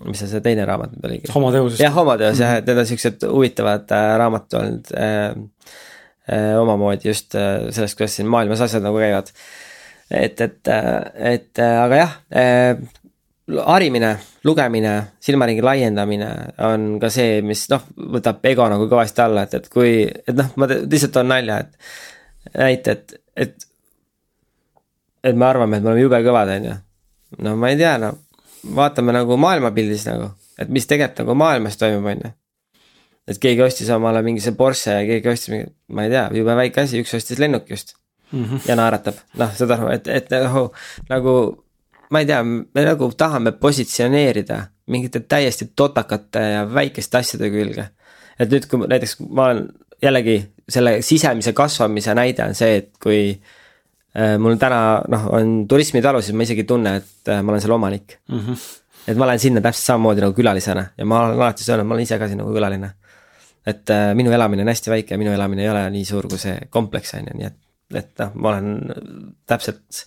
mis 0.05 0.21
see, 0.21 0.29
see 0.31 0.43
teine 0.43 0.65
raamat 0.67 0.93
nüüd 0.95 1.07
oligi? 1.09 1.31
homoteosest. 1.33 1.83
jah, 1.83 1.93
homoteos 1.95 2.39
jah, 2.41 2.55
et 2.59 2.69
need 2.69 2.81
on 2.81 2.87
siuksed 2.89 3.25
huvitavad 3.27 3.91
äh, 3.95 4.07
raamatud 4.21 4.57
olnud 4.61 4.93
äh, 4.95 5.19
äh, 6.31 6.53
omamoodi 6.61 7.11
just 7.11 7.35
äh, 7.35 7.67
sellest, 7.75 7.99
kuidas 7.99 8.17
siin 8.17 8.31
maailmas 8.31 8.63
asjad 8.63 8.85
nagu 8.85 9.01
käivad. 9.01 9.33
et, 10.11 10.41
et, 10.41 10.73
et 11.35 11.61
aga 11.65 12.01
jah 12.01 12.17
äh,, 12.35 12.87
harimine, 13.51 14.13
lugemine, 14.47 14.93
silmaringi 15.19 15.63
laiendamine 15.65 16.29
on 16.67 16.93
ka 17.01 17.09
see, 17.11 17.41
mis 17.45 17.65
noh, 17.71 17.83
võtab 18.15 18.45
ego 18.47 18.67
nagu 18.71 18.87
kõvasti 18.91 19.23
alla, 19.25 19.43
et, 19.47 19.57
et 19.59 19.67
kui, 19.71 20.05
et 20.07 20.37
noh, 20.37 20.53
ma 20.61 20.69
lihtsalt 20.71 21.13
toon 21.17 21.31
nalja, 21.31 21.57
et 21.65 22.55
näite, 22.55 22.95
et 22.95 23.20
et, 23.35 23.67
et 25.23 25.35
me 25.35 25.45
arvame, 25.45 25.77
et 25.77 25.83
me 25.83 25.91
oleme 25.93 26.05
jube 26.05 26.21
kõvad, 26.25 26.53
on 26.57 26.67
ju. 26.69 26.75
no 27.45 27.55
ma 27.59 27.71
ei 27.71 27.79
tea, 27.79 27.95
no 28.01 28.13
vaatame 28.77 29.15
nagu 29.15 29.37
maailmapildis 29.41 30.05
nagu, 30.09 30.29
et 30.59 30.69
mis 30.69 30.87
tegelikult 30.87 31.23
nagu 31.23 31.37
maailmas 31.39 31.79
toimub, 31.81 32.11
on 32.11 32.25
ju. 32.25 32.33
et 33.31 33.41
keegi 33.41 33.63
ostis 33.65 33.89
omale 33.93 34.21
mingi 34.25 34.43
see 34.43 34.57
Porsche 34.57 34.99
ja 34.99 35.07
keegi 35.07 35.33
ostis 35.33 35.53
mingi, 35.53 35.71
ma 35.95 36.05
ei 36.07 36.13
tea, 36.13 36.27
jube 36.41 36.55
väike 36.63 36.85
asi, 36.85 37.01
üks 37.01 37.15
ostis 37.17 37.39
lennuki 37.41 37.73
just 37.73 37.95
mm. 38.31 38.43
-hmm. 38.43 38.69
ja 38.69 38.75
naeratab, 38.75 39.19
noh, 39.39 39.53
saad 39.55 39.75
aru, 39.77 39.91
et, 39.95 40.07
et 40.07 40.31
nagu, 40.33 40.67
nagu 41.09 41.35
ma 42.11 42.19
ei 42.19 42.29
tea, 42.29 42.43
me 42.43 42.85
nagu 42.85 43.11
tahame 43.17 43.51
positsioneerida 43.51 44.61
mingite 44.91 45.19
täiesti 45.19 45.71
totakate 45.75 46.39
ja 46.39 46.65
väikeste 46.73 47.17
asjade 47.17 47.49
külge. 47.49 47.87
et 48.39 48.49
nüüd, 48.51 48.67
kui 48.67 48.87
näiteks 48.87 49.19
ma 49.29 49.45
olen 49.49 49.67
jällegi 50.01 50.37
selle 50.71 50.99
sisemise 51.05 51.53
kasvamise 51.57 52.15
näide 52.17 52.45
on 52.47 52.55
see, 52.57 52.77
et 52.81 52.91
kui 53.01 53.21
äh, 53.31 54.37
mul 54.41 54.59
täna 54.61 55.01
noh, 55.11 55.27
on 55.37 55.55
turismitalu, 55.69 56.21
siis 56.23 56.37
ma 56.37 56.47
isegi 56.47 56.65
ei 56.65 56.69
tunne, 56.69 56.95
et 57.01 57.31
äh, 57.31 57.41
ma 57.43 57.53
olen 57.53 57.63
selle 57.63 57.77
omanik 57.77 58.17
mm. 58.27 58.39
-hmm. 58.39 58.67
et 59.07 59.17
ma 59.17 59.29
lähen 59.29 59.43
sinna 59.43 59.61
täpselt 59.61 59.91
samamoodi 59.91 60.25
nagu 60.25 60.37
külalisena 60.37 60.85
ja 60.97 61.05
ma 61.05 61.25
olen 61.25 61.39
alati 61.39 61.67
öelnud, 61.69 61.87
ma 61.87 61.95
olen 61.95 62.07
ise 62.07 62.19
ka 62.19 62.27
siin 62.27 62.41
nagu 62.43 62.53
külaline. 62.53 62.93
et 63.65 63.89
äh, 63.89 64.13
minu 64.15 64.31
elamine 64.31 64.61
on 64.61 64.73
hästi 64.73 64.89
väike 64.89 65.13
ja 65.13 65.17
minu 65.17 65.33
elamine 65.33 65.63
ei 65.63 65.69
ole 65.69 65.89
nii 65.89 66.05
suur 66.05 66.27
kui 66.27 66.37
see 66.37 66.57
kompleks 66.69 67.13
on 67.13 67.27
ju, 67.29 67.37
nii 67.37 67.47
et 67.47 67.59
et 67.95 68.11
noh, 68.21 68.33
ma 68.35 68.51
olen 68.53 68.67
täpselt 69.49 70.01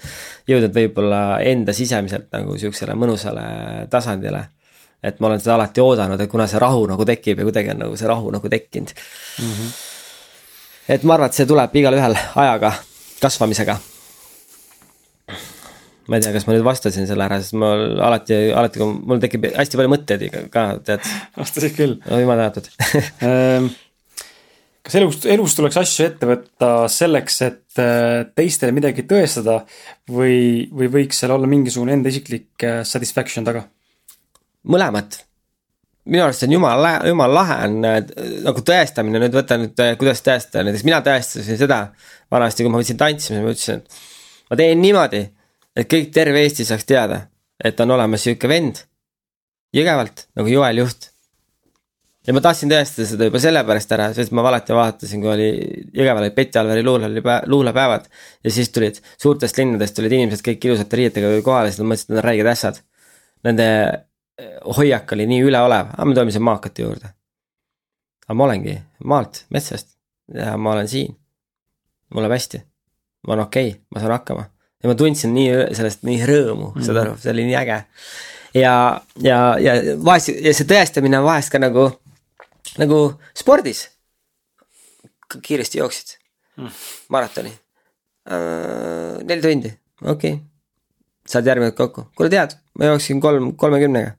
jõudnud 0.48 0.74
võib-olla 0.74 1.20
enda 1.44 1.74
sisemiselt 1.76 2.30
nagu 2.32 2.56
sihukesele 2.58 2.96
mõnusale 2.98 3.46
tasandile. 3.90 4.44
et 5.04 5.18
ma 5.20 5.26
olen 5.28 5.40
seda 5.40 5.54
alati 5.58 5.80
oodanud, 5.80 6.20
et 6.20 6.30
kuna 6.30 6.46
see 6.48 6.58
rahu 6.58 6.86
nagu 6.88 7.04
tekib 7.04 7.38
ja 7.38 7.44
kuidagi 7.44 7.74
on 7.74 7.82
nagu 7.84 7.96
see 7.96 8.08
rahu 8.08 8.30
nagu 8.32 8.48
tekkinud 8.48 8.94
mm. 8.94 9.50
-hmm. 9.50 9.72
Et 10.88 11.04
ma 11.04 11.16
arvan, 11.16 11.30
et 11.30 11.38
see 11.38 11.48
tuleb 11.48 11.74
igalühel 11.80 12.16
ajaga, 12.16 12.72
kasvamisega. 13.22 13.78
ma 16.08 16.18
ei 16.18 16.24
tea, 16.24 16.34
kas 16.34 16.44
ma 16.44 16.56
nüüd 16.56 16.66
vastasin 16.66 17.08
selle 17.08 17.24
ära, 17.24 17.38
sest 17.40 17.56
mul 17.56 17.96
alati, 18.04 18.36
alati 18.52 18.82
kui 18.82 18.98
mul 19.08 19.22
tekib 19.22 19.48
hästi 19.54 19.80
palju 19.80 19.94
mõtteid 19.94 20.26
ka, 20.52 20.66
tead. 20.84 21.08
vastasid 21.40 21.78
küll. 21.78 21.96
no 22.04 22.20
jumal 22.20 22.42
tänatud 22.42 22.68
ehm, 23.30 23.70
kas 24.84 24.98
elus, 25.00 25.20
elus 25.32 25.56
tuleks 25.56 25.78
asju 25.80 26.08
ette 26.10 26.28
võtta 26.28 26.72
selleks, 26.92 27.38
et 27.46 27.80
äh, 27.80 28.26
teistele 28.36 28.74
midagi 28.76 29.06
tõestada 29.08 29.62
või, 30.12 30.68
või 30.68 30.90
võiks 30.98 31.22
seal 31.22 31.32
olla 31.36 31.48
mingisugune 31.48 31.96
enda 31.96 32.12
isiklik 32.12 32.66
äh, 32.66 32.82
satisfaction 32.88 33.48
taga? 33.48 33.64
mõlemat. 34.64 35.22
Minu 36.04 36.24
arust 36.24 36.42
see 36.42 36.50
on 36.50 36.56
jumala, 36.58 36.94
jumala 37.08 37.38
lahe 37.40 37.60
on 37.68 37.78
äh, 37.88 38.00
nagu 38.44 38.64
tõestamine, 38.70 39.22
nüüd 39.22 39.38
võta 39.38 39.58
nüüd, 39.60 39.78
kuidas 40.00 40.24
tõestada, 40.24 40.66
näiteks 40.66 40.84
mina 40.88 41.00
tõestasin 41.04 41.60
seda 41.60 41.80
vanasti, 42.32 42.64
kui 42.64 42.72
ma 42.72 42.82
võtsin 42.82 43.00
tantsima, 43.00 43.40
ma 43.44 43.54
ütlesin, 43.54 43.80
et 43.80 44.50
ma 44.50 44.60
teen 44.60 44.82
niimoodi, 44.84 45.22
et 45.74 45.90
kõik 45.90 46.12
terve 46.14 46.44
Eesti 46.44 46.66
saaks 46.68 46.86
teada, 46.88 47.24
et 47.62 47.80
on 47.80 47.96
olemas 47.96 48.26
sihuke 48.26 48.50
vend 48.50 48.84
Jõgevalt 49.74 50.28
nagu 50.38 50.50
Joel 50.52 50.84
Juht 50.84 51.08
ja 52.26 52.32
ma 52.36 52.40
tahtsin 52.44 52.70
tõestada 52.72 53.06
seda 53.08 53.28
juba 53.28 53.40
sellepärast 53.42 53.92
ära, 53.96 54.08
sest 54.16 54.32
ma 54.36 54.44
alati 54.48 54.76
vaatasin, 54.76 55.22
kui 55.22 55.30
oli 55.32 55.48
Jõgeval 55.96 56.24
olid 56.24 56.36
Betty 56.36 56.60
Alveri 56.60 56.84
luule, 56.86 57.10
luulepäevad. 57.50 58.08
ja 58.44 58.50
siis 58.50 58.70
tulid 58.72 59.00
suurtest 59.20 59.58
linnadest 59.60 59.96
tulid 59.96 60.12
inimesed 60.16 60.44
kõik 60.44 60.68
ilusate 60.68 61.00
riietega 61.00 61.34
kohale, 61.44 61.72
siis 61.72 61.82
nad 61.82 61.90
mõtlesid, 61.90 62.10
et 62.10 62.14
nad 62.14 62.22
on 62.22 62.28
räiged 62.28 62.50
ässad. 62.54 62.80
Nende 63.44 63.68
hoiak 64.76 65.12
oli 65.12 65.26
nii 65.30 65.42
üleolev, 65.46 65.92
aga 65.94 66.06
me 66.08 66.14
tulime 66.14 66.32
siia 66.34 66.42
maakate 66.42 66.82
juurde. 66.82 67.10
aga 68.26 68.34
ma 68.34 68.44
olengi 68.48 68.74
maalt, 69.04 69.44
metsast 69.54 69.94
ja 70.34 70.56
ma 70.56 70.72
olen 70.72 70.88
siin. 70.88 71.14
mul 72.14 72.22
läheb 72.22 72.34
hästi, 72.36 72.60
ma 73.26 73.34
olen 73.34 73.46
okei 73.46 73.68
okay,, 73.68 73.80
ma 73.90 74.00
saan 74.00 74.12
hakkama 74.12 74.44
ja 74.82 74.90
ma 74.90 74.94
tundsin 74.98 75.34
nii 75.34 75.74
sellest 75.76 76.02
nii 76.06 76.24
rõõmu 76.28 76.72
mm, 76.74 76.86
saad 76.86 77.00
aru, 77.02 77.16
see 77.20 77.30
oli 77.32 77.46
nii 77.48 77.58
äge. 77.60 77.78
ja, 78.58 78.74
ja, 79.22 79.38
ja 79.62 79.76
vahest 80.04 80.32
ja 80.34 80.54
see 80.56 80.68
tõestamine 80.70 81.20
on 81.20 81.28
vahest 81.28 81.52
ka 81.52 81.62
nagu 81.62 81.88
nagu 82.80 82.98
spordis. 83.36 83.86
kiiresti 85.42 85.78
jooksid 85.78 86.16
mm. 86.58 86.74
maratoni 87.14 87.54
uh,. 87.54 89.22
neli 89.22 89.40
tundi, 89.46 89.72
okei 90.02 90.34
okay.. 90.34 90.42
saad 91.26 91.46
järgmine 91.46 91.70
kord 91.70 91.94
kokku, 91.94 92.10
kuule 92.18 92.34
tead, 92.34 92.58
ma 92.78 92.92
jooksin 92.92 93.22
kolm, 93.22 93.52
kolmekümnega 93.56 94.18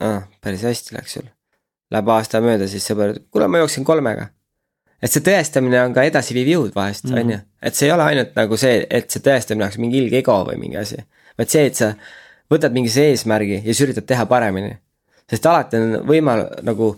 ah,. 0.00 0.22
päris 0.40 0.64
hästi 0.66 0.96
läks 0.96 1.18
sul. 1.18 1.28
Läheb 1.90 2.08
aasta 2.12 2.40
mööda, 2.44 2.68
siis 2.68 2.84
sõber, 2.84 3.14
kuule, 3.32 3.48
ma 3.48 3.62
jooksin 3.62 3.84
kolmega. 3.84 4.28
et 5.02 5.12
see 5.12 5.22
tõestamine 5.24 5.78
on 5.84 5.94
ka 5.94 6.02
edasiviiv 6.02 6.48
jõud 6.54 6.74
vahest, 6.74 7.04
mhm. 7.04 7.18
on 7.20 7.30
ju, 7.30 7.38
et 7.62 7.74
see 7.74 7.86
ei 7.86 7.94
ole 7.94 8.02
ainult 8.02 8.34
nagu 8.36 8.56
see, 8.56 8.82
et 8.90 9.10
see 9.10 9.22
tõestamine 9.22 9.64
oleks 9.64 9.78
mingi 9.78 9.98
ilge 10.02 10.18
ego 10.18 10.42
või 10.48 10.58
mingi 10.58 10.76
asi. 10.76 10.98
vaid 11.38 11.48
see, 11.54 11.66
et 11.70 11.78
sa 11.78 11.94
võtad 12.50 12.74
mingi 12.74 12.90
eesmärgi 12.90 13.60
ja 13.60 13.66
siis 13.70 13.86
üritad 13.86 14.06
teha 14.08 14.26
paremini 14.26 14.74
sest 15.30 15.46
alati 15.48 15.78
on 15.78 15.96
võimal-, 16.08 16.46
nagu, 16.66 16.92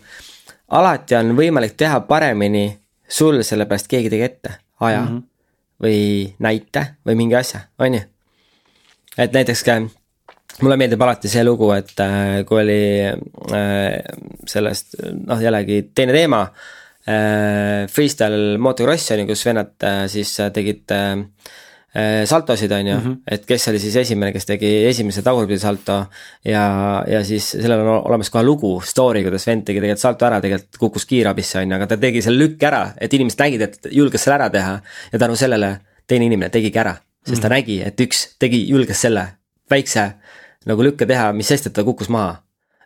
alati 0.76 1.18
on 1.18 1.34
võimalik 1.38 1.76
teha 1.78 2.00
paremini 2.08 2.68
sul, 3.10 3.42
sellepärast 3.46 3.90
keegi 3.90 4.12
tegi 4.12 4.26
ette 4.26 4.54
aja 4.80 5.02
mm 5.02 5.08
-hmm. 5.08 5.22
või 5.82 6.00
näite 6.38 6.86
või 7.06 7.18
mingi 7.22 7.36
asja, 7.36 7.60
on 7.78 7.94
ju. 7.94 8.00
et 9.18 9.32
näiteks 9.32 9.64
ka 9.64 9.80
mulle 10.64 10.78
meeldib 10.80 11.02
alati 11.04 11.30
see 11.30 11.44
lugu, 11.46 11.70
et 11.76 11.94
äh, 12.02 12.42
kui 12.48 12.60
oli 12.62 12.82
äh, 13.06 13.96
sellest, 14.48 15.00
noh 15.24 15.40
jällegi 15.42 15.88
teine 15.94 16.16
teema 16.16 16.44
äh,. 16.44 17.88
Freestyle 17.90 18.58
motocross 18.60 19.10
on 19.14 19.22
ju, 19.22 19.30
kus 19.30 19.42
vennad 19.48 19.86
siis 20.12 20.34
tegid 20.54 20.92
saltosid, 22.28 22.70
on 22.76 22.86
ju 22.86 22.94
mm, 22.94 23.06
-hmm. 23.06 23.16
et 23.26 23.46
kes 23.48 23.68
oli 23.68 23.78
siis 23.82 23.96
esimene, 23.96 24.32
kes 24.32 24.46
tegi 24.46 24.68
esimese 24.86 25.22
tagurpidisalto. 25.22 26.06
ja, 26.44 27.04
ja 27.08 27.24
siis 27.24 27.50
sellel 27.50 27.80
on 27.80 28.02
olemas 28.04 28.30
kohe 28.30 28.44
lugu, 28.44 28.80
story, 28.84 29.22
kuidas 29.22 29.46
vend 29.46 29.64
tegi 29.64 29.80
tegelikult 29.80 30.00
salto 30.00 30.26
ära, 30.26 30.40
tegelikult 30.40 30.76
kukkus 30.78 31.06
kiirabisse, 31.06 31.58
on 31.58 31.72
ju, 31.72 31.74
aga 31.74 31.86
ta 31.86 31.96
tegi 31.96 32.22
selle 32.22 32.44
lükke 32.44 32.68
ära, 32.68 32.92
et 33.00 33.14
inimesed 33.14 33.42
nägid, 33.42 33.62
et 33.62 33.90
julges 33.90 34.22
selle 34.22 34.36
ära 34.36 34.50
teha. 34.50 34.80
ja 35.12 35.18
tänu 35.18 35.36
sellele 35.36 35.80
teine 36.06 36.24
inimene 36.24 36.50
tegigi 36.50 36.78
ära, 36.78 36.94
sest 36.94 37.26
mm 37.26 37.34
-hmm. 37.34 37.42
ta 37.42 37.48
mhm. 37.48 37.54
nägi, 37.54 37.82
et 37.82 38.00
üks 38.00 38.26
tegi, 38.38 38.68
julges 38.68 39.00
selle 39.00 39.26
väikse 39.70 40.06
nagu 40.66 40.84
lükke 40.84 41.06
teha, 41.06 41.32
mis 41.32 41.48
sest, 41.48 41.66
et 41.66 41.76
ta 41.76 41.84
kukkus 41.84 42.08
maha 42.12 42.36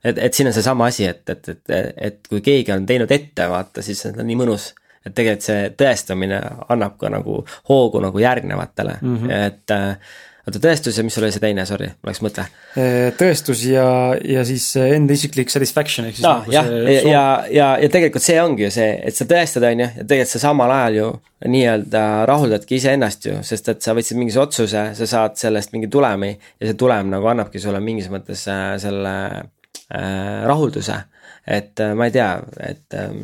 et, 0.04 0.18
et 0.18 0.34
siin 0.34 0.50
on 0.50 0.54
seesama 0.54 0.86
asi, 0.92 1.08
et, 1.10 1.28
et, 1.30 1.48
et, 1.48 1.76
et 1.96 2.28
kui 2.28 2.42
keegi 2.44 2.72
on 2.72 2.86
teinud 2.86 3.10
ette, 3.10 3.48
vaata, 3.50 3.82
siis 3.82 4.04
on 4.10 4.20
nii 4.22 4.38
mõnus 4.38 4.72
et 5.04 5.12
tegelikult 5.12 5.46
see 5.46 5.64
tõestamine 5.78 6.38
annab 6.72 6.96
ka 7.00 7.10
nagu 7.12 7.42
hoogu 7.68 8.00
nagu 8.04 8.20
järgnevatele 8.22 8.98
mm, 9.00 9.16
-hmm. 9.16 9.32
et 9.46 9.70
äh, 9.70 10.14
oota, 10.44 10.60
tõestus 10.60 10.98
ja 10.98 11.04
mis 11.06 11.14
sul 11.16 11.24
oli 11.24 11.32
see 11.34 11.42
teine, 11.42 11.64
sorry, 11.68 11.88
mul 12.00 12.10
läks 12.10 12.22
mõte. 12.24 12.44
Äh, 12.80 13.10
tõestus 13.18 13.64
ja, 13.68 13.86
ja 14.20 14.44
siis 14.48 14.66
enda 14.80 15.16
isiklik 15.16 15.52
satisfaction 15.52 16.08
ehk 16.08 16.18
siis 16.18 16.26
no, 16.26 16.34
nagu 16.42 16.54
jah, 16.54 16.68
ja, 16.68 16.96
ja, 17.00 17.22
ja, 17.52 17.68
ja 17.84 17.92
tegelikult 17.92 18.24
see 18.24 18.36
ongi 18.42 18.66
ju 18.66 18.72
see, 18.74 18.90
et 19.08 19.16
sa 19.16 19.26
tõestad, 19.30 19.66
on 19.68 19.84
ju, 19.84 19.88
ja 20.00 20.04
tegelikult 20.04 20.34
sa 20.34 20.42
samal 20.46 20.74
ajal 20.74 20.98
ju 20.98 21.08
nii-öelda 21.54 22.02
rahuldadki 22.28 22.78
iseennast 22.80 23.28
ju, 23.28 23.38
sest 23.44 23.70
et 23.72 23.84
sa 23.84 23.94
võtsid 23.96 24.20
mingisuguse 24.20 24.44
otsuse, 24.48 24.84
sa 24.98 25.08
saad 25.08 25.38
sellest 25.40 25.74
mingi 25.76 25.90
tulemi 25.92 26.32
ja 26.34 26.70
see 26.70 26.78
tulem 26.80 27.12
nagu 27.12 27.28
annabki 27.32 27.62
sulle 27.62 27.80
mingis 27.84 28.10
mõttes 28.12 28.46
äh, 28.52 28.74
selle 28.82 29.14
äh, 29.32 30.44
rahulduse. 30.48 31.00
et 31.46 31.80
äh, 31.80 31.94
ma 31.96 32.08
ei 32.08 32.14
tea, 32.14 32.30
et 32.64 32.96
äh, 33.00 33.16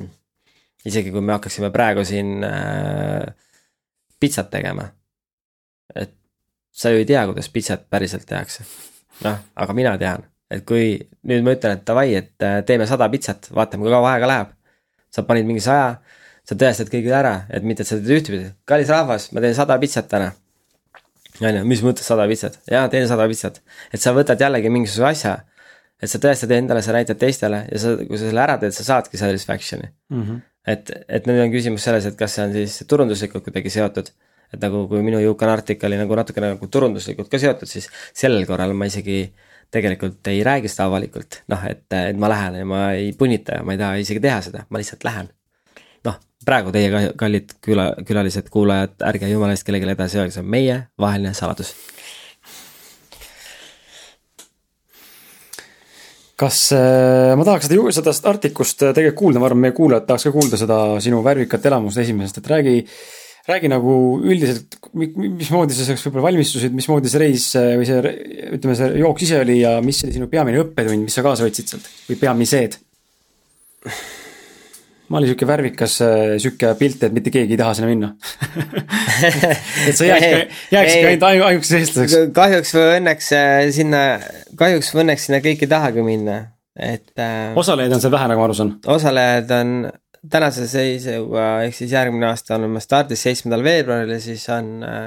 isegi 0.88 1.12
kui 1.12 1.20
me 1.24 1.36
hakkaksime 1.36 1.70
praegu 1.72 2.04
siin 2.04 2.44
äh, 2.44 3.28
pitsat 4.20 4.50
tegema. 4.52 4.88
et 5.94 6.12
sa 6.72 6.92
ju 6.92 7.00
ei 7.00 7.06
tea, 7.08 7.24
kuidas 7.28 7.48
pitsat 7.52 7.88
päriselt 7.90 8.26
tehakse. 8.28 8.64
noh, 9.24 9.38
aga 9.56 9.76
mina 9.76 9.96
tean, 9.98 10.24
et 10.50 10.64
kui 10.66 10.94
nüüd 11.28 11.44
ma 11.44 11.54
ütlen, 11.56 11.76
et 11.78 11.84
davai, 11.86 12.08
et 12.16 12.46
äh, 12.46 12.60
teeme 12.66 12.86
sada 12.88 13.08
pitsat, 13.12 13.50
vaatame, 13.54 13.84
kui 13.84 13.92
kaua 13.92 14.14
aega 14.14 14.30
läheb. 14.30 14.54
sa 15.10 15.22
panid 15.26 15.46
mingi 15.46 15.62
saja, 15.64 15.98
sa 16.46 16.54
tõestad 16.54 16.90
kõigile 16.92 17.16
ära, 17.18 17.34
et 17.50 17.66
mitte, 17.66 17.82
et 17.82 17.88
sa 17.88 17.98
teed 17.98 18.20
ühtepidi, 18.20 18.52
kallis 18.64 18.90
rahvas, 18.92 19.32
ma 19.34 19.42
teen 19.42 19.54
sada 19.54 19.78
pitsat 19.78 20.08
täna. 20.08 20.32
on 21.40 21.56
ju, 21.56 21.64
mis 21.64 21.82
mõttes 21.82 22.06
sada 22.06 22.26
pitsat, 22.28 22.60
jaa, 22.70 22.88
teen 22.88 23.08
sada 23.08 23.26
pitsat, 23.28 23.62
et 23.92 24.00
sa 24.00 24.14
võtad 24.16 24.40
jällegi 24.40 24.70
mingisuguse 24.70 25.08
asja 25.08 25.38
et 26.00 26.08
sa 26.08 26.16
tõestad 26.16 26.52
endale, 26.56 26.80
sa 26.80 26.94
näitad 26.96 27.18
teistele 27.20 27.66
ja 27.68 27.78
sa, 27.80 27.90
kui 27.98 28.16
sa 28.16 28.30
selle 28.30 28.40
ära 28.40 28.54
teed, 28.60 28.72
sa 28.72 28.86
saadki 28.86 29.20
satisfaction'i 29.20 29.90
mm. 29.90 30.22
-hmm 30.22 30.38
et, 30.68 30.90
et 31.08 31.28
nüüd 31.28 31.40
on 31.44 31.52
küsimus 31.52 31.84
selles, 31.86 32.06
et 32.08 32.16
kas 32.18 32.36
see 32.36 32.44
on 32.44 32.54
siis 32.56 32.80
turunduslikult 32.90 33.46
kuidagi 33.46 33.72
seotud. 33.72 34.10
Et 34.54 34.60
nagu, 34.62 34.84
kui 34.90 35.02
minu 35.06 35.20
Jukan 35.22 35.52
artik 35.52 35.84
oli 35.86 35.98
nagu 36.00 36.16
natukene 36.18 36.54
nagu 36.54 36.68
turunduslikult 36.70 37.30
ka 37.30 37.40
seotud, 37.42 37.70
siis 37.70 37.88
sellel 38.16 38.46
korral 38.48 38.74
ma 38.76 38.88
isegi 38.90 39.22
tegelikult 39.70 40.26
ei 40.32 40.42
räägi 40.46 40.70
seda 40.70 40.88
avalikult, 40.90 41.42
noh, 41.50 41.62
et, 41.68 41.86
et 41.94 42.18
ma 42.18 42.30
lähen 42.32 42.58
ja 42.58 42.66
ma 42.66 42.80
ei 42.98 43.12
punnita 43.16 43.60
ja 43.60 43.66
ma 43.66 43.76
ei 43.76 43.80
taha 43.80 44.00
isegi 44.02 44.22
teha 44.22 44.40
seda, 44.46 44.64
ma 44.68 44.82
lihtsalt 44.82 45.06
lähen. 45.06 45.30
noh, 46.08 46.16
praegu 46.44 46.72
teie 46.74 47.12
kallid 47.20 47.54
küla, 47.62 47.92
külalised, 48.06 48.50
kuulajad, 48.50 48.98
ärge 49.12 49.30
jumala 49.30 49.54
eest 49.54 49.66
kellelegi 49.68 49.92
edasi 49.94 50.18
öelge, 50.18 50.34
see 50.34 50.42
on 50.42 50.50
meie 50.50 50.82
vaheline 50.98 51.34
saladus 51.38 51.74
kas 56.40 56.70
äh, 56.72 57.36
ma 57.36 57.44
tahaks 57.44 57.68
seda, 57.68 57.92
seda 57.92 58.14
artikust 58.32 58.84
äh, 58.86 58.94
tegelikult 58.96 59.18
kuulda, 59.20 59.42
ma 59.42 59.50
arvan, 59.50 59.64
meie 59.66 59.76
kuulajad 59.76 60.06
tahaks 60.08 60.28
ka 60.28 60.34
kuulda 60.34 60.60
seda 60.60 60.78
sinu 61.04 61.20
värvikat 61.24 61.66
elamust 61.70 62.00
esimesest, 62.00 62.40
et 62.40 62.54
räägi. 62.54 62.76
Räägi 63.48 63.70
nagu 63.72 63.94
üldiselt, 64.20 64.76
mismoodi 64.92 65.76
sa 65.76 65.86
selleks 65.86 66.04
võib-olla 66.06 66.28
valmistusid, 66.28 66.74
mismoodi 66.76 67.12
see 67.12 67.22
reis 67.22 67.48
äh, 67.58 67.72
või 67.80 67.88
see, 67.88 68.14
ütleme, 68.58 68.76
see 68.78 68.92
jooks 69.00 69.26
ise 69.26 69.40
oli 69.40 69.60
ja 69.62 69.76
mis 69.84 70.00
oli 70.04 70.16
sinu 70.16 70.28
peamine 70.32 70.60
õppetund, 70.64 71.06
mis 71.06 71.16
sa 71.16 71.24
kaasa 71.26 71.46
võtsid 71.46 71.72
sealt 71.72 71.92
või 72.08 72.18
peamised? 72.20 72.80
ma 75.10 75.18
olin 75.18 75.32
sihuke 75.32 75.48
värvikas 75.48 75.96
äh, 76.04 76.34
sihuke 76.42 76.74
pilt, 76.78 77.02
et 77.06 77.16
mitte 77.16 77.32
keegi 77.34 77.56
ei 77.56 77.60
taha 77.60 77.72
sinna 77.78 77.88
minna 77.90 78.12
et 79.88 79.96
sa 79.98 80.06
jääksid, 80.06 80.54
jääksid 80.76 81.08
ainult 81.08 81.48
ainukeseks 81.48 81.80
eestlaseks. 81.80 82.30
kahjuks 82.36 82.76
või 82.76 82.86
õnneks 83.00 83.32
äh, 83.38 83.64
sinna, 83.74 84.04
kahjuks 84.60 84.92
või 84.94 85.06
õnneks 85.06 85.26
sinna 85.26 85.42
kõik 85.44 85.64
ei 85.64 85.72
tahagi 85.72 86.04
minna, 86.06 86.38
et 86.76 87.10
äh,. 87.16 87.56
osalejaid 87.58 87.96
on 87.96 88.04
seal 88.04 88.14
vähe, 88.14 88.30
nagu 88.30 88.44
ma 88.44 88.50
aru 88.50 88.60
saan. 88.60 88.76
osalejaid 88.98 89.56
on 89.56 89.74
tänase 90.28 90.66
seisuga, 90.68 91.62
ehk 91.64 91.76
siis 91.76 91.92
järgmine 91.92 92.28
aasta 92.28 92.56
oleme 92.58 92.80
stardis 92.84 93.22
seitsmendal 93.24 93.64
veebruaril 93.64 94.12
ja 94.12 94.20
siis 94.20 94.44
on 94.52 94.72
äh, 94.84 95.06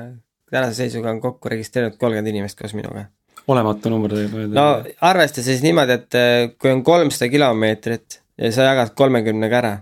tänase 0.51 0.83
seisuga 0.83 1.11
on 1.11 1.21
kokku 1.21 1.51
registreerinud 1.53 1.99
kolmkümmend 2.01 2.33
inimest 2.33 2.59
koos 2.59 2.73
minuga. 2.73 3.05
olematu 3.47 3.89
number 3.89 4.13
tegelikult. 4.13 4.53
no 4.53 4.83
arvesta 5.01 5.43
siis 5.43 5.61
niimoodi, 5.61 5.99
et 5.99 6.17
äh, 6.17 6.49
kui 6.57 6.71
on 6.71 6.83
kolmsada 6.83 7.29
kilomeetrit 7.29 8.21
ja 8.41 8.51
sa 8.51 8.69
jagad 8.71 8.95
kolmekümnega 8.97 9.57
ära. 9.61 9.73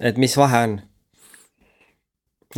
et 0.00 0.20
mis 0.20 0.36
vahe 0.36 0.62
on? 0.68 0.78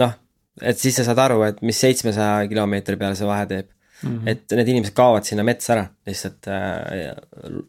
noh, 0.02 0.18
et 0.62 0.78
siis 0.82 0.98
sa 0.98 1.06
saad 1.06 1.23
aru, 1.28 1.43
et 1.47 1.62
mis 1.62 1.81
seitsmesaja 1.81 2.48
kilomeetri 2.51 2.98
peale 2.98 3.14
see 3.14 3.28
vahe 3.28 3.47
teeb 3.47 3.70
mm. 4.02 4.18
-hmm. 4.18 4.28
et 4.28 4.59
need 4.59 4.74
inimesed 4.74 4.98
kaovad 4.98 5.24
sinna 5.24 5.47
metsa 5.47 5.77
ära 5.78 5.86
lihtsalt 6.06 6.51
äh, 6.51 7.16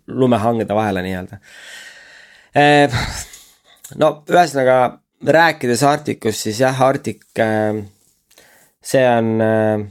lumehangede 0.08 0.76
vahele 0.76 1.06
nii-öelda 1.06 1.42
äh, 2.58 3.02
no 3.96 4.10
ühesõnaga 4.28 5.00
rääkides 5.24 5.84
Arktikust, 5.84 6.44
siis 6.44 6.60
jah, 6.62 6.82
Arktik 6.82 7.24
äh,, 7.40 7.80
see 8.84 9.04
on 9.08 9.30
äh, 9.42 9.86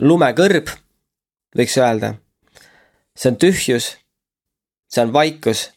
lumekõrb, 0.00 0.70
võiks 1.56 1.76
öelda. 1.80 2.14
see 3.16 3.30
on 3.32 3.38
tühjus, 3.40 3.96
see 4.92 5.02
on 5.02 5.12
vaikus, 5.12 5.70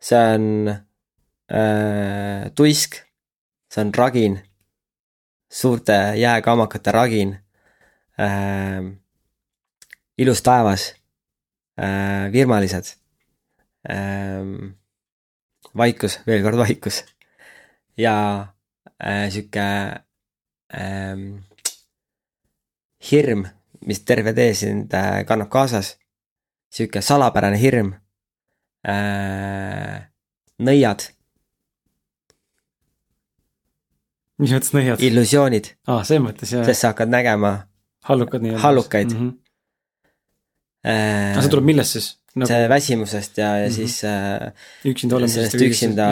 see 0.00 0.20
on 0.34 0.46
äh, 0.68 2.50
tuisk, 2.54 3.00
see 3.72 3.84
on 3.84 3.94
ragin, 3.96 4.40
suurte 5.50 5.98
jääkammakate 6.20 6.92
ragin 6.92 7.38
äh,. 8.20 8.82
ilus 10.18 10.42
taevas 10.42 10.92
äh,, 11.80 12.28
virmalised 12.32 12.96
äh, 13.88 14.76
vaikus, 15.76 16.18
veel 16.26 16.42
kord 16.42 16.58
vaikus. 16.60 17.04
ja 17.96 18.14
äh, 18.98 19.30
sihuke 19.30 19.66
äh, 20.72 21.16
hirm, 23.10 23.46
mis 23.86 24.04
terve 24.04 24.34
tee 24.36 24.54
sind 24.54 24.94
äh, 24.94 25.24
kannab 25.26 25.50
kaasas. 25.50 25.96
sihuke 26.70 27.02
salapärane 27.02 27.58
hirm 27.58 27.94
äh,. 28.86 30.06
nõiad. 30.58 31.10
mis 34.38 34.54
mõttes 34.54 34.74
nõiad? 34.76 35.02
illusioonid. 35.04 35.74
aa 35.86 36.00
ah,, 36.00 36.04
selles 36.06 36.24
mõttes 36.28 36.54
jah. 36.56 36.64
sest 36.66 36.86
sa 36.86 36.94
hakkad 36.94 37.12
nägema. 37.12 37.66
hallukad 38.08 38.42
nii-öelda. 38.42 38.64
hallukaid 38.66 39.12
mm. 39.12 39.20
-hmm. 39.20 39.36
Äh, 40.80 41.34
aga 41.36 41.42
see 41.44 41.52
tuleb 41.52 41.66
millest 41.68 41.92
siis? 41.92 42.06
Nagu... 42.36 42.48
see 42.50 42.68
väsimusest 42.70 43.38
ja, 43.38 43.50
ja 43.58 43.68
mm 43.68 43.72
-hmm. 43.72 43.76
siis 43.76 44.04
äh,. 44.04 44.52
üksinda 44.92 45.16
olemisest. 45.16 45.50
sellest 45.52 45.66
üksinda, 45.66 46.06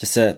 sest 0.00 0.18
see, 0.18 0.28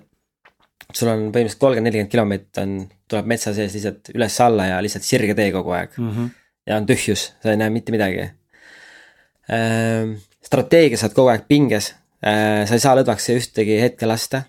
sul 0.92 1.10
on 1.10 1.26
põhimõtteliselt 1.32 1.62
kolmkümmend, 1.64 1.88
nelikümmend 1.88 2.12
kilomeetrit 2.12 2.62
on, 2.62 2.76
tuleb 3.08 3.26
metsa 3.32 3.54
sees 3.56 3.74
lihtsalt 3.74 4.12
üles-alla 4.14 4.70
ja 4.72 4.80
lihtsalt 4.84 5.06
sirge 5.06 5.34
tee 5.34 5.50
kogu 5.52 5.74
aeg 5.74 5.98
mm. 5.98 6.10
-hmm. 6.10 6.30
ja 6.66 6.76
on 6.76 6.86
tühjus, 6.86 7.32
sa 7.42 7.50
ei 7.50 7.60
näe 7.60 7.70
mitte 7.70 7.92
midagi 7.92 8.24
äh,. 8.24 10.16
strateegia 10.44 11.00
saad 11.00 11.14
kogu 11.16 11.32
aeg 11.32 11.46
pinges 11.48 11.94
äh,, 12.24 12.64
sa 12.68 12.74
ei 12.74 12.80
saa 12.86 12.96
lõdvaks 12.98 13.30
ühtegi 13.36 13.80
hetke 13.80 14.06
lasta. 14.06 14.42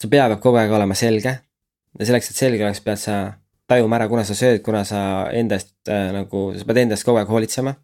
su 0.00 0.08
pea 0.08 0.28
peab 0.28 0.40
kogu 0.40 0.56
aeg 0.60 0.70
olema 0.70 0.94
selge 0.94 1.38
ja 1.98 2.06
selleks, 2.06 2.30
et 2.30 2.36
selge 2.40 2.64
oleks, 2.64 2.82
pead 2.84 3.00
sa 3.00 3.16
tajuma 3.70 3.98
ära, 3.98 4.08
kuna 4.10 4.24
sa 4.26 4.36
sööd, 4.38 4.62
kuna 4.64 4.84
sa 4.88 5.00
endast 5.34 5.74
äh, 5.90 6.10
nagu, 6.14 6.48
sa 6.56 6.66
pead 6.68 6.82
endast 6.84 7.06
kogu 7.06 7.20
aeg 7.20 7.30
hoolitsema. 7.30 7.74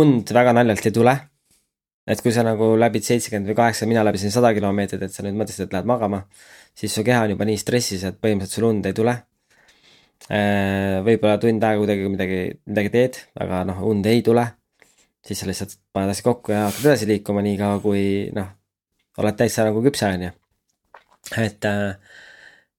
Und 0.00 0.32
väga 0.32 0.52
naljalt 0.56 0.86
ei 0.86 0.94
tule. 0.94 1.16
et 2.10 2.22
kui 2.24 2.32
sa 2.34 2.42
nagu 2.42 2.72
läbid 2.80 3.04
seitsekümmend 3.06 3.50
või 3.52 3.54
kaheksakümmend, 3.58 3.92
mina 3.92 4.02
läbisin 4.02 4.32
sada 4.34 4.50
kilomeetrit, 4.56 5.02
et 5.04 5.12
sa 5.14 5.22
nüüd 5.22 5.36
mõtlesid, 5.38 5.68
et 5.68 5.74
lähed 5.76 5.86
magama. 5.86 6.24
siis 6.74 6.94
su 6.94 7.04
keha 7.04 7.24
on 7.26 7.34
juba 7.34 7.44
nii 7.44 7.58
stressis, 7.60 8.04
et 8.04 8.16
põhimõtteliselt 8.20 8.56
sul 8.56 8.70
und 8.70 8.86
ei 8.86 8.96
tule 8.96 9.14
äh,. 10.30 11.02
võib-olla 11.06 11.38
tund 11.38 11.64
aega 11.64 11.78
kuidagi 11.82 12.08
midagi, 12.08 12.40
midagi 12.66 12.90
teed, 12.96 13.20
aga 13.40 13.64
noh, 13.68 13.82
und 13.90 14.06
ei 14.06 14.22
tule. 14.22 14.46
siis 15.26 15.38
sa 15.40 15.46
lihtsalt 15.46 15.76
paned 15.92 16.10
asja 16.14 16.24
kokku 16.24 16.52
ja 16.52 16.64
hakkad 16.68 16.86
edasi 16.88 17.06
liikuma 17.10 17.42
nii 17.44 17.58
kaua, 17.60 17.80
kui 17.84 18.02
noh, 18.34 18.48
oled 19.20 19.36
täitsa 19.36 19.68
nagu 19.68 19.82
küpse, 19.84 20.08
on 20.08 20.22
ju. 20.28 20.32
et 21.36 21.64
äh, 21.68 21.94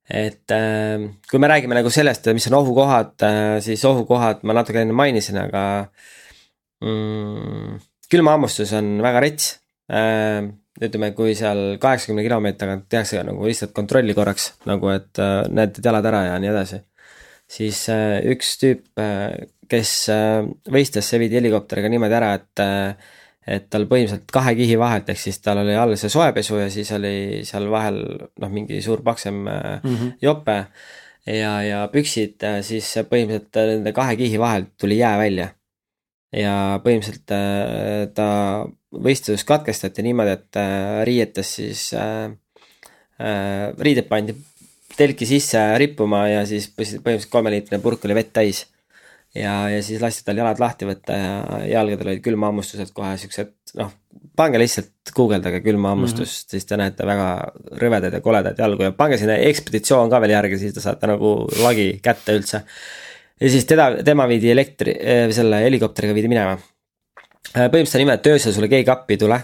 et 0.10 0.54
äh, 0.56 1.04
kui 1.30 1.40
me 1.40 1.50
räägime 1.52 1.78
nagu 1.78 1.92
sellest, 1.94 2.28
mis 2.36 2.48
on 2.50 2.58
ohukohad 2.62 3.26
äh,, 3.28 3.60
siis 3.64 3.84
ohukohad 3.88 4.42
ma 4.48 4.56
natuke 4.58 4.82
enne 4.82 4.96
mainisin, 4.98 5.38
aga 5.44 5.64
mm, 6.84 7.78
külmahammustus 8.12 8.74
on 8.80 8.98
väga 9.04 9.24
rets 9.28 9.54
äh,. 9.92 10.50
ütleme, 10.82 11.12
kui 11.14 11.36
seal 11.38 11.78
kaheksakümne 11.84 12.24
kilomeetri 12.26 12.64
tagant 12.64 12.88
tehakse 12.90 13.22
nagu 13.28 13.44
lihtsalt 13.46 13.74
kontrolli 13.76 14.16
korraks 14.18 14.54
nagu, 14.66 14.88
et 14.90 15.20
näitad 15.52 15.86
jalad 15.86 16.08
ära 16.10 16.22
ja 16.30 16.38
nii 16.42 16.50
edasi. 16.50 16.80
siis 17.52 17.84
üks 18.32 18.54
tüüp 18.62 19.04
kes 19.70 19.92
võistles, 20.72 21.06
see 21.06 21.20
viidi 21.22 21.38
helikopteriga 21.38 21.92
niimoodi 21.92 22.18
ära, 22.18 22.32
et 22.40 22.64
et 23.48 23.70
tal 23.74 23.88
põhimõtteliselt 23.90 24.30
kahe 24.34 24.54
kihi 24.58 24.78
vahelt, 24.80 25.08
ehk 25.10 25.20
siis 25.20 25.40
tal 25.42 25.64
oli 25.64 25.74
all 25.78 25.96
see 25.98 26.12
soepesu 26.14 26.60
ja 26.62 26.68
siis 26.74 26.92
oli 26.94 27.14
seal 27.48 27.70
vahel 27.74 28.02
noh, 28.42 28.52
mingi 28.54 28.82
suur 28.86 29.02
paksem 29.06 29.40
mm 29.46 29.80
-hmm. 29.86 30.12
jope. 30.22 30.66
ja, 31.26 31.62
ja 31.64 31.88
püksid, 31.94 32.44
äh, 32.44 32.62
siis 32.62 32.86
põhimõtteliselt 33.10 33.58
äh, 33.58 33.68
nende 33.76 33.94
kahe 33.94 34.16
kihi 34.16 34.40
vahelt 34.40 34.70
tuli 34.78 34.98
jää 34.98 35.18
välja. 35.18 35.50
ja 36.34 36.80
põhimõtteliselt 36.84 38.14
ta 38.16 38.66
võistlus 38.92 39.44
katkestati 39.44 40.02
niimoodi, 40.02 40.32
et 40.32 40.56
riietes 41.04 41.56
siis 41.56 41.94
äh,, 41.94 42.32
riided 43.80 44.08
pandi 44.08 44.36
telki 44.98 45.26
sisse 45.26 45.78
rippuma 45.78 46.28
ja 46.28 46.46
siis 46.46 46.70
põhimõtteliselt 46.70 47.32
kolmeliitrine 47.32 47.82
purk 47.82 48.06
oli 48.06 48.16
vett 48.16 48.34
täis 48.34 48.71
ja, 49.36 49.54
ja 49.70 49.84
siis 49.84 50.02
lasti 50.02 50.26
tal 50.26 50.40
jalad 50.42 50.60
lahti 50.62 50.88
võtta 50.88 51.18
ja 51.18 51.60
jalgadel 51.78 52.14
olid 52.14 52.24
külmahammustused 52.26 52.92
kohe 52.96 53.14
siuksed, 53.22 53.54
noh, 53.80 53.94
pange 54.38 54.60
lihtsalt 54.60 55.14
guugeldage 55.16 55.62
külmahambustust 55.66 56.20
mm, 56.22 56.48
-hmm. 56.48 56.52
siis 56.52 56.68
te 56.68 56.80
näete 56.80 57.08
väga 57.08 57.30
rõvedaid 57.84 58.18
ja 58.18 58.22
koledaid 58.26 58.60
jalgu 58.60 58.88
ja 58.88 58.96
pange 58.96 59.20
sinna 59.22 59.38
ekspeditsioon 59.48 60.12
ka 60.12 60.22
veel 60.22 60.36
järgi, 60.36 60.60
siis 60.60 60.76
te 60.76 60.84
saate 60.84 61.08
nagu 61.08 61.34
lagi 61.64 61.88
kätte 62.04 62.36
üldse. 62.38 62.64
ja 63.42 63.50
siis 63.50 63.66
teda, 63.66 64.04
tema 64.04 64.28
viidi 64.28 64.52
elektri, 64.52 64.96
eh, 65.00 65.32
selle 65.32 65.64
helikopteriga 65.64 66.14
viidi 66.14 66.28
minema. 66.32 66.58
Põhimõtteliselt 67.52 67.96
on 67.96 68.00
niimoodi, 68.00 68.20
et 68.20 68.28
öösel 68.28 68.54
sulle 68.54 68.68
keegi 68.72 68.92
appi 68.92 69.14
ei 69.14 69.18
tule. 69.18 69.42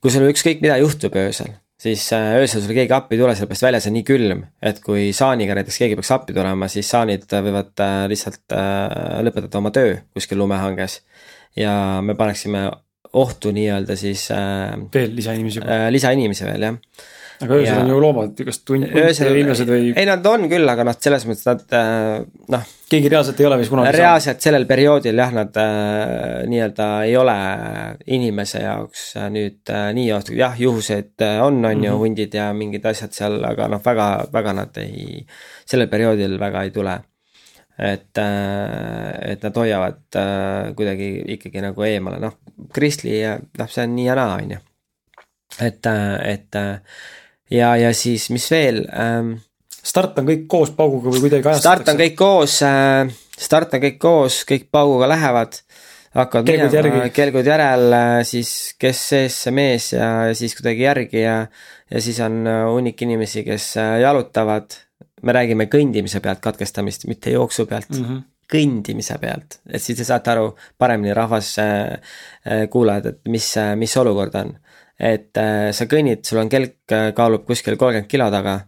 kui 0.00 0.10
sul 0.10 0.30
ükskõik 0.30 0.60
mida 0.62 0.76
juhtub 0.78 1.14
öösel 1.18 1.50
siis 1.78 2.08
äh, 2.12 2.34
öösel 2.40 2.62
sulle 2.62 2.74
keegi 2.76 2.94
appi 2.94 3.16
ei 3.16 3.22
tule, 3.22 3.34
sellepärast 3.38 3.66
väljas 3.68 3.86
on 3.90 3.94
nii 3.96 4.06
külm, 4.06 4.42
et 4.70 4.80
kui 4.84 5.08
saaniga 5.16 5.54
näiteks 5.58 5.78
keegi 5.82 5.98
peaks 5.98 6.10
appi 6.16 6.34
tulema, 6.36 6.68
siis 6.72 6.90
saanid 6.90 7.26
võivad 7.30 7.84
äh, 7.84 8.00
lihtsalt 8.10 8.56
äh, 8.56 9.20
lõpetada 9.26 9.62
oma 9.62 9.72
töö 9.74 9.96
kuskil 10.16 10.40
lumehanges. 10.42 11.00
ja 11.56 11.72
me 12.04 12.14
paneksime 12.18 12.68
ohtu 13.18 13.50
nii-öelda 13.56 13.96
siis. 13.96 14.28
veel 14.94 15.14
lisainimesi. 15.16 15.62
lisainimesi 15.90 16.44
veel 16.44 16.66
jah 16.66 16.82
aga 17.38 17.54
öösel 17.54 17.76
ja... 17.76 17.82
on 17.82 17.90
ju 17.92 17.98
loomad, 18.02 18.40
kas 18.48 18.58
tund, 18.66 18.88
inimesed 18.88 19.70
või? 19.70 19.92
ei, 19.92 20.06
nad 20.08 20.24
on 20.26 20.46
küll, 20.50 20.66
aga 20.70 20.84
noh, 20.88 20.96
selles 20.98 21.26
mõttes 21.28 21.46
nad 21.46 21.76
äh, 21.76 22.22
noh. 22.54 22.64
keegi 22.90 23.12
reaalselt 23.12 23.42
ei 23.42 23.46
ole 23.46 23.58
vist 23.60 23.70
kunagi 23.72 23.92
reaalselt 23.94 24.32
saanud. 24.32 24.46
sellel 24.46 24.66
perioodil 24.70 25.22
jah, 25.22 25.34
nad 25.36 25.60
äh, 25.62 26.46
nii-öelda 26.50 26.88
ei 27.06 27.14
ole 27.20 27.36
inimese 28.16 28.62
jaoks 28.64 29.04
äh, 29.20 29.28
nüüd 29.34 29.74
nii 29.98 30.08
ohtlikud, 30.16 30.40
jah, 30.40 30.56
juhused 30.64 31.26
äh, 31.26 31.36
on, 31.44 31.60
on 31.60 31.62
mm 31.62 31.68
-hmm. 31.68 31.84
ju, 31.86 31.92
mhm. 31.92 32.00
hundid 32.02 32.34
ja 32.34 32.48
mingid 32.52 32.88
asjad 32.90 33.14
seal, 33.14 33.38
aga 33.44 33.68
noh, 33.70 33.84
väga, 33.84 34.08
väga 34.32 34.56
nad 34.58 34.82
ei, 34.82 35.22
sellel 35.66 35.90
perioodil 35.92 36.38
väga 36.40 36.64
ei 36.66 36.74
tule 36.74 36.98
et, 37.78 38.18
et 38.18 39.44
nad 39.46 39.54
hoiavad 39.54 40.16
kuidagi 40.74 41.22
ikkagi 41.36 41.62
nagu 41.62 41.84
eemale, 41.86 42.18
noh, 42.18 42.34
Kristli, 42.74 43.20
noh, 43.22 43.70
see 43.70 43.84
on 43.86 43.94
nii 43.94 44.08
ja 44.08 44.16
naa, 44.18 44.34
on 44.40 44.56
ju. 44.56 44.58
et, 45.62 45.86
et 46.26 46.58
ja, 47.50 47.74
ja 47.76 47.92
siis, 47.96 48.30
mis 48.34 48.48
veel 48.52 48.84
ähm,? 48.92 49.36
start 49.88 50.18
on 50.20 50.26
kõik 50.28 50.44
koos 50.50 50.72
pauguga 50.76 51.12
või 51.14 51.22
kuidagi 51.24 51.46
ajastatakse? 51.46 51.64
start 51.64 51.92
on 51.92 52.00
kõik 52.02 52.16
koos 52.18 52.58
äh,, 52.66 53.16
start 53.38 53.76
on 53.78 53.84
kõik 53.86 53.98
koos, 54.02 54.42
kõik 54.48 54.68
pauguga 54.72 55.08
lähevad. 55.14 55.60
hakkavad 56.18 56.48
kelgud 56.48 56.74
minema, 56.74 57.08
kelgud 57.14 57.46
järel, 57.46 57.92
äh, 57.92 58.14
siis 58.26 58.74
kes 58.80 59.02
sees 59.12 59.42
see 59.44 59.54
mees 59.54 59.92
ja 59.92 60.08
siis 60.34 60.56
kuidagi 60.58 60.86
järgi 60.86 61.22
ja, 61.22 61.36
ja 61.90 62.02
siis 62.02 62.18
on 62.24 62.40
äh, 62.46 62.64
hunnik 62.68 63.02
inimesi, 63.06 63.44
kes 63.46 63.76
äh, 63.76 63.98
jalutavad. 64.04 64.84
me 65.22 65.32
räägime 65.34 65.66
kõndimise 65.66 66.20
pealt 66.22 66.40
katkestamist, 66.40 67.06
mitte 67.10 67.30
jooksu 67.30 67.66
pealt 67.66 67.90
mm. 67.90 68.04
-hmm 68.04 68.26
kõndimise 68.48 69.18
pealt, 69.20 69.58
et 69.68 69.82
siis 69.82 69.98
te 69.98 70.04
saate 70.08 70.30
aru 70.30 70.54
paremini, 70.78 71.12
rahvas 71.12 71.50
äh,, 71.60 71.98
kuulajad, 72.72 73.06
et 73.06 73.28
mis, 73.28 73.48
mis 73.76 73.96
olukord 74.00 74.34
on. 74.40 74.54
Et 74.98 75.38
äh, 75.38 75.70
sa 75.72 75.86
kõnnid, 75.90 76.24
sul 76.26 76.42
on 76.42 76.50
kelk 76.52 76.94
äh, 76.94 77.10
kaalub 77.16 77.46
kuskil 77.46 77.78
kolmkümmend 77.78 78.10
kilo 78.10 78.28
taga 78.34 78.58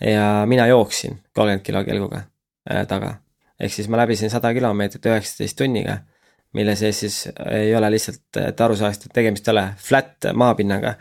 ja 0.00 0.44
mina 0.50 0.66
jooksin 0.68 1.20
kolmkümmend 1.32 1.64
kilo 1.66 1.84
kelguga 1.86 2.24
äh, 2.70 2.84
taga. 2.90 3.16
ehk 3.60 3.72
siis 3.72 3.88
ma 3.88 4.02
läbisin 4.02 4.30
sada 4.30 4.52
kilomeetrit 4.54 5.06
üheksateist 5.06 5.56
tunniga, 5.58 5.98
mille 6.52 6.76
sees 6.76 7.00
siis 7.00 7.20
ei 7.50 7.74
ole 7.76 7.90
lihtsalt, 7.94 8.26
et 8.42 8.60
aru 8.60 8.76
saaks, 8.76 9.06
et 9.06 9.14
tegemist 9.14 9.48
ei 9.48 9.54
ole 9.54 9.68
flat 9.78 10.30
maapinnaga, 10.34 10.96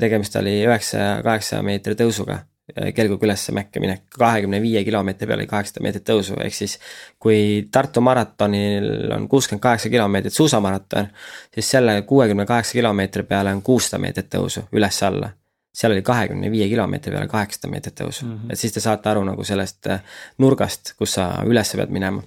tegemist 0.00 0.36
oli 0.36 0.58
üheksa, 0.66 1.22
kaheksa 1.24 1.62
meetri 1.62 1.96
tõusuga 1.98 2.42
Äh, 2.72 2.94
kelguga 2.96 3.26
ülesse 3.26 3.52
mäkke 3.52 3.76
minek, 3.76 4.06
kahekümne 4.16 4.56
viie 4.64 4.80
kilomeetri 4.86 5.26
peale 5.28 5.44
kaheksasada 5.44 5.82
meetrit 5.84 6.06
tõusu, 6.08 6.38
ehk 6.40 6.54
siis 6.56 6.78
kui 7.20 7.66
Tartu 7.68 8.00
maratonil 8.00 9.12
on 9.12 9.26
kuuskümmend 9.28 9.60
kaheksa 9.66 9.90
kilomeetrit 9.92 10.32
suusamaraton, 10.32 11.10
siis 11.52 11.68
selle 11.74 11.98
kuuekümne 12.08 12.48
kaheksa 12.48 12.78
kilomeetri 12.78 13.26
peale 13.28 13.52
on 13.52 13.60
kuussada 13.62 14.00
meetrit 14.00 14.32
tõusu 14.32 14.64
üles-alla. 14.72 15.34
seal 15.76 15.92
oli 15.92 16.02
kahekümne 16.06 16.48
viie 16.50 16.70
kilomeetri 16.72 17.12
peale 17.12 17.28
kaheksasada 17.28 17.70
meetrit 17.70 18.00
tõusu 18.00 18.24
mm, 18.24 18.32
-hmm. 18.32 18.52
et 18.52 18.58
siis 18.58 18.72
te 18.72 18.80
saate 18.80 19.12
aru 19.12 19.24
nagu 19.28 19.44
sellest 19.44 19.86
äh, 19.86 20.00
nurgast, 20.38 20.94
kus 20.96 21.18
sa 21.20 21.30
üles 21.44 21.76
pead 21.76 21.90
minema. 21.92 22.22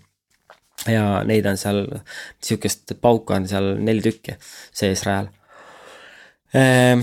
ja 0.87 1.23
neid 1.23 1.45
on 1.45 1.57
seal, 1.57 1.87
sihukest 2.41 2.93
pauku 3.01 3.33
on 3.33 3.47
seal 3.47 3.73
neli 3.79 4.01
tükki 4.01 4.37
sees 4.71 5.01
rajal 5.03 5.33
ehm 6.53 7.01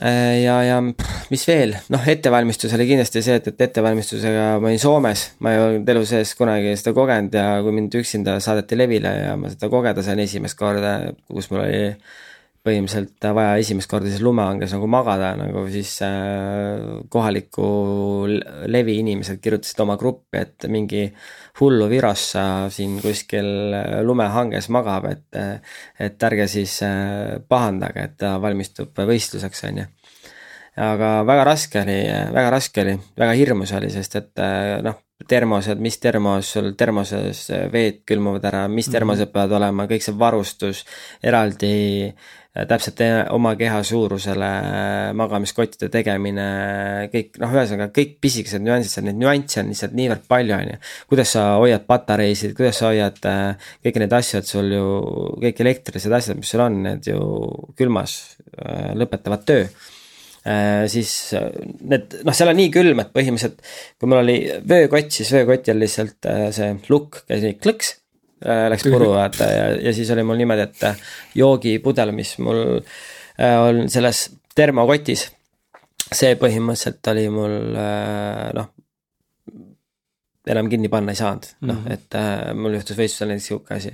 ja, 0.00 0.56
ja 0.64 0.78
mis 0.82 1.44
veel, 1.48 1.74
noh, 1.92 2.08
ettevalmistus 2.08 2.72
oli 2.76 2.86
kindlasti 2.88 3.22
see, 3.24 3.36
et, 3.40 3.50
et 3.52 3.64
ettevalmistusega 3.68 4.46
ma 4.62 4.70
olin 4.70 4.80
Soomes, 4.80 5.24
ma 5.44 5.52
ei 5.52 5.60
olnud 5.60 5.92
elu 5.94 6.04
sees 6.08 6.34
kunagi 6.38 6.74
seda 6.80 6.94
kogenud 6.96 7.36
ja 7.36 7.46
kui 7.64 7.76
mind 7.76 7.96
üksinda 8.00 8.38
saadeti 8.44 8.78
levile 8.78 9.12
ja 9.18 9.36
ma 9.40 9.52
seda 9.52 9.68
kogeda 9.72 10.04
sain 10.06 10.22
esimest 10.24 10.58
korda, 10.58 10.96
kus 11.28 11.50
mul 11.52 11.64
oli 11.66 11.82
põhimõtteliselt 12.62 13.26
vaja 13.34 13.56
esimest 13.58 13.90
korda 13.90 14.10
siis 14.10 14.22
lumehanges 14.22 14.70
nagu 14.76 14.86
magada, 14.90 15.32
nagu 15.38 15.64
siis 15.70 15.96
äh, 16.06 17.00
kohaliku 17.10 17.66
levi 18.70 18.98
inimesed 19.02 19.40
kirjutasid 19.42 19.82
oma 19.82 19.96
gruppi, 19.98 20.44
et 20.44 20.68
mingi 20.70 21.08
hullu 21.58 21.88
Virossa 21.90 22.44
siin 22.72 23.00
kuskil 23.02 23.48
lumehanges 24.06 24.70
magab, 24.74 25.08
et, 25.10 25.40
et 26.06 26.28
ärge 26.30 26.46
siis 26.50 26.78
äh, 26.86 27.40
pahandage, 27.48 28.06
et 28.06 28.20
ta 28.22 28.36
valmistub 28.42 29.02
võistluseks, 29.10 29.64
on 29.66 29.82
ju. 29.82 29.86
aga 30.86 31.08
väga 31.28 31.46
raske 31.48 31.80
oli, 31.82 31.96
väga 32.36 32.52
raske 32.54 32.84
oli, 32.84 32.94
väga 33.18 33.32
hirmus 33.40 33.74
oli, 33.74 33.90
sest 33.90 34.20
et 34.20 34.44
äh, 34.44 34.76
noh, 34.86 35.02
termosed, 35.28 35.78
mis 35.82 35.98
termos 36.02 36.48
sul 36.54 36.72
termoses 36.78 37.44
veed 37.70 38.00
külmuvad 38.06 38.46
ära, 38.46 38.62
mis 38.68 38.86
mhm. 38.86 38.94
termosed 38.94 39.34
peavad 39.34 39.58
olema, 39.58 39.88
kõik 39.90 40.06
see 40.06 40.14
varustus, 40.18 40.84
eraldi 41.22 41.74
Äh, 42.14 42.41
täpselt 42.52 43.00
oma 43.32 43.54
keha 43.56 43.78
suurusele 43.86 44.48
äh, 44.48 45.12
magamiskottide 45.16 45.88
tegemine, 45.92 46.48
kõik 47.12 47.38
noh, 47.40 47.54
ühesõnaga 47.56 47.88
kõik 47.96 48.18
pisikesed 48.20 48.60
nüansid 48.64 48.92
seal, 48.92 49.06
neid 49.08 49.22
nüansse 49.22 49.62
on 49.62 49.70
lihtsalt 49.72 49.94
niivõrd 49.96 50.26
palju, 50.28 50.58
on 50.58 50.74
ju. 50.74 50.82
kuidas 51.08 51.32
sa 51.32 51.46
hoiad 51.62 51.86
patareisid, 51.88 52.52
kuidas 52.58 52.82
sa 52.82 52.90
hoiad 52.90 53.16
äh, 53.28 53.70
kõiki 53.86 54.02
neid 54.04 54.18
asju, 54.18 54.42
et 54.42 54.52
sul 54.52 54.68
ju 54.74 54.84
kõik 55.46 55.64
elektrilised 55.64 56.18
asjad, 56.18 56.42
mis 56.42 56.52
sul 56.52 56.64
on, 56.66 56.76
need 56.90 57.08
ju 57.08 57.22
külmas 57.78 58.18
äh, 58.58 58.92
lõpetavad 59.00 59.48
töö 59.48 59.64
äh,. 59.64 60.84
siis 60.92 61.14
need, 61.32 62.20
noh, 62.20 62.36
seal 62.36 62.52
on 62.52 62.60
nii 62.60 62.68
külm, 62.74 63.00
et 63.00 63.16
põhimõtteliselt 63.16 63.64
kui 63.96 64.12
mul 64.12 64.20
oli 64.26 64.38
vöökott, 64.60 65.08
siis 65.08 65.32
vöökotil 65.32 65.80
lihtsalt 65.80 66.28
äh, 66.28 66.50
see 66.52 66.76
lukk 66.92 67.24
käis 67.24 67.48
nii 67.48 67.56
klõks 67.64 67.96
Äh, 67.96 68.01
läks 68.44 68.86
puru 68.88 69.12
vaata 69.14 69.48
ja, 69.50 69.64
ja 69.88 69.94
siis 69.94 70.10
oli 70.14 70.24
mul 70.26 70.40
niimoodi, 70.40 70.66
et 70.66 70.84
äh, 70.88 71.02
joogipudel, 71.38 72.12
mis 72.16 72.36
mul 72.42 72.62
äh, 72.78 73.56
on 73.62 73.88
selles 73.92 74.28
termokotis. 74.54 75.30
see 76.12 76.34
põhimõtteliselt 76.36 77.08
oli 77.08 77.28
mul 77.32 77.54
noh, 78.52 78.66
enam 80.46 80.68
kinni 80.70 80.90
panna 80.90 81.12
ei 81.14 81.18
saanud, 81.18 81.46
noh 81.60 81.76
mm 81.76 81.84
-hmm. 81.84 81.92
et 81.92 82.14
äh, 82.18 82.54
mul 82.54 82.74
juhtus 82.74 82.96
võistlusel 82.98 83.28
näiteks 83.30 83.46
sihuke 83.46 83.74
asi. 83.74 83.92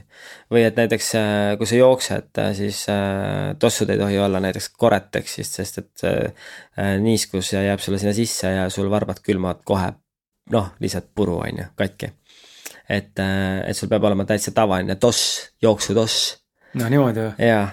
või 0.51 0.65
et 0.65 0.77
näiteks 0.77 1.15
äh, 1.15 1.59
kui 1.59 1.67
sa 1.67 1.77
jooksed 1.77 2.39
äh,, 2.39 2.53
siis 2.57 2.87
äh, 2.89 3.57
tossud 3.59 3.91
ei 3.91 3.99
tohi 3.99 4.19
olla 4.19 4.41
näiteks 4.41 4.69
koretekstist, 4.69 5.61
sest 5.61 5.79
et 5.79 6.05
äh, 6.05 6.99
niiskus 7.01 7.53
jääb 7.53 7.81
sulle 7.81 7.99
sinna 7.99 8.15
sisse 8.15 8.51
ja 8.51 8.71
sul 8.71 8.91
varbad 8.91 9.21
külmavad 9.23 9.61
kohe 9.65 9.93
noh, 10.51 10.73
lihtsalt 10.81 11.11
puru 11.15 11.39
on 11.39 11.59
ju, 11.59 11.65
katki 11.77 12.13
et, 12.89 13.15
äh, 13.21 13.69
et 13.69 13.77
sul 13.77 13.91
peab 13.91 14.05
olema 14.09 14.25
täitsa 14.29 14.55
tavaline 14.57 14.97
toss, 14.97 15.53
jooksutoss. 15.63 16.37
no 16.81 16.89
niimoodi 16.89 17.27
või? 17.27 17.51
jaa, 17.51 17.69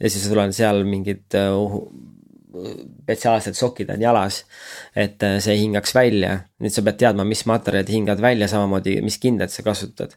ja 0.00 0.12
siis 0.12 0.26
sul 0.28 0.40
on 0.42 0.54
seal 0.56 0.84
mingid 0.88 1.38
uh, 1.38 1.80
spetsiaalsed 2.50 3.54
sokid 3.54 3.90
on 3.90 4.02
jalas, 4.02 4.44
et 4.96 5.22
äh, 5.22 5.38
see 5.42 5.56
hingaks 5.60 5.94
välja. 5.94 6.38
nüüd 6.60 6.74
sa 6.74 6.82
pead 6.86 6.98
teadma, 7.00 7.24
mis 7.24 7.44
materjalid 7.46 7.90
hingavad 7.90 8.22
välja, 8.22 8.48
samamoodi, 8.50 9.00
mis 9.02 9.18
kindaid 9.18 9.50
sa 9.50 9.62
kasutad. 9.66 10.16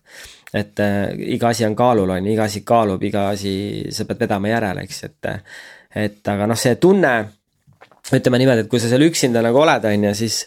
et 0.54 0.80
äh, 0.80 1.14
iga 1.36 1.50
asi 1.50 1.66
on 1.66 1.76
kaalul, 1.76 2.10
on 2.10 2.26
ju, 2.26 2.34
iga 2.34 2.44
asi 2.44 2.62
kaalub, 2.62 3.04
iga 3.04 3.30
asi, 3.30 3.86
sa 3.92 4.06
pead 4.06 4.26
vedama 4.26 4.50
järele, 4.50 4.84
eks, 4.84 5.04
et. 5.04 5.32
et 5.96 6.28
aga 6.28 6.48
noh, 6.50 6.58
see 6.58 6.76
tunne, 6.82 7.14
ütleme 8.14 8.42
niimoodi, 8.42 8.66
et 8.66 8.70
kui 8.70 8.82
sa 8.82 8.90
seal 8.90 9.06
üksinda 9.06 9.42
nagu 9.46 9.62
oled, 9.62 9.86
on 9.86 10.10
ju, 10.10 10.14
siis 10.18 10.44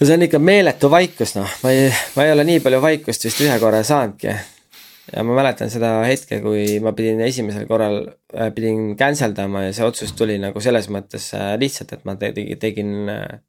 no 0.00 0.06
see 0.06 0.16
on 0.16 0.24
ikka 0.24 0.40
meeletu 0.40 0.88
vaikus, 0.92 1.34
noh, 1.36 1.58
ma 1.64 1.74
ei, 1.74 1.90
ma 2.16 2.24
ei 2.24 2.32
ole 2.32 2.46
nii 2.48 2.62
palju 2.64 2.80
vaikust 2.82 3.26
vist 3.28 3.42
ühe 3.44 3.58
korra 3.62 3.82
saanudki. 3.86 4.32
ja 5.10 5.24
ma 5.26 5.36
mäletan 5.36 5.72
seda 5.72 5.92
hetke, 6.06 6.38
kui 6.44 6.78
ma 6.84 6.94
pidin 6.96 7.20
esimesel 7.26 7.66
korral, 7.68 8.00
äh, 8.32 8.48
pidin 8.54 8.94
cancel 8.98 9.34
dama 9.36 9.66
ja 9.66 9.76
see 9.76 9.86
otsus 9.86 10.14
tuli 10.16 10.38
nagu 10.40 10.62
selles 10.62 10.88
mõttes 10.92 11.32
äh, 11.36 11.52
lihtsalt, 11.60 11.96
et 11.96 12.04
ma 12.08 12.14
tegin, 12.20 12.52
tegin 12.62 12.94
äh, 13.12 13.40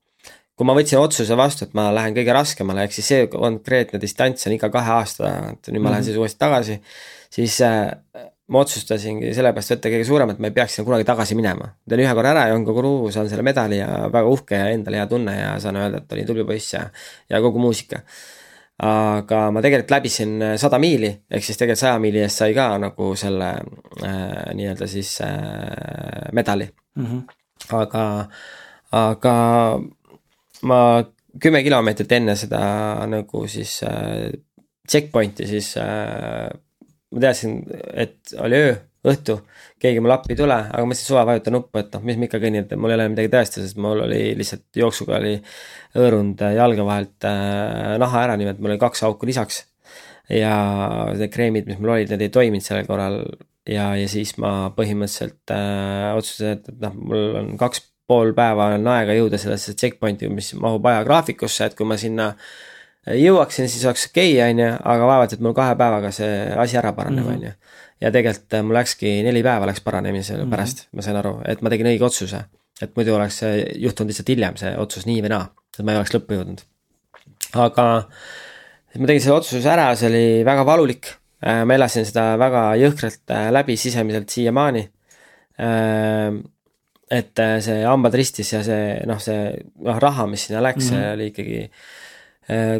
kui 0.57 0.67
ma 0.67 0.75
võtsin 0.77 0.99
otsuse 0.99 1.37
vastu, 1.39 1.67
et 1.67 1.77
ma 1.77 1.87
lähen 1.95 2.17
kõige 2.17 2.35
raskemale, 2.35 2.83
ehk 2.85 2.97
siis 2.97 3.11
see 3.13 3.29
konkreetne 3.31 4.01
distants 4.01 4.49
on 4.49 4.57
iga 4.57 4.71
kahe 4.73 4.97
aasta 4.99 5.27
tagant, 5.27 5.69
nüüd 5.69 5.77
ma 5.77 5.77
mm 5.77 5.85
-hmm. 5.85 5.91
lähen 5.91 6.01
mhm. 6.01 6.09
siis 6.09 6.17
uuesti 6.17 6.41
tagasi, 6.41 6.81
siis 7.31 7.61
ma 8.51 8.63
otsustasingi 8.65 9.31
sellepärast 9.35 9.75
võtta 9.75 9.91
kõige 9.93 10.07
suuremat, 10.07 10.41
ma 10.41 10.49
ei 10.49 10.55
peaks 10.55 10.75
sinna 10.75 10.87
kunagi 10.89 11.07
tagasi 11.07 11.37
minema. 11.39 11.69
teen 11.89 12.03
ühe 12.03 12.13
korra 12.17 12.33
ära 12.35 12.47
ja 12.49 12.57
on 12.57 12.65
kogu 12.67 12.83
lugu, 12.83 13.11
saan 13.15 13.29
selle 13.31 13.45
medali 13.47 13.79
ja 13.79 13.87
väga 14.11 14.27
uhke 14.27 14.59
ja 14.59 14.69
endal 14.75 14.97
hea 14.99 15.07
tunne 15.07 15.37
ja 15.37 15.53
saan 15.63 15.79
öelda, 15.79 16.01
et 16.03 16.15
olin 16.15 16.27
tubli 16.27 16.45
poiss 16.47 16.73
ja, 16.75 16.83
ja 17.29 17.41
kogu 17.43 17.61
muusika. 17.63 18.01
aga 18.81 19.39
ma 19.53 19.61
tegelikult 19.61 19.93
läbisin 19.93 20.35
sada 20.57 20.79
miili, 20.81 21.11
ehk 21.29 21.45
siis 21.45 21.59
tegelikult 21.59 21.83
saja 21.83 21.99
miili 22.01 22.23
eest 22.23 22.41
sai 22.41 22.55
ka 22.57 22.67
nagu 22.81 23.11
selle 23.15 23.49
äh, 24.01 24.53
nii-öelda 24.57 24.87
siis 24.89 25.13
äh, 25.21 26.31
medali 26.33 26.67
mm. 26.95 27.05
-hmm. 27.05 27.21
aga, 27.77 28.05
aga 28.91 29.35
ma 30.63 30.79
kümme 31.39 31.63
kilomeetrit 31.63 32.11
enne 32.17 32.35
seda 32.35 32.61
nagu 33.07 33.45
siis 33.47 33.79
äh, 33.87 34.33
checkpoint'i 34.89 35.47
siis 35.47 35.77
äh, 35.77 36.49
ma 37.11 37.25
teadsin, 37.25 37.59
et 37.93 38.33
oli 38.39 38.59
öö, 38.59 38.75
õhtu, 39.11 39.37
keegi 39.81 40.01
mulle 40.01 40.15
appi 40.15 40.35
ei 40.35 40.39
tule, 40.39 40.57
aga 40.69 40.83
ma 40.85 40.95
siis 40.97 41.09
suva 41.09 41.23
vajutan 41.27 41.55
nuppu, 41.57 41.81
et 41.81 41.89
noh, 41.95 42.03
mis 42.05 42.19
ma 42.21 42.27
ikka 42.27 42.39
kõnnin, 42.43 42.67
et 42.67 42.73
mul 42.77 42.93
ei 42.93 42.97
ole 42.99 43.07
midagi 43.11 43.31
tõestada, 43.33 43.65
sest 43.65 43.79
mul 43.81 44.03
oli 44.05 44.21
lihtsalt 44.37 44.77
jooksuga 44.77 45.17
oli 45.17 45.35
hõõrunud 45.97 46.43
jalge 46.57 46.85
vahelt 46.85 47.27
äh, 47.27 47.95
naha 48.01 48.25
ära, 48.27 48.37
nimelt 48.39 48.61
mul 48.61 48.75
oli 48.75 48.81
kaks 48.81 49.03
auku 49.09 49.29
lisaks. 49.29 49.65
ja 50.31 50.55
need 51.17 51.31
kreemid, 51.33 51.65
mis 51.67 51.79
mul 51.81 51.95
olid, 51.97 52.11
need 52.13 52.21
ei 52.23 52.31
toiminud 52.31 52.63
sellel 52.63 52.85
korral 52.87 53.17
ja, 53.67 53.89
ja 53.99 54.07
siis 54.07 54.37
ma 54.39 54.69
põhimõtteliselt 54.77 55.51
äh, 55.55 56.11
otsustasin, 56.15 56.59
et, 56.59 56.69
et 56.69 56.83
noh, 56.85 56.99
mul 57.09 57.39
on 57.41 57.55
kaks 57.59 57.87
pool 58.07 58.35
päeva 58.37 58.73
on 58.75 58.87
aega 58.91 59.15
jõuda 59.17 59.39
sellesse 59.41 59.73
checkpoint'i, 59.79 60.29
mis 60.29 60.53
mahub 60.61 60.85
ajagraafikusse, 60.93 61.67
et 61.67 61.75
kui 61.79 61.89
ma 61.89 61.97
sinna 61.99 62.31
äh, 62.35 62.70
jõuaksin, 63.07 63.69
siis 63.69 63.83
oleks 63.85 64.07
okei 64.09 64.35
okay,, 64.35 64.51
on 64.51 64.61
ju, 64.61 64.71
aga 64.93 65.07
vaevalt, 65.09 65.33
et 65.33 65.43
mul 65.43 65.55
kahe 65.57 65.75
päevaga 65.77 66.11
see 66.13 66.33
asi 66.63 66.77
ära 66.79 66.93
paraneb, 66.97 67.25
mhm. 67.25 67.37
on 67.37 67.47
ju. 67.47 67.77
ja 68.01 68.11
tegelikult 68.13 68.57
äh, 68.57 68.65
mul 68.65 68.77
läkski 68.77 69.13
neli 69.25 69.41
päeva 69.45 69.69
läks 69.69 69.81
paranemise 69.85 70.35
mm 70.35 70.43
-hmm. 70.43 70.51
pärast, 70.53 70.87
ma 70.91 71.05
sain 71.05 71.17
aru, 71.17 71.39
et 71.45 71.61
ma 71.61 71.69
tegin 71.69 71.89
õige 71.93 72.05
otsuse. 72.05 72.43
et 72.81 72.95
muidu 72.95 73.15
oleks 73.15 73.37
see 73.39 73.65
juhtunud 73.77 74.09
lihtsalt 74.09 74.29
hiljem, 74.29 74.55
see 74.57 74.77
otsus 74.77 75.05
nii 75.05 75.21
või 75.21 75.29
naa, 75.29 75.49
et 75.73 75.85
ma 75.85 75.91
ei 75.91 75.97
oleks 75.97 76.13
lõppu 76.13 76.37
jõudnud. 76.37 76.61
aga 77.53 77.87
ma 78.99 79.07
tegin 79.07 79.21
selle 79.21 79.37
otsuse 79.37 79.69
ära, 79.69 79.95
see 79.95 80.09
oli 80.09 80.45
väga 80.45 80.65
valulik. 80.65 81.15
Äh, 81.41 81.65
ma 81.65 81.73
elasin 81.73 82.05
seda 82.05 82.37
väga 82.37 82.75
jõhkralt 82.77 83.31
äh, 83.33 83.49
läbi 83.51 83.77
sisemiselt 83.77 84.29
siiamaani. 84.29 84.89
et 87.11 87.37
see 87.61 87.83
hambad 87.83 88.13
ristis 88.15 88.53
ja 88.53 88.63
see 88.63 89.01
noh, 89.05 89.19
see 89.19 89.51
noh, 89.83 89.99
raha, 89.99 90.25
mis 90.27 90.45
sinna 90.47 90.61
läks 90.63 90.85
mm, 90.85 90.95
-hmm. 90.95 91.01
see 91.01 91.13
oli 91.13 91.27
ikkagi 91.27 91.59
Äh, 91.61 92.00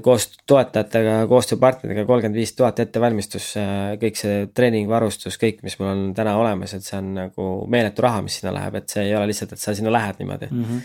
koos 0.04 0.26
toetajatega, 0.50 1.14
koostööpartneritega 1.32 2.06
kolmkümmend 2.10 2.40
viis 2.40 2.52
tuhat 2.58 2.80
ettevalmistus, 2.84 3.52
äh, 3.62 3.94
kõik 4.02 4.18
see 4.20 4.42
treeningvarustus, 4.58 5.38
kõik, 5.42 5.62
mis 5.64 5.78
mul 5.80 5.92
on 5.92 6.02
täna 6.18 6.34
olemas, 6.40 6.74
et 6.76 6.84
see 6.84 6.98
on 6.98 7.14
nagu 7.16 7.48
meeletu 7.72 8.04
raha, 8.04 8.24
mis 8.26 8.40
sinna 8.40 8.52
läheb, 8.58 8.80
et 8.82 8.92
see 8.92 9.06
ei 9.08 9.16
ole 9.16 9.30
lihtsalt, 9.32 9.56
et 9.56 9.64
sa 9.64 9.76
sinna 9.78 9.94
lähed 9.94 10.20
niimoodi 10.20 10.50
mm. 10.52 10.64
-hmm. 10.64 10.82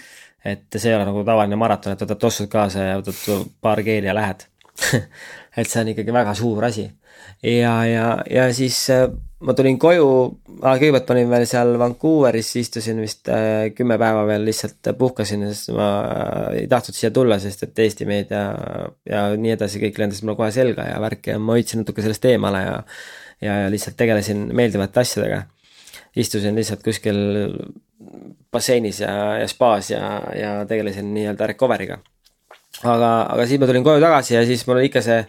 et 0.53 0.79
see 0.79 0.93
ei 0.93 0.99
ole 0.99 1.09
nagu 1.09 1.25
tavaline 1.27 1.59
maraton, 1.59 1.97
et 1.97 2.05
võtad 2.05 2.23
tossud 2.23 2.51
kaasa 2.53 2.91
ja 2.91 3.01
võtad 3.01 3.51
paar 3.61 3.83
keeli 3.83 4.07
ja 4.07 4.15
lähed. 4.15 4.47
et 5.59 5.67
see 5.67 5.81
on 5.81 5.89
ikkagi 5.89 6.13
väga 6.13 6.35
suur 6.35 6.65
asi. 6.65 6.91
ja, 7.43 7.75
ja, 7.85 8.07
ja 8.31 8.53
siis 8.55 8.91
äh, 8.91 9.09
ma 9.45 9.53
tulin 9.53 9.77
koju, 9.81 10.07
kõigepealt 10.63 11.11
ma 11.11 11.15
olin 11.17 11.33
veel 11.35 11.45
seal 11.49 11.75
Vancouveris, 11.81 12.55
istusin 12.57 13.03
vist 13.05 13.29
äh, 13.29 13.69
kümme 13.77 13.99
päeva 14.01 14.23
veel 14.29 14.47
lihtsalt 14.49 14.95
puhkasin, 14.97 15.45
sest 15.51 15.75
ma 15.77 15.89
äh, 16.05 16.63
ei 16.63 16.71
tahtnud 16.71 16.97
siia 16.97 17.11
tulla, 17.13 17.37
sest 17.43 17.67
et 17.67 17.85
Eesti 17.85 18.09
meedia 18.09 18.47
ja 19.05 19.27
nii 19.37 19.53
edasi, 19.59 19.83
kõik 19.83 20.01
lendas 20.01 20.23
mulle 20.25 20.39
kohe 20.41 20.49
selga 20.57 20.89
ja 20.89 20.97
värki 21.05 21.35
ja 21.35 21.43
ma 21.43 21.59
hoidsin 21.59 21.85
natuke 21.85 22.05
sellest 22.05 22.25
eemale 22.33 22.65
ja 22.65 22.81
ja, 23.41 23.59
ja 23.63 23.71
lihtsalt 23.71 23.97
tegelesin 23.97 24.49
meeldivate 24.57 25.01
asjadega. 25.01 25.43
istusin 26.17 26.57
lihtsalt 26.57 26.83
kuskil 26.83 27.19
basseinis 28.53 29.01
ja, 29.01 29.13
ja 29.43 29.49
spaas 29.49 29.91
ja, 29.91 30.23
ja 30.33 30.53
tegelesin 30.69 31.13
nii-öelda 31.15 31.51
recovery'ga. 31.53 31.99
aga, 32.83 33.11
aga 33.35 33.47
siis 33.47 33.61
ma 33.61 33.69
tulin 33.69 33.85
koju 33.85 34.01
tagasi 34.01 34.35
ja 34.35 34.47
siis 34.47 34.65
mul 34.67 34.81
oli 34.81 34.89
ikka 34.89 35.03
see, 35.05 35.21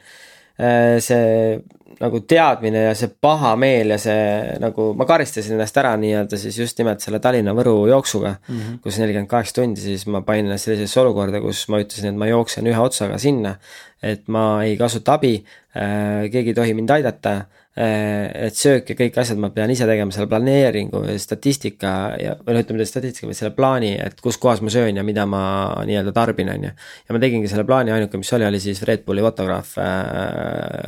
see 1.03 1.59
nagu 2.01 2.21
teadmine 2.29 2.83
ja 2.87 2.93
see 2.97 3.09
paha 3.21 3.55
meel 3.59 3.93
ja 3.95 3.97
see 4.01 4.57
nagu, 4.61 4.91
ma 4.97 5.07
karistasin 5.09 5.55
ennast 5.55 5.77
ära 5.81 5.95
nii-öelda 5.99 6.39
siis 6.39 6.59
just 6.61 6.77
nimelt 6.81 7.03
selle 7.03 7.19
Tallinna-Võru 7.23 7.75
jooksuga 7.91 8.35
mm. 8.35 8.57
-hmm. 8.57 8.79
kus 8.83 8.99
nelikümmend 9.01 9.31
kaheksa 9.31 9.59
tundi, 9.59 9.81
siis 9.81 10.05
ma 10.11 10.21
panin 10.25 10.49
ennast 10.49 10.69
sellisesse 10.69 11.01
olukorda, 11.01 11.41
kus 11.41 11.65
ma 11.73 11.81
ütlesin, 11.83 12.13
et 12.13 12.21
ma 12.21 12.29
jooksen 12.29 12.69
ühe 12.69 12.81
otsaga 12.81 13.17
sinna. 13.21 13.57
et 14.03 14.27
ma 14.27 14.63
ei 14.63 14.75
kasuta 14.77 15.15
abi, 15.17 15.43
äh, 15.73 16.29
keegi 16.31 16.53
ei 16.53 16.53
tohi 16.53 16.73
mind 16.77 16.91
aidata 16.93 17.31
et 17.77 18.57
söök 18.57 18.89
ja 18.89 18.95
kõik 18.97 19.17
asjad 19.21 19.37
ma 19.41 19.51
pean 19.53 19.69
ise 19.69 19.85
tegema 19.85 20.13
selle 20.13 20.29
planeeringu 20.31 21.03
ja 21.05 21.17
statistika 21.21 21.91
ja, 22.17 22.33
või 22.41 22.55
noh, 22.55 22.63
ütleme 22.63 22.81
mitte 22.81 22.89
statistika, 22.89 23.29
vaid 23.29 23.37
selle 23.37 23.53
plaani, 23.57 23.91
et 24.01 24.17
kus 24.23 24.39
kohas 24.41 24.63
ma 24.65 24.73
söön 24.73 24.97
ja 24.97 25.03
mida 25.05 25.27
ma 25.29 25.41
nii-öelda 25.85 26.13
tarbin, 26.15 26.49
on 26.53 26.65
ju. 26.69 26.71
ja 26.73 27.15
ma 27.15 27.21
tegingi 27.21 27.51
selle 27.51 27.67
plaani, 27.69 27.93
ainuke, 27.93 28.17
mis 28.21 28.33
oli, 28.33 28.47
oli 28.49 28.61
siis 28.63 28.81
Red 28.87 29.05
Bulli 29.05 29.21
fotograaf 29.25 29.75
äh, 29.77 29.87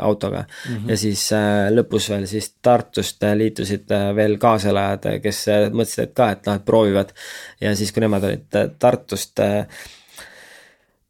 autoga 0.05 0.43
mm. 0.47 0.75
-hmm. 0.75 0.89
ja 0.89 0.97
siis 0.97 1.27
äh, 1.37 1.69
lõpus 1.75 2.09
veel 2.09 2.25
siis 2.27 2.53
Tartust 2.61 3.23
äh, 3.23 3.37
liitusid 3.37 3.91
äh, 3.91 4.09
veel 4.15 4.37
kaaselajad, 4.41 5.09
kes 5.21 5.45
äh, 5.47 5.69
mõtlesid, 5.69 6.09
et 6.09 6.17
ka, 6.17 6.31
et 6.31 6.45
noh, 6.49 6.57
et 6.57 6.65
proovivad. 6.65 7.13
ja 7.61 7.75
siis, 7.75 7.91
kui 7.91 8.01
nemad 8.01 8.23
olid 8.23 8.55
äh, 8.55 8.69
Tartust 8.79 9.39
äh, 9.45 9.65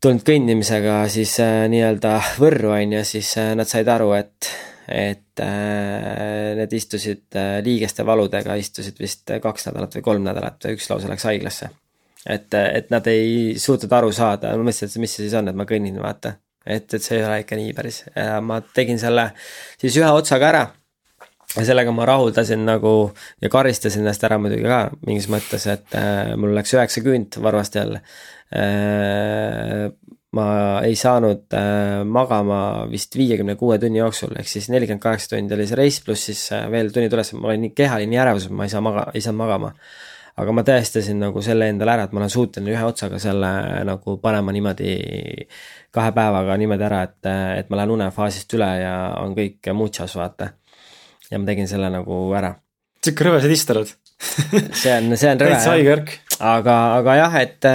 tulnud 0.01 0.23
kõndimisega 0.27 1.01
siis 1.11 1.33
äh, 1.43 1.65
nii-öelda 1.71 2.17
Võrru, 2.39 2.71
on 2.75 2.99
ju, 2.99 3.05
siis 3.07 3.31
äh, 3.37 3.53
nad 3.59 3.67
said 3.67 3.87
aru, 3.91 4.13
et 4.15 4.51
et 4.89 5.41
äh, 5.43 6.55
need 6.57 6.73
istusid 6.73 7.37
äh, 7.37 7.59
liigeste 7.65 8.05
valudega, 8.05 8.57
istusid 8.57 8.97
vist 8.99 9.29
kaks 9.41 9.69
nädalat 9.69 9.99
või 9.99 10.05
kolm 10.05 10.25
nädalat 10.25 10.65
või 10.65 10.77
üks 10.79 10.89
lausa 10.89 11.11
läks 11.11 11.27
haiglasse. 11.29 11.69
et, 12.25 12.53
et 12.53 12.89
nad 12.91 13.07
ei 13.07 13.55
suutnud 13.59 13.93
aru 13.93 14.11
saada, 14.11 14.55
ma 14.57 14.65
mõtlesin, 14.65 14.89
et 14.89 15.03
mis 15.03 15.13
see 15.15 15.27
siis 15.27 15.37
on, 15.39 15.47
et 15.51 15.55
ma 15.55 15.67
kõnnin, 15.69 16.01
vaata. 16.01 16.33
et, 16.65 16.89
et 16.93 17.03
see 17.03 17.19
ei 17.19 17.25
ole 17.25 17.39
ikka 17.45 17.59
nii 17.59 17.73
päris 17.77 18.03
ja 18.15 18.41
ma 18.41 18.59
tegin 18.61 18.99
selle 18.99 19.29
siis 19.79 19.97
ühe 20.01 20.09
otsaga 20.11 20.49
ära 20.49 20.65
ja 21.57 21.65
sellega 21.65 21.91
ma 21.95 22.05
rahuldasin 22.05 22.65
nagu 22.65 23.11
ja 23.41 23.49
karistasin 23.49 24.03
ennast 24.03 24.23
ära 24.27 24.37
muidugi 24.41 24.67
ka 24.69 24.81
mingis 25.05 25.29
mõttes, 25.31 25.65
et 25.71 25.95
äh, 25.97 26.35
mul 26.37 26.53
läks 26.57 26.73
üheksa 26.75 27.01
küünt 27.05 27.39
varvastel 27.41 27.97
äh, 27.97 29.89
ma 30.37 30.45
ei 30.85 30.93
saanud 30.97 31.55
äh, 31.57 32.03
magama 32.05 32.85
vist 32.89 33.15
viiekümne 33.17 33.55
kuue 33.57 33.79
tunni 33.81 34.01
jooksul, 34.01 34.35
ehk 34.37 34.49
siis 34.49 34.67
nelikümmend 34.69 35.01
kaheksa 35.01 35.33
tundi 35.33 35.55
oli 35.55 35.65
see 35.69 35.79
reis, 35.79 35.97
pluss 36.05 36.27
siis 36.29 36.43
äh, 36.53 36.67
veel 36.69 36.91
tunnid 36.93 37.15
üles, 37.17 37.33
ma 37.33 37.49
olin 37.49 37.65
nii, 37.65 37.73
keha 37.77 37.97
oli 37.97 38.09
nii 38.11 38.21
ärevus, 38.21 38.45
et 38.45 38.53
ma 38.53 38.67
ei 38.67 38.73
saa 38.73 38.83
maga-, 38.85 39.07
ei 39.15 39.25
saanud 39.25 39.41
magama. 39.41 39.73
aga 40.39 40.53
ma 40.55 40.63
tõestasin 40.63 41.17
nagu 41.19 41.41
selle 41.43 41.65
endale 41.67 41.95
ära, 41.95 42.05
et 42.05 42.13
ma 42.15 42.21
olen 42.21 42.31
suuteline 42.31 42.71
ühe 42.71 42.83
otsaga 42.87 43.17
selle 43.19 43.49
nagu 43.89 44.15
panema 44.21 44.53
niimoodi 44.55 44.93
kahe 45.91 46.13
päevaga 46.15 46.55
niimoodi 46.61 46.85
ära, 46.87 47.01
et, 47.09 47.31
et 47.59 47.73
ma 47.73 47.81
lähen 47.81 47.95
unefaasist 47.97 48.53
üle 48.55 48.69
ja 48.83 48.93
on 49.19 49.33
kõik 49.35 49.73
muchas, 49.75 50.13
vaata. 50.15 50.53
ja 51.31 51.41
ma 51.41 51.49
tegin 51.49 51.67
selle 51.67 51.89
nagu 51.91 52.21
ära. 52.37 52.53
sihuke 53.01 53.27
rõve 53.27 53.41
sadist 53.41 53.73
oled 53.73 53.91
see 54.83 54.93
on, 54.93 55.17
see 55.17 55.33
on 55.33 55.41
rõve. 55.41 55.57
täitsa 55.57 55.73
haige 55.73 55.93
värk. 55.95 56.15
aga, 56.39 56.79
aga 57.01 57.19
jah, 57.23 57.41
et 57.41 57.71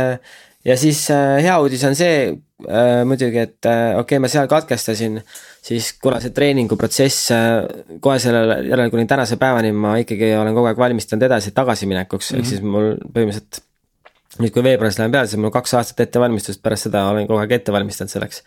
ja 0.65 0.77
siis 0.81 1.05
äh, 1.13 1.43
hea 1.45 1.59
uudis 1.61 1.85
on 1.85 1.97
see 1.99 2.17
äh, 2.69 3.03
muidugi, 3.09 3.43
et 3.43 3.69
äh, 3.71 3.93
okei 3.99 4.17
okay,, 4.17 4.23
ma 4.23 4.31
seal 4.33 4.49
katkestasin, 4.51 5.21
siis 5.65 5.93
kuna 6.03 6.21
see 6.23 6.35
treeninguprotsess 6.37 7.31
äh, 7.35 7.53
kohe 8.05 8.19
sellele 8.23 8.61
järele 8.69 8.95
kuni 8.95 9.07
tänase 9.11 9.39
päevani 9.41 9.75
ma 9.77 9.97
ikkagi 10.03 10.35
olen 10.39 10.57
kogu 10.57 10.71
aeg 10.73 10.83
valmistunud 10.87 11.29
edasi 11.29 11.55
tagasiminekuks 11.57 12.33
mm, 12.33 12.35
-hmm. 12.35 12.41
ehk 12.41 12.45
mhm. 12.45 12.51
siis 12.51 12.63
mul 12.63 12.91
põhimõtteliselt 13.05 13.65
nüüd, 14.43 14.51
kui 14.55 14.65
veebruaris 14.67 14.99
lähen 14.99 15.13
peale, 15.15 15.29
siis 15.31 15.41
mul 15.41 15.53
kaks 15.55 15.75
aastat 15.79 16.03
ettevalmistust, 16.07 16.61
pärast 16.65 16.89
seda 16.89 17.05
olen 17.11 17.29
kogu 17.29 17.39
aeg 17.43 17.55
ette 17.59 17.75
valmistanud 17.75 18.11
selleks. 18.11 18.43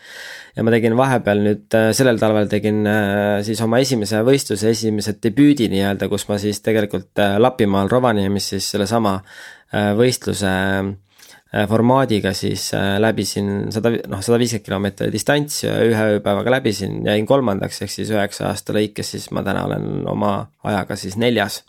ja 0.55 0.65
ma 0.65 0.73
tegin 0.73 0.97
vahepeal 0.99 1.43
nüüd 1.45 1.77
äh, 1.77 1.89
sellel 1.95 2.19
talvel 2.19 2.49
tegin 2.51 2.83
äh, 2.89 3.39
siis 3.47 3.61
oma 3.63 3.79
esimese 3.83 4.21
võistluse, 4.27 4.71
esimese 4.73 5.15
debüüdi 5.23 5.69
nii-öelda, 5.71 6.09
kus 6.11 6.27
ma 6.31 6.39
siis 6.41 6.61
tegelikult 6.65 7.21
äh, 7.23 7.37
Lapimaal 7.39 7.91
Rovaniemis 7.91 8.53
siis 8.55 8.71
sellesama 8.73 9.19
võistluse 9.97 10.49
formaadiga 11.67 12.33
siis 12.35 12.73
äh, 12.75 12.97
läbisin 12.99 13.71
sada, 13.71 13.93
noh, 14.11 14.21
sada 14.23 14.39
viiskümmend 14.41 14.65
kilomeetrit 14.65 15.13
distantsi 15.13 15.69
ühe 15.69 16.07
ööpäevaga 16.17 16.57
läbisin, 16.57 16.99
jäin 17.07 17.27
kolmandaks, 17.29 17.81
ehk 17.85 17.93
siis 17.93 18.11
üheksa 18.11 18.49
aasta 18.49 18.75
lõikes, 18.75 19.13
siis 19.15 19.29
ma 19.35 19.45
täna 19.47 19.63
olen 19.67 20.03
oma 20.11 20.33
ajaga 20.67 20.99
siis 20.99 21.15
neljas. 21.17 21.63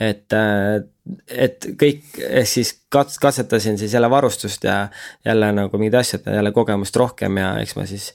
et, 0.00 0.32
äh, 0.32 0.80
et 1.28 1.68
kõik, 1.78 2.16
ehk 2.16 2.48
siis 2.48 2.72
kats-, 2.90 3.20
katsetasin 3.22 3.78
siis 3.78 3.92
jälle 3.94 4.10
varustust 4.10 4.64
ja 4.64 4.88
jälle 5.24 5.52
nagu 5.52 5.78
mingid 5.78 5.94
asjad 6.00 6.24
ja 6.26 6.40
jälle 6.40 6.52
kogemust 6.52 6.96
rohkem 6.96 7.36
ja 7.38 7.52
eks 7.60 7.76
ma 7.76 7.86
siis 7.86 8.08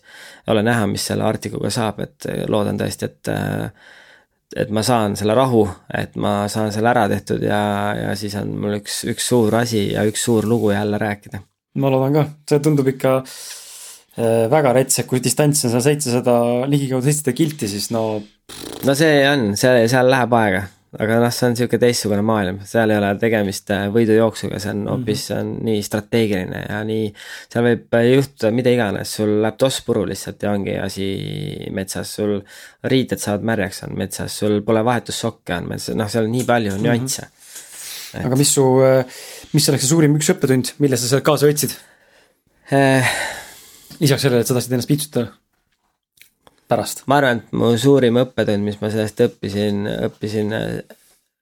ole 0.47 0.63
näha, 0.65 0.87
mis 0.87 1.05
selle 1.05 1.23
Arcticuga 1.23 1.69
saab, 1.69 2.01
et 2.03 2.27
loodan 2.49 2.81
tõesti, 2.81 3.05
et 3.05 3.31
et 4.55 4.71
ma 4.73 4.83
saan 4.85 5.15
selle 5.19 5.35
rahu, 5.37 5.63
et 5.93 6.15
ma 6.17 6.47
saan 6.49 6.73
selle 6.73 6.89
ära 6.89 7.05
tehtud 7.11 7.43
ja, 7.45 7.61
ja 7.97 8.15
siis 8.17 8.35
on 8.39 8.55
mul 8.63 8.79
üks, 8.79 9.03
üks 9.09 9.29
suur 9.29 9.59
asi 9.61 9.89
ja 9.91 10.05
üks 10.09 10.23
suur 10.25 10.47
lugu 10.49 10.71
jälle 10.73 10.97
rääkida. 11.01 11.43
ma 11.79 11.91
loodan 11.93 12.17
ka, 12.17 12.25
see 12.49 12.63
tundub 12.65 12.89
ikka 12.89 13.19
äh, 13.19 14.47
väga 14.51 14.73
rets, 14.79 14.99
et 14.99 15.09
kui 15.09 15.21
distants 15.23 15.63
on 15.65 15.75
seal 15.75 15.85
seitsesada, 15.91 16.39
ligikaudu 16.71 17.05
seitsesada 17.05 17.37
kilti, 17.37 17.69
siis 17.69 17.91
no. 17.93 18.03
no 18.85 18.97
see 18.97 19.21
on, 19.29 19.53
see, 19.59 19.85
seal 19.91 20.09
läheb 20.09 20.33
aega 20.41 20.65
aga 20.97 21.19
noh, 21.21 21.29
see 21.33 21.45
on 21.45 21.53
niisugune 21.53 21.81
teistsugune 21.83 22.23
maailm, 22.25 22.59
seal 22.65 22.89
ei 22.89 22.97
ole 22.97 23.09
tegemist 23.21 23.69
äh, 23.75 23.85
võidujooksuga, 23.93 24.57
see 24.61 24.71
on 24.73 24.87
hoopis 24.89 25.25
mm, 25.29 25.37
-hmm. 25.37 25.65
nii 25.67 25.83
strateegiline 25.85 26.61
ja 26.63 26.79
nii, 26.87 27.11
seal 27.53 27.67
võib 27.67 27.97
äh, 27.99 28.05
juhtuda 28.15 28.51
mida 28.57 28.73
iganes, 28.73 29.11
sul 29.19 29.35
läheb 29.43 29.59
toss 29.61 29.83
puru 29.85 30.07
lihtsalt 30.09 30.45
ja 30.45 30.53
ongi 30.57 30.77
asi 30.81 31.09
metsas, 31.77 32.15
sul 32.17 32.39
riided 32.89 33.21
saavad 33.21 33.45
märjaks, 33.51 33.83
on 33.85 33.93
metsas, 34.01 34.39
sul 34.41 34.63
pole 34.65 34.81
vahetussokke, 34.85 35.59
on 35.59 35.69
metsas, 35.75 35.97
noh, 35.99 36.09
seal 36.09 36.25
on 36.25 36.33
nii 36.33 36.47
palju 36.49 36.79
nüansse 36.81 37.27
mm. 37.27 37.35
-hmm. 37.35 38.25
aga 38.25 38.41
mis 38.41 38.53
su, 38.57 38.65
äh, 38.85 39.19
mis 39.53 39.69
oleks 39.69 39.85
see 39.85 39.93
suurim 39.93 40.17
üks 40.17 40.33
õppetund, 40.33 40.73
mille 40.79 40.97
sa 40.97 41.11
sealt 41.11 41.27
kaasa 41.27 41.51
võtsid 41.51 41.77
eh...? 42.71 43.13
lisaks 43.99 44.23
sellele, 44.23 44.41
et 44.41 44.47
sa 44.47 44.55
tahtsid 44.55 44.73
ennast 44.73 44.89
piitsutada 44.89 45.38
pärast? 46.69 47.03
ma 47.07 47.19
arvan, 47.19 47.41
et 47.41 47.55
mu 47.55 47.71
suurim 47.77 48.19
õppetund, 48.21 48.65
mis 48.65 48.77
ma 48.81 48.91
sellest 48.93 49.23
õppisin, 49.25 49.87
õppisin 50.09 50.53
äh, 50.55 50.67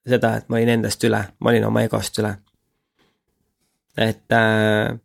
seda, 0.07 0.37
et 0.39 0.47
ma 0.49 0.59
olin 0.59 0.77
endast 0.77 1.03
üle, 1.07 1.19
ma 1.39 1.51
olin 1.51 1.67
oma 1.67 1.83
egost 1.87 2.19
üle. 2.21 2.33
et 3.97 4.35
äh, 4.35 4.95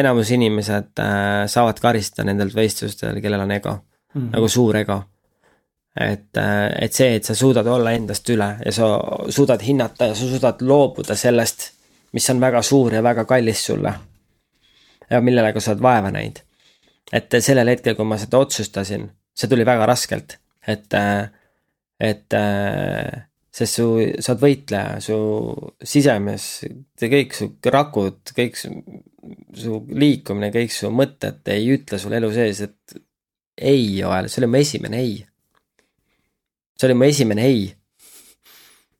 enamus 0.00 0.30
inimesed 0.34 1.00
äh, 1.00 1.44
saavad 1.50 1.80
karistada 1.80 2.28
nendelt 2.28 2.54
võistlustel, 2.56 3.20
kellel 3.22 3.44
on 3.44 3.52
ego 3.56 3.74
mm, 3.74 4.20
-hmm. 4.20 4.30
nagu 4.36 4.48
suur 4.48 4.76
ego. 4.76 5.02
et 6.00 6.36
äh,, 6.36 6.72
et 6.82 6.92
see, 6.92 7.14
et 7.16 7.24
sa 7.24 7.34
suudad 7.34 7.66
olla 7.66 7.92
endast 7.92 8.28
üle 8.30 8.56
ja 8.64 8.72
sa 8.72 8.98
suudad 9.28 9.62
hinnata 9.62 10.06
ja 10.06 10.14
sa 10.14 10.26
suudad 10.26 10.62
loobuda 10.62 11.14
sellest, 11.14 11.70
mis 12.12 12.30
on 12.30 12.40
väga 12.40 12.62
suur 12.62 12.94
ja 12.94 13.02
väga 13.02 13.24
kallis 13.24 13.66
sulle. 13.66 13.94
ja 15.10 15.20
millega 15.20 15.60
sa 15.60 15.70
oled 15.70 15.82
vaeva 15.82 16.10
näinud 16.10 16.42
et 17.12 17.36
sellel 17.44 17.68
hetkel, 17.74 17.96
kui 17.98 18.08
ma 18.08 18.18
seda 18.20 18.40
otsustasin, 18.40 19.08
see 19.34 19.50
tuli 19.50 19.66
väga 19.66 19.86
raskelt, 19.90 20.38
et, 20.70 20.96
et 22.00 22.36
sest 23.54 23.78
su, 23.78 23.86
sa 24.18 24.34
oled 24.34 24.42
võitleja, 24.42 24.98
su 25.04 25.16
sisemees, 25.84 26.48
kõik 27.00 27.36
su 27.36 27.50
rakud, 27.70 28.34
kõik 28.36 28.58
su, 28.58 28.72
su 29.54 29.80
liikumine, 29.94 30.50
kõik 30.54 30.74
su 30.74 30.90
mõtted 30.90 31.54
ei 31.54 31.70
ütle 31.76 32.00
sulle 32.02 32.18
elu 32.18 32.32
sees, 32.34 32.64
et 32.66 32.98
ei, 33.54 33.86
Joel, 34.00 34.28
see 34.30 34.42
oli 34.42 34.50
mu 34.50 34.58
esimene 34.58 35.00
ei. 35.04 35.16
see 36.74 36.88
oli 36.88 36.98
mu 36.98 37.06
esimene 37.06 37.44
ei. 37.46 37.66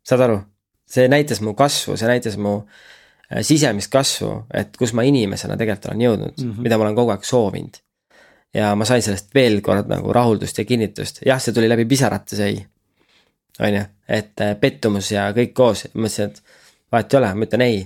saad 0.06 0.22
aru? 0.28 0.42
see 0.94 1.08
näitas 1.10 1.40
mu 1.42 1.56
kasvu, 1.58 1.96
see 1.98 2.06
näitas 2.06 2.36
mu 2.38 2.60
äh, 2.60 3.42
sisemist 3.42 3.90
kasvu, 3.90 4.44
et 4.54 4.76
kus 4.78 4.92
ma 4.94 5.02
inimesena 5.02 5.56
tegelikult 5.58 5.90
olen 5.90 6.04
jõudnud 6.04 6.36
mm, 6.36 6.52
-hmm. 6.52 6.62
mida 6.62 6.78
ma 6.78 6.86
olen 6.86 7.00
kogu 7.00 7.10
aeg 7.10 7.26
soovinud 7.26 7.80
ja 8.54 8.74
ma 8.78 8.86
sain 8.88 9.02
sellest 9.02 9.34
veel 9.34 9.60
kord 9.64 9.90
nagu 9.90 10.12
rahuldust 10.14 10.58
ja 10.60 10.66
kinnitust, 10.68 11.22
jah, 11.26 11.40
see 11.42 11.54
tuli 11.56 11.68
läbi 11.70 11.86
pisarate, 11.90 12.36
see 12.38 12.52
ei. 12.52 12.60
on 13.60 13.78
ju, 13.78 13.82
et 14.18 14.40
äh, 14.42 14.54
pettumus 14.60 15.10
ja 15.12 15.28
kõik 15.34 15.52
koos, 15.54 15.86
mõtlesin, 15.94 16.30
et 16.30 16.56
vahet 16.92 17.14
ei 17.14 17.20
ole, 17.20 17.34
ma 17.34 17.48
ütlen 17.48 17.66
ei. 17.66 17.82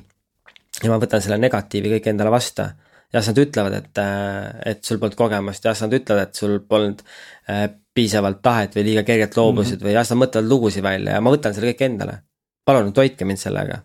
ja 0.83 0.93
ma 0.93 1.01
võtan 1.01 1.25
selle 1.25 1.41
negatiivi 1.41 1.97
kõik 1.97 2.13
endale 2.13 2.33
vastu 2.33 2.69
ja 3.13 3.21
siis 3.21 3.33
nad 3.33 3.43
ütlevad, 3.45 3.77
et, 3.81 4.01
äh, 4.03 4.73
et 4.73 4.85
sul 4.85 5.01
polnud 5.01 5.17
kogemust 5.19 5.65
ja 5.65 5.75
siis 5.75 5.87
nad 5.87 5.99
ütlevad, 6.01 6.29
et 6.29 6.41
sul 6.41 6.59
polnud 6.69 7.05
äh, 7.51 7.69
piisavalt 7.95 8.43
tahet 8.45 8.77
või 8.77 8.91
liiga 8.91 9.03
kergelt 9.09 9.37
loobusid 9.37 9.79
mm 9.79 9.81
-hmm. 9.81 9.89
või 9.89 9.97
ja 9.97 10.05
siis 10.05 10.15
nad 10.15 10.23
mõtlevad 10.25 10.51
lugusid 10.53 10.85
välja 10.85 11.17
ja 11.17 11.21
ma 11.21 11.33
võtan 11.35 11.55
selle 11.55 11.73
kõik 11.73 11.85
endale. 11.87 12.19
palun 12.65 12.93
toitke 12.93 13.25
mind 13.25 13.41
sellega, 13.41 13.79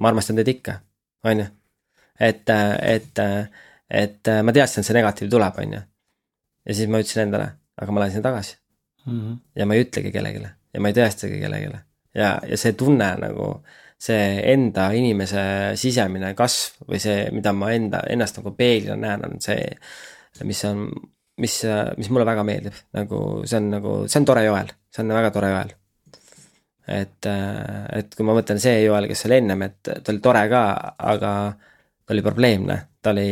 ma 0.00 0.08
armastan 0.08 0.36
teid 0.36 0.48
ikka, 0.48 0.80
on 1.24 1.38
ju. 1.40 1.46
et, 2.20 2.50
et, 2.82 3.18
et 3.90 4.30
ma 4.42 4.52
teadsin, 4.52 4.80
et 4.80 4.86
see 4.86 4.96
negatiiv 4.96 5.30
tuleb, 5.30 5.58
on 5.58 5.72
ju. 5.72 5.80
Ja 6.66 6.76
siis 6.76 6.90
ma 6.90 7.00
ütlesin 7.02 7.26
endale, 7.26 7.52
aga 7.80 7.92
ma 7.92 8.02
lähen 8.02 8.16
sinna 8.16 8.28
tagasi 8.30 8.56
mm. 9.06 9.12
-hmm. 9.12 9.38
ja 9.56 9.66
ma 9.66 9.76
ei 9.76 9.86
ütlegi 9.86 10.12
kellelegi 10.12 10.44
ja 10.46 10.80
ma 10.80 10.90
ei 10.90 10.96
tõestagi 10.96 11.40
kellelegi 11.40 11.70
ja, 12.14 12.34
ja 12.46 12.56
see 12.56 12.72
tunne 12.78 13.14
nagu 13.20 13.52
see 14.00 14.40
enda 14.52 14.88
inimese 14.96 15.42
sisemine 15.80 16.32
kasv 16.36 16.86
või 16.88 17.00
see, 17.02 17.26
mida 17.36 17.52
ma 17.52 17.72
enda, 17.76 18.00
ennast 18.08 18.38
nagu 18.40 18.54
peeglina 18.56 18.96
näen, 18.96 19.26
on 19.28 19.42
see, 19.44 19.66
mis 20.48 20.62
on, 20.64 20.86
mis, 21.40 21.56
mis 21.98 22.08
mulle 22.08 22.24
väga 22.28 22.46
meeldib, 22.48 22.78
nagu 22.96 23.20
see 23.44 23.60
on 23.60 23.68
nagu, 23.74 23.96
see 24.08 24.22
on 24.22 24.28
tore 24.30 24.46
Joel, 24.46 24.72
see 24.88 25.04
on 25.04 25.12
väga 25.18 25.34
tore 25.34 25.52
Joel. 25.52 25.74
et, 26.96 27.28
et 27.98 28.16
kui 28.16 28.26
ma 28.26 28.38
mõtlen 28.38 28.62
see 28.62 28.80
Joel, 28.86 29.10
kes 29.10 29.26
oli 29.28 29.36
ennem, 29.42 29.68
et 29.68 29.92
ta 29.92 30.14
oli 30.14 30.24
tore 30.24 30.46
ka, 30.48 30.64
aga 31.12 31.34
ta 31.52 32.16
oli 32.16 32.24
probleemne, 32.24 32.78
ta 33.04 33.12
oli 33.12 33.28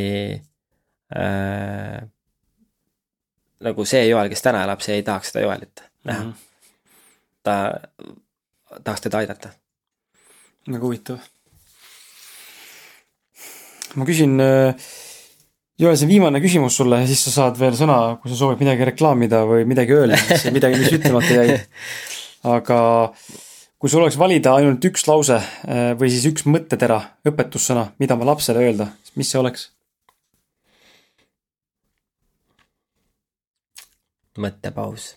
äh, 1.17 1.97
nagu 3.65 3.85
see 3.89 4.05
Joel, 4.09 4.29
kes 4.33 4.45
täna 4.45 4.63
elab, 4.67 4.83
see 4.85 4.99
ei 4.99 5.07
tahaks 5.07 5.33
seda 5.33 5.47
Joelit 5.47 5.83
näha 6.09 6.25
mm. 6.25 6.31
-hmm. 6.31 6.35
ta 7.43 7.57
tahaks 8.85 9.01
teda 9.01 9.19
aidata 9.19 9.51
väga 10.73 10.85
huvitav. 10.85 11.19
ma 13.97 14.05
küsin, 14.05 14.37
äh, 14.41 14.75
Joel, 15.79 15.97
see 15.97 16.11
viimane 16.11 16.41
küsimus 16.45 16.77
sulle 16.77 17.01
siis 17.09 17.23
sa 17.25 17.35
saad 17.35 17.59
veel 17.61 17.77
sõna, 17.79 18.19
kui 18.21 18.31
sa 18.31 18.37
soovid 18.37 18.61
midagi 18.61 18.85
reklaamida 18.91 19.45
või 19.49 19.65
midagi 19.69 19.97
öelda, 19.97 20.19
mis, 20.29 20.45
midagi, 20.53 20.81
mis 20.83 20.93
ütlemata 20.99 21.39
jäi. 21.41 21.59
aga 22.57 22.79
kui 23.79 23.91
sul 23.91 24.03
oleks 24.03 24.19
valida 24.21 24.55
ainult 24.59 24.85
üks 24.91 25.07
lause 25.09 25.39
äh, 25.41 25.95
või 25.99 26.13
siis 26.13 26.29
üks 26.31 26.47
mõttetera, 26.51 27.01
õpetussõna, 27.27 27.89
mida 27.99 28.19
oma 28.19 28.29
lapsele 28.35 28.67
öelda, 28.67 28.93
mis 29.17 29.33
see 29.33 29.41
oleks? 29.41 29.71
Mõttepaus 34.41 35.13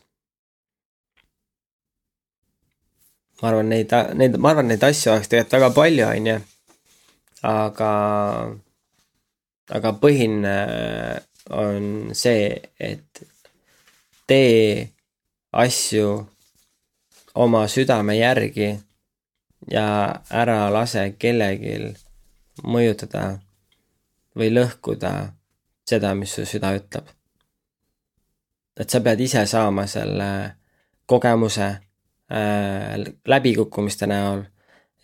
ma 3.41 3.49
arvan, 3.49 3.69
neid, 3.69 3.93
neid, 4.15 4.37
ma 4.37 4.53
arvan, 4.53 4.69
neid 4.69 4.83
asju 4.85 5.11
oleks 5.13 5.31
tegelikult 5.31 5.57
väga 5.57 5.69
palju, 5.75 6.05
on 6.07 6.29
ju. 6.29 6.37
aga, 7.49 7.91
aga 9.77 9.93
põhiline 10.03 10.55
on 11.57 11.87
see, 12.17 12.53
et 12.79 13.23
tee 14.29 14.89
asju 15.63 16.07
oma 17.41 17.65
südame 17.67 18.15
järgi 18.19 18.69
ja 19.71 19.87
ära 20.29 20.59
lase 20.73 21.07
kellelgi 21.17 21.75
mõjutada 22.61 23.25
või 24.37 24.51
lõhkuda 24.53 25.11
seda, 25.89 26.13
mis 26.15 26.37
su 26.37 26.45
süda 26.45 26.75
ütleb. 26.77 27.09
Et 28.79 28.89
sa 28.89 29.01
pead 29.03 29.19
ise 29.19 29.45
saama 29.45 29.85
selle 29.89 30.29
kogemuse 31.05 31.67
äh, 31.67 32.95
läbikukkumiste 33.27 34.07
näol 34.07 34.43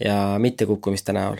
ja 0.04 0.36
mittekukkumiste 0.40 1.14
näol. 1.14 1.38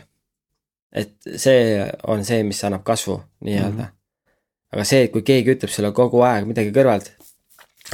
et 0.92 1.14
see 1.36 1.84
on 2.08 2.24
see, 2.26 2.44
mis 2.48 2.64
annab 2.64 2.84
kasvu 2.84 3.20
nii-öelda 3.44 3.84
mm. 3.84 3.88
-hmm. 3.88 4.36
aga 4.74 4.84
see, 4.84 5.04
et 5.04 5.12
kui 5.12 5.22
keegi 5.22 5.54
ütleb 5.56 5.72
sulle 5.72 5.92
kogu 5.92 6.22
aeg 6.26 6.48
midagi 6.48 6.72
kõrvalt, 6.74 7.12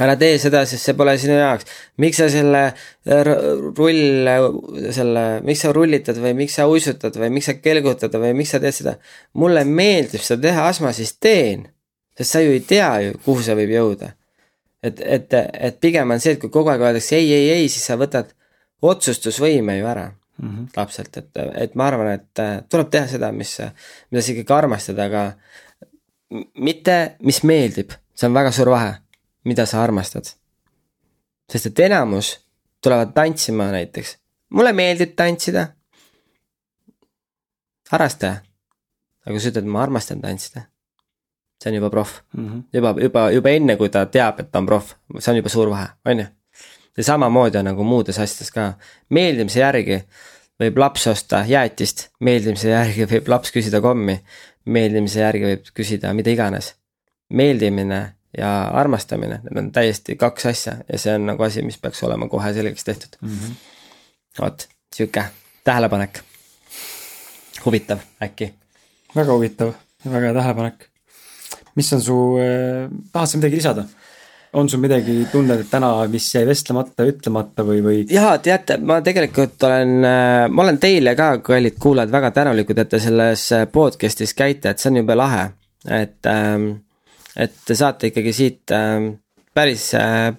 ära 0.00 0.14
tee 0.18 0.38
seda, 0.42 0.62
sest 0.66 0.88
see 0.88 0.96
pole 0.98 1.16
sinu 1.18 1.36
jaoks. 1.38 1.66
miks 2.02 2.22
sa 2.22 2.28
selle 2.30 2.62
rull, 3.76 4.30
selle, 4.94 5.24
miks 5.46 5.66
sa 5.66 5.72
rullitad 5.72 6.18
või 6.22 6.34
miks 6.42 6.56
sa 6.58 6.66
uisutad 6.70 7.18
või 7.20 7.30
miks 7.36 7.50
sa 7.50 7.54
kelgutad 7.54 8.14
või 8.14 8.32
miks 8.40 8.54
sa 8.54 8.62
teed 8.62 8.78
seda. 8.78 8.96
mulle 9.34 9.64
meeldib 9.64 10.22
seda 10.22 10.48
teha, 10.48 10.68
as 10.68 10.80
ma 10.80 10.92
siis 10.92 11.16
teen. 11.18 11.68
sest 12.18 12.30
sa 12.30 12.40
ju 12.40 12.54
ei 12.54 12.60
tea 12.60 12.90
ju, 13.06 13.18
kuhu 13.24 13.42
see 13.42 13.58
võib 13.58 13.74
jõuda 13.74 14.14
et, 14.84 15.00
et, 15.00 15.34
et 15.68 15.80
pigem 15.80 16.10
on 16.12 16.20
see, 16.20 16.34
et 16.36 16.42
kui 16.42 16.52
kogu 16.52 16.72
aeg 16.72 16.82
öeldakse 16.84 17.16
ei, 17.16 17.30
ei, 17.32 17.48
ei, 17.56 17.68
siis 17.72 17.86
sa 17.88 17.96
võtad 18.00 18.34
otsustusvõime 18.84 19.78
ju 19.78 19.88
ära 19.88 20.06
mm 20.10 20.48
-hmm. 20.48 20.66
lapselt, 20.76 21.16
et, 21.16 21.30
et 21.54 21.74
ma 21.74 21.86
arvan, 21.88 22.12
et 22.12 22.42
äh, 22.42 22.56
tuleb 22.68 22.90
teha 22.90 23.08
seda, 23.08 23.32
mis, 23.32 23.56
mida 24.10 24.22
sa 24.22 24.32
ikkagi 24.32 24.52
armastad, 24.52 24.98
aga 24.98 25.24
mitte, 26.54 27.16
mis 27.22 27.42
meeldib, 27.42 27.94
see 28.14 28.28
on 28.28 28.34
väga 28.34 28.52
suur 28.52 28.70
vahe, 28.70 28.94
mida 29.44 29.66
sa 29.66 29.82
armastad. 29.82 30.24
sest 31.52 31.66
et 31.66 31.78
enamus 31.78 32.40
tulevad 32.82 33.12
tantsima 33.14 33.70
näiteks, 33.70 34.18
mulle 34.48 34.72
meeldib 34.72 35.16
tantsida. 35.16 35.66
harrasta, 37.90 38.28
aga 39.24 39.30
kui 39.30 39.40
sa 39.40 39.48
ütled, 39.48 39.64
ma 39.64 39.82
armastan 39.82 40.20
tantsida 40.20 40.73
see 41.64 41.72
on 41.72 41.74
juba 41.74 41.90
proff 41.90 42.20
mm. 42.36 42.48
-hmm. 42.48 42.62
juba, 42.72 42.94
juba, 43.00 43.30
juba 43.30 43.50
enne, 43.50 43.76
kui 43.76 43.88
ta 43.88 44.06
teab, 44.06 44.40
et 44.40 44.52
ta 44.52 44.58
on 44.58 44.66
proff, 44.66 44.94
see 45.18 45.32
on 45.32 45.36
juba 45.36 45.48
suur 45.48 45.70
vahe, 45.70 45.88
on 46.04 46.18
ju. 46.18 46.26
ja 46.96 47.04
samamoodi 47.04 47.58
on 47.58 47.64
nagu 47.64 47.84
muudes 47.84 48.18
asjades 48.18 48.50
ka, 48.50 48.72
meeldimise 49.10 49.60
järgi 49.60 50.02
võib 50.60 50.78
laps 50.78 51.06
osta 51.10 51.44
jäätist, 51.48 52.08
meeldimise 52.20 52.68
järgi 52.68 53.06
võib 53.10 53.28
laps 53.28 53.52
küsida 53.54 53.80
kommi, 53.80 54.18
meeldimise 54.64 55.20
järgi 55.20 55.48
võib 55.48 55.72
küsida 55.74 56.12
mida 56.14 56.30
iganes. 56.30 56.74
meeldimine 57.32 58.14
ja 58.38 58.50
armastamine, 58.68 59.40
need 59.42 59.58
on 59.58 59.72
täiesti 59.72 60.16
kaks 60.16 60.46
asja 60.46 60.76
ja 60.92 60.98
see 60.98 61.14
on 61.14 61.26
nagu 61.26 61.42
asi, 61.42 61.62
mis 61.62 61.78
peaks 61.78 62.02
olema 62.02 62.28
kohe 62.28 62.52
selgeks 62.52 62.84
tehtud 62.84 63.16
mm. 63.20 63.28
-hmm. 63.28 63.54
vot, 64.40 64.68
sihuke 64.94 65.24
tähelepanek. 65.64 66.20
huvitav 67.64 67.98
äkki. 68.22 68.54
väga 69.16 69.32
huvitav 69.32 69.72
ja 70.04 70.10
väga 70.10 70.26
hea 70.26 70.34
tähelepanek 70.34 70.93
mis 71.74 71.92
on 71.92 72.02
su, 72.02 72.18
eh, 72.38 72.88
tahad 73.12 73.28
sa 73.28 73.38
midagi 73.38 73.62
lisada? 73.62 73.86
on 74.54 74.68
sul 74.68 74.78
midagi 74.78 75.26
tunda, 75.32 75.56
täna, 75.66 75.88
mis 76.06 76.28
jäi 76.30 76.44
vestlemata, 76.46 77.02
ütlemata 77.10 77.64
või, 77.66 77.80
või? 77.82 77.96
jaa, 78.06 78.36
teate, 78.38 78.76
ma 78.78 79.00
tegelikult 79.02 79.66
olen, 79.66 79.96
eh, 80.06 80.44
ma 80.46 80.62
olen 80.62 80.78
teile 80.78 81.16
ka, 81.18 81.40
kallid 81.42 81.80
kuulajad, 81.82 82.12
väga 82.14 82.30
tänulikud, 82.36 82.78
et 82.78 82.92
te 82.92 83.00
selles 83.02 83.48
eh, 83.56 83.64
podcast'is 83.66 84.34
käite, 84.38 84.70
et 84.70 84.78
see 84.78 84.92
on 84.92 85.00
jube 85.02 85.18
lahe. 85.18 85.48
et, 85.90 86.22
ähm, 86.30 86.70
et 87.36 87.58
te 87.66 87.74
saate 87.74 88.12
ikkagi 88.12 88.32
siit 88.32 88.72
ähm, 88.72 89.10
päris, 89.54 89.90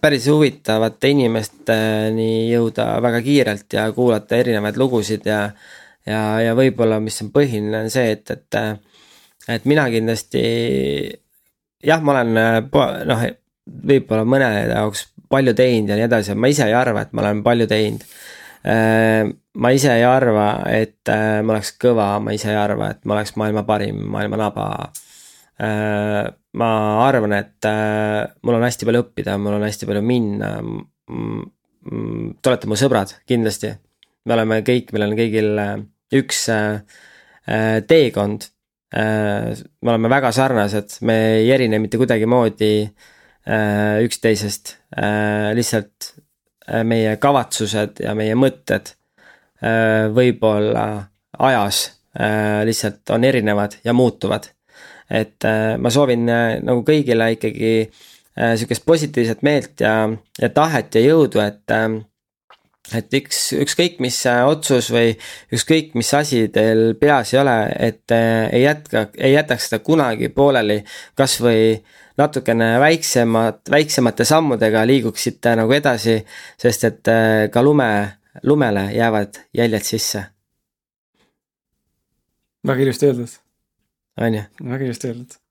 päris 0.01 0.29
huvitavate 0.31 1.11
inimesteni 1.11 2.47
jõuda 2.49 2.87
väga 3.03 3.19
kiirelt 3.21 3.75
ja 3.77 3.83
kuulata 3.93 4.39
erinevaid 4.39 4.79
lugusid 4.79 5.27
ja 5.27 5.49
ja, 6.05 6.21
ja 6.39 6.55
võib-olla, 6.55 7.01
mis 7.03 7.19
on 7.21 7.29
põhiline, 7.35 7.83
on 7.83 7.91
see, 7.93 8.15
et, 8.15 8.31
et 8.31 8.57
et 9.47 9.65
mina 9.69 9.85
kindlasti 9.93 10.41
jah, 11.85 12.01
ma 12.03 12.15
olen 12.15 12.39
äh, 12.39 12.59
noh, 13.09 13.23
võib-olla 13.89 14.25
mõne 14.27 14.49
jaoks 14.69 15.07
palju 15.31 15.55
teinud 15.57 15.91
ja 15.91 15.97
nii 15.99 16.07
edasi, 16.07 16.35
ma 16.37 16.49
ise 16.51 16.67
ei 16.69 16.75
arva, 16.77 17.05
et 17.05 17.15
ma 17.15 17.23
olen 17.25 17.41
palju 17.45 17.67
teinud. 17.69 18.05
Äh, 18.65 19.23
ma 19.61 19.71
ise 19.73 19.91
ei 19.93 20.05
arva, 20.07 20.49
et 20.71 21.11
äh, 21.11 21.39
ma 21.45 21.55
oleks 21.55 21.75
kõva, 21.81 22.15
ma 22.23 22.35
ise 22.35 22.51
ei 22.53 22.59
arva, 22.59 22.91
et 22.93 23.03
ma 23.05 23.17
oleks 23.17 23.35
maailma 23.39 23.65
parim, 23.67 24.01
maailma 24.15 24.41
naba. 24.45 24.69
ma 25.55 26.69
arvan, 26.99 27.31
et 27.31 27.67
mul 28.43 28.57
on 28.57 28.63
hästi 28.65 28.87
palju 28.87 29.05
õppida, 29.05 29.37
mul 29.39 29.55
on 29.55 29.63
hästi 29.63 29.87
palju 29.87 30.01
minna. 30.03 30.49
Te 31.85 32.51
olete 32.51 32.67
mu 32.67 32.75
sõbrad, 32.75 33.13
kindlasti. 33.29 33.71
me 34.25 34.35
oleme 34.35 34.57
kõik, 34.67 34.91
meil 34.91 35.05
on 35.05 35.15
kõigil 35.15 35.61
üks 36.19 36.41
teekond 37.87 38.49
me 38.95 39.91
oleme 39.91 40.09
väga 40.11 40.31
sarnased, 40.31 40.99
me 41.07 41.15
ei 41.41 41.49
erine 41.51 41.79
mitte 41.83 41.99
kuidagimoodi 41.99 42.71
äh, 42.85 43.97
üksteisest, 44.05 44.75
äh, 44.95 45.51
lihtsalt 45.57 46.13
meie 46.87 47.17
kavatsused 47.21 47.99
ja 48.01 48.15
meie 48.17 48.33
mõtted 48.33 48.87
võib-olla 50.15 50.85
ajas 51.45 51.83
lihtsalt 52.65 53.13
on 53.13 53.23
erinevad 53.23 53.75
ja 53.85 53.93
muutuvad. 53.93 54.47
et 55.09 55.45
ma 55.77 55.89
soovin 55.93 56.25
nagu 56.25 56.81
kõigile 56.85 57.27
ikkagi 57.35 57.71
sihukest 58.33 58.85
positiivset 58.85 59.45
meelt 59.45 59.85
ja, 59.85 60.09
ja 60.41 60.49
tahet 60.49 60.97
ja 60.97 61.05
jõudu, 61.05 61.43
et 61.45 61.75
et 62.93 63.13
üks, 63.17 63.39
ükskõik 63.57 63.99
mis 64.03 64.17
otsus 64.45 64.91
või 64.93 65.13
ükskõik 65.55 65.95
mis 65.97 66.11
asi 66.13 66.45
teil 66.53 66.93
peas 66.99 67.33
ei 67.33 67.39
ole, 67.41 67.57
et 67.89 68.13
äh, 68.13 68.49
ei 68.53 68.65
jätka, 68.65 69.07
ei 69.17 69.33
jätaks 69.33 69.69
seda 69.69 69.81
kunagi 69.85 70.29
pooleli. 70.29 70.83
kasvõi 71.15 71.79
natukene 72.17 72.75
väiksemad, 72.79 73.63
väiksemate 73.71 74.25
sammudega 74.25 74.85
liiguksite 74.87 75.55
nagu 75.55 75.73
edasi, 75.73 76.19
sest 76.61 76.83
et 76.83 77.11
äh, 77.11 77.47
ka 77.51 77.63
lume, 77.63 77.89
lumele 78.43 78.91
jäävad 78.93 79.41
jäljed 79.53 79.83
sisse. 79.83 80.25
väga 82.67 82.81
ilusti 82.81 83.09
öeldud. 83.09 83.39
on 84.21 84.33
ju? 84.33 84.45
väga 84.69 84.85
ilusti 84.85 85.07
öeldud 85.07 85.41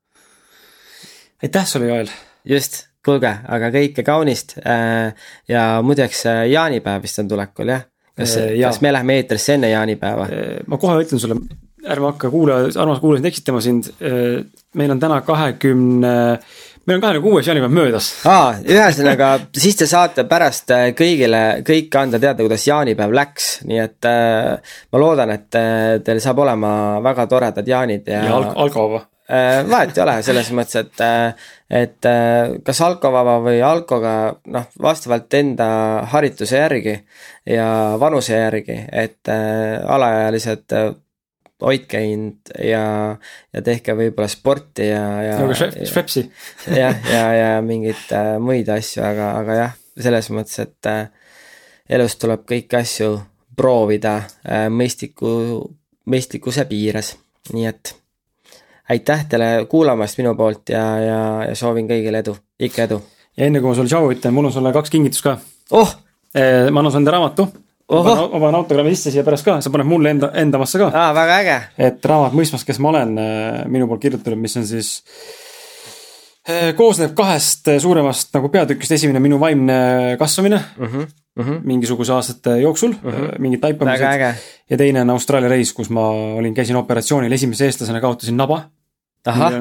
aitäh 1.44 1.66
sulle, 1.66 1.86
Joel! 1.86 2.08
just, 2.44 2.86
kuulge, 3.06 3.32
aga 3.56 3.70
kõike 3.74 4.04
kaunist 4.06 4.56
äh, 4.60 5.12
ja 5.50 5.66
muideks 5.84 6.24
äh, 6.30 6.44
jaanipäev 6.52 7.04
vist 7.04 7.22
on 7.22 7.30
tulekul, 7.30 7.74
jah? 7.74 7.86
kas, 8.14 8.36
kas 8.38 8.80
me 8.84 8.92
läheme 8.94 9.18
eetrisse 9.20 9.56
enne 9.56 9.72
jaanipäeva? 9.72 10.28
ma 10.70 10.78
kohe 10.80 11.00
ütlen 11.02 11.22
sulle, 11.22 11.38
ärme 11.84 12.12
hakka 12.12 12.30
kuulaja, 12.30 12.70
armas 12.80 13.00
kuulajad 13.02 13.26
eksitama 13.30 13.60
sind. 13.64 13.90
meil 14.74 14.94
on 14.94 15.00
täna 15.02 15.20
kahekümne 15.26 16.14
20 16.38 16.74
meil 16.86 16.98
on 16.98 17.02
kahekümne 17.02 17.24
kuues 17.24 17.48
jaanipäev 17.48 17.72
möödas. 17.72 18.10
aa, 18.28 18.54
ühesõnaga 18.60 19.30
siis 19.56 19.78
te 19.80 19.88
saate 19.88 20.26
pärast 20.28 20.72
äh, 20.74 20.90
kõigile, 20.96 21.42
kõike 21.66 22.00
anda 22.00 22.20
teada, 22.20 22.44
kuidas 22.44 22.66
jaanipäev 22.68 23.14
läks, 23.16 23.48
nii 23.68 23.80
et 23.80 24.08
äh, 24.08 24.76
ma 24.92 25.00
loodan, 25.00 25.32
et 25.34 25.58
äh, 25.60 25.96
teil 26.04 26.20
saab 26.24 26.44
olema 26.44 26.74
väga 27.04 27.26
toredad 27.30 27.68
jaanid 27.68 28.08
ja. 28.12 28.24
ja 28.28 28.40
alkovaba 28.52 29.04
äh,. 29.04 29.08
Vahet 29.28 29.96
ei 29.96 30.02
ole, 30.04 30.16
selles 30.26 30.50
mõttes, 30.52 30.76
et, 30.82 31.00
äh, 31.00 31.46
et 31.82 32.08
äh, 32.08 32.56
kas 32.64 32.80
alkovaba 32.84 33.38
või 33.44 33.62
alkoga, 33.64 34.34
noh, 34.52 34.66
vastavalt 34.82 35.32
enda 35.38 35.68
harituse 36.12 36.60
järgi 36.60 36.98
ja 37.48 37.68
vanuse 38.00 38.36
järgi, 38.36 38.76
et 38.92 39.32
äh, 39.32 39.80
alaealised 39.96 40.76
hoidke 41.64 42.00
end 42.02 42.52
ja, 42.58 42.84
ja 43.54 43.62
tehke 43.64 43.94
võib-olla 43.96 44.28
sporti 44.30 44.88
ja, 44.90 45.04
ja. 45.24 45.36
nagu 45.40 45.56
Schweppesi. 45.56 46.26
jah, 46.68 46.96
ja, 47.08 47.14
ja, 47.14 47.26
ja 47.38 47.50
mingeid 47.64 48.12
äh, 48.12 48.34
muid 48.42 48.68
asju, 48.72 49.04
aga, 49.06 49.30
aga 49.40 49.58
jah, 49.60 49.76
selles 50.06 50.30
mõttes, 50.34 50.60
et 50.64 50.90
äh, 50.90 51.06
elus 51.96 52.18
tuleb 52.20 52.44
kõiki 52.48 52.80
asju 52.80 53.14
proovida 53.56 54.18
äh, 54.20 54.66
mõistliku, 54.72 55.62
mõistlikkuse 56.10 56.66
piires, 56.68 57.14
nii 57.54 57.68
et 57.70 57.94
aitäh 58.90 59.26
teile 59.28 59.50
kuulamast 59.70 60.18
minu 60.20 60.34
poolt 60.36 60.72
ja, 60.74 60.84
ja, 61.00 61.20
ja 61.48 61.58
soovin 61.58 61.88
kõigile 61.88 62.20
edu, 62.24 62.36
ikka 62.60 62.88
edu. 62.88 63.00
ja 63.36 63.48
enne 63.48 63.60
kui 63.60 63.70
ma 63.70 63.76
sulle 63.78 63.92
tšau 63.92 64.10
ütlen, 64.12 64.34
mul 64.36 64.50
on 64.50 64.54
sulle 64.54 64.72
kaks 64.72 64.92
kingitust 64.92 65.24
ka. 65.24 65.38
oh! 65.72 65.94
Äh, 66.34 66.70
ma 66.70 66.82
annan 66.82 66.90
sulle 66.92 67.04
enda 67.04 67.14
raamatu 67.14 67.46
ma 67.92 68.40
panen 68.40 68.58
autogrammi 68.58 68.94
sisse 68.94 69.12
siia 69.12 69.24
pärast 69.24 69.44
ka, 69.46 69.58
sa 69.60 69.72
paned 69.72 69.88
mulle 69.88 70.14
enda, 70.14 70.30
enda 70.40 70.58
omasse 70.60 70.80
ka. 70.80 70.90
aa, 70.92 71.14
väga 71.16 71.38
äge. 71.42 71.56
et 71.88 72.06
raamat 72.10 72.36
Mõistmas, 72.36 72.64
kes 72.66 72.80
ma 72.80 72.92
olen, 72.94 73.16
äh, 73.20 73.64
minu 73.70 73.88
poolt 73.90 74.02
kirjutatud, 74.04 74.38
mis 74.40 74.56
on 74.60 74.66
siis 74.68 74.96
koosneb 76.76 77.14
kahest 77.16 77.70
suuremast 77.80 78.34
nagu 78.36 78.50
peatükist, 78.52 78.92
esimene 78.92 79.22
minu 79.24 79.38
vaimne 79.40 80.16
kasvamine 80.20 80.58
mm. 80.60 80.86
-hmm. 80.86 81.12
Mm 81.34 81.44
-hmm. 81.44 81.60
mingisuguse 81.64 82.12
aastate 82.12 82.58
jooksul 82.60 82.92
mm, 82.92 83.10
-hmm. 83.10 83.38
mingid 83.38 83.60
taipamised. 83.60 84.34
ja 84.70 84.76
teine 84.76 85.00
on 85.00 85.10
Austraalia 85.10 85.48
reis, 85.48 85.72
kus 85.72 85.90
ma 85.90 86.08
olin, 86.10 86.54
käisin 86.54 86.76
operatsioonil, 86.76 87.32
esimese 87.32 87.64
eestlasena 87.64 88.00
kaotasin 88.00 88.36
naba 88.36 88.62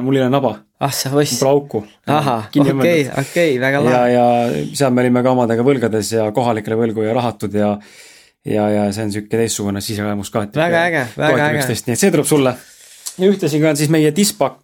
mul 0.02 0.16
ei 0.16 0.22
ole 0.22 0.30
naba. 0.30 0.58
ah 0.80 0.92
sa 0.92 1.10
võiss. 1.14 1.40
Pole 1.40 1.52
auku. 1.52 1.84
ahah, 2.08 2.50
okei, 2.52 3.06
okei, 3.20 3.60
väga 3.60 3.84
lahe. 3.84 3.94
ja, 3.96 4.08
ja 4.08 4.66
seal 4.76 4.92
me 4.92 5.06
olime 5.06 5.24
ka 5.24 5.32
omadega 5.32 5.64
võlgades 5.64 6.12
ja 6.18 6.32
kohalikele 6.36 6.76
võlgu 6.76 7.06
ja 7.08 7.14
rahatud 7.16 7.56
ja 7.56 7.78
ja, 8.44 8.68
ja 8.70 8.84
see 8.92 9.06
on 9.06 9.12
niisugune 9.12 9.40
teistsugune 9.40 9.82
siseväemus 9.84 10.32
ka, 10.34 10.44
et 10.50 10.60
väga 10.60 10.84
äge, 10.90 11.06
väga 11.16 11.48
äge. 11.48 11.68
nii 11.88 11.96
et 11.96 12.02
see 12.02 12.12
tuleb 12.12 12.28
sulle. 12.28 12.56
Ja 13.18 13.30
ühtlasi 13.30 13.62
ka 13.62 13.70
on 13.74 13.78
siis 13.78 13.92
meie 13.94 14.12
Dispak, 14.16 14.64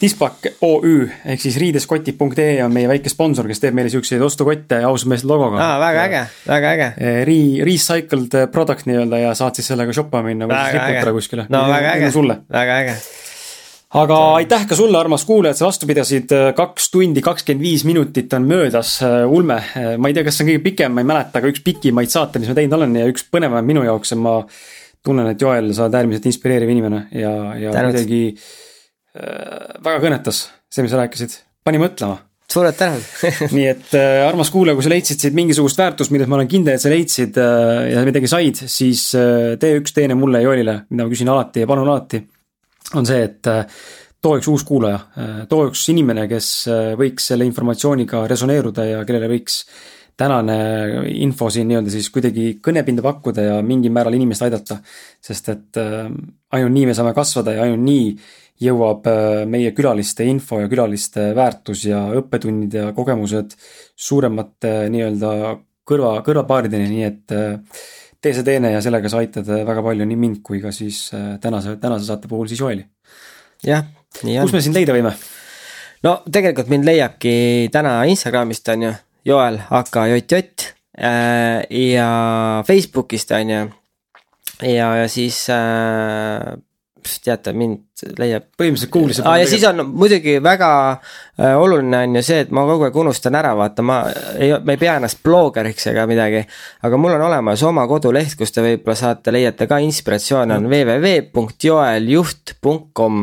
Dispak 0.00 0.48
OÜ 0.66 1.06
ehk 1.34 1.40
siis 1.40 1.56
riideskotid.ee 1.62 2.60
on 2.64 2.74
meie 2.74 2.90
väike 2.90 3.12
sponsor, 3.12 3.48
kes 3.48 3.62
teeb 3.62 3.76
meile 3.78 3.92
siukseid 3.92 4.22
ostukotte 4.22 4.82
ausameeste 4.88 5.30
logoga. 5.30 5.62
aa, 5.62 5.80
väga 5.80 6.04
äge, 6.08 6.22
väga 6.48 6.76
äge. 6.76 6.92
Re-, 7.28 7.64
recycled 7.68 8.38
product 8.52 8.88
nii-öelda 8.90 9.24
ja 9.24 9.34
saad 9.38 9.58
siis 9.58 9.72
sellega 9.72 9.94
shoppama 9.96 10.30
minna 10.32 10.50
või 10.50 10.60
siis 10.66 10.78
riputada 10.78 11.16
kuskile. 11.18 11.48
no 11.52 11.66
väga 11.70 11.96
äge, 11.96 12.14
väga 12.52 12.78
äge 12.84 12.96
aga 13.92 14.18
aitäh 14.40 14.66
ka 14.68 14.76
sulle, 14.76 14.96
armas 14.98 15.24
kuulaja, 15.28 15.52
et 15.52 15.60
sa 15.60 15.66
vastu 15.68 15.88
pidasid, 15.88 16.32
kaks 16.56 16.88
tundi 16.92 17.24
kakskümmend 17.24 17.64
viis 17.64 17.84
minutit 17.84 18.32
on 18.36 18.46
möödas, 18.48 18.98
ulme. 19.28 19.58
ma 19.98 20.08
ei 20.08 20.16
tea, 20.16 20.24
kas 20.24 20.38
see 20.38 20.46
on 20.46 20.52
kõige 20.52 20.62
pikem, 20.70 20.94
ma 20.96 21.04
ei 21.04 21.08
mäleta, 21.08 21.40
aga 21.40 21.50
üks 21.52 21.64
pikimaid 21.64 22.12
saate, 22.12 22.40
mis 22.40 22.48
ma 22.48 22.56
teinud 22.56 22.78
olen 22.78 22.96
ja 23.02 23.10
üks 23.12 23.26
põnevam 23.32 23.68
minu 23.68 23.84
jaoks 23.84 24.14
ja 24.14 24.20
ma 24.20 24.38
tunnen, 25.04 25.30
et 25.32 25.40
Joel, 25.40 25.72
sa 25.74 25.86
oled 25.86 25.96
äärmiselt 26.00 26.28
inspireeriv 26.30 26.70
inimene 26.72 27.06
ja, 27.18 27.32
ja 27.58 27.72
kuidagi 27.74 28.20
äh, 28.32 29.80
väga 29.82 29.96
kõnetas 30.04 30.44
see, 30.72 30.84
mis 30.84 30.92
sa 30.92 31.00
rääkisid, 31.02 31.40
pani 31.66 31.80
mõtlema. 31.82 32.20
Suured 32.52 32.76
tänud. 32.76 33.04
Nii 33.56 33.64
et 33.70 33.94
äh, 33.96 34.20
armas 34.26 34.50
kuulaja, 34.52 34.76
kui 34.76 34.84
sa 34.84 34.92
leidsid 34.92 35.22
siit 35.22 35.36
mingisugust 35.36 35.78
väärtust, 35.80 36.12
milles 36.12 36.28
ma 36.28 36.36
olen 36.36 36.50
kindel, 36.50 36.76
et 36.76 36.84
sa 36.84 36.92
leidsid 36.92 37.38
äh, 37.40 37.88
ja 37.94 38.04
midagi 38.06 38.28
said, 38.30 38.60
siis 38.68 39.08
äh, 39.16 39.54
tee 39.62 39.78
üks 39.80 39.96
teene 39.96 40.18
mulle 40.18 40.42
ja 40.42 40.50
Joelile, 40.50 40.82
mida 40.92 41.06
ma 41.06 41.12
küsin 41.14 41.32
alati 41.32 41.64
ja 41.64 41.70
palun 41.70 41.88
alati 41.88 42.20
on 42.98 43.08
see, 43.08 43.22
et 43.24 43.48
äh, 43.50 43.64
too 44.22 44.36
üks 44.38 44.48
uus 44.50 44.64
kuulaja, 44.68 45.00
äh, 45.18 45.40
too 45.50 45.66
üks 45.70 45.84
inimene, 45.92 46.26
kes 46.30 46.50
äh, 46.70 46.92
võiks 46.98 47.30
selle 47.32 47.46
informatsiooniga 47.48 48.24
resoneeruda 48.30 48.86
ja 48.88 49.02
kellele 49.08 49.30
võiks 49.32 49.62
tänane 50.16 50.56
info 51.24 51.48
siin 51.50 51.70
nii-öelda 51.70 51.90
siis 51.90 52.10
kuidagi 52.12 52.58
kõnepinda 52.64 53.04
pakkuda 53.04 53.46
ja 53.48 53.56
mingil 53.66 53.94
määral 53.94 54.14
inimest 54.18 54.44
aidata. 54.46 54.78
sest 55.20 55.48
et 55.48 55.80
ainult 56.52 56.72
nii 56.72 56.86
me 56.86 56.94
saame 56.94 57.14
kasvada 57.16 57.56
ja 57.56 57.64
ainult 57.66 57.84
nii 57.86 58.12
jõuab 58.62 59.08
meie 59.50 59.72
külaliste 59.74 60.24
info 60.28 60.60
ja 60.60 60.68
külaliste 60.70 61.32
väärtus 61.34 61.86
ja 61.88 62.04
õppetunnid 62.20 62.74
ja 62.74 62.92
kogemused 62.92 63.56
suuremate 63.96 64.90
nii-öelda 64.92 65.32
kõrva, 65.88 66.20
kõrvapaarideni, 66.22 66.88
nii 66.92 67.08
et 67.08 67.36
tee 68.22 68.34
see 68.36 68.46
teene 68.46 68.70
ja 68.76 68.80
sellega 68.84 69.10
sa 69.10 69.20
aitad 69.22 69.48
äh, 69.50 69.64
väga 69.66 69.82
palju 69.84 70.06
nii 70.06 70.18
mind 70.18 70.42
kui 70.46 70.62
ka 70.62 70.72
siis 70.74 71.08
äh, 71.16 71.36
tänase, 71.42 71.76
tänase 71.82 72.06
saate 72.06 72.30
puhul 72.30 72.50
siis 72.50 72.60
Joeli. 72.62 72.84
jah, 73.66 73.86
nii 74.22 74.38
on. 74.38 74.46
kus 74.46 74.56
me 74.56 74.62
sind 74.62 74.78
leida 74.78 74.94
võime? 74.94 75.14
no 76.06 76.14
tegelikult 76.30 76.70
mind 76.70 76.86
leiabki 76.86 77.34
täna 77.74 77.96
Instagramist 78.10 78.70
on 78.74 78.86
ju, 78.86 78.92
Joel 79.24 79.60
AKJJ 79.70 80.42
äh, 80.98 81.62
ja 81.70 82.64
Facebookist 82.66 83.30
on 83.30 83.50
ju. 83.50 83.70
ja, 84.62 84.96
ja 84.96 85.08
siis 85.08 85.50
äh, 85.50 86.58
teate, 87.22 87.52
mind 87.56 87.78
leiab. 88.18 88.42
põhimõtteliselt 88.58 88.90
Google'is. 88.92 89.20
aa, 89.24 89.38
ja 89.40 89.46
siis 89.48 89.64
on 89.66 89.86
muidugi 89.90 90.42
väga 90.42 90.92
äh, 90.92 90.98
oluline 91.58 91.98
on 92.06 92.16
ju 92.18 92.22
see, 92.26 92.40
et 92.44 92.50
ma 92.54 92.60
kogu 92.68 92.84
aeg 92.86 92.96
unustan 93.02 93.34
ära, 93.38 93.52
vaata, 93.58 93.80
ma 93.86 93.96
ei, 94.36 94.50
ma 94.58 94.70
ei 94.74 94.80
pea 94.80 94.94
ennast 95.00 95.18
blogeriks 95.24 95.84
ega 95.92 96.02
midagi. 96.10 96.40
aga 96.86 96.94
mul 97.00 97.12
on 97.16 97.24
olemas 97.28 97.60
oma 97.66 97.82
koduleht, 97.90 98.32
kus 98.38 98.50
te 98.54 98.60
võib-olla 98.64 98.96
saate, 98.98 99.28
leiate 99.34 99.64
ka 99.70 99.76
inspiratsiooni, 99.82 100.52
on 100.56 100.64
www.joeljuht.com. 100.70 103.14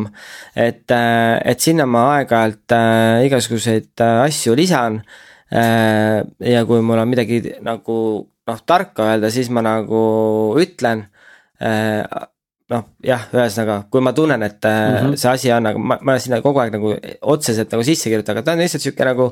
et, 0.55 0.87
äh, 0.91 1.35
et 1.53 1.59
sinna 1.63 1.85
ma 1.89 2.01
aeg-ajalt 2.17 2.69
äh, 2.75 3.25
igasuguseid 3.29 3.93
äh, 4.03 4.07
asju 4.27 4.51
lisan. 4.59 4.93
Ja 5.49 6.65
kui 6.69 6.81
mul 6.85 6.99
on 7.01 7.09
midagi 7.09 7.39
nagu 7.65 7.95
noh, 8.49 8.59
tarka 8.65 9.07
öelda, 9.09 9.31
siis 9.33 9.49
ma 9.49 9.63
nagu 9.65 10.01
ütlen 10.61 11.07
äh, 11.61 12.03
noh, 12.69 12.85
jah, 13.01 13.23
ühesõnaga, 13.33 13.79
kui 13.89 14.03
ma 14.05 14.13
tunnen, 14.13 14.43
et 14.45 14.61
mm 14.61 14.95
-hmm. 14.95 15.15
see 15.17 15.31
asi 15.31 15.51
on, 15.51 15.71
aga 15.71 15.79
ma, 15.79 15.97
ma 16.01 16.19
sinna 16.19 16.41
kogu 16.41 16.61
aeg 16.61 16.73
nagu 16.73 16.93
otseselt 17.21 17.71
nagu 17.71 17.83
sisse 17.83 18.09
kirjutan, 18.09 18.37
aga 18.37 18.45
ta 18.45 18.53
on 18.53 18.61
lihtsalt 18.61 18.83
sihuke 18.83 19.05
nagu 19.05 19.31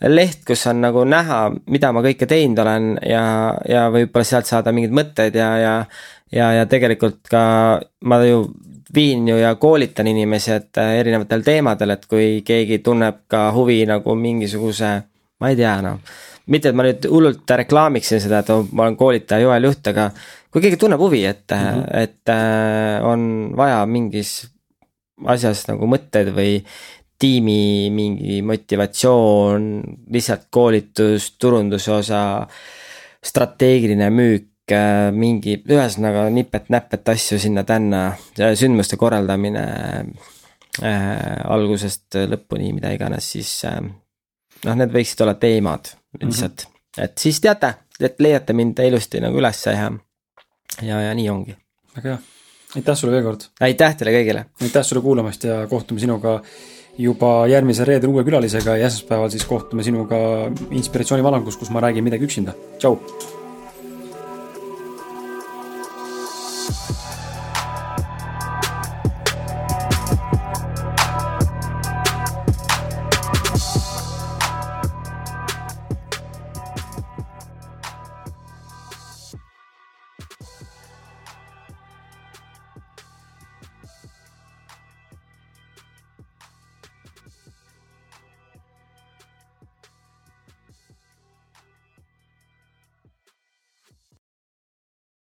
leht, 0.00 0.44
kus 0.44 0.66
on 0.66 0.80
nagu 0.84 1.04
näha, 1.04 1.40
mida 1.66 1.92
ma 1.92 2.02
kõike 2.02 2.26
teinud 2.28 2.58
olen 2.58 2.98
ja, 3.08 3.54
ja 3.68 3.88
võib-olla 3.90 4.24
sealt 4.24 4.46
saada 4.46 4.72
mingeid 4.72 4.92
mõtteid 4.92 5.34
ja, 5.34 5.56
ja 5.58 5.74
ja, 6.34 6.52
ja 6.52 6.66
tegelikult 6.66 7.28
ka 7.30 7.80
ma 8.04 8.20
ju 8.24 8.44
viin 8.94 9.28
ju 9.28 9.36
ja 9.36 9.54
koolitan 9.54 10.06
inimesi, 10.06 10.52
et 10.52 10.78
äh, 10.78 10.98
erinevatel 11.00 11.42
teemadel, 11.42 11.90
et 11.90 12.06
kui 12.06 12.42
keegi 12.46 12.78
tunneb 12.78 13.24
ka 13.28 13.48
huvi 13.54 13.82
nagu 13.90 14.14
mingisuguse, 14.14 14.92
ma 15.40 15.50
ei 15.50 15.58
tea 15.58 15.74
noh, 15.84 16.00
mitte 16.52 16.70
et 16.70 16.76
ma 16.76 16.86
nüüd 16.86 17.06
hullult 17.10 17.54
reklaamiksin 17.60 18.22
seda, 18.22 18.42
et 18.42 18.72
ma 18.72 18.86
olen 18.86 18.98
koolitaja 19.00 19.44
Joel 19.44 19.68
Juht, 19.68 19.86
aga 19.90 20.08
kui 20.52 20.62
keegi 20.64 20.78
tunneb 20.80 21.00
huvi, 21.02 21.24
et 21.26 21.50
mm, 21.50 21.70
-hmm. 21.70 22.02
et 22.02 22.28
äh, 22.28 23.04
on 23.04 23.52
vaja 23.56 23.84
mingis 23.86 24.46
asjas 25.24 25.66
nagu 25.68 25.86
mõtteid 25.86 26.32
või 26.34 26.58
tiimi 27.18 27.90
mingi 27.94 28.42
motivatsioon, 28.42 29.82
lihtsalt 30.12 30.48
koolitus, 30.50 31.30
turunduse 31.38 31.92
osa, 31.92 32.46
strateegiline 33.24 34.10
müük, 34.10 34.70
äh, 34.72 35.10
mingi, 35.12 35.62
ühesõnaga 35.64 36.28
nipet-näpet 36.30 37.08
asju 37.08 37.38
sinna-tänna, 37.38 38.04
sündmuste 38.36 38.98
korraldamine 39.00 39.64
äh, 40.82 41.40
algusest 41.44 42.18
lõpuni, 42.28 42.72
mida 42.76 42.92
iganes, 42.92 43.30
siis 43.36 43.64
äh, 43.64 43.80
noh, 44.64 44.78
need 44.80 44.94
võiksid 44.94 45.24
olla 45.24 45.34
teemad 45.40 45.90
lihtsalt 46.20 46.66
mm, 46.66 46.70
-hmm. 46.70 47.04
et 47.04 47.18
siis 47.18 47.40
teate, 47.40 47.74
et 48.00 48.20
leiate 48.20 48.52
mind 48.52 48.78
ilusti 48.86 49.20
nagu 49.20 49.38
ülesse 49.38 49.74
ja 49.76 49.90
ja, 50.82 51.00
ja 51.08 51.14
nii 51.14 51.28
ongi. 51.30 51.56
väga 51.96 52.08
hea, 52.08 52.18
aitäh 52.76 52.96
sulle 52.96 53.16
veel 53.16 53.26
kord. 53.28 53.48
aitäh 53.60 53.96
teile 53.96 54.16
kõigile. 54.18 54.44
aitäh 54.62 54.86
sulle 54.86 55.02
kuulamast 55.02 55.44
ja 55.44 55.66
kohtume 55.70 56.00
sinuga 56.00 56.40
juba 56.98 57.46
järgmisel 57.50 57.86
reedel 57.86 58.10
uue 58.10 58.24
külalisega 58.24 58.76
ja 58.76 58.86
esmaspäeval 58.86 59.30
siis 59.30 59.44
kohtume 59.44 59.82
sinuga 59.82 60.16
inspiratsioonivalangus, 60.70 61.56
kus 61.56 61.70
ma 61.70 61.80
räägin 61.80 62.04
midagi 62.04 62.24
üksinda. 62.30 62.54
tšau 62.78 62.98